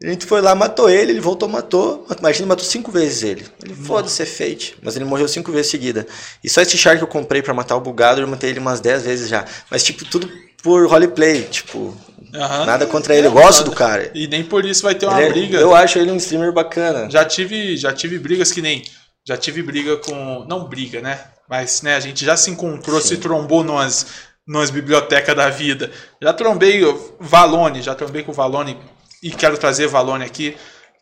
A 0.03 0.07
gente 0.09 0.27
foi 0.27 0.41
lá, 0.43 0.55
matou 0.55 0.89
ele, 0.91 1.11
ele 1.13 1.21
voltou, 1.21 1.49
matou. 1.49 2.07
Imagina, 2.21 2.43
ele 2.45 2.49
matou 2.51 2.65
cinco 2.65 2.93
vezes 2.93 3.23
ele. 3.23 3.47
Ele, 3.65 3.75
foda-se, 3.75 4.23
é 4.23 4.27
fate. 4.27 4.77
Mas 4.83 4.95
ele 4.95 5.05
morreu 5.07 5.27
cinco 5.27 5.51
vezes 5.51 5.71
seguida. 5.71 6.07
E 6.45 6.49
só 6.51 6.61
esse 6.61 6.77
char 6.79 6.97
que 6.99 7.03
eu 7.03 7.09
comprei 7.09 7.43
pra 7.43 7.53
matar 7.55 7.77
o 7.77 7.81
bugado, 7.81 8.21
eu 8.21 8.29
matei 8.29 8.51
ele 8.51 8.61
umas 8.61 8.79
dez 8.79 9.03
vezes 9.03 9.29
já. 9.29 9.45
Mas, 9.71 9.83
tipo, 9.83 10.05
tudo 10.05 10.31
por 10.67 10.85
roleplay. 10.89 11.45
Tipo, 11.45 11.97
Aham. 12.35 12.67
nada 12.67 12.87
contra 12.87 13.15
ele. 13.15 13.29
Eu 13.29 13.33
gosto 13.33 13.63
do 13.63 13.71
cara. 13.71 14.11
E 14.13 14.27
nem 14.27 14.43
por 14.43 14.65
isso 14.67 14.83
vai 14.83 14.97
ter 14.97 15.07
uma 15.07 15.21
Ele 15.23 15.29
é- 15.29 15.33
briga. 15.33 15.59
eu 15.59 15.73
acho 15.73 15.97
ele 15.99 16.11
um 16.11 16.17
streamer 16.17 16.53
bacana. 16.53 17.09
Já 17.09 17.25
tive, 17.25 17.77
já 17.77 17.93
tive 17.93 18.19
brigas 18.19 18.51
que 18.51 18.61
nem. 18.61 18.83
Já 19.27 19.37
tive 19.37 19.63
briga 19.63 19.97
com. 19.97 20.45
Não 20.49 20.65
briga, 20.69 21.01
né? 21.01 21.21
Mas 21.49 21.83
né, 21.83 21.95
a 21.95 22.01
gente 22.01 22.25
já 22.25 22.37
se 22.37 22.51
encontrou, 22.51 23.01
se 23.01 23.17
trombou 23.19 23.63
numas, 23.63 24.07
numas 24.47 24.71
bibliotecas 24.71 25.37
da 25.37 25.49
vida. 25.49 25.93
Já 26.21 26.33
trombei 26.33 26.85
o 26.85 27.15
Valone, 27.21 27.81
já 27.81 27.95
trombei 27.95 28.25
com 28.25 28.33
o 28.33 28.35
Valone 28.35 28.77
e 29.23 29.31
quero 29.31 29.57
trazer 29.57 29.87
o 29.87 29.91
Valone 29.91 30.25
aqui. 30.25 30.57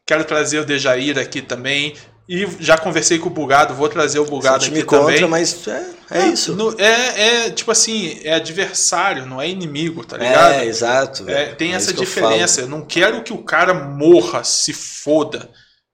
Quero 0.07 0.23
trazer 0.24 0.59
o 0.59 0.65
Dejair 0.66 1.19
aqui 1.19 1.41
também. 1.41 1.95
E 2.26 2.48
já 2.59 2.78
conversei 2.78 3.18
com 3.18 3.26
o 3.28 3.30
Bugado, 3.30 3.74
vou 3.74 3.88
trazer 3.88 4.18
o 4.18 4.24
Bugado 4.24 4.64
aqui 4.64 4.82
contra, 4.82 5.14
também. 5.14 5.28
mas 5.28 5.68
é, 5.68 5.86
é 6.10 6.26
isso. 6.28 6.55
No- 6.56 6.74
é, 6.80 7.46
é, 7.46 7.51
tipo 7.51 7.70
assim, 7.70 8.18
é 8.24 8.34
adversário, 8.34 9.26
não 9.26 9.40
é 9.42 9.48
inimigo, 9.48 10.05
tá 10.06 10.16
ligado? 10.16 10.55
É, 10.55 10.64
exato. 10.64 11.28
É, 11.28 11.46
tem 11.55 11.72
É 11.72 11.76
essa 11.76 11.92
que 11.92 12.01
eu 12.01 12.05
diferença. 12.05 12.62
Eu, 12.62 12.68
não 12.68 12.80
quero 12.82 13.22
que 13.22 13.32
o 13.32 13.42
cara 13.42 13.74
morra, 13.74 14.42
se 14.42 14.72
foda. 14.72 15.51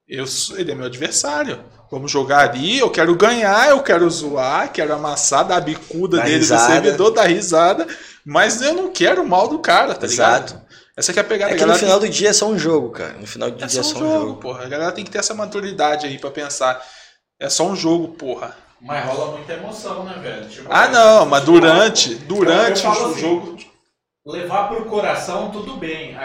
Eu, 0.09 0.25
ele 0.57 0.71
é 0.71 0.75
meu 0.75 0.87
adversário. 0.87 1.65
Vamos 1.91 2.13
jogar 2.13 2.49
ali, 2.49 2.79
eu 2.79 2.89
quero 2.91 3.13
ganhar, 3.17 3.69
eu 3.71 3.83
quero 3.83 4.09
zoar, 4.09 4.71
quero 4.73 4.95
amassar, 4.95 5.45
dar 5.45 5.57
a 5.57 5.61
bicuda 5.61 6.19
Dar 6.19 6.23
dele 6.25 6.37
risada. 6.37 6.63
do 6.63 6.73
servidor, 6.85 7.11
dar 7.11 7.27
risada. 7.27 7.89
Mas 8.25 8.63
eu 8.63 8.75
não 8.75 8.93
quero 8.93 9.23
o 9.23 9.29
mal 9.29 9.49
do 9.49 9.59
cara, 9.59 9.97
tá 9.97 10.07
Exato. 10.07 10.53
ligado? 10.55 10.70
Essa 10.97 11.13
que 11.13 11.19
é 11.19 11.23
a 11.23 11.25
pegada. 11.25 11.53
É 11.53 11.57
que 11.57 11.65
no 11.65 11.75
final 11.75 11.99
do 12.01 12.09
dia 12.09 12.31
é 12.31 12.33
só 12.33 12.47
um 12.47 12.59
jogo, 12.59 12.91
cara. 12.91 13.13
No 13.15 13.27
final 13.27 13.51
do 13.51 13.63
é 13.63 13.67
dia 13.67 13.83
só 13.83 13.91
é 13.91 13.93
só 13.95 13.99
um 13.99 14.01
jogo, 14.01 14.27
jogo. 14.27 14.41
porra. 14.41 14.65
A 14.65 14.69
galera 14.69 14.93
tem 14.93 15.05
que 15.05 15.11
ter 15.11 15.19
essa 15.19 15.35
maturidade 15.35 16.07
aí 16.07 16.19
pra 16.19 16.31
pensar. 16.31 16.81
É 17.39 17.49
só 17.49 17.65
um 17.65 17.75
jogo, 17.77 18.09
porra. 18.09 18.55
Mas 18.81 19.05
rola 19.05 19.33
muita 19.37 19.53
emoção, 19.53 20.05
né, 20.05 20.19
velho? 20.23 20.49
Tipo, 20.49 20.69
Ah, 20.71 20.87
é, 20.87 20.89
não, 20.89 21.27
mas 21.27 21.45
durante, 21.45 22.15
pô. 22.17 22.25
durante 22.35 22.87
o 22.87 22.91
assim, 22.91 23.19
jogo. 23.21 23.59
Levar 24.27 24.69
pro 24.69 24.85
coração, 24.87 25.51
tudo 25.51 25.77
bem. 25.77 26.17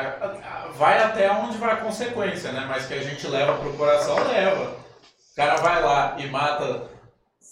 Vai 0.77 1.01
até 1.01 1.31
onde 1.31 1.57
vai 1.57 1.71
a 1.73 1.77
consequência, 1.77 2.51
né? 2.51 2.65
Mas 2.67 2.85
que 2.85 2.93
a 2.93 3.01
gente 3.01 3.25
leva 3.27 3.53
pro 3.57 3.73
coração, 3.73 4.15
leva. 4.27 4.71
O 5.31 5.35
cara 5.35 5.55
vai 5.57 5.81
lá 5.81 6.15
e 6.17 6.27
mata 6.27 6.83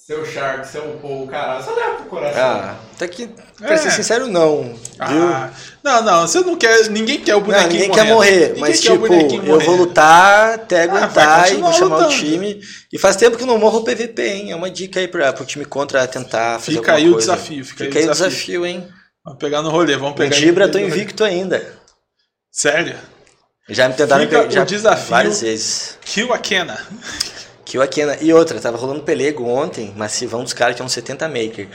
seu 0.05 0.25
Shark, 0.25 0.67
seu 0.67 0.81
Paul, 1.01 1.27
caralho. 1.27 1.63
Você 1.63 1.71
leva 1.71 1.95
pro 1.95 2.05
coração. 2.05 2.41
Ah, 2.43 2.75
até 2.93 3.07
que, 3.07 3.27
pra 3.57 3.77
ser 3.77 3.87
É. 3.87 3.91
sincero, 3.91 4.27
não. 4.27 4.63
Viu? 4.73 4.77
Ah, 4.99 5.49
não, 5.81 6.01
não, 6.03 6.27
você 6.27 6.41
não 6.41 6.57
quer. 6.57 6.89
Ninguém 6.89 7.21
quer 7.21 7.35
o 7.35 7.39
Não, 7.39 7.45
bonequinho 7.45 7.69
ninguém 7.71 7.87
morrendo. 7.87 8.05
quer 8.07 8.13
morrer, 8.13 8.47
Ninguém 8.49 8.59
mas 8.61 8.79
quer 8.81 8.91
o 8.91 9.01
tipo, 9.01 9.45
eu 9.47 9.59
vou 9.61 9.75
lutar 9.77 10.55
até 10.55 10.81
Ah, 10.81 10.83
aguentar 10.83 11.39
e 11.39 11.49
continuar 11.51 11.69
vou 11.69 11.79
chamar 11.79 11.95
o 11.95 11.99
lutando. 12.01 12.15
time. 12.19 12.61
E 12.91 12.99
faz 12.99 13.15
tempo 13.15 13.37
que 13.37 13.45
não 13.45 13.57
morro 13.57 13.79
o 13.79 13.83
PVP, 13.85 14.27
hein? 14.27 14.51
É 14.51 14.55
uma 14.57 14.69
dica 14.69 14.99
aí 14.99 15.07
pra, 15.07 15.31
pro 15.31 15.45
time 15.45 15.63
contra 15.63 16.05
tentar 16.05 16.59
fazer 16.59 16.77
Fica 16.77 16.93
aí 16.95 17.07
o 17.07 17.13
coisa. 17.13 17.31
desafio, 17.35 17.63
fica, 17.65 17.85
Fica 17.85 17.99
aí 17.99 18.05
o 18.05 18.11
desafio, 18.11 18.65
hein? 18.65 18.87
Vamos 19.23 19.39
pegar 19.39 19.61
no 19.61 19.69
rolê, 19.69 19.95
vamos 19.95 20.17
pegar. 20.17 20.35
Dibra, 20.35 20.65
aí- 20.65 20.71
tô 20.71 20.79
invicto 20.79 21.23
ainda. 21.23 21.65
Sério? 22.51 22.97
Já 23.69 23.87
me 23.87 23.95
tentaram 23.95 24.25
o 24.25 24.65
desafio. 24.65 25.09
várias 25.09 25.39
vezes. 25.39 25.97
Kill 26.03 26.33
a 26.33 26.37
Kena. 26.37 26.77
Que 27.73 27.77
o 27.79 27.81
Akena. 27.81 28.15
E 28.21 28.31
outra, 28.31 28.59
tava 28.59 28.77
rolando 28.77 29.01
pelego 29.01 29.45
ontem, 29.47 29.91
massivão 29.97 30.43
dos 30.43 30.53
caras 30.53 30.75
tinham 30.75 30.87
70 30.87 31.27
maker. 31.27 31.67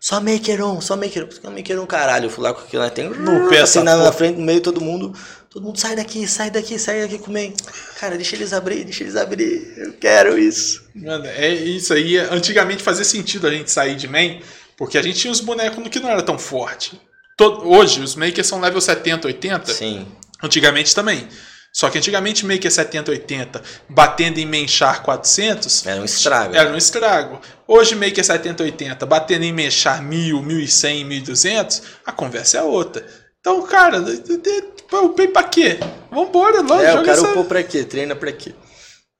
Só 0.00 0.20
maker 0.20 0.60
on, 0.66 0.80
só 0.80 0.96
maker 0.96 1.26
on. 1.26 1.30
Só 1.30 1.48
maker 1.48 1.80
on, 1.80 1.86
caralho. 1.86 2.24
Eu 2.26 2.30
fui 2.30 2.42
lá 2.42 2.52
com 2.52 2.62
aquilo 2.62 2.82
lá, 2.82 2.90
tem 2.90 3.08
No 3.08 3.48
pé 3.48 3.60
assim, 3.60 3.80
na, 3.84 3.96
na 3.96 4.10
frente, 4.10 4.36
no 4.36 4.44
meio 4.44 4.60
todo 4.60 4.80
mundo. 4.80 5.14
Todo 5.48 5.62
mundo 5.62 5.78
sai 5.78 5.94
daqui, 5.94 6.26
sai 6.26 6.50
daqui, 6.50 6.76
sai 6.76 7.02
daqui 7.02 7.18
comer. 7.18 7.52
Cara, 8.00 8.16
deixa 8.16 8.34
eles 8.34 8.52
abrir, 8.52 8.82
deixa 8.82 9.04
eles 9.04 9.14
abrir. 9.14 9.74
Eu 9.76 9.92
quero 9.92 10.36
isso. 10.36 10.82
Mano, 10.92 11.24
é 11.24 11.54
isso 11.54 11.94
aí. 11.94 12.18
Antigamente 12.18 12.82
fazia 12.82 13.04
sentido 13.04 13.46
a 13.46 13.50
gente 13.52 13.70
sair 13.70 13.94
de 13.94 14.08
main, 14.08 14.42
porque 14.76 14.98
a 14.98 15.02
gente 15.02 15.20
tinha 15.20 15.30
uns 15.30 15.38
bonecos 15.40 15.86
que 15.88 16.00
não 16.00 16.10
era 16.10 16.20
tão 16.24 16.36
forte. 16.36 17.00
To- 17.36 17.62
Hoje, 17.64 18.00
os 18.00 18.16
makers 18.16 18.48
são 18.48 18.60
level 18.60 18.80
70, 18.80 19.28
80. 19.28 19.72
Sim. 19.72 20.04
Antigamente 20.42 20.92
também. 20.92 21.28
Só 21.74 21.90
que 21.90 21.98
antigamente 21.98 22.46
Maker 22.46 22.70
70, 22.70 23.10
80, 23.10 23.62
batendo 23.88 24.38
em 24.38 24.46
Menchar 24.46 25.02
400, 25.02 25.84
Era 25.84 26.00
um 26.00 26.04
estrago. 26.04 26.54
era 26.54 26.70
um 26.70 26.76
estrago. 26.76 27.40
Hoje 27.66 27.96
Maker 27.96 28.24
70, 28.24 28.62
80, 28.62 29.04
batendo 29.06 29.44
em 29.44 29.52
Menchar 29.52 30.00
1000, 30.00 30.40
1100, 30.40 31.04
1200, 31.04 31.82
a 32.06 32.12
conversa 32.12 32.58
é 32.58 32.62
outra. 32.62 33.04
Então, 33.40 33.60
cara, 33.62 33.96
eu 33.98 35.04
upei 35.06 35.26
pra 35.26 35.42
quê? 35.42 35.78
Vambora, 36.12 36.60
logo, 36.60 36.80
É, 36.80 36.90
o 36.90 36.92
joga 36.98 37.06
cara 37.06 37.18
essa... 37.18 37.30
upou 37.30 37.44
pra 37.44 37.62
quê? 37.64 37.82
Treina 37.82 38.14
pra 38.14 38.30
quê? 38.30 38.54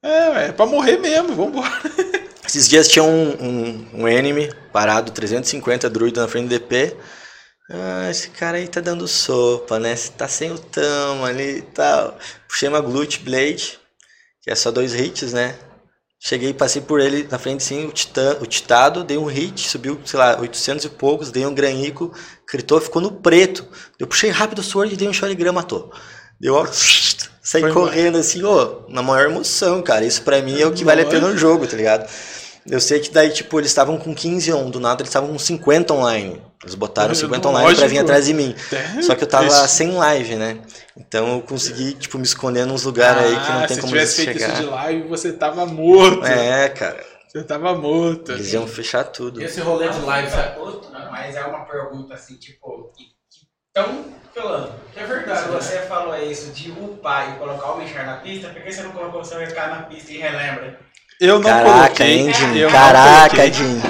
É, 0.03 0.47
é 0.47 0.53
pra 0.53 0.65
morrer 0.65 0.99
mesmo, 0.99 1.35
vambora. 1.35 1.73
Esses 2.47 2.69
dias 2.69 2.87
tinha 2.87 3.03
um, 3.03 3.31
um, 3.31 3.87
um 4.03 4.09
enemy 4.09 4.49
parado, 4.73 5.11
350 5.11 5.91
druida 5.91 6.21
na 6.23 6.29
frente 6.29 6.45
do 6.47 6.51
DP. 6.51 6.95
Ah, 7.71 8.11
esse 8.11 8.29
cara 8.29 8.59
aí 8.59 8.69
tá 8.69 8.81
dando 8.81 9.09
sopa, 9.09 9.79
né? 9.79 9.95
Tá 10.17 10.29
sem 10.29 10.53
o 10.53 10.59
tamo 10.59 11.25
ali 11.25 11.59
e 11.59 11.63
tal. 11.63 12.19
Puxei 12.47 12.69
uma 12.69 12.81
Glut 12.81 13.21
Blade, 13.21 13.79
que 14.43 14.51
é 14.51 14.55
só 14.55 14.71
dois 14.71 14.95
hits, 14.95 15.33
né? 15.33 15.57
Cheguei 16.21 16.51
e 16.51 16.55
passei 16.55 16.81
por 16.81 17.01
ele 17.01 17.27
na 17.31 17.39
frente 17.39 17.63
sim, 17.63 17.87
o, 17.87 17.93
titã, 17.93 18.39
o 18.41 18.47
titado, 18.47 19.05
dei 19.05 19.19
um 19.19 19.27
hit, 19.27 19.69
subiu, 19.69 20.01
sei 20.07 20.19
lá, 20.19 20.41
800 20.41 20.87
e 20.87 20.89
poucos, 20.89 21.31
dei 21.31 21.45
um 21.45 21.55
granico, 21.55 22.15
critou, 22.47 22.81
ficou 22.81 23.01
no 23.01 23.13
preto. 23.13 23.67
Eu 23.99 24.07
puxei 24.07 24.31
rápido 24.31 24.61
o 24.61 24.63
sword 24.63 24.95
e 24.95 24.97
dei 24.97 25.07
um 25.07 25.13
Shurigram, 25.13 25.53
matou. 25.53 25.93
Deu 26.41 26.55
ó, 26.55 26.67
saí 26.71 27.61
Foi 27.61 27.73
correndo 27.73 28.17
assim, 28.17 28.43
ô, 28.43 28.85
na 28.89 29.03
maior 29.03 29.31
emoção, 29.31 29.83
cara. 29.83 30.05
Isso 30.05 30.23
pra 30.23 30.41
mim 30.41 30.59
é 30.59 30.67
o 30.67 30.73
que 30.73 30.85
vale 30.85 31.03
a 31.03 31.07
pena 31.07 31.29
no 31.29 31.37
jogo, 31.37 31.67
tá 31.67 31.77
ligado? 31.77 32.09
Eu 32.71 32.81
sei 32.81 32.99
que 33.01 33.11
daí, 33.11 33.31
tipo, 33.31 33.61
eles 33.61 33.71
estavam 33.71 33.99
com 33.99 34.15
15 34.15 34.53
on, 34.53 34.71
do 34.71 34.81
nada 34.81 35.03
eles 35.03 35.11
estavam 35.11 35.31
com 35.31 35.39
50 35.39 35.93
online. 35.93 36.41
Eles 36.63 36.75
botaram 36.75 37.11
Eu- 37.11 37.15
50 37.15 37.49
online 37.49 37.67
pra 37.77 37.87
vir 37.87 37.95
lógico. 37.97 38.01
atrás 38.05 38.25
de 38.27 38.33
mim. 38.35 38.55
É, 38.73 39.03
Só 39.03 39.15
que 39.15 39.23
eu 39.25 39.29
tava 39.29 39.47
isso. 39.49 39.69
sem 39.69 39.93
live, 39.93 40.37
né? 40.37 40.59
Então 40.97 41.35
eu 41.35 41.43
consegui, 41.43 41.93
tipo, 41.95 42.17
me 42.17 42.25
esconder 42.25 42.65
nos 42.65 42.85
lugares 42.85 43.23
aí 43.23 43.29
que 43.39 43.53
não 43.53 43.63
Ah, 43.63 43.67
tem 43.67 43.75
se 43.75 43.81
como 43.83 43.93
tivesse 43.93 44.23
eles 44.23 44.25
feito 44.25 44.39
chegar. 44.41 44.55
isso 44.55 44.63
de 44.63 44.69
live, 44.71 45.09
você 45.09 45.33
tava 45.33 45.67
morto. 45.67 46.25
É, 46.25 46.69
cara. 46.71 47.05
Você 47.29 47.43
tava 47.43 47.75
morto. 47.75 48.33
Eles 48.33 48.53
iam 48.53 48.67
fechar 48.67 49.05
tudo. 49.05 49.43
Esse 49.43 49.61
rolê 49.61 49.89
de 49.89 49.99
live, 50.01 50.31
sabe? 50.31 50.57
Mas 51.11 51.37
é 51.37 51.45
uma 51.45 51.65
pergunta 51.67 52.15
assim, 52.15 52.37
tipo, 52.37 52.91
que 52.97 53.05
estão 53.77 54.05
falando. 54.35 54.73
Que 54.93 55.01
é 55.01 55.05
verdade, 55.07 55.41
Se 55.43 55.49
né? 55.49 55.61
você 55.61 55.79
falou 55.87 56.17
isso 56.17 56.51
de 56.53 56.71
upar 56.71 57.35
e 57.35 57.39
colocar 57.39 57.73
o 57.73 57.79
Mexer 57.79 58.07
na 58.07 58.17
pista, 58.19 58.49
por 58.49 58.63
que 58.63 58.73
você 58.73 58.83
não 58.83 58.93
colocou 58.93 59.21
o 59.21 59.25
seu 59.25 59.41
EK 59.43 59.55
na 59.55 59.83
pista 59.83 60.13
e 60.13 60.19
relembra? 60.19 60.79
Eu 61.21 61.37
não 61.39 61.51
Caraca, 61.51 61.73
coloquei. 61.73 62.07
hein, 62.19 62.35
Jim? 62.35 62.57
eu 62.57 62.71
não 62.71 62.79
Caraca, 62.79 63.37
coloquei. 63.37 63.53
Jim. 63.53 63.83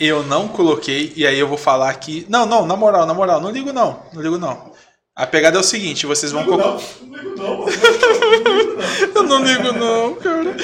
Eu 0.00 0.22
não 0.24 0.48
coloquei, 0.48 1.12
e 1.16 1.26
aí 1.26 1.38
eu 1.38 1.46
vou 1.48 1.56
falar 1.56 1.88
aqui. 1.90 2.26
Não, 2.28 2.44
não, 2.44 2.66
na 2.66 2.76
moral, 2.76 3.06
na 3.06 3.14
moral, 3.14 3.40
não 3.40 3.50
ligo 3.50 3.72
não. 3.72 4.00
Não 4.12 4.20
ligo 4.20 4.36
não. 4.38 4.72
A 5.16 5.24
pegada 5.26 5.56
é 5.56 5.60
o 5.60 5.64
seguinte, 5.64 6.06
vocês 6.06 6.32
vão 6.32 6.42
Não, 6.44 6.48
colocar. 6.50 6.82
não 7.02 7.16
ligo 7.16 7.36
não. 7.36 7.66
Eu 9.14 9.22
não 9.22 9.44
ligo 9.44 9.72
não, 9.72 10.14
cara. 10.16 10.56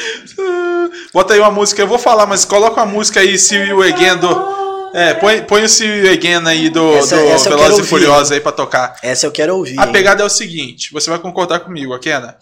Bota 1.14 1.34
aí 1.34 1.40
uma 1.40 1.50
música, 1.50 1.80
eu 1.80 1.86
vou 1.86 1.98
falar, 1.98 2.26
mas 2.26 2.44
coloca 2.44 2.80
uma 2.82 2.86
música 2.92 3.20
aí, 3.20 3.38
See 3.38 3.58
You 3.68 3.82
Again 3.82 4.16
do. 4.16 4.60
É, 4.92 5.14
põe, 5.14 5.42
põe 5.42 5.62
o 5.62 5.68
See 5.68 5.86
You 5.86 6.12
Again 6.12 6.46
aí 6.48 6.68
do, 6.68 6.94
Essa- 6.96 7.16
do 7.16 7.22
essa 7.28 7.48
Velozes 7.50 7.86
e. 7.86 7.88
Furiosos 7.88 8.32
aí 8.32 8.40
pra 8.40 8.50
tocar. 8.50 8.96
Essa 9.02 9.26
eu 9.26 9.30
quero 9.30 9.56
ouvir. 9.56 9.78
A 9.78 9.86
hein? 9.86 9.92
pegada 9.92 10.22
é 10.22 10.26
o 10.26 10.30
seguinte, 10.30 10.92
você 10.92 11.08
vai 11.10 11.18
concordar 11.20 11.60
comigo, 11.60 11.94
Akena? 11.94 12.36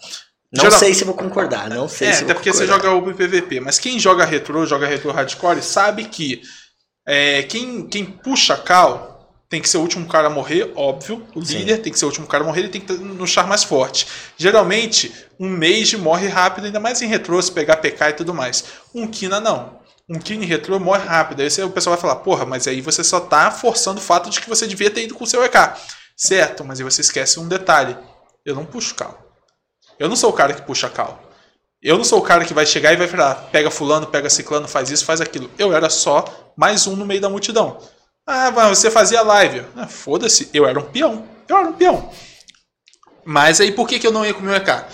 Não 0.51 0.63
Geral- 0.63 0.79
sei 0.79 0.93
se 0.95 1.03
vou 1.03 1.13
concordar, 1.13 1.69
não 1.69 1.87
sei 1.87 2.07
É, 2.07 2.13
se 2.13 2.23
até 2.23 2.33
porque 2.33 2.51
você 2.51 2.65
joga 2.65 2.91
UP 2.91 3.13
PVP, 3.13 3.59
mas 3.59 3.77
quem 3.77 3.99
joga 3.99 4.25
retro, 4.25 4.65
joga 4.65 4.87
retro 4.87 5.11
hardcore, 5.11 5.61
sabe 5.61 6.05
que 6.05 6.41
é, 7.07 7.43
quem, 7.43 7.87
quem 7.87 8.03
puxa 8.05 8.57
cal 8.57 9.07
tem 9.47 9.61
que 9.61 9.69
ser 9.69 9.77
o 9.77 9.81
último 9.81 10.07
cara 10.07 10.27
a 10.27 10.29
morrer, 10.29 10.71
óbvio. 10.75 11.25
O 11.35 11.43
Sim. 11.43 11.57
líder 11.59 11.79
tem 11.79 11.91
que 11.91 11.97
ser 11.97 12.05
o 12.05 12.07
último 12.07 12.27
cara 12.27 12.43
a 12.43 12.47
morrer, 12.47 12.61
ele 12.61 12.69
tem 12.69 12.81
que 12.81 12.91
estar 12.91 13.03
no 13.03 13.25
char 13.27 13.47
mais 13.47 13.63
forte. 13.63 14.05
Geralmente, 14.37 15.11
um 15.39 15.49
mage 15.49 15.97
morre 15.97 16.27
rápido, 16.27 16.65
ainda 16.65 16.79
mais 16.79 17.01
em 17.01 17.07
retro, 17.07 17.41
se 17.41 17.51
pegar 17.51 17.77
PK 17.77 18.09
e 18.09 18.13
tudo 18.13 18.33
mais. 18.33 18.63
Um 18.93 19.07
Kina 19.07 19.39
não. 19.39 19.79
Um 20.07 20.19
Kina 20.19 20.43
em 20.43 20.47
retro 20.47 20.79
morre 20.79 21.03
rápido. 21.03 21.41
Aí 21.41 21.47
o 21.63 21.69
pessoal 21.71 21.95
vai 21.95 22.01
falar, 22.01 22.17
porra, 22.17 22.45
mas 22.45 22.67
aí 22.67 22.79
você 22.81 23.03
só 23.03 23.19
tá 23.19 23.49
forçando 23.49 23.99
o 23.99 24.03
fato 24.03 24.29
de 24.29 24.39
que 24.39 24.49
você 24.49 24.67
devia 24.67 24.89
ter 24.91 25.03
ido 25.03 25.15
com 25.15 25.23
o 25.23 25.27
seu 25.27 25.43
EK. 25.43 25.73
Certo, 26.15 26.63
mas 26.63 26.79
aí 26.79 26.83
você 26.83 27.01
esquece 27.01 27.39
um 27.39 27.47
detalhe. 27.47 27.97
Eu 28.45 28.53
não 28.55 28.65
puxo 28.65 28.93
cal. 28.93 29.28
Eu 29.99 30.07
não 30.07 30.15
sou 30.15 30.29
o 30.29 30.33
cara 30.33 30.53
que 30.53 30.61
puxa 30.61 30.89
cal. 30.89 31.21
Eu 31.81 31.97
não 31.97 32.03
sou 32.03 32.19
o 32.19 32.23
cara 32.23 32.45
que 32.45 32.53
vai 32.53 32.65
chegar 32.65 32.93
e 32.93 32.97
vai 32.97 33.07
falar, 33.07 33.35
pega 33.51 33.69
fulano, 33.69 34.07
pega 34.07 34.29
ciclano, 34.29 34.67
faz 34.67 34.89
isso, 34.89 35.05
faz 35.05 35.21
aquilo. 35.21 35.49
Eu 35.57 35.73
era 35.73 35.89
só 35.89 36.53
mais 36.55 36.87
um 36.87 36.95
no 36.95 37.05
meio 37.05 37.21
da 37.21 37.29
multidão. 37.29 37.79
Ah, 38.25 38.51
mas 38.51 38.77
você 38.77 38.89
fazia 38.89 39.21
live. 39.21 39.65
Ah, 39.75 39.87
Foda-se, 39.87 40.49
eu 40.53 40.65
era 40.65 40.79
um 40.79 40.83
peão. 40.83 41.27
Eu 41.47 41.57
era 41.57 41.67
um 41.67 41.73
peão. 41.73 42.11
Mas 43.25 43.59
aí 43.59 43.71
por 43.71 43.87
que, 43.87 43.99
que 43.99 44.07
eu 44.07 44.11
não 44.11 44.25
ia 44.25 44.33
com 44.33 44.39
o 44.39 44.43
meu 44.43 44.55
EK? 44.55 44.85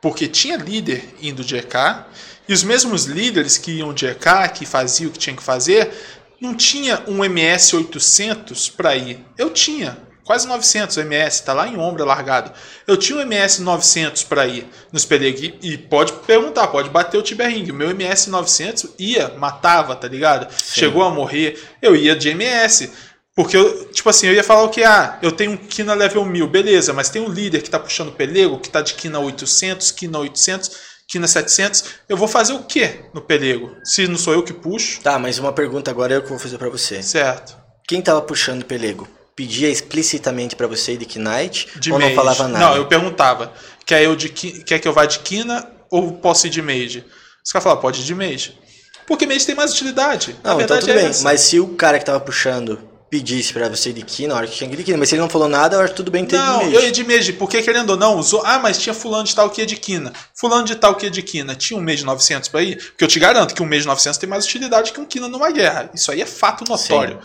Porque 0.00 0.28
tinha 0.28 0.56
líder 0.56 1.14
indo 1.20 1.44
de 1.44 1.56
EK, 1.56 2.04
e 2.48 2.52
os 2.52 2.62
mesmos 2.62 3.04
líderes 3.04 3.56
que 3.56 3.72
iam 3.72 3.92
de 3.92 4.06
EK, 4.06 4.50
que 4.54 4.66
faziam 4.66 5.08
o 5.08 5.12
que 5.12 5.18
tinha 5.18 5.34
que 5.34 5.42
fazer, 5.42 5.92
não 6.40 6.54
tinha 6.54 7.02
um 7.06 7.24
MS 7.24 7.74
800 7.74 8.68
para 8.68 8.94
ir. 8.96 9.24
Eu 9.38 9.50
tinha, 9.50 9.96
quase 10.24 10.48
900 10.48 10.96
MS, 10.96 11.42
tá 11.44 11.52
lá 11.52 11.68
em 11.68 11.76
ombro 11.76 12.04
largado. 12.04 12.50
Eu 12.86 12.96
tinha 12.96 13.18
um 13.18 13.20
MS 13.20 13.62
900 13.62 14.22
para 14.24 14.46
ir 14.46 14.66
nos 14.92 15.04
Peleg 15.04 15.58
e 15.62 15.76
pode 15.78 16.12
perguntar, 16.12 16.68
pode 16.68 16.88
bater 16.90 17.18
o 17.18 17.22
Tiberring. 17.22 17.70
O 17.70 17.74
meu 17.74 17.90
MS 17.90 18.30
900 18.30 18.86
ia, 18.98 19.28
matava, 19.36 19.94
tá 19.94 20.08
ligado? 20.08 20.46
Chegou 20.62 21.02
a 21.02 21.10
morrer, 21.10 21.62
eu 21.80 21.94
ia 21.94 22.16
de 22.16 22.30
MS. 22.30 22.90
Porque, 23.36 23.56
eu, 23.56 23.86
tipo 23.86 24.08
assim, 24.08 24.28
eu 24.28 24.32
ia 24.32 24.44
falar 24.44 24.62
o 24.62 24.68
que? 24.68 24.84
Ah, 24.84 25.18
eu 25.20 25.32
tenho 25.32 25.52
um 25.52 25.56
Kina 25.56 25.92
level 25.92 26.24
1000, 26.24 26.46
beleza, 26.46 26.92
mas 26.92 27.08
tem 27.10 27.20
um 27.20 27.28
líder 27.28 27.62
que 27.62 27.70
tá 27.70 27.80
puxando 27.80 28.12
pelego, 28.12 28.60
que 28.60 28.70
tá 28.70 28.80
de 28.80 28.94
Kina 28.94 29.18
800, 29.18 29.90
Kina 29.90 30.18
800, 30.20 30.70
Kina 31.08 31.26
700. 31.26 31.84
Eu 32.08 32.16
vou 32.16 32.28
fazer 32.28 32.52
o 32.52 32.62
que 32.62 32.88
no 33.12 33.20
pelego? 33.20 33.74
Se 33.82 34.06
não 34.06 34.16
sou 34.16 34.32
eu 34.34 34.42
que 34.44 34.52
puxo, 34.52 35.00
Tá, 35.02 35.18
mas 35.18 35.38
uma 35.40 35.52
pergunta 35.52 35.90
agora 35.90 36.14
eu 36.14 36.22
que 36.22 36.28
vou 36.28 36.38
fazer 36.38 36.58
pra 36.58 36.68
você. 36.68 37.02
certo. 37.02 37.56
Quem 37.88 38.00
tava 38.00 38.22
puxando 38.22 38.62
o 38.62 38.64
pelego? 38.64 39.06
Pedia 39.36 39.68
explicitamente 39.68 40.54
pra 40.56 40.66
você 40.66 40.92
ir 40.92 40.98
de 40.98 41.18
Knight 41.18 41.68
De 41.80 41.92
ou 41.92 41.98
não 41.98 42.06
mage. 42.06 42.14
falava 42.16 42.48
nada? 42.48 42.64
Não, 42.66 42.76
eu 42.76 42.86
perguntava, 42.86 43.52
quer, 43.84 44.02
eu 44.02 44.14
de, 44.14 44.28
quer 44.28 44.78
que 44.78 44.86
eu 44.86 44.92
vá 44.92 45.06
de 45.06 45.18
Kina 45.20 45.68
ou 45.90 46.12
posso 46.12 46.46
ir 46.46 46.50
de 46.50 46.62
mage? 46.62 47.04
Os 47.44 47.52
caras 47.52 47.64
falaram, 47.64 47.82
pode 47.82 48.00
ir 48.00 48.04
de 48.04 48.14
Mage. 48.14 48.58
Porque 49.06 49.26
Mage 49.26 49.44
tem 49.44 49.54
mais 49.54 49.70
utilidade. 49.72 50.34
A 50.42 50.48
Não, 50.48 50.54
então 50.54 50.76
verdade 50.76 50.80
tudo 50.86 50.90
é 50.92 50.94
bem. 50.94 51.06
essa. 51.10 51.22
Mas 51.24 51.42
se 51.42 51.60
o 51.60 51.68
cara 51.74 51.98
que 51.98 52.06
tava 52.06 52.18
puxando 52.20 52.80
pedisse 53.10 53.52
pra 53.52 53.68
você 53.68 53.90
ir 53.90 53.92
de 53.92 54.02
Ki, 54.02 54.26
na 54.26 54.34
hora 54.34 54.46
que 54.46 54.56
tinha 54.56 54.66
que 54.66 54.74
ir 54.74 54.78
de 54.78 54.82
Ki, 54.84 54.96
mas 54.96 55.10
se 55.10 55.14
ele 55.14 55.20
não 55.20 55.28
falou 55.28 55.46
nada, 55.46 55.76
eu 55.76 55.80
acho 55.82 55.92
tudo 55.92 56.10
bem 56.10 56.24
ter 56.24 56.38
Não, 56.38 56.60
de 56.60 56.64
eu 56.64 56.70
Mage. 56.72 56.86
ia 56.86 56.90
de 56.92 57.04
Mage, 57.04 57.32
porque 57.34 57.60
querendo 57.60 57.90
ou 57.90 57.96
não, 57.98 58.16
usou. 58.18 58.42
Ah, 58.46 58.58
mas 58.58 58.78
tinha 58.78 58.94
fulano 58.94 59.24
de 59.24 59.34
tal 59.34 59.50
que 59.50 59.60
ia 59.60 59.66
de 59.66 59.76
Quina. 59.76 60.10
Fulano 60.34 60.64
de 60.64 60.74
tal 60.74 60.94
que 60.94 61.04
ia 61.04 61.10
de 61.10 61.20
Quina. 61.22 61.54
Tinha 61.54 61.78
um 61.78 61.82
Mage 61.82 62.02
900 62.02 62.48
pra 62.48 62.62
ir? 62.62 62.76
Porque 62.76 63.04
eu 63.04 63.08
te 63.08 63.18
garanto 63.20 63.54
que 63.54 63.62
um 63.62 63.66
Mage 63.68 63.86
900 63.86 64.16
tem 64.16 64.28
mais 64.28 64.46
utilidade 64.46 64.90
que 64.92 65.00
um 65.00 65.04
Quina 65.04 65.28
numa 65.28 65.50
guerra. 65.50 65.90
Isso 65.92 66.10
aí 66.10 66.22
é 66.22 66.26
fato 66.26 66.64
notório. 66.66 67.18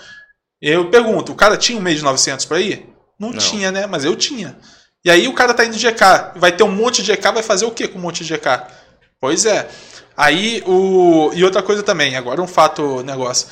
Eu 0.62 0.90
pergunto, 0.90 1.32
o 1.32 1.36
cara 1.36 1.56
tinha 1.58 1.78
um 1.78 1.82
Mage 1.82 2.02
900 2.04 2.46
pra 2.46 2.60
ir? 2.60 2.88
Não, 3.20 3.32
Não. 3.32 3.38
tinha, 3.38 3.72
né? 3.72 3.86
Mas 3.88 4.04
eu 4.06 4.16
tinha. 4.16 4.58
E 5.04 5.10
aí 5.10 5.28
o 5.28 5.34
cara 5.34 5.54
tá 5.54 5.64
indo 5.66 5.76
de 5.78 5.88
EK. 5.88 6.02
Vai 6.36 6.52
ter 6.52 6.64
um 6.64 6.72
monte 6.72 7.02
de 7.02 7.12
EK, 7.12 7.32
vai 7.32 7.44
fazer 7.44 7.66
o 7.66 7.72
que 7.72 7.88
com 7.88 7.98
um 7.98 8.02
monte 8.02 8.26
de 8.26 8.34
EK? 8.34 8.46
Pois 9.20 9.46
é. 9.46 9.68
Aí 10.18 10.62
o. 10.66 11.32
E 11.34 11.44
outra 11.44 11.62
coisa 11.64 11.82
também, 11.84 12.16
agora 12.18 12.42
um 12.42 12.48
fato 12.48 13.02
negócio. 13.04 13.48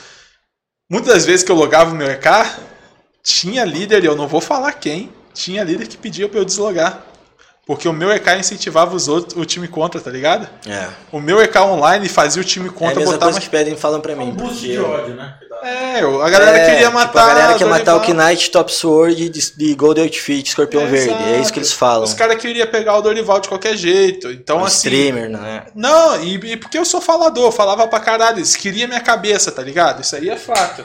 Muitas 0.90 1.14
das 1.14 1.26
vezes 1.26 1.44
que 1.44 1.52
eu 1.52 1.56
logava 1.56 1.92
o 1.92 1.96
meu 1.96 2.08
EK, 2.10 2.28
tinha 3.24 3.64
líder, 3.66 4.04
e 4.04 4.08
eu 4.08 4.16
não 4.16 4.28
vou 4.28 4.40
falar 4.42 4.72
quem, 4.74 5.12
tinha 5.34 5.64
líder 5.64 5.88
que 5.88 5.98
pedia 5.98 6.28
pra 6.30 6.40
eu 6.40 6.46
deslogar. 6.46 7.04
Porque 7.66 7.88
o 7.90 7.92
meu 7.94 8.10
EK 8.14 8.30
incentivava 8.40 8.96
os 8.96 9.10
outros, 9.10 9.38
o 9.38 9.44
time 9.44 9.68
contra, 9.68 10.00
tá 10.00 10.10
ligado? 10.10 10.50
É. 10.66 10.88
O 11.12 11.20
meu 11.20 11.42
EK 11.42 11.58
online 11.60 12.08
fazia 12.08 12.42
o 12.42 12.46
time 12.46 12.68
É 12.68 12.70
a 12.70 12.74
contra 12.74 12.96
mesma 12.96 13.12
botar 13.14 13.26
coisa 13.26 13.40
mais. 13.40 13.44
que 13.44 13.50
pedem 13.52 13.74
e 13.74 13.78
falam 13.78 14.00
pra 14.00 14.14
É 14.14 14.16
mim. 14.16 14.24
um 14.30 14.32
boost 14.32 14.54
porque 14.60 14.72
de 14.72 14.80
ódio, 14.80 15.16
né? 15.16 15.38
É, 15.64 16.02
eu- 16.04 16.22
a 16.22 16.30
galera 16.30 16.58
É, 16.58 16.70
queria 16.72 16.90
matar. 16.92 17.08
Tipo, 17.08 17.20
a 17.20 17.28
galera 17.28 17.58
quer 17.58 17.66
matar 17.66 17.96
o. 17.96 18.14
Knight, 18.14 18.52
Top 18.52 18.72
Sword 18.72 19.30
de, 19.30 19.52
de 19.56 19.74
Gold 19.76 20.00
Outfit, 20.02 20.48
Escorpião 20.50 20.88
Verde. 20.88 21.14
É 21.34 21.40
isso 21.42 21.52
que 21.52 21.60
eles 21.60 21.74
falam. 21.74 22.04
Os 22.04 22.14
caras 22.14 22.38
queriam 22.38 22.68
pegar 22.68 22.96
o 22.98 23.02
Dorival 23.02 23.40
de 23.40 23.48
qualquer 23.50 23.76
jeito. 23.76 24.30
Então, 24.32 24.60
Um 24.60 24.66
assim. 24.66 24.88
streamer, 24.88 25.30
né? 25.30 25.64
Não, 25.76 26.22
e, 26.24 26.36
e 26.36 26.58
porque 26.58 26.78
eu 26.78 26.86
sou 26.86 27.02
falador, 27.02 27.46
eu 27.46 27.52
falava 27.52 27.88
pra 27.88 28.00
caralho. 28.00 28.38
Eles 28.40 28.56
queriam 28.56 28.88
minha 28.88 29.02
cabeça, 29.02 29.52
tá 29.52 29.62
ligado? 29.62 30.02
Isso 30.02 30.16
aí 30.16 30.30
é 30.30 30.36
fato. 30.38 30.84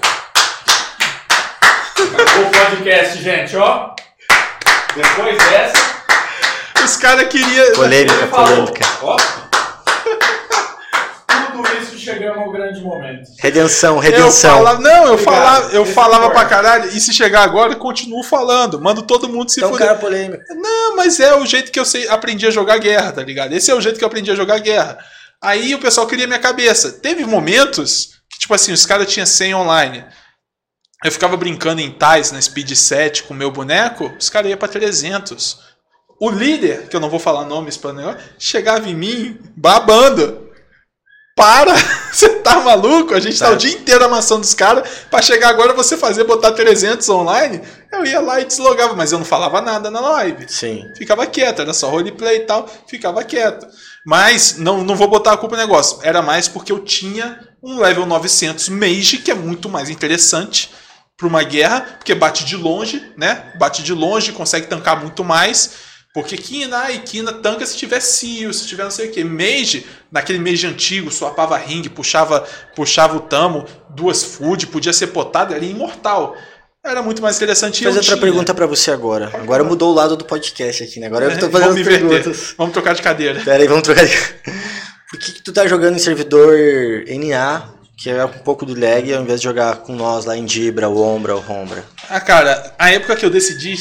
O 1.99 2.51
podcast, 2.51 3.23
gente, 3.23 3.57
ó. 3.57 3.90
Depois 4.94 5.36
dessa. 5.39 5.93
Os 6.85 6.97
caras 6.97 7.28
queriam. 7.28 7.73
Polêmica, 7.74 8.27
polêmica. 8.27 8.86
Ó. 9.03 9.16
Tudo 11.53 11.69
isso 11.83 11.99
chegamos 11.99 12.39
ao 12.39 12.51
grande 12.51 12.81
momento. 12.81 13.29
Redenção, 13.39 13.95
Eu 13.97 14.01
redenção. 14.01 14.57
falava, 14.59 14.81
não, 14.81 14.91
eu 15.07 15.12
Obrigado. 15.15 15.24
falava, 15.24 15.73
eu 15.73 15.83
Esse 15.83 15.93
falava 15.93 16.31
pra 16.31 16.45
caralho, 16.47 16.91
e 16.91 17.01
se 17.01 17.12
chegar 17.12 17.43
agora, 17.43 17.73
eu 17.73 17.79
continuo 17.79 18.23
falando. 18.24 18.81
Mando 18.81 19.03
todo 19.03 19.29
mundo 19.29 19.51
se 19.51 19.61
Então, 19.61 19.70
fuder. 19.70 19.87
cara 19.87 19.99
polêmico. 19.99 20.43
Não, 20.55 20.97
mas 20.97 21.20
é 21.20 21.35
o 21.37 21.45
jeito 21.47 21.70
que 21.70 21.79
eu 21.79 21.85
sei, 21.85 22.09
aprendi 22.09 22.47
a 22.47 22.51
jogar 22.51 22.79
guerra, 22.79 23.12
tá 23.12 23.23
ligado? 23.23 23.53
Esse 23.53 23.70
é 23.70 23.74
o 23.74 23.81
jeito 23.81 23.99
que 23.99 24.05
eu 24.05 24.09
aprendi 24.09 24.31
a 24.31 24.35
jogar 24.35 24.59
guerra. 24.59 24.99
Aí 25.41 25.74
o 25.74 25.79
pessoal 25.81 26.07
queria 26.07 26.27
minha 26.27 26.39
cabeça. 26.39 26.93
Teve 26.93 27.24
momentos 27.24 28.11
que, 28.31 28.39
tipo 28.39 28.55
assim, 28.55 28.73
os 28.73 28.87
caras 28.87 29.12
tinham 29.12 29.27
100 29.27 29.55
online. 29.55 30.05
Eu 31.05 31.11
ficava 31.11 31.37
brincando 31.37 31.81
em 31.81 31.91
tais 31.91 32.31
na 32.31 32.41
Speed 32.41 32.73
7 32.74 33.24
com 33.24 33.35
o 33.35 33.37
meu 33.37 33.51
boneco, 33.51 34.12
os 34.19 34.31
caras 34.31 34.49
iam 34.51 34.59
pra 34.59 34.69
300. 34.69 35.59
O 36.20 36.31
líder, 36.31 36.87
que 36.89 36.95
eu 36.95 37.01
não 37.01 37.11
vou 37.11 37.19
falar 37.19 37.45
nomes 37.45 37.77
pra 37.77 37.93
negócio, 37.93 38.20
chegava 38.39 38.89
em 38.89 38.95
mim 38.95 39.37
babando. 39.57 40.52
Para! 41.34 41.74
Você 42.12 42.28
tá 42.40 42.60
maluco? 42.60 43.14
A 43.14 43.20
gente 43.20 43.38
tá, 43.38 43.46
Tá. 43.46 43.52
o 43.52 43.56
dia 43.56 43.72
inteiro 43.72 44.04
amassando 44.04 44.42
os 44.42 44.52
caras. 44.54 44.86
Pra 45.10 45.22
chegar 45.22 45.48
agora 45.48 45.72
você 45.72 45.96
fazer 45.96 46.24
botar 46.24 46.52
300 46.52 47.09
online, 47.09 47.62
eu 47.90 48.04
ia 48.04 48.20
lá 48.20 48.40
e 48.40 48.44
deslogava, 48.44 48.94
mas 48.94 49.12
eu 49.12 49.18
não 49.18 49.24
falava 49.24 49.60
nada 49.62 49.90
na 49.90 50.00
live 50.00 50.46
Sim. 50.48 50.84
ficava 50.96 51.26
quieto, 51.26 51.62
era 51.62 51.72
só 51.72 51.88
roleplay 51.88 52.38
e 52.38 52.40
tal, 52.40 52.68
ficava 52.86 53.24
quieto. 53.24 53.66
Mas 54.04 54.56
não, 54.59 54.84
não 54.84 54.94
vou 54.94 55.09
botar 55.09 55.32
a 55.32 55.36
culpa 55.36 55.56
no 55.56 55.62
negócio, 55.62 55.98
era 56.02 56.20
mais 56.20 56.48
porque 56.48 56.70
eu 56.72 56.80
tinha 56.80 57.40
um 57.62 57.78
level 57.80 58.04
900 58.04 58.68
mage, 58.68 59.18
que 59.18 59.30
é 59.30 59.34
muito 59.34 59.68
mais 59.68 59.88
interessante 59.88 60.70
para 61.16 61.26
uma 61.28 61.42
guerra, 61.44 61.80
porque 61.98 62.14
bate 62.14 62.44
de 62.44 62.56
longe, 62.56 63.10
né? 63.16 63.52
Bate 63.59 63.82
de 63.82 63.94
longe, 63.94 64.32
consegue 64.32 64.66
tancar 64.66 65.00
muito 65.00 65.22
mais. 65.24 65.70
Porque 66.14 66.36
Kina 66.36 66.90
e 66.90 66.98
Kina 67.01 67.32
tanca 67.32 67.64
se 67.64 67.76
tiver 67.76 67.98
Seal, 68.01 68.52
se 68.52 68.66
tiver 68.66 68.84
não 68.84 68.90
sei 68.90 69.09
o 69.09 69.12
que. 69.12 69.24
Mage, 69.24 69.86
naquele 70.10 70.39
Mage 70.39 70.66
antigo, 70.66 71.10
swapava 71.10 71.56
ring, 71.56 71.82
puxava, 71.89 72.47
puxava 72.76 73.16
o 73.16 73.20
tamo, 73.20 73.64
duas 73.89 74.22
food, 74.22 74.66
podia 74.66 74.93
ser 74.93 75.06
potado, 75.09 75.55
era 75.55 75.64
imortal. 75.64 76.36
Era 76.84 77.01
muito 77.01 77.22
mais 77.22 77.36
interessante. 77.36 77.82
Vou 77.84 77.93
fazer 77.93 77.98
outra 78.01 78.16
tinha. 78.16 78.20
pergunta 78.26 78.52
pra 78.52 78.66
você 78.66 78.90
agora. 78.90 79.30
Agora 79.34 79.62
mudou 79.64 79.90
o 79.93 79.94
lado 79.94 80.16
do 80.16 80.24
podcast 80.24 80.82
aqui, 80.82 80.98
né? 81.01 81.06
Agora 81.06 81.26
eu 81.26 81.39
tô 81.39 81.48
Vamos 81.48 81.68
fazendo 81.68 81.80
inverter. 81.80 82.09
perguntas. 82.09 82.55
Vamos 82.59 82.72
trocar 82.72 82.94
de 82.94 83.02
cadeira. 83.02 83.40
Pera 83.40 83.62
aí, 83.62 83.68
vamos 83.68 83.82
trocar. 83.84 84.05
de- 84.05 84.12
Por 85.09 85.18
que, 85.18 85.32
que 85.32 85.43
tu 85.43 85.52
tá 85.52 85.66
jogando 85.66 85.94
em 85.97 85.98
servidor 86.01 86.52
NA, 87.06 87.68
que 87.97 88.10
é 88.10 88.24
um 88.24 88.28
pouco 88.30 88.66
do 88.66 88.78
lag, 88.78 89.14
ao 89.14 89.22
invés 89.22 89.40
de 89.40 89.44
jogar 89.44 89.76
com 89.76 89.94
nós 89.94 90.24
lá 90.24 90.36
em 90.36 90.44
Dibra, 90.44 90.89
o 90.89 91.01
Ombra, 91.01 91.36
o 91.36 91.40
Rombra? 91.40 91.84
Ah, 92.10 92.20
cara, 92.20 92.74
a 92.78 92.90
época 92.90 93.14
que 93.16 93.24
eu 93.24 93.30
decidi. 93.30 93.76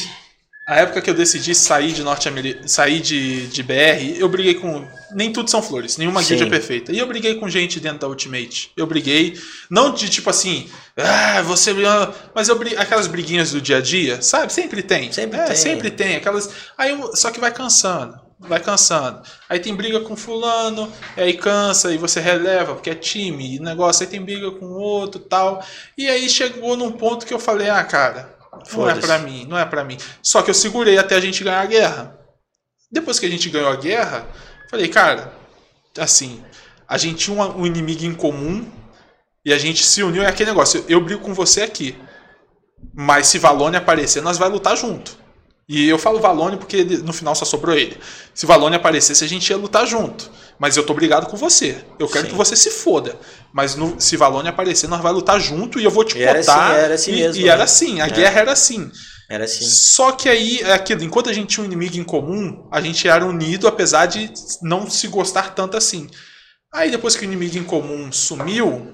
A 0.64 0.76
época 0.76 1.02
que 1.02 1.10
eu 1.10 1.14
decidi 1.14 1.56
sair 1.56 1.92
de 1.92 2.04
Norte 2.04 2.28
sair 2.66 3.00
de, 3.00 3.48
de 3.48 3.62
BR, 3.64 4.16
eu 4.16 4.28
briguei 4.28 4.54
com. 4.54 4.86
Nem 5.10 5.32
tudo 5.32 5.50
são 5.50 5.60
flores, 5.60 5.96
nenhuma 5.96 6.22
Sim. 6.22 6.28
guilda 6.36 6.44
é 6.46 6.50
perfeita. 6.50 6.92
E 6.92 6.98
eu 6.98 7.06
briguei 7.06 7.34
com 7.34 7.48
gente 7.48 7.80
dentro 7.80 7.98
da 7.98 8.08
Ultimate. 8.08 8.70
Eu 8.76 8.86
briguei, 8.86 9.36
não 9.68 9.92
de 9.92 10.08
tipo 10.08 10.30
assim, 10.30 10.70
ah, 10.96 11.42
você. 11.42 11.74
Mas 12.32 12.48
eu 12.48 12.56
briguei. 12.56 12.78
Aquelas 12.78 13.08
briguinhas 13.08 13.50
do 13.50 13.60
dia 13.60 13.78
a 13.78 13.80
dia, 13.80 14.22
sabe? 14.22 14.52
Sempre 14.52 14.82
tem. 14.82 15.10
Sempre 15.12 15.40
É, 15.40 15.44
tem. 15.46 15.56
Sempre 15.56 15.90
tem. 15.90 16.16
Aquelas. 16.16 16.48
Aí, 16.78 16.90
eu- 16.90 17.14
só 17.16 17.30
que 17.32 17.40
vai 17.40 17.52
cansando. 17.52 18.20
Vai 18.38 18.58
cansando. 18.60 19.22
Aí 19.48 19.60
tem 19.60 19.74
briga 19.74 20.00
com 20.00 20.16
fulano, 20.16 20.92
aí 21.16 21.34
cansa, 21.34 21.92
e 21.92 21.96
você 21.96 22.20
releva, 22.20 22.74
porque 22.74 22.90
é 22.90 22.94
time, 22.94 23.54
e 23.56 23.60
negócio, 23.60 24.02
aí 24.04 24.10
tem 24.10 24.20
briga 24.20 24.50
com 24.50 24.66
outro 24.66 25.20
tal. 25.20 25.64
E 25.96 26.08
aí 26.08 26.28
chegou 26.28 26.76
num 26.76 26.90
ponto 26.90 27.24
que 27.24 27.32
eu 27.32 27.38
falei, 27.38 27.68
ah, 27.68 27.84
cara, 27.84 28.31
não 28.72 28.88
é 28.88 28.94
pra 28.94 29.18
mim, 29.18 29.46
não 29.46 29.58
é 29.58 29.64
pra 29.64 29.84
mim. 29.84 29.96
Só 30.22 30.42
que 30.42 30.50
eu 30.50 30.54
segurei 30.54 30.98
até 30.98 31.14
a 31.14 31.20
gente 31.20 31.42
ganhar 31.42 31.60
a 31.60 31.66
guerra. 31.66 32.18
Depois 32.90 33.18
que 33.18 33.26
a 33.26 33.30
gente 33.30 33.48
ganhou 33.48 33.70
a 33.70 33.76
guerra, 33.76 34.26
falei, 34.70 34.88
cara, 34.88 35.32
assim, 35.98 36.44
a 36.86 36.98
gente 36.98 37.24
tinha 37.24 37.42
um 37.42 37.66
inimigo 37.66 38.04
em 38.04 38.14
comum 38.14 38.70
e 39.44 39.52
a 39.52 39.58
gente 39.58 39.82
se 39.82 40.02
uniu. 40.02 40.22
É 40.22 40.26
aquele 40.26 40.50
negócio, 40.50 40.84
eu, 40.88 41.00
brigo 41.00 41.22
com 41.22 41.32
você 41.32 41.62
aqui. 41.62 41.98
Mas 42.92 43.28
se 43.28 43.38
Valone 43.38 43.76
aparecer, 43.76 44.20
nós 44.20 44.36
vai 44.36 44.48
lutar 44.48 44.76
junto. 44.76 45.16
E 45.74 45.88
eu 45.88 45.98
falo 45.98 46.20
Valone 46.20 46.56
porque 46.58 46.76
ele- 46.76 46.98
no 46.98 47.12
final 47.12 47.34
só 47.34 47.44
sobrou 47.44 47.74
ele. 47.74 47.96
Se 48.34 48.44
Valone 48.44 48.76
aparecesse, 48.76 49.24
a 49.24 49.28
gente 49.28 49.48
ia 49.48 49.56
lutar 49.56 49.86
junto. 49.86 50.30
Mas 50.58 50.76
eu 50.76 50.84
tô 50.84 50.92
brigado 50.92 51.26
com 51.26 51.36
você. 51.36 51.82
Eu 51.98 52.08
quero 52.08 52.26
Sim. 52.26 52.30
que 52.32 52.36
você 52.36 52.54
se 52.54 52.70
foda. 52.70 53.18
Mas 53.52 53.74
no- 53.74 53.96
se 53.98 54.16
Valone 54.16 54.48
aparecer, 54.48 54.86
nós 54.86 55.00
vai 55.00 55.12
lutar 55.12 55.40
junto 55.40 55.80
e 55.80 55.84
eu 55.84 55.90
vou 55.90 56.04
te 56.04 56.18
E 56.18 56.22
era 56.22 56.38
botar. 56.40 56.66
assim, 56.66 56.74
era 56.84 56.94
assim 56.94 57.12
e, 57.12 57.16
mesmo, 57.16 57.40
E 57.42 57.44
né? 57.46 57.50
era 57.50 57.64
assim, 57.64 58.00
a 58.00 58.06
É. 58.06 58.10
guerra 58.10 58.40
era 58.40 58.52
assim. 58.52 58.90
Era 59.30 59.44
assim. 59.44 59.64
Só 59.64 60.12
que 60.12 60.28
aí, 60.28 60.60
é 60.60 60.72
aquilo, 60.74 61.02
enquanto 61.02 61.30
a 61.30 61.32
gente 61.32 61.48
tinha 61.48 61.62
um 61.62 61.66
inimigo 61.66 61.96
em 61.96 62.04
comum, 62.04 62.68
a 62.70 62.80
gente 62.82 63.08
era 63.08 63.24
unido, 63.24 63.66
apesar 63.66 64.04
de 64.06 64.30
não 64.60 64.90
se 64.90 65.08
gostar 65.08 65.54
tanto 65.54 65.74
assim. 65.76 66.06
Aí 66.72 66.90
depois 66.90 67.16
que 67.16 67.22
o 67.22 67.24
inimigo 67.24 67.56
em 67.56 67.64
comum 67.64 68.12
sumiu, 68.12 68.92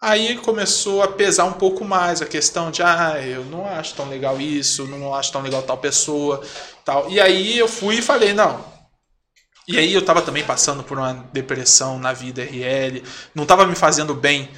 aí 0.00 0.36
começou 0.38 1.02
a 1.02 1.08
pesar 1.08 1.44
um 1.44 1.52
pouco 1.52 1.84
mais 1.84 2.22
a 2.22 2.26
questão 2.26 2.70
de, 2.70 2.82
ah, 2.82 3.20
eu 3.20 3.44
não 3.44 3.66
acho 3.66 3.94
tão 3.94 4.08
legal 4.08 4.40
isso, 4.40 4.86
não 4.86 5.14
acho 5.14 5.32
tão 5.32 5.42
legal 5.42 5.62
tal 5.62 5.78
pessoa, 5.78 6.42
tal. 6.84 7.10
E 7.10 7.20
aí 7.20 7.58
eu 7.58 7.68
fui 7.68 7.96
e 7.96 8.02
falei, 8.02 8.32
não. 8.32 8.64
E 9.66 9.78
aí 9.78 9.92
eu 9.92 10.02
tava 10.02 10.22
também 10.22 10.44
passando 10.44 10.82
por 10.82 10.98
uma 10.98 11.12
depressão 11.32 11.98
na 11.98 12.12
vida 12.12 12.42
RL, 12.42 13.02
não 13.34 13.44
tava 13.44 13.66
me 13.66 13.74
fazendo 13.74 14.14
bem. 14.14 14.48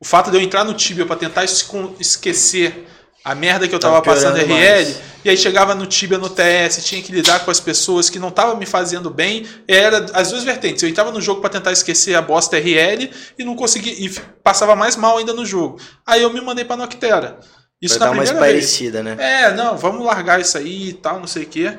O 0.00 0.04
fato 0.04 0.30
de 0.30 0.36
eu 0.36 0.40
entrar 0.40 0.62
no 0.64 0.74
Tibia 0.74 1.06
pra 1.06 1.16
tentar 1.16 1.44
esquecer 1.44 2.86
a 3.24 3.34
merda 3.34 3.68
que 3.68 3.74
eu 3.74 3.78
tava 3.78 4.00
Tava 4.00 4.14
passando 4.14 4.36
RL, 4.36 4.48
mais. 4.48 5.00
e 5.24 5.30
aí 5.30 5.36
chegava 5.36 5.74
no 5.74 5.86
Tibia, 5.86 6.16
no 6.18 6.30
TS, 6.30 6.84
tinha 6.84 7.02
que 7.02 7.12
lidar 7.12 7.44
com 7.44 7.50
as 7.50 7.60
pessoas 7.60 8.08
que 8.08 8.18
não 8.18 8.28
estavam 8.28 8.56
me 8.56 8.64
fazendo 8.64 9.10
bem. 9.10 9.46
Era 9.66 10.06
as 10.14 10.30
duas 10.30 10.44
vertentes. 10.44 10.82
Eu 10.82 10.88
entrava 10.88 11.10
no 11.12 11.20
jogo 11.20 11.40
pra 11.40 11.50
tentar 11.50 11.72
esquecer 11.72 12.14
a 12.14 12.22
bosta 12.22 12.56
RL 12.58 13.10
e 13.38 13.44
não 13.44 13.54
conseguia 13.54 13.92
e 13.92 14.08
passava 14.42 14.74
mais 14.74 14.96
mal 14.96 15.18
ainda 15.18 15.32
no 15.34 15.44
jogo. 15.44 15.78
Aí 16.06 16.22
eu 16.22 16.32
me 16.32 16.40
mandei 16.40 16.64
pra 16.64 16.76
Noctera. 16.76 17.38
Isso 17.80 17.98
Vai 17.98 18.08
na 18.08 18.14
dar 18.14 18.18
uma 18.18 18.24
primeira 18.24 18.46
vez. 18.46 18.64
parecida, 18.64 19.02
né? 19.02 19.16
É, 19.18 19.52
não, 19.54 19.76
vamos 19.76 20.04
largar 20.04 20.40
isso 20.40 20.56
aí 20.58 20.88
e 20.88 20.92
tal, 20.94 21.20
não 21.20 21.26
sei 21.26 21.44
o 21.44 21.46
quê. 21.46 21.78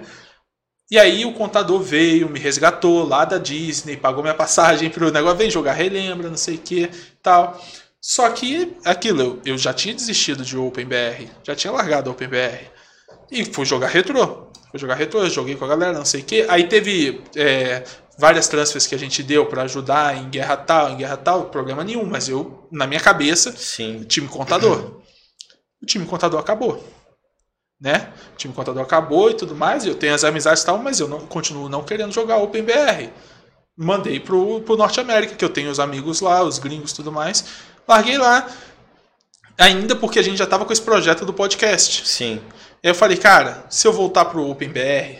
E 0.91 0.97
aí 0.97 1.23
o 1.25 1.33
contador 1.33 1.81
veio, 1.81 2.29
me 2.29 2.39
resgatou 2.39 3.07
lá 3.07 3.23
da 3.23 3.37
Disney, 3.37 3.95
pagou 3.97 4.23
minha 4.23 4.33
passagem 4.33 4.89
pro 4.89 5.11
negócio, 5.11 5.37
vem 5.37 5.49
jogar 5.49 5.73
relembra, 5.73 6.29
não 6.29 6.37
sei 6.37 6.55
o 6.55 6.59
que, 6.59 6.89
tal. 7.21 7.59
Só 8.01 8.29
que 8.29 8.77
aquilo, 8.85 9.21
eu, 9.21 9.41
eu 9.45 9.57
já 9.57 9.73
tinha 9.73 9.93
desistido 9.93 10.43
de 10.45 10.57
OpenBR, 10.57 11.29
já 11.43 11.55
tinha 11.55 11.71
largado 11.71 12.09
o 12.09 12.13
OpenBR. 12.13 12.71
E 13.31 13.45
fui 13.45 13.65
jogar 13.65 13.87
retrô. 13.87 14.47
Fui 14.71 14.79
jogar 14.79 14.95
retrô, 14.95 15.27
joguei 15.29 15.55
com 15.55 15.65
a 15.65 15.67
galera, 15.67 15.97
não 15.97 16.05
sei 16.05 16.21
o 16.21 16.23
que. 16.23 16.41
Aí 16.49 16.67
teve 16.67 17.21
é, 17.35 17.83
várias 18.17 18.47
transfers 18.47 18.85
que 18.85 18.95
a 18.95 18.99
gente 18.99 19.23
deu 19.23 19.45
pra 19.45 19.63
ajudar 19.63 20.15
em 20.17 20.29
guerra 20.29 20.57
tal, 20.57 20.91
em 20.91 20.97
guerra 20.97 21.17
tal, 21.17 21.45
problema 21.45 21.83
nenhum, 21.83 22.05
mas 22.05 22.29
eu, 22.29 22.67
na 22.71 22.85
minha 22.85 22.99
cabeça, 22.99 23.51
Sim. 23.51 24.03
time 24.03 24.27
contador. 24.27 25.01
O 25.81 25.85
time 25.85 26.05
contador 26.05 26.39
acabou. 26.39 26.83
Né? 27.79 28.11
O 28.33 28.37
time 28.37 28.53
contador 28.53 28.83
acabou 28.83 29.29
e 29.29 29.33
tudo 29.33 29.55
mais. 29.55 29.85
Eu 29.85 29.95
tenho 29.95 30.13
as 30.13 30.23
amizades 30.23 30.63
e 30.63 30.65
tal, 30.65 30.77
mas 30.77 30.99
eu 30.99 31.07
não, 31.07 31.19
continuo 31.21 31.69
não 31.69 31.83
querendo 31.83 32.11
jogar 32.11 32.37
OpenBR. 32.37 33.09
mandei 33.77 34.19
pro, 34.19 34.61
pro 34.61 34.75
Norte 34.75 34.99
América, 34.99 35.35
que 35.35 35.45
eu 35.45 35.49
tenho 35.49 35.71
os 35.71 35.79
amigos 35.79 36.19
lá, 36.19 36.43
os 36.43 36.59
gringos 36.59 36.91
e 36.91 36.95
tudo 36.95 37.11
mais. 37.11 37.45
Larguei 37.89 38.17
lá. 38.17 38.45
Ainda 39.57 39.95
porque 39.95 40.19
a 40.19 40.23
gente 40.23 40.37
já 40.37 40.45
tava 40.45 40.63
com 40.63 40.71
esse 40.71 40.81
projeto 40.81 41.25
do 41.25 41.33
podcast. 41.33 42.07
Sim. 42.07 42.39
Eu 42.81 42.95
falei, 42.95 43.17
cara, 43.17 43.65
se 43.69 43.85
eu 43.87 43.91
voltar 43.91 44.25
pro 44.25 44.47
OpenBR, 44.49 45.17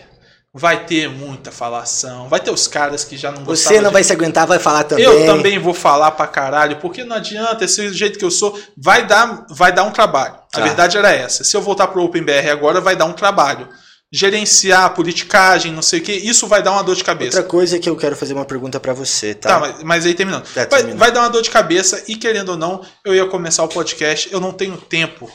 vai 0.54 0.84
ter 0.86 1.10
muita 1.10 1.50
falação, 1.52 2.26
vai 2.28 2.40
ter 2.40 2.50
os 2.50 2.66
caras 2.66 3.04
que 3.04 3.16
já 3.18 3.30
não 3.30 3.38
Você 3.44 3.64
gostavam 3.64 3.82
não 3.82 3.90
de 3.90 3.92
vai 3.92 4.02
se 4.04 4.12
aguentar, 4.12 4.46
vai 4.46 4.58
falar 4.58 4.84
também. 4.84 5.04
eu 5.04 5.26
também 5.26 5.58
vou 5.58 5.74
falar 5.74 6.12
pra 6.12 6.26
caralho, 6.26 6.76
porque 6.76 7.04
não 7.04 7.16
adianta, 7.16 7.64
esse 7.64 7.92
jeito 7.92 8.18
que 8.18 8.24
eu 8.24 8.30
sou, 8.30 8.58
vai 8.76 9.06
dar, 9.06 9.44
vai 9.50 9.72
dar 9.72 9.82
um 9.84 9.90
trabalho. 9.90 10.34
A 10.54 10.58
Tá. 10.58 10.62
verdade 10.64 10.96
era 10.96 11.10
essa. 11.12 11.44
Se 11.44 11.54
eu 11.56 11.60
voltar 11.60 11.88
pro 11.88 12.02
OpenBR 12.02 12.48
agora, 12.50 12.80
vai 12.80 12.96
dar 12.96 13.04
um 13.04 13.12
trabalho. 13.12 13.68
Gerenciar, 14.12 14.92
politicagem, 14.92 15.72
não 15.72 15.82
sei 15.82 16.00
o 16.00 16.02
que, 16.02 16.12
isso 16.12 16.48
vai 16.48 16.60
dar 16.60 16.72
uma 16.72 16.82
dor 16.82 16.96
de 16.96 17.04
cabeça. 17.04 17.38
Outra 17.38 17.48
coisa 17.48 17.78
que 17.78 17.88
eu 17.88 17.96
quero 17.96 18.16
fazer 18.16 18.34
uma 18.34 18.44
pergunta 18.44 18.80
pra 18.80 18.92
você, 18.92 19.36
tá? 19.36 19.50
Tá, 19.50 19.60
mas, 19.60 19.82
mas 19.84 20.06
aí 20.06 20.14
terminando. 20.14 20.44
É, 20.56 20.66
vai, 20.66 20.82
vai 20.94 21.12
dar 21.12 21.20
uma 21.20 21.30
dor 21.30 21.42
de 21.42 21.50
cabeça 21.50 22.02
e 22.08 22.16
querendo 22.16 22.48
ou 22.50 22.56
não, 22.56 22.84
eu 23.04 23.14
ia 23.14 23.24
começar 23.26 23.62
o 23.62 23.68
podcast, 23.68 24.32
eu 24.32 24.40
não 24.40 24.52
tenho 24.52 24.76
tempo 24.76 25.30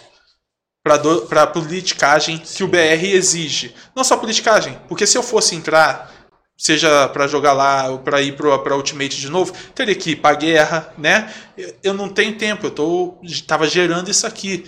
pra 0.84 1.48
politicagem 1.48 2.38
que 2.38 2.64
o 2.66 2.68
BR 2.68 3.06
exige. 3.06 3.74
Não 3.96 4.04
só 4.04 4.18
politicagem, 4.18 4.78
porque 4.90 5.08
se 5.08 5.18
eu 5.18 5.24
fosse 5.24 5.56
entrar, 5.56 6.14
seja 6.58 7.08
pra 7.08 7.28
jogar 7.28 7.54
lá 7.54 7.88
ou 7.90 8.00
pra 8.00 8.22
ir 8.22 8.36
pro, 8.36 8.60
pra 8.60 8.76
Ultimate 8.76 9.20
de 9.20 9.30
novo, 9.30 9.54
teria 9.74 9.96
que 9.96 10.12
ir 10.12 10.16
pra 10.18 10.36
guerra, 10.36 10.94
né? 10.98 11.34
Eu, 11.58 11.76
eu 11.82 11.94
não 11.94 12.10
tenho 12.10 12.38
tempo, 12.38 12.68
eu 12.68 12.72
tô, 12.72 13.18
tava 13.48 13.68
gerando 13.68 14.12
isso 14.12 14.28
aqui. 14.28 14.66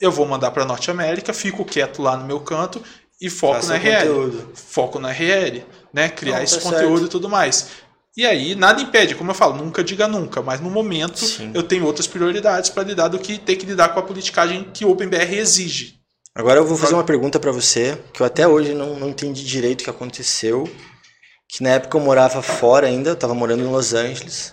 Eu 0.00 0.10
vou 0.10 0.26
mandar 0.26 0.50
pra 0.50 0.64
Norte 0.64 0.90
América, 0.90 1.32
fico 1.32 1.64
quieto 1.64 2.02
lá 2.02 2.16
no 2.16 2.26
meu 2.26 2.40
canto 2.40 2.82
e 3.26 3.30
foco 3.30 3.54
Faça 3.54 3.68
na 3.72 3.78
RL 3.78 4.08
conteúdo. 4.08 4.50
foco 4.54 4.98
na 4.98 5.10
RL, 5.10 5.64
né? 5.92 6.08
Criar 6.08 6.36
Não, 6.36 6.42
esse 6.42 6.56
tá 6.56 6.62
conteúdo 6.62 6.98
certo. 6.98 7.06
e 7.06 7.08
tudo 7.10 7.28
mais. 7.28 7.68
E 8.16 8.24
aí, 8.24 8.54
nada 8.54 8.80
impede, 8.80 9.14
como 9.16 9.30
eu 9.30 9.34
falo, 9.34 9.56
nunca 9.56 9.82
diga 9.82 10.06
nunca, 10.06 10.40
mas 10.40 10.60
no 10.60 10.70
momento 10.70 11.18
Sim. 11.24 11.50
eu 11.52 11.62
tenho 11.64 11.84
outras 11.84 12.06
prioridades 12.06 12.70
para 12.70 12.84
lidar 12.84 13.08
do 13.08 13.18
que 13.18 13.38
ter 13.38 13.56
que 13.56 13.66
lidar 13.66 13.88
com 13.88 13.98
a 13.98 14.02
politicagem 14.02 14.68
que 14.72 14.84
o 14.84 14.90
OpenBR 14.90 15.34
exige. 15.36 15.98
Agora 16.32 16.60
eu 16.60 16.64
vou 16.66 16.76
fazer 16.76 16.94
uma 16.94 17.04
pergunta 17.04 17.40
pra 17.40 17.50
você, 17.52 17.98
que 18.12 18.20
eu 18.20 18.26
até 18.26 18.46
hoje 18.46 18.72
não, 18.74 18.98
não 18.98 19.08
entendi 19.08 19.44
direito 19.44 19.80
o 19.80 19.84
que 19.84 19.90
aconteceu. 19.90 20.68
Que 21.48 21.62
na 21.62 21.70
época 21.70 21.96
eu 21.96 22.00
morava 22.00 22.42
fora 22.42 22.86
ainda, 22.86 23.10
eu 23.10 23.16
tava 23.16 23.34
morando 23.34 23.62
em 23.62 23.68
Los 23.70 23.94
Angeles. 23.94 24.52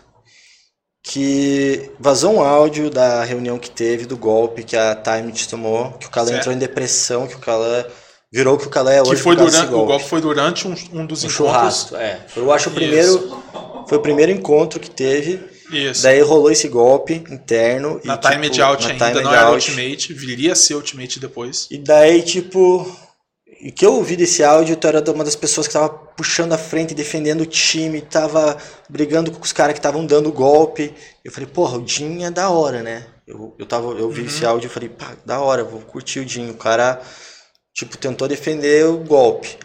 Que 1.04 1.92
vazou 2.00 2.36
um 2.36 2.42
áudio 2.42 2.90
da 2.92 3.24
reunião 3.24 3.58
que 3.58 3.72
teve, 3.72 4.06
do 4.06 4.16
golpe 4.16 4.64
que 4.64 4.78
a 4.78 4.96
Time 4.96 5.32
te 5.32 5.48
tomou, 5.48 5.92
que 5.94 6.08
o 6.08 6.14
Certo. 6.14 6.32
entrou 6.32 6.54
em 6.54 6.60
depressão, 6.60 7.28
que 7.28 7.36
o 7.36 7.40
Calé 7.40 7.88
virou 8.32 8.58
que 8.58 8.68
o 8.68 8.70
Calé 8.70 8.98
é 8.98 9.02
hoje 9.02 9.16
que 9.16 9.18
foi 9.18 9.36
durante, 9.36 9.62
desse 9.62 9.74
o 9.74 9.86
golpe 9.86 10.06
foi 10.08 10.22
durante 10.22 10.68
um, 10.68 10.76
um 10.94 11.06
dos 11.06 11.24
Um 11.24 11.28
encontros. 11.28 11.34
churrasco, 11.34 11.96
é. 11.96 12.20
Eu 12.36 12.52
acho 12.52 12.70
o 12.70 12.72
Isso. 12.72 12.80
primeiro, 12.80 13.44
foi 13.88 13.98
o 13.98 14.02
primeiro 14.02 14.32
encontro 14.32 14.80
que 14.80 14.90
teve. 14.90 15.40
Isso. 15.72 16.04
Daí 16.04 16.20
rolou 16.22 16.52
esse 16.52 16.68
golpe 16.68 17.24
interno. 17.30 18.00
na 18.04 18.16
e, 18.16 18.18
Time 18.18 18.42
tipo, 18.44 18.54
de 18.56 18.62
Out 18.62 18.92
ainda, 18.92 19.10
Time 19.10 19.22
não 19.24 19.34
era 19.34 19.48
Out. 19.48 19.72
Ultimate, 19.72 20.14
viria 20.14 20.54
a 20.54 20.56
ser 20.56 20.76
Ultimate 20.76 21.20
depois. 21.20 21.68
E 21.72 21.78
daí, 21.78 22.22
tipo, 22.22 22.86
o 23.64 23.72
que 23.72 23.86
eu 23.86 23.94
ouvi 23.94 24.16
desse 24.16 24.44
áudio, 24.44 24.76
tu 24.76 24.88
era 24.88 25.12
uma 25.12 25.24
das 25.24 25.36
pessoas 25.36 25.68
que 25.68 25.74
tava 25.74 25.90
puxando 25.90 26.54
a 26.54 26.58
frente, 26.58 26.94
defendendo 26.94 27.42
o 27.42 27.46
time, 27.46 28.02
tava 28.02 28.58
brigando 28.90 29.32
com 29.32 29.44
os 29.44 29.54
caras 29.54 29.74
que 29.74 29.80
estavam 29.80 30.06
dando 30.06 30.32
golpe. 30.32 30.94
Eu 31.24 31.32
falei, 31.32 31.48
porra, 31.48 31.78
o 31.78 31.88
Jim 31.88 32.24
é 32.24 32.32
da 32.32 32.50
hora, 32.50 32.82
né? 32.82 33.06
Eu, 33.26 33.56
eu, 33.58 33.66
tava, 33.66 33.92
eu 33.94 34.10
vi 34.10 34.26
esse 34.26 34.46
áudio 34.46 34.68
e 34.68 34.70
falei, 34.70 34.90
pá, 34.90 35.14
da 35.26 35.40
hora, 35.40 35.64
vou 35.64 35.80
curtir 35.80 36.20
o 36.20 36.28
Jim. 36.28 36.50
O 36.50 36.56
cara, 36.56 37.02
tipo, 37.74 37.98
tentou 37.98 38.28
defender 38.28 38.86
o 38.86 38.98
golpe. 38.98 39.58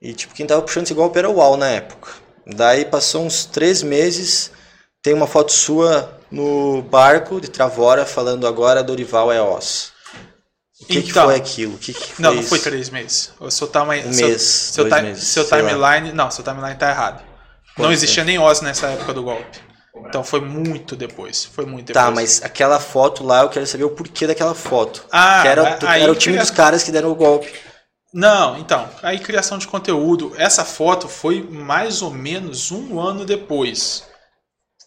E, 0.00 0.12
tipo, 0.12 0.34
quem 0.34 0.46
tava 0.46 0.62
puxando 0.62 0.84
esse 0.84 0.94
golpe 0.94 1.18
era 1.18 1.28
o 1.28 1.40
Al 1.40 1.56
na 1.56 1.68
época. 1.68 2.10
Daí 2.46 2.84
passou 2.84 3.24
uns 3.24 3.44
três 3.44 3.82
meses, 3.82 4.50
tem 5.02 5.12
uma 5.12 5.26
foto 5.26 5.52
sua 5.52 6.18
no 6.30 6.82
barco 6.82 7.40
de 7.40 7.48
Travora 7.48 8.06
falando 8.06 8.46
agora 8.46 8.82
Dorival 8.82 9.30
é 9.32 9.40
osso. 9.42 9.92
O 10.80 10.86
que, 10.86 11.02
que 11.02 11.10
Então. 11.10 11.24
foi 11.24 11.34
aquilo? 11.34 11.74
O 11.74 11.78
que, 11.78 11.92
que 11.92 12.12
foi 12.12 12.22
não, 12.22 12.34
não 12.34 12.42
foi 12.42 12.58
três 12.60 12.88
meses. 12.88 13.32
O 13.40 13.50
seu, 13.50 13.66
time, 13.66 14.00
Um 14.04 14.12
seu, 14.12 14.28
mês, 14.28 14.42
seu, 14.42 14.84
dois 14.84 14.94
ti- 14.94 15.02
meses, 15.08 15.24
seu 15.28 15.44
timeline. 15.44 16.12
Não, 16.12 16.30
seu 16.30 16.44
timeline 16.44 16.76
tá 16.76 16.88
errado. 16.90 17.20
não 17.76 17.84
Quanto 17.86 17.92
existia 17.92 18.22
nem 18.24 18.38
Oz 18.38 18.60
nessa 18.60 18.86
época 18.86 19.12
do 19.12 19.22
golpe. 19.24 19.58
Então 20.06 20.22
foi 20.24 20.40
muito 20.40 20.94
depois. 20.96 21.44
Foi 21.44 21.64
muito 21.66 21.86
depois. 21.86 22.04
Tá, 22.04 22.10
mas 22.10 22.42
aquela 22.42 22.78
foto 22.78 23.24
lá, 23.24 23.42
eu 23.42 23.48
quero 23.48 23.66
saber 23.66 23.84
o 23.84 23.90
porquê 23.90 24.26
daquela 24.26 24.54
foto. 24.54 25.04
Ah, 25.10 25.40
que 25.42 25.48
era, 25.48 25.78
aí 25.86 26.02
era 26.02 26.12
o 26.12 26.14
time 26.14 26.34
cria- 26.36 26.42
dos 26.42 26.50
caras 26.50 26.82
que 26.82 26.92
deram 26.92 27.10
o 27.10 27.14
golpe. 27.14 27.52
Não, 28.12 28.56
então, 28.58 28.88
aí 29.02 29.18
criação 29.18 29.58
de 29.58 29.66
conteúdo. 29.66 30.32
Essa 30.36 30.64
foto 30.64 31.08
foi 31.08 31.42
mais 31.42 32.00
ou 32.00 32.10
menos 32.10 32.70
um 32.72 32.98
ano 32.98 33.24
depois. 33.24 34.04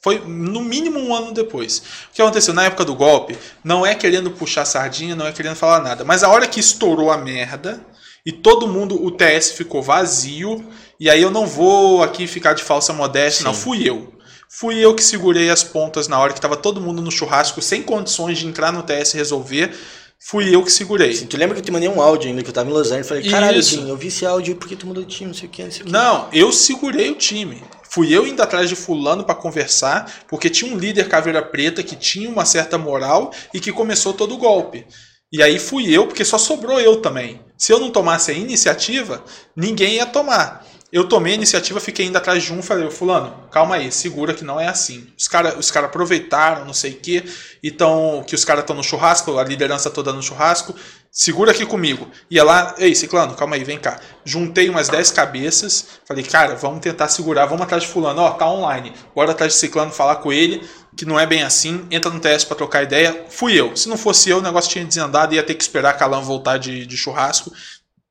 Foi 0.04 0.20
no 0.26 0.62
mínimo 0.62 1.00
um 1.00 1.14
ano 1.14 1.32
depois. 1.32 1.78
O 2.12 2.16
que 2.16 2.22
aconteceu 2.22 2.54
na 2.56 2.64
época 2.66 2.84
do 2.84 2.96
golpe 2.96 3.38
não 3.64 3.86
é 3.86 3.94
querendo 3.94 4.32
puxar 4.32 4.66
sardinha, 4.66 5.16
não 5.16 5.28
é 5.28 5.32
querendo 5.32 5.56
falar 5.56 5.80
nada. 5.82 6.04
Mas 6.04 6.24
a 6.24 6.30
hora 6.30 6.48
que 6.48 6.60
estourou 6.60 7.12
a 7.12 7.18
merda 7.18 7.80
e 8.26 8.32
todo 8.32 8.68
mundo, 8.68 9.04
o 9.04 9.12
TS 9.12 9.52
ficou 9.52 9.84
vazio. 9.84 10.66
E 11.00 11.08
aí 11.08 11.22
eu 11.22 11.30
não 11.30 11.46
vou 11.46 12.02
aqui 12.02 12.26
ficar 12.26 12.54
de 12.54 12.64
falsa 12.64 12.92
modéstia, 12.94 13.44
não. 13.44 13.54
Sim. 13.54 13.62
Fui 13.62 13.88
eu. 13.88 14.12
Fui 14.54 14.78
eu 14.78 14.94
que 14.94 15.02
segurei 15.02 15.50
as 15.50 15.64
pontas 15.64 16.10
na 16.10 16.20
hora 16.20 16.34
que 16.34 16.42
tava 16.42 16.58
todo 16.58 16.82
mundo 16.82 17.02
no 17.02 17.10
churrasco, 17.10 17.62
sem 17.62 17.82
condições 17.82 18.38
de 18.38 18.46
entrar 18.46 18.74
no 18.74 18.84
TS 18.84 19.14
e 19.14 19.18
resolver. 19.18 19.74
Fui 20.20 20.54
eu 20.54 20.62
que 20.62 20.72
segurei. 20.72 21.12
Assim, 21.12 21.26
tu 21.26 21.38
lembra 21.38 21.56
que 21.56 21.62
eu 21.62 21.66
te 21.66 21.72
mandei 21.72 21.88
um 21.88 22.02
áudio 22.02 22.28
ainda, 22.28 22.44
que 22.44 22.50
eu 22.50 22.54
tava 22.54 22.70
em 22.70 22.74
Los 22.74 22.88
Angeles, 22.88 23.08
falei, 23.08 23.30
caralho. 23.30 23.62
Jim, 23.62 23.88
eu 23.88 23.96
vi 23.96 24.08
esse 24.08 24.26
áudio, 24.26 24.58
por 24.58 24.68
que 24.68 24.76
tu 24.76 24.86
mudou 24.86 25.06
de 25.06 25.16
time, 25.16 25.30
não 25.30 25.34
sei 25.34 25.48
o 25.48 25.52
que, 25.52 25.64
não 25.64 25.72
sei 25.72 25.82
o 25.84 25.86
que. 25.86 25.92
Não, 25.92 26.28
eu 26.34 26.52
segurei 26.52 27.10
o 27.10 27.16
time. 27.16 27.64
Fui 27.90 28.14
eu 28.14 28.28
indo 28.28 28.44
atrás 28.44 28.68
de 28.68 28.76
fulano 28.76 29.24
pra 29.24 29.34
conversar, 29.34 30.26
porque 30.28 30.50
tinha 30.50 30.72
um 30.72 30.78
líder 30.78 31.08
caveira 31.08 31.42
preta 31.42 31.82
que 31.82 31.96
tinha 31.96 32.30
uma 32.30 32.44
certa 32.44 32.78
moral 32.78 33.34
e 33.54 33.60
que 33.60 33.72
começou 33.72 34.14
todo 34.14 34.36
o 34.36 34.38
golpe. 34.38 34.86
E 35.32 35.42
aí 35.42 35.60
fui 35.60 35.90
eu, 35.90 36.08
porque 36.08 36.26
só 36.26 36.38
sobrou 36.38 36.78
eu 36.78 36.98
também. 36.98 37.40
Se 37.58 37.72
eu 37.72 37.80
não 37.80 37.90
tomasse 37.90 38.32
a 38.32 38.34
iniciativa, 38.34 39.24
ninguém 39.56 39.96
ia 39.96 40.06
tomar. 40.06 40.66
Eu 40.92 41.08
tomei 41.08 41.32
a 41.32 41.36
iniciativa, 41.36 41.80
fiquei 41.80 42.06
indo 42.06 42.18
atrás 42.18 42.44
de 42.44 42.52
um, 42.52 42.62
falei, 42.62 42.92
fulano, 42.92 43.48
calma 43.50 43.76
aí, 43.76 43.90
segura 43.94 44.34
que 44.34 44.44
não 44.44 44.60
é 44.60 44.68
assim. 44.68 45.08
Os 45.18 45.26
caras 45.26 45.58
os 45.58 45.72
cara 45.72 45.86
aproveitaram, 45.86 46.66
não 46.66 46.74
sei 46.74 46.92
o 46.92 46.98
quê, 46.98 47.24
então, 47.64 48.22
que 48.28 48.36
os 48.36 48.44
caras 48.44 48.64
estão 48.64 48.76
no 48.76 48.84
churrasco, 48.84 49.38
a 49.38 49.44
liderança 49.44 49.90
toda 49.90 50.12
no 50.12 50.22
churrasco, 50.22 50.76
segura 51.10 51.52
aqui 51.52 51.66
comigo. 51.66 52.10
Ia 52.30 52.44
lá, 52.44 52.76
ei, 52.78 52.94
Ciclano, 52.94 53.36
calma 53.36 53.56
aí, 53.56 53.64
vem 53.64 53.78
cá. 53.78 54.02
Juntei 54.26 54.68
umas 54.68 54.90
10 54.90 55.12
cabeças, 55.12 55.88
falei, 56.06 56.26
cara, 56.26 56.56
vamos 56.56 56.82
tentar 56.82 57.08
segurar, 57.08 57.46
vamos 57.46 57.62
atrás 57.62 57.84
de 57.84 57.90
fulano, 57.90 58.22
ó, 58.22 58.32
tá 58.32 58.50
online. 58.50 58.92
Bora 59.16 59.32
atrás 59.32 59.54
de 59.54 59.60
Ciclano, 59.60 59.94
falar 59.94 60.18
com 60.18 60.34
ele, 60.34 60.62
que 60.98 61.06
não 61.06 61.18
é 61.18 61.26
bem 61.26 61.42
assim, 61.42 61.88
entra 61.90 62.12
no 62.12 62.20
TS 62.20 62.44
pra 62.44 62.58
trocar 62.58 62.84
ideia. 62.84 63.28
Fui 63.30 63.58
eu. 63.58 63.78
Se 63.78 63.88
não 63.88 63.96
fosse 63.96 64.30
eu, 64.30 64.40
o 64.40 64.42
negócio 64.42 64.70
tinha 64.70 64.84
desandado, 64.84 65.34
ia 65.34 65.44
ter 65.44 65.56
que 65.56 65.64
esperar 65.64 65.92
a 65.92 65.94
Calan 65.94 66.22
voltar 66.22 66.58
de, 66.58 66.86
de 66.86 66.98
churrasco. 66.98 67.50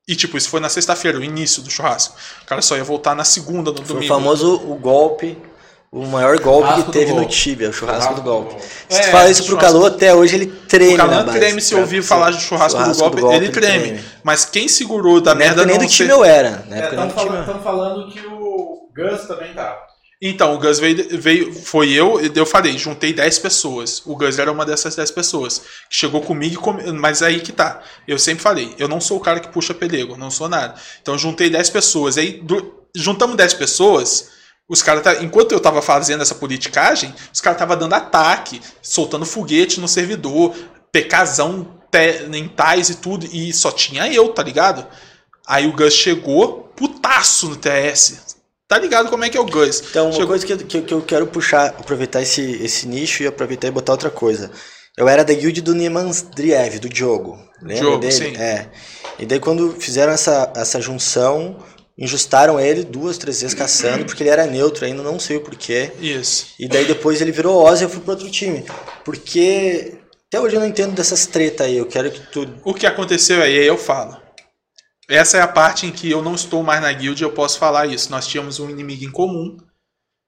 E 0.07 0.15
tipo, 0.15 0.37
isso 0.37 0.49
foi 0.49 0.59
na 0.59 0.67
sexta-feira, 0.69 1.17
o 1.17 1.23
início 1.23 1.61
do 1.61 1.69
churrasco. 1.69 2.15
O 2.41 2.45
cara 2.45 2.61
só 2.61 2.75
ia 2.75 2.83
voltar 2.83 3.15
na 3.15 3.23
segunda, 3.23 3.71
no 3.71 3.77
Foi 3.77 3.85
o 3.85 3.87
domingo. 3.87 4.13
famoso 4.13 4.55
o 4.55 4.75
golpe, 4.75 5.37
o 5.91 6.05
maior 6.07 6.39
golpe 6.39 6.67
Churrasco 6.67 6.85
que 6.87 6.91
teve 6.91 7.05
do 7.05 7.15
no 7.15 7.21
golpe. 7.21 7.33
Tibia, 7.35 7.69
o 7.69 7.73
churrasco 7.73 8.13
do 8.15 8.21
golpe. 8.21 8.55
Se 8.89 8.99
É, 8.99 9.03
tu 9.03 9.11
fala 9.11 9.29
isso 9.29 9.43
pro 9.43 9.51
churrasco- 9.55 9.73
Calô, 9.73 9.85
até 9.85 10.13
hoje 10.15 10.35
ele 10.35 10.47
treme 10.47 10.93
O 10.95 10.97
Calan 10.97 11.25
base. 11.25 11.37
treme 11.39 11.61
se 11.61 11.75
ouvir 11.75 12.01
falar 12.01 12.31
de 12.31 12.41
churrasco, 12.41 12.81
do, 12.83 12.95
golpe, 12.95 13.21
ele 13.35 13.49
treme. 13.49 14.03
Mas 14.23 14.43
quem 14.43 14.67
segurou 14.67 15.21
da 15.21 15.31
Na 15.33 15.39
merda 15.39 15.61
época 15.61 15.65
nem 15.67 15.77
não 15.77 15.85
do 15.85 15.89
time 15.91 16.09
sei- 16.09 16.17
eu 16.17 16.23
era. 16.25 16.47
Época 16.47 16.95
nem 16.95 17.07
Estão 17.07 17.07
do 17.57 17.63
falando 17.63 18.11
que 18.11 18.19
o 18.25 18.89
Gus 18.95 19.27
também 19.27 19.53
tava. 19.53 19.90
Então, 20.23 20.53
o 20.53 20.59
Gus 20.59 20.77
veio, 20.79 21.19
veio, 21.19 21.51
foi 21.51 21.89
eu, 21.91 22.19
eu 22.35 22.45
falei, 22.45 22.77
juntei 22.77 23.11
10 23.11 23.39
pessoas. 23.39 24.03
O 24.05 24.15
Gus 24.15 24.37
era 24.37 24.51
uma 24.51 24.63
dessas 24.63 24.95
10 24.95 25.09
pessoas. 25.09 25.59
Que 25.89 25.95
chegou 25.95 26.21
comigo, 26.21 26.61
mas 26.93 27.23
aí 27.23 27.39
que 27.39 27.51
tá. 27.51 27.81
Eu 28.07 28.19
sempre 28.19 28.43
falei, 28.43 28.75
eu 28.77 28.87
não 28.87 29.01
sou 29.01 29.17
o 29.17 29.21
cara 29.21 29.39
que 29.39 29.47
puxa 29.49 29.73
pelego, 29.73 30.15
não 30.15 30.29
sou 30.29 30.47
nada. 30.47 30.75
Então, 31.01 31.17
juntei 31.17 31.49
10 31.49 31.71
pessoas. 31.71 32.19
Aí, 32.19 32.33
do- 32.33 32.71
juntamos 32.95 33.35
10 33.35 33.55
pessoas, 33.55 34.29
os 34.69 34.83
caras, 34.83 35.01
tá, 35.03 35.23
enquanto 35.23 35.53
eu 35.53 35.59
tava 35.59 35.81
fazendo 35.81 36.21
essa 36.21 36.35
politicagem, 36.35 37.15
os 37.33 37.41
caras 37.41 37.57
tava 37.57 37.75
dando 37.75 37.93
ataque, 37.95 38.61
soltando 38.79 39.25
foguete 39.25 39.79
no 39.79 39.87
servidor, 39.87 40.53
pecazão 40.91 41.79
te- 41.91 42.27
em 42.31 42.47
tais 42.47 42.89
e 42.91 42.95
tudo, 42.95 43.25
e 43.31 43.51
só 43.51 43.71
tinha 43.71 44.07
eu, 44.13 44.29
tá 44.29 44.43
ligado? 44.43 44.85
Aí 45.47 45.65
o 45.67 45.73
Gus 45.73 45.95
chegou, 45.95 46.71
putaço 46.75 47.49
no 47.49 47.55
TS. 47.55 48.30
Tá 48.71 48.79
ligado 48.79 49.09
como 49.09 49.25
é 49.25 49.29
que 49.29 49.37
é 49.37 49.41
o 49.41 49.45
Gus? 49.45 49.83
Então, 49.89 50.05
uma 50.05 50.11
Chegou- 50.13 50.27
coisa 50.29 50.45
que, 50.45 50.55
que, 50.63 50.81
que 50.81 50.93
eu 50.93 51.01
quero 51.01 51.27
puxar, 51.27 51.65
aproveitar 51.77 52.21
esse, 52.21 52.41
esse 52.63 52.87
nicho 52.87 53.21
e 53.21 53.27
aproveitar 53.27 53.67
e 53.67 53.71
botar 53.71 53.91
outra 53.91 54.09
coisa. 54.09 54.49
Eu 54.97 55.09
era 55.09 55.25
da 55.25 55.33
guild 55.33 55.59
do 55.59 55.75
Nemandriev, 55.75 56.79
do 56.79 56.87
Diogo. 56.87 57.37
Lembra 57.61 57.75
Diogo, 57.75 57.97
dele? 57.97 58.11
sim. 58.13 58.33
É. 58.37 58.67
E 59.19 59.25
daí 59.25 59.41
quando 59.41 59.73
fizeram 59.77 60.13
essa, 60.13 60.53
essa 60.55 60.79
junção, 60.79 61.57
injustaram 61.97 62.57
ele 62.57 62.85
duas, 62.85 63.17
três 63.17 63.41
vezes 63.41 63.53
caçando, 63.53 64.05
porque 64.05 64.23
ele 64.23 64.29
era 64.29 64.45
neutro 64.47 64.85
ainda, 64.85 65.03
não 65.03 65.19
sei 65.19 65.35
o 65.35 65.41
porquê. 65.41 65.91
Isso. 65.99 66.47
E 66.57 66.65
daí 66.69 66.85
depois 66.85 67.19
ele 67.19 67.33
virou 67.33 67.61
Oz 67.61 67.81
e 67.81 67.83
eu 67.83 67.89
fui 67.89 67.99
pro 67.99 68.11
outro 68.11 68.31
time. 68.31 68.63
Porque 69.03 69.95
até 70.29 70.39
hoje 70.39 70.55
eu 70.55 70.61
não 70.61 70.67
entendo 70.67 70.93
dessas 70.93 71.25
treta 71.25 71.65
aí. 71.65 71.77
Eu 71.77 71.87
quero 71.87 72.09
que 72.09 72.21
tu. 72.31 72.47
O 72.63 72.73
que 72.73 72.87
aconteceu 72.87 73.41
aí, 73.41 73.59
aí 73.59 73.67
eu 73.67 73.77
falo. 73.77 74.15
Essa 75.11 75.39
é 75.39 75.41
a 75.41 75.47
parte 75.47 75.85
em 75.85 75.91
que 75.91 76.09
eu 76.09 76.21
não 76.21 76.35
estou 76.35 76.63
mais 76.63 76.81
na 76.81 76.91
guild 76.93 77.21
e 77.21 77.25
eu 77.25 77.33
posso 77.33 77.59
falar 77.59 77.85
isso. 77.85 78.09
Nós 78.09 78.25
tínhamos 78.25 78.61
um 78.61 78.69
inimigo 78.69 79.03
em 79.03 79.11
comum. 79.11 79.57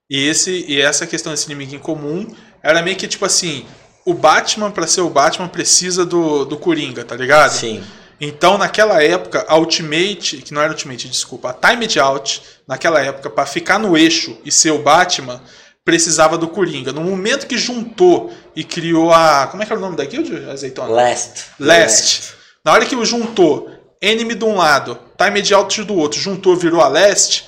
E, 0.09 0.27
esse, 0.27 0.65
e 0.67 0.81
essa 0.81 1.07
questão 1.07 1.31
desse 1.31 1.45
inimigo 1.45 1.73
em 1.73 1.79
comum 1.79 2.27
era 2.61 2.81
meio 2.81 2.97
que 2.97 3.07
tipo 3.07 3.23
assim: 3.23 3.65
o 4.05 4.13
Batman, 4.13 4.71
pra 4.71 4.85
ser 4.85 4.99
o 4.99 5.09
Batman, 5.09 5.47
precisa 5.47 6.05
do, 6.05 6.43
do 6.43 6.57
Coringa, 6.57 7.05
tá 7.05 7.15
ligado? 7.15 7.51
Sim. 7.51 7.81
Então, 8.19 8.57
naquela 8.57 9.01
época, 9.01 9.45
a 9.47 9.57
Ultimate, 9.57 10.41
que 10.41 10.53
não 10.53 10.61
era 10.61 10.71
Ultimate, 10.71 11.07
desculpa, 11.07 11.49
a 11.49 11.53
Time 11.53 11.87
Out, 11.99 12.41
naquela 12.67 13.01
época, 13.01 13.29
pra 13.29 13.45
ficar 13.45 13.79
no 13.79 13.97
eixo 13.97 14.37
e 14.43 14.51
ser 14.51 14.71
o 14.71 14.79
Batman, 14.79 15.41
precisava 15.85 16.37
do 16.37 16.49
Coringa. 16.49 16.91
No 16.91 17.01
momento 17.01 17.47
que 17.47 17.57
juntou 17.57 18.33
e 18.53 18.65
criou 18.65 19.13
a. 19.13 19.47
Como 19.47 19.63
é 19.63 19.65
que 19.65 19.71
era 19.71 19.79
o 19.79 19.81
nome 19.81 19.95
da 19.95 20.03
guild, 20.03 20.49
Azeitona? 20.49 20.89
Last. 20.89 21.45
Last. 21.57 22.33
Na 22.65 22.73
hora 22.73 22.85
que 22.85 22.95
o 22.97 23.05
juntou 23.05 23.72
Enemy 24.05 24.35
de 24.35 24.43
um 24.43 24.57
lado, 24.57 24.99
Time 25.17 25.41
Out 25.53 25.83
do 25.83 25.95
outro, 25.95 26.19
juntou, 26.19 26.57
virou 26.57 26.81
a 26.81 26.89
Last, 26.89 27.45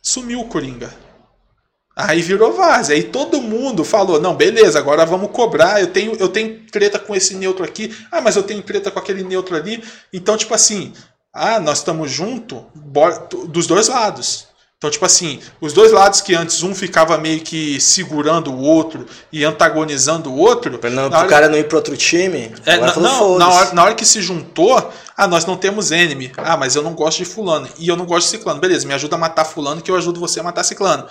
sumiu 0.00 0.38
o 0.38 0.48
Coringa. 0.48 0.94
Aí 1.96 2.22
virou 2.22 2.52
várzea. 2.52 2.94
Aí 2.94 3.02
todo 3.02 3.42
mundo 3.42 3.82
falou: 3.82 4.20
não, 4.20 4.36
beleza, 4.36 4.78
agora 4.78 5.04
vamos 5.04 5.32
cobrar. 5.32 5.80
Eu 5.80 5.88
tenho, 5.88 6.14
eu 6.16 6.28
tenho 6.28 6.60
treta 6.70 7.00
com 7.00 7.16
esse 7.16 7.34
neutro 7.34 7.64
aqui. 7.64 7.96
Ah, 8.12 8.20
mas 8.20 8.36
eu 8.36 8.44
tenho 8.44 8.62
treta 8.62 8.92
com 8.92 8.98
aquele 9.00 9.24
neutro 9.24 9.56
ali. 9.56 9.82
Então, 10.12 10.36
tipo 10.36 10.54
assim, 10.54 10.92
ah, 11.32 11.58
nós 11.58 11.78
estamos 11.78 12.10
junto 12.12 12.64
dos 13.48 13.66
dois 13.66 13.88
lados. 13.88 14.46
Então, 14.78 14.90
tipo 14.90 15.06
assim, 15.06 15.40
os 15.58 15.72
dois 15.72 15.90
lados 15.90 16.20
que 16.20 16.34
antes 16.34 16.62
um 16.62 16.74
ficava 16.74 17.16
meio 17.16 17.40
que 17.40 17.80
segurando 17.80 18.52
o 18.52 18.60
outro 18.60 19.06
e 19.32 19.42
antagonizando 19.42 20.30
o 20.30 20.36
outro. 20.36 20.78
Pra 20.78 20.90
não, 20.90 21.04
na 21.04 21.08
pro 21.10 21.18
hora- 21.20 21.28
cara 21.28 21.48
não 21.48 21.56
ir 21.56 21.64
pro 21.66 21.78
outro 21.78 21.96
time. 21.96 22.52
é, 22.66 22.76
na, 22.76 22.94
não, 22.96 23.38
na 23.38 23.48
hora, 23.48 23.72
na 23.72 23.84
hora 23.84 23.94
que 23.94 24.04
se 24.04 24.20
juntou, 24.20 24.92
ah, 25.16 25.26
nós 25.26 25.46
não 25.46 25.56
temos 25.56 25.92
enemy. 25.92 26.30
Ah, 26.36 26.58
mas 26.58 26.76
eu 26.76 26.82
não 26.82 26.92
gosto 26.92 27.18
de 27.18 27.24
fulano. 27.24 27.66
E 27.78 27.88
eu 27.88 27.96
não 27.96 28.04
gosto 28.04 28.26
de 28.26 28.36
ciclano. 28.36 28.60
Beleza, 28.60 28.86
me 28.86 28.92
ajuda 28.92 29.16
a 29.16 29.18
matar 29.18 29.46
fulano 29.46 29.80
que 29.80 29.90
eu 29.90 29.96
ajudo 29.96 30.20
você 30.20 30.40
a 30.40 30.42
matar 30.42 30.62
ciclano. 30.62 31.06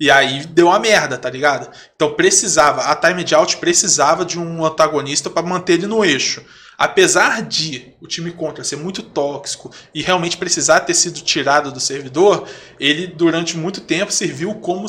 E 0.00 0.10
aí 0.10 0.44
deu 0.46 0.66
uma 0.66 0.80
merda, 0.80 1.16
tá 1.16 1.30
ligado? 1.30 1.68
Então 1.94 2.14
precisava, 2.14 2.82
a 2.82 2.96
Time 2.96 3.24
Out 3.32 3.58
precisava 3.58 4.24
de 4.24 4.40
um 4.40 4.64
antagonista 4.64 5.30
pra 5.30 5.40
manter 5.40 5.74
ele 5.74 5.86
no 5.86 6.04
eixo. 6.04 6.42
Apesar 6.76 7.42
de 7.42 7.94
o 8.00 8.06
time 8.06 8.32
contra 8.32 8.64
ser 8.64 8.76
muito 8.76 9.02
tóxico 9.02 9.70
e 9.94 10.02
realmente 10.02 10.36
precisar 10.36 10.80
ter 10.80 10.94
sido 10.94 11.20
tirado 11.20 11.70
do 11.70 11.80
servidor, 11.80 12.48
ele 12.80 13.06
durante 13.06 13.56
muito 13.56 13.80
tempo 13.80 14.12
serviu 14.12 14.54
como 14.56 14.86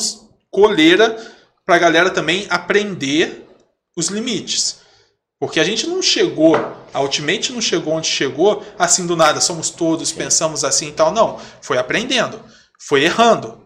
coleira 0.50 1.16
pra 1.64 1.78
galera 1.78 2.10
também 2.10 2.46
aprender 2.50 3.46
os 3.96 4.08
limites. 4.08 4.80
Porque 5.38 5.60
a 5.60 5.64
gente 5.64 5.86
não 5.86 6.00
chegou, 6.00 6.56
a 6.94 7.00
Ultimate 7.00 7.52
não 7.52 7.60
chegou 7.60 7.94
onde 7.94 8.06
chegou 8.06 8.64
assim 8.78 9.06
do 9.06 9.14
nada, 9.14 9.40
somos 9.40 9.68
todos, 9.70 10.10
pensamos 10.12 10.64
assim 10.64 10.88
e 10.88 10.92
tal. 10.92 11.12
Não, 11.12 11.38
foi 11.60 11.76
aprendendo, 11.76 12.40
foi 12.80 13.04
errando. 13.04 13.62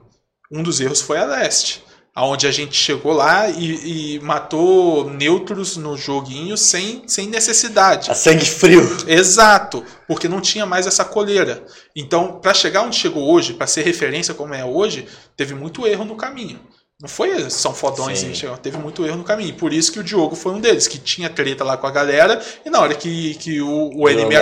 Um 0.51 0.63
dos 0.65 0.81
erros 0.81 1.01
foi 1.01 1.19
a 1.19 1.25
Leste, 1.25 1.85
aonde 2.15 2.47
a 2.47 2.51
gente 2.51 2.75
chegou 2.77 3.13
lá 3.13 3.49
e, 3.49 4.17
e 4.17 4.21
matou 4.21 5.09
neutros 5.11 5.77
no 5.77 5.97
joguinho 5.97 6.57
sem, 6.57 7.03
sem 7.07 7.27
necessidade. 7.29 8.11
A 8.11 8.15
sangue 8.15 8.45
frio. 8.45 8.83
Exato, 9.07 9.85
porque 10.07 10.29
não 10.29 10.41
tinha 10.41 10.67
mais 10.67 10.87
essa 10.87 11.05
coleira. 11.05 11.65
Então, 11.95 12.41
para 12.41 12.53
chegar 12.55 12.83
onde 12.83 12.97
chegou 12.97 13.31
hoje, 13.33 13.55
para 13.55 13.67
ser 13.67 13.83
referência 13.85 14.35
como 14.35 14.55
é 14.55 14.65
hoje, 14.65 15.07
teve 15.37 15.55
muito 15.55 15.87
erro 15.87 16.05
no 16.05 16.17
caminho. 16.17 16.59
Não 17.01 17.09
foi 17.09 17.49
são 17.49 17.73
fodões, 17.73 18.21
chegou- 18.35 18.59
teve 18.59 18.77
muito 18.77 19.07
erro 19.07 19.17
no 19.17 19.25
caminho. 19.25 19.55
Por 19.55 19.73
isso 19.73 19.91
que 19.91 19.99
o 19.99 20.05
Diogo 20.05 20.37
foi 20.37 20.53
um 20.53 20.61
deles, 20.61 20.87
que 20.87 20.99
tinha 20.99 21.31
treta 21.31 21.65
lá 21.65 21.77
com 21.79 21.87
a 21.87 21.91
galera, 21.91 22.39
e 22.63 22.69
na 22.69 22.79
hora 22.79 22.95
que, 22.95 23.35
que 23.37 23.59
o, 23.63 23.91
o 23.97 24.03
inimigo. 24.11 24.35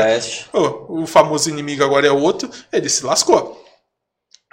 Pô, 0.50 0.86
o 0.88 1.06
famoso 1.06 1.48
inimigo 1.48 1.84
agora 1.84 2.08
é 2.08 2.10
outro, 2.10 2.50
ele 2.72 2.88
se 2.88 3.04
lascou. 3.04 3.64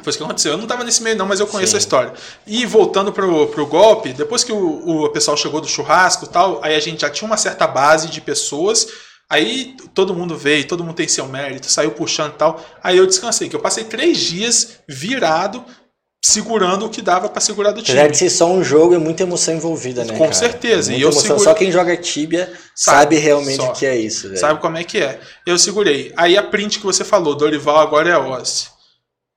Foi 0.06 0.11
isso 0.11 0.19
que 0.19 0.23
aconteceu. 0.23 0.52
Eu 0.52 0.57
não 0.60 0.68
tava 0.68 0.84
nesse 0.84 1.02
meio, 1.02 1.15
não, 1.18 1.26
mas 1.26 1.40
eu 1.40 1.48
conheço 1.48 1.72
Sim. 1.72 1.77
a 1.77 1.80
história. 1.80 2.14
E 2.45 2.64
voltando 2.64 3.11
pro, 3.11 3.48
pro 3.48 3.65
golpe, 3.65 4.14
depois 4.14 4.44
que 4.44 4.52
o, 4.52 5.03
o 5.06 5.10
pessoal 5.10 5.36
chegou 5.36 5.60
do 5.60 5.68
churrasco 5.68 6.26
e 6.26 6.27
tal, 6.30 6.60
aí 6.64 6.76
a 6.76 6.80
gente 6.80 7.02
já 7.02 7.10
tinha 7.10 7.26
uma 7.27 7.38
certa 7.38 7.65
base 7.65 8.07
de 8.10 8.22
pessoas. 8.22 8.86
Aí 9.27 9.76
todo 9.95 10.14
mundo 10.14 10.38
veio, 10.38 10.68
todo 10.68 10.84
mundo 10.84 10.94
tem 10.95 11.07
seu 11.07 11.26
mérito, 11.27 11.65
saiu 11.72 11.90
puxando 11.90 12.34
e 12.34 12.36
tal. 12.36 12.64
Aí 12.84 12.95
eu 12.98 13.07
descansei, 13.07 13.49
que 13.49 13.56
eu 13.56 13.60
passei 13.60 13.84
três 13.84 14.19
dias 14.19 14.77
virado, 14.88 15.65
segurando 16.23 16.86
o 16.86 16.90
que 16.90 17.02
dava 17.02 17.27
pra 17.27 17.41
segurar 17.41 17.72
do 17.72 17.82
time. 17.82 17.98
Apesar 17.98 18.11
de 18.11 18.18
ser 18.19 18.30
só 18.30 18.45
um 18.52 18.64
jogo, 18.64 18.94
é 18.94 18.99
muita 18.99 19.23
emoção 19.23 19.56
envolvida, 19.56 20.03
né? 20.06 20.14
Com 20.14 20.19
cara? 20.26 20.34
certeza, 20.34 20.94
É 20.94 20.98
e 20.98 21.02
eu 21.02 21.11
seguro- 21.11 21.40
Só 21.40 21.53
quem 21.56 21.72
joga 21.72 21.98
Tibia 21.98 22.45
Sabe, 22.76 23.15
sabe, 23.15 23.15
realmente 23.18 23.57
só. 23.57 23.72
o 23.72 23.73
que 23.73 23.86
é 23.88 23.98
isso. 23.98 24.36
Sabe 24.38 24.60
como 24.61 24.77
é 24.77 24.84
que 24.84 24.99
é? 24.99 25.19
Eu 25.45 25.57
segurei. 25.57 26.14
Aí 26.15 26.38
a 26.38 26.44
print 26.44 26.77
que 26.80 26.86
você 26.86 27.03
falou, 27.03 27.36
Dorival 27.36 27.77
agora 27.77 28.10
é 28.10 28.18
Oz. 28.18 28.74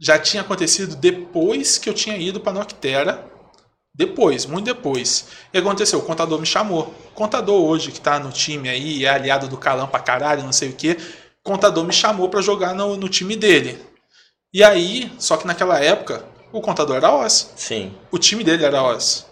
Já 0.01 0.19
tinha 0.19 0.43
acontecido 0.43 0.95
depois 0.95 1.79
que 1.79 1.89
eu 1.89 1.95
tinha 1.95 2.17
ido 2.17 2.41
pra 2.41 2.53
Noctera. 2.53 3.25
Depois, 3.95 4.47
muito 4.47 4.67
depois. 4.67 5.27
E 5.53 5.59
aconteceu, 5.59 5.99
o 5.99 6.03
contador 6.03 6.39
me 6.39 6.47
chamou. 6.47 6.95
O 7.11 7.15
contador 7.15 7.61
hoje, 7.61 7.91
que 7.91 8.01
tá 8.01 8.19
no 8.21 8.31
time 8.31 8.69
aí, 8.69 9.05
é 9.05 9.09
aliado 9.09 9.49
do 9.49 9.57
Calam 9.57 9.89
pra 9.89 9.99
caralho, 9.99 10.45
não 10.45 10.53
sei 10.53 10.69
o 10.69 10.73
que. 10.73 10.93
O 11.45 11.51
contador 11.51 11.85
me 11.85 11.93
chamou 11.93 12.29
pra 12.29 12.41
jogar 12.41 12.75
no, 12.75 12.97
no 12.97 13.09
time 13.09 13.35
dele. 13.35 13.77
E 14.55 14.63
aí, 14.63 15.11
só 15.19 15.37
que 15.37 15.47
naquela 15.47 15.81
época, 15.81 16.25
o 16.53 16.61
contador 16.61 16.97
era 16.97 17.13
Oz 17.13 17.53
Sim. 17.57 17.93
o 18.11 18.19
time 18.19 18.43
dele 18.43 18.65
era 18.65 18.83
Oz. 18.83 19.27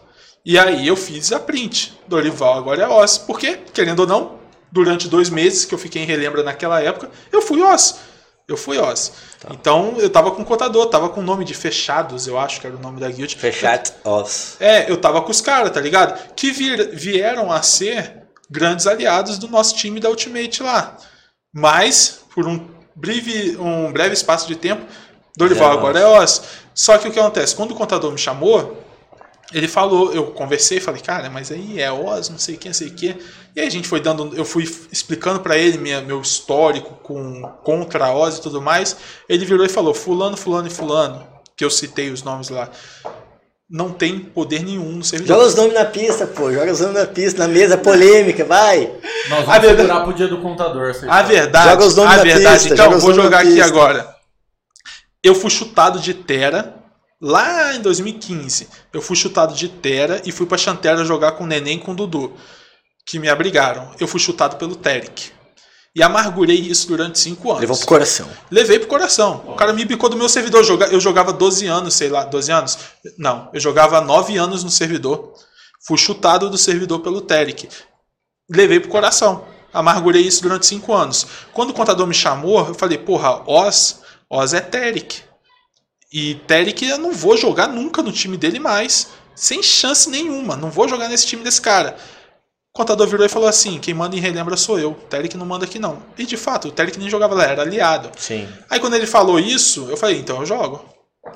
E 0.45 0.59
aí 0.59 0.87
eu 0.87 0.97
fiz 0.97 1.33
a 1.33 1.41
print. 1.41 1.99
Dorival 2.07 2.59
agora 2.59 2.83
é 2.83 2.89
Oz. 2.89 3.19
Porque, 3.19 3.57
querendo 3.73 4.01
ou 4.01 4.07
não, 4.07 4.39
durante 4.71 5.09
dois 5.09 5.31
meses 5.31 5.65
que 5.65 5.75
eu 5.75 5.79
fiquei 5.79 6.03
em 6.03 6.07
relembra 6.07 6.43
naquela 6.43 6.81
época, 6.83 7.11
eu 7.33 7.41
fui 7.41 7.63
Oz. 7.63 7.99
Eu 8.49 8.57
fui 8.57 8.79
Oz. 8.79 9.13
Então 9.51 9.95
eu 9.99 10.09
tava 10.09 10.31
com 10.31 10.43
o 10.43 10.45
contador, 10.45 10.87
tava 10.87 11.09
com 11.09 11.21
o 11.21 11.25
nome 11.25 11.45
de 11.45 11.53
Fechados, 11.53 12.27
eu 12.29 12.39
acho 12.39 12.61
que 12.61 12.67
era 12.67 12.77
o 12.77 12.81
nome 12.81 13.01
da 13.01 13.09
guild. 13.11 13.35
Fechat 13.37 13.93
Oz. 14.05 14.57
É, 14.61 14.91
eu 14.91 14.97
tava 14.97 15.21
com 15.23 15.31
os 15.31 15.41
caras, 15.41 15.73
tá 15.73 15.81
ligado? 15.81 16.33
Que 16.35 16.53
vir- 16.53 16.91
vieram 16.95 17.51
a 17.51 17.61
ser 17.63 18.23
grandes 18.49 18.87
aliados 18.87 19.39
do 19.39 19.49
nosso 19.49 19.75
time 19.75 19.99
da 19.99 20.09
Ultimate 20.09 20.63
lá. 20.63 20.97
Mas, 21.53 22.21
por 22.33 22.47
um 22.47 22.69
breve, 22.95 23.57
um 23.59 23.93
breve 23.93 24.15
espaço 24.15 24.47
de 24.47 24.55
tempo, 24.55 24.87
Dorival 25.37 25.73
é 25.73 25.75
agora 25.75 25.99
é 25.99 26.07
Oz. 26.07 26.43
Só 26.73 26.99
que 26.99 27.09
o 27.09 27.11
que 27.13 27.19
acontece? 27.19 27.55
Quando 27.57 27.73
o 27.73 27.77
contador 27.77 28.13
me 28.13 28.19
chamou, 28.19 28.81
ele 29.53 29.69
falou, 29.69 30.13
eu 30.13 30.27
conversei, 30.33 30.81
falei, 30.81 31.01
cara, 31.01 31.31
mas 31.31 31.53
aí 31.53 31.81
é 31.81 31.91
Oz, 31.93 32.29
não 32.29 32.39
sei 32.39 32.57
o 32.57 32.59
que, 32.59 32.69
não 32.69 32.75
sei 32.75 32.89
o 32.89 32.95
que. 32.95 33.17
E 33.55 33.61
aí 33.61 33.67
a 33.67 33.71
gente 33.71 33.87
foi 33.89 34.01
dando, 34.01 34.35
eu 34.37 34.45
fui 34.45 34.65
explicando 34.91 35.41
pra 35.41 35.57
ele 35.57 35.79
minha, 35.79 36.01
meu 36.01 36.21
histórico 36.21 36.95
com 37.03 37.43
contra 37.63 38.07
a 38.07 38.15
Oz 38.15 38.39
e 38.39 38.43
tudo 38.43 38.61
mais. 38.61 38.97
Ele 39.29 39.45
virou 39.45 39.65
e 39.65 39.69
falou, 39.69 39.95
fulano, 39.95 40.37
fulano 40.37 40.67
e 40.67 40.71
fulano, 40.71 41.27
que 41.57 41.65
eu 41.65 41.71
citei 41.71 42.11
os 42.11 42.23
nomes 42.23 42.49
lá, 42.49 42.69
não 43.69 43.91
tem 43.93 44.19
poder 44.21 44.63
nenhum 44.63 44.93
no 44.93 45.05
servidor. 45.05 45.37
Joga 45.37 45.49
os 45.49 45.55
nomes 45.57 45.75
na 45.75 45.85
pista, 45.85 46.27
pô. 46.27 46.53
Joga 46.53 46.71
os 46.73 46.81
nomes 46.81 46.97
na 46.97 47.07
pista, 47.07 47.47
na 47.47 47.53
mesa 47.53 47.77
polêmica, 47.77 48.45
vai. 48.45 48.93
Nós 49.29 49.41
A 49.41 49.43
vamos 49.43 49.61
verdade- 49.63 49.77
segurar 49.89 50.05
pro 50.05 50.13
dia 50.15 50.29
do 50.29 50.39
contador. 50.39 50.93
A 51.09 51.23
verdade, 51.23 51.71
Joga 51.71 51.85
os 51.85 51.97
nomes 51.97 52.13
a 52.13 52.17
na 52.19 52.23
verdade, 52.23 52.55
pista, 52.59 52.75
então, 52.75 52.85
joga 52.85 52.97
os 52.99 53.03
vou 53.03 53.15
jogar 53.15 53.45
na 53.45 53.51
aqui 53.51 53.61
agora. 53.61 54.15
Eu 55.23 55.35
fui 55.35 55.51
chutado 55.51 55.99
de 55.99 56.15
Terra 56.15 56.76
lá 57.21 57.75
em 57.75 57.81
2015. 57.81 58.69
Eu 58.93 59.01
fui 59.03 59.17
chutado 59.17 59.55
de 59.55 59.69
Terra 59.69 60.21
e 60.25 60.33
fui 60.33 60.47
pra 60.47 60.59
Chantera 60.59 61.05
jogar 61.05 61.33
com 61.33 61.45
o 61.45 61.47
Neném 61.47 61.77
e 61.77 61.81
com 61.81 61.93
o 61.93 61.95
Dudu, 61.95 62.35
que 63.07 63.19
me 63.19 63.29
abrigaram. 63.29 63.91
Eu 63.99 64.07
fui 64.09 64.21
chutado 64.21 64.57
pelo 64.57 64.77
Terek. 64.77 65.33
E 65.95 66.03
amargurei 66.03 66.57
isso 66.59 66.89
durante 66.89 67.19
cinco 67.19 67.49
anos. 67.49 67.61
Levou 67.63 67.77
pro 67.79 67.87
coração. 67.87 68.29
Levei 68.51 68.79
pro 68.79 68.87
coração. 68.89 69.43
O 69.47 69.55
cara 69.55 69.73
me 69.73 69.83
bicou 69.85 70.11
do 70.11 70.17
meu 70.17 70.29
servidor. 70.29 70.61
Eu 70.61 70.65
joga- 70.65 70.87
Eu 70.89 71.01
jogava 71.01 71.33
12 71.33 71.67
anos, 71.67 71.95
sei 71.95 72.11
lá, 72.11 72.25
12 72.25 72.53
anos? 72.53 72.77
Não, 73.17 73.49
eu 73.55 73.59
jogava 73.59 73.99
9 74.03 74.37
anos 74.37 74.63
no 74.63 74.71
servidor. 74.71 75.33
Fui 75.87 75.97
chutado 75.97 76.51
do 76.51 76.59
servidor 76.59 77.01
pelo 77.01 77.23
Terek. 77.23 77.69
Levei 78.51 78.79
pro 78.79 78.91
coração. 78.91 79.47
Amargurei 79.73 80.21
isso 80.23 80.43
durante 80.43 80.67
5 80.67 80.93
anos. 80.93 81.27
Quando 81.55 81.71
o 81.71 81.75
contador 81.75 82.07
me 82.07 82.15
chamou, 82.15 82.59
eu 82.69 82.75
falei, 82.75 82.99
porra, 82.99 83.43
Oz, 83.51 84.01
Oz 84.29 84.53
é 84.53 84.61
Terek. 84.61 85.23
E 86.19 86.35
Terek 86.47 86.83
eu 86.89 86.97
não 86.97 87.13
vou 87.13 87.37
jogar 87.37 87.69
nunca 87.69 88.03
no 88.03 88.11
time 88.11 88.39
dele 88.39 88.59
mais. 88.59 89.09
Sem 89.35 89.63
chance 89.63 90.09
nenhuma. 90.09 90.57
Não 90.57 90.71
vou 90.71 90.89
jogar 90.89 91.11
nesse 91.11 91.27
time 91.27 91.43
desse 91.45 91.61
cara. 91.61 91.95
O 92.75 92.79
contador 92.79 93.07
virou 93.07 93.27
e 93.27 93.29
falou 93.29 93.47
assim: 93.47 93.79
quem 93.79 93.93
manda 93.93 94.17
em 94.17 94.21
relembra 94.21 94.57
sou 94.57 94.79
eu. 94.79 94.93
O 94.93 94.95
Terek 94.95 95.37
não 95.37 95.45
manda 95.45 95.67
aqui 95.67 95.79
não. 95.79 96.03
E 96.17 96.25
de 96.25 96.39
fato, 96.39 96.69
o 96.69 96.71
Terek 96.73 96.99
nem 96.99 97.11
jogava 97.11 97.35
lá, 97.35 97.45
era 97.45 97.61
aliado. 97.61 98.11
Sim. 98.17 98.49
Aí 98.71 98.81
quando 98.81 98.95
ele 98.95 99.07
falou 99.07 99.39
isso, 99.39 99.89
eu 99.91 99.97
falei, 99.99 100.19
então 100.19 100.41
eu 100.41 100.47
jogo. 100.47 100.83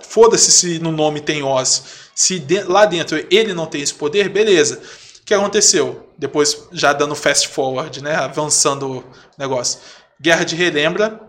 Foda-se 0.02 0.50
se 0.50 0.78
no 0.78 0.90
nome 0.92 1.20
tem 1.20 1.42
Oz. 1.42 1.82
Se 2.14 2.38
de- 2.38 2.62
lá 2.62 2.86
dentro 2.86 3.22
ele 3.30 3.52
não 3.52 3.66
tem 3.66 3.82
esse 3.82 3.92
poder, 3.92 4.30
beleza. 4.30 4.80
O 5.20 5.24
que 5.26 5.34
aconteceu? 5.34 6.08
Depois, 6.16 6.56
já 6.72 6.92
dando 6.94 7.14
fast 7.14 7.48
forward, 7.48 8.02
né? 8.02 8.14
Avançando 8.14 8.98
o 8.98 9.04
negócio. 9.38 9.78
Guerra 10.18 10.44
de 10.44 10.56
Relembra. 10.56 11.20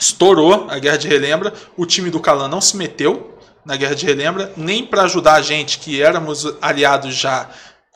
Estourou 0.00 0.66
a 0.70 0.78
Guerra 0.78 0.96
de 0.96 1.08
Relembra. 1.08 1.52
O 1.76 1.84
time 1.84 2.10
do 2.10 2.20
Calan 2.20 2.48
não 2.48 2.60
se 2.60 2.76
meteu 2.76 3.36
na 3.64 3.76
Guerra 3.76 3.94
de 3.94 4.06
Relembra, 4.06 4.52
nem 4.56 4.84
para 4.86 5.02
ajudar 5.02 5.34
a 5.34 5.42
gente, 5.42 5.78
que 5.78 6.00
éramos 6.00 6.46
aliados 6.62 7.14
já 7.14 7.48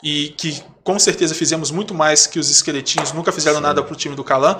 e 0.02 0.28
que 0.36 0.62
com 0.82 0.98
certeza 0.98 1.34
fizemos 1.34 1.70
muito 1.70 1.94
mais 1.94 2.26
que 2.26 2.38
os 2.38 2.50
esqueletinhos, 2.50 3.12
nunca 3.12 3.30
fizeram 3.30 3.60
nada 3.60 3.82
pro 3.82 3.94
time 3.96 4.16
do 4.16 4.24
Calan. 4.24 4.58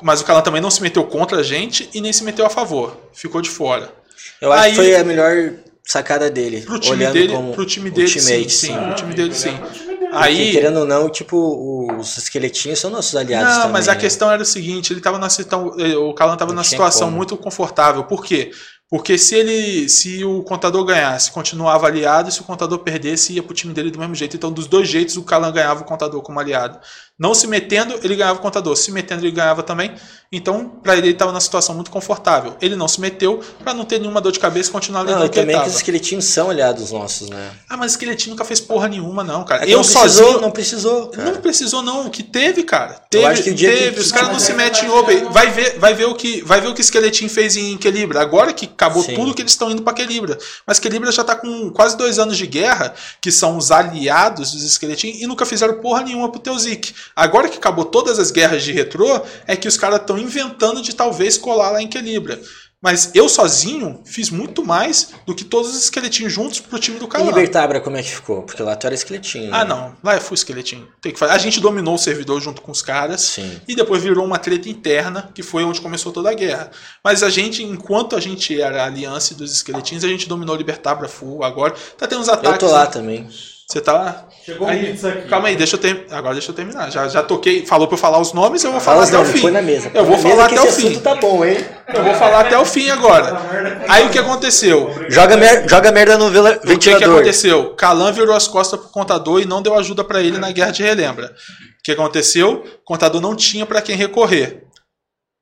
Mas 0.00 0.20
o 0.20 0.24
Calan 0.24 0.40
também 0.42 0.60
não 0.60 0.70
se 0.70 0.80
meteu 0.80 1.04
contra 1.04 1.38
a 1.38 1.42
gente 1.42 1.90
e 1.92 2.00
nem 2.00 2.12
se 2.12 2.22
meteu 2.22 2.46
a 2.46 2.50
favor. 2.50 2.96
Ficou 3.12 3.42
de 3.42 3.50
fora. 3.50 3.92
Eu 4.40 4.52
acho 4.52 4.62
Aí- 4.64 4.70
que 4.70 4.76
foi 4.76 4.94
a 4.96 5.02
melhor 5.04 5.54
sacada 5.88 6.30
dele. 6.30 6.60
Pro 6.62 6.78
time 6.78 6.96
olhando 6.96 7.12
dele, 7.14 7.32
como 7.32 7.52
pro 7.54 7.64
time 7.66 7.90
dele, 7.90 8.08
sim, 8.08 8.48
sim, 8.48 8.74
Ah, 8.74 8.86
pro 8.88 8.94
time 8.94 9.14
dele, 9.14 9.34
sim. 9.34 9.52
dele. 9.52 9.58
Porque, 9.98 10.08
Aí, 10.16 10.52
querendo 10.52 10.80
ou 10.80 10.86
não, 10.86 11.08
tipo, 11.10 11.96
os 11.98 12.16
esqueletinhos 12.16 12.78
são 12.78 12.90
nossos 12.90 13.14
aliados 13.14 13.48
Não, 13.52 13.56
também. 13.60 13.72
mas 13.72 13.88
a 13.88 13.94
né? 13.94 14.00
questão 14.00 14.30
era 14.30 14.42
o 14.42 14.46
seguinte, 14.46 14.92
ele 14.92 15.00
tava 15.00 15.18
na 15.18 15.28
situa- 15.28 15.74
eh, 15.78 15.96
o 15.96 16.14
Calan 16.14 16.32
estava 16.34 16.52
numa 16.52 16.64
situação 16.64 17.08
como. 17.08 17.16
muito 17.16 17.36
confortável. 17.36 18.04
Por 18.04 18.24
quê? 18.24 18.50
Porque 18.90 19.18
se 19.18 19.34
ele, 19.34 19.86
se 19.86 20.24
o 20.24 20.42
contador 20.42 20.82
ganhasse, 20.82 21.30
continuava 21.30 21.86
aliado, 21.86 22.30
e 22.30 22.32
se 22.32 22.40
o 22.40 22.44
contador 22.44 22.78
perdesse, 22.78 23.34
ia 23.34 23.42
pro 23.42 23.52
time 23.54 23.74
dele 23.74 23.90
do 23.90 23.98
mesmo 23.98 24.14
jeito. 24.14 24.34
Então, 24.34 24.50
dos 24.50 24.66
dois 24.66 24.88
jeitos, 24.88 25.18
o 25.18 25.22
Calan 25.24 25.52
ganhava 25.52 25.82
o 25.82 25.84
contador 25.84 26.22
como 26.22 26.40
aliado. 26.40 26.78
Não 27.18 27.34
se 27.34 27.46
metendo, 27.48 27.98
ele 28.02 28.14
ganhava 28.14 28.38
o 28.38 28.42
contador. 28.42 28.76
Se 28.76 28.92
metendo, 28.92 29.22
ele 29.24 29.32
ganhava 29.32 29.62
também. 29.62 29.92
Então, 30.30 30.68
para 30.68 30.92
ele, 30.96 31.06
ele 31.06 31.12
estava 31.14 31.32
numa 31.32 31.40
situação 31.40 31.74
muito 31.74 31.90
confortável. 31.90 32.54
Ele 32.60 32.76
não 32.76 32.86
se 32.86 33.00
meteu 33.00 33.40
para 33.64 33.72
não 33.74 33.84
ter 33.84 33.98
nenhuma 33.98 34.20
dor 34.20 34.30
de 34.30 34.38
cabeça 34.38 34.68
e 34.68 34.72
continuar 34.72 35.00
ali 35.00 35.10
Não, 35.12 35.24
e 35.24 35.28
que 35.28 35.38
ele 35.38 35.46
também 35.46 35.56
que 35.56 35.60
tava. 35.62 35.70
os 35.70 35.76
esqueletinhos 35.76 36.26
são 36.26 36.50
aliados 36.50 36.92
nossos, 36.92 37.30
né? 37.30 37.50
Ah, 37.68 37.76
mas 37.78 37.92
esqueletinho 37.92 38.32
nunca 38.36 38.44
fez 38.44 38.60
porra 38.60 38.88
nenhuma, 38.88 39.24
não, 39.24 39.42
cara. 39.42 39.62
É 39.62 39.66
que 39.66 39.72
eu 39.72 39.78
não 39.78 39.84
precisou, 39.84 40.08
sozinho. 40.26 40.40
não 40.42 40.50
precisou, 40.50 41.06
cara. 41.08 41.30
Não 41.32 41.40
precisou 41.40 41.82
não, 41.82 42.06
o 42.06 42.10
que 42.10 42.22
teve, 42.22 42.62
cara. 42.62 43.00
Teve, 43.10 43.24
acho 43.24 43.42
que 43.42 43.50
o 43.50 43.54
dia 43.54 43.72
que- 43.72 43.78
teve. 43.78 44.00
Os 44.00 44.12
caras 44.12 44.28
não 44.28 44.38
se 44.38 44.52
metem 44.52 44.84
em 44.84 44.90
Open. 44.90 45.24
Vai 45.30 45.50
ver, 45.50 45.78
vai 45.78 45.94
ver 45.94 46.04
o 46.04 46.14
que, 46.14 46.42
vai 46.42 46.60
ver 46.60 46.68
o 46.68 46.74
que 46.74 46.82
Skeletin 46.84 47.26
fez 47.28 47.56
em 47.56 47.74
Equilibra. 47.74 48.20
Agora 48.20 48.52
que 48.52 48.66
acabou 48.66 49.02
Sim. 49.02 49.14
tudo 49.14 49.34
que 49.34 49.40
eles 49.42 49.52
estão 49.52 49.70
indo 49.70 49.82
pra 49.82 49.94
Equilibra. 49.94 50.38
Mas 50.66 50.78
Equilibra 50.78 51.10
já 51.10 51.24
tá 51.24 51.34
com 51.34 51.70
quase 51.70 51.96
dois 51.96 52.18
anos 52.18 52.36
de 52.36 52.46
guerra, 52.46 52.94
que 53.20 53.32
são 53.32 53.56
os 53.56 53.70
aliados 53.72 54.52
dos 54.52 54.62
Skeletin 54.62 55.18
e 55.22 55.26
nunca 55.26 55.46
fizeram 55.46 55.80
porra 55.80 56.02
nenhuma 56.02 56.30
pro 56.30 56.38
Teuzik. 56.38 56.94
Agora 57.14 57.48
que 57.48 57.58
acabou 57.58 57.84
todas 57.84 58.18
as 58.18 58.30
guerras 58.30 58.62
de 58.62 58.72
retrô, 58.72 59.20
é 59.46 59.56
que 59.56 59.68
os 59.68 59.76
caras 59.76 60.00
estão 60.00 60.18
inventando 60.18 60.80
de 60.82 60.94
talvez 60.94 61.36
colar 61.36 61.70
lá 61.70 61.82
em 61.82 61.86
Equilibra. 61.86 62.40
Mas 62.80 63.10
eu 63.12 63.28
sozinho 63.28 64.00
fiz 64.04 64.30
muito 64.30 64.64
mais 64.64 65.10
do 65.26 65.34
que 65.34 65.42
todos 65.42 65.70
os 65.70 65.82
esqueletinhos 65.82 66.32
juntos 66.32 66.60
pro 66.60 66.78
time 66.78 66.96
do 66.96 67.06
E 67.06 67.08
Calan. 67.08 67.26
Libertabra, 67.26 67.80
como 67.80 67.96
é 67.96 68.02
que 68.04 68.10
ficou? 68.10 68.42
Porque 68.42 68.62
lá 68.62 68.76
tu 68.76 68.86
era 68.86 68.94
esqueletinho. 68.94 69.52
Ah, 69.52 69.64
né? 69.64 69.70
não. 69.70 69.96
Lá 70.02 70.14
eu 70.14 70.20
fui 70.20 70.36
esqueletinho. 70.36 70.86
Tem 71.00 71.12
que 71.12 71.18
fazer. 71.18 71.32
A 71.32 71.38
gente 71.38 71.60
dominou 71.60 71.96
o 71.96 71.98
servidor 71.98 72.40
junto 72.40 72.62
com 72.62 72.70
os 72.70 72.80
caras. 72.80 73.20
Sim. 73.22 73.60
E 73.66 73.74
depois 73.74 74.00
virou 74.00 74.24
uma 74.24 74.38
treta 74.38 74.68
interna, 74.68 75.28
que 75.34 75.42
foi 75.42 75.64
onde 75.64 75.80
começou 75.80 76.12
toda 76.12 76.30
a 76.30 76.34
guerra. 76.34 76.70
Mas 77.02 77.24
a 77.24 77.30
gente, 77.30 77.64
enquanto 77.64 78.14
a 78.14 78.20
gente 78.20 78.60
era 78.60 78.84
a 78.84 78.86
aliança 78.86 79.34
dos 79.34 79.52
esqueletinhos, 79.52 80.04
a 80.04 80.08
gente 80.08 80.28
dominou 80.28 80.54
Libertabra 80.54 81.08
full. 81.08 81.42
Agora 81.42 81.74
tá 81.96 82.06
tendo 82.06 82.20
uns 82.20 82.28
Eu 82.28 82.34
ataques. 82.34 82.60
tô 82.60 82.72
lá 82.72 82.84
né? 82.84 82.90
também. 82.92 83.28
Você 83.70 83.82
tá 83.82 83.92
lá? 83.92 84.26
Chegou 84.46 84.66
um 84.66 84.70
Aí, 84.70 84.92
aqui. 84.92 85.28
calma 85.28 85.48
aí, 85.48 85.54
deixa 85.56 85.76
eu 85.76 85.80
ter... 85.80 86.06
agora 86.10 86.32
deixa 86.32 86.50
eu 86.50 86.54
terminar. 86.54 86.90
Já, 86.90 87.06
já 87.06 87.22
toquei, 87.22 87.66
falou 87.66 87.86
pra 87.86 87.96
eu 87.96 88.00
falar 88.00 88.18
os 88.18 88.32
nomes, 88.32 88.64
eu 88.64 88.72
vou 88.72 88.80
Fala 88.80 89.06
falar 89.06 89.20
até 89.20 89.28
o 89.30 89.30
fim. 89.34 89.42
põe 89.42 89.50
na 89.50 89.60
mesa. 89.60 89.90
Eu 89.92 90.06
vou 90.06 90.16
na 90.16 90.22
falar 90.22 90.44
até 90.46 90.60
o 90.62 90.72
fim. 90.72 90.98
tá 91.00 91.14
bom, 91.16 91.44
hein? 91.44 91.58
Eu 91.92 92.02
vou 92.02 92.14
falar 92.14 92.40
até 92.40 92.56
o 92.58 92.64
fim 92.64 92.88
agora. 92.88 93.38
Aí 93.86 94.06
o 94.06 94.10
que 94.10 94.18
aconteceu? 94.18 94.90
Joga, 95.10 95.36
mer 95.36 95.68
joga 95.68 95.92
merda 95.92 96.16
no 96.16 96.30
vela- 96.30 96.52
O 96.52 96.54
que, 96.54 96.60
que 96.60 96.66
ventilador. 96.68 97.16
aconteceu? 97.16 97.74
Calan 97.74 98.10
virou 98.10 98.34
as 98.34 98.48
costas 98.48 98.80
pro 98.80 98.88
contador 98.88 99.38
e 99.42 99.44
não 99.44 99.60
deu 99.60 99.74
ajuda 99.78 100.02
pra 100.02 100.22
ele 100.22 100.38
na 100.38 100.50
guerra 100.50 100.70
de 100.70 100.82
relembra. 100.82 101.26
O 101.26 101.82
que 101.84 101.92
aconteceu? 101.92 102.64
O 102.80 102.84
contador 102.86 103.20
não 103.20 103.36
tinha 103.36 103.66
pra 103.66 103.82
quem 103.82 103.96
recorrer. 103.96 104.64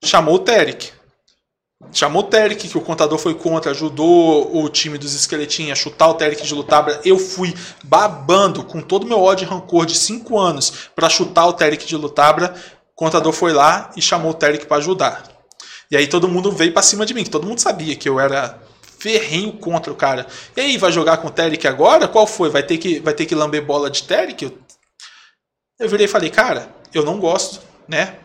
Chamou 0.05 0.35
o 0.35 0.39
Terek. 0.41 0.91
Chamou 1.93 2.23
o 2.23 2.27
Terek, 2.27 2.69
que 2.69 2.79
o 2.79 2.81
contador 2.81 3.19
foi 3.19 3.35
contra, 3.35 3.71
ajudou 3.71 4.57
o 4.57 4.69
time 4.69 4.97
dos 4.97 5.15
esqueletinhos 5.15 5.73
a 5.73 5.75
chutar 5.75 6.09
o 6.09 6.15
Terek 6.15 6.43
de 6.43 6.55
Lutabra. 6.55 7.01
Eu 7.05 7.19
fui 7.19 7.55
babando 7.85 8.65
com 8.65 8.81
todo 8.81 9.05
o 9.05 9.07
meu 9.07 9.21
ódio 9.21 9.45
e 9.45 9.49
rancor 9.49 9.85
de 9.85 9.95
5 9.95 10.39
anos 10.39 10.91
pra 10.95 11.11
chutar 11.11 11.47
o 11.47 11.53
Terek 11.53 11.87
de 11.87 11.97
Lutabra. 11.97 12.55
O 12.93 12.97
contador 12.97 13.33
foi 13.33 13.53
lá 13.53 13.91
e 13.95 14.01
chamou 14.01 14.31
o 14.31 14.35
Terek 14.35 14.65
pra 14.67 14.79
ajudar. 14.79 15.25
E 15.91 15.97
aí 15.97 16.07
todo 16.07 16.29
mundo 16.29 16.51
veio 16.51 16.73
pra 16.73 16.83
cima 16.83 17.05
de 17.05 17.13
mim, 17.13 17.25
todo 17.25 17.47
mundo 17.47 17.61
sabia 17.61 17.95
que 17.95 18.09
eu 18.09 18.19
era 18.19 18.59
ferrenho 18.99 19.53
contra 19.53 19.93
o 19.93 19.97
cara. 19.97 20.27
E 20.57 20.61
aí, 20.61 20.79
vai 20.79 20.91
jogar 20.91 21.19
com 21.19 21.29
o 21.29 21.31
Terek 21.31 21.69
agora? 21.69 22.09
Qual 22.09 22.27
foi? 22.27 22.49
Vai 22.49 22.63
ter 22.63 22.79
que, 22.79 22.99
vai 23.01 23.15
ter 23.15 23.27
que 23.27 23.35
lamber 23.35 23.65
bola 23.65 23.91
de 23.91 24.03
Terek? 24.03 24.45
Eu, 24.45 24.59
eu 25.79 25.89
virei 25.89 26.07
e 26.07 26.09
falei, 26.09 26.31
cara, 26.31 26.75
eu 26.93 27.05
não 27.05 27.21
gosto, 27.21 27.61
né? 27.87 28.17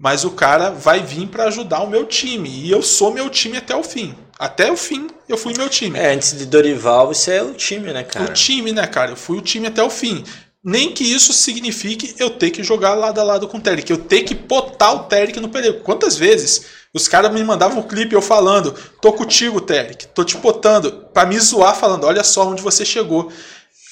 Mas 0.00 0.24
o 0.24 0.30
cara 0.30 0.70
vai 0.70 1.02
vir 1.02 1.28
pra 1.28 1.44
ajudar 1.44 1.80
o 1.80 1.90
meu 1.90 2.06
time. 2.06 2.48
E 2.48 2.70
eu 2.70 2.80
sou 2.80 3.12
meu 3.12 3.28
time 3.28 3.58
até 3.58 3.76
o 3.76 3.84
fim. 3.84 4.16
Até 4.38 4.72
o 4.72 4.76
fim, 4.76 5.08
eu 5.28 5.36
fui 5.36 5.52
meu 5.54 5.68
time. 5.68 5.98
É, 5.98 6.14
antes 6.14 6.38
de 6.38 6.46
Dorival, 6.46 7.12
isso 7.12 7.30
é 7.30 7.42
o 7.42 7.52
time, 7.52 7.92
né, 7.92 8.02
cara? 8.02 8.30
O 8.30 8.32
time, 8.32 8.72
né, 8.72 8.86
cara? 8.86 9.12
Eu 9.12 9.16
fui 9.16 9.36
o 9.36 9.42
time 9.42 9.66
até 9.66 9.82
o 9.82 9.90
fim. 9.90 10.24
Nem 10.64 10.92
que 10.92 11.04
isso 11.04 11.34
signifique 11.34 12.14
eu 12.18 12.30
ter 12.30 12.50
que 12.50 12.62
jogar 12.62 12.94
lado 12.94 13.20
a 13.20 13.22
lado 13.22 13.46
com 13.46 13.58
o 13.58 13.60
Terek. 13.60 13.90
Eu 13.90 13.98
ter 13.98 14.22
que 14.22 14.34
botar 14.34 14.92
o 14.92 15.00
Terek 15.00 15.38
no 15.38 15.50
perigo. 15.50 15.80
Quantas 15.80 16.16
vezes 16.16 16.64
os 16.94 17.06
caras 17.06 17.30
me 17.30 17.44
mandavam 17.44 17.80
um 17.80 17.86
clipe 17.86 18.14
eu 18.14 18.22
falando: 18.22 18.74
tô 19.02 19.12
contigo, 19.12 19.60
Terek. 19.60 20.06
Tô 20.08 20.24
te 20.24 20.38
botando. 20.38 20.90
Pra 21.12 21.26
me 21.26 21.38
zoar, 21.38 21.76
falando: 21.76 22.04
olha 22.04 22.24
só 22.24 22.48
onde 22.48 22.62
você 22.62 22.86
chegou. 22.86 23.30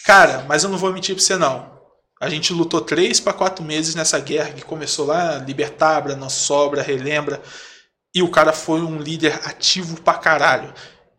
Cara, 0.06 0.46
mas 0.48 0.64
eu 0.64 0.70
não 0.70 0.78
vou 0.78 0.90
mentir 0.90 1.14
pra 1.14 1.22
você, 1.22 1.36
não. 1.36 1.77
A 2.20 2.28
gente 2.28 2.52
lutou 2.52 2.80
três 2.80 3.20
para 3.20 3.32
quatro 3.32 3.64
meses 3.64 3.94
nessa 3.94 4.18
guerra 4.18 4.50
que 4.50 4.64
começou 4.64 5.06
lá, 5.06 5.38
Libertabra, 5.38 6.16
Não 6.16 6.28
Sobra, 6.28 6.82
Relembra. 6.82 7.40
E 8.14 8.22
o 8.22 8.30
cara 8.30 8.52
foi 8.52 8.80
um 8.80 8.98
líder 8.98 9.40
ativo 9.44 10.00
pra 10.00 10.14
caralho. 10.14 10.72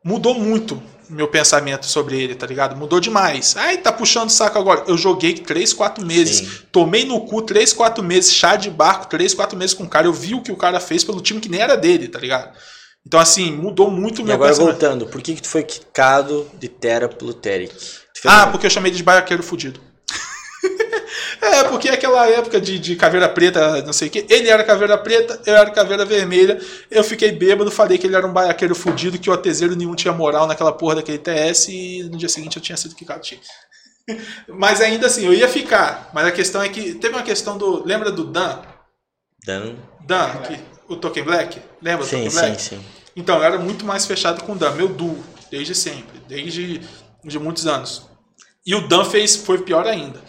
Mudou 0.04 0.34
muito 0.34 0.82
meu 1.10 1.28
pensamento 1.28 1.86
sobre 1.86 2.22
ele, 2.22 2.36
tá 2.36 2.46
ligado? 2.46 2.76
Mudou 2.76 3.00
demais. 3.00 3.56
Ai, 3.58 3.78
tá 3.78 3.92
puxando 3.92 4.30
o 4.30 4.32
saco 4.32 4.60
agora. 4.60 4.84
Eu 4.88 4.98
joguei 4.98 5.34
3, 5.34 5.74
4 5.74 6.06
meses. 6.06 6.38
Sim. 6.38 6.66
Tomei 6.72 7.06
no 7.06 7.22
cu 7.22 7.42
3, 7.42 7.74
4 7.74 8.04
meses. 8.04 8.34
Chá 8.34 8.56
de 8.56 8.70
barco 8.70 9.08
3, 9.08 9.34
4 9.34 9.58
meses 9.58 9.74
com 9.74 9.84
o 9.84 9.90
cara. 9.90 10.08
Eu 10.08 10.14
vi 10.14 10.36
o 10.36 10.42
que 10.42 10.52
o 10.52 10.58
cara 10.58 10.80
fez 10.80 11.04
pelo 11.04 11.22
time 11.22 11.40
que 11.40 11.50
nem 11.50 11.62
era 11.62 11.76
dele, 11.76 12.08
tá 12.08 12.20
ligado? 12.20 12.56
Então, 13.06 13.20
assim, 13.20 13.52
mudou 13.52 13.90
muito 13.90 14.22
o 14.22 14.26
meu 14.26 14.36
agora 14.36 14.52
pensamento. 14.52 14.72
voltando, 14.72 15.08
por 15.08 15.22
que, 15.22 15.34
que 15.34 15.42
tu 15.42 15.48
foi 15.48 15.64
quicado 15.64 16.48
de 16.60 16.68
Terra 16.68 17.08
pelo 17.08 17.34
Terek? 17.34 17.74
Ah, 18.26 18.48
porque 18.48 18.66
eu 18.66 18.70
chamei 18.70 18.92
de 18.92 19.02
baiaqueiro 19.02 19.42
fudido. 19.42 19.80
É, 21.42 21.64
porque 21.66 21.90
aquela 21.90 22.28
época 22.30 22.60
de, 22.60 22.80
de 22.80 22.96
caveira 22.96 23.28
preta, 23.30 23.82
não 23.84 23.94
sei 23.94 24.08
o 24.08 24.12
que, 24.12 24.26
ele 24.30 24.50
era 24.50 24.64
caveira 24.64 24.98
preta, 24.98 25.42
eu 25.46 25.56
era 25.56 25.70
caveira 25.72 26.06
vermelha, 26.06 26.60
eu 26.90 27.04
fiquei 27.04 27.32
bêbado, 27.32 27.72
falei 27.72 27.98
que 27.98 28.08
ele 28.08 28.16
era 28.16 28.26
um 28.26 28.34
baiaqueiro 28.34 28.76
fudido, 28.76 29.20
que 29.20 29.30
o 29.30 29.34
atezeiro 29.34 29.76
nenhum 29.76 29.96
tinha 29.96 30.14
moral 30.14 30.48
naquela 30.48 30.72
porra 30.72 30.96
daquele 30.96 31.18
TS 31.18 31.70
e 31.70 32.04
no 32.04 32.18
dia 32.18 32.30
seguinte 32.30 32.58
eu 32.58 32.62
tinha 32.64 32.78
sido 32.78 32.96
quicado. 32.96 33.22
Tinha. 33.22 33.40
Mas 34.48 34.82
ainda 34.82 35.08
assim, 35.08 35.26
eu 35.26 35.34
ia 35.34 35.48
ficar, 35.48 36.10
mas 36.14 36.26
a 36.26 36.32
questão 36.32 36.62
é 36.64 36.70
que 36.70 36.96
teve 36.96 37.14
uma 37.14 37.24
questão 37.24 37.58
do. 37.58 37.86
Lembra 37.86 38.12
do 38.12 38.24
Dan? 38.24 38.60
Dan? 39.46 39.76
Dan, 40.02 40.38
que, 40.48 40.60
o 40.88 40.96
Token 40.96 41.24
Black? 41.24 41.62
Lembra 41.82 42.06
do 42.06 42.10
Sim, 42.10 42.16
Token 42.18 42.30
sim, 42.32 42.40
Black? 42.40 42.62
sim. 42.62 42.86
Então, 43.16 43.38
eu 43.38 43.44
era 43.44 43.58
muito 43.58 43.86
mais 43.86 44.06
fechado 44.06 44.44
com 44.44 44.54
o 44.54 44.56
Dan, 44.56 44.72
meu 44.72 44.88
duo, 44.88 45.24
desde 45.52 45.76
sempre, 45.76 46.20
desde 46.28 46.82
de 47.24 47.40
muitos 47.40 47.68
anos. 47.68 48.08
E 48.66 48.76
o 48.76 48.88
Dan 48.88 49.06
fez, 49.06 49.36
foi 49.36 49.60
pior 49.60 49.86
ainda. 49.88 50.22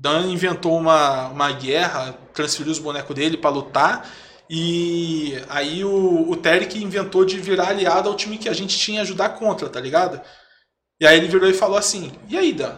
Dan 0.00 0.28
inventou 0.28 0.78
uma, 0.78 1.26
uma 1.26 1.50
guerra, 1.50 2.16
transferiu 2.32 2.70
os 2.70 2.78
bonecos 2.78 3.16
dele 3.16 3.36
pra 3.36 3.50
lutar, 3.50 4.08
e 4.48 5.34
aí 5.48 5.84
o, 5.84 6.30
o 6.30 6.36
Terek 6.36 6.80
inventou 6.80 7.24
de 7.24 7.40
virar 7.40 7.70
aliado 7.70 8.08
ao 8.08 8.14
time 8.14 8.38
que 8.38 8.48
a 8.48 8.52
gente 8.52 8.78
tinha 8.78 9.02
ajudar 9.02 9.30
contra, 9.30 9.68
tá 9.68 9.80
ligado? 9.80 10.20
E 11.00 11.06
aí 11.06 11.16
ele 11.18 11.26
virou 11.26 11.50
e 11.50 11.52
falou 11.52 11.76
assim: 11.76 12.12
E 12.28 12.38
aí, 12.38 12.52
Dan? 12.52 12.76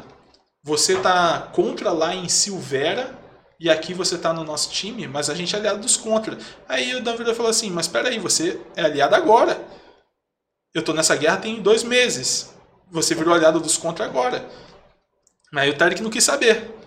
Você 0.65 0.97
tá 0.97 1.51
contra 1.53 1.93
lá 1.93 2.15
em 2.15 2.27
Silvera 2.27 3.15
e 3.59 3.69
aqui 3.69 3.93
você 3.93 4.17
tá 4.17 4.33
no 4.33 4.43
nosso 4.43 4.71
time, 4.71 5.07
mas 5.07 5.29
a 5.29 5.35
gente 5.35 5.55
é 5.55 5.59
aliado 5.59 5.81
dos 5.81 5.99
contra. 5.99 6.39
Aí 6.67 6.95
o 6.95 7.03
Dan 7.03 7.17
virou 7.17 7.35
e 7.35 7.37
falou 7.37 7.51
assim: 7.51 7.71
Mas 7.71 7.87
peraí, 7.87 8.19
você 8.19 8.59
é 8.75 8.83
aliado 8.83 9.15
agora. 9.15 9.63
Eu 10.75 10.83
tô 10.83 10.95
nessa 10.95 11.17
guerra 11.17 11.37
tem 11.37 11.61
dois 11.61 11.83
meses. 11.83 12.55
Você 12.91 13.15
virou 13.15 13.35
aliado 13.35 13.61
dos 13.61 13.77
contra 13.77 14.07
agora. 14.07 14.49
Aí 15.55 15.69
o 15.69 15.77
Tarek 15.77 16.03
não 16.03 16.11
quis 16.11 16.25
saber. 16.25 16.80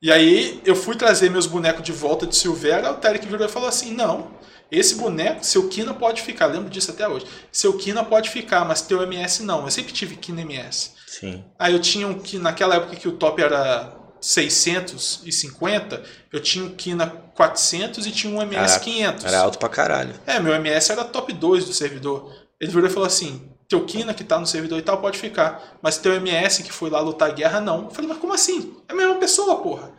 E 0.00 0.12
aí 0.12 0.60
eu 0.64 0.76
fui 0.76 0.94
trazer 0.94 1.28
meus 1.30 1.46
bonecos 1.46 1.82
de 1.82 1.92
volta 1.92 2.26
de 2.26 2.36
Silvera, 2.36 2.92
o 2.92 2.96
Tarek 2.96 3.26
virou 3.26 3.46
e 3.46 3.50
falou 3.50 3.68
assim: 3.68 3.92
Não, 3.92 4.30
esse 4.70 4.94
boneco, 4.96 5.44
seu 5.44 5.68
Kina 5.68 5.94
pode 5.94 6.22
ficar. 6.22 6.46
Lembro 6.46 6.70
disso 6.70 6.90
até 6.90 7.08
hoje. 7.08 7.26
Seu 7.50 7.76
Kina 7.76 8.04
pode 8.04 8.30
ficar, 8.30 8.64
mas 8.64 8.82
teu 8.82 9.02
MS 9.02 9.42
não. 9.42 9.64
Eu 9.64 9.70
sempre 9.70 9.92
tive 9.92 10.16
Kina 10.16 10.42
MS. 10.42 10.92
Sim. 11.06 11.44
Aí 11.58 11.72
eu 11.72 11.80
tinha 11.80 12.06
um 12.06 12.18
que 12.18 12.38
naquela 12.38 12.76
época 12.76 12.94
que 12.94 13.08
o 13.08 13.12
top 13.12 13.42
era 13.42 13.92
650, 14.20 16.02
eu 16.32 16.40
tinha 16.40 16.64
um 16.64 16.70
Kina 16.70 17.06
400 17.06 18.06
e 18.06 18.12
tinha 18.12 18.32
um 18.32 18.42
MS 18.42 18.74
Caraca, 18.74 18.84
500. 18.84 19.24
Era 19.24 19.40
alto 19.40 19.58
pra 19.58 19.68
caralho. 19.68 20.14
É, 20.26 20.38
meu 20.38 20.54
MS 20.54 20.92
era 20.92 21.02
top 21.04 21.32
2 21.32 21.64
do 21.64 21.72
servidor. 21.72 22.32
Ele 22.60 22.70
virou 22.70 22.88
e 22.88 22.92
falou 22.92 23.06
assim: 23.06 23.50
teu 23.68 23.84
Kina 23.84 24.14
que 24.14 24.24
tá 24.24 24.38
no 24.38 24.46
servidor 24.46 24.78
e 24.78 24.82
tal 24.82 24.98
pode 24.98 25.18
ficar, 25.18 25.78
mas 25.82 25.98
teu 25.98 26.14
MS 26.14 26.62
que 26.62 26.72
foi 26.72 26.88
lá 26.88 27.00
lutar 27.00 27.30
a 27.30 27.34
guerra 27.34 27.60
não. 27.60 27.84
Eu 27.84 27.90
falei, 27.90 28.08
mas 28.08 28.18
como 28.18 28.32
assim? 28.32 28.74
É 28.88 28.92
a 28.92 28.96
mesma 28.96 29.16
pessoa, 29.16 29.62
porra. 29.62 29.92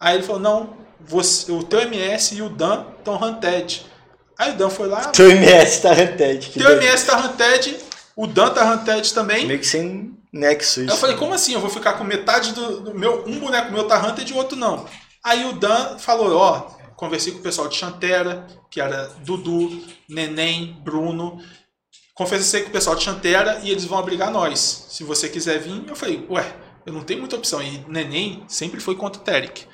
Aí 0.00 0.16
ele 0.16 0.22
falou: 0.22 0.40
não, 0.40 0.76
você, 1.00 1.50
o 1.50 1.62
teu 1.62 1.80
MS 1.80 2.36
e 2.36 2.42
o 2.42 2.48
Dan 2.48 2.86
estão 2.98 3.16
hunted. 3.16 3.84
Aí 4.38 4.52
o 4.52 4.56
Dan 4.56 4.70
foi 4.70 4.88
lá, 4.88 5.00
Teu 5.08 5.30
MS 5.30 5.80
tá 5.80 5.94
que 5.94 6.58
teu 6.58 6.62
doido. 6.62 6.82
MS 6.82 7.06
tá 7.06 7.18
hunted, 7.18 7.78
o 8.16 8.26
Dan 8.26 8.50
tá 8.50 8.72
hunted 8.72 9.14
também. 9.14 9.46
Meio 9.46 9.60
que 9.60 9.66
sem 9.66 10.16
nexo 10.32 10.80
Aí 10.80 10.86
isso. 10.86 10.94
eu 10.94 10.98
falei, 10.98 11.16
como 11.16 11.32
assim? 11.32 11.54
Eu 11.54 11.60
vou 11.60 11.70
ficar 11.70 11.94
com 11.94 12.04
metade 12.04 12.52
do, 12.52 12.80
do 12.80 12.94
meu. 12.94 13.24
Um 13.26 13.38
boneco 13.38 13.72
meu 13.72 13.86
tá 13.86 14.04
Hunter 14.04 14.28
e 14.28 14.32
o 14.32 14.36
outro 14.36 14.56
não. 14.56 14.86
Aí 15.24 15.44
o 15.48 15.52
Dan 15.52 15.96
falou, 15.98 16.36
ó, 16.36 16.60
conversei 16.96 17.32
com 17.32 17.38
o 17.38 17.42
pessoal 17.42 17.68
de 17.68 17.76
Chantera, 17.76 18.46
que 18.68 18.80
era 18.80 19.10
Dudu, 19.20 19.82
Neném, 20.08 20.76
Bruno. 20.82 21.40
Conversei 22.14 22.62
com 22.62 22.68
o 22.68 22.72
pessoal 22.72 22.94
de 22.94 23.02
Chantera 23.02 23.60
e 23.64 23.70
eles 23.70 23.84
vão 23.84 23.98
abrigar 23.98 24.30
nós. 24.30 24.86
Se 24.88 25.02
você 25.02 25.28
quiser 25.28 25.58
vir, 25.58 25.82
eu 25.88 25.96
falei, 25.96 26.24
ué, 26.30 26.54
eu 26.86 26.92
não 26.92 27.02
tenho 27.02 27.20
muita 27.20 27.36
opção. 27.36 27.60
E 27.60 27.84
Neném 27.88 28.44
sempre 28.46 28.78
foi 28.78 28.94
contra 28.94 29.20
o 29.20 29.24
Terek. 29.24 29.66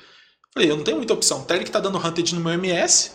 Falei, 0.53 0.71
eu 0.71 0.75
não 0.75 0.83
tenho 0.83 0.97
muita 0.97 1.13
opção. 1.13 1.41
O 1.41 1.45
Terek 1.45 1.69
tá 1.69 1.79
dando 1.79 1.97
Hunted 1.97 2.33
no 2.33 2.41
meu 2.41 2.53
MS 2.53 3.11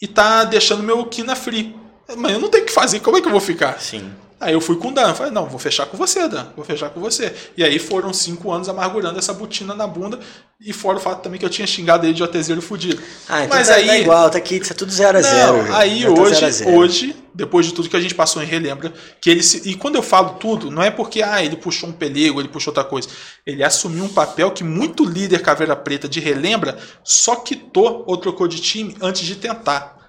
e 0.00 0.06
tá 0.06 0.44
deixando 0.44 0.82
meu 0.82 1.04
Kina 1.06 1.34
free. 1.34 1.74
Mas 2.16 2.32
eu 2.32 2.38
não 2.38 2.48
tenho 2.48 2.64
o 2.64 2.66
que 2.66 2.72
fazer, 2.72 3.00
como 3.00 3.16
é 3.16 3.20
que 3.20 3.28
eu 3.28 3.32
vou 3.32 3.40
ficar? 3.40 3.80
Sim. 3.80 4.14
Aí 4.40 4.54
eu 4.54 4.60
fui 4.60 4.76
com 4.76 4.88
o 4.88 4.94
Dan, 4.94 5.12
falei, 5.12 5.30
não, 5.30 5.44
vou 5.46 5.58
fechar 5.58 5.84
com 5.84 5.98
você, 5.98 6.26
Dan, 6.26 6.46
vou 6.56 6.64
fechar 6.64 6.88
com 6.88 6.98
você. 6.98 7.34
E 7.58 7.62
aí 7.62 7.78
foram 7.78 8.10
cinco 8.10 8.50
anos 8.50 8.70
amargurando 8.70 9.18
essa 9.18 9.34
botina 9.34 9.74
na 9.74 9.86
bunda, 9.86 10.18
e 10.58 10.72
fora 10.72 10.96
o 10.96 11.00
fato 11.00 11.22
também 11.22 11.38
que 11.38 11.44
eu 11.44 11.50
tinha 11.50 11.66
xingado 11.66 12.06
ele 12.06 12.14
de 12.14 12.22
OTZero 12.22 12.62
fudido. 12.62 13.02
Ah, 13.28 13.44
então 13.44 13.58
Mas 13.58 13.68
tá, 13.68 13.74
aí- 13.74 13.86
tá 13.86 13.98
igual, 13.98 14.30
tá 14.30 14.38
aqui, 14.38 14.58
tá 14.60 14.74
tudo 14.74 14.90
0 14.90 15.18
a 15.18 15.20
0 15.20 15.62
Não, 15.64 15.76
aí 15.76 16.08
hoje, 16.08 16.64
hoje, 16.66 17.16
depois 17.34 17.66
de 17.66 17.74
tudo 17.74 17.90
que 17.90 17.96
a 17.96 18.00
gente 18.00 18.14
passou 18.14 18.42
em 18.42 18.46
Relembra, 18.46 18.94
que 19.20 19.28
ele 19.28 19.42
se, 19.42 19.68
e 19.68 19.74
quando 19.74 19.96
eu 19.96 20.02
falo 20.02 20.30
tudo, 20.30 20.70
não 20.70 20.82
é 20.82 20.90
porque 20.90 21.22
ah, 21.22 21.44
ele 21.44 21.56
puxou 21.56 21.90
um 21.90 21.92
pelego, 21.92 22.40
ele 22.40 22.48
puxou 22.48 22.70
outra 22.70 22.84
coisa. 22.84 23.08
Ele 23.46 23.62
assumiu 23.62 24.04
um 24.04 24.08
papel 24.08 24.50
que 24.52 24.64
muito 24.64 25.04
líder 25.04 25.42
Caveira 25.42 25.76
Preta 25.76 26.08
de 26.08 26.18
Relembra 26.18 26.78
só 27.04 27.36
quitou 27.36 28.04
ou 28.06 28.16
trocou 28.16 28.48
de 28.48 28.58
time 28.58 28.96
antes 29.02 29.22
de 29.22 29.36
tentar. 29.36 29.99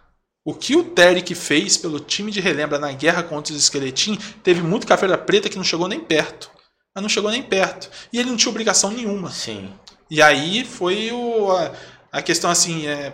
O 0.43 0.55
que 0.55 0.75
o 0.75 0.83
Terek 0.83 1.35
fez 1.35 1.77
pelo 1.77 1.99
time 1.99 2.31
de 2.31 2.41
Relembra 2.41 2.79
na 2.79 2.91
guerra 2.91 3.21
contra 3.21 3.53
os 3.53 3.59
esqueletinhos, 3.59 4.35
teve 4.43 4.61
muito 4.61 4.87
Caveira 4.87 5.17
Preta 5.17 5.49
que 5.49 5.57
não 5.57 5.63
chegou 5.63 5.87
nem 5.87 5.99
perto. 5.99 6.49
Mas 6.93 7.01
não 7.01 7.09
chegou 7.09 7.29
nem 7.29 7.43
perto. 7.43 7.89
E 8.11 8.19
ele 8.19 8.29
não 8.29 8.37
tinha 8.37 8.49
obrigação 8.49 8.91
nenhuma. 8.91 9.29
Sim. 9.29 9.71
E 10.09 10.21
aí 10.21 10.65
foi 10.65 11.11
o, 11.11 11.51
a, 11.51 11.71
a 12.11 12.21
questão 12.21 12.49
assim, 12.49 12.87
é, 12.87 13.13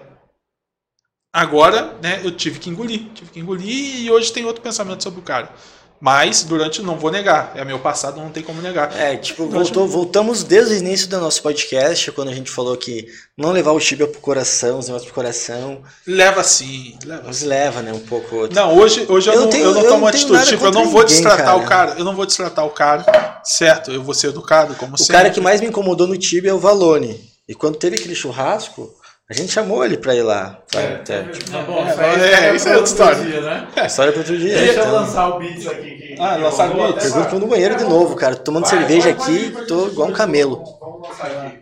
agora, 1.32 1.98
né, 2.02 2.22
eu 2.24 2.32
tive 2.32 2.60
que 2.60 2.70
engolir, 2.70 3.10
tive 3.14 3.30
que 3.30 3.40
engolir 3.40 4.02
e 4.02 4.10
hoje 4.10 4.32
tem 4.32 4.46
outro 4.46 4.64
pensamento 4.64 5.04
sobre 5.04 5.20
o 5.20 5.24
cara. 5.24 5.54
Mas 6.00 6.44
durante, 6.44 6.82
não 6.84 6.96
vou 6.96 7.10
negar, 7.10 7.54
é 7.56 7.66
meu 7.66 7.80
passado, 7.80 8.20
não 8.22 8.30
tem 8.30 8.44
como 8.44 8.62
negar. 8.62 8.96
É, 8.96 9.16
tipo, 9.18 9.48
voltou, 9.48 9.88
voltamos 9.88 10.44
desde 10.44 10.76
o 10.76 10.78
início 10.78 11.08
do 11.08 11.20
nosso 11.20 11.42
podcast, 11.42 12.12
quando 12.12 12.30
a 12.30 12.34
gente 12.36 12.52
falou 12.52 12.78
que 12.78 13.08
não 13.36 13.52
levar 13.52 13.72
o 13.72 13.80
Tibia 13.80 14.06
pro 14.08 14.22
coração, 14.22 14.78
os 14.78 14.86
negócios 14.86 15.06
pro 15.12 15.16
coração, 15.16 15.82
Leva 16.06 16.44
sim, 16.44 16.96
leva 17.04 17.34
sim. 17.34 17.46
leva, 17.48 17.82
né, 17.82 17.92
um 17.94 18.00
pouco 18.00 18.36
outro. 18.36 18.56
Não, 18.56 18.78
hoje, 18.78 19.08
hoje 19.10 19.28
eu, 19.30 19.34
Eu 19.34 19.42
não, 19.42 19.50
tenho- 19.50 19.64
eu 19.66 19.74
não 19.74 19.82
eu 19.82 19.88
tomo 19.90 20.02
não 20.02 20.08
atitude. 20.08 20.46
Tipo, 20.46 20.66
eu 20.66 20.72
não 20.72 20.84
vou 20.90 21.02
ninguém, 21.02 21.16
destratar 21.16 21.46
cara. 21.46 21.58
o 21.58 21.66
cara. 21.66 21.96
Eu 21.98 22.06
não 22.06 22.16
vou 22.16 22.26
destratar 22.28 22.66
o 22.66 22.70
cara, 22.70 23.42
certo? 23.44 23.92
Eu 23.92 24.04
vou 24.04 24.14
ser 24.14 24.28
educado, 24.28 24.76
como 24.76 24.94
O 24.94 24.98
sempre. 25.00 25.14
cara 25.14 25.30
que 25.32 25.42
mais 25.42 25.60
me 25.62 25.68
incomodou 25.68 26.06
no 26.06 26.16
Tibia 26.16 26.52
é 26.52 26.54
o 26.54 26.60
Valone. 26.60 27.20
E 27.50 27.56
quando 27.56 27.76
teve 27.78 27.96
aquele 27.96 28.14
churrasco, 28.14 28.94
a 29.30 29.34
gente 29.34 29.52
chamou 29.52 29.84
ele 29.84 29.98
pra 29.98 30.16
ir 30.16 30.22
lá. 30.24 30.62
Pra, 30.72 30.82
É, 30.82 30.96
até- 30.96 31.24
Tá 31.24 31.62
bom, 31.64 31.86
É, 31.86 31.92
isso 31.92 32.02
aí 32.02 32.10
é, 32.22 32.56
isso 32.56 32.68
é 32.68 32.72
pra 32.72 32.80
outra 32.80 32.92
história. 32.92 33.24
dia, 33.24 33.42
né? 33.42 33.68
História 33.86 34.12
pra 34.14 34.22
outro 34.22 34.38
dia. 34.38 34.58
Deixa 34.58 34.74
eu 34.74 34.80
então. 34.84 34.92
lançar 34.94 35.28
o 35.30 35.40
Beats 35.40 35.68
aqui. 35.68 35.98
Que, 35.98 36.16
Ah, 36.22 36.36
que 36.36 36.42
lançar 36.42 36.68
Beats? 36.70 36.90
até 36.92 37.02
Pergunta 37.02 37.20
agora. 37.28 37.40
no 37.40 37.48
banheiro 37.48 37.76
de 37.76 37.84
novo, 37.84 38.16
cara. 38.16 38.36
Tô 38.36 38.44
tomando 38.44 38.66
Vai, 38.68 38.78
cerveja 38.80 39.14
vai, 39.14 39.26
aqui, 39.26 39.50
vai, 39.50 39.66
tô 39.66 39.88
igual 39.88 40.10
um 40.10 40.14
camelo. 40.14 40.64
Vamos, 40.80 41.08
lançar 41.10 41.28
aqui. 41.28 41.60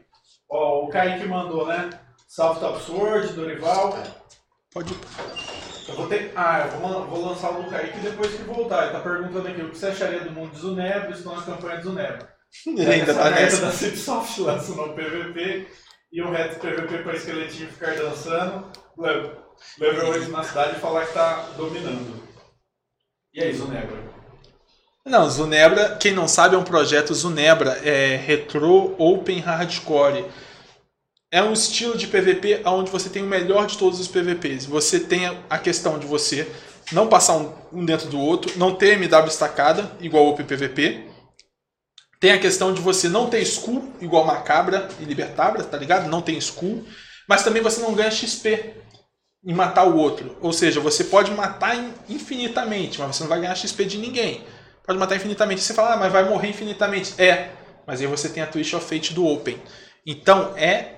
Ó, 0.50 0.86
o 0.86 0.90
Kaique 0.90 1.28
mandou, 1.28 1.66
né? 1.68 1.90
Salve 2.28 2.60
Top 2.60 2.82
Sword, 2.84 3.34
Dorival. 3.34 3.98
Pode 4.74 4.94
Eu 5.88 5.96
vou 5.96 6.08
ter. 6.08 6.32
Ah, 6.36 6.68
eu 6.74 6.80
vou, 6.80 7.06
vou 7.08 7.26
lançar 7.30 7.52
o 7.52 7.64
do 7.64 7.70
Kaique 7.70 8.00
depois 8.00 8.32
que 8.34 8.44
voltar. 8.44 8.84
Ele 8.84 8.92
tá 8.94 9.00
perguntando 9.00 9.48
aqui 9.48 9.62
o 9.62 9.70
que 9.70 9.78
você 9.78 9.88
acharia 9.88 10.22
do 10.22 10.32
mundo 10.32 10.52
de 10.52 10.60
Zunebra 10.60 11.10
e 11.10 11.14
estão 11.14 11.34
as 11.36 11.46
campanhas 11.46 11.78
de 11.80 11.84
Zunebra. 11.86 12.30
Ele 12.68 12.92
ainda 12.92 13.12
Essa 13.12 13.20
tá 13.22 13.24
merda 13.30 13.42
nessa. 13.42 13.66
da 13.66 13.72
Cipsoft 13.72 14.40
lança 14.42 14.72
no 14.74 14.94
PVP 14.94 15.68
e 16.16 16.22
o 16.22 16.32
reto 16.32 16.62
PVP 16.62 17.00
para 17.00 17.18
esqueletinho 17.18 17.68
ficar 17.70 17.94
dançando. 17.96 18.66
Level 18.98 19.36
level 19.78 20.10
8 20.12 20.32
na 20.32 20.44
cidade 20.44 20.78
e 20.78 20.80
falar 20.80 21.06
que 21.06 21.14
tá 21.14 21.50
dominando. 21.58 22.24
E 23.34 23.44
aí, 23.44 23.54
Zunebra? 23.54 24.02
Não, 25.06 25.30
Zunebra, 25.30 25.98
quem 25.98 26.14
não 26.14 26.26
sabe, 26.28 26.56
é 26.56 26.58
um 26.58 26.64
projeto 26.64 27.14
Zunebra, 27.14 27.72
é 27.84 28.16
Retro 28.16 28.96
Open 28.98 29.40
Hardcore. 29.40 30.26
É 31.30 31.44
um 31.44 31.52
estilo 31.52 31.98
de 31.98 32.08
PVP 32.08 32.62
onde 32.66 32.90
você 32.90 33.10
tem 33.10 33.22
o 33.22 33.28
melhor 33.28 33.66
de 33.68 33.78
todos 33.78 34.00
os 34.00 34.08
PVPs. 34.08 34.66
Você 34.66 35.02
tem 35.02 35.26
a- 35.50 35.58
questão 35.58 36.00
de 36.00 36.06
você 36.08 36.50
não 36.94 37.08
passar 37.08 37.34
um, 37.36 37.54
um 37.74 37.86
dentro 37.86 38.08
do 38.08 38.20
outro, 38.20 38.58
não 38.58 38.74
ter 38.74 38.94
MW 38.94 39.28
estacada, 39.28 39.92
igual 40.00 40.30
o 40.30 40.36
PVP. 40.38 41.05
Tem 42.20 42.32
a 42.32 42.40
questão 42.40 42.74
de 42.74 42.82
você 42.82 43.10
não 43.10 43.30
ter 43.30 43.42
skull, 43.42 43.92
igual 44.02 44.26
Macabra 44.26 44.88
e 45.00 45.06
Libertabra, 45.06 45.64
tá 45.64 45.78
ligado? 45.78 46.08
Não 46.10 46.22
tem 46.22 46.38
skull. 46.38 46.84
Mas 47.28 47.44
também 47.44 47.62
você 47.62 47.82
não 47.82 47.94
ganha 47.94 48.12
XP 48.12 48.74
em 49.46 49.54
matar 49.54 49.86
o 49.86 49.98
outro. 49.98 50.38
Ou 50.42 50.52
seja, 50.54 50.80
você 50.80 51.04
pode 51.04 51.32
matar 51.32 51.76
in- 51.78 51.94
infinitamente, 52.10 53.00
mas 53.00 53.16
você 53.16 53.24
não 53.24 53.30
vai 53.30 53.42
ganhar 53.42 53.56
XP 53.56 53.86
de 53.86 53.98
ninguém. 53.98 54.44
Pode 54.86 54.98
matar 54.98 55.16
infinitamente. 55.16 55.62
Você 55.62 55.74
fala, 55.74 55.94
ah, 55.94 55.98
mas 55.98 56.12
vai 56.12 56.28
morrer 56.28 56.50
infinitamente. 56.50 57.14
É, 57.22 57.50
mas 57.86 58.02
aí 58.02 58.08
você 58.08 58.30
tem 58.30 58.42
a 58.42 58.48
Twitch 58.48 58.74
of 58.74 58.86
Fate 58.88 59.14
do 59.14 59.26
Open. 59.28 59.60
Então 60.06 60.54
é, 60.56 60.96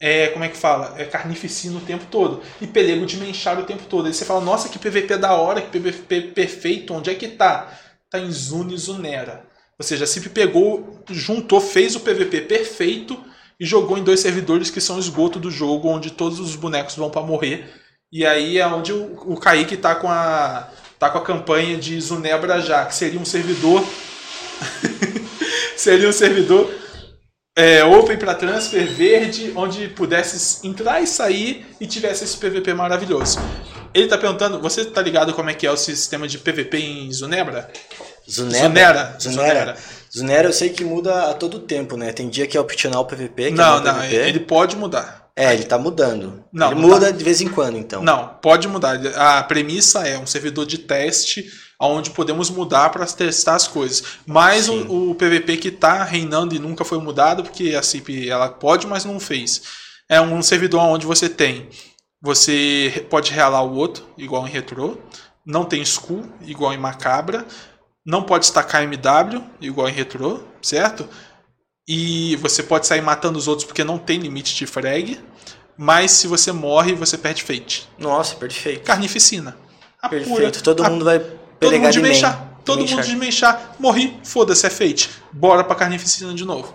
é 0.00 0.28
como 0.28 0.44
é 0.44 0.48
que 0.48 0.56
fala? 0.56 0.94
É 0.98 1.04
carnificina 1.04 1.78
o 1.78 1.82
tempo 1.82 2.06
todo. 2.10 2.42
E 2.60 2.66
pelego 2.66 3.06
de 3.06 3.16
menchar 3.18 3.58
o 3.58 3.64
tempo 3.64 3.84
todo. 3.84 4.06
Aí 4.06 4.14
você 4.14 4.24
fala, 4.24 4.40
nossa, 4.40 4.68
que 4.68 4.78
PVP 4.78 5.16
da 5.16 5.34
hora, 5.34 5.60
que 5.62 5.70
PVP 5.70 6.20
perfeito. 6.22 6.94
Onde 6.94 7.10
é 7.10 7.14
que 7.14 7.28
tá? 7.28 7.72
Tá 8.10 8.18
em 8.18 8.30
Zune 8.30 8.76
Zunera. 8.76 9.45
Ou 9.78 9.84
seja, 9.84 10.04
a 10.04 10.06
CIP 10.06 10.30
pegou, 10.30 11.02
juntou, 11.10 11.60
fez 11.60 11.94
o 11.94 12.00
PVP 12.00 12.42
perfeito 12.42 13.18
e 13.60 13.66
jogou 13.66 13.98
em 13.98 14.04
dois 14.04 14.20
servidores 14.20 14.70
que 14.70 14.80
são 14.80 14.98
esgoto 14.98 15.38
do 15.38 15.50
jogo, 15.50 15.88
onde 15.88 16.10
todos 16.10 16.40
os 16.40 16.56
bonecos 16.56 16.96
vão 16.96 17.10
para 17.10 17.22
morrer. 17.22 17.68
E 18.12 18.24
aí 18.24 18.58
é 18.58 18.66
onde 18.66 18.92
o, 18.92 19.32
o 19.32 19.36
Kaique 19.38 19.76
tá 19.76 19.94
com 19.94 20.08
a 20.08 20.70
tá 20.98 21.10
com 21.10 21.18
a 21.18 21.22
campanha 21.22 21.76
de 21.76 22.00
Zunebra 22.00 22.58
já, 22.60 22.86
que 22.86 22.94
seria 22.94 23.20
um 23.20 23.24
servidor 23.24 23.84
seria 25.76 26.08
um 26.08 26.12
servidor 26.12 26.72
é, 27.54 27.84
open 27.84 28.18
para 28.18 28.34
transfer 28.34 28.86
verde, 28.86 29.52
onde 29.56 29.88
pudesse 29.88 30.66
entrar 30.66 31.02
e 31.02 31.06
sair 31.06 31.66
e 31.80 31.86
tivesse 31.86 32.24
esse 32.24 32.36
PVP 32.36 32.74
maravilhoso. 32.74 33.38
Ele 33.94 34.06
tá 34.06 34.18
perguntando, 34.18 34.60
você 34.60 34.84
tá 34.84 35.00
ligado 35.00 35.32
como 35.32 35.48
é 35.48 35.54
que 35.54 35.66
é 35.66 35.70
o 35.70 35.76
sistema 35.76 36.28
de 36.28 36.38
PVP 36.38 36.78
em 36.78 37.10
Zunebra? 37.10 37.70
Zunera. 38.30 38.68
Zunera. 38.68 39.16
Zunera. 39.20 39.76
Zunera 40.16 40.48
eu 40.48 40.52
sei 40.52 40.70
que 40.70 40.84
muda 40.84 41.30
a 41.30 41.34
todo 41.34 41.60
tempo, 41.60 41.96
né? 41.96 42.12
Tem 42.12 42.28
dia 42.28 42.46
que 42.46 42.56
é 42.56 42.60
optional 42.60 43.04
PVP, 43.04 43.46
que 43.46 43.50
Não, 43.50 43.78
é 43.78 43.80
não, 43.80 43.94
PVP. 43.94 44.14
ele 44.14 44.40
pode 44.40 44.76
mudar. 44.76 45.26
É, 45.36 45.52
ele 45.52 45.64
tá 45.64 45.76
mudando. 45.78 46.42
Não, 46.50 46.72
ele 46.72 46.80
não 46.80 46.88
muda 46.88 47.12
de 47.12 47.22
vez 47.22 47.42
em 47.42 47.48
quando, 47.48 47.76
então. 47.76 48.02
Não, 48.02 48.28
pode 48.40 48.66
mudar. 48.66 48.98
A 49.16 49.42
premissa 49.42 50.08
é 50.08 50.18
um 50.18 50.26
servidor 50.26 50.64
de 50.64 50.78
teste 50.78 51.46
onde 51.78 52.10
podemos 52.10 52.48
mudar 52.48 52.88
para 52.90 53.04
testar 53.06 53.54
as 53.54 53.68
coisas. 53.68 54.02
Mas 54.26 54.68
o, 54.68 55.10
o 55.10 55.14
PVP 55.14 55.58
que 55.58 55.68
está 55.68 56.02
reinando 56.04 56.54
e 56.54 56.58
nunca 56.58 56.84
foi 56.84 56.98
mudado, 56.98 57.42
porque 57.42 57.74
a 57.74 57.82
CIP 57.82 58.30
ela 58.30 58.48
pode, 58.48 58.86
mas 58.86 59.04
não 59.04 59.20
fez. 59.20 59.62
É 60.08 60.20
um 60.20 60.40
servidor 60.42 60.80
onde 60.80 61.04
você 61.04 61.28
tem. 61.28 61.68
Você 62.22 63.06
pode 63.10 63.30
realar 63.30 63.62
o 63.62 63.74
outro, 63.74 64.06
igual 64.16 64.46
em 64.46 64.50
Retro. 64.50 64.98
Não 65.44 65.64
tem 65.64 65.82
Skull, 65.82 66.24
igual 66.42 66.72
em 66.72 66.78
Macabra. 66.78 67.44
Não 68.06 68.22
pode 68.22 68.44
estacar 68.44 68.84
MW, 68.84 69.42
igual 69.60 69.88
em 69.88 69.92
Retro, 69.92 70.46
certo? 70.62 71.08
E 71.88 72.36
você 72.36 72.62
pode 72.62 72.86
sair 72.86 73.00
matando 73.00 73.38
os 73.38 73.48
outros 73.48 73.66
porque 73.66 73.82
não 73.84 73.98
tem 73.98 74.18
limite 74.18 74.54
de 74.54 74.64
frag. 74.66 75.20
Mas 75.76 76.12
se 76.12 76.26
você 76.26 76.52
morre, 76.52 76.94
você 76.94 77.18
perde 77.18 77.42
fate. 77.42 77.86
Nossa, 77.98 78.34
perfeito. 78.36 78.82
Carnificina. 78.84 79.56
A 80.00 80.08
Perfeito. 80.08 80.34
pura. 80.34 80.50
Todo 80.52 80.84
a- 80.84 80.88
mundo 80.90 81.04
vai 81.04 81.18
todo 81.18 81.72
mundo 81.72 81.86
de 81.86 81.92
de 81.92 82.00
main. 82.00 82.10
mexar. 82.12 82.60
Todo 82.64 82.78
mundo 82.80 82.96
mexer. 82.96 83.10
de 83.10 83.16
mexar. 83.16 83.76
Morri, 83.78 84.18
foda-se, 84.24 84.66
é 84.66 84.70
fate. 84.70 85.10
Bora 85.32 85.62
pra 85.64 85.74
carnificina 85.76 86.32
de 86.32 86.44
novo. 86.44 86.74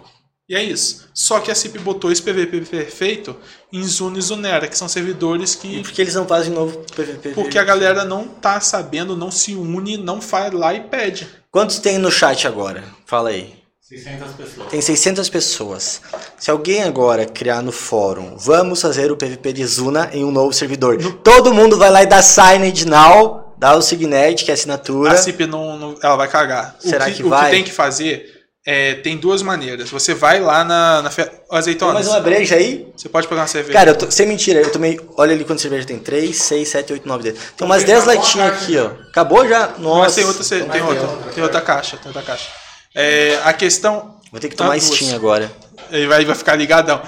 E 0.52 0.56
é 0.56 0.62
isso. 0.62 1.08
Só 1.14 1.40
que 1.40 1.50
a 1.50 1.56
CIP 1.56 1.80
botou 1.80 2.12
esse 2.12 2.22
PVP 2.22 2.60
perfeito 2.70 3.38
em 3.72 3.82
Zune 3.86 4.20
e 4.20 4.22
Zunera, 4.22 4.68
que 4.68 4.78
são 4.78 4.90
servidores 4.90 5.54
E 5.54 5.58
que. 5.60 5.82
por 5.82 5.92
que 5.94 6.02
eles 6.02 6.14
não 6.14 6.28
fazem 6.28 6.52
novo 6.52 6.80
PVP? 6.94 7.30
Porque 7.30 7.58
a 7.58 7.64
galera 7.64 8.04
não 8.04 8.28
tá 8.28 8.60
sabendo, 8.60 9.16
não 9.16 9.32
se 9.32 9.56
une, 9.56 9.96
não 9.96 10.20
faz 10.20 10.52
lá 10.52 10.74
e 10.74 10.82
pede. 10.82 11.26
Quantos 11.50 11.80
tem 11.80 11.98
no 11.98 12.12
chat 12.12 12.46
agora? 12.46 12.84
Fala 13.06 13.30
aí. 13.30 13.54
600 13.80 14.32
pessoas. 14.34 14.68
Tem 14.70 14.82
600 14.82 15.30
pessoas. 15.30 16.02
Se 16.38 16.52
alguém 16.52 16.84
agora 16.84 17.26
criar 17.26 17.62
no 17.62 17.72
fórum, 17.72 18.36
vamos 18.38 18.82
fazer 18.82 19.10
o 19.10 19.16
PVP 19.16 19.54
de 19.54 19.66
Zuna 19.66 20.10
em 20.12 20.26
um 20.26 20.32
novo 20.32 20.52
servidor. 20.52 20.98
Todo 21.24 21.54
mundo 21.54 21.78
vai 21.78 21.90
lá 21.90 22.04
e 22.04 22.08
dá 22.08 22.22
signed 22.22 22.86
now, 22.86 23.54
dá 23.58 23.74
o 23.78 23.82
Signet, 23.82 24.44
que 24.44 24.52
é 24.52 24.54
assinatura. 24.54 25.14
A 25.14 25.18
CIP 25.18 25.46
não, 25.48 25.78
não- 25.80 25.96
ela 26.04 26.18
vai 26.18 26.28
cagar. 26.28 26.76
Será 26.78 27.06
o 27.06 27.08
que, 27.08 27.14
que 27.16 27.24
o 27.24 27.30
vai? 27.30 27.46
que 27.52 27.56
tem 27.56 27.64
que 27.64 27.72
fazer 27.72 28.41
é, 28.66 28.96
tem 28.96 29.18
duas 29.18 29.42
maneiras. 29.42 29.90
Você 29.90 30.14
vai 30.14 30.40
lá 30.40 30.64
na, 30.64 31.02
na 31.02 31.10
fe... 31.10 31.24
Tem 31.24 31.42
azeitonas. 31.50 31.94
mais 31.96 32.08
uma 32.08 32.20
breja 32.20 32.56
aí? 32.56 32.88
Você 32.96 33.10
pode 33.10 33.28
pegar 33.28 33.42
uma 33.42 33.48
cerveja. 33.48 33.74
Cara, 33.74 33.92
eu 33.92 33.96
tô, 33.96 34.10
sem 34.12 34.28
mentira, 34.28 34.62
eu 34.62 34.72
tomei. 34.72 35.00
Olha 35.18 35.34
ali 35.34 35.44
quantas 35.44 35.62
cervejas 35.62 35.86
tem: 35.86 35.98
3, 35.98 36.36
6, 36.36 36.68
7, 36.68 36.94
8, 36.94 37.08
9, 37.08 37.24
10. 37.24 37.36
Tem 37.58 37.66
umas 37.66 37.84
10 37.84 37.98
acabou 37.98 38.12
a 38.12 38.16
latinhas 38.16 38.54
aqui, 38.54 38.78
ó. 38.78 38.92
Acabou 39.10 39.48
já? 39.48 39.68
Nossa. 39.80 40.00
Mas 40.02 40.16
tem 40.16 40.26
outra, 40.26 40.44
tem, 40.44 40.60
Tomar 40.60 40.90
outra, 40.90 41.08
outra. 41.08 41.32
tem 41.34 41.44
outra 41.44 41.62
caixa, 41.62 41.98
tem 41.98 42.08
outra 42.08 42.22
caixa. 42.22 42.50
É, 42.94 43.40
a 43.44 43.54
questão. 43.54 44.16
Vou 44.32 44.40
ter 44.40 44.50
que 44.50 44.56
tomar 44.56 44.78
duas. 44.78 44.84
Steam 44.84 45.16
agora. 45.16 45.52
Ele 45.90 46.08
vai, 46.08 46.24
vai 46.24 46.36
ficar 46.36 46.56
ligadão. 46.56 47.02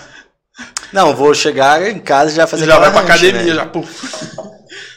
Não, 0.91 1.15
vou 1.15 1.33
chegar 1.33 1.87
em 1.87 1.99
casa 1.99 2.31
e 2.31 2.35
já 2.35 2.45
fazer 2.45 2.65
já 2.65 2.77
vai 2.77 2.91
pra 2.91 3.01
academia, 3.01 3.43
né? 3.43 3.53
já. 3.55 3.65
Puf. 3.65 3.89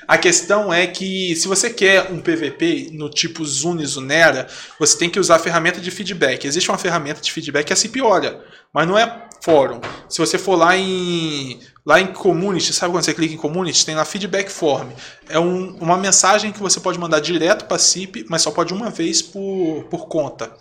A 0.09 0.17
questão 0.17 0.73
é 0.73 0.87
que 0.87 1.35
se 1.37 1.49
você 1.49 1.69
quer 1.71 2.13
um 2.13 2.21
PVP 2.21 2.91
no 2.93 3.11
tipo 3.11 3.45
Zune 3.45 3.85
Zunera, 3.85 4.47
você 4.79 4.97
tem 4.97 5.11
que 5.11 5.19
usar 5.19 5.37
a 5.37 5.39
ferramenta 5.39 5.81
de 5.81 5.91
feedback. 5.91 6.45
Existe 6.47 6.71
uma 6.71 6.79
ferramenta 6.79 7.21
de 7.21 7.33
feedback 7.33 7.67
que 7.67 7.73
a 7.73 7.77
CIP 7.77 8.01
olha, 8.01 8.41
mas 8.73 8.87
não 8.87 8.97
é 8.97 9.27
fórum. 9.43 9.81
Se 10.09 10.19
você 10.19 10.39
for 10.39 10.57
lá 10.57 10.77
em 10.77 11.59
lá 11.85 12.01
em 12.01 12.07
community, 12.09 12.73
sabe 12.73 12.93
quando 12.93 13.05
você 13.05 13.15
clica 13.15 13.35
em 13.35 13.37
community, 13.37 13.85
tem 13.87 13.95
lá 13.95 14.05
feedback 14.05 14.49
form. 14.51 14.89
É 15.29 15.39
um- 15.39 15.77
uma 15.81 15.97
mensagem 15.97 16.51
que 16.53 16.59
você 16.61 16.81
pode 16.81 16.99
mandar 16.99 17.21
direto 17.21 17.65
para 17.67 17.77
a 17.77 17.79
CIP, 17.81 18.27
mas 18.29 18.43
só 18.43 18.51
pode 18.51 18.73
uma 18.75 18.91
vez 18.91 19.23
por, 19.23 19.85
por 19.91 20.07
conta. 20.09 20.53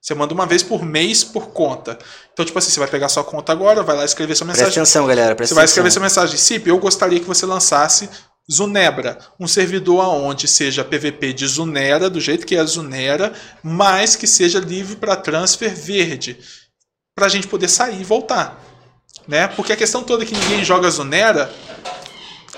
Você 0.00 0.14
manda 0.14 0.34
uma 0.34 0.44
vez 0.44 0.62
por 0.62 0.82
mês 0.84 1.24
por 1.24 1.48
conta. 1.48 1.98
Então, 2.34 2.44
tipo 2.44 2.58
assim, 2.58 2.70
você 2.70 2.78
vai 2.78 2.88
pegar 2.88 3.08
sua 3.08 3.24
conta 3.24 3.50
agora, 3.52 3.82
vai 3.82 3.96
lá 3.96 4.04
escrever 4.04 4.34
sua 4.34 4.46
Presta 4.46 4.64
mensagem. 4.64 4.82
atenção, 4.82 5.06
galera. 5.06 5.30
Você 5.30 5.34
Presta 5.36 5.54
vai 5.54 5.64
atenção. 5.64 5.72
escrever 5.86 5.88
essa 5.88 6.00
mensagem. 6.00 6.36
Cip, 6.36 6.68
eu 6.68 6.78
gostaria 6.78 7.18
que 7.20 7.26
você 7.26 7.46
lançasse 7.46 8.10
Zunebra, 8.50 9.18
um 9.40 9.48
servidor 9.48 10.00
aonde 10.04 10.46
seja 10.46 10.84
PVP 10.84 11.32
de 11.32 11.46
Zunera, 11.46 12.10
do 12.10 12.20
jeito 12.20 12.46
que 12.46 12.56
é 12.56 12.60
a 12.60 12.64
Zunera, 12.64 13.32
mas 13.62 14.16
que 14.16 14.26
seja 14.26 14.58
livre 14.60 14.96
para 14.96 15.16
transfer 15.16 15.74
verde, 15.74 16.38
para 17.16 17.26
a 17.26 17.28
gente 17.30 17.46
poder 17.46 17.68
sair 17.68 18.00
e 18.00 18.04
voltar, 18.04 18.62
né? 19.26 19.48
Porque 19.48 19.72
a 19.72 19.76
questão 19.76 20.02
toda 20.02 20.24
é 20.24 20.26
que 20.26 20.34
ninguém 20.34 20.62
joga 20.64 20.90
Zunera, 20.90 21.50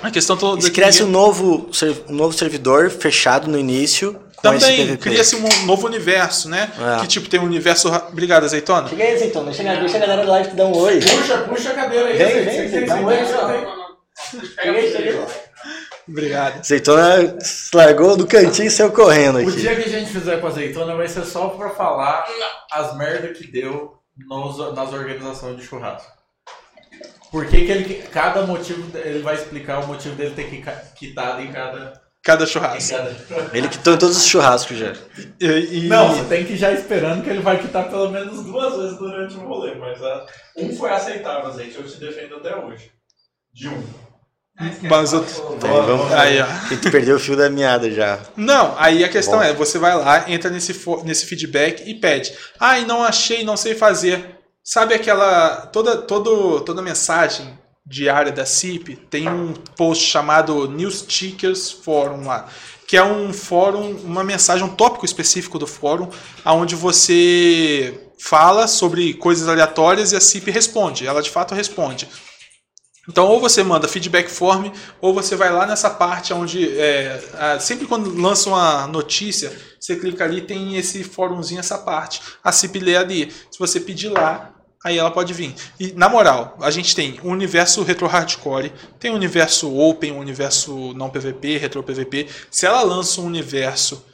a 0.03 0.11
questão 0.11 0.37
toda 0.37 0.59
é 0.59 0.63
Se 0.63 0.71
que 0.71 0.81
cresce 0.81 1.03
um 1.03 1.07
ninguém... 1.07 1.23
novo, 1.23 1.71
um 2.09 2.15
novo 2.15 2.37
servidor 2.37 2.91
fechado 2.91 3.49
no 3.49 3.59
início 3.59 4.21
também 4.43 4.97
cria-se 4.99 5.35
um 5.37 5.67
novo 5.67 5.87
universo, 5.87 6.49
né? 6.49 6.71
É. 6.97 7.01
Que 7.01 7.07
tipo 7.07 7.29
tem 7.29 7.41
um 7.41 7.45
universo, 7.45 7.89
obrigado 7.89 8.45
azeitona. 8.45 8.89
Chega 8.89 9.03
aí, 9.05 9.15
Azeitona. 9.15 9.53
Chega, 9.53 9.77
deixa 9.77 9.97
a 9.97 10.01
galera 10.01 10.25
da 10.25 10.31
live 10.33 10.51
te 10.51 10.57
dar 10.57 10.67
um 10.67 10.77
oi. 10.77 11.01
Puxa, 11.01 11.39
puxa 11.39 11.71
a 11.71 11.75
cadeira 11.75 12.09
aí. 12.09 12.17
Vem, 12.19 12.69
vem, 12.69 12.91
um 12.93 13.05
oi, 13.07 13.17
tem- 13.17 13.27
só. 13.27 13.47
você 13.49 14.37
tem- 14.39 14.51
Chega 14.51 14.71
aí, 14.79 14.93
chega 14.93 15.11
aí. 15.11 15.46
Obrigado. 16.09 16.61
Azeitona 16.61 17.37
largou 17.75 18.17
do 18.17 18.27
cantinho 18.27 18.69
e 18.69 18.71
saiu 18.71 18.93
correndo 18.93 19.37
O 19.39 19.49
aqui. 19.49 19.61
dia 19.61 19.75
que 19.77 19.83
a 19.89 19.89
gente 19.89 20.11
fizer 20.11 20.41
com 20.41 20.47
azeitona 20.47 20.95
vai 20.95 21.09
ser 21.09 21.25
só 21.25 21.49
pra 21.49 21.71
falar 21.71 22.25
as 22.71 22.97
merdas 22.97 23.37
que 23.37 23.47
deu 23.51 23.95
nos- 24.29 24.75
nas 24.75 24.93
organizações 24.93 25.57
de 25.57 25.65
churrasco. 25.67 26.11
Por 27.31 27.47
que, 27.47 27.65
que 27.67 27.73
ele. 27.73 27.95
Cada 28.13 28.43
motivo. 28.47 28.97
Ele 28.97 29.19
vai 29.21 29.35
explicar 29.35 29.81
o 29.81 29.87
motivo 29.89 30.15
dele 30.15 30.35
ter 30.35 30.49
que 30.49 30.63
quitado 30.97 31.43
em 31.43 31.51
cada. 31.53 32.01
Cada 32.23 32.45
Em 32.45 32.47
churrasco. 32.47 32.97
cada... 32.97 33.57
Ele 33.57 33.69
quitou 33.69 33.95
em 33.95 33.99
todos 33.99 34.17
os 34.17 34.27
churrascos 34.27 34.77
já. 34.79 34.93
E, 35.41 35.47
e- 35.47 35.89
Não, 35.89 36.09
você 36.15 36.25
tem 36.25 36.45
que 36.45 36.55
ir 36.55 36.57
já 36.57 36.73
esperando 36.73 37.23
que 37.23 37.31
ele 37.31 37.41
vai 37.41 37.59
quitar 37.61 37.89
pelo 37.89 38.11
menos 38.11 38.43
duas 38.45 38.77
vezes 38.77 38.99
durante 38.99 39.37
o 39.37 39.41
rolê, 39.47 39.75
mas 39.75 40.03
a- 40.03 40.27
um 40.57 40.75
foi 40.77 40.91
aceitável, 40.91 41.53
gente. 41.53 41.77
Eu 41.77 41.85
te 41.85 41.99
defendo 42.01 42.37
até 42.37 42.57
hoje. 42.57 42.91
De 43.53 43.69
um. 43.69 43.85
Mas 44.83 45.13
eu- 45.13 45.25
Então, 45.57 45.87
vamos... 45.87 46.13
Aí, 46.13 46.41
ó. 46.41 46.47
Tem 46.69 46.79
que 46.79 46.91
perder 46.91 47.13
o 47.15 47.21
fio 47.21 47.37
da 47.37 47.51
meada 47.51 47.91
já. 47.91 48.19
Não, 48.37 48.75
aí 48.79 49.05
a 49.05 49.09
questão 49.09 49.39
Bom. 49.39 49.45
é, 49.45 49.53
você 49.53 49.79
vai 49.79 49.95
lá, 49.97 50.25
entra 50.31 50.51
nesse, 50.51 50.73
fo- 50.73 51.03
nesse 51.05 51.27
feedback 51.27 51.83
e 51.89 51.95
pede. 51.95 52.33
Ai, 52.59 52.85
não 52.85 53.03
achei, 53.03 53.45
não 53.45 53.57
sei 53.57 53.75
fazer. 53.75 54.37
Sabe 54.65 54.95
aquela. 54.95 55.67
Toda, 55.73 55.97
todo, 55.99 56.61
toda 56.63 56.83
mensagem 56.83 57.59
diária 57.87 58.33
da 58.33 58.45
CIP 58.45 58.97
tem 58.97 59.29
um 59.29 59.53
post 59.77 60.05
chamado 60.05 60.69
News 60.69 61.03
Tickers 61.03 61.71
Forum 61.71 62.27
lá. 62.27 62.49
Que 62.89 62.97
é 62.97 63.03
um 63.05 63.33
fórum, 63.33 63.97
uma 64.05 64.25
mensagem, 64.25 64.65
um 64.65 64.69
tópico 64.75 65.05
específico 65.05 65.59
do 65.59 65.67
fórum, 65.67 66.09
onde 66.45 66.75
você 66.75 68.01
fala 68.19 68.67
sobre 68.67 69.15
coisas 69.15 69.49
aleatórias 69.49 70.13
e 70.13 70.17
a 70.17 70.21
CIP 70.21 70.51
responde. 70.51 71.07
Ela 71.07 71.21
de 71.23 71.31
fato 71.31 71.55
responde. 71.55 72.09
Então, 73.09 73.27
ou 73.27 73.41
você 73.41 73.63
manda 73.63 73.87
feedback 73.87 74.29
form, 74.29 74.71
ou 75.01 75.15
você 75.15 75.37
vai 75.37 75.53
lá 75.53 75.67
nessa 75.67 75.89
parte 75.89 76.33
onde. 76.33 76.79
é, 76.79 77.59
sempre 77.61 77.87
quando 77.87 78.13
lança 78.21 78.49
uma 78.49 78.87
notícia, 78.87 79.53
você 79.79 79.97
clica 79.97 80.25
ali 80.25 80.41
tem 80.41 80.77
esse 80.77 81.05
fórumzinho, 81.05 81.61
essa 81.61 81.79
parte. 81.79 82.21
A 82.43 82.51
CIP 82.51 82.81
lê 82.81 82.97
ali. 82.97 83.33
Se 83.51 83.59
você 83.59 83.79
pedir 83.79 84.09
lá, 84.09 84.53
aí 84.85 84.99
ela 84.99 85.11
pode 85.11 85.33
vir. 85.33 85.55
E, 85.79 85.93
na 85.93 86.09
moral, 86.09 86.57
a 86.61 86.71
gente 86.71 86.95
tem 86.95 87.21
o 87.23 87.29
universo 87.29 87.83
retro 87.83 88.07
hardcore, 88.07 88.73
tem 88.99 89.11
o 89.11 89.15
universo 89.15 89.73
open, 89.77 90.13
o 90.13 90.19
universo 90.19 90.93
não 90.95 91.11
PVP, 91.11 91.59
retro 91.59 91.83
PVP. 91.83 92.29
Se 92.51 92.67
ela 92.67 92.83
lança 92.83 93.21
um 93.21 93.27
universo 93.27 94.05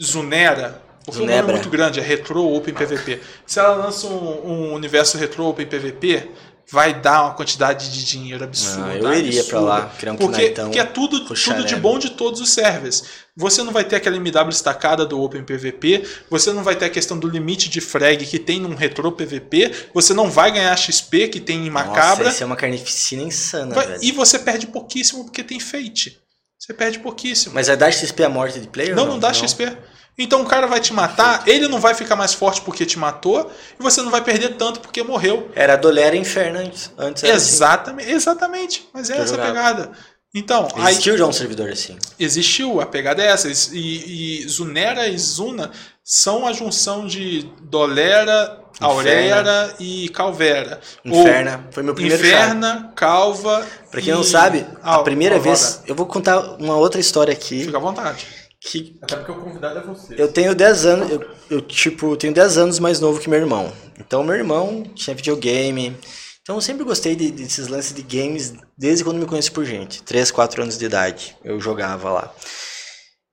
Zunera, 0.00 0.82
porque 1.04 1.20
o 1.20 1.26
nome 1.26 1.38
é 1.38 1.42
muito 1.42 1.68
grande, 1.68 2.00
é 2.00 2.02
retro 2.02 2.42
open 2.42 2.74
PVP. 2.74 3.20
Se 3.46 3.58
ela 3.58 3.74
lança 3.74 4.06
um, 4.06 4.46
um 4.46 4.74
universo 4.74 5.18
retro 5.18 5.44
open 5.44 5.66
PVP, 5.66 6.30
vai 6.70 6.94
dar 7.00 7.22
uma 7.24 7.34
quantidade 7.34 7.90
de 7.90 8.04
dinheiro 8.04 8.42
absurda. 8.44 8.86
Ah, 8.86 8.96
eu 8.96 9.14
iria 9.14 9.44
pra 9.44 9.58
absurda. 9.58 9.60
lá, 9.60 9.86
criar 9.98 10.12
um 10.12 10.16
Porque, 10.16 10.36
Knighton. 10.42 10.62
porque 10.64 10.78
é 10.78 10.84
tudo, 10.84 11.20
tudo 11.24 11.64
de 11.64 11.76
bom 11.76 11.98
de 11.98 12.10
todos 12.10 12.40
os 12.40 12.50
servers. 12.50 13.04
Você 13.36 13.62
não 13.62 13.72
vai 13.72 13.84
ter 13.84 13.96
aquela 13.96 14.16
MW 14.16 14.48
destacada 14.48 15.04
do 15.04 15.20
Open 15.20 15.42
PVP, 15.44 16.04
você 16.30 16.52
não 16.52 16.62
vai 16.62 16.76
ter 16.76 16.84
a 16.86 16.90
questão 16.90 17.18
do 17.18 17.28
limite 17.28 17.68
de 17.68 17.80
frag 17.80 18.24
que 18.26 18.38
tem 18.38 18.60
num 18.60 18.74
retro 18.74 19.10
PVP, 19.12 19.72
você 19.92 20.14
não 20.14 20.30
vai 20.30 20.52
ganhar 20.52 20.74
XP 20.76 21.28
que 21.28 21.40
tem 21.40 21.66
em 21.66 21.70
Macabra, 21.70 22.24
Nossa, 22.24 22.34
isso 22.36 22.42
é 22.42 22.46
uma 22.46 22.56
carnificina 22.56 23.22
insana, 23.22 23.74
vai- 23.74 23.86
velho. 23.86 23.98
e 24.04 24.12
você 24.12 24.38
perde 24.38 24.66
pouquíssimo 24.68 25.24
porque 25.24 25.42
tem 25.42 25.58
Fate. 25.60 26.18
Você 26.58 26.72
perde 26.72 26.98
pouquíssimo. 27.00 27.54
Mas 27.54 27.66
vai 27.66 27.76
dar 27.76 27.92
XP 27.92 28.24
a 28.24 28.28
morte 28.28 28.58
de 28.58 28.68
player? 28.68 28.94
Não, 28.96 29.02
ou 29.02 29.08
não 29.10 29.18
dá 29.18 29.32
XP. 29.34 29.76
Então 30.16 30.42
o 30.42 30.46
cara 30.46 30.66
vai 30.66 30.80
te 30.80 30.92
matar, 30.92 31.42
ele 31.46 31.66
não 31.66 31.80
vai 31.80 31.94
ficar 31.94 32.14
mais 32.16 32.32
forte 32.32 32.60
porque 32.60 32.86
te 32.86 32.98
matou, 32.98 33.50
e 33.78 33.82
você 33.82 34.00
não 34.00 34.10
vai 34.10 34.22
perder 34.22 34.50
tanto 34.56 34.80
porque 34.80 35.02
morreu. 35.02 35.50
Era 35.54 35.74
Dolera 35.76 36.14
Inferno 36.16 36.60
antes. 36.60 36.90
Antes 36.96 37.24
era 37.24 37.34
assim. 37.36 37.52
Exatamente, 37.54 38.10
exatamente. 38.12 38.88
Mas 38.94 39.10
é 39.10 39.18
Eu 39.18 39.22
essa 39.22 39.34
a 39.34 39.36
jogava. 39.36 39.48
pegada. 39.52 39.90
Então, 40.36 40.66
aí 40.76 40.92
Existiu 40.94 41.16
já 41.16 41.26
um 41.26 41.32
servidor 41.32 41.70
assim. 41.70 41.96
existiu, 42.18 42.80
a 42.80 42.86
pegada 42.86 43.22
é 43.22 43.26
essa. 43.26 43.48
E, 43.72 44.42
e 44.42 44.48
Zunera 44.48 45.06
e 45.06 45.16
Zuna 45.16 45.70
são 46.02 46.44
a 46.46 46.52
junção 46.52 47.06
de 47.06 47.48
Dolera, 47.62 48.58
Aurera 48.80 49.74
e 49.78 50.08
Calvera. 50.08 50.80
Inferna. 51.04 51.64
Foi 51.70 51.82
meu 51.84 51.92
Ou 51.92 51.94
primeiro. 51.94 52.20
Inferna, 52.24 52.92
Calva. 52.96 53.64
Pra 53.92 54.00
quem 54.00 54.12
e 54.12 54.16
não 54.16 54.24
sabe, 54.24 54.66
a 54.82 54.98
primeira 55.00 55.36
Alvara. 55.36 55.56
vez. 55.56 55.82
Eu 55.86 55.94
vou 55.94 56.06
contar 56.06 56.40
uma 56.60 56.76
outra 56.76 57.00
história 57.00 57.32
aqui. 57.32 57.64
Fica 57.64 57.76
à 57.76 57.80
vontade. 57.80 58.26
Que 58.70 58.96
Até 59.02 59.16
porque 59.16 59.30
o 59.32 59.34
convidado 59.36 59.78
é 59.78 59.82
você. 59.82 60.14
eu 60.16 60.26
tenho 60.32 60.54
10 60.54 60.86
anos. 60.86 61.10
Eu, 61.10 61.30
eu, 61.50 61.60
tipo, 61.60 62.16
tenho 62.16 62.32
10 62.32 62.56
anos 62.56 62.78
mais 62.78 62.98
novo 62.98 63.20
que 63.20 63.28
meu 63.28 63.38
irmão. 63.38 63.70
Então, 63.98 64.24
meu 64.24 64.34
irmão 64.34 64.82
tinha 64.94 65.14
videogame. 65.14 65.94
Então, 66.42 66.56
eu 66.56 66.60
sempre 66.62 66.82
gostei 66.84 67.14
de- 67.14 67.30
desses 67.30 67.68
lances 67.68 67.92
de 67.94 68.02
games 68.02 68.54
desde 68.76 69.04
quando 69.04 69.18
me 69.18 69.26
conheço 69.26 69.52
por 69.52 69.64
gente. 69.64 70.02
3, 70.02 70.30
4 70.30 70.62
anos 70.62 70.78
de 70.78 70.84
idade. 70.86 71.36
Eu 71.44 71.60
jogava 71.60 72.10
lá. 72.10 72.34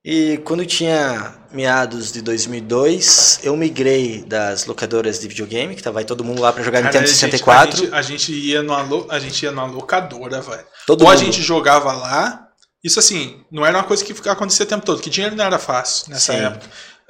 E 0.04 0.38
quando 0.44 0.66
tinha 0.66 1.34
meados 1.52 2.10
de 2.12 2.20
2002, 2.22 3.38
eu 3.44 3.56
migrei 3.56 4.22
das 4.24 4.66
locadoras 4.66 5.18
de 5.20 5.28
videogame, 5.28 5.76
que 5.76 5.82
tava 5.82 6.00
aí 6.00 6.04
todo 6.04 6.24
mundo 6.24 6.42
lá 6.42 6.52
pra 6.52 6.62
jogar 6.62 6.78
Cara, 6.82 6.86
Nintendo 6.92 7.04
a 7.04 7.06
gente- 7.06 7.18
64. 7.20 7.76
A 7.76 7.80
gente, 7.80 7.94
a 7.94 8.02
gente 8.02 8.32
ia 8.32 8.62
numa, 8.62 9.06
a 9.08 9.18
gente 9.18 9.42
ia 9.44 9.52
numa 9.52 9.66
locadora, 9.66 10.40
velho. 10.40 10.64
Ou 10.88 10.96
a 11.08 11.10
mundo. 11.12 11.18
gente 11.18 11.40
jogava 11.40 11.92
lá. 11.92 12.41
Isso 12.82 12.98
assim, 12.98 13.40
não 13.50 13.64
era 13.64 13.78
uma 13.78 13.84
coisa 13.84 14.04
que 14.04 14.12
acontecia 14.28 14.64
o 14.64 14.68
tempo 14.68 14.84
todo, 14.84 15.00
que 15.00 15.08
dinheiro 15.10 15.36
não 15.36 15.44
era 15.44 15.58
fácil 15.58 16.10
nessa 16.10 16.32
Sim. 16.32 16.40
época. 16.40 16.66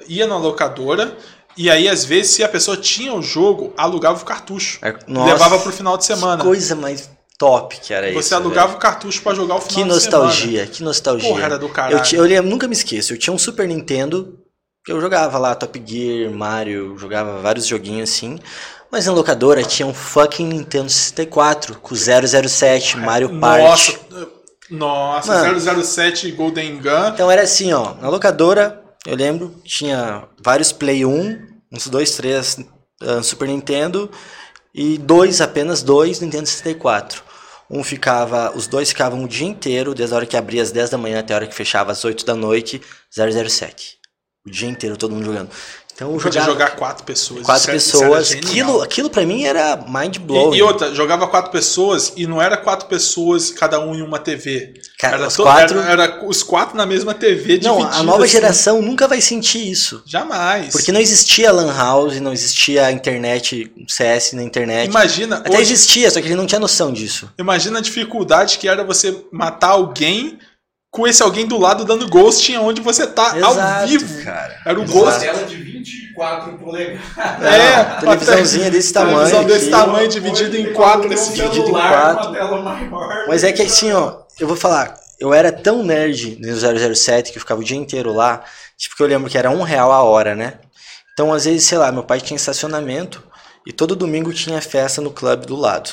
Ia 0.07 0.27
na 0.27 0.37
locadora 0.37 1.15
e 1.57 1.69
aí 1.69 1.87
às 1.89 2.03
vezes 2.05 2.31
se 2.31 2.43
a 2.43 2.49
pessoa 2.49 2.75
tinha 2.77 3.13
o 3.13 3.21
jogo, 3.21 3.73
alugava 3.77 4.21
o 4.21 4.25
cartucho. 4.25 4.79
É, 4.81 4.95
Nossa, 5.07 5.33
levava 5.33 5.59
pro 5.59 5.71
final 5.71 5.97
de 5.97 6.05
semana. 6.05 6.37
Que 6.37 6.43
coisa 6.47 6.75
mais 6.75 7.09
top 7.39 7.79
que 7.79 7.93
era 7.93 8.09
isso. 8.09 8.21
Você 8.21 8.35
alugava 8.35 8.67
velho. 8.67 8.77
o 8.77 8.81
cartucho 8.81 9.21
pra 9.21 9.33
jogar 9.33 9.55
o 9.55 9.61
final 9.61 9.87
Que 9.87 9.93
de 9.95 10.01
semana. 10.01 10.23
nostalgia, 10.23 10.67
que 10.67 10.83
nostalgia. 10.83 11.29
Porra, 11.29 11.43
era 11.43 11.57
do 11.57 11.69
caralho. 11.69 12.03
Eu, 12.11 12.19
eu 12.19 12.23
lembro- 12.25 12.49
nunca 12.51 12.67
me 12.67 12.73
esqueço, 12.73 13.13
eu 13.13 13.17
tinha 13.17 13.33
um 13.33 13.39
Super 13.39 13.67
Nintendo, 13.67 14.37
que 14.85 14.91
eu 14.91 15.01
jogava 15.01 15.37
lá 15.39 15.55
Top 15.55 15.81
Gear, 15.85 16.31
Mario, 16.31 16.97
jogava 16.97 17.39
vários 17.41 17.65
joguinhos 17.65 18.09
assim. 18.11 18.37
Mas 18.91 19.07
na 19.07 19.11
locadora 19.13 19.63
tinha 19.63 19.87
um 19.87 19.93
fucking 19.93 20.45
Nintendo 20.45 20.87
64 20.89 21.79
com 21.79 21.95
007, 21.95 22.97
Mario 22.97 23.39
Party. 23.39 23.63
Nossa, 23.63 24.29
nossa, 24.73 25.51
Mano. 25.51 25.83
007 25.83 26.31
Golden 26.31 26.79
Gun. 26.79 27.09
Então 27.13 27.29
era 27.29 27.43
assim, 27.43 27.71
ó, 27.73 27.93
na 27.95 28.09
locadora, 28.09 28.83
eu 29.05 29.15
lembro, 29.15 29.53
tinha 29.63 30.27
vários 30.43 30.71
Play 30.71 31.05
1, 31.05 31.47
uns 31.71 31.87
dois, 31.87 32.15
três 32.15 32.57
ah, 33.01 33.21
Super 33.21 33.47
Nintendo 33.47 34.09
e 34.73 34.97
dois, 34.97 35.41
apenas 35.41 35.83
dois 35.83 36.19
Nintendo 36.19 36.47
64. 36.47 37.23
Um 37.69 37.83
ficava, 37.83 38.51
os 38.55 38.67
dois 38.67 38.89
ficavam 38.89 39.23
o 39.23 39.27
dia 39.27 39.47
inteiro, 39.47 39.93
desde 39.93 40.13
a 40.13 40.17
hora 40.17 40.25
que 40.25 40.37
abria 40.37 40.61
às 40.61 40.71
10 40.71 40.89
da 40.91 40.97
manhã 40.97 41.19
até 41.19 41.33
a 41.33 41.37
hora 41.37 41.47
que 41.47 41.55
fechava 41.55 41.91
às 41.91 42.03
8 42.03 42.25
da 42.25 42.35
noite, 42.35 42.81
007. 43.09 43.97
O 44.45 44.51
dia 44.51 44.67
inteiro 44.67 44.97
todo 44.97 45.13
mundo 45.15 45.25
jogando. 45.25 45.49
Então 45.95 46.11
eu 46.11 46.17
Podia 46.19 46.41
jogava 46.41 46.51
jogar 46.51 46.75
quatro 46.75 47.03
pessoas. 47.05 47.43
quatro 47.45 47.71
pessoas. 47.71 48.31
Aquilo, 48.31 48.81
aquilo 48.81 49.09
pra 49.11 49.23
mim 49.25 49.43
era 49.43 49.77
mind 49.87 50.17
blowing. 50.17 50.55
E, 50.55 50.59
e 50.59 50.61
outra, 50.63 50.93
jogava 50.95 51.27
quatro 51.27 51.51
pessoas 51.51 52.13
e 52.17 52.25
não 52.25 52.41
era 52.41 52.57
quatro 52.57 52.87
pessoas, 52.87 53.51
cada 53.51 53.79
um 53.79 53.93
em 53.93 54.01
uma 54.01 54.17
TV. 54.17 54.73
Cara, 54.97 55.17
era, 55.17 55.27
os 55.27 55.35
to- 55.35 55.43
quatro- 55.43 55.79
era, 55.79 55.91
era 55.91 56.25
os 56.27 56.41
quatro 56.41 56.75
na 56.75 56.85
mesma 56.85 57.13
TV 57.13 57.59
Não, 57.61 57.83
a 57.83 58.01
nova 58.01 58.23
assim. 58.23 58.31
geração 58.33 58.81
nunca 58.81 59.07
vai 59.07 59.21
sentir 59.21 59.69
isso. 59.69 60.01
Jamais. 60.05 60.71
Porque 60.71 60.91
não 60.91 60.99
existia 60.99 61.51
Lan 61.51 61.71
House, 61.71 62.19
não 62.19 62.33
existia 62.33 62.91
internet, 62.91 63.71
CS 63.87 64.33
na 64.33 64.41
internet. 64.43 64.89
Imagina, 64.89 65.37
Até 65.37 65.51
hoje, 65.51 65.73
existia, 65.73 66.09
só 66.09 66.19
que 66.19 66.27
ele 66.27 66.35
não 66.35 66.47
tinha 66.47 66.59
noção 66.59 66.91
disso. 66.91 67.29
imagina 67.37 67.77
a 67.77 67.81
dificuldade 67.81 68.57
que 68.57 68.67
era 68.67 68.83
você 68.83 69.15
matar 69.31 69.69
alguém 69.69 70.39
com 70.93 71.07
esse 71.07 71.23
alguém 71.23 71.47
do 71.47 71.57
lado 71.57 71.83
dando 71.83 72.07
ghosting 72.07 72.57
onde 72.57 72.79
você 72.79 73.07
tá 73.07 73.31
ao 73.43 73.53
Exato, 73.53 73.87
vivo. 73.87 74.23
cara. 74.23 74.61
Era 74.63 74.79
o. 74.79 74.83
Uma 74.83 74.93
ghost. 74.93 75.19
tela 75.21 75.43
de 75.43 75.55
24 75.55 76.53
polegadas. 76.59 77.01
É, 77.43 77.83
televisãozinha 77.99 78.69
desse 78.69 78.93
tamanho. 78.93 79.17
Televisão 79.17 79.43
desse 79.43 79.61
aqui. 79.61 79.71
tamanho 79.71 80.07
dividido 80.07 80.55
em 80.55 80.71
quatro. 80.71 81.11
Assim. 81.11 81.33
Dividido 81.33 81.63
em 81.63 81.65
celular, 81.65 82.13
quatro. 82.13 82.29
uma 82.29 82.37
tela 82.37 82.61
maior. 82.61 83.25
Mas 83.27 83.43
é 83.43 83.51
que 83.51 83.63
assim, 83.63 83.91
ó, 83.91 84.19
eu 84.39 84.47
vou 84.47 84.55
falar, 84.55 84.93
eu 85.19 85.33
era 85.33 85.51
tão 85.51 85.81
nerd 85.81 86.37
no 86.39 86.95
007 86.95 87.31
que 87.31 87.39
eu 87.39 87.41
ficava 87.41 87.59
o 87.59 87.63
dia 87.63 87.77
inteiro 87.77 88.13
lá, 88.13 88.43
tipo 88.77 88.95
que 88.95 89.01
eu 89.01 89.07
lembro 89.07 89.31
que 89.31 89.37
era 89.37 89.49
um 89.49 89.63
real 89.63 89.91
a 89.91 90.03
hora, 90.03 90.35
né? 90.35 90.59
Então, 91.13 91.33
às 91.33 91.45
vezes, 91.45 91.63
sei 91.63 91.79
lá, 91.79 91.91
meu 91.91 92.03
pai 92.03 92.21
tinha 92.21 92.35
estacionamento 92.35 93.23
e 93.65 93.73
todo 93.73 93.95
domingo 93.95 94.31
tinha 94.31 94.61
festa 94.61 95.01
no 95.01 95.09
clube 95.09 95.47
do 95.47 95.55
lado. 95.55 95.89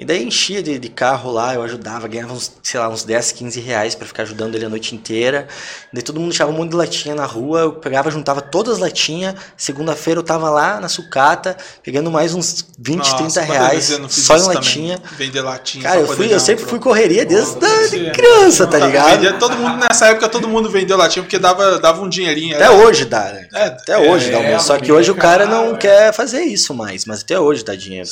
E 0.00 0.04
daí 0.06 0.24
enchia 0.24 0.62
de, 0.62 0.78
de 0.78 0.88
carro 0.88 1.30
lá, 1.30 1.52
eu 1.54 1.62
ajudava, 1.62 2.08
ganhava 2.08 2.32
uns, 2.32 2.50
sei 2.62 2.80
lá, 2.80 2.88
uns 2.88 3.04
10, 3.04 3.32
15 3.32 3.60
reais 3.60 3.94
pra 3.94 4.06
ficar 4.06 4.22
ajudando 4.22 4.54
ele 4.54 4.64
a 4.64 4.68
noite 4.70 4.94
inteira. 4.94 5.46
Daí 5.92 6.02
todo 6.02 6.18
mundo 6.18 6.30
deixava 6.30 6.50
um 6.50 6.54
monte 6.54 6.70
de 6.70 6.76
latinha 6.76 7.14
na 7.14 7.26
rua, 7.26 7.60
eu 7.60 7.72
pegava, 7.74 8.10
juntava 8.10 8.40
todas 8.40 8.76
as 8.76 8.78
latinhas. 8.80 9.34
Segunda-feira 9.58 10.18
eu 10.20 10.24
tava 10.24 10.48
lá 10.48 10.80
na 10.80 10.88
sucata, 10.88 11.54
pegando 11.82 12.10
mais 12.10 12.32
uns 12.34 12.64
20, 12.78 12.96
Nossa, 12.96 13.16
30 13.18 13.40
quantas 13.40 13.46
reais, 13.46 13.84
só 13.84 13.98
em 14.02 14.06
isso 14.06 14.26
também? 14.46 14.54
latinha. 14.54 15.02
Vender 15.18 15.42
latinha. 15.42 15.84
Cara, 15.84 16.00
eu, 16.00 16.06
fui, 16.06 16.32
eu 16.32 16.40
sempre 16.40 16.62
troco. 16.64 16.70
fui 16.70 16.78
correria 16.80 17.26
desde 17.26 17.56
Nossa, 17.56 17.60
da- 17.60 17.86
de 17.88 18.10
criança, 18.12 18.66
tá 18.66 18.78
ligado? 18.78 19.10
vendia- 19.10 19.34
todo 19.34 19.54
mundo, 19.58 19.84
nessa 19.86 20.06
época, 20.06 20.30
todo 20.30 20.48
mundo 20.48 20.70
vendeu 20.70 20.96
latinha 20.96 21.22
porque 21.22 21.38
dava, 21.38 21.78
dava 21.78 22.00
um 22.00 22.08
dinheirinho. 22.08 22.54
Até 22.56 22.64
era- 22.64 22.72
hoje 22.74 23.04
dá, 23.04 23.24
né? 23.34 23.46
É, 23.52 23.64
Até 23.66 23.98
hoje 23.98 24.30
dá 24.30 24.38
um 24.38 24.42
é, 24.44 24.58
Só 24.58 24.72
que 24.74 24.78
porque 24.78 24.92
hoje 24.92 25.10
o 25.10 25.14
cara 25.14 25.44
não 25.44 25.74
é. 25.74 25.76
quer 25.76 26.12
fazer 26.14 26.40
isso 26.40 26.72
mais, 26.72 27.04
mas 27.04 27.20
até 27.20 27.38
hoje 27.38 27.62
dá 27.62 27.74
dinheiro. 27.76 28.08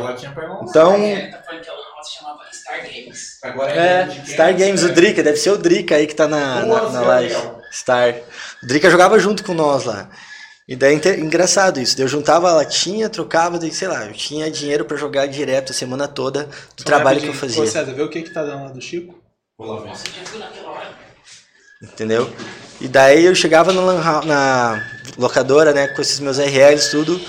Latinha 0.00 0.34
não. 0.36 0.64
Então, 0.68 1.27
É, 1.28 1.30
tá 1.36 1.42
falando 1.42 1.62
que 1.62 1.70
a 1.70 1.72
Lan 1.72 1.94
House 1.96 2.10
chamava 2.12 2.40
Star 2.52 2.80
Games. 2.82 3.38
Agora 3.42 3.70
é, 3.72 4.06
quem? 4.06 4.26
Star 4.26 4.56
Games, 4.56 4.82
o 4.82 4.88
É. 4.88 4.92
Drica, 4.92 5.22
deve 5.22 5.36
ser 5.38 5.50
o 5.50 5.58
Drica 5.58 5.94
aí 5.96 6.06
que 6.06 6.14
tá 6.14 6.26
na, 6.28 6.60
na, 6.60 6.66
Nossa, 6.66 6.92
na 6.92 7.00
live. 7.02 7.34
legal. 7.34 7.60
Star. 7.72 8.14
O 8.62 8.66
Drica 8.66 8.90
jogava 8.90 9.18
junto 9.18 9.44
com 9.44 9.54
nós 9.54 9.84
lá. 9.84 10.08
E 10.66 10.76
daí 10.76 10.94
inte- 10.94 11.08
engraçado 11.20 11.80
isso. 11.80 11.98
Eu 12.00 12.06
juntava 12.08 12.50
a 12.50 12.54
latinha, 12.56 13.08
trocava, 13.08 13.58
daí, 13.58 13.72
sei 13.72 13.88
lá, 13.88 14.04
eu 14.06 14.12
tinha 14.12 14.50
dinheiro 14.50 14.84
pra 14.84 14.96
jogar 14.98 15.26
direto 15.26 15.70
a 15.72 15.74
semana 15.74 16.06
toda 16.06 16.44
do 16.44 16.50
Só 16.82 16.84
trabalho 16.84 17.20
que 17.20 17.26
eu 17.28 17.32
fazia. 17.34 17.62
Ô, 17.62 17.66
César, 17.66 17.92
vê 17.94 18.02
o 18.02 18.10
que 18.10 18.22
que 18.22 18.30
tá 18.30 18.42
dando 18.44 18.64
lá 18.64 18.68
do 18.70 18.80
Chico? 18.80 19.18
Vou 19.56 19.66
lá 19.74 19.82
ver. 19.82 19.92
Entendeu? 21.82 22.30
E 22.80 22.88
daí 22.88 23.24
eu 23.24 23.34
chegava 23.34 23.72
na, 23.72 24.22
na 24.24 24.86
locadora, 25.16 25.72
né, 25.72 25.88
com 25.88 26.02
esses 26.02 26.20
meus 26.20 26.38
RLs, 26.38 26.90
tudo. 26.90 27.20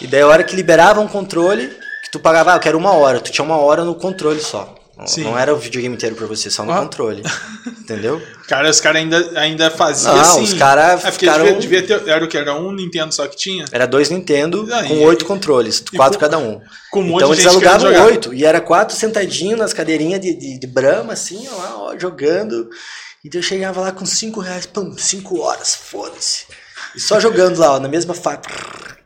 E 0.00 0.06
daí 0.06 0.20
a 0.22 0.26
hora 0.26 0.44
que 0.44 0.54
liberava 0.56 1.00
um 1.00 1.08
controle, 1.08 1.76
tu 2.18 2.22
pagava, 2.22 2.52
ah, 2.52 2.56
eu 2.56 2.60
quero 2.60 2.78
uma 2.78 2.92
hora. 2.92 3.20
Tu 3.20 3.30
tinha 3.30 3.44
uma 3.44 3.56
hora 3.58 3.84
no 3.84 3.94
controle 3.94 4.40
só. 4.40 4.74
Não- 4.96 5.06
Sim. 5.06 5.24
Não 5.24 5.38
era 5.38 5.52
o 5.54 5.58
videogame 5.58 5.94
inteiro 5.94 6.16
pra 6.16 6.26
você, 6.26 6.48
só 6.50 6.64
no 6.64 6.72
Ah. 6.72 6.78
controle. 6.80 7.22
Entendeu? 7.80 8.20
Cara, 8.48 8.70
os 8.70 8.80
caras 8.80 9.02
ainda, 9.02 9.38
ainda 9.38 9.70
faziam 9.70 10.14
Não, 10.14 10.22
assim. 10.22 10.42
os 10.42 10.54
caras 10.54 11.04
É 11.04 11.12
ficaram- 11.12 11.44
devia, 11.44 11.82
devia 11.82 11.82
ter. 12.00 12.08
Era 12.08 12.24
o 12.24 12.28
que? 12.28 12.36
Era 12.38 12.54
um 12.54 12.72
Nintendo 12.72 13.12
só 13.14 13.26
que 13.28 13.36
tinha? 13.36 13.66
Era 13.70 13.86
dois 13.86 14.08
Nintendo 14.08 14.66
Ah, 14.72 14.84
com 14.84 15.02
oito 15.04 15.26
controles, 15.26 15.84
quatro 15.94 16.18
com- 16.18 16.24
cada 16.24 16.38
um. 16.38 16.60
Com 16.90 17.02
um 17.02 17.16
então 17.16 17.30
eles 17.32 17.46
alugavam 17.46 17.92
oito. 18.06 18.32
E 18.32 18.44
era 18.44 18.58
quatro 18.60 18.96
sentadinhos 18.96 19.58
nas 19.58 19.72
cadeirinhas 19.74 20.18
de, 20.20 20.32
de, 20.34 20.58
de 20.58 20.66
brama, 20.66 21.12
assim, 21.12 21.46
ó, 21.52 21.56
lá, 21.56 21.76
ó, 21.78 21.98
jogando. 21.98 22.68
E 23.22 23.28
eu 23.36 23.42
chegava 23.42 23.80
lá 23.82 23.92
com 23.92 24.06
cinco 24.06 24.40
reais, 24.40 24.64
pum, 24.66 24.96
cinco 24.96 25.40
horas, 25.40 25.74
foda-se. 25.74 26.44
E 26.96 27.00
só 27.00 27.20
jogando 27.20 27.58
lá, 27.58 27.74
ó, 27.74 27.80
na 27.80 27.88
mesma 27.88 28.14
fase. 28.14 28.40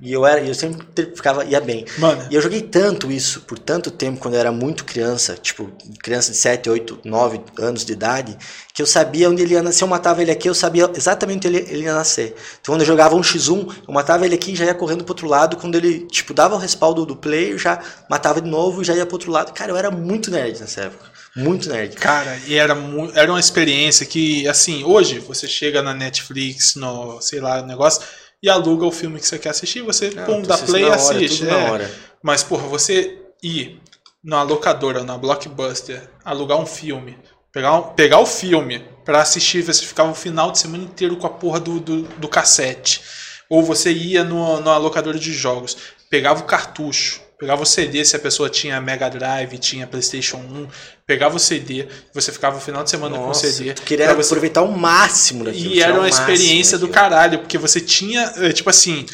E 0.03 0.13
eu 0.13 0.25
era, 0.25 0.41
eu 0.41 0.55
sempre 0.55 0.87
ficava, 1.15 1.45
ia 1.45 1.61
bem. 1.61 1.85
Mano, 1.99 2.27
E 2.31 2.35
eu 2.35 2.41
joguei 2.41 2.63
tanto 2.63 3.13
isso 3.13 3.43
por 3.43 3.59
tanto 3.59 3.91
tempo 3.91 4.19
quando 4.19 4.35
eu 4.35 4.41
era 4.41 4.51
muito 4.51 4.85
criança, 4.85 5.37
tipo, 5.37 5.71
criança 6.03 6.31
de 6.31 6.39
7, 6.39 6.71
8, 6.71 7.01
9 7.05 7.41
anos 7.59 7.85
de 7.85 7.93
idade, 7.93 8.39
que 8.73 8.81
eu 8.81 8.87
sabia 8.87 9.29
onde 9.29 9.43
ele 9.43 9.53
ia 9.53 9.63
nascer. 9.63 9.79
Se 9.79 9.85
eu 9.85 9.89
matava 9.89 10.23
ele 10.23 10.31
aqui, 10.31 10.49
eu 10.49 10.55
sabia 10.55 10.91
exatamente 10.97 11.47
onde 11.47 11.59
ele, 11.59 11.71
ele 11.71 11.83
ia 11.83 11.95
nascer. 11.95 12.35
Então 12.61 12.73
quando 12.75 12.81
eu 12.81 12.87
jogava 12.87 13.15
um 13.15 13.21
X1, 13.21 13.75
eu 13.87 13.93
matava 13.93 14.25
ele 14.25 14.35
aqui 14.35 14.53
e 14.53 14.57
já 14.57 14.65
ia 14.65 14.75
correndo 14.75 15.05
pro 15.05 15.13
outro 15.13 15.29
lado. 15.29 15.59
Quando 15.59 15.75
ele, 15.75 16.07
tipo, 16.07 16.33
dava 16.33 16.55
o 16.55 16.59
respaldo 16.59 17.05
do 17.05 17.15
player, 17.15 17.59
já 17.59 17.79
matava 18.09 18.41
de 18.41 18.49
novo 18.49 18.81
e 18.81 18.85
já 18.85 18.95
ia 18.95 19.05
pro 19.05 19.17
outro 19.17 19.31
lado. 19.31 19.53
Cara, 19.53 19.71
eu 19.71 19.77
era 19.77 19.91
muito 19.91 20.31
nerd 20.31 20.59
nessa 20.61 20.83
época. 20.83 21.11
Muito 21.37 21.69
nerd. 21.69 21.95
Cara, 21.97 22.37
e 22.47 22.55
era, 22.57 22.77
era 23.15 23.31
uma 23.33 23.39
experiência 23.41 24.05
que, 24.05 24.47
assim, 24.49 24.83
hoje 24.85 25.19
você 25.21 25.47
chega 25.47 25.81
na 25.83 25.95
Netflix, 25.95 26.75
no, 26.75 27.21
sei 27.21 27.41
lá, 27.41 27.63
negócio, 27.63 28.03
e 28.43 28.49
aluga 28.49 28.85
o 28.87 28.91
filme 28.91 29.21
que 29.21 29.27
você 29.27 29.39
quer 29.39 29.51
assistir, 29.51 29.83
você, 29.83 30.11
Não, 30.11 30.25
pum, 30.25 30.43
dá 30.43 30.59
play 30.59 30.83
e 30.83 30.87
hora, 30.87 30.95
assiste. 30.97 31.39
tudo 31.39 31.51
é. 31.51 31.91
Mas, 32.23 32.43
porra, 32.43 32.67
você 32.67 33.19
ir 33.43 33.81
na 34.23 34.43
locadora, 34.43 35.03
na 35.05 35.17
Blockbuster, 35.17 36.11
alugar 36.25 36.59
um 36.59 36.67
filme, 36.67 37.17
pegar, 37.53 37.75
um- 37.75 37.83
pegar 37.95 38.19
o 38.19 38.27
filme 38.27 38.85
pra 39.05 39.23
assistir, 39.23 39.63
você 39.63 39.85
ficava 39.85 40.11
o 40.11 40.15
final 40.15 40.51
de 40.51 40.59
semana 40.59 40.85
inteiro 40.85 41.17
com 41.17 41.27
a 41.27 41.31
porra 41.31 41.61
do, 41.61 41.81
do, 41.81 42.03
do 42.03 42.29
cassete. 42.29 43.01
Ou 43.49 43.63
você 43.63 43.93
ia 43.93 44.23
no, 44.25 44.61
na 44.61 44.77
locadora 44.77 45.19
de 45.19 45.33
jogos, 45.33 45.77
pegava 46.09 46.41
o 46.41 46.45
cartucho, 46.45 47.21
pegava 47.41 47.63
o 47.63 47.67
CD, 47.67 48.05
se 48.05 48.15
a 48.15 48.19
pessoa 48.19 48.51
tinha 48.51 48.79
Mega 48.81 49.09
Drive, 49.09 49.57
tinha 49.59 49.87
PlayStation 49.87 50.37
1, 50.37 50.69
pegava 51.07 51.37
o 51.37 51.41
CD, 51.41 51.87
você 52.13 52.31
ficava 52.31 52.59
o 52.59 52.61
final 52.61 52.85
de 52.85 52.91
semana 52.91 53.17
com 53.17 53.25
o 53.25 53.27
Nossa, 53.29 53.51
CD. 53.51 53.73
tu 53.73 53.83
queria 53.83 54.15
você 54.15 54.29
aproveitar 54.29 54.61
o 54.63 54.71
máximo 54.71 55.45
daquilo. 55.45 55.75
e 55.75 55.83
era 55.83 55.95
uma 55.95 56.09
experiência 56.09 56.77
do 56.77 56.87
caralho, 56.89 57.39
porque 57.39 57.57
você 57.57 57.81
tinha, 57.81 58.31
eh, 58.37 58.53
tipo 58.53 58.69
assim, 58.69 59.07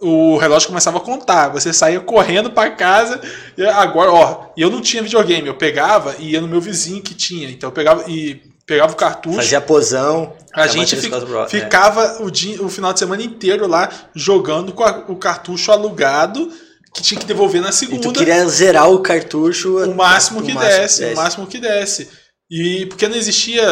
o 0.00 0.36
relógio 0.38 0.68
começava 0.68 0.96
a 0.96 1.00
contar, 1.00 1.48
você 1.50 1.72
saía 1.72 2.00
correndo 2.00 2.50
pra 2.50 2.70
casa, 2.70 3.20
e 3.56 3.62
agora, 3.64 4.10
ó, 4.10 4.46
e 4.56 4.62
eu 4.62 4.70
não 4.70 4.80
tinha 4.80 5.02
videogame, 5.02 5.46
eu 5.46 5.54
pegava 5.54 6.16
e 6.18 6.30
ia 6.30 6.40
no 6.40 6.48
meu 6.48 6.60
vizinho 6.60 7.02
que 7.02 7.14
tinha, 7.14 7.48
então 7.50 7.68
eu 7.68 7.72
pegava 7.72 8.10
e 8.10 8.40
pegava 8.66 8.92
o 8.92 8.96
cartucho, 8.96 9.36
Fazia 9.36 9.60
posão. 9.60 10.34
a 10.54 10.66
gente 10.66 10.96
é. 10.96 11.46
ficava 11.48 12.22
o, 12.22 12.30
dia, 12.30 12.62
o 12.62 12.68
final 12.68 12.92
de 12.92 12.98
semana 12.98 13.22
inteiro 13.22 13.66
lá 13.68 13.88
jogando 14.14 14.72
com 14.72 14.82
a- 14.82 15.04
o 15.08 15.16
cartucho 15.16 15.70
alugado, 15.70 16.50
que 16.92 17.02
tinha 17.02 17.18
que 17.18 17.26
devolver 17.26 17.60
na 17.60 17.68
E 17.68 17.70
tu 17.70 17.76
segunda 17.76 18.12
queria 18.18 18.46
zerar 18.48 18.90
o 18.90 19.00
cartucho. 19.00 19.78
o 19.78 19.94
máximo 19.94 20.42
que 20.42 20.52
máximo 20.52 20.80
desse, 20.80 21.04
o 21.04 21.16
máximo 21.16 21.46
que 21.46 21.58
desse. 21.58 22.08
E 22.50 22.84
porque 22.84 23.08
não 23.08 23.16
existia. 23.16 23.64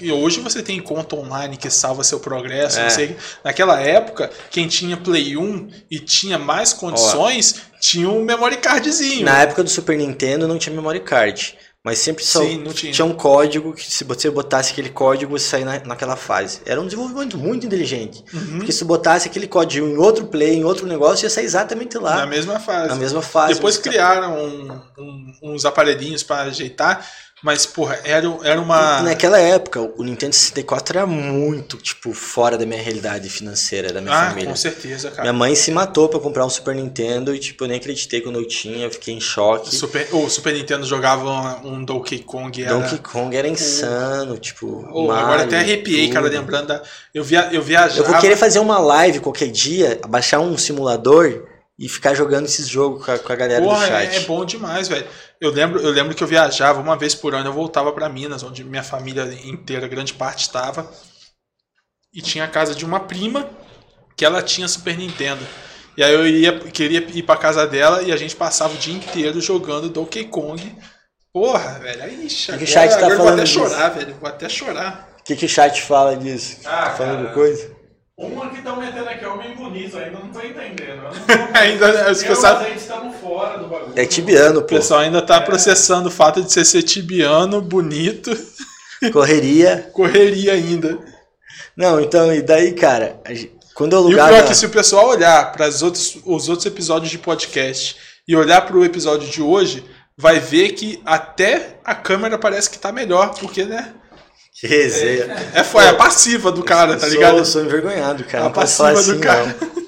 E 0.00 0.12
hoje 0.12 0.38
você 0.38 0.62
tem 0.62 0.80
conta 0.80 1.16
online 1.16 1.56
que 1.56 1.68
salva 1.68 2.04
seu 2.04 2.20
progresso. 2.20 2.78
É. 2.78 2.84
Não 2.84 2.90
sei. 2.90 3.16
Naquela 3.42 3.80
época, 3.80 4.30
quem 4.48 4.68
tinha 4.68 4.96
Play 4.96 5.36
1 5.36 5.68
e 5.90 5.98
tinha 5.98 6.38
mais 6.38 6.72
condições, 6.72 7.62
tinha 7.80 8.08
um 8.08 8.22
memory 8.22 8.58
cardzinho. 8.58 9.24
Na 9.24 9.42
época 9.42 9.64
do 9.64 9.68
Super 9.70 9.98
Nintendo 9.98 10.46
não 10.46 10.56
tinha 10.56 10.72
memory 10.72 11.00
card. 11.00 11.58
Mas 11.84 12.00
sempre 12.00 12.24
só 12.24 12.40
Sim, 12.40 12.64
tinha. 12.74 12.92
tinha 12.92 13.04
um 13.04 13.14
código 13.14 13.72
que 13.72 13.88
se 13.88 14.02
você 14.02 14.28
botasse 14.28 14.72
aquele 14.72 14.90
código, 14.90 15.38
você 15.38 15.46
saía 15.48 15.64
na, 15.64 15.78
naquela 15.84 16.16
fase. 16.16 16.60
Era 16.66 16.80
um 16.80 16.84
desenvolvimento 16.84 17.38
muito 17.38 17.64
inteligente. 17.66 18.24
Uhum. 18.34 18.58
Porque 18.58 18.72
se 18.72 18.84
botasse 18.84 19.28
aquele 19.28 19.46
código 19.46 19.86
em 19.86 19.96
outro 19.96 20.26
play, 20.26 20.56
em 20.56 20.64
outro 20.64 20.86
negócio, 20.86 21.24
ia 21.24 21.30
sair 21.30 21.44
exatamente 21.44 21.96
lá. 21.96 22.16
Na 22.16 22.26
mesma 22.26 22.58
fase. 22.58 22.88
Na 22.88 22.94
mesma 22.96 23.22
fase. 23.22 23.54
Depois 23.54 23.78
criaram 23.78 24.36
um- 24.44 24.80
um- 24.98 25.32
uns 25.54 25.64
aparelhinhos 25.64 26.22
para 26.24 26.42
ajeitar, 26.48 27.06
mas, 27.42 27.64
porra, 27.66 27.98
era, 28.04 28.26
era 28.42 28.60
uma. 28.60 29.02
Naquela 29.02 29.38
época, 29.38 29.80
o 29.96 30.02
Nintendo 30.02 30.34
64 30.34 30.98
era 30.98 31.06
muito, 31.06 31.76
tipo, 31.76 32.12
fora 32.12 32.58
da 32.58 32.66
minha 32.66 32.82
realidade 32.82 33.28
financeira, 33.30 33.92
da 33.92 34.00
minha 34.00 34.14
Ah, 34.14 34.28
família. 34.30 34.50
com 34.50 34.56
certeza, 34.56 35.10
cara. 35.10 35.22
Minha 35.22 35.32
mãe 35.32 35.54
se 35.54 35.70
matou 35.70 36.08
pra 36.08 36.18
comprar 36.18 36.44
um 36.44 36.50
Super 36.50 36.74
Nintendo 36.74 37.34
e, 37.34 37.38
tipo, 37.38 37.64
eu 37.64 37.68
nem 37.68 37.76
acreditei 37.78 38.20
quando 38.20 38.38
eu 38.38 38.46
tinha, 38.48 38.84
eu 38.86 38.90
fiquei 38.90 39.14
em 39.14 39.20
choque. 39.20 39.74
Super, 39.74 40.08
o 40.12 40.28
Super 40.28 40.52
Nintendo 40.54 40.84
jogava 40.84 41.60
um 41.64 41.84
Donkey 41.84 42.18
Kong. 42.20 42.62
Era, 42.62 42.74
Donkey 42.74 42.98
Kong 42.98 43.36
era 43.36 43.46
insano, 43.48 44.36
tipo. 44.38 44.88
Oh, 44.92 45.06
Mario, 45.06 45.24
agora 45.24 45.42
até 45.44 45.58
arrepiei, 45.58 46.08
cara, 46.10 46.26
tudo. 46.28 46.38
lembrando 46.38 46.66
da. 46.68 46.82
Eu, 47.14 47.22
via, 47.22 47.48
eu 47.52 47.62
viajava. 47.62 48.00
Eu 48.00 48.04
vou 48.12 48.20
querer 48.20 48.36
fazer 48.36 48.58
uma 48.58 48.78
live 48.78 49.20
qualquer 49.20 49.48
dia, 49.48 50.00
baixar 50.08 50.40
um 50.40 50.56
simulador 50.56 51.44
e 51.78 51.88
ficar 51.88 52.12
jogando 52.14 52.46
esses 52.46 52.66
jogos 52.68 53.04
com 53.04 53.12
a, 53.12 53.18
com 53.18 53.32
a 53.32 53.36
galera 53.36 53.62
Porra, 53.62 53.78
do 53.86 53.92
é, 53.94 54.06
chat. 54.06 54.16
é 54.16 54.20
bom 54.26 54.44
demais, 54.44 54.88
velho. 54.88 55.06
Eu 55.40 55.50
lembro, 55.50 55.80
eu 55.80 55.90
lembro 55.90 56.14
que 56.14 56.22
eu 56.22 56.26
viajava 56.28 56.80
uma 56.80 56.96
vez 56.96 57.14
por 57.14 57.34
ano, 57.34 57.48
eu 57.48 57.52
voltava 57.52 57.92
pra 57.92 58.08
Minas, 58.08 58.42
onde 58.42 58.64
minha 58.64 58.82
família 58.82 59.22
inteira, 59.44 59.86
grande 59.86 60.12
parte, 60.14 60.42
estava. 60.42 60.90
E 62.12 62.20
tinha 62.20 62.44
a 62.44 62.48
casa 62.48 62.74
de 62.74 62.84
uma 62.84 63.00
prima 63.00 63.48
que 64.16 64.24
ela 64.24 64.42
tinha 64.42 64.66
Super 64.66 64.96
Nintendo. 64.98 65.46
E 65.96 66.02
aí 66.02 66.12
eu 66.12 66.26
ia, 66.26 66.58
queria 66.58 67.00
ir 67.00 67.22
pra 67.22 67.36
casa 67.36 67.66
dela 67.66 68.02
e 68.02 68.10
a 68.12 68.16
gente 68.16 68.34
passava 68.34 68.74
o 68.74 68.78
dia 68.78 68.94
inteiro 68.94 69.40
jogando 69.40 69.88
Donkey 69.88 70.24
Kong. 70.24 70.76
Porra, 71.32 71.78
velho. 71.78 72.02
Aí, 72.02 72.26
ixi, 72.26 72.46
que 72.46 72.52
agora, 72.52 72.66
chat 72.66 72.90
tá 72.90 72.96
agora 72.96 73.12
eu 73.12 73.16
vou 73.16 73.26
falando 73.26 73.34
até 73.40 73.44
disso? 73.44 73.58
chorar, 73.58 73.88
velho. 73.90 74.14
Vou 74.14 74.28
até 74.28 74.48
chorar. 74.48 75.08
O 75.20 75.22
que, 75.24 75.36
que 75.36 75.44
o 75.44 75.48
chat 75.48 75.82
fala 75.82 76.16
disso? 76.16 76.56
Ah, 76.64 76.90
Falando 76.90 77.22
cara. 77.24 77.34
coisa? 77.34 77.77
Uma 78.18 78.50
que 78.50 78.56
estão 78.56 78.74
metendo 78.74 79.08
aqui 79.08 79.24
é 79.24 79.28
homem 79.28 79.54
bonito, 79.54 79.96
ainda 79.96 80.18
não 80.18 80.28
tô 80.30 80.40
entendendo. 80.40 81.02
Não 81.04 81.12
tô... 81.22 81.56
Ainda 81.56 82.10
os 82.10 82.20
pessoal, 82.20 82.54
mas 82.54 82.62
a 82.62 82.68
gente 82.68 82.78
estamos 82.78 83.16
fora 83.18 83.58
do 83.58 83.68
bagulho. 83.68 83.92
É 83.94 84.04
tibiano, 84.04 84.58
o 84.58 84.62
pô. 84.62 84.74
pessoal 84.74 85.00
ainda 85.00 85.22
tá 85.22 85.40
processando 85.40 86.08
o 86.08 86.10
fato 86.10 86.42
de 86.42 86.52
você 86.52 86.64
ser 86.64 86.82
tibiano, 86.82 87.62
bonito, 87.62 88.36
Correria. 89.12 89.88
correria 89.92 90.54
ainda. 90.54 90.98
Não, 91.76 92.00
então, 92.00 92.34
e 92.34 92.42
daí, 92.42 92.72
cara, 92.72 93.20
quando 93.72 93.92
eu 93.94 94.10
E 94.10 94.14
o 94.14 94.16
pior 94.16 94.32
é 94.32 94.42
que 94.42 94.54
se 94.54 94.66
o 94.66 94.70
pessoal 94.70 95.06
olhar 95.06 95.52
para 95.52 95.68
os 95.68 95.80
outros, 95.80 96.18
os 96.26 96.48
outros 96.48 96.66
episódios 96.66 97.12
de 97.12 97.18
podcast 97.18 97.96
e 98.26 98.34
olhar 98.34 98.62
para 98.62 98.76
o 98.76 98.84
episódio 98.84 99.30
de 99.30 99.40
hoje, 99.40 99.84
vai 100.16 100.40
ver 100.40 100.72
que 100.72 101.00
até 101.06 101.78
a 101.84 101.94
câmera 101.94 102.36
parece 102.36 102.68
que 102.68 102.80
tá 102.80 102.90
melhor, 102.90 103.32
porque, 103.38 103.64
né? 103.64 103.94
Que 104.60 104.66
resenha. 104.66 105.24
É, 105.54 105.62
foi 105.62 105.86
a 105.86 105.94
passiva 105.94 106.50
do 106.50 106.64
cara, 106.64 106.94
tá 106.94 107.00
Sou- 107.00 107.08
ligado? 107.10 107.44
Sou, 107.44 107.64
envergonhado, 107.64 108.24
cara. 108.24 108.46
A 108.46 108.50
passiva 108.50 108.90
assim, 108.92 109.14
do 109.14 109.20
cara. 109.20 109.44
não. 109.60 109.78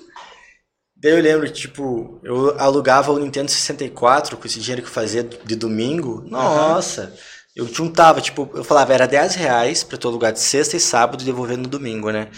Daí 0.97 1.13
eu 1.13 1.21
lembro, 1.23 1.49
tipo, 1.51 2.21
eu 2.23 2.61
alugava 2.61 3.11
o 3.11 3.19
Nintendo 3.19 3.51
64 3.51 4.37
com 4.37 4.47
esse 4.47 4.61
dinheiro 4.61 4.83
que 4.83 4.89
eu 4.89 4.93
fazia 4.93 5.23
de 5.23 5.57
domingo. 5.57 6.23
Nossa! 6.29 7.15
Eu 7.57 7.67
juntava, 7.67 8.21
tipo, 8.21 8.49
eu 8.55 8.63
falava, 8.63 8.93
era 8.93 9.07
10 9.09 9.35
reais 9.35 9.83
pra 9.83 9.97
tu 9.99 10.07
alugar 10.07 10.33
de 10.33 10.41
sexta 10.41 10.77
e 10.77 10.81
sábado 10.81 11.23
e 11.23 11.25
devolver 11.25 11.57
no 11.57 11.67
domingo, 11.67 12.11
né? 12.11 12.29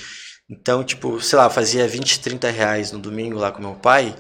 Então, 0.49 0.83
tipo, 0.85 1.21
sei 1.21 1.39
lá, 1.39 1.45
eu 1.47 1.51
fazia 1.51 1.87
20, 1.89 2.21
30 2.21 2.51
reais 2.51 2.93
no 2.93 2.99
domingo 2.99 3.39
lá 3.39 3.51
com 3.51 3.61
meu 3.61 3.75
pai. 3.75 4.15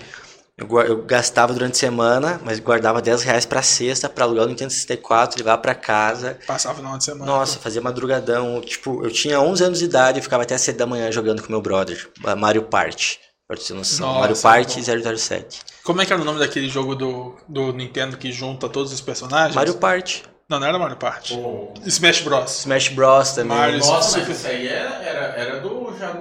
Eu, 0.58 0.68
eu 0.82 1.02
gastava 1.02 1.52
durante 1.54 1.72
a 1.72 1.78
semana, 1.78 2.40
mas 2.44 2.60
guardava 2.60 3.00
10 3.00 3.22
reais 3.22 3.46
pra 3.46 3.62
sexta 3.62 4.08
pra 4.08 4.24
alugar 4.24 4.44
o 4.44 4.48
Nintendo 4.48 4.70
64, 4.70 5.38
levar 5.38 5.58
pra 5.58 5.74
casa. 5.74 6.38
Passava 6.46 6.74
no 6.74 6.80
final 6.82 6.98
de 6.98 7.04
semana. 7.04 7.24
Nossa, 7.24 7.58
fazia 7.58 7.80
madrugadão. 7.80 8.60
Tipo, 8.60 9.02
eu 9.04 9.10
tinha 9.10 9.40
11 9.40 9.64
anos 9.64 9.78
de 9.78 9.86
idade 9.86 10.18
e 10.18 10.22
ficava 10.22 10.42
até 10.42 10.56
7 10.58 10.76
da 10.76 10.86
manhã 10.86 11.10
jogando 11.10 11.42
com 11.42 11.50
meu 11.50 11.62
brother, 11.62 12.08
Mario 12.36 12.62
Party. 12.64 13.18
Pra 13.48 13.56
ter 13.56 13.72
noção. 13.74 14.06
Nossa, 14.06 14.20
Mario 14.20 14.36
Party 14.40 14.80
bom. 14.82 15.16
007. 15.16 15.60
Como 15.84 16.00
é 16.00 16.06
que 16.06 16.12
era 16.12 16.20
o 16.22 16.24
nome 16.24 16.38
daquele 16.38 16.68
jogo 16.68 16.94
do, 16.94 17.34
do 17.48 17.72
Nintendo 17.72 18.16
que 18.16 18.30
junta 18.30 18.68
todos 18.68 18.92
os 18.92 19.00
personagens? 19.00 19.54
Mario 19.54 19.74
Party. 19.74 20.22
Não, 20.48 20.60
não 20.60 20.66
era 20.66 20.78
Mario 20.78 20.96
Party. 20.96 21.34
Pô, 21.34 21.72
Smash 21.86 22.20
Bros. 22.20 22.60
Smash 22.60 22.88
Bros 22.88 23.32
também. 23.32 23.56
Mario- 23.56 23.78
Nossa, 23.78 24.10
Super- 24.10 24.28
mas 24.28 24.38
isso 24.38 24.46
aí 24.46 24.68
era, 24.68 24.94
era, 25.02 25.20
era 25.34 25.60
do 25.60 25.94
já 25.98 26.12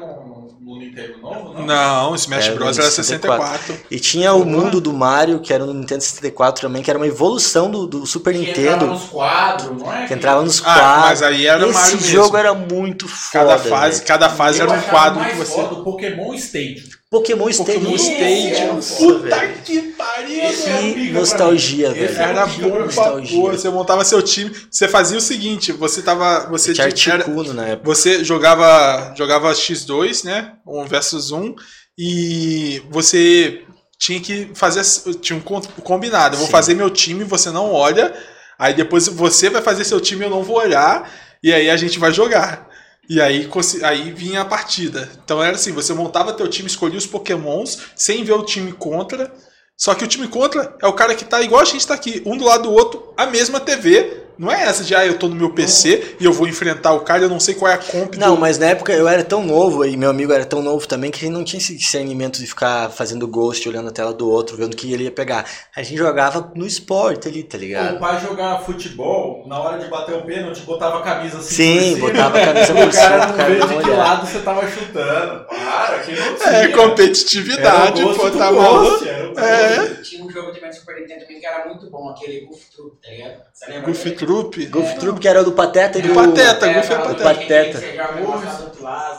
Nintendo 0.82 1.18
novo, 1.22 1.53
não? 1.53 1.66
Não, 1.66 2.16
Smash 2.16 2.45
Era 2.48 2.56
Bros 2.56 2.77
era 2.77 2.90
64. 2.92 3.58
64. 3.58 3.85
E 3.92 4.00
tinha 4.00 4.34
o 4.34 4.43
mundo 4.45 4.82
do 4.82 4.92
Mario, 4.93 5.40
que 5.40 5.53
era 5.53 5.66
no 5.66 5.74
Nintendo 5.74 6.01
64 6.03 6.61
também, 6.68 6.82
que 6.84 6.90
era 6.90 7.00
uma 7.00 7.08
evolução 7.08 7.69
do, 7.72 7.88
do 7.88 8.06
Super 8.06 8.34
Que 8.34 8.50
entrava 8.50 8.61
Nintendo. 8.72 8.85
nos 8.88 9.03
quadros, 9.03 9.77
não 9.82 9.93
é? 9.93 10.08
Que 10.08 10.14
entrava 10.14 10.42
nos 10.43 10.60
Ah, 10.61 10.64
quadros. 10.64 11.01
mas 11.06 11.24
aí 11.24 11.45
era 11.48 11.64
Esse 11.64 11.74
Mario 11.74 11.95
mesmo. 11.98 12.11
jogo 12.11 12.38
era 12.38 12.53
muito 12.53 13.08
foda. 13.08 13.45
Cada 13.45 13.58
fase, 13.60 14.01
cada 14.03 14.30
fase 14.30 14.60
Eu 14.60 14.69
era 14.69 14.77
um 14.77 14.82
quadro 14.84 15.19
mais 15.19 15.32
que 15.34 15.38
você. 15.40 15.53
foda 15.53 15.74
o 15.76 15.84
Pokémon 15.84 16.34
Stadium. 16.34 17.00
Pokémon 17.11 17.49
Stadium. 17.49 17.81
Pokémon 17.81 17.95
Stadium. 17.98 18.80
Puta 18.80 19.19
velho. 19.19 19.61
que 19.65 19.81
pariu, 19.81 20.93
Que 20.93 21.11
nostalgia, 21.11 21.91
velho. 21.91 22.17
Era 22.17 22.45
bom 22.45 22.80
nostalgia. 22.80 23.51
Você 23.51 23.69
montava 23.69 24.06
seu 24.06 24.22
time. 24.22 24.49
Você 24.72 24.88
fazia 24.88 25.17
o 25.17 25.22
seguinte: 25.22 25.73
você 25.73 26.01
tava. 26.01 26.48
Você 26.49 26.73
Tinha 26.73 26.88
Articuno 26.88 27.53
na 27.53 27.67
época. 27.67 27.93
Você 27.93 28.23
jogava, 28.23 29.14
jogava 29.17 29.51
X2, 29.51 30.23
né? 30.23 30.53
Um 30.65 30.85
versus 30.85 31.31
um. 31.31 31.53
E 31.98 32.81
você 32.90 33.61
tinha 33.99 34.22
que 34.22 34.49
fazer. 34.56 34.81
Tinha 35.15 35.38
um 35.38 35.41
combinado. 35.81 36.35
Eu 36.35 36.40
vou 36.40 36.48
Sim. 36.48 36.53
fazer 36.53 36.75
meu 36.75 36.90
time, 36.90 37.25
você 37.25 37.51
não 37.51 37.73
olha. 37.73 38.14
Aí 38.57 38.73
depois 38.73 39.09
você 39.09 39.49
vai 39.49 39.61
fazer 39.61 39.83
seu 39.83 39.99
time, 39.99 40.23
eu 40.23 40.30
não 40.30 40.43
vou 40.43 40.59
olhar. 40.59 41.11
E 41.43 41.51
aí 41.51 41.69
a 41.69 41.75
gente 41.75 41.99
vai 41.99 42.14
jogar. 42.14 42.70
E 43.09 43.19
aí, 43.19 43.49
aí 43.83 44.11
vinha 44.11 44.41
a 44.41 44.45
partida. 44.45 45.09
Então 45.23 45.43
era 45.43 45.55
assim: 45.55 45.71
você 45.71 45.93
montava 45.93 46.33
teu 46.33 46.47
time, 46.47 46.67
escolhia 46.67 46.97
os 46.97 47.07
pokémons, 47.07 47.80
sem 47.95 48.23
ver 48.23 48.33
o 48.33 48.45
time 48.45 48.71
contra. 48.71 49.33
Só 49.77 49.95
que 49.95 50.03
o 50.03 50.07
time 50.07 50.27
contra 50.27 50.75
é 50.81 50.88
o 50.88 50.93
cara 50.93 51.15
que 51.15 51.25
tá 51.25 51.41
igual 51.41 51.61
a 51.61 51.65
gente 51.65 51.88
tá 51.88 51.95
aqui, 51.95 52.21
um 52.25 52.38
do 52.38 52.45
lado 52.45 52.63
do 52.63 52.71
outro, 52.71 53.13
a 53.17 53.25
mesma 53.25 53.59
TV. 53.59 54.21
Não 54.38 54.51
é 54.51 54.64
essa 54.64 54.84
de, 54.84 54.95
ah, 54.95 55.06
eu 55.06 55.18
tô 55.18 55.27
no 55.27 55.35
meu 55.35 55.51
PC 55.51 56.16
e 56.19 56.26
eu 56.26 56.34
vou 56.34 56.48
enfrentar 56.48 56.93
o 56.93 57.01
cara, 57.01 57.24
eu 57.24 57.30
não 57.30 57.40
sei 57.40 57.53
qual 57.56 57.72
é 57.72 57.76
a 57.76 57.77
comp 57.77 58.16
Não, 58.16 58.35
do... 58.35 58.42
mas 58.42 58.58
na 58.58 58.68
época 58.68 58.92
eu 58.93 59.08
era 59.08 59.24
tão 59.24 59.43
novo 59.45 59.85
e 59.85 59.95
meu 59.95 60.10
amigo 60.10 60.32
era 60.34 60.45
tão 60.45 60.61
novo 60.61 60.88
também 60.88 61.11
que 61.11 61.18
a 61.18 61.22
gente 61.22 61.32
não 61.34 61.43
tinha 61.43 61.60
esse 61.60 61.76
discernimento 61.76 62.40
de 62.40 62.48
ficar 62.48 62.90
fazendo 62.90 63.27
ghost, 63.27 63.68
olhando 63.68 63.90
a 63.90 63.92
tela 63.92 64.14
do 64.14 64.30
outro, 64.30 64.58
vendo 64.58 64.74
o 64.74 64.76
que 64.77 64.92
ele 64.93 65.03
ia 65.06 65.11
pegar. 65.11 65.45
A 65.76 65.84
gente 65.84 65.98
jogava 65.98 66.51
no 66.56 66.66
esporte 66.66 67.27
ali, 67.27 67.43
tá 67.43 67.58
O 67.58 67.61
ligado? 67.61 68.00
pai 68.00 68.19
jogar 68.22 68.60
futebol, 68.61 69.43
na 69.48 69.60
hora 69.60 69.77
de 69.77 69.88
bater 69.88 70.16
o 70.16 70.22
pênalti, 70.24 70.61
botava 70.61 71.00
a 71.00 71.01
camisa 71.01 71.38
assim 71.38 71.56
Sim, 71.56 71.77
por 71.77 71.84
cima. 71.95 72.08
botava 72.10 72.38
a 72.40 72.45
camisa 72.45 72.74
O 72.74 72.76
por 72.76 72.93
cima, 72.93 73.10
cara 73.10 73.19
pro 73.22 73.30
não 73.32 73.38
cara 73.38 73.50
vê 73.50 73.77
de 73.77 73.84
que 73.84 73.90
lado 73.92 74.27
você 74.27 74.40
tava 74.40 74.68
chutando. 74.68 75.45
Para, 75.45 76.00
que 76.00 76.11
não 76.11 76.35
tinha. 76.35 76.50
É, 76.50 76.68
competitividade, 76.69 78.03
o 78.03 78.16
pô, 78.16 78.32
tá 78.32 78.51
maluco. 78.51 79.03
o 79.06 79.40
É. 79.40 79.95
Tinha 80.01 80.24
um 80.24 80.30
jogo 80.30 80.51
do 80.51 80.74
Super 80.74 81.01
Nintendo 81.01 81.22
também 81.22 81.40
que 81.40 81.45
era 81.45 81.68
muito 81.68 81.90
bom, 81.90 82.10
aquele 82.10 82.45
Goof 82.45 82.61
Troop, 82.76 82.98
tá 83.01 83.10
ligado? 83.10 83.42
Você 83.53 83.66
lembra? 83.68 83.82
Troop. 84.25 84.66
Goof 84.67 84.95
Troop, 85.00 85.19
que 85.19 85.27
era 85.27 85.43
do 85.43 85.51
Pateta 85.51 86.00
e 86.00 86.01
Do 86.01 86.08
do... 86.09 86.14
Pateta, 86.14 86.67
Goofy 86.67 86.93
é 86.93 86.95
aquela 86.95 87.16
Pateta. 87.16 87.80
Pateta. 87.80 87.82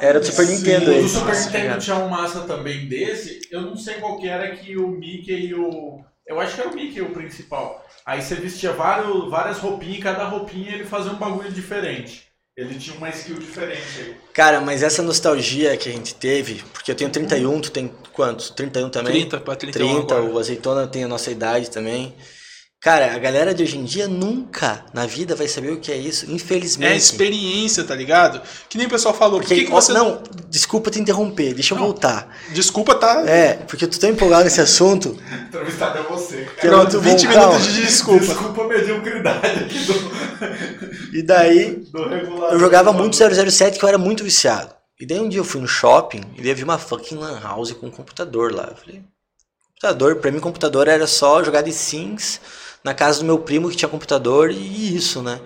Era 0.00 0.20
do 0.20 0.26
Super 0.26 0.46
Sim, 0.46 0.56
Nintendo 0.56 0.90
O 0.90 0.94
aí. 0.94 1.02
do 1.02 1.08
Super 1.08 1.26
Nossa, 1.28 1.44
Nintendo 1.50 1.78
tinha 1.80 1.96
um 1.96 2.08
massa 2.08 2.40
também 2.40 2.88
desse. 2.88 3.40
Eu 3.50 3.62
não 3.62 3.76
sei 3.76 3.94
qual 3.94 4.18
que 4.18 4.28
era 4.28 4.50
que 4.56 4.76
o 4.76 4.88
Mickey 4.88 5.46
e 5.48 5.54
o. 5.54 6.00
Eu 6.26 6.40
acho 6.40 6.54
que 6.54 6.60
era 6.60 6.70
o 6.70 6.74
Mickey 6.74 7.00
o 7.00 7.10
principal. 7.10 7.84
Aí 8.04 8.20
você 8.20 8.34
vestia 8.34 8.72
vários, 8.72 9.30
várias 9.30 9.58
roupinhas 9.58 9.98
e 9.98 10.02
cada 10.02 10.24
roupinha 10.24 10.72
ele 10.74 10.84
fazia 10.84 11.12
um 11.12 11.16
bagulho 11.16 11.50
diferente. 11.52 12.32
Ele 12.56 12.74
tinha 12.78 12.94
uma 12.96 13.08
skill 13.08 13.36
diferente 13.36 13.82
aí. 13.98 14.14
Cara, 14.34 14.60
mas 14.60 14.82
essa 14.82 15.02
nostalgia 15.02 15.74
que 15.76 15.88
a 15.88 15.92
gente 15.92 16.14
teve, 16.14 16.62
porque 16.72 16.90
eu 16.90 16.94
tenho 16.94 17.08
31, 17.08 17.60
tu 17.62 17.70
tem 17.70 17.90
quantos? 18.12 18.50
31 18.50 18.90
também? 18.90 19.12
30 19.12 19.40
pra 19.40 19.56
31 19.56 19.96
30, 20.00 20.14
agora. 20.14 20.32
o 20.34 20.38
Azeitona 20.38 20.86
tem 20.86 21.04
a 21.04 21.08
nossa 21.08 21.30
idade 21.30 21.70
também. 21.70 22.14
Cara, 22.82 23.14
a 23.14 23.18
galera 23.18 23.54
de 23.54 23.62
hoje 23.62 23.78
em 23.78 23.84
dia 23.84 24.08
nunca 24.08 24.84
na 24.92 25.06
vida 25.06 25.36
vai 25.36 25.46
saber 25.46 25.70
o 25.70 25.78
que 25.78 25.92
é 25.92 25.96
isso, 25.96 26.26
É 26.28 26.32
infelizmente. 26.34 26.96
experiência, 26.96 27.84
tá 27.84 27.94
ligado? 27.94 28.42
Que 28.68 28.76
nem 28.76 28.88
o 28.88 28.90
pessoal 28.90 29.14
falou. 29.14 29.38
Por 29.38 29.46
Porque, 29.46 29.54
que, 29.60 29.64
que 29.66 29.70
você... 29.70 29.92
Não, 29.92 30.20
desculpa 30.50 30.90
te 30.90 30.98
interromper, 30.98 31.54
deixa 31.54 31.74
eu 31.74 31.78
Não. 31.78 31.84
voltar. 31.84 32.36
Desculpa, 32.52 32.96
tá... 32.96 33.22
É, 33.24 33.52
porque 33.54 33.84
eu 33.84 33.88
tô 33.88 33.98
tão 34.00 34.10
empolgado 34.10 34.42
nesse 34.42 34.60
assunto. 34.60 35.16
Entrevistado 35.46 35.96
é 36.00 36.02
você. 36.02 36.48
que 36.60 36.66
é 36.66 36.70
Pronto, 36.70 37.00
muito 37.00 37.00
20 37.02 37.22
bom, 37.22 37.28
minutos 37.28 37.34
calma. 37.34 37.60
de 37.60 37.82
desculpa. 37.86 38.26
Desculpa 38.26 38.62
a 38.64 38.66
mediocridade 38.66 39.46
aqui 39.64 39.78
do, 39.84 41.16
E 41.16 41.22
daí, 41.22 41.76
do 41.92 41.98
eu 42.50 42.58
jogava 42.58 42.92
muito 42.92 43.14
007 43.16 43.78
que 43.78 43.84
eu 43.84 43.88
era 43.88 43.98
muito 43.98 44.24
viciado. 44.24 44.74
E 44.98 45.06
daí 45.06 45.20
um 45.20 45.28
dia 45.28 45.38
eu 45.38 45.44
fui 45.44 45.60
no 45.60 45.68
shopping 45.68 46.22
e 46.36 46.42
daí 46.42 46.50
eu 46.50 46.56
vi 46.56 46.64
uma 46.64 46.78
fucking 46.78 47.14
lan 47.14 47.38
house 47.40 47.70
com 47.74 47.86
um 47.86 47.90
computador 47.92 48.52
lá. 48.52 48.66
Eu 48.72 48.76
falei, 48.76 49.02
computador, 49.82 50.16
pra 50.16 50.30
mim 50.30 50.38
computador 50.38 50.86
era 50.86 51.08
só 51.08 51.42
jogar 51.42 51.62
de 51.62 51.72
Sims 51.72 52.40
na 52.84 52.94
casa 52.94 53.18
do 53.18 53.24
meu 53.24 53.38
primo 53.40 53.68
que 53.68 53.74
tinha 53.76 53.88
computador 53.88 54.50
e 54.52 54.96
isso, 54.96 55.20
né? 55.22 55.40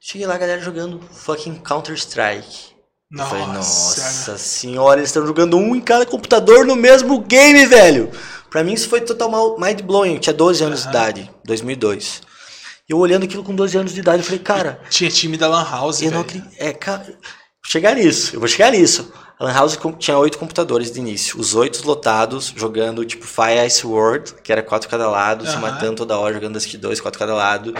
Cheguei 0.00 0.26
lá, 0.26 0.34
a 0.34 0.38
galera 0.38 0.62
jogando 0.62 0.98
fucking 1.12 1.56
Counter-Strike. 1.56 2.72
Nossa, 3.10 3.28
falei, 3.30 3.46
nossa 3.48 4.38
senhora, 4.38 4.98
eles 5.00 5.10
estão 5.10 5.26
jogando 5.26 5.58
um 5.58 5.76
em 5.76 5.80
cada 5.80 6.06
computador 6.06 6.64
no 6.64 6.74
mesmo 6.74 7.20
game, 7.20 7.66
velho. 7.66 8.10
Pra 8.48 8.64
mim 8.64 8.72
isso 8.72 8.88
foi 8.88 9.02
total 9.02 9.58
mind 9.60 9.82
blowing. 9.82 10.14
Eu 10.14 10.20
tinha 10.20 10.32
12 10.32 10.64
anos 10.64 10.80
de 10.80 10.88
Aham. 10.88 10.96
idade, 10.96 11.30
2002. 11.44 12.22
E 12.88 12.92
eu 12.92 12.98
olhando 12.98 13.24
aquilo 13.24 13.44
com 13.44 13.54
12 13.54 13.76
anos 13.76 13.92
de 13.92 14.00
idade, 14.00 14.20
eu 14.20 14.24
falei, 14.24 14.38
cara, 14.40 14.80
Tinha 14.88 15.10
time 15.10 15.36
da 15.36 15.48
Lan 15.48 15.64
House, 15.70 16.00
eu 16.00 16.10
não 16.10 16.22
velho. 16.22 16.40
acredito. 16.40 16.54
É, 16.58 16.72
cara, 16.72 17.06
chegar 17.64 17.94
nisso, 17.94 18.34
eu 18.36 18.40
vou 18.40 18.48
chegar 18.48 18.70
nisso. 18.72 19.12
A 19.38 19.44
Lan 19.44 19.52
House 19.54 19.78
tinha 19.98 20.16
oito 20.18 20.38
computadores 20.38 20.90
de 20.90 21.00
início, 21.00 21.38
os 21.38 21.54
oito 21.54 21.84
lotados, 21.86 22.52
jogando 22.56 23.04
tipo 23.04 23.26
Fire 23.26 23.66
Ice 23.66 23.84
World, 23.86 24.34
que 24.42 24.52
era 24.52 24.62
quatro 24.62 24.88
cada 24.88 25.08
lado, 25.08 25.44
se 25.44 25.52
Aham. 25.52 25.60
matando 25.60 25.96
toda 25.96 26.16
hora, 26.18 26.34
jogando 26.34 26.54
Dust 26.54 26.76
2, 26.76 27.00
quatro 27.00 27.18
cada 27.18 27.34
lado. 27.34 27.74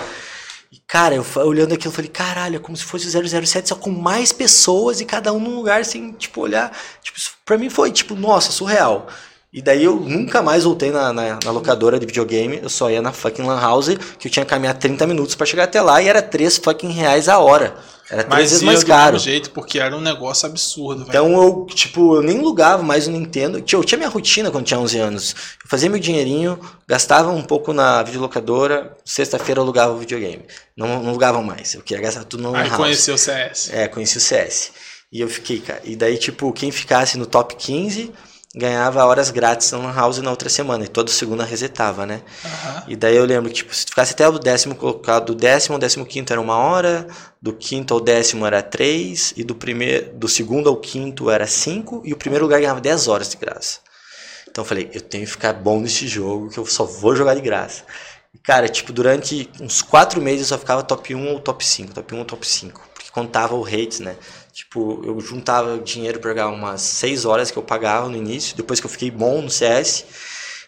E, 0.73 0.78
cara, 0.86 1.15
eu 1.15 1.25
olhando 1.36 1.75
aquilo, 1.75 1.91
eu 1.91 1.94
falei, 1.94 2.11
caralho, 2.11 2.57
é 2.57 2.59
como 2.59 2.77
se 2.77 2.83
fosse 2.83 3.07
o 3.07 3.47
007, 3.47 3.69
só 3.69 3.75
com 3.75 3.91
mais 3.91 4.33
pessoas 4.33 5.01
e 5.02 5.05
cada 5.05 5.31
um 5.33 5.39
num 5.39 5.55
lugar 5.55 5.85
sem, 5.85 6.12
tipo, 6.12 6.41
olhar. 6.41 6.75
Tipo, 7.02 7.19
pra 7.44 7.59
mim 7.59 7.69
foi, 7.69 7.93
tipo, 7.93 8.15
nossa, 8.15 8.51
surreal. 8.51 9.07
E 9.53 9.61
daí 9.61 9.85
eu 9.85 9.97
nunca 9.97 10.41
mais 10.41 10.65
voltei 10.65 10.91
na, 10.91 11.13
na, 11.13 11.39
na 11.45 11.51
locadora 11.51 11.99
de 12.01 12.07
videogame, 12.07 12.59
eu 12.63 12.71
só 12.71 12.91
ia 12.91 13.03
na 13.03 13.13
fucking 13.13 13.43
lan 13.43 13.61
house, 13.61 13.91
que 14.19 14.27
eu 14.27 14.33
tinha 14.33 14.47
que 14.47 14.51
caminhar 14.51 14.73
30 14.75 15.07
minutos 15.07 15.35
pra 15.35 15.45
chegar 15.45 15.65
até 15.65 15.81
lá 15.83 16.01
e 16.01 16.09
era 16.09 16.23
3 16.23 16.57
fucking 16.57 16.91
reais 16.91 17.29
a 17.29 17.39
hora. 17.39 17.77
Era 18.11 18.25
três 18.25 18.29
Mas 18.29 18.51
vezes 18.51 18.63
mais 18.63 18.85
caro. 18.85 19.13
mesmo 19.13 19.25
jeito, 19.25 19.51
porque 19.51 19.79
era 19.79 19.97
um 19.97 20.01
negócio 20.01 20.47
absurdo, 20.47 21.05
velho. 21.05 21.09
Então 21.11 21.43
eu, 21.43 21.67
tipo, 21.67 22.17
eu 22.17 22.23
nem 22.23 22.39
alugava 22.39 22.83
mais 22.83 23.07
o 23.07 23.11
Nintendo. 23.11 23.61
Tio, 23.61 23.81
Eu 23.81 23.85
tinha 23.85 23.97
minha 23.99 24.11
rotina 24.11 24.51
quando 24.51 24.65
tinha 24.67 24.81
11 24.81 24.99
anos. 24.99 25.35
Eu 25.63 25.69
fazia 25.69 25.89
meu 25.89 25.99
dinheirinho, 26.01 26.59
gastava 26.87 27.31
um 27.31 27.43
pouco 27.43 27.73
na 27.73 28.03
videolocadora, 28.03 28.97
sexta-feira 29.05 29.61
eu 29.61 29.65
alugava 29.65 29.93
o 29.93 29.99
videogame. 29.99 30.45
Não, 30.77 30.89
não 31.03 31.09
alugava 31.11 31.41
mais, 31.43 31.75
eu 31.75 31.81
queria 31.83 32.03
gastar 32.03 32.25
tudo 32.25 32.43
no 32.43 32.55
Aí 32.55 32.69
house. 32.69 32.77
conheceu 32.77 33.15
o 33.15 33.19
CS. 33.19 33.71
É, 33.73 33.87
conheci 33.89 34.17
o 34.17 34.21
CS. 34.21 34.73
E 35.11 35.21
eu 35.21 35.29
fiquei, 35.29 35.61
cara. 35.61 35.81
E 35.85 35.95
daí, 35.95 36.19
tipo, 36.19 36.53
quem 36.53 36.71
ficasse 36.71 37.17
no 37.17 37.25
top 37.27 37.55
15 37.55 38.13
ganhava 38.55 39.05
horas 39.05 39.31
grátis 39.31 39.71
na 39.73 39.79
Lan 39.79 39.93
House 39.95 40.19
na 40.19 40.31
outra 40.31 40.49
semana. 40.49 40.85
E 40.85 40.89
toda 40.89 41.11
segunda 41.11 41.45
resetava, 41.45 42.05
né? 42.05 42.23
Aham. 42.45 42.85
E 42.89 42.97
daí 42.97 43.17
eu 43.17 43.25
lembro 43.25 43.49
que, 43.49 43.57
tipo, 43.57 43.75
se 43.75 43.87
tu 43.87 43.91
ficasse 43.91 44.13
até 44.13 44.29
o 44.29 44.39
décimo 44.39 44.75
colocado, 44.75 45.27
do 45.27 45.35
décimo 45.35 45.75
ao 45.75 45.81
décimo 45.81 46.05
quinto 46.05 46.33
era 46.33 46.41
uma 46.41 46.57
hora, 46.57 47.07
do 47.41 47.53
quinto 47.53 47.95
ao 47.95 48.01
décimo 48.01 48.47
era 48.47 48.63
três, 48.63 49.33
e 49.37 49.43
do 49.43 49.55
primeiro, 49.55 50.13
do 50.15 50.29
segundo 50.29 50.69
ao 50.69 50.77
quinto 50.77 51.31
era 51.31 51.47
cinco, 51.47 52.03
e 52.05 52.13
o 52.13 52.17
primeiro 52.17 52.45
lugar 52.45 52.61
ganhava 52.61 52.81
10 52.81 53.09
horas 53.09 53.29
de 53.31 53.37
graça. 53.37 53.81
Então 54.51 54.63
eu 54.63 54.69
falei, 54.69 54.91
eu 54.93 55.01
tenho 55.01 55.25
que 55.25 55.31
ficar 55.31 55.55
bom 55.55 55.81
nesse 55.81 56.07
jogo, 56.07 56.51
que 56.51 56.59
eu 56.59 56.67
só 56.67 56.85
vou 56.85 57.17
jogar 57.17 57.35
de 57.35 57.41
graça. 57.41 57.85
E, 58.35 58.39
cara, 58.39 58.69
tipo, 58.69 58.93
durante 58.93 59.49
uns 59.61 59.81
quatro 59.81 60.21
meses 60.21 60.43
eu 60.43 60.49
só 60.49 60.59
ficava 60.59 60.83
top 60.83 61.15
1 61.15 61.33
ou 61.33 61.41
top 61.41 61.65
5, 61.65 61.95
top 61.95 62.15
1 62.15 62.19
ou 62.19 62.25
top 62.27 62.47
5, 62.47 62.81
porque 62.93 63.11
contava 63.11 63.55
o 63.55 63.63
rates, 63.63 64.01
né? 64.01 64.15
Tipo, 64.53 65.03
eu 65.05 65.19
juntava 65.21 65.79
dinheiro 65.79 66.21
pra 66.21 66.31
jogar 66.31 66.49
umas 66.49 66.83
6 66.83 67.25
horas 67.25 67.51
que 67.51 67.57
eu 67.59 67.63
pagava 67.63 68.09
no 68.09 68.17
início, 68.17 68.57
depois 68.57 68.81
que 68.81 68.87
eu 68.87 68.91
fiquei 68.91 69.11
bom 69.11 69.41
no 69.41 69.51
CS, 69.51 70.05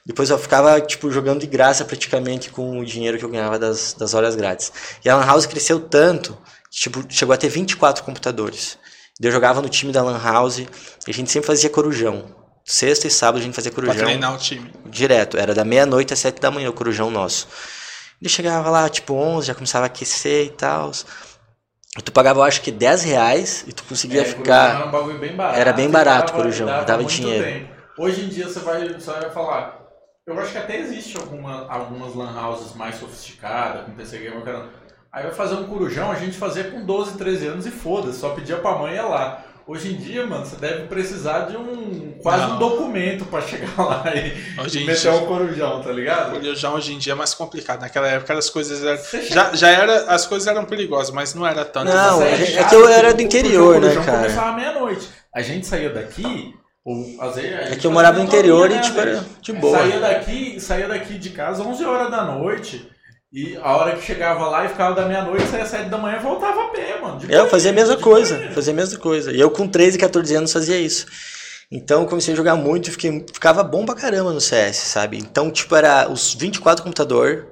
depois 0.06 0.30
eu 0.30 0.38
ficava, 0.38 0.80
tipo, 0.80 1.10
jogando 1.10 1.40
de 1.40 1.46
graça 1.46 1.84
praticamente 1.84 2.50
com 2.50 2.78
o 2.78 2.84
dinheiro 2.84 3.18
que 3.18 3.24
eu 3.24 3.28
ganhava 3.28 3.58
das, 3.58 3.92
das 3.92 4.14
horas 4.14 4.34
grátis. 4.36 4.72
E 5.04 5.08
a 5.08 5.16
Lan 5.16 5.26
House 5.26 5.46
cresceu 5.46 5.80
tanto 5.80 6.36
tipo, 6.74 7.04
chegou 7.08 7.32
a 7.32 7.36
ter 7.36 7.48
24 7.48 8.02
computadores. 8.02 8.76
Eu 9.20 9.30
jogava 9.30 9.62
no 9.62 9.68
time 9.68 9.92
da 9.92 10.02
Lan 10.02 10.20
House 10.20 10.58
e 10.58 10.68
a 11.08 11.12
gente 11.12 11.30
sempre 11.30 11.46
fazia 11.46 11.70
corujão. 11.70 12.34
Sexta 12.64 13.06
e 13.06 13.10
sábado 13.10 13.40
a 13.40 13.44
gente 13.44 13.54
fazia 13.54 13.70
Pra 13.70 13.82
corujão 13.82 14.04
treinar 14.06 14.34
o 14.34 14.38
time. 14.38 14.72
direto. 14.86 15.36
Era 15.36 15.54
da 15.54 15.64
meia-noite 15.64 16.12
às 16.12 16.18
sete 16.18 16.40
da 16.40 16.50
manhã 16.50 16.68
o 16.68 16.72
corujão 16.72 17.10
nosso. 17.10 17.46
Ele 18.20 18.28
chegava 18.28 18.70
lá, 18.70 18.88
tipo, 18.88 19.14
11, 19.14 19.46
já 19.46 19.54
começava 19.54 19.84
a 19.84 19.86
aquecer 19.86 20.46
e 20.46 20.50
tal. 20.50 20.90
Tu 22.02 22.10
pagava, 22.10 22.40
eu 22.40 22.44
acho 22.44 22.60
que 22.60 22.72
10 22.72 23.04
reais 23.04 23.64
e 23.68 23.72
tu 23.72 23.84
conseguia 23.84 24.22
É, 24.22 24.24
ficar. 24.24 24.74
Era 24.76 24.86
um 24.86 24.90
bagulho 24.90 25.18
bem 25.18 25.36
barato. 25.36 25.58
Era 25.60 25.72
bem 25.72 25.88
barato, 25.88 26.26
dava- 26.32 26.38
Corujão, 26.42 26.66
dava 26.66 26.84
dava 26.84 27.04
dinheiro. 27.04 27.44
tempo. 27.44 27.74
Hoje 27.96 28.24
em 28.24 28.28
dia 28.28 28.48
você 28.48 28.58
vai, 28.60 28.88
você 28.88 29.10
vai 29.12 29.30
falar. 29.30 29.80
Eu 30.26 30.36
acho 30.40 30.50
que 30.50 30.58
até 30.58 30.80
existe 30.80 31.16
alguma, 31.16 31.66
algumas 31.70 32.14
lan 32.16 32.32
houses 32.48 32.74
mais 32.74 32.96
sofisticadas, 32.96 33.84
com 33.84 33.92
PC 33.92 34.18
Gamer. 34.18 34.64
Aí 35.12 35.22
vai 35.22 35.32
fazer 35.32 35.54
um 35.54 35.64
corujão, 35.68 36.10
a 36.10 36.16
gente 36.16 36.36
fazia 36.36 36.64
com 36.64 36.84
12, 36.84 37.16
13 37.16 37.46
anos 37.46 37.66
e 37.66 37.70
foda-se, 37.70 38.18
só 38.18 38.30
pedia 38.30 38.56
pra 38.56 38.72
mãe 38.76 38.92
e 38.92 38.96
ia 38.96 39.06
lá. 39.06 39.43
Hoje 39.66 39.94
em 39.94 39.96
dia, 39.96 40.26
mano, 40.26 40.44
você 40.44 40.56
deve 40.56 40.88
precisar 40.88 41.46
de 41.46 41.56
um 41.56 42.18
quase 42.22 42.42
Não. 42.48 42.56
um 42.56 42.58
documento 42.58 43.24
pra 43.24 43.40
chegar 43.40 43.72
lá 43.78 44.04
e 44.14 44.60
Hoje 44.60 44.80
meter 44.84 45.00
dia- 45.00 45.12
um 45.12 45.24
corujão, 45.26 45.80
tá 45.82 45.90
ligado? 45.90 46.36
Olha, 46.36 46.54
Já 46.54 46.70
hoje 46.70 46.92
em 46.92 46.98
dia 46.98 47.14
é 47.14 47.16
mais 47.16 47.32
complicado. 47.32 47.80
Naquela 47.80 48.06
época 48.08 48.34
as 48.34 48.50
coisas 48.50 48.84
eram. 48.84 49.22
Já, 49.30 49.54
já 49.54 49.68
era, 49.70 50.04
as 50.12 50.26
coisas 50.26 50.46
eram 50.46 50.66
perigosas, 50.66 51.10
mas 51.14 51.32
não 51.34 51.46
era 51.46 51.64
tanto. 51.64 51.86
Não, 51.90 52.20
é- 52.22 52.42
é 52.56 52.64
que 52.64 52.74
eu 52.74 52.86
era 52.88 53.14
do 53.14 53.22
interior, 53.22 53.76
o 53.76 53.80
né, 53.80 53.88
corujão 53.88 54.04
cara? 54.04 54.18
começava 54.18 54.52
meia-noite. 54.56 55.08
A 55.34 55.40
gente 55.40 55.66
saía 55.66 55.88
daqui, 55.90 56.52
ou 56.84 57.16
às 57.20 57.36
vezes. 57.36 57.52
a 57.54 57.72
É 57.72 57.76
que 57.76 57.86
eu 57.86 57.90
morava 57.90 58.18
no 58.18 58.24
interior 58.24 58.70
e, 58.70 58.78
tipo, 58.80 59.00
era 59.00 59.24
de 59.40 59.52
boa. 59.54 59.78
Saía 59.78 59.98
daqui, 59.98 60.60
saía 60.60 60.88
daqui 60.88 61.14
de 61.18 61.30
casa 61.30 61.62
11 61.62 61.82
horas 61.86 62.10
da 62.10 62.22
noite. 62.24 62.86
E 63.34 63.56
a 63.60 63.76
hora 63.76 63.96
que 63.96 64.02
chegava 64.06 64.46
lá 64.48 64.64
e 64.64 64.68
ficava 64.68 64.94
da 64.94 65.06
meia-noite, 65.08 65.44
saía 65.48 65.66
7 65.66 65.88
da 65.88 65.98
manhã 65.98 66.18
e 66.18 66.22
voltava 66.22 66.66
a 66.66 66.68
pé, 66.68 67.00
mano. 67.02 67.18
De 67.18 67.34
É, 67.34 67.40
Eu 67.40 67.48
fazia 67.48 67.72
a 67.72 67.74
mesma 67.74 67.96
coisa, 67.96 68.36
boinha. 68.36 68.52
fazia 68.52 68.72
a 68.72 68.76
mesma 68.76 68.98
coisa. 69.00 69.32
E 69.32 69.40
eu 69.40 69.50
com 69.50 69.66
13, 69.66 69.98
14 69.98 70.36
anos 70.36 70.52
fazia 70.52 70.78
isso. 70.78 71.06
Então 71.68 72.02
eu 72.02 72.06
comecei 72.06 72.32
a 72.32 72.36
jogar 72.36 72.54
muito 72.54 72.88
e 72.88 72.92
fiquei, 72.92 73.26
ficava 73.32 73.64
bom 73.64 73.84
pra 73.84 73.96
caramba 73.96 74.32
no 74.32 74.40
CS, 74.40 74.76
sabe? 74.76 75.18
Então, 75.18 75.50
tipo, 75.50 75.74
era 75.74 76.08
os 76.08 76.32
24 76.34 76.84
computador, 76.84 77.48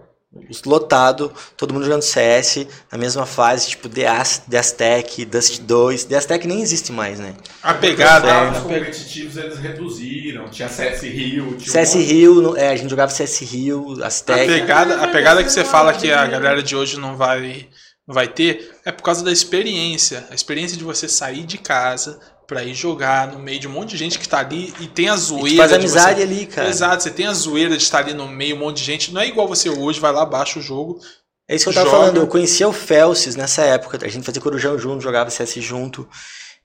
lotado, 0.65 1.33
todo 1.57 1.73
mundo 1.75 1.85
jogando 1.85 2.03
CS, 2.03 2.67
na 2.91 2.99
mesma 2.99 3.27
fase, 3.27 3.69
tipo, 3.71 3.89
The, 3.89 4.07
Az- 4.07 4.43
The 4.49 4.59
Aztec, 4.59 5.25
Dust 5.25 5.61
2. 5.63 6.05
The 6.05 6.17
Aztec 6.17 6.47
nem 6.47 6.61
existe 6.63 6.91
mais, 6.93 7.19
né? 7.19 7.35
A 7.63 7.75
pegada. 7.75 8.51
Os 8.51 8.59
a 8.59 8.61
competitivos 8.63 9.37
eles 9.37 9.59
reduziram, 9.59 10.49
tinha 10.49 10.69
CS 10.69 11.03
Rio, 11.03 11.57
tinha 11.57 11.71
CS 11.71 11.95
um 11.97 12.01
Rio, 12.01 12.35
no- 12.43 12.57
é, 12.57 12.69
a 12.71 12.77
gente 12.77 12.91
jogava 12.91 13.13
CS 13.13 13.41
Rio, 13.45 14.03
A 14.03 14.07
Aztec. 14.07 14.47
pegada, 14.47 15.03
a 15.03 15.09
pegada 15.09 15.43
que 15.45 15.51
você 15.51 15.65
fala 15.65 15.93
que 15.93 16.11
a 16.11 16.27
galera 16.27 16.63
de 16.63 16.75
hoje 16.75 16.99
não 16.99 17.17
vai, 17.17 17.69
não 18.07 18.15
vai 18.15 18.29
ter 18.29 18.71
é 18.85 18.91
por 18.93 19.03
causa 19.03 19.23
da 19.25 19.31
experiência. 19.31 20.27
A 20.31 20.35
experiência 20.35 20.77
de 20.77 20.85
você 20.85 21.09
sair 21.09 21.45
de 21.45 21.59
casa 21.59 22.19
pra 22.53 22.63
ir 22.63 22.75
jogar 22.75 23.29
no 23.33 23.39
meio 23.39 23.59
de 23.59 23.67
um 23.67 23.71
monte 23.71 23.91
de 23.91 23.97
gente 23.97 24.19
que 24.19 24.29
tá 24.29 24.41
ali 24.41 24.75
e 24.79 24.87
tem 24.87 25.09
a 25.09 25.17
zoeira. 25.17 25.57
faz 25.57 25.71
de 25.71 25.77
amizade 25.79 26.17
você... 26.17 26.23
ali, 26.23 26.47
cara. 26.47 26.69
Exato, 26.69 27.03
você 27.03 27.11
tem 27.11 27.27
a 27.27 27.33
zoeira 27.33 27.75
de 27.77 27.83
estar 27.83 28.01
ali 28.01 28.13
no 28.13 28.29
meio, 28.29 28.57
um 28.57 28.59
monte 28.59 28.77
de 28.79 28.85
gente. 28.85 29.13
Não 29.13 29.23
é 29.23 29.27
igual 29.27 29.49
você 29.49 29.71
hoje, 29.71 29.99
vai 29.99 30.13
lá, 30.13 30.27
baixa 30.27 30.59
o 30.59 30.63
jogo. 30.63 31.01
É 31.49 31.57
isso 31.57 31.65
que 31.65 31.71
eu 31.71 31.75
tava 31.75 31.87
Joga. 31.87 31.99
falando, 31.99 32.17
eu 32.19 32.27
conhecia 32.27 32.69
o 32.69 32.73
Felces 32.73 33.37
nessa 33.37 33.63
época, 33.63 33.99
a 34.03 34.09
gente 34.09 34.25
fazia 34.25 34.41
corujão 34.41 34.79
junto, 34.79 35.03
jogava 35.03 35.31
CS 35.31 35.55
junto. 35.55 36.07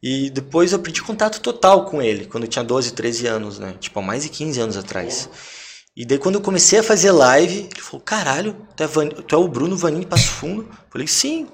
E 0.04 0.30
depois 0.30 0.74
eu 0.74 0.80
perdi 0.80 1.02
contato 1.02 1.40
total 1.42 1.86
com 1.86 2.02
ele, 2.02 2.26
quando 2.26 2.44
eu 2.44 2.50
tinha 2.50 2.64
12, 2.64 2.92
13 2.92 3.28
anos, 3.28 3.58
né? 3.60 3.74
Tipo, 3.80 4.00
há 4.00 4.04
mais 4.04 4.24
de 4.24 4.30
15 4.30 4.60
anos 4.60 4.78
atrás. 4.78 5.30
E 5.96 6.06
daí 6.06 6.18
quando 6.20 6.36
eu 6.36 6.42
comecei 6.42 6.80
a 6.80 6.84
fazer 6.84 7.12
live, 7.12 7.70
ele 7.74 7.82
falou, 7.82 8.02
caralho, 8.02 8.56
tu 8.76 8.84
é, 8.84 8.88
Van- 8.88 9.08
tu 9.10 9.36
é 9.36 9.38
o 9.38 9.48
Bruno 9.48 9.76
Vanin 9.76 10.02
de 10.02 10.06
Passo 10.06 10.28
Fundo? 10.28 10.64
Eu 10.70 10.78
falei, 10.92 11.08
sim. 11.08 11.48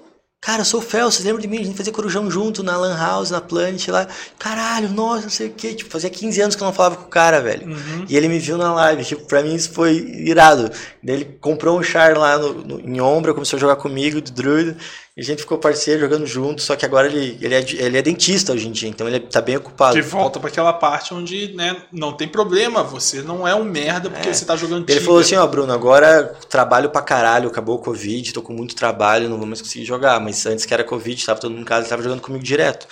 Cara, 0.46 0.62
eu 0.62 0.66
sou 0.66 0.80
o 0.82 0.84
Felces, 0.84 1.24
lembra 1.24 1.42
de 1.42 1.48
mim? 1.48 1.60
A 1.60 1.64
gente 1.64 1.78
fazia 1.78 1.94
corujão 1.94 2.30
junto 2.30 2.64
na 2.64 2.76
Lan 2.76 2.98
House, 2.98 3.30
na 3.32 3.40
Planet 3.40 3.88
lá. 3.88 4.08
Caralho, 4.38 4.90
nossa, 4.90 5.22
não 5.24 5.30
sei 5.30 5.48
o 5.48 5.54
quê. 5.54 5.74
Tipo, 5.74 5.90
fazia 5.90 6.10
15 6.10 6.42
anos 6.42 6.56
que 6.56 6.62
eu 6.62 6.66
não 6.66 6.74
falava 6.74 6.98
com 6.98 7.04
o 7.06 7.08
cara, 7.10 7.40
velho. 7.42 7.68
E 8.10 8.18
ele 8.18 8.28
me 8.28 8.40
viu 8.40 8.58
na 8.58 8.74
live, 8.74 9.06
tipo, 9.06 9.26
pra 9.26 9.42
mim 9.42 9.56
isso 9.56 9.72
foi 9.72 9.94
irado. 9.96 10.70
Daí 11.02 11.16
ele 11.16 11.38
comprou 11.40 11.80
um 11.80 11.84
char 11.84 12.18
lá 12.18 12.38
no, 12.38 12.54
no- 12.56 12.80
em 12.82 13.00
Ombra, 13.00 13.34
começou 13.34 13.56
a 13.58 13.60
jogar 13.60 13.78
comigo, 13.78 14.20
de 14.22 14.32
druida, 14.34 14.76
e 15.13 15.13
a 15.16 15.22
gente 15.24 15.42
ficou 15.42 15.60
parceiro 15.60 16.00
jogando 16.00 16.26
junto, 16.26 16.62
só 16.62 16.76
que 16.76 16.84
agora 16.86 17.06
ele, 17.08 17.38
ele, 17.40 17.54
é, 17.54 17.60
ele 17.60 17.98
é 17.98 18.02
dentista 18.02 18.52
hoje 18.52 18.68
em 18.68 18.72
dia, 18.72 18.90
então 18.90 19.08
ele 19.08 19.20
tá 19.20 19.40
bem 19.42 19.58
ocupado. 19.58 19.94
De 19.94 20.02
volta 20.02 20.40
pra 20.40 20.50
aquela 20.50 20.74
parte 20.74 21.14
onde 21.14 21.54
né, 21.54 21.84
não 21.92 22.14
tem 22.14 22.28
problema, 22.28 22.84
você 22.84 23.22
não 23.22 23.48
é 23.48 23.54
um 23.54 23.64
merda 23.64 24.10
porque 24.10 24.30
É. 24.30 24.34
você 24.34 24.44
tá 24.44 24.56
jogando 24.56 24.80
Ele 24.90 24.94
Tibia. 24.94 25.06
falou 25.06 25.20
assim, 25.20 25.36
ó, 25.36 25.46
Bruno, 25.46 25.72
agora 25.72 26.36
trabalho 26.50 26.90
pra 26.90 27.02
caralho, 27.04 27.48
acabou 27.48 27.76
o 27.76 27.80
Covid, 27.80 28.34
tô 28.34 28.42
com 28.42 28.54
muito 28.54 28.76
trabalho, 28.76 29.30
não 29.30 29.38
vou 29.38 29.46
mais 29.46 29.62
conseguir 29.62 29.86
jogar, 29.86 30.20
mas 30.20 30.44
antes 30.48 30.66
que 30.66 30.74
era 30.74 30.84
Covid, 30.84 31.24
tava 31.24 31.40
todo 31.40 31.52
mundo 31.52 31.62
em 31.62 31.66
casa, 31.66 31.82
ele 31.82 31.90
tava 31.90 32.02
jogando 32.02 32.22
comigo 32.22 32.44
direto. 32.44 32.88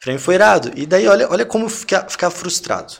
Pra 0.00 0.12
mim 0.12 0.18
foi 0.20 0.36
irado. 0.36 0.70
E 0.76 0.86
daí, 0.86 1.08
olha, 1.08 1.28
olha 1.28 1.44
como 1.44 1.68
ficar, 1.68 2.08
ficar 2.08 2.30
frustrado. 2.30 2.92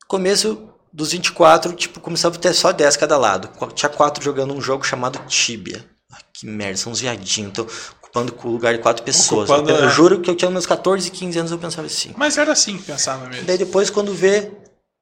No 0.00 0.08
começo 0.08 0.68
dos 0.92 1.12
24, 1.12 1.72
tipo, 1.74 2.00
começava 2.00 2.34
a 2.34 2.38
ter 2.38 2.52
só 2.52 2.72
10 2.72 2.96
cada 2.96 3.16
lado. 3.16 3.48
Tinha 3.74 3.88
quatro 3.88 4.24
jogando 4.24 4.52
um 4.52 4.60
jogo 4.60 4.84
chamado 4.84 5.20
Tibia. 5.28 5.84
Ah, 6.10 6.16
que 6.32 6.46
merda, 6.46 6.78
são 6.78 6.90
uns 6.90 7.00
viadinhos, 7.00 7.52
tô 7.52 7.66
ocupando 8.08 8.34
o 8.44 8.50
lugar 8.50 8.74
de 8.74 8.80
quatro 8.80 9.02
pessoas. 9.02 9.48
Ocupando, 9.48 9.70
eu, 9.70 9.88
é. 9.88 9.90
juro 9.90 10.20
que 10.20 10.30
eu 10.30 10.34
tinha 10.34 10.50
meus 10.50 10.66
14, 10.66 11.10
15 11.10 11.38
anos, 11.38 11.52
eu 11.52 11.58
pensava 11.58 11.86
assim. 11.86 12.14
Mas 12.16 12.38
era 12.38 12.52
assim 12.52 12.76
que 12.76 12.84
pensava 12.84 13.28
mesmo. 13.28 13.46
Daí 13.46 13.58
depois 13.58 13.90
quando 13.90 14.14
vê, 14.14 14.50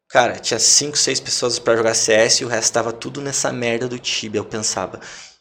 cara, 0.08 0.34
tinha 0.38 0.58
5, 0.58 0.96
6 0.96 1.20
pessoas 1.20 1.58
pra 1.58 1.76
jogar 1.76 1.94
CS 1.94 2.40
e 2.40 2.44
o 2.44 2.48
resto 2.48 2.72
tava 2.72 2.92
tudo 2.92 3.20
nessa 3.20 3.52
merda 3.52 3.88
do 3.88 3.98
Tibia, 3.98 4.40
eu 4.40 4.44
pensava. 4.44 5.00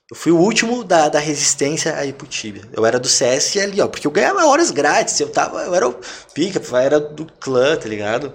Eu 0.10 0.16
fui 0.16 0.32
o 0.32 0.38
último 0.38 0.84
da, 0.84 1.10
da 1.10 1.18
resistência 1.18 1.96
a 1.96 2.06
ir 2.06 2.14
pro 2.14 2.28
Tibia. 2.28 2.62
Eu 2.72 2.86
era 2.86 3.00
do 3.00 3.08
CS 3.08 3.58
ali, 3.58 3.82
ó, 3.82 3.88
porque 3.88 4.06
eu 4.06 4.12
ganhava 4.12 4.46
horas 4.46 4.70
grátis, 4.70 5.20
eu 5.20 5.30
tava, 5.30 5.64
eu 5.64 5.74
era 5.74 5.88
o 5.88 5.96
pica, 6.34 6.62
eu 6.64 6.78
era 6.78 7.00
do 7.00 7.26
clã, 7.40 7.76
tá 7.76 7.90
ligado? 7.90 8.32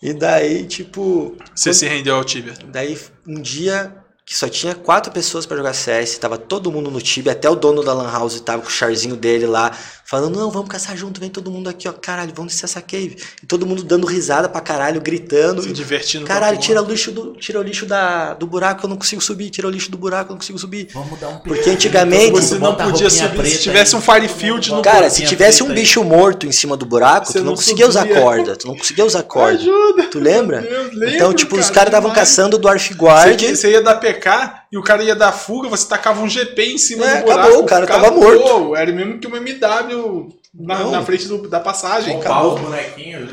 E 0.00 0.12
daí, 0.12 0.64
tipo, 0.64 1.36
Você 1.52 1.74
se 1.74 1.88
rendeu 1.88 2.14
ao 2.14 2.22
Tibia. 2.24 2.54
daí 2.68 2.96
um 3.26 3.40
dia 3.40 3.92
que 4.26 4.36
só 4.36 4.48
tinha 4.48 4.74
quatro 4.74 5.12
pessoas 5.12 5.46
pra 5.46 5.56
jogar 5.56 5.72
CS, 5.72 6.18
tava 6.18 6.36
todo 6.36 6.72
mundo 6.72 6.90
no 6.90 7.00
Tibia, 7.00 7.30
até 7.30 7.48
o 7.48 7.54
dono 7.54 7.84
da 7.84 7.94
Lan 7.94 8.10
House 8.10 8.40
tava 8.40 8.60
com 8.60 8.66
o 8.66 8.70
charzinho 8.70 9.14
dele 9.14 9.46
lá, 9.46 9.70
falando, 10.06 10.38
não, 10.38 10.50
vamos 10.50 10.68
caçar 10.68 10.96
junto, 10.96 11.20
vem 11.20 11.28
todo 11.28 11.50
mundo 11.50 11.68
aqui, 11.68 11.88
ó, 11.88 11.92
caralho, 11.92 12.32
vamos 12.34 12.52
descer 12.52 12.66
essa 12.66 12.80
cave. 12.80 13.16
E 13.42 13.46
todo 13.46 13.66
mundo 13.66 13.82
dando 13.82 14.06
risada 14.06 14.48
pra 14.48 14.60
caralho, 14.60 15.00
gritando. 15.00 15.62
Se 15.62 15.72
divertindo. 15.72 16.24
Caralho, 16.24 16.58
tira 16.58 16.80
o 16.80 16.86
lixo 16.86 17.10
do, 17.10 17.32
tira 17.32 17.58
o 17.58 17.62
lixo 17.62 17.84
da, 17.84 18.34
do 18.34 18.46
buraco, 18.46 18.86
eu 18.86 18.88
não 18.88 18.96
consigo 18.96 19.20
subir, 19.20 19.50
tira 19.50 19.66
o 19.66 19.70
lixo 19.70 19.90
do 19.90 19.98
buraco, 19.98 20.30
eu 20.30 20.34
não 20.34 20.38
consigo 20.38 20.58
subir. 20.58 20.88
Vamos 20.94 21.18
dar 21.18 21.28
um 21.28 21.38
Porque 21.38 21.68
antigamente, 21.68 22.30
Você 22.30 22.56
não 22.58 22.74
podia 22.76 23.10
subir. 23.10 23.46
Se 23.46 23.58
tivesse 23.58 23.94
aí. 23.94 24.00
um 24.00 24.02
Firefield 24.02 24.70
no 24.70 24.82
cara, 24.82 25.10
se 25.10 25.24
tivesse 25.24 25.62
um 25.62 25.74
bicho 25.74 26.04
morto 26.04 26.46
em 26.46 26.52
cima 26.52 26.76
do 26.76 26.86
buraco, 26.86 27.26
Você 27.26 27.34
tu 27.34 27.38
não, 27.38 27.46
não 27.46 27.56
conseguia 27.56 27.88
usar 27.88 28.06
corda, 28.06 28.56
tu 28.56 28.68
não 28.68 28.76
conseguia 28.76 29.04
usar 29.04 29.24
corda. 29.24 29.58
Ajuda. 29.58 30.04
Tu 30.04 30.18
lembra? 30.20 30.60
Eu 30.60 30.84
lembro, 30.84 31.10
então, 31.10 31.34
tipo, 31.34 31.56
os 31.56 31.66
cara, 31.66 31.74
caras 31.74 31.88
estavam 31.88 32.12
caçando 32.12 32.56
o 32.56 32.60
Dwarf 32.60 32.94
Guard. 32.94 33.40
Você, 33.40 33.56
você 33.56 33.70
ia 33.72 33.82
dar 33.82 33.96
PK 33.96 34.65
e 34.72 34.76
o 34.78 34.82
cara 34.82 35.02
ia 35.02 35.14
dar 35.14 35.32
fuga, 35.32 35.68
você 35.68 35.86
tacava 35.88 36.20
um 36.22 36.28
GP 36.28 36.62
em 36.72 36.78
cima 36.78 37.06
É, 37.08 37.16
do 37.18 37.24
buraco. 37.24 37.40
acabou, 37.40 37.62
o 37.62 37.66
cara 37.66 37.86
tava 37.86 38.10
morto. 38.10 38.74
Era 38.76 38.92
mesmo 38.92 39.18
que 39.18 39.26
uma 39.26 39.38
MW 39.38 40.28
na, 40.54 40.84
na 40.90 41.02
frente 41.02 41.28
do- 41.28 41.48
da 41.48 41.60
passagem. 41.60 42.14
Roubar 42.14 42.46
os 42.46 42.60
bonequinhos. 42.60 43.30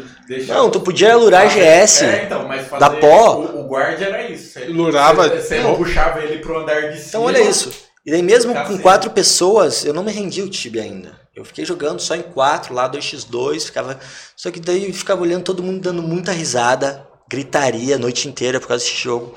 Não, 0.48 0.70
tu 0.70 0.80
podia 0.82 1.16
lurar 1.16 1.48
GS. 1.50 2.04
É, 2.04 2.24
então, 2.26 2.48
mas 2.48 2.68
fazer 2.68 2.80
da 2.80 2.90
pó. 2.90 3.36
O, 3.38 3.62
o 3.62 3.68
guard 3.68 4.02
era 4.02 4.30
isso. 4.30 4.54
Você, 4.54 4.66
Lurava- 4.66 5.28
Você, 5.30 5.62
você 5.62 5.76
puxava 5.76 6.20
ele 6.22 6.40
pro 6.40 6.60
andar 6.60 6.82
de 6.92 6.98
cima. 6.98 7.08
Então 7.08 7.24
olha 7.24 7.42
isso. 7.42 7.72
E 8.06 8.12
daí 8.12 8.22
mesmo 8.22 8.54
com 8.54 8.60
Cacete. 8.62 8.82
quatro 8.82 9.10
pessoas, 9.12 9.86
eu 9.86 9.94
não 9.94 10.04
me 10.04 10.12
rendi 10.12 10.42
o 10.42 10.50
Tibia 10.50 10.82
ainda. 10.84 11.14
Eu 11.34 11.44
fiquei 11.46 11.64
jogando 11.66 12.00
só 12.02 12.16
em 12.16 12.22
quatro 12.22 12.74
lá, 12.74 12.88
2x2, 12.92 13.66
ficava. 13.66 13.98
Só 14.36 14.52
que 14.52 14.60
daí 14.60 14.88
eu 14.88 14.94
ficava 14.94 15.22
olhando 15.22 15.44
todo 15.44 15.64
mundo 15.64 15.80
dando 15.82 16.02
muita 16.04 16.32
risada, 16.32 17.08
gritaria 17.30 17.96
a 17.96 17.98
noite 17.98 18.28
inteira 18.28 18.60
por 18.60 18.68
causa 18.68 18.84
desse 18.84 18.98
jogo. 19.02 19.34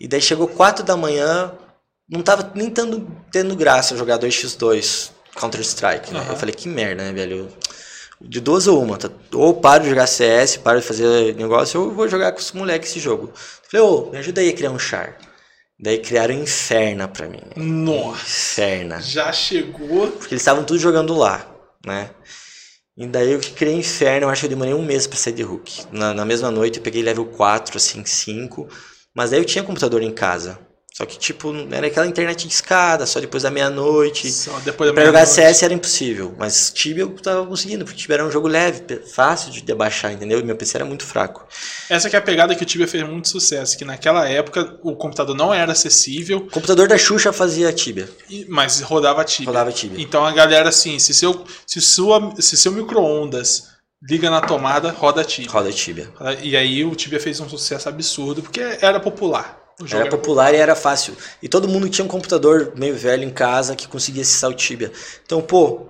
E 0.00 0.06
daí 0.06 0.20
chegou 0.20 0.46
quatro 0.46 0.84
da 0.84 0.96
manhã, 0.96 1.52
não 2.08 2.22
tava 2.22 2.50
nem 2.54 2.70
tendo, 2.70 3.06
tendo 3.32 3.56
graça 3.56 3.96
jogar 3.96 4.18
2x2 4.18 5.10
Counter-Strike. 5.34 6.12
Né? 6.12 6.20
Aham. 6.20 6.30
Eu 6.30 6.36
falei, 6.36 6.54
que 6.54 6.68
merda, 6.68 7.02
né, 7.04 7.12
velho? 7.12 7.48
De 8.20 8.40
duas 8.40 8.66
ou 8.66 8.82
uma, 8.82 8.96
tá? 8.96 9.10
ou 9.32 9.54
paro 9.54 9.84
de 9.84 9.90
jogar 9.90 10.06
CS, 10.08 10.56
paro 10.56 10.80
de 10.80 10.86
fazer 10.86 11.36
negócio, 11.36 11.80
ou 11.80 11.88
eu 11.88 11.94
vou 11.94 12.08
jogar 12.08 12.32
com 12.32 12.40
os 12.40 12.50
moleques 12.52 12.90
esse 12.90 12.98
jogo. 12.98 13.32
Falei, 13.70 13.86
ô, 13.86 14.10
me 14.10 14.18
ajuda 14.18 14.40
aí 14.40 14.48
a 14.48 14.52
criar 14.52 14.70
um 14.70 14.78
char. 14.78 15.16
Daí 15.80 15.98
criaram 15.98 16.34
Inferna 16.34 17.06
pra 17.06 17.28
mim. 17.28 17.40
Nossa. 17.56 18.62
Inferna. 18.62 19.00
Já 19.00 19.32
chegou. 19.32 20.08
Porque 20.08 20.34
eles 20.34 20.42
estavam 20.42 20.64
tudo 20.64 20.80
jogando 20.80 21.14
lá, 21.14 21.46
né? 21.86 22.10
E 22.96 23.06
daí 23.06 23.30
eu 23.30 23.38
criei 23.54 23.76
Inferno, 23.76 24.26
eu 24.26 24.30
acho 24.30 24.40
que 24.40 24.46
eu 24.46 24.50
demorei 24.50 24.74
um 24.74 24.84
mês 24.84 25.06
pra 25.06 25.16
sair 25.16 25.34
de 25.34 25.44
Hulk. 25.44 25.86
Na, 25.92 26.12
na 26.12 26.24
mesma 26.24 26.50
noite 26.50 26.78
eu 26.78 26.82
peguei 26.82 27.00
level 27.00 27.26
4, 27.26 27.76
assim, 27.76 28.04
5. 28.04 28.68
Mas 29.18 29.30
daí 29.32 29.40
eu 29.40 29.44
tinha 29.44 29.64
computador 29.64 30.00
em 30.00 30.12
casa. 30.12 30.56
Só 30.94 31.04
que, 31.04 31.16
tipo, 31.18 31.52
era 31.72 31.86
aquela 31.88 32.06
internet 32.08 32.46
de 32.46 32.52
escada, 32.52 33.04
só 33.06 33.18
depois 33.20 33.42
da 33.44 33.50
meia-noite. 33.50 34.30
Só 34.32 34.58
depois 34.64 34.90
da 34.90 34.94
Pra 34.94 35.04
jogar 35.04 35.20
meia-noite. 35.24 35.34
CS 35.34 35.62
era 35.64 35.74
impossível, 35.74 36.34
mas 36.38 36.70
Tibia 36.72 37.02
eu 37.02 37.10
tava 37.10 37.46
conseguindo, 37.46 37.84
porque 37.84 37.98
Tibia 38.00 38.14
era 38.14 38.24
um 38.26 38.30
jogo 38.30 38.46
leve, 38.48 38.82
fácil 39.14 39.50
de 39.52 39.60
debaixar, 39.62 40.12
entendeu? 40.12 40.38
E 40.40 40.42
meu 40.44 40.56
PC 40.56 40.76
era 40.76 40.84
muito 40.84 41.04
fraco. 41.04 41.46
Essa 41.88 42.08
que 42.08 42.14
é 42.16 42.18
a 42.18 42.22
pegada 42.22 42.54
que 42.54 42.62
o 42.62 42.66
Tibia 42.66 42.86
fez 42.88 43.04
muito 43.08 43.28
sucesso, 43.28 43.76
que 43.78 43.84
naquela 43.84 44.28
época 44.28 44.78
o 44.84 44.96
computador 44.96 45.36
não 45.36 45.52
era 45.54 45.70
acessível, 45.72 46.38
O 46.38 46.50
computador 46.50 46.86
da 46.88 46.98
Xuxa 46.98 47.32
fazia 47.32 47.72
Tibia, 47.72 48.08
e- 48.30 48.44
mas 48.48 48.80
rodava 48.80 49.24
Tibia. 49.24 49.46
rodava 49.46 49.70
Tibia. 49.72 50.00
Então 50.02 50.24
a 50.24 50.32
galera 50.32 50.68
assim, 50.68 50.98
se 50.98 51.12
seu, 51.14 51.44
se 51.66 51.80
sua, 51.80 52.32
se 52.40 52.56
seu 52.56 52.72
micro-ondas 52.72 53.68
liga 54.02 54.30
na 54.30 54.40
tomada, 54.40 54.90
roda 54.90 55.24
Tibia. 55.24 55.50
Roda 55.50 55.72
Tibia. 55.72 56.12
E 56.42 56.56
aí 56.56 56.84
o 56.84 56.94
Tibia 56.94 57.20
fez 57.20 57.40
um 57.40 57.48
sucesso 57.48 57.88
absurdo, 57.88 58.42
porque 58.42 58.60
era 58.60 59.00
popular. 59.00 59.58
Jogo 59.80 60.02
Era 60.02 60.10
popular 60.10 60.52
e 60.52 60.56
era 60.56 60.74
fácil. 60.74 61.16
E 61.40 61.48
todo 61.48 61.68
mundo 61.68 61.88
tinha 61.88 62.04
um 62.04 62.08
computador 62.08 62.72
meio 62.76 62.96
velho 62.96 63.22
em 63.22 63.30
casa 63.30 63.76
que 63.76 63.86
conseguia 63.86 64.22
acessar 64.22 64.50
o 64.50 64.54
Tibia. 64.54 64.90
Então, 65.24 65.40
pô, 65.40 65.86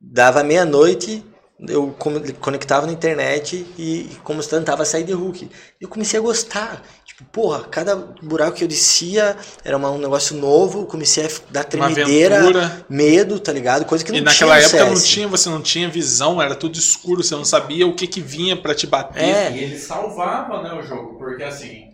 dava 0.00 0.42
meia-noite, 0.42 1.22
eu 1.68 1.94
con- 1.98 2.22
conectava 2.40 2.86
na 2.86 2.92
internet 2.92 3.66
e, 3.78 4.08
como 4.24 4.40
tava 4.64 4.82
a 4.82 4.86
sair 4.86 5.04
de 5.04 5.12
Hulk. 5.12 5.44
E 5.44 5.84
eu 5.84 5.88
comecei 5.88 6.18
a 6.18 6.22
gostar. 6.22 6.82
Tipo, 7.20 7.30
porra, 7.30 7.64
cada 7.64 7.94
buraco 8.22 8.56
que 8.56 8.64
eu 8.64 8.68
descia 8.68 9.36
era 9.62 9.76
uma- 9.76 9.90
um 9.90 9.98
negócio 9.98 10.34
novo, 10.36 10.86
comecei 10.86 11.26
a 11.26 11.30
dar 11.50 11.64
tremedeira, 11.64 12.82
medo, 12.88 13.38
tá 13.38 13.52
ligado? 13.52 13.84
Coisa 13.84 14.02
que 14.02 14.10
não 14.10 14.18
E 14.18 14.20
tinha 14.22 14.30
naquela 14.32 14.56
no 14.56 14.62
época 14.62 14.84
não 14.94 15.00
tinha, 15.02 15.28
você 15.28 15.48
não 15.50 15.60
tinha 15.60 15.88
visão, 15.88 16.40
era 16.40 16.54
tudo 16.54 16.78
escuro, 16.78 17.22
você 17.22 17.34
não 17.34 17.44
sabia 17.44 17.86
o 17.86 17.94
que 17.94 18.06
que 18.06 18.20
vinha 18.22 18.56
pra 18.56 18.74
te 18.74 18.86
bater. 18.86 19.22
É. 19.22 19.50
E 19.52 19.64
ele 19.64 19.78
salvava, 19.78 20.62
né, 20.62 20.72
o 20.72 20.82
jogo, 20.82 21.18
porque 21.18 21.42
assim, 21.42 21.88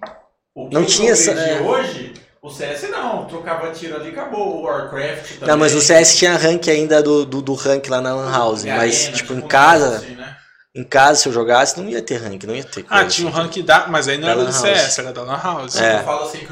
o 0.55 0.69
que 0.69 0.75
Não 0.75 0.83
eu 0.83 0.87
tinha 0.87 1.11
essa- 1.11 1.33
é. 1.33 1.61
hoje, 1.61 2.15
o 2.41 2.49
CS 2.49 2.89
não, 2.89 3.25
trocava 3.27 3.73
tiro 3.73 3.97
ali, 3.97 4.11
acabou, 4.11 4.59
o 4.59 4.63
Warcraft 4.63 5.33
também. 5.41 5.49
Não, 5.49 5.57
mas 5.59 5.75
o 5.75 5.81
CS 5.81 6.17
tinha 6.17 6.37
rank 6.37 6.69
ainda 6.69 7.03
do, 7.03 7.25
do, 7.27 7.43
do 7.43 7.55
rank 7.55 7.89
lá 7.89 8.01
na 8.01 8.15
Lan 8.15 8.31
House. 8.31 8.63
E 8.65 8.69
Mas, 8.69 9.01
arena, 9.03 9.17
tipo, 9.17 9.33
em 9.33 9.39
um 9.39 9.43
casa, 9.43 9.97
assim, 9.97 10.15
né? 10.15 10.37
Em 10.77 10.85
casa, 10.85 11.23
se 11.23 11.29
eu 11.29 11.33
jogasse, 11.33 11.81
não 11.81 11.89
ia 11.89 12.03
ter 12.03 12.17
rank, 12.17 12.45
não 12.45 12.55
ia 12.55 12.63
ter 12.63 12.83
coisa. 12.83 13.03
Ah, 13.03 13.07
tinha 13.07 13.27
um 13.27 13.31
assim. 13.31 13.41
rank 13.41 13.63
da. 13.63 13.87
Mas 13.89 14.09
aí 14.09 14.19
não 14.19 14.27
Da 14.27 14.33
era 14.33 14.45
do 14.45 14.53
CS, 14.53 14.99
era 14.99 15.11
da 15.13 15.23
Lan 15.23 15.41
House. 15.43 15.75
É. 15.77 16.01
Eu 16.01 16.05
falo 16.05 16.25
assim. 16.29 16.47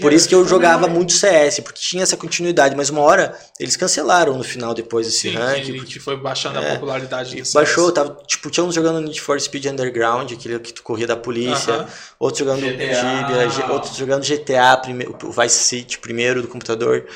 Por 0.00 0.12
isso 0.12 0.28
que 0.28 0.34
eu 0.34 0.46
jogava 0.46 0.86
muito 0.86 1.12
CS, 1.12 1.58
porque 1.60 1.80
tinha 1.80 2.04
essa 2.04 2.16
continuidade, 2.16 2.76
mas 2.76 2.88
uma 2.88 3.00
hora 3.00 3.36
eles 3.58 3.76
cancelaram 3.76 4.38
no 4.38 4.44
final 4.44 4.72
depois 4.74 5.06
desse 5.06 5.30
Sim, 5.30 5.34
rank. 5.36 5.64
que, 5.64 5.84
que 5.86 5.98
foi 5.98 6.16
baixando 6.16 6.60
a 6.60 6.62
É. 6.62 6.74
popularidade 6.74 7.30
do 7.30 7.36
CS. 7.44 7.52
Baixou, 7.52 7.90
tava, 7.90 8.16
tipo, 8.26 8.48
tinha 8.48 8.62
uns 8.64 8.74
jogando 8.74 9.00
Need 9.00 9.20
for 9.20 9.40
Speed 9.40 9.66
Underground, 9.66 10.30
aquele 10.32 10.60
que 10.60 10.72
tu 10.72 10.82
corria 10.84 11.08
da 11.08 11.16
polícia, 11.16 11.74
Aham. 11.74 11.88
outros 12.20 12.38
jogando 12.38 12.60
GTA. 12.60 13.48
Tibia, 13.50 13.72
outros 13.72 13.96
jogando 13.96 14.24
GTA, 14.24 14.80
o 15.24 15.32
Vice 15.32 15.58
City 15.64 15.98
primeiro 15.98 16.40
do 16.42 16.46
computador. 16.48 17.06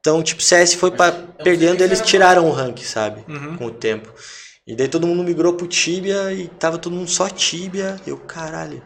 Então, 0.00 0.22
tipo, 0.22 0.42
CS 0.42 0.74
foi 0.74 0.90
sei 0.90 1.12
perdendo, 1.42 1.80
eles 1.80 2.00
tiraram 2.00 2.46
o 2.48 2.50
rank, 2.52 2.80
sabe? 2.82 3.24
Uhum. 3.28 3.56
Com 3.56 3.66
o 3.66 3.70
tempo. 3.70 4.12
E 4.66 4.76
daí 4.76 4.88
todo 4.88 5.06
mundo 5.06 5.24
migrou 5.24 5.54
pro 5.54 5.66
Tibia 5.66 6.32
e 6.32 6.46
tava 6.48 6.78
todo 6.78 6.94
mundo 6.94 7.10
só 7.10 7.28
Tibia. 7.28 8.00
Eu, 8.06 8.16
caralho. 8.18 8.82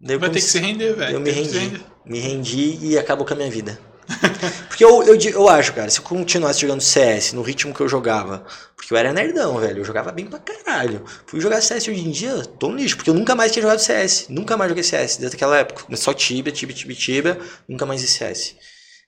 Daí 0.00 0.16
Vai 0.18 0.30
ter 0.30 0.40
que 0.40 0.46
se 0.46 0.58
render, 0.58 0.94
velho. 0.94 1.16
eu 1.16 1.20
me 1.20 1.30
rendi. 1.30 1.84
Me 2.04 2.18
rendi 2.20 2.78
e 2.80 2.98
acabou 2.98 3.26
com 3.26 3.32
a 3.32 3.36
minha 3.36 3.50
vida. 3.50 3.78
Porque 4.68 4.84
eu, 4.84 5.02
eu, 5.02 5.18
eu 5.18 5.48
acho, 5.48 5.72
cara, 5.72 5.88
se 5.88 5.98
eu 5.98 6.04
continuasse 6.04 6.60
jogando 6.60 6.82
CS 6.82 7.32
no 7.32 7.40
ritmo 7.42 7.72
que 7.72 7.80
eu 7.80 7.88
jogava, 7.88 8.44
porque 8.76 8.92
eu 8.92 8.98
era 8.98 9.14
nerdão, 9.14 9.56
velho, 9.58 9.78
eu 9.78 9.84
jogava 9.84 10.12
bem 10.12 10.26
pra 10.26 10.38
caralho. 10.38 11.02
Fui 11.26 11.40
jogar 11.40 11.62
CS 11.62 11.88
hoje 11.88 12.06
em 12.06 12.10
dia, 12.10 12.44
tô 12.58 12.68
no 12.68 12.76
lixo, 12.76 12.96
porque 12.96 13.08
eu 13.08 13.14
nunca 13.14 13.34
mais 13.34 13.50
tinha 13.50 13.62
jogado 13.62 13.78
CS. 13.78 14.26
Nunca 14.28 14.58
mais 14.58 14.68
joguei 14.68 14.84
CS 14.84 15.16
desde 15.16 15.36
aquela 15.36 15.56
época. 15.56 15.96
Só 15.96 16.12
Tibia, 16.12 16.52
Tibia, 16.52 16.76
Tibia, 16.76 16.96
Tibia, 16.96 17.38
nunca 17.66 17.86
mais 17.86 18.02
CS. 18.02 18.56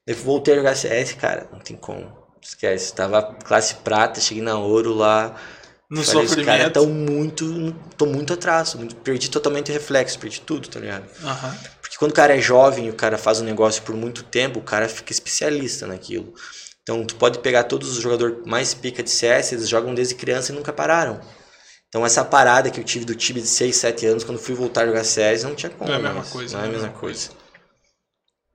Daí 0.06 0.14
voltei 0.16 0.54
a 0.54 0.56
jogar 0.58 0.74
CS, 0.76 1.12
cara, 1.12 1.46
não 1.52 1.58
tem 1.58 1.76
como. 1.76 2.10
Esquece, 2.40 2.94
tava 2.94 3.22
classe 3.44 3.74
prata, 3.74 4.20
cheguei 4.20 4.42
na 4.42 4.56
ouro 4.56 4.94
lá. 4.94 5.36
No 5.88 6.02
Falei, 6.02 6.26
sofrimento. 6.26 6.72
tão 6.72 6.86
muito. 6.86 7.72
tô 7.96 8.06
muito 8.06 8.32
atrás, 8.32 8.74
muito- 8.74 8.96
perdi 8.96 9.30
totalmente 9.30 9.70
o 9.70 9.74
reflexo, 9.74 10.18
perdi 10.18 10.40
tudo, 10.40 10.68
tá 10.68 10.80
ligado? 10.80 11.04
Aham. 11.22 11.56
Porque 11.80 11.96
quando 11.96 12.10
o 12.10 12.14
cara 12.14 12.36
é 12.36 12.40
jovem 12.40 12.86
e 12.86 12.90
o 12.90 12.94
cara 12.94 13.16
faz 13.16 13.40
um 13.40 13.44
negócio 13.44 13.82
por 13.84 13.94
muito 13.94 14.24
tempo, 14.24 14.58
o 14.58 14.62
cara 14.62 14.88
fica 14.88 15.12
especialista 15.12 15.86
naquilo. 15.86 16.34
Então 16.82 17.04
tu 17.04 17.14
pode 17.16 17.38
pegar 17.38 17.64
todos 17.64 17.96
os 17.96 18.02
jogadores 18.02 18.38
mais 18.44 18.74
pica 18.74 19.02
de 19.02 19.10
CS, 19.10 19.52
eles 19.54 19.68
jogam 19.68 19.94
desde 19.94 20.14
criança 20.16 20.50
e 20.52 20.54
nunca 20.56 20.72
pararam. 20.72 21.20
Então 21.88 22.04
essa 22.04 22.24
parada 22.24 22.68
que 22.68 22.80
eu 22.80 22.84
tive 22.84 23.04
do 23.04 23.14
time 23.14 23.40
de 23.40 23.46
6, 23.46 23.76
7 23.76 24.06
anos, 24.06 24.24
quando 24.24 24.38
fui 24.38 24.54
voltar 24.56 24.82
a 24.82 24.86
jogar 24.86 25.04
CS, 25.04 25.44
não 25.44 25.54
tinha 25.54 25.70
como. 25.70 25.88
Não 25.88 25.94
é 25.96 25.98
a 25.98 26.02
mesma 26.02 26.14
mais. 26.18 26.28
coisa, 26.30 26.56
Não 26.58 26.64
é 26.64 26.68
a 26.68 26.70
mesma 26.72 26.88
coisa. 26.90 27.30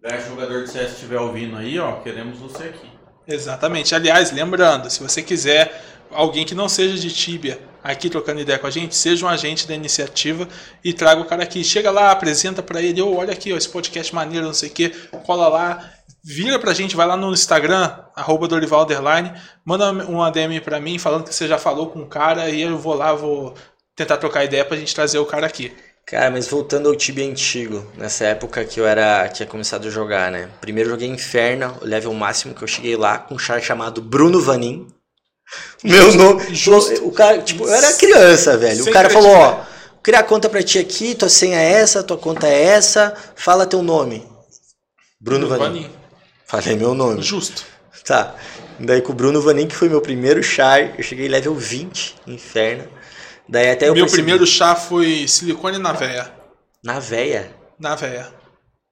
Se 0.03 0.18
o 0.27 0.30
jogador 0.32 0.64
de 0.66 0.69
CS 0.72 0.92
estiver 0.93 1.19
ouvindo 1.19 1.56
aí, 1.56 1.80
ó, 1.80 2.01
queremos 2.01 2.40
você 2.40 2.64
aqui. 2.66 2.90
Exatamente. 3.27 3.93
Aliás, 3.95 4.32
lembrando, 4.32 4.90
se 4.90 5.01
você 5.01 5.22
quiser 5.22 5.91
alguém 6.11 6.45
que 6.45 6.56
não 6.56 6.69
seja 6.69 6.98
de 6.98 7.09
Tibia 7.11 7.59
aqui 7.83 8.09
trocando 8.09 8.40
ideia 8.40 8.59
com 8.59 8.67
a 8.67 8.72
gente, 8.72 8.95
seja 8.95 9.25
um 9.25 9.30
agente 9.30 9.67
da 9.67 9.73
iniciativa 9.73 10.48
e 10.83 10.93
traga 10.93 11.22
o 11.22 11.25
cara 11.25 11.43
aqui. 11.43 11.64
Chega 11.64 11.90
lá, 11.91 12.11
apresenta 12.11 12.61
pra 12.61 12.81
ele, 12.81 13.01
ô, 13.01 13.15
olha 13.15 13.33
aqui, 13.33 13.51
ó, 13.51 13.57
esse 13.57 13.69
podcast 13.69 14.14
maneiro, 14.14 14.45
não 14.45 14.53
sei 14.53 14.69
o 14.69 14.72
que, 14.72 14.90
cola 15.25 15.48
lá, 15.48 15.91
vira 16.23 16.59
pra 16.59 16.73
gente, 16.73 16.95
vai 16.95 17.07
lá 17.07 17.17
no 17.17 17.31
Instagram, 17.31 17.91
arroba 18.15 18.48
manda 19.65 19.91
uma 19.91 20.30
DM 20.30 20.61
pra 20.61 20.80
mim 20.80 20.99
falando 20.99 21.23
que 21.23 21.33
você 21.33 21.48
já 21.48 21.57
falou 21.57 21.88
com 21.88 22.01
o 22.01 22.07
cara 22.07 22.49
e 22.49 22.61
eu 22.61 22.77
vou 22.77 22.93
lá, 22.93 23.14
vou 23.14 23.56
tentar 23.95 24.17
trocar 24.17 24.45
ideia 24.45 24.64
pra 24.64 24.77
gente 24.77 24.93
trazer 24.93 25.19
o 25.19 25.25
cara 25.25 25.48
aqui. 25.48 25.72
Cara, 26.06 26.30
mas 26.30 26.48
voltando 26.48 26.90
ao 26.90 26.95
Tibia 26.95 27.25
antigo, 27.25 27.85
nessa 27.95 28.25
época 28.25 28.65
que 28.65 28.80
eu 28.80 28.85
era 28.85 29.30
tinha 29.30 29.48
começado 29.48 29.88
a 29.88 29.91
jogar, 29.91 30.31
né? 30.31 30.49
Primeiro 30.59 30.90
joguei 30.90 31.07
Inferno, 31.07 31.77
o 31.81 31.85
level 31.85 32.14
máximo 32.14 32.53
que 32.53 32.61
eu 32.61 32.67
cheguei 32.67 32.98
lá 32.98 33.17
com 33.17 33.35
um 33.35 33.40
char 33.40 33.61
chamado 33.61 34.01
Bruno 34.01 34.41
Vanin. 34.41 34.88
Meu 35.83 36.13
nome, 36.13 36.53
justo. 36.55 37.05
o 37.05 37.11
cara, 37.11 37.41
tipo, 37.41 37.65
eu 37.65 37.73
era 37.73 37.93
criança, 37.93 38.57
velho. 38.57 38.83
Sem 38.83 38.91
o 38.91 38.93
cara 38.93 39.09
falou, 39.09 39.31
ó, 39.31 39.51
vou 39.55 39.65
criar 40.03 40.23
conta 40.23 40.47
pra 40.49 40.63
ti 40.63 40.80
aqui, 40.80 41.13
tua 41.15 41.30
senha 41.30 41.59
é 41.59 41.71
essa, 41.73 42.03
tua 42.03 42.17
conta 42.17 42.47
é 42.47 42.63
essa, 42.63 43.13
fala 43.35 43.65
teu 43.65 43.81
nome. 43.81 44.25
Bruno 45.19 45.47
Vanin. 45.47 45.63
Vanin. 45.63 45.91
Falei 46.47 46.75
meu 46.75 46.93
nome. 46.93 47.21
Justo. 47.21 47.63
Tá. 48.05 48.35
Daí 48.80 49.01
com 49.01 49.11
o 49.11 49.15
Bruno 49.15 49.41
Vanin, 49.41 49.67
que 49.67 49.75
foi 49.75 49.88
meu 49.89 50.01
primeiro 50.01 50.41
char, 50.41 50.97
eu 50.97 51.03
cheguei 51.03 51.27
level 51.27 51.53
20, 51.55 52.15
Inferno. 52.27 52.88
Daí 53.47 53.69
até 53.69 53.88
eu 53.89 53.93
Meu 53.93 54.05
percebi- 54.05 54.23
primeiro 54.23 54.47
chá 54.47 54.75
foi 54.75 55.27
silicone 55.27 55.77
na 55.77 55.91
veia. 55.91 56.31
na 56.83 56.99
veia. 56.99 57.51
Na 57.80 57.95
veia. 57.95 58.27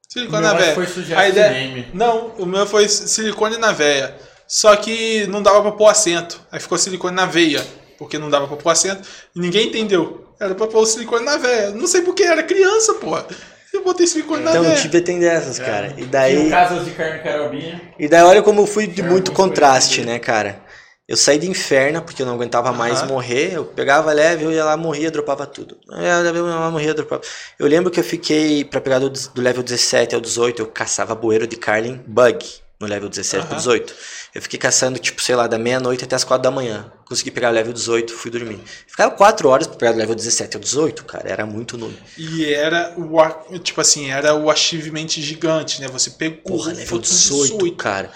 O 0.10 0.14
Silicone 0.14 0.42
meu 0.42 0.52
na 0.52 0.58
veia. 0.60 0.76
foi 0.76 1.16
A 1.16 1.30
ideia- 1.30 1.52
name. 1.52 1.88
Não, 1.94 2.28
o 2.38 2.46
meu 2.46 2.66
foi 2.68 2.88
silicone 2.90 3.58
na 3.58 3.72
veia. 3.72 4.16
Só 4.50 4.76
que 4.76 5.28
não 5.28 5.44
dava 5.44 5.62
pra 5.62 5.72
pôr 5.74 5.88
acento. 5.88 6.42
Aí 6.52 6.60
ficou 6.60 6.78
silicone 6.78 7.16
na 7.16 7.26
veia. 7.28 7.64
Porque 8.00 8.18
não 8.18 8.30
dava 8.30 8.48
pra 8.48 8.58
pôr 8.58 8.70
acento. 8.72 9.08
E 9.36 9.40
ninguém 9.40 9.68
entendeu. 9.68 10.26
Era 10.40 10.56
pra 10.56 10.66
pôr 10.68 10.86
silicone 10.88 11.24
na 11.24 11.38
veia. 11.38 11.70
Não 11.70 11.86
sei 11.86 12.02
porquê, 12.02 12.24
era 12.24 12.42
criança, 12.42 12.96
porra. 12.96 13.28
Eu 13.72 13.84
botei 13.84 14.08
silicone 14.08 14.44
na 14.44 14.50
Então 14.50 14.64
o 14.64 14.66
veia. 14.66 14.76
Tibia 14.82 15.02
tem 15.02 15.20
dessas, 15.20 15.60
cara. 15.60 15.90
E 15.92 15.94
Tinha 15.96 16.08
daí. 16.08 16.50
casas 16.50 16.84
de 16.86 16.92
carne 16.92 17.20
carabinha. 17.22 17.80
E 18.00 18.08
daí 18.08 18.24
olha 18.24 18.42
como 18.42 18.62
eu 18.62 18.66
fui 18.66 18.88
de 18.88 19.04
muito 19.04 19.32
contraste, 19.32 20.02
né, 20.02 20.18
cara? 20.18 20.60
Eu 21.08 21.18
saí 21.18 21.38
de 21.38 21.50
inferno 21.50 22.02
porque 22.02 22.22
eu 22.22 22.26
não 22.26 22.34
aguentava 22.34 22.72
mais 22.72 23.00
Aham. 23.00 23.08
morrer. 23.10 23.54
Eu 23.54 23.66
pegava 23.66 24.12
leve, 24.14 24.46
eu 24.46 24.52
ia 24.52 24.64
lá, 24.66 24.76
morria, 24.78 25.12
dropava 25.12 25.46
tudo. 25.46 25.78
Eu 25.92 26.02
ia 26.02 26.18
lá, 26.42 26.72
morria, 26.72 26.94
dropava. 26.94 27.22
Eu 27.60 27.68
lembro 27.68 27.92
que 27.92 28.00
eu 28.00 28.04
fiquei, 28.04 28.64
pra 28.64 28.80
pegar 28.82 29.00
do, 29.00 29.10
do 29.10 29.42
level 29.42 29.62
17 29.62 30.16
ao 30.16 30.22
18, 30.22 30.62
eu 30.62 30.68
caçava 30.68 31.14
bueiro 31.14 31.46
de 31.46 31.56
Carlin 31.56 32.02
Bug 32.08 32.46
no 32.80 32.88
level 32.88 33.10
17 33.10 33.44
pro 33.46 33.56
Aham. 33.56 33.58
18. 33.58 33.94
Eu 34.34 34.42
fiquei 34.44 34.60
caçando, 34.60 35.00
tipo, 35.00 35.22
sei 35.22 35.36
lá, 35.36 35.48
da 35.48 35.58
meia-noite 35.58 36.04
até 36.04 36.16
as 36.16 36.24
4 36.24 36.44
da 36.44 36.52
manhã. 36.52 36.92
Consegui 37.06 37.32
pegar 37.32 37.50
o 37.50 37.54
level 37.54 37.74
18, 37.74 38.14
fui 38.14 38.30
dormir. 38.30 38.60
Ficava 38.86 39.10
4 39.16 39.50
horas 39.50 39.66
pra 39.66 39.76
pegar 39.76 39.92
do 39.94 39.98
level 39.98 40.14
17 40.14 40.56
ao 40.56 40.62
18, 40.62 41.04
cara. 41.06 41.28
Era 41.28 41.46
muito 41.48 41.78
noob. 41.78 41.98
E 42.16 42.46
era 42.54 42.94
o, 42.96 43.58
tipo 43.58 43.82
assim, 43.82 44.12
era 44.12 44.36
o 44.36 44.52
achievement 44.52 45.08
gigante, 45.08 45.82
né? 45.82 45.88
Você 45.88 46.12
pegou 46.12 46.58
Porra, 46.58 46.72
o 46.72 46.76
level 46.76 46.86
foto 46.86 47.10
18, 47.10 47.76
cara. 47.76 48.12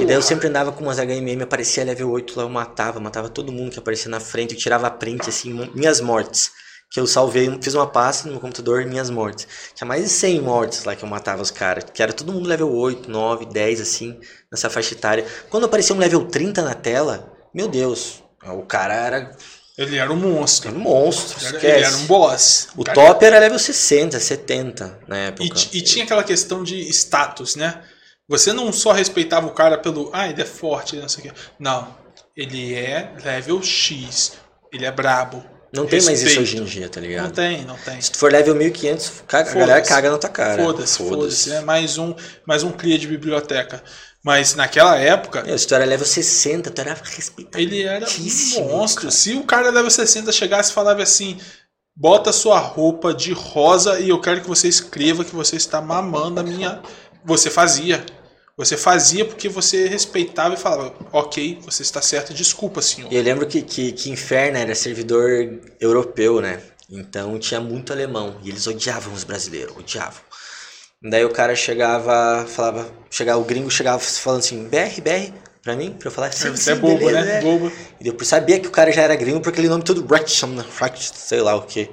E 0.00 0.04
daí 0.04 0.14
eu 0.14 0.22
sempre 0.22 0.46
andava 0.46 0.70
com 0.70 0.84
umas 0.84 0.98
HMM, 0.98 1.42
aparecia 1.42 1.82
level 1.82 2.10
8 2.10 2.36
lá, 2.36 2.44
eu 2.44 2.48
matava, 2.48 3.00
matava 3.00 3.28
todo 3.28 3.50
mundo 3.50 3.72
que 3.72 3.78
aparecia 3.78 4.10
na 4.10 4.20
frente, 4.20 4.54
eu 4.54 4.60
tirava 4.60 4.88
print, 4.88 5.28
assim, 5.28 5.68
minhas 5.74 6.00
mortes. 6.00 6.52
Que 6.90 7.00
eu 7.00 7.06
salvei, 7.06 7.50
fiz 7.60 7.74
uma 7.74 7.86
pasta 7.86 8.26
no 8.26 8.32
meu 8.32 8.40
computador, 8.40 8.84
minhas 8.86 9.10
mortes. 9.10 9.46
Tinha 9.74 9.86
mais 9.86 10.02
de 10.04 10.08
100 10.08 10.40
mortes 10.40 10.84
lá 10.84 10.94
que 10.96 11.04
eu 11.04 11.08
matava 11.08 11.42
os 11.42 11.50
caras. 11.50 11.84
Que 11.92 12.02
era 12.02 12.12
todo 12.12 12.32
mundo 12.32 12.48
level 12.48 12.72
8, 12.72 13.10
9, 13.10 13.46
10, 13.46 13.80
assim, 13.80 14.18
nessa 14.50 14.70
faixa 14.70 14.94
etária. 14.94 15.26
Quando 15.50 15.64
aparecia 15.64 15.94
um 15.94 15.98
level 15.98 16.24
30 16.26 16.62
na 16.62 16.74
tela, 16.74 17.32
meu 17.52 17.68
Deus, 17.68 18.22
o 18.44 18.62
cara 18.62 18.94
era, 18.94 19.36
Ele 19.76 19.96
era 19.96 20.10
um 20.12 20.16
monstro. 20.16 20.68
era 20.70 20.78
um 20.78 20.80
monstro, 20.80 21.44
Era- 21.44 21.56
esquece. 21.56 21.76
ele 21.76 21.84
era 21.84 21.96
um 21.96 22.06
boss. 22.06 22.68
O 22.76 22.84
Cara, 22.84 22.94
top 22.94 23.24
era 23.24 23.38
level 23.40 23.58
60, 23.58 24.18
70 24.20 25.00
na 25.08 25.16
época. 25.18 25.44
E, 25.44 25.78
e 25.78 25.82
tinha 25.82 26.04
aquela 26.04 26.24
questão 26.24 26.62
de 26.62 26.80
status, 26.90 27.56
né? 27.56 27.82
Você 28.28 28.52
não 28.52 28.72
só 28.72 28.92
respeitava 28.92 29.46
o 29.46 29.52
cara 29.52 29.76
pelo, 29.76 30.08
ah, 30.12 30.28
ele 30.28 30.40
é 30.40 30.46
forte, 30.46 30.96
não 30.96 31.08
sei 31.08 31.24
o 31.24 31.26
quê. 31.28 31.40
Não. 31.58 31.94
Ele 32.36 32.74
é 32.74 33.12
level 33.22 33.62
X. 33.62 34.32
Ele 34.72 34.84
é 34.86 34.90
brabo. 34.90 35.44
Não 35.76 35.86
tem 35.86 36.02
mais 36.02 36.20
isso 36.22 36.38
Respeito. 36.40 36.42
hoje 36.42 36.56
em 36.58 36.64
dia, 36.64 36.88
tá 36.88 37.00
ligado? 37.00 37.24
Não 37.24 37.30
tem, 37.30 37.64
não 37.64 37.76
tem. 37.76 38.00
Se 38.00 38.10
tu 38.10 38.18
for 38.18 38.32
level 38.32 38.54
1500, 38.54 39.22
caga, 39.26 39.50
a 39.50 39.54
galera 39.54 39.82
caga 39.82 40.10
na 40.10 40.18
tua 40.18 40.30
cara. 40.30 40.62
Foda-se, 40.62 40.98
foda-se. 40.98 41.52
É 41.52 41.60
mais 41.60 41.98
um, 41.98 42.14
mais 42.46 42.62
um 42.62 42.72
cria 42.72 42.98
de 42.98 43.06
biblioteca. 43.06 43.82
Mas 44.24 44.54
naquela 44.56 44.96
época, 44.98 45.44
Meu, 45.44 45.56
se 45.56 45.66
tu 45.66 45.74
era 45.74 45.84
level 45.84 46.06
60, 46.06 46.70
tu 46.70 46.80
era 46.80 46.94
respeitado. 46.94 47.62
ele 47.62 47.82
era 47.82 48.04
um 48.04 48.68
monstro. 48.68 49.02
cara. 49.02 49.12
Se 49.12 49.34
o 49.34 49.44
cara 49.44 49.70
level 49.70 49.90
60 49.90 50.32
chegasse 50.32 50.72
e 50.72 50.74
falava 50.74 51.00
assim: 51.02 51.38
bota 51.94 52.32
sua 52.32 52.58
roupa 52.58 53.14
de 53.14 53.32
rosa 53.32 54.00
e 54.00 54.08
eu 54.08 54.20
quero 54.20 54.40
que 54.40 54.48
você 54.48 54.66
escreva 54.66 55.24
que 55.24 55.34
você 55.34 55.56
está 55.56 55.80
mamando 55.80 56.40
a 56.40 56.42
minha. 56.42 56.80
Você 57.24 57.50
fazia. 57.50 58.04
Você 58.56 58.76
fazia 58.76 59.24
porque 59.24 59.48
você 59.48 59.86
respeitava 59.86 60.54
e 60.54 60.56
falava: 60.56 60.94
ok, 61.12 61.58
você 61.62 61.82
está 61.82 62.00
certo, 62.00 62.32
desculpa, 62.32 62.80
senhor. 62.80 63.12
E 63.12 63.16
eu 63.16 63.22
lembro 63.22 63.46
que, 63.46 63.60
que, 63.60 63.92
que 63.92 64.10
Inferno 64.10 64.56
era 64.56 64.74
servidor 64.74 65.60
europeu, 65.78 66.40
né? 66.40 66.62
Então 66.90 67.38
tinha 67.38 67.60
muito 67.60 67.92
alemão. 67.92 68.40
E 68.42 68.48
eles 68.48 68.66
odiavam 68.66 69.12
os 69.12 69.24
brasileiros, 69.24 69.76
odiavam. 69.76 70.20
Daí 71.02 71.24
o 71.24 71.30
cara 71.30 71.54
chegava, 71.54 72.46
falava, 72.46 72.90
chegava, 73.10 73.38
o 73.38 73.44
gringo 73.44 73.70
chegava 73.70 73.98
falando 73.98 74.40
assim, 74.40 74.66
BR, 74.68 75.00
BR, 75.02 75.32
pra 75.62 75.76
mim, 75.76 75.92
pra 75.92 76.08
eu 76.08 76.12
falar 76.12 76.32
sim, 76.32 76.50
Você 76.50 76.72
é 76.72 76.74
bobo, 76.74 76.98
beleza, 76.98 77.24
né? 77.26 77.38
é. 77.38 77.40
Bobo. 77.42 77.70
E 78.00 78.08
eu 78.08 78.24
sabia 78.24 78.58
que 78.58 78.68
o 78.68 78.70
cara 78.70 78.90
já 78.90 79.02
era 79.02 79.14
gringo 79.14 79.40
por 79.40 79.50
aquele 79.50 79.68
nome 79.68 79.84
todo 79.84 80.04
Wretchem, 80.08 80.50
né? 80.50 80.64
Sei 80.98 81.40
lá 81.40 81.54
o 81.54 81.62
que. 81.62 81.84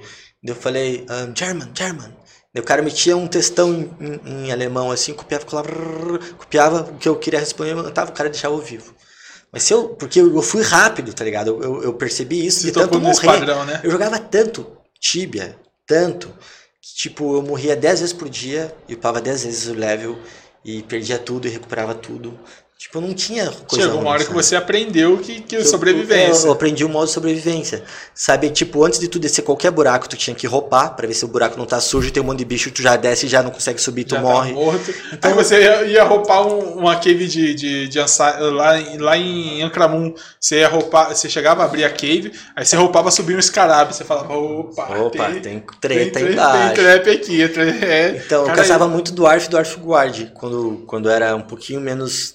Daí 0.41 0.55
eu 0.55 0.55
falei, 0.55 1.05
um, 1.09 1.35
German, 1.35 1.69
German. 1.75 2.13
O 2.59 2.63
cara 2.63 2.81
metia 2.81 3.17
um 3.17 3.27
textão 3.27 3.73
em, 3.73 3.91
em- 3.99 4.45
em 4.47 4.51
alemão 4.51 4.91
assim, 4.91 5.13
copiava, 5.13 5.45
colava, 5.45 5.69
copiava 6.37 6.81
o 6.91 6.97
que 6.97 7.09
eu 7.09 7.15
queria 7.17 7.39
responder, 7.39 7.73
mandava, 7.75 8.11
o 8.11 8.13
cara 8.13 8.29
deixava 8.29 8.53
ao 8.53 8.61
vivo. 8.61 8.93
Mas 9.51 9.63
se 9.63 9.73
eu, 9.73 9.89
porque 9.89 10.19
eu, 10.21 10.33
eu 10.35 10.41
fui 10.41 10.63
rápido, 10.63 11.13
tá 11.13 11.23
ligado? 11.23 11.49
Eu, 11.49 11.61
eu, 11.63 11.83
eu 11.83 11.93
percebi 11.93 12.45
isso 12.45 12.61
Se 12.61 12.65
de 12.65 12.71
tanto 12.71 12.99
morrer. 12.99 13.27
padrão, 13.27 13.65
né? 13.65 13.81
Eu 13.83 13.91
jogava 13.91 14.19
tanto 14.19 14.65
Tibia, 14.99 15.57
tanto, 15.85 16.29
que 16.81 16.95
tipo, 16.95 17.35
eu 17.35 17.41
morria 17.41 17.75
10 17.75 17.99
vezes 18.01 18.13
por 18.13 18.29
dia 18.29 18.75
e 18.87 18.93
upava 18.95 19.21
10 19.21 19.43
vezes 19.43 19.67
o 19.67 19.73
level 19.73 20.17
e 20.65 20.81
perdia 20.83 21.19
tudo 21.19 21.47
e 21.47 21.51
recuperava 21.51 21.93
tudo. 21.95 22.39
Tipo, 22.77 22.99
não 22.99 23.13
tinha 23.13 23.49
coisa 23.65 23.85
Chegou 23.85 24.01
uma 24.01 24.09
hora 24.11 24.25
que 24.25 24.33
você 24.33 24.57
aprendeu 24.57 25.17
que, 25.17 25.39
que 25.41 25.55
Eu- 25.55 25.63
sobrevivência. 25.65 26.41
Eu, 26.43 26.47
eu 26.47 26.51
aprendi 26.51 26.83
o 26.83 26.89
modo 26.89 27.07
sobrevivência. 27.09 27.81
Sabe, 28.13 28.49
tipo, 28.49 28.83
antes 28.83 28.99
de 28.99 29.07
tu 29.07 29.17
descer 29.19 29.41
qualquer 29.41 29.71
buraco, 29.71 30.09
tu 30.09 30.17
tinha 30.17 30.35
que 30.35 30.45
ropar 30.45 30.93
pra 30.93 31.07
ver 31.07 31.13
se 31.13 31.23
o 31.23 31.27
buraco 31.29 31.57
não 31.57 31.65
tá 31.65 31.79
sujo 31.79 32.11
tem 32.11 32.21
um 32.21 32.25
monte 32.25 32.39
de 32.39 32.45
bicho, 32.45 32.69
tu 32.71 32.81
já 32.81 32.97
desce 32.97 33.25
e 33.25 33.29
já 33.29 33.41
não 33.41 33.51
consegue 33.51 33.79
subir, 33.79 34.03
tu 34.03 34.15
já 34.15 34.21
morre. 34.21 34.51
Tá 34.51 34.59
morto. 34.59 34.93
Aí 35.21 35.33
você 35.33 35.61
ia, 35.61 35.83
ia 35.85 36.03
roubar 36.03 36.45
um, 36.45 36.79
uma 36.79 36.97
cave 36.97 37.25
de, 37.25 37.53
de, 37.55 37.87
de 37.87 37.99
Ansa- 37.99 38.37
lá, 38.39 38.77
em- 38.77 38.97
lá 38.97 39.17
em 39.17 39.63
Ancramun. 39.63 40.13
Você 40.37 40.57
ia 40.59 40.67
roubar, 40.67 41.15
você 41.15 41.29
chegava 41.29 41.61
a 41.61 41.65
abrir 41.65 41.85
a 41.85 41.89
cave, 41.89 42.33
aí 42.53 42.65
você 42.65 42.75
roupava 42.75 43.09
subir 43.11 43.35
um 43.35 43.39
escarabe. 43.39 43.95
Você 43.95 44.03
falava, 44.03 44.33
opa, 44.33 44.83
Opa, 44.97 45.31
tem, 45.31 45.39
tem 45.41 45.63
treta 45.79 46.19
tem, 46.19 46.33
embaixo. 46.33 46.73
Tem 46.75 46.83
trap 46.83 47.09
aqui. 47.11 47.47
tre- 47.47 47.79
É, 47.85 48.21
Então, 48.25 48.45
eu 48.45 48.53
caçava 48.53 48.89
muito 48.89 49.13
Dwarf 49.13 49.45
e 49.45 49.49
Dwarf 49.49 49.79
Guard, 49.79 50.31
quando, 50.33 50.83
quando 50.85 51.09
era 51.09 51.33
um 51.33 51.41
pouquinho 51.41 51.79
menos 51.79 52.33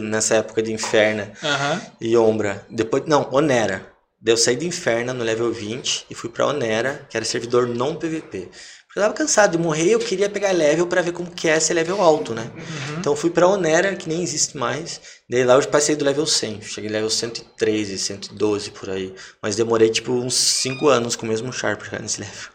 nessa 0.00 0.36
época 0.36 0.62
de 0.62 0.72
Inferno 0.72 1.30
Aham. 1.42 1.80
e 2.00 2.16
Ombra. 2.16 2.64
Depois, 2.70 3.04
não, 3.06 3.28
Onera. 3.32 3.86
Daí 4.20 4.32
eu 4.32 4.36
saí 4.38 4.56
do 4.56 4.64
Inferno 4.64 5.12
no 5.14 5.22
level 5.22 5.52
20 5.52 6.06
e 6.10 6.14
fui 6.14 6.30
pra 6.30 6.46
Onera, 6.46 7.06
que 7.08 7.16
era 7.16 7.24
servidor 7.24 7.66
não 7.68 7.94
PVP. 7.96 8.48
Porque 8.86 8.98
eu 8.98 9.02
tava 9.02 9.14
cansado 9.14 9.52
de 9.56 9.62
morrer, 9.62 9.90
eu 9.90 9.98
queria 9.98 10.28
pegar 10.28 10.52
level 10.52 10.86
pra 10.86 11.02
ver 11.02 11.12
como 11.12 11.30
que 11.30 11.48
é 11.48 11.60
ser 11.60 11.74
level 11.74 12.00
alto, 12.00 12.34
né? 12.34 12.50
Então 12.98 13.12
eu 13.12 13.16
fui 13.16 13.28
pra 13.28 13.46
Onera, 13.46 13.94
que 13.94 14.08
nem 14.08 14.22
existe 14.22 14.56
mais. 14.56 15.00
Daí 15.28 15.44
lá 15.44 15.54
eu 15.54 15.68
passei 15.68 15.94
do 15.94 16.04
level 16.04 16.26
100. 16.26 16.62
Cheguei 16.62 16.88
level 16.90 17.10
113, 17.10 17.98
112 17.98 18.70
por 18.70 18.88
aí. 18.88 19.14
Mas 19.42 19.54
demorei 19.54 19.90
tipo 19.90 20.12
uns 20.12 20.34
5 20.34 20.88
anos 20.88 21.14
com 21.14 21.26
o 21.26 21.28
mesmo 21.28 21.52
Sharp 21.52 21.82
já 21.90 21.98
nesse 21.98 22.20
level. 22.20 22.50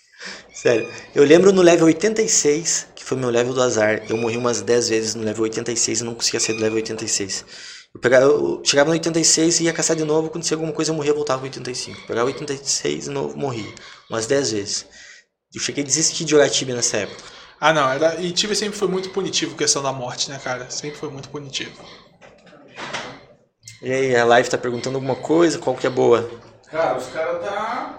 Sério. 0.54 0.88
Eu 1.14 1.24
lembro 1.24 1.52
no 1.52 1.60
level 1.60 1.86
86, 1.86 2.86
que 2.91 2.91
foi 3.12 3.20
meu 3.20 3.30
level 3.30 3.52
do 3.52 3.62
azar. 3.62 4.02
Eu 4.08 4.16
morri 4.16 4.36
umas 4.36 4.62
10 4.62 4.88
vezes 4.88 5.14
no 5.14 5.22
level 5.22 5.42
86 5.42 6.00
e 6.00 6.04
não 6.04 6.14
conseguia 6.14 6.40
sair 6.40 6.54
do 6.54 6.62
level 6.62 6.76
86. 6.76 7.44
Eu, 7.94 8.00
pegava, 8.00 8.24
eu 8.24 8.62
chegava 8.64 8.88
no 8.88 8.92
86 8.94 9.60
e 9.60 9.64
ia 9.64 9.72
caçar 9.72 9.94
de 9.94 10.04
novo. 10.04 10.30
Quando 10.30 10.44
tinha 10.44 10.56
alguma 10.56 10.72
coisa 10.72 10.90
eu 10.90 10.94
morria, 10.94 11.10
eu 11.10 11.16
voltava 11.16 11.40
pro 11.40 11.46
85. 11.46 12.06
Pegava 12.06 12.26
86 12.26 13.04
de 13.04 13.10
novo, 13.10 13.36
morria. 13.36 13.72
Umas 14.08 14.26
10 14.26 14.52
vezes. 14.52 14.86
Eu 15.54 15.60
cheguei 15.60 15.84
a 15.84 15.86
desistir 15.86 16.24
de 16.24 16.30
jogar 16.30 16.48
Tibia 16.48 16.74
nessa 16.74 16.98
época. 16.98 17.22
Ah, 17.60 17.72
não. 17.72 17.90
Era, 17.90 18.18
e 18.20 18.32
Tibia 18.32 18.56
sempre 18.56 18.78
foi 18.78 18.88
muito 18.88 19.10
punitivo 19.10 19.56
questão 19.56 19.82
da 19.82 19.92
morte, 19.92 20.30
né, 20.30 20.40
cara? 20.42 20.70
Sempre 20.70 20.98
foi 20.98 21.10
muito 21.10 21.28
punitivo. 21.28 21.72
E 23.82 23.92
aí, 23.92 24.16
a 24.16 24.24
live 24.24 24.48
tá 24.48 24.56
perguntando 24.56 24.96
alguma 24.96 25.16
coisa? 25.16 25.58
Qual 25.58 25.76
que 25.76 25.86
é 25.86 25.90
boa? 25.90 26.30
Cara, 26.70 26.96
os 26.96 27.08
caras 27.08 27.42
tá 27.44 27.98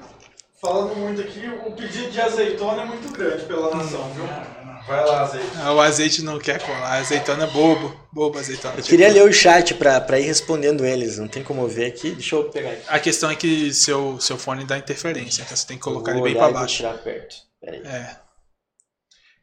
falando 0.60 0.96
muito 0.96 1.22
aqui. 1.22 1.48
O 1.66 1.72
pedido 1.74 2.10
de 2.10 2.20
azeitona 2.20 2.82
é 2.82 2.86
muito 2.86 3.12
grande 3.12 3.46
pela 3.46 3.76
nação, 3.76 4.10
viu? 4.14 4.63
Vai 4.88 5.06
lá, 5.06 5.22
azeite. 5.22 5.48
Ah, 5.58 5.74
o 5.74 5.80
azeite 5.80 6.22
não 6.24 6.38
quer 6.40 6.60
colar. 6.62 6.98
Azeitona 6.98 7.46
é 7.46 7.48
bobo. 7.48 7.98
Bobo 8.12 8.38
azeitona. 8.38 8.76
Eu 8.78 8.84
queria 8.84 9.12
ler 9.12 9.24
o 9.24 9.32
chat 9.32 9.74
pra, 9.76 10.02
pra 10.02 10.20
ir 10.20 10.24
respondendo 10.24 10.86
eles. 10.86 11.18
Não 11.18 11.28
tem 11.28 11.44
como 11.44 11.68
ver 11.68 11.86
aqui. 11.86 12.12
Deixa 12.12 12.36
eu 12.36 12.44
pegar 12.50 12.72
aqui. 12.72 12.84
A 12.88 13.00
questão 13.00 13.30
é 13.30 13.36
que 13.36 13.74
seu, 13.74 14.20
seu 14.20 14.38
fone 14.38 14.66
dá 14.66 14.78
interferência, 14.78 15.42
então 15.42 15.56
você 15.56 15.66
tem 15.66 15.78
que 15.78 15.84
colocar 15.84 16.12
ele 16.12 16.22
bem 16.22 16.34
pra 16.34 16.50
e 16.50 16.52
vou 16.52 16.60
baixo. 16.60 16.78
tirar 16.78 16.98
perto. 16.98 17.36
É. 17.64 18.18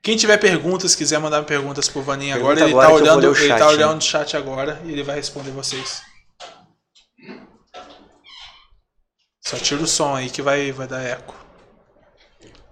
Quem 0.02 0.17
tiver 0.17 0.39
perguntas, 0.39 0.94
quiser 0.94 1.19
mandar 1.19 1.43
perguntas 1.44 1.89
pro 1.89 2.02
Vaninho 2.02 2.35
agora, 2.35 2.60
ele 2.60 2.70
agora 2.70 2.89
tá 2.89 2.94
olhando, 2.94 3.25
o 3.25 3.36
ele 3.36 3.49
chat, 3.49 3.59
tá 3.59 3.67
né? 3.67 3.73
olhando 3.73 3.99
o 3.99 4.05
chat 4.05 4.36
agora 4.36 4.81
e 4.85 4.93
ele 4.93 5.02
vai 5.02 5.17
responder 5.17 5.51
vocês. 5.51 6.02
Só 9.43 9.57
tira 9.57 9.83
o 9.83 9.86
som 9.86 10.15
aí 10.15 10.31
que 10.31 10.43
vai, 10.43 10.70
vai 10.70 10.86
dar 10.86 11.02
eco. 11.02 11.35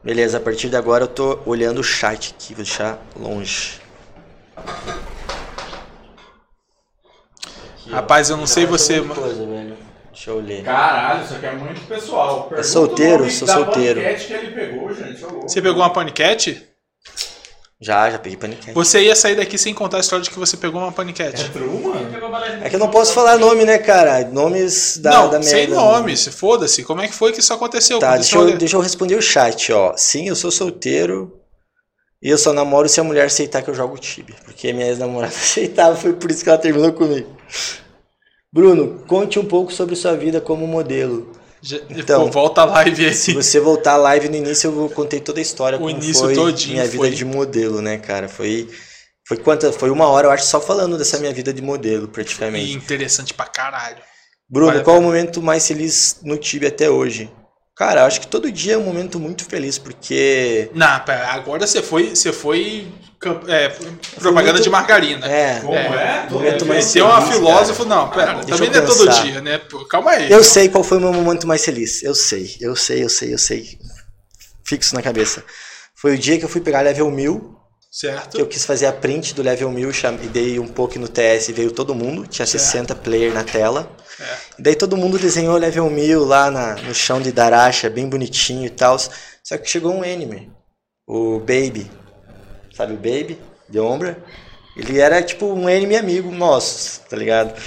Beleza, 0.08 0.38
a 0.38 0.40
partir 0.40 0.70
de 0.70 0.76
agora 0.76 1.04
eu 1.04 1.08
tô 1.08 1.38
olhando 1.44 1.82
o 1.82 1.84
chat 1.84 2.34
aqui, 2.34 2.54
vou 2.54 2.64
deixar 2.64 2.98
longe. 3.14 3.78
Rapaz, 7.90 8.30
eu 8.30 8.38
não 8.38 8.46
sei 8.46 8.64
você, 8.64 9.02
mano. 9.02 9.20
coisa, 9.20 9.44
velho. 9.44 9.76
Deixa 10.10 10.30
eu 10.30 10.40
ler. 10.40 10.64
Caralho, 10.64 11.24
isso 11.24 11.34
aqui 11.34 11.44
é 11.44 11.52
muito 11.52 11.86
pessoal. 11.86 12.44
Pergunta 12.44 12.62
solteiro, 12.66 13.16
o 13.16 13.18
nome 13.18 13.30
sou 13.32 13.48
solteiro. 13.48 14.00
que 14.00 14.32
ele 14.32 14.50
pegou, 14.52 14.94
gente. 14.94 15.20
Você 15.20 15.60
pegou 15.60 15.82
uma 15.82 15.92
paniquete? 15.92 16.66
Já, 17.80 18.10
já 18.10 18.18
peguei 18.18 18.36
paniquete. 18.36 18.72
Você 18.72 19.02
ia 19.02 19.14
sair 19.14 19.36
daqui 19.36 19.56
sem 19.56 19.72
contar 19.72 19.98
a 19.98 20.00
história 20.00 20.24
de 20.24 20.30
que 20.30 20.38
você 20.38 20.56
pegou 20.56 20.80
uma 20.80 20.90
paniquete. 20.90 21.44
É 21.44 21.48
true, 21.48 21.68
mano? 21.68 22.64
É 22.64 22.68
que 22.68 22.74
eu 22.74 22.80
não 22.80 22.90
posso 22.90 23.12
falar 23.12 23.38
nome, 23.38 23.64
né, 23.64 23.78
cara? 23.78 24.24
Nomes 24.26 24.98
da, 24.98 25.10
não, 25.10 25.30
da 25.30 25.38
merda. 25.38 25.44
sem 25.44 25.68
nome, 25.68 26.16
se 26.16 26.32
foda-se. 26.32 26.82
Como 26.82 27.00
é 27.00 27.06
que 27.06 27.14
foi 27.14 27.32
que 27.32 27.38
isso 27.38 27.52
aconteceu? 27.52 28.00
Tá, 28.00 28.16
deixa 28.16 28.36
eu, 28.36 28.58
deixa 28.58 28.76
eu 28.76 28.80
responder 28.80 29.14
o 29.14 29.22
chat, 29.22 29.72
ó. 29.72 29.94
Sim, 29.96 30.26
eu 30.26 30.34
sou 30.34 30.50
solteiro. 30.50 31.38
E 32.20 32.28
eu 32.28 32.36
só 32.36 32.52
namoro 32.52 32.88
se 32.88 32.98
a 32.98 33.04
mulher 33.04 33.26
aceitar 33.26 33.62
que 33.62 33.70
eu 33.70 33.74
jogo 33.74 33.96
Tibia. 33.96 34.34
Porque 34.44 34.72
minha 34.72 34.88
ex-namorada 34.88 35.34
aceitava, 35.36 35.94
foi 35.94 36.14
por 36.14 36.32
isso 36.32 36.42
que 36.42 36.50
ela 36.50 36.58
terminou 36.58 36.92
comigo. 36.92 37.28
Bruno, 38.52 39.04
conte 39.06 39.38
um 39.38 39.44
pouco 39.44 39.72
sobre 39.72 39.94
sua 39.94 40.16
vida 40.16 40.40
como 40.40 40.66
modelo. 40.66 41.30
Então, 41.90 42.26
Pô, 42.26 42.30
volta 42.32 42.62
a 42.62 42.64
live 42.64 43.06
aí. 43.06 43.14
Se 43.14 43.32
você 43.34 43.58
voltar 43.60 43.94
à 43.94 43.96
live 43.96 44.28
no 44.28 44.36
início, 44.36 44.70
eu 44.70 44.88
contei 44.90 45.20
toda 45.20 45.40
a 45.40 45.42
história. 45.42 45.78
O 45.80 45.90
início 45.90 46.24
foi 46.24 46.34
todinho 46.34 46.74
minha 46.74 46.84
vida 46.84 46.96
foi- 46.98 47.10
de 47.10 47.24
modelo, 47.24 47.80
né, 47.82 47.98
cara? 47.98 48.28
Foi. 48.28 48.68
Foi 49.26 49.36
quanta? 49.36 49.70
Foi 49.72 49.90
uma 49.90 50.08
hora, 50.08 50.28
eu 50.28 50.30
acho, 50.30 50.44
só 50.46 50.60
falando 50.60 50.96
dessa 50.96 51.18
minha 51.18 51.32
vida 51.32 51.52
de 51.52 51.60
modelo, 51.60 52.04
E 52.04 52.08
praticamente. 52.08 52.72
interessante 52.72 53.34
pra 53.34 53.44
caralho. 53.46 53.98
Bruno, 54.48 54.68
vale 54.68 54.80
a 54.80 54.84
qual 54.84 54.98
o 54.98 55.02
momento 55.02 55.42
mais 55.42 55.66
feliz 55.66 56.20
no 56.22 56.38
Tibia 56.38 56.68
até 56.70 56.88
hoje? 56.88 57.30
Cara, 57.76 58.00
eu 58.00 58.04
acho 58.06 58.20
que 58.20 58.26
todo 58.26 58.50
dia 58.50 58.74
é 58.74 58.78
um 58.78 58.82
momento 58.84 59.20
muito 59.20 59.44
feliz, 59.44 59.76
porque. 59.78 60.70
Não, 60.74 60.86
agora 61.30 61.66
você 61.66 61.82
foi, 61.82 62.16
você 62.16 62.32
foi 62.32 62.88
é, 63.48 63.68
propaganda 64.20 64.60
de 64.60 64.70
margarina. 64.70 65.26
É. 65.26 65.60
Como 65.60 65.74
é? 65.74 66.26
Tô 66.28 66.34
Momento 66.34 66.66
mais 66.66 66.84
Você 66.84 67.00
é 67.00 67.04
uma 67.04 67.20
feliz, 67.20 67.36
filósofo, 67.36 67.84
não, 67.84 68.08
pera, 68.10 68.34
também 68.44 68.68
eu 68.68 68.72
não 68.74 68.78
é 68.78 68.86
todo 68.86 69.08
dia, 69.22 69.40
né? 69.40 69.58
Pô, 69.58 69.84
calma 69.86 70.12
aí. 70.12 70.30
Eu 70.30 70.44
sei 70.44 70.68
qual 70.68 70.84
foi 70.84 70.98
o 70.98 71.00
meu 71.00 71.12
momento 71.12 71.46
mais 71.46 71.64
feliz. 71.64 72.02
Eu 72.02 72.14
sei, 72.14 72.56
eu 72.60 72.76
sei, 72.76 73.02
eu 73.02 73.08
sei, 73.08 73.34
eu 73.34 73.38
sei. 73.38 73.78
Fixo 74.64 74.94
na 74.94 75.02
cabeça. 75.02 75.42
Foi 75.96 76.14
o 76.14 76.18
dia 76.18 76.38
que 76.38 76.44
eu 76.44 76.48
fui 76.48 76.60
pegar 76.60 76.80
level 76.82 77.10
1000, 77.10 77.56
Certo? 77.90 78.36
que 78.36 78.42
eu 78.42 78.46
quis 78.46 78.64
fazer 78.64 78.86
a 78.86 78.92
print 78.92 79.34
do 79.34 79.42
level 79.42 79.70
1000 79.72 79.92
cham- 79.92 80.18
e 80.22 80.28
dei 80.28 80.58
um 80.60 80.68
pouco 80.68 80.96
no 80.98 81.08
TS 81.08 81.48
e 81.48 81.52
veio 81.52 81.72
todo 81.72 81.94
mundo. 81.94 82.26
Tinha 82.26 82.46
Certo. 82.46 82.62
60 82.62 82.94
player 82.94 83.32
na 83.34 83.42
tela. 83.42 83.90
É. 84.20 84.24
E 84.58 84.62
daí 84.62 84.76
todo 84.76 84.96
mundo 84.96 85.18
desenhou 85.18 85.56
level 85.56 85.88
1000 85.90 86.24
lá 86.24 86.50
na- 86.50 86.74
no 86.76 86.94
chão 86.94 87.20
de 87.20 87.32
Daracha, 87.32 87.88
bem 87.90 88.08
bonitinho 88.08 88.66
e 88.66 88.70
tal. 88.70 88.96
Só 88.98 89.56
que 89.58 89.68
chegou 89.68 89.92
um 89.92 90.02
anime, 90.02 90.52
o 91.06 91.40
Baby. 91.40 91.90
Sabe 92.78 92.92
o 92.92 92.96
Baby? 92.96 93.36
De 93.68 93.80
Ombra? 93.80 94.22
Ele 94.76 95.00
era 95.00 95.20
tipo 95.20 95.46
um 95.46 95.66
anime 95.66 95.96
amigo 95.96 96.30
nosso, 96.30 97.00
tá 97.10 97.16
ligado? 97.16 97.60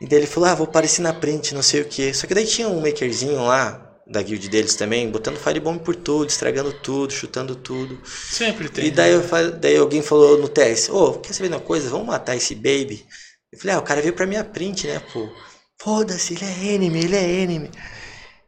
E 0.00 0.06
daí 0.06 0.20
ele 0.20 0.28
falou, 0.28 0.48
ah, 0.48 0.54
vou 0.54 0.68
aparecer 0.68 1.02
na 1.02 1.12
print, 1.12 1.52
não 1.56 1.62
sei 1.62 1.80
o 1.80 1.84
que. 1.84 2.14
Só 2.14 2.24
que 2.24 2.34
daí 2.34 2.46
tinha 2.46 2.68
um 2.68 2.80
makerzinho 2.80 3.42
lá, 3.44 3.98
da 4.06 4.22
guild 4.22 4.48
deles 4.48 4.76
também, 4.76 5.10
botando 5.10 5.38
firebomb 5.38 5.80
por 5.80 5.96
tudo, 5.96 6.28
estragando 6.28 6.72
tudo, 6.72 7.12
chutando 7.12 7.56
tudo. 7.56 7.98
Sempre 8.06 8.68
tem. 8.68 8.86
E 8.86 8.90
daí, 8.92 9.12
eu 9.12 9.24
daí 9.58 9.76
alguém 9.76 10.02
falou 10.02 10.38
no 10.38 10.48
TS, 10.48 10.88
ô, 10.90 11.14
quer 11.14 11.32
saber 11.32 11.48
de 11.48 11.56
uma 11.56 11.60
coisa? 11.60 11.90
Vamos 11.90 12.06
matar 12.06 12.36
esse 12.36 12.54
baby? 12.54 13.04
Eu 13.52 13.58
falei, 13.58 13.74
ah, 13.74 13.80
o 13.80 13.82
cara 13.82 14.00
veio 14.00 14.14
pra 14.14 14.24
minha 14.24 14.44
print, 14.44 14.86
né, 14.86 15.02
pô? 15.12 15.28
Foda-se, 15.76 16.34
ele 16.34 16.44
é 16.44 16.74
anime, 16.76 17.00
ele 17.00 17.16
é 17.16 17.42
anime. 17.42 17.70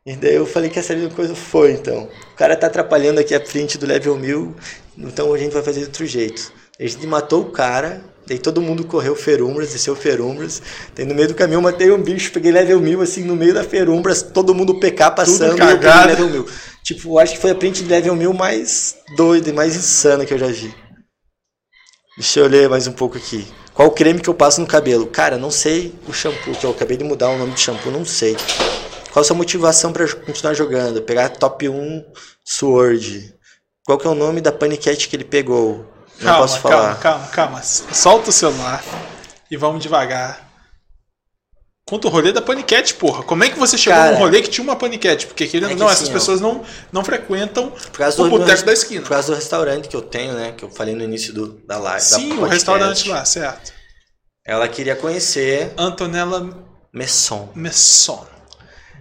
E 0.06 0.16
daí 0.16 0.34
eu 0.34 0.46
falei 0.46 0.70
que 0.70 0.78
essa 0.78 0.92
ali 0.92 1.10
coisa 1.10 1.34
foi, 1.34 1.72
então. 1.72 2.08
O 2.32 2.36
cara 2.36 2.56
tá 2.56 2.68
atrapalhando 2.68 3.20
aqui 3.20 3.34
a 3.34 3.44
frente 3.44 3.76
do 3.76 3.86
level 3.86 4.16
1000, 4.16 4.56
então 4.96 5.32
a 5.32 5.38
gente 5.38 5.52
vai 5.52 5.62
fazer 5.62 5.80
de 5.80 5.86
outro 5.86 6.06
jeito. 6.06 6.52
A 6.78 6.86
gente 6.86 7.06
matou 7.06 7.42
o 7.42 7.50
cara, 7.50 8.02
daí 8.26 8.38
todo 8.38 8.62
mundo 8.62 8.84
correu 8.84 9.14
ferumbras, 9.14 9.72
desceu 9.72 9.94
ferumbras. 9.94 10.62
Daí 10.94 11.04
no 11.04 11.14
meio 11.14 11.28
do 11.28 11.34
caminho 11.34 11.58
eu 11.58 11.62
matei 11.62 11.90
um 11.90 12.02
bicho, 12.02 12.32
peguei 12.32 12.50
level 12.50 12.80
1000, 12.80 13.02
assim, 13.02 13.24
no 13.24 13.36
meio 13.36 13.52
da 13.52 13.62
ferumbras, 13.62 14.22
todo 14.22 14.54
mundo 14.54 14.80
PK 14.80 15.10
passando 15.10 15.58
e 15.58 15.60
eu 15.60 15.78
peguei 15.78 16.06
level 16.06 16.30
1000. 16.30 16.46
Tipo, 16.82 17.18
acho 17.18 17.34
que 17.34 17.40
foi 17.40 17.50
a 17.50 17.54
print 17.54 17.82
de 17.82 17.88
level 17.88 18.16
1000 18.16 18.32
mais 18.32 18.96
doida 19.16 19.50
e 19.50 19.52
mais 19.52 19.76
insana 19.76 20.24
que 20.24 20.32
eu 20.32 20.38
já 20.38 20.46
vi. 20.46 20.74
Deixa 22.16 22.40
eu 22.40 22.46
ler 22.46 22.68
mais 22.68 22.86
um 22.86 22.92
pouco 22.92 23.16
aqui. 23.16 23.46
Qual 23.74 23.90
creme 23.90 24.20
que 24.20 24.28
eu 24.28 24.34
passo 24.34 24.60
no 24.60 24.66
cabelo? 24.66 25.06
Cara, 25.06 25.38
não 25.38 25.50
sei 25.50 25.94
o 26.06 26.12
shampoo, 26.12 26.54
que 26.54 26.64
eu 26.66 26.70
acabei 26.70 26.96
de 26.96 27.04
mudar 27.04 27.30
o 27.30 27.38
nome 27.38 27.52
de 27.52 27.60
shampoo, 27.60 27.90
não 27.90 28.04
sei. 28.04 28.36
Qual 29.12 29.22
a 29.22 29.24
sua 29.24 29.36
motivação 29.36 29.92
pra 29.92 30.06
continuar 30.14 30.54
jogando? 30.54 31.02
Pegar 31.02 31.30
top 31.30 31.68
1 31.68 32.04
Sword. 32.44 33.34
Qual 33.84 33.98
que 33.98 34.06
é 34.06 34.10
o 34.10 34.14
nome 34.14 34.40
da 34.40 34.52
paniquete 34.52 35.08
que 35.08 35.16
ele 35.16 35.24
pegou? 35.24 35.86
Não 36.18 36.26
Calma, 36.26 36.38
posso 36.40 36.60
falar. 36.60 36.98
calma, 36.98 37.26
calma, 37.26 37.26
calma. 37.28 37.62
Solta 37.62 38.30
o 38.30 38.32
celular 38.32 38.84
e 39.50 39.56
vamos 39.56 39.82
devagar. 39.82 40.48
Conta 41.86 42.06
o 42.06 42.10
rolê 42.10 42.30
da 42.32 42.40
paniquete, 42.42 42.94
porra. 42.94 43.24
Como 43.24 43.42
é 43.42 43.48
que 43.50 43.58
você 43.58 43.76
chegou 43.76 43.98
Cara, 43.98 44.12
num 44.12 44.18
rolê 44.18 44.42
que 44.42 44.48
tinha 44.48 44.62
uma 44.62 44.76
paniquete? 44.76 45.26
Porque 45.26 45.48
querendo 45.48 45.70
é 45.70 45.74
que 45.74 45.80
não, 45.80 45.88
assim, 45.88 45.96
essas 46.04 46.08
ó. 46.10 46.12
pessoas 46.12 46.40
não, 46.40 46.62
não 46.92 47.02
frequentam 47.02 47.70
Por 47.70 47.98
causa 47.98 48.20
o 48.20 48.24
do 48.28 48.30
boteco 48.30 48.64
da 48.64 48.72
esquina. 48.72 49.00
Por 49.00 49.08
causa 49.08 49.32
do 49.32 49.34
restaurante 49.34 49.88
que 49.88 49.96
eu 49.96 50.02
tenho, 50.02 50.34
né? 50.34 50.52
Que 50.52 50.64
eu 50.64 50.70
falei 50.70 50.94
no 50.94 51.02
início 51.02 51.32
do, 51.32 51.54
da 51.66 51.78
live. 51.78 51.98
da 52.10 52.16
Sim, 52.16 52.26
o 52.26 52.28
podcast. 52.36 52.54
restaurante 52.54 53.08
lá, 53.08 53.24
certo. 53.24 53.72
Ela 54.46 54.68
queria 54.68 54.94
conhecer 54.94 55.72
Antonella 55.76 56.48
Messon. 56.92 57.48
Messon. 57.56 58.24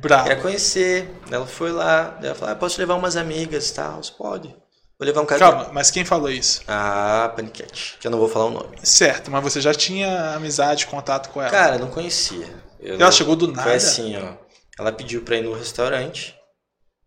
Bravo. 0.02 0.24
Queria 0.24 0.42
conhecer. 0.42 1.12
Ela 1.30 1.46
foi 1.46 1.72
lá. 1.72 2.18
Ela 2.24 2.34
falou: 2.34 2.54
ah, 2.54 2.56
posso 2.56 2.80
levar 2.80 2.96
umas 2.96 3.16
amigas 3.16 3.70
e 3.70 3.74
tal? 3.74 4.02
Você 4.02 4.12
pode. 4.18 4.56
Vou 5.00 5.06
levar 5.06 5.22
um 5.22 5.26
cara. 5.26 5.40
Calma, 5.40 5.70
mas 5.72 5.90
quem 5.90 6.04
falou 6.04 6.30
isso? 6.30 6.62
Ah, 6.68 7.32
Paniquete. 7.34 7.96
Que 8.02 8.08
eu 8.08 8.12
não 8.12 8.20
vou 8.20 8.28
falar 8.28 8.46
o 8.46 8.50
nome. 8.50 8.78
Certo, 8.84 9.32
mas 9.32 9.42
você 9.42 9.62
já 9.62 9.74
tinha 9.74 10.34
amizade, 10.36 10.86
contato 10.88 11.30
com 11.30 11.42
ela. 11.42 11.50
Cara, 11.50 11.76
eu 11.76 11.80
não 11.80 11.88
conhecia. 11.90 12.46
Eu 12.82 12.96
ela 12.96 13.06
não- 13.06 13.12
chegou 13.12 13.36
do 13.36 13.48
nada. 13.48 13.64
Foi 13.64 13.76
assim, 13.76 14.18
ó. 14.18 14.34
Ela 14.78 14.92
pediu 14.92 15.22
pra 15.22 15.38
ir 15.38 15.44
no 15.44 15.54
restaurante. 15.54 16.36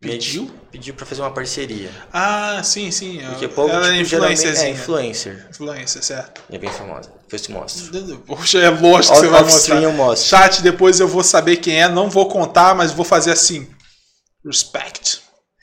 Pediu? 0.01 0.51
Pediu 0.73 0.95
pra 0.95 1.07
fazer 1.07 1.21
uma 1.21 1.31
parceria. 1.31 1.89
Ah, 2.13 2.61
sim, 2.65 2.91
sim. 2.91 3.21
Porque 3.29 3.47
povo, 3.47 3.69
ela 3.73 3.87
é 3.87 3.91
tipo, 3.91 3.99
é 3.99 4.01
influencerzinha. 4.19 4.71
influencer. 4.71 5.47
Influencer, 5.51 6.03
certo. 6.03 6.43
E 6.51 6.57
é 6.57 6.59
bem 6.59 6.71
famosa. 6.71 7.09
Depois 7.23 7.43
te 7.43 7.53
mostro. 7.53 8.19
Poxa, 8.27 8.59
é 8.59 8.69
lógico 8.71 9.15
que 9.15 9.21
você 9.21 9.29
vai 9.29 9.43
mostrar. 9.45 9.83
eu 9.83 9.93
mostro. 9.93 10.29
Chat, 10.29 10.61
depois 10.63 10.99
eu 10.99 11.07
vou 11.07 11.23
saber 11.23 11.59
quem 11.59 11.81
é, 11.81 11.89
não 11.89 12.11
vou 12.11 12.29
contar, 12.29 12.75
mas 12.75 12.91
vou 12.91 13.05
fazer 13.05 13.31
assim. 13.31 13.71
Respect. 14.45 15.21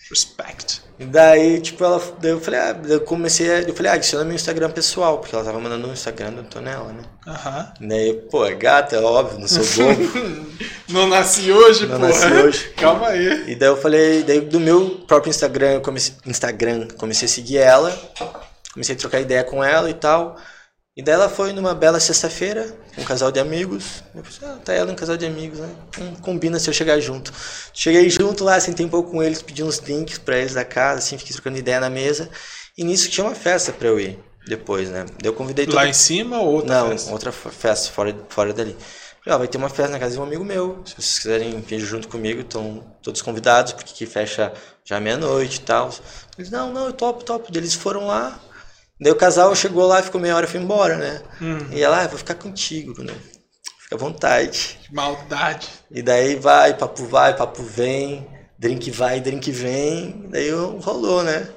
Respect. 0.09 0.81
E 0.99 1.05
daí, 1.05 1.61
tipo, 1.61 1.81
ela. 1.81 2.01
Daí 2.19 2.31
eu 2.31 2.41
falei, 2.41 2.59
ah, 2.59 2.75
eu 2.89 2.99
comecei 2.99 3.49
a. 3.49 3.61
Eu 3.61 3.73
falei, 3.73 3.89
ah, 3.91 3.95
adiciona 3.95 4.25
meu 4.25 4.35
Instagram 4.35 4.69
pessoal, 4.69 5.17
porque 5.19 5.33
ela 5.33 5.45
tava 5.45 5.57
mandando 5.57 5.87
no 5.87 5.93
Instagram 5.93 6.33
da 6.33 6.41
Antonella, 6.41 6.91
né? 6.91 7.03
Aham. 7.25 7.73
E 7.79 7.87
daí, 7.87 8.13
pô, 8.29 8.45
é 8.45 8.53
gata, 8.53 8.97
é 8.97 8.99
óbvio, 8.99 9.39
não 9.39 9.47
sou 9.47 9.63
bobo. 9.63 10.49
Não 10.89 11.07
nasci 11.07 11.51
hoje, 11.51 11.85
Não 11.85 11.99
porra. 11.99 12.09
nasci 12.09 12.33
hoje. 12.33 12.69
Calma 12.75 13.09
aí. 13.09 13.51
E 13.51 13.55
daí 13.55 13.69
eu 13.69 13.77
falei, 13.77 14.23
daí 14.23 14.41
do 14.41 14.59
meu 14.59 14.89
próprio 15.07 15.29
Instagram, 15.29 15.73
eu 15.73 15.81
comecei, 15.81 16.15
Instagram, 16.25 16.87
comecei 16.97 17.27
a 17.27 17.29
seguir 17.29 17.57
ela, 17.57 17.95
comecei 18.73 18.95
a 18.95 18.97
trocar 18.97 19.21
ideia 19.21 19.43
com 19.43 19.63
ela 19.63 19.87
e 19.87 19.93
tal. 19.93 20.35
E 20.99 21.01
daí 21.01 21.15
ela 21.15 21.29
foi 21.29 21.53
numa 21.53 21.73
bela 21.73 21.97
sexta-feira, 21.97 22.75
um 22.97 23.05
casal 23.05 23.31
de 23.31 23.39
amigos. 23.39 24.03
Eu 24.13 24.21
falei, 24.21 24.53
ah, 24.53 24.59
tá 24.65 24.73
ela 24.73 24.91
um 24.91 24.95
casal 24.95 25.15
de 25.15 25.25
amigos, 25.25 25.57
né? 25.57 25.69
Hum, 25.97 26.13
combina 26.15 26.59
se 26.59 26.69
eu 26.69 26.73
chegar 26.73 26.99
junto. 26.99 27.31
Cheguei 27.73 28.09
junto 28.09 28.43
lá, 28.43 28.59
sentei 28.59 28.85
um 28.85 28.89
pouco 28.89 29.09
com 29.11 29.23
eles, 29.23 29.41
pedi 29.41 29.63
uns 29.63 29.79
drinks 29.79 30.17
pra 30.17 30.37
eles 30.37 30.55
da 30.55 30.65
casa, 30.65 30.99
assim, 30.99 31.17
fiquei 31.17 31.31
trocando 31.31 31.57
ideia 31.57 31.79
na 31.79 31.89
mesa. 31.89 32.29
E 32.77 32.83
nisso 32.83 33.09
tinha 33.09 33.25
uma 33.25 33.33
festa 33.33 33.71
pra 33.71 33.87
eu 33.87 33.97
ir 33.97 34.19
depois, 34.45 34.89
né? 34.89 35.05
Eu 35.23 35.31
convidei 35.31 35.65
todo 35.65 35.75
Lá 35.75 35.87
em 35.87 35.93
cima 35.93 36.37
ou 36.41 36.55
outra 36.55 36.81
não, 36.81 36.89
festa? 36.89 37.11
outra 37.13 37.31
fe- 37.31 37.49
festa 37.49 37.93
fora, 37.93 38.13
fora 38.27 38.51
dali. 38.53 38.75
Falei, 39.23 39.35
ó, 39.35 39.37
vai 39.37 39.47
ter 39.47 39.57
uma 39.57 39.69
festa 39.69 39.93
na 39.93 39.99
casa 39.99 40.15
de 40.15 40.19
um 40.19 40.23
amigo 40.23 40.43
meu. 40.43 40.81
Se 40.83 40.95
vocês 40.95 41.19
quiserem 41.19 41.61
vir 41.61 41.79
junto 41.79 42.09
comigo, 42.09 42.41
estão 42.41 42.83
todos 43.01 43.21
convidados, 43.21 43.71
porque 43.71 44.05
fecha 44.05 44.51
já 44.83 44.99
meia-noite 44.99 45.59
e 45.59 45.61
tal. 45.61 45.93
Eles, 46.37 46.51
não, 46.51 46.73
não, 46.73 46.87
eu 46.87 46.91
topo, 46.93 47.23
topo. 47.23 47.49
Eles 47.55 47.73
foram 47.73 48.05
lá. 48.05 48.37
Daí 49.01 49.11
o 49.11 49.15
casal 49.15 49.55
chegou 49.55 49.85
lá, 49.87 50.01
ficou 50.03 50.19
meia 50.19 50.35
hora 50.35 50.45
e 50.45 50.49
foi 50.49 50.59
embora, 50.59 50.97
né? 50.97 51.21
Hum, 51.41 51.69
E 51.71 51.81
ela, 51.81 52.03
ah, 52.03 52.07
vou 52.07 52.17
ficar 52.17 52.35
contigo, 52.35 53.01
né? 53.03 53.13
Fica 53.83 53.95
à 53.95 53.97
vontade. 53.97 54.77
que 54.83 54.93
maldade. 54.93 55.67
E 55.89 56.01
daí 56.01 56.35
vai, 56.35 56.73
papo 56.75 57.05
vai, 57.05 57.35
papo 57.35 57.63
vem, 57.63 58.27
drink 58.57 58.91
vai, 58.91 59.19
drink 59.21 59.49
vem, 59.51 60.25
daí 60.29 60.51
rolou, 60.51 61.23
né? 61.23 61.49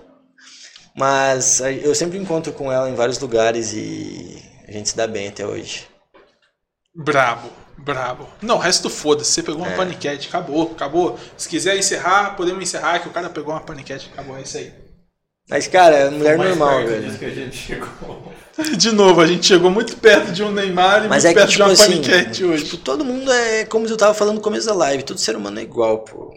Mas 0.97 1.61
eu 1.61 1.95
sempre 1.95 2.19
encontro 2.19 2.53
com 2.53 2.71
ela 2.71 2.89
em 2.89 2.95
vários 2.95 3.19
lugares 3.19 3.73
e 3.73 4.43
a 4.69 4.73
gente 4.73 4.91
se 4.91 4.97
dá 4.97 5.07
bem 5.07 5.29
até 5.29 5.47
hoje. 5.47 5.87
Brabo, 6.95 7.51
brabo. 7.79 8.29
Não, 8.43 8.57
o 8.57 8.59
resto 8.59 8.91
foda-se. 8.91 9.31
Você 9.33 9.43
pegou 9.43 9.63
uma 9.63 9.73
É. 9.73 9.77
paniquete, 9.77 10.29
acabou, 10.29 10.71
acabou. 10.73 11.19
Se 11.37 11.49
quiser 11.49 11.77
encerrar, 11.79 12.37
podemos 12.37 12.63
encerrar, 12.63 12.99
que 13.01 13.09
o 13.09 13.13
cara 13.13 13.31
pegou 13.31 13.55
uma 13.55 13.61
paniquete, 13.63 14.11
acabou, 14.13 14.37
é 14.37 14.43
isso 14.43 14.59
aí. 14.59 14.73
Mas, 15.53 15.69
cara, 15.69 15.97
é 15.97 16.11
mulher 16.11 16.39
normal, 16.39 16.87
velho. 16.87 17.19
que 17.19 17.27
a 17.27 17.29
gente 17.29 17.55
chegou. 17.55 18.33
De 18.75 18.91
novo, 18.91 19.21
a 19.21 19.27
gente 19.27 19.45
chegou 19.45 19.71
muito 19.71 19.95
perto 19.99 20.33
de 20.33 20.43
um 20.43 20.51
Neymar 20.51 21.05
e 21.05 21.09
Mas 21.09 21.25
muito 21.25 21.27
é 21.27 21.29
que, 21.29 21.35
perto 21.35 21.51
tipo 21.51 21.65
de 21.65 21.71
uma 21.71 21.73
assim, 21.73 22.03
paniquete 22.03 22.45
hoje. 22.45 22.65
tipo, 22.65 22.77
todo 22.79 23.05
mundo 23.05 23.31
é, 23.31 23.67
como 23.67 23.87
eu 23.87 23.97
tava 23.99 24.15
falando 24.15 24.37
no 24.37 24.41
começo 24.41 24.67
da 24.67 24.73
live, 24.73 25.03
todo 25.03 25.21
ser 25.21 25.37
humano 25.37 25.59
é 25.59 25.63
igual, 25.63 25.99
pô. 25.99 26.35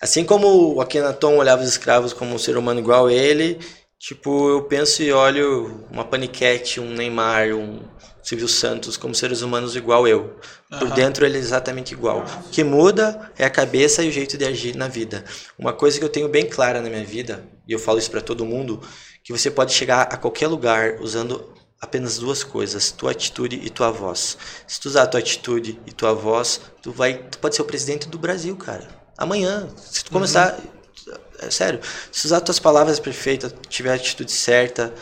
Assim 0.00 0.24
como 0.24 0.76
o 0.76 0.80
Akhenaton 0.80 1.36
olhava 1.36 1.62
os 1.62 1.68
escravos 1.68 2.14
como 2.14 2.34
um 2.34 2.38
ser 2.38 2.56
humano 2.56 2.80
igual 2.80 3.06
a 3.06 3.12
ele, 3.12 3.58
tipo, 3.98 4.48
eu 4.48 4.62
penso 4.62 5.02
e 5.02 5.12
olho 5.12 5.86
uma 5.90 6.04
paniquete, 6.04 6.80
um 6.80 6.88
Neymar, 6.88 7.48
um 7.54 7.80
Silvio 8.22 8.48
Santos 8.48 8.96
como 8.96 9.14
seres 9.14 9.42
humanos 9.42 9.76
igual 9.76 10.08
eu. 10.08 10.36
Por 10.78 10.90
dentro 10.90 11.26
ele 11.26 11.36
é 11.36 11.40
exatamente 11.40 11.92
igual. 11.92 12.24
O 12.46 12.48
que 12.48 12.64
muda 12.64 13.30
é 13.38 13.44
a 13.44 13.50
cabeça 13.50 14.02
e 14.02 14.08
o 14.08 14.12
jeito 14.12 14.38
de 14.38 14.46
agir 14.46 14.74
na 14.74 14.88
vida. 14.88 15.22
Uma 15.58 15.74
coisa 15.74 15.98
que 15.98 16.04
eu 16.04 16.08
tenho 16.08 16.28
bem 16.28 16.46
clara 16.46 16.80
na 16.80 16.88
minha 16.88 17.04
vida, 17.04 17.44
e 17.66 17.72
eu 17.72 17.78
falo 17.78 17.98
isso 17.98 18.10
pra 18.10 18.20
todo 18.20 18.44
mundo, 18.44 18.80
que 19.22 19.32
você 19.32 19.50
pode 19.50 19.72
chegar 19.72 20.02
a 20.02 20.16
qualquer 20.16 20.48
lugar 20.48 21.00
usando 21.00 21.52
apenas 21.80 22.18
duas 22.18 22.42
coisas, 22.42 22.90
tua 22.90 23.10
atitude 23.10 23.60
e 23.62 23.70
tua 23.70 23.90
voz. 23.90 24.36
Se 24.66 24.80
tu 24.80 24.86
usar 24.86 25.06
tua 25.06 25.20
atitude 25.20 25.78
e 25.86 25.92
tua 25.92 26.14
voz, 26.14 26.60
tu 26.82 26.90
vai, 26.92 27.18
tu 27.30 27.38
pode 27.38 27.54
ser 27.54 27.62
o 27.62 27.64
presidente 27.64 28.08
do 28.08 28.18
Brasil, 28.18 28.56
cara. 28.56 28.88
Amanhã, 29.16 29.68
se 29.76 30.04
tu 30.04 30.10
começar, 30.10 30.58
é 31.40 31.50
sério, 31.50 31.80
se 32.10 32.26
usar 32.26 32.40
tuas 32.40 32.58
palavras 32.58 32.98
perfeitas, 32.98 33.54
tiver 33.68 33.92
a 33.92 33.94
atitude 33.94 34.32
certa, 34.32 34.92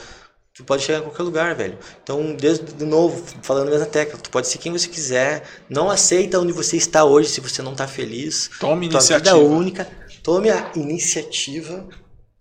tu 0.55 0.65
pode 0.65 0.82
chegar 0.82 0.99
em 0.99 1.02
qualquer 1.02 1.23
lugar, 1.23 1.55
velho. 1.55 1.78
Então, 2.02 2.34
desde 2.34 2.65
de 2.65 2.84
novo, 2.84 3.24
falando 3.42 3.68
a 3.68 3.70
mesma 3.70 3.86
tecla, 3.86 4.18
tu 4.18 4.31
pode 4.31 4.49
ser 4.49 4.58
quem 4.58 4.73
você 4.73 4.89
quiser, 4.89 5.44
não 5.68 5.89
aceita 5.91 6.39
onde 6.39 6.52
você 6.52 6.76
está 6.76 7.05
hoje 7.05 7.28
se 7.28 7.41
você 7.41 7.62
não 7.62 7.73
está 7.73 7.86
feliz. 7.89 8.50
Tome 8.60 8.89
Tua 8.89 9.00
vida 9.00 9.15
iniciativa. 9.15 9.36
é 9.36 9.41
única, 9.41 9.89
tome 10.23 10.50
a 10.50 10.73
iniciativa 10.76 11.89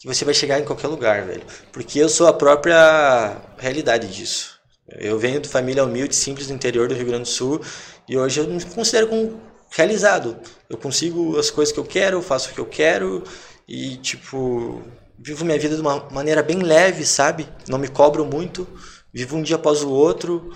que 0.01 0.07
você 0.07 0.25
vai 0.25 0.33
chegar 0.33 0.59
em 0.59 0.65
qualquer 0.65 0.87
lugar, 0.87 1.23
velho. 1.27 1.43
Porque 1.71 1.99
eu 1.99 2.09
sou 2.09 2.25
a 2.25 2.33
própria 2.33 3.39
realidade 3.59 4.07
disso. 4.07 4.59
Eu 4.87 5.19
venho 5.19 5.39
de 5.39 5.47
família 5.47 5.83
humilde, 5.83 6.15
simples 6.15 6.47
do 6.47 6.53
interior 6.53 6.87
do 6.87 6.95
Rio 6.95 7.05
Grande 7.05 7.23
do 7.23 7.29
Sul 7.29 7.61
e 8.09 8.17
hoje 8.17 8.39
eu 8.39 8.47
me 8.47 8.65
considero 8.65 9.07
como 9.07 9.39
realizado. 9.69 10.39
Eu 10.67 10.75
consigo 10.75 11.37
as 11.37 11.51
coisas 11.51 11.71
que 11.71 11.79
eu 11.79 11.85
quero, 11.85 12.17
eu 12.17 12.21
faço 12.23 12.49
o 12.49 12.53
que 12.53 12.59
eu 12.59 12.65
quero 12.65 13.23
e 13.67 13.97
tipo 13.97 14.81
vivo 15.19 15.45
minha 15.45 15.59
vida 15.59 15.75
de 15.75 15.81
uma 15.81 16.09
maneira 16.09 16.41
bem 16.41 16.63
leve, 16.63 17.05
sabe? 17.05 17.47
Não 17.67 17.77
me 17.77 17.87
cobro 17.87 18.25
muito, 18.25 18.67
vivo 19.13 19.37
um 19.37 19.43
dia 19.43 19.55
após 19.55 19.83
o 19.83 19.89
outro. 19.91 20.51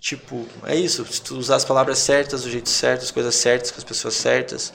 Tipo, 0.00 0.44
é 0.64 0.74
isso. 0.74 1.06
Se 1.06 1.22
tu 1.22 1.36
usar 1.36 1.54
as 1.54 1.64
palavras 1.64 1.98
certas, 1.98 2.42
do 2.42 2.50
jeito 2.50 2.68
certo, 2.68 3.02
as 3.02 3.12
coisas 3.12 3.34
certas, 3.36 3.70
com 3.70 3.78
as 3.78 3.84
pessoas 3.84 4.14
certas, 4.14 4.72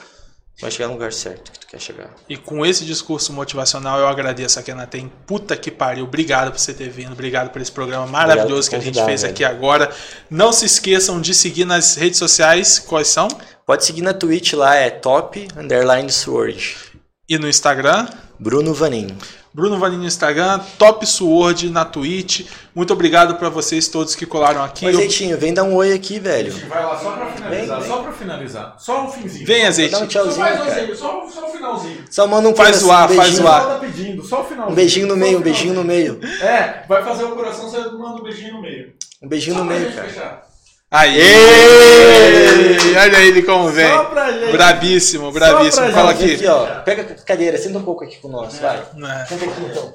vai 0.60 0.72
chegar 0.72 0.88
no 0.88 0.94
lugar 0.94 1.12
certo 1.12 1.52
que 1.52 1.60
tu 1.60 1.68
quer 1.68 1.80
chegar. 1.80 2.10
E 2.30 2.38
com 2.38 2.66
esse 2.66 2.86
discurso 2.86 3.34
motivacional, 3.34 4.00
eu 4.00 4.08
agradeço 4.08 4.60
a 4.60 4.64
Kenatem. 4.64 5.12
Puta 5.28 5.56
que 5.58 5.70
pariu. 5.70 6.06
Obrigado 6.06 6.52
por 6.52 6.60
você 6.60 6.74
ter 6.74 6.90
vindo. 6.90 7.12
Obrigado 7.12 7.50
por 7.50 7.62
esse 7.62 7.72
programa 7.72 8.08
maravilhoso 8.08 8.70
que 8.70 8.76
a 8.76 8.80
gente 8.80 9.04
fez 9.04 9.22
velho. 9.22 9.34
aqui 9.34 9.44
agora. 9.44 9.94
Não 10.30 10.52
se 10.52 10.66
esqueçam 10.66 11.20
de 11.20 11.34
seguir 11.34 11.66
nas 11.66 11.96
redes 11.96 12.18
sociais. 12.18 12.80
Quais 12.80 13.08
são? 13.08 13.28
Pode 13.66 13.84
seguir 13.84 14.02
na 14.02 14.14
Twitch 14.14 14.54
lá, 14.54 14.76
é 14.76 14.90
top 14.90 15.48
underline 15.58 16.12
sword. 16.12 16.95
E 17.28 17.38
no 17.38 17.48
Instagram. 17.50 18.08
Bruno 18.38 18.74
Vanin. 18.74 19.08
Bruno 19.54 19.80
Vanin 19.80 19.98
no 19.98 20.06
Instagram. 20.06 20.60
Top 20.78 21.06
Sword 21.08 21.70
na 21.70 21.86
Twitch. 21.86 22.46
Muito 22.76 22.92
obrigado 22.92 23.36
pra 23.36 23.48
vocês 23.50 23.88
todos 23.88 24.14
que 24.14 24.26
colaram 24.26 24.62
aqui. 24.64 24.86
Ô, 24.86 24.90
Azeitinho, 24.90 25.38
vem 25.38 25.54
dar 25.54 25.64
um 25.64 25.74
oi 25.76 25.94
aqui, 25.94 26.18
A 26.18 26.22
velho. 26.22 26.52
gente 26.52 26.66
vai 26.68 26.84
lá 26.86 27.00
só 27.00 27.12
pra 27.14 27.28
finalizar, 27.28 27.80
Vem, 27.80 27.88
só 27.90 28.04
pra 28.04 28.12
finalizar. 28.12 28.76
Só 28.78 29.06
um 29.06 29.10
finzinho. 29.12 29.48
Vem, 29.48 29.60
Dá 29.62 29.66
um 29.66 29.68
azeite. 29.70 29.96
Só 29.96 30.06
tchauzinho, 30.06 30.46
faz 30.46 30.60
cara. 30.60 30.92
um 30.92 30.96
só, 30.96 31.28
só 31.34 31.48
o 31.48 31.52
finalzinho. 31.52 32.04
Só 32.12 32.28
manda 32.28 32.50
um 32.50 32.56
Faz 32.56 32.70
coração, 32.84 32.90
o 32.90 32.92
ar, 32.92 33.12
um 33.12 33.16
faz 33.16 33.30
beijinho. 33.30 33.46
o 33.48 33.52
ar. 33.52 33.62
Só 33.62 33.70
tá 33.70 33.80
pedindo, 33.80 34.26
só 34.26 34.42
o 34.42 34.44
finalzinho. 34.44 34.72
Um 34.72 34.76
beijinho 34.76 35.08
no 35.08 35.14
Só 35.14 35.20
meio, 35.20 35.38
um 35.38 35.42
beijinho 35.42 35.74
no 35.74 35.84
meio. 35.84 36.20
É, 36.42 36.84
vai 36.88 37.04
fazer 37.04 37.24
o 37.24 37.32
coração, 37.32 37.70
você 37.70 37.78
manda 37.92 38.20
um 38.20 38.24
beijinho 38.24 38.54
no 38.56 38.62
meio. 38.62 38.94
Um 39.24 39.28
beijinho 39.30 39.56
Só 39.56 39.64
no 39.64 39.70
meio, 39.70 39.94
cara. 39.94 40.08
fechar. 40.10 40.48
Aí! 40.92 41.20
Ei! 41.20 42.98
Olha 42.98 43.18
ele 43.24 43.42
como 43.44 43.70
vem. 43.70 43.90
Só 43.90 44.04
pra 44.06 44.32
gente. 44.32 44.52
Brabíssimo, 44.52 45.26
Só 45.26 45.32
brabíssimo. 45.32 45.86
pra 45.88 45.94
Fala 45.96 46.12
aqui. 46.12 46.36
aqui, 46.36 46.48
ó. 46.48 46.66
Pega 46.82 47.02
a 47.02 47.26
cadeira, 47.26 47.58
senta 47.58 47.78
um 47.80 47.84
pouco 47.84 48.04
aqui 48.04 48.18
com 48.18 48.28
nós, 48.30 48.58
vai. 48.60 48.78
É. 48.78 49.26
Senta 49.26 49.46
aqui 49.46 49.62
então. 49.70 49.94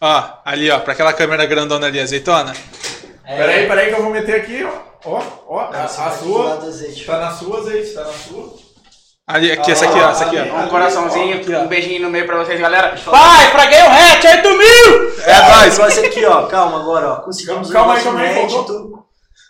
Ó, 0.00 0.22
ali, 0.44 0.70
ó, 0.70 0.78
pra 0.80 0.92
aquela 0.92 1.12
câmera 1.12 1.44
grandona 1.46 1.86
ali, 1.86 1.98
azeitona. 1.98 2.52
Peraí, 3.26 3.66
peraí 3.66 3.88
que 3.88 3.94
eu 3.98 4.02
vou 4.02 4.12
meter 4.12 4.36
aqui, 4.36 4.64
ó. 4.64 4.88
Ó, 5.04 5.22
ó, 5.48 5.60
a, 5.60 5.70
Não, 5.70 5.78
a 5.80 5.82
lado 5.82 6.18
sua. 6.18 6.56
Tá 7.06 7.18
na 7.18 7.30
sua, 7.32 7.58
azeite, 7.60 7.94
tá 7.94 8.04
na 8.04 8.12
sua. 8.12 8.54
Ali, 9.26 9.52
aqui, 9.52 9.70
essa 9.72 9.84
aqui, 9.86 9.98
ó, 9.98 10.10
essa 10.10 10.24
aqui, 10.26 10.36
ó. 10.38 10.56
Um 10.64 10.68
coraçãozinho, 10.68 11.36
Aqui, 11.36 11.54
ó. 11.54 11.60
um 11.60 11.66
beijinho 11.68 12.02
no 12.02 12.10
meio 12.10 12.26
pra 12.26 12.38
vocês, 12.38 12.58
galera. 12.60 12.94
Vai, 13.04 13.50
fraguei 13.50 13.80
o 13.80 13.86
hatch, 13.86 14.24
8 14.24 14.48
mil! 14.56 15.22
É 15.24 15.40
O 15.40 15.48
nóis. 15.56 15.78
negócio 15.78 16.04
aqui, 16.06 16.24
ó. 16.24 16.46
Calma 16.46 16.80
agora, 16.80 17.08
ó. 17.12 17.16
Conseguimos 17.16 17.70
Calma 17.70 17.94
um 17.94 18.02
calma 18.02 18.20
aí, 18.20 18.30
inédito. 18.32 19.04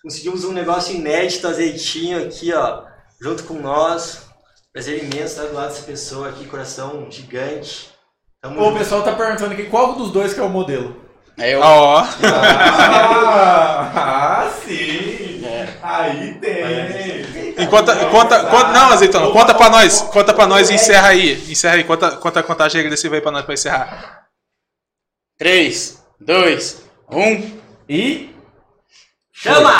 Conseguimos 0.08 0.42
um 0.42 0.52
negócio 0.54 0.94
inédito, 0.94 1.46
azeitinho 1.46 2.24
aqui, 2.24 2.50
ó. 2.54 2.80
Junto 3.20 3.44
com 3.44 3.60
nós. 3.60 4.22
Prazer 4.72 5.04
imenso 5.04 5.34
estar 5.34 5.42
do 5.44 5.52
lado 5.52 5.68
dessa 5.68 5.82
pessoa 5.82 6.30
aqui, 6.30 6.46
coração 6.46 7.08
gigante. 7.10 7.90
Tamo 8.40 8.58
Ô, 8.58 8.70
o 8.70 8.78
pessoal 8.78 9.02
tá 9.02 9.12
perguntando 9.12 9.52
aqui 9.52 9.64
qual 9.64 9.96
dos 9.96 10.10
dois 10.10 10.32
que 10.32 10.40
é 10.40 10.42
o 10.42 10.48
modelo. 10.48 10.96
É 11.36 11.54
eu. 11.54 11.60
Ó, 11.60 11.98
Ah, 12.24 13.92
ah, 13.94 14.50
sim. 14.64 15.42
Aí 15.82 16.40
tem. 16.40 17.62
e 17.62 17.66
conta, 17.66 17.94
conta, 18.06 18.44
conta, 18.46 18.68
não, 18.72 18.92
azeitona, 18.92 19.30
conta 19.30 19.54
pra 19.54 19.68
nós, 19.68 20.00
conta 20.00 20.32
pra 20.32 20.46
nós 20.46 20.70
e 20.70 20.74
encerra 20.74 21.08
aí. 21.08 21.34
Encerra 21.52 21.74
aí, 21.74 21.84
conta, 21.84 22.12
conta 22.12 22.40
a 22.40 22.42
contagem 22.42 22.80
regressiva 22.80 23.14
aí 23.14 23.20
pra 23.20 23.30
nós 23.30 23.44
pra 23.44 23.52
encerrar. 23.52 24.26
3, 25.36 26.02
2, 26.18 26.82
1. 27.10 27.58
E 27.90 28.38
Chama! 29.40 29.77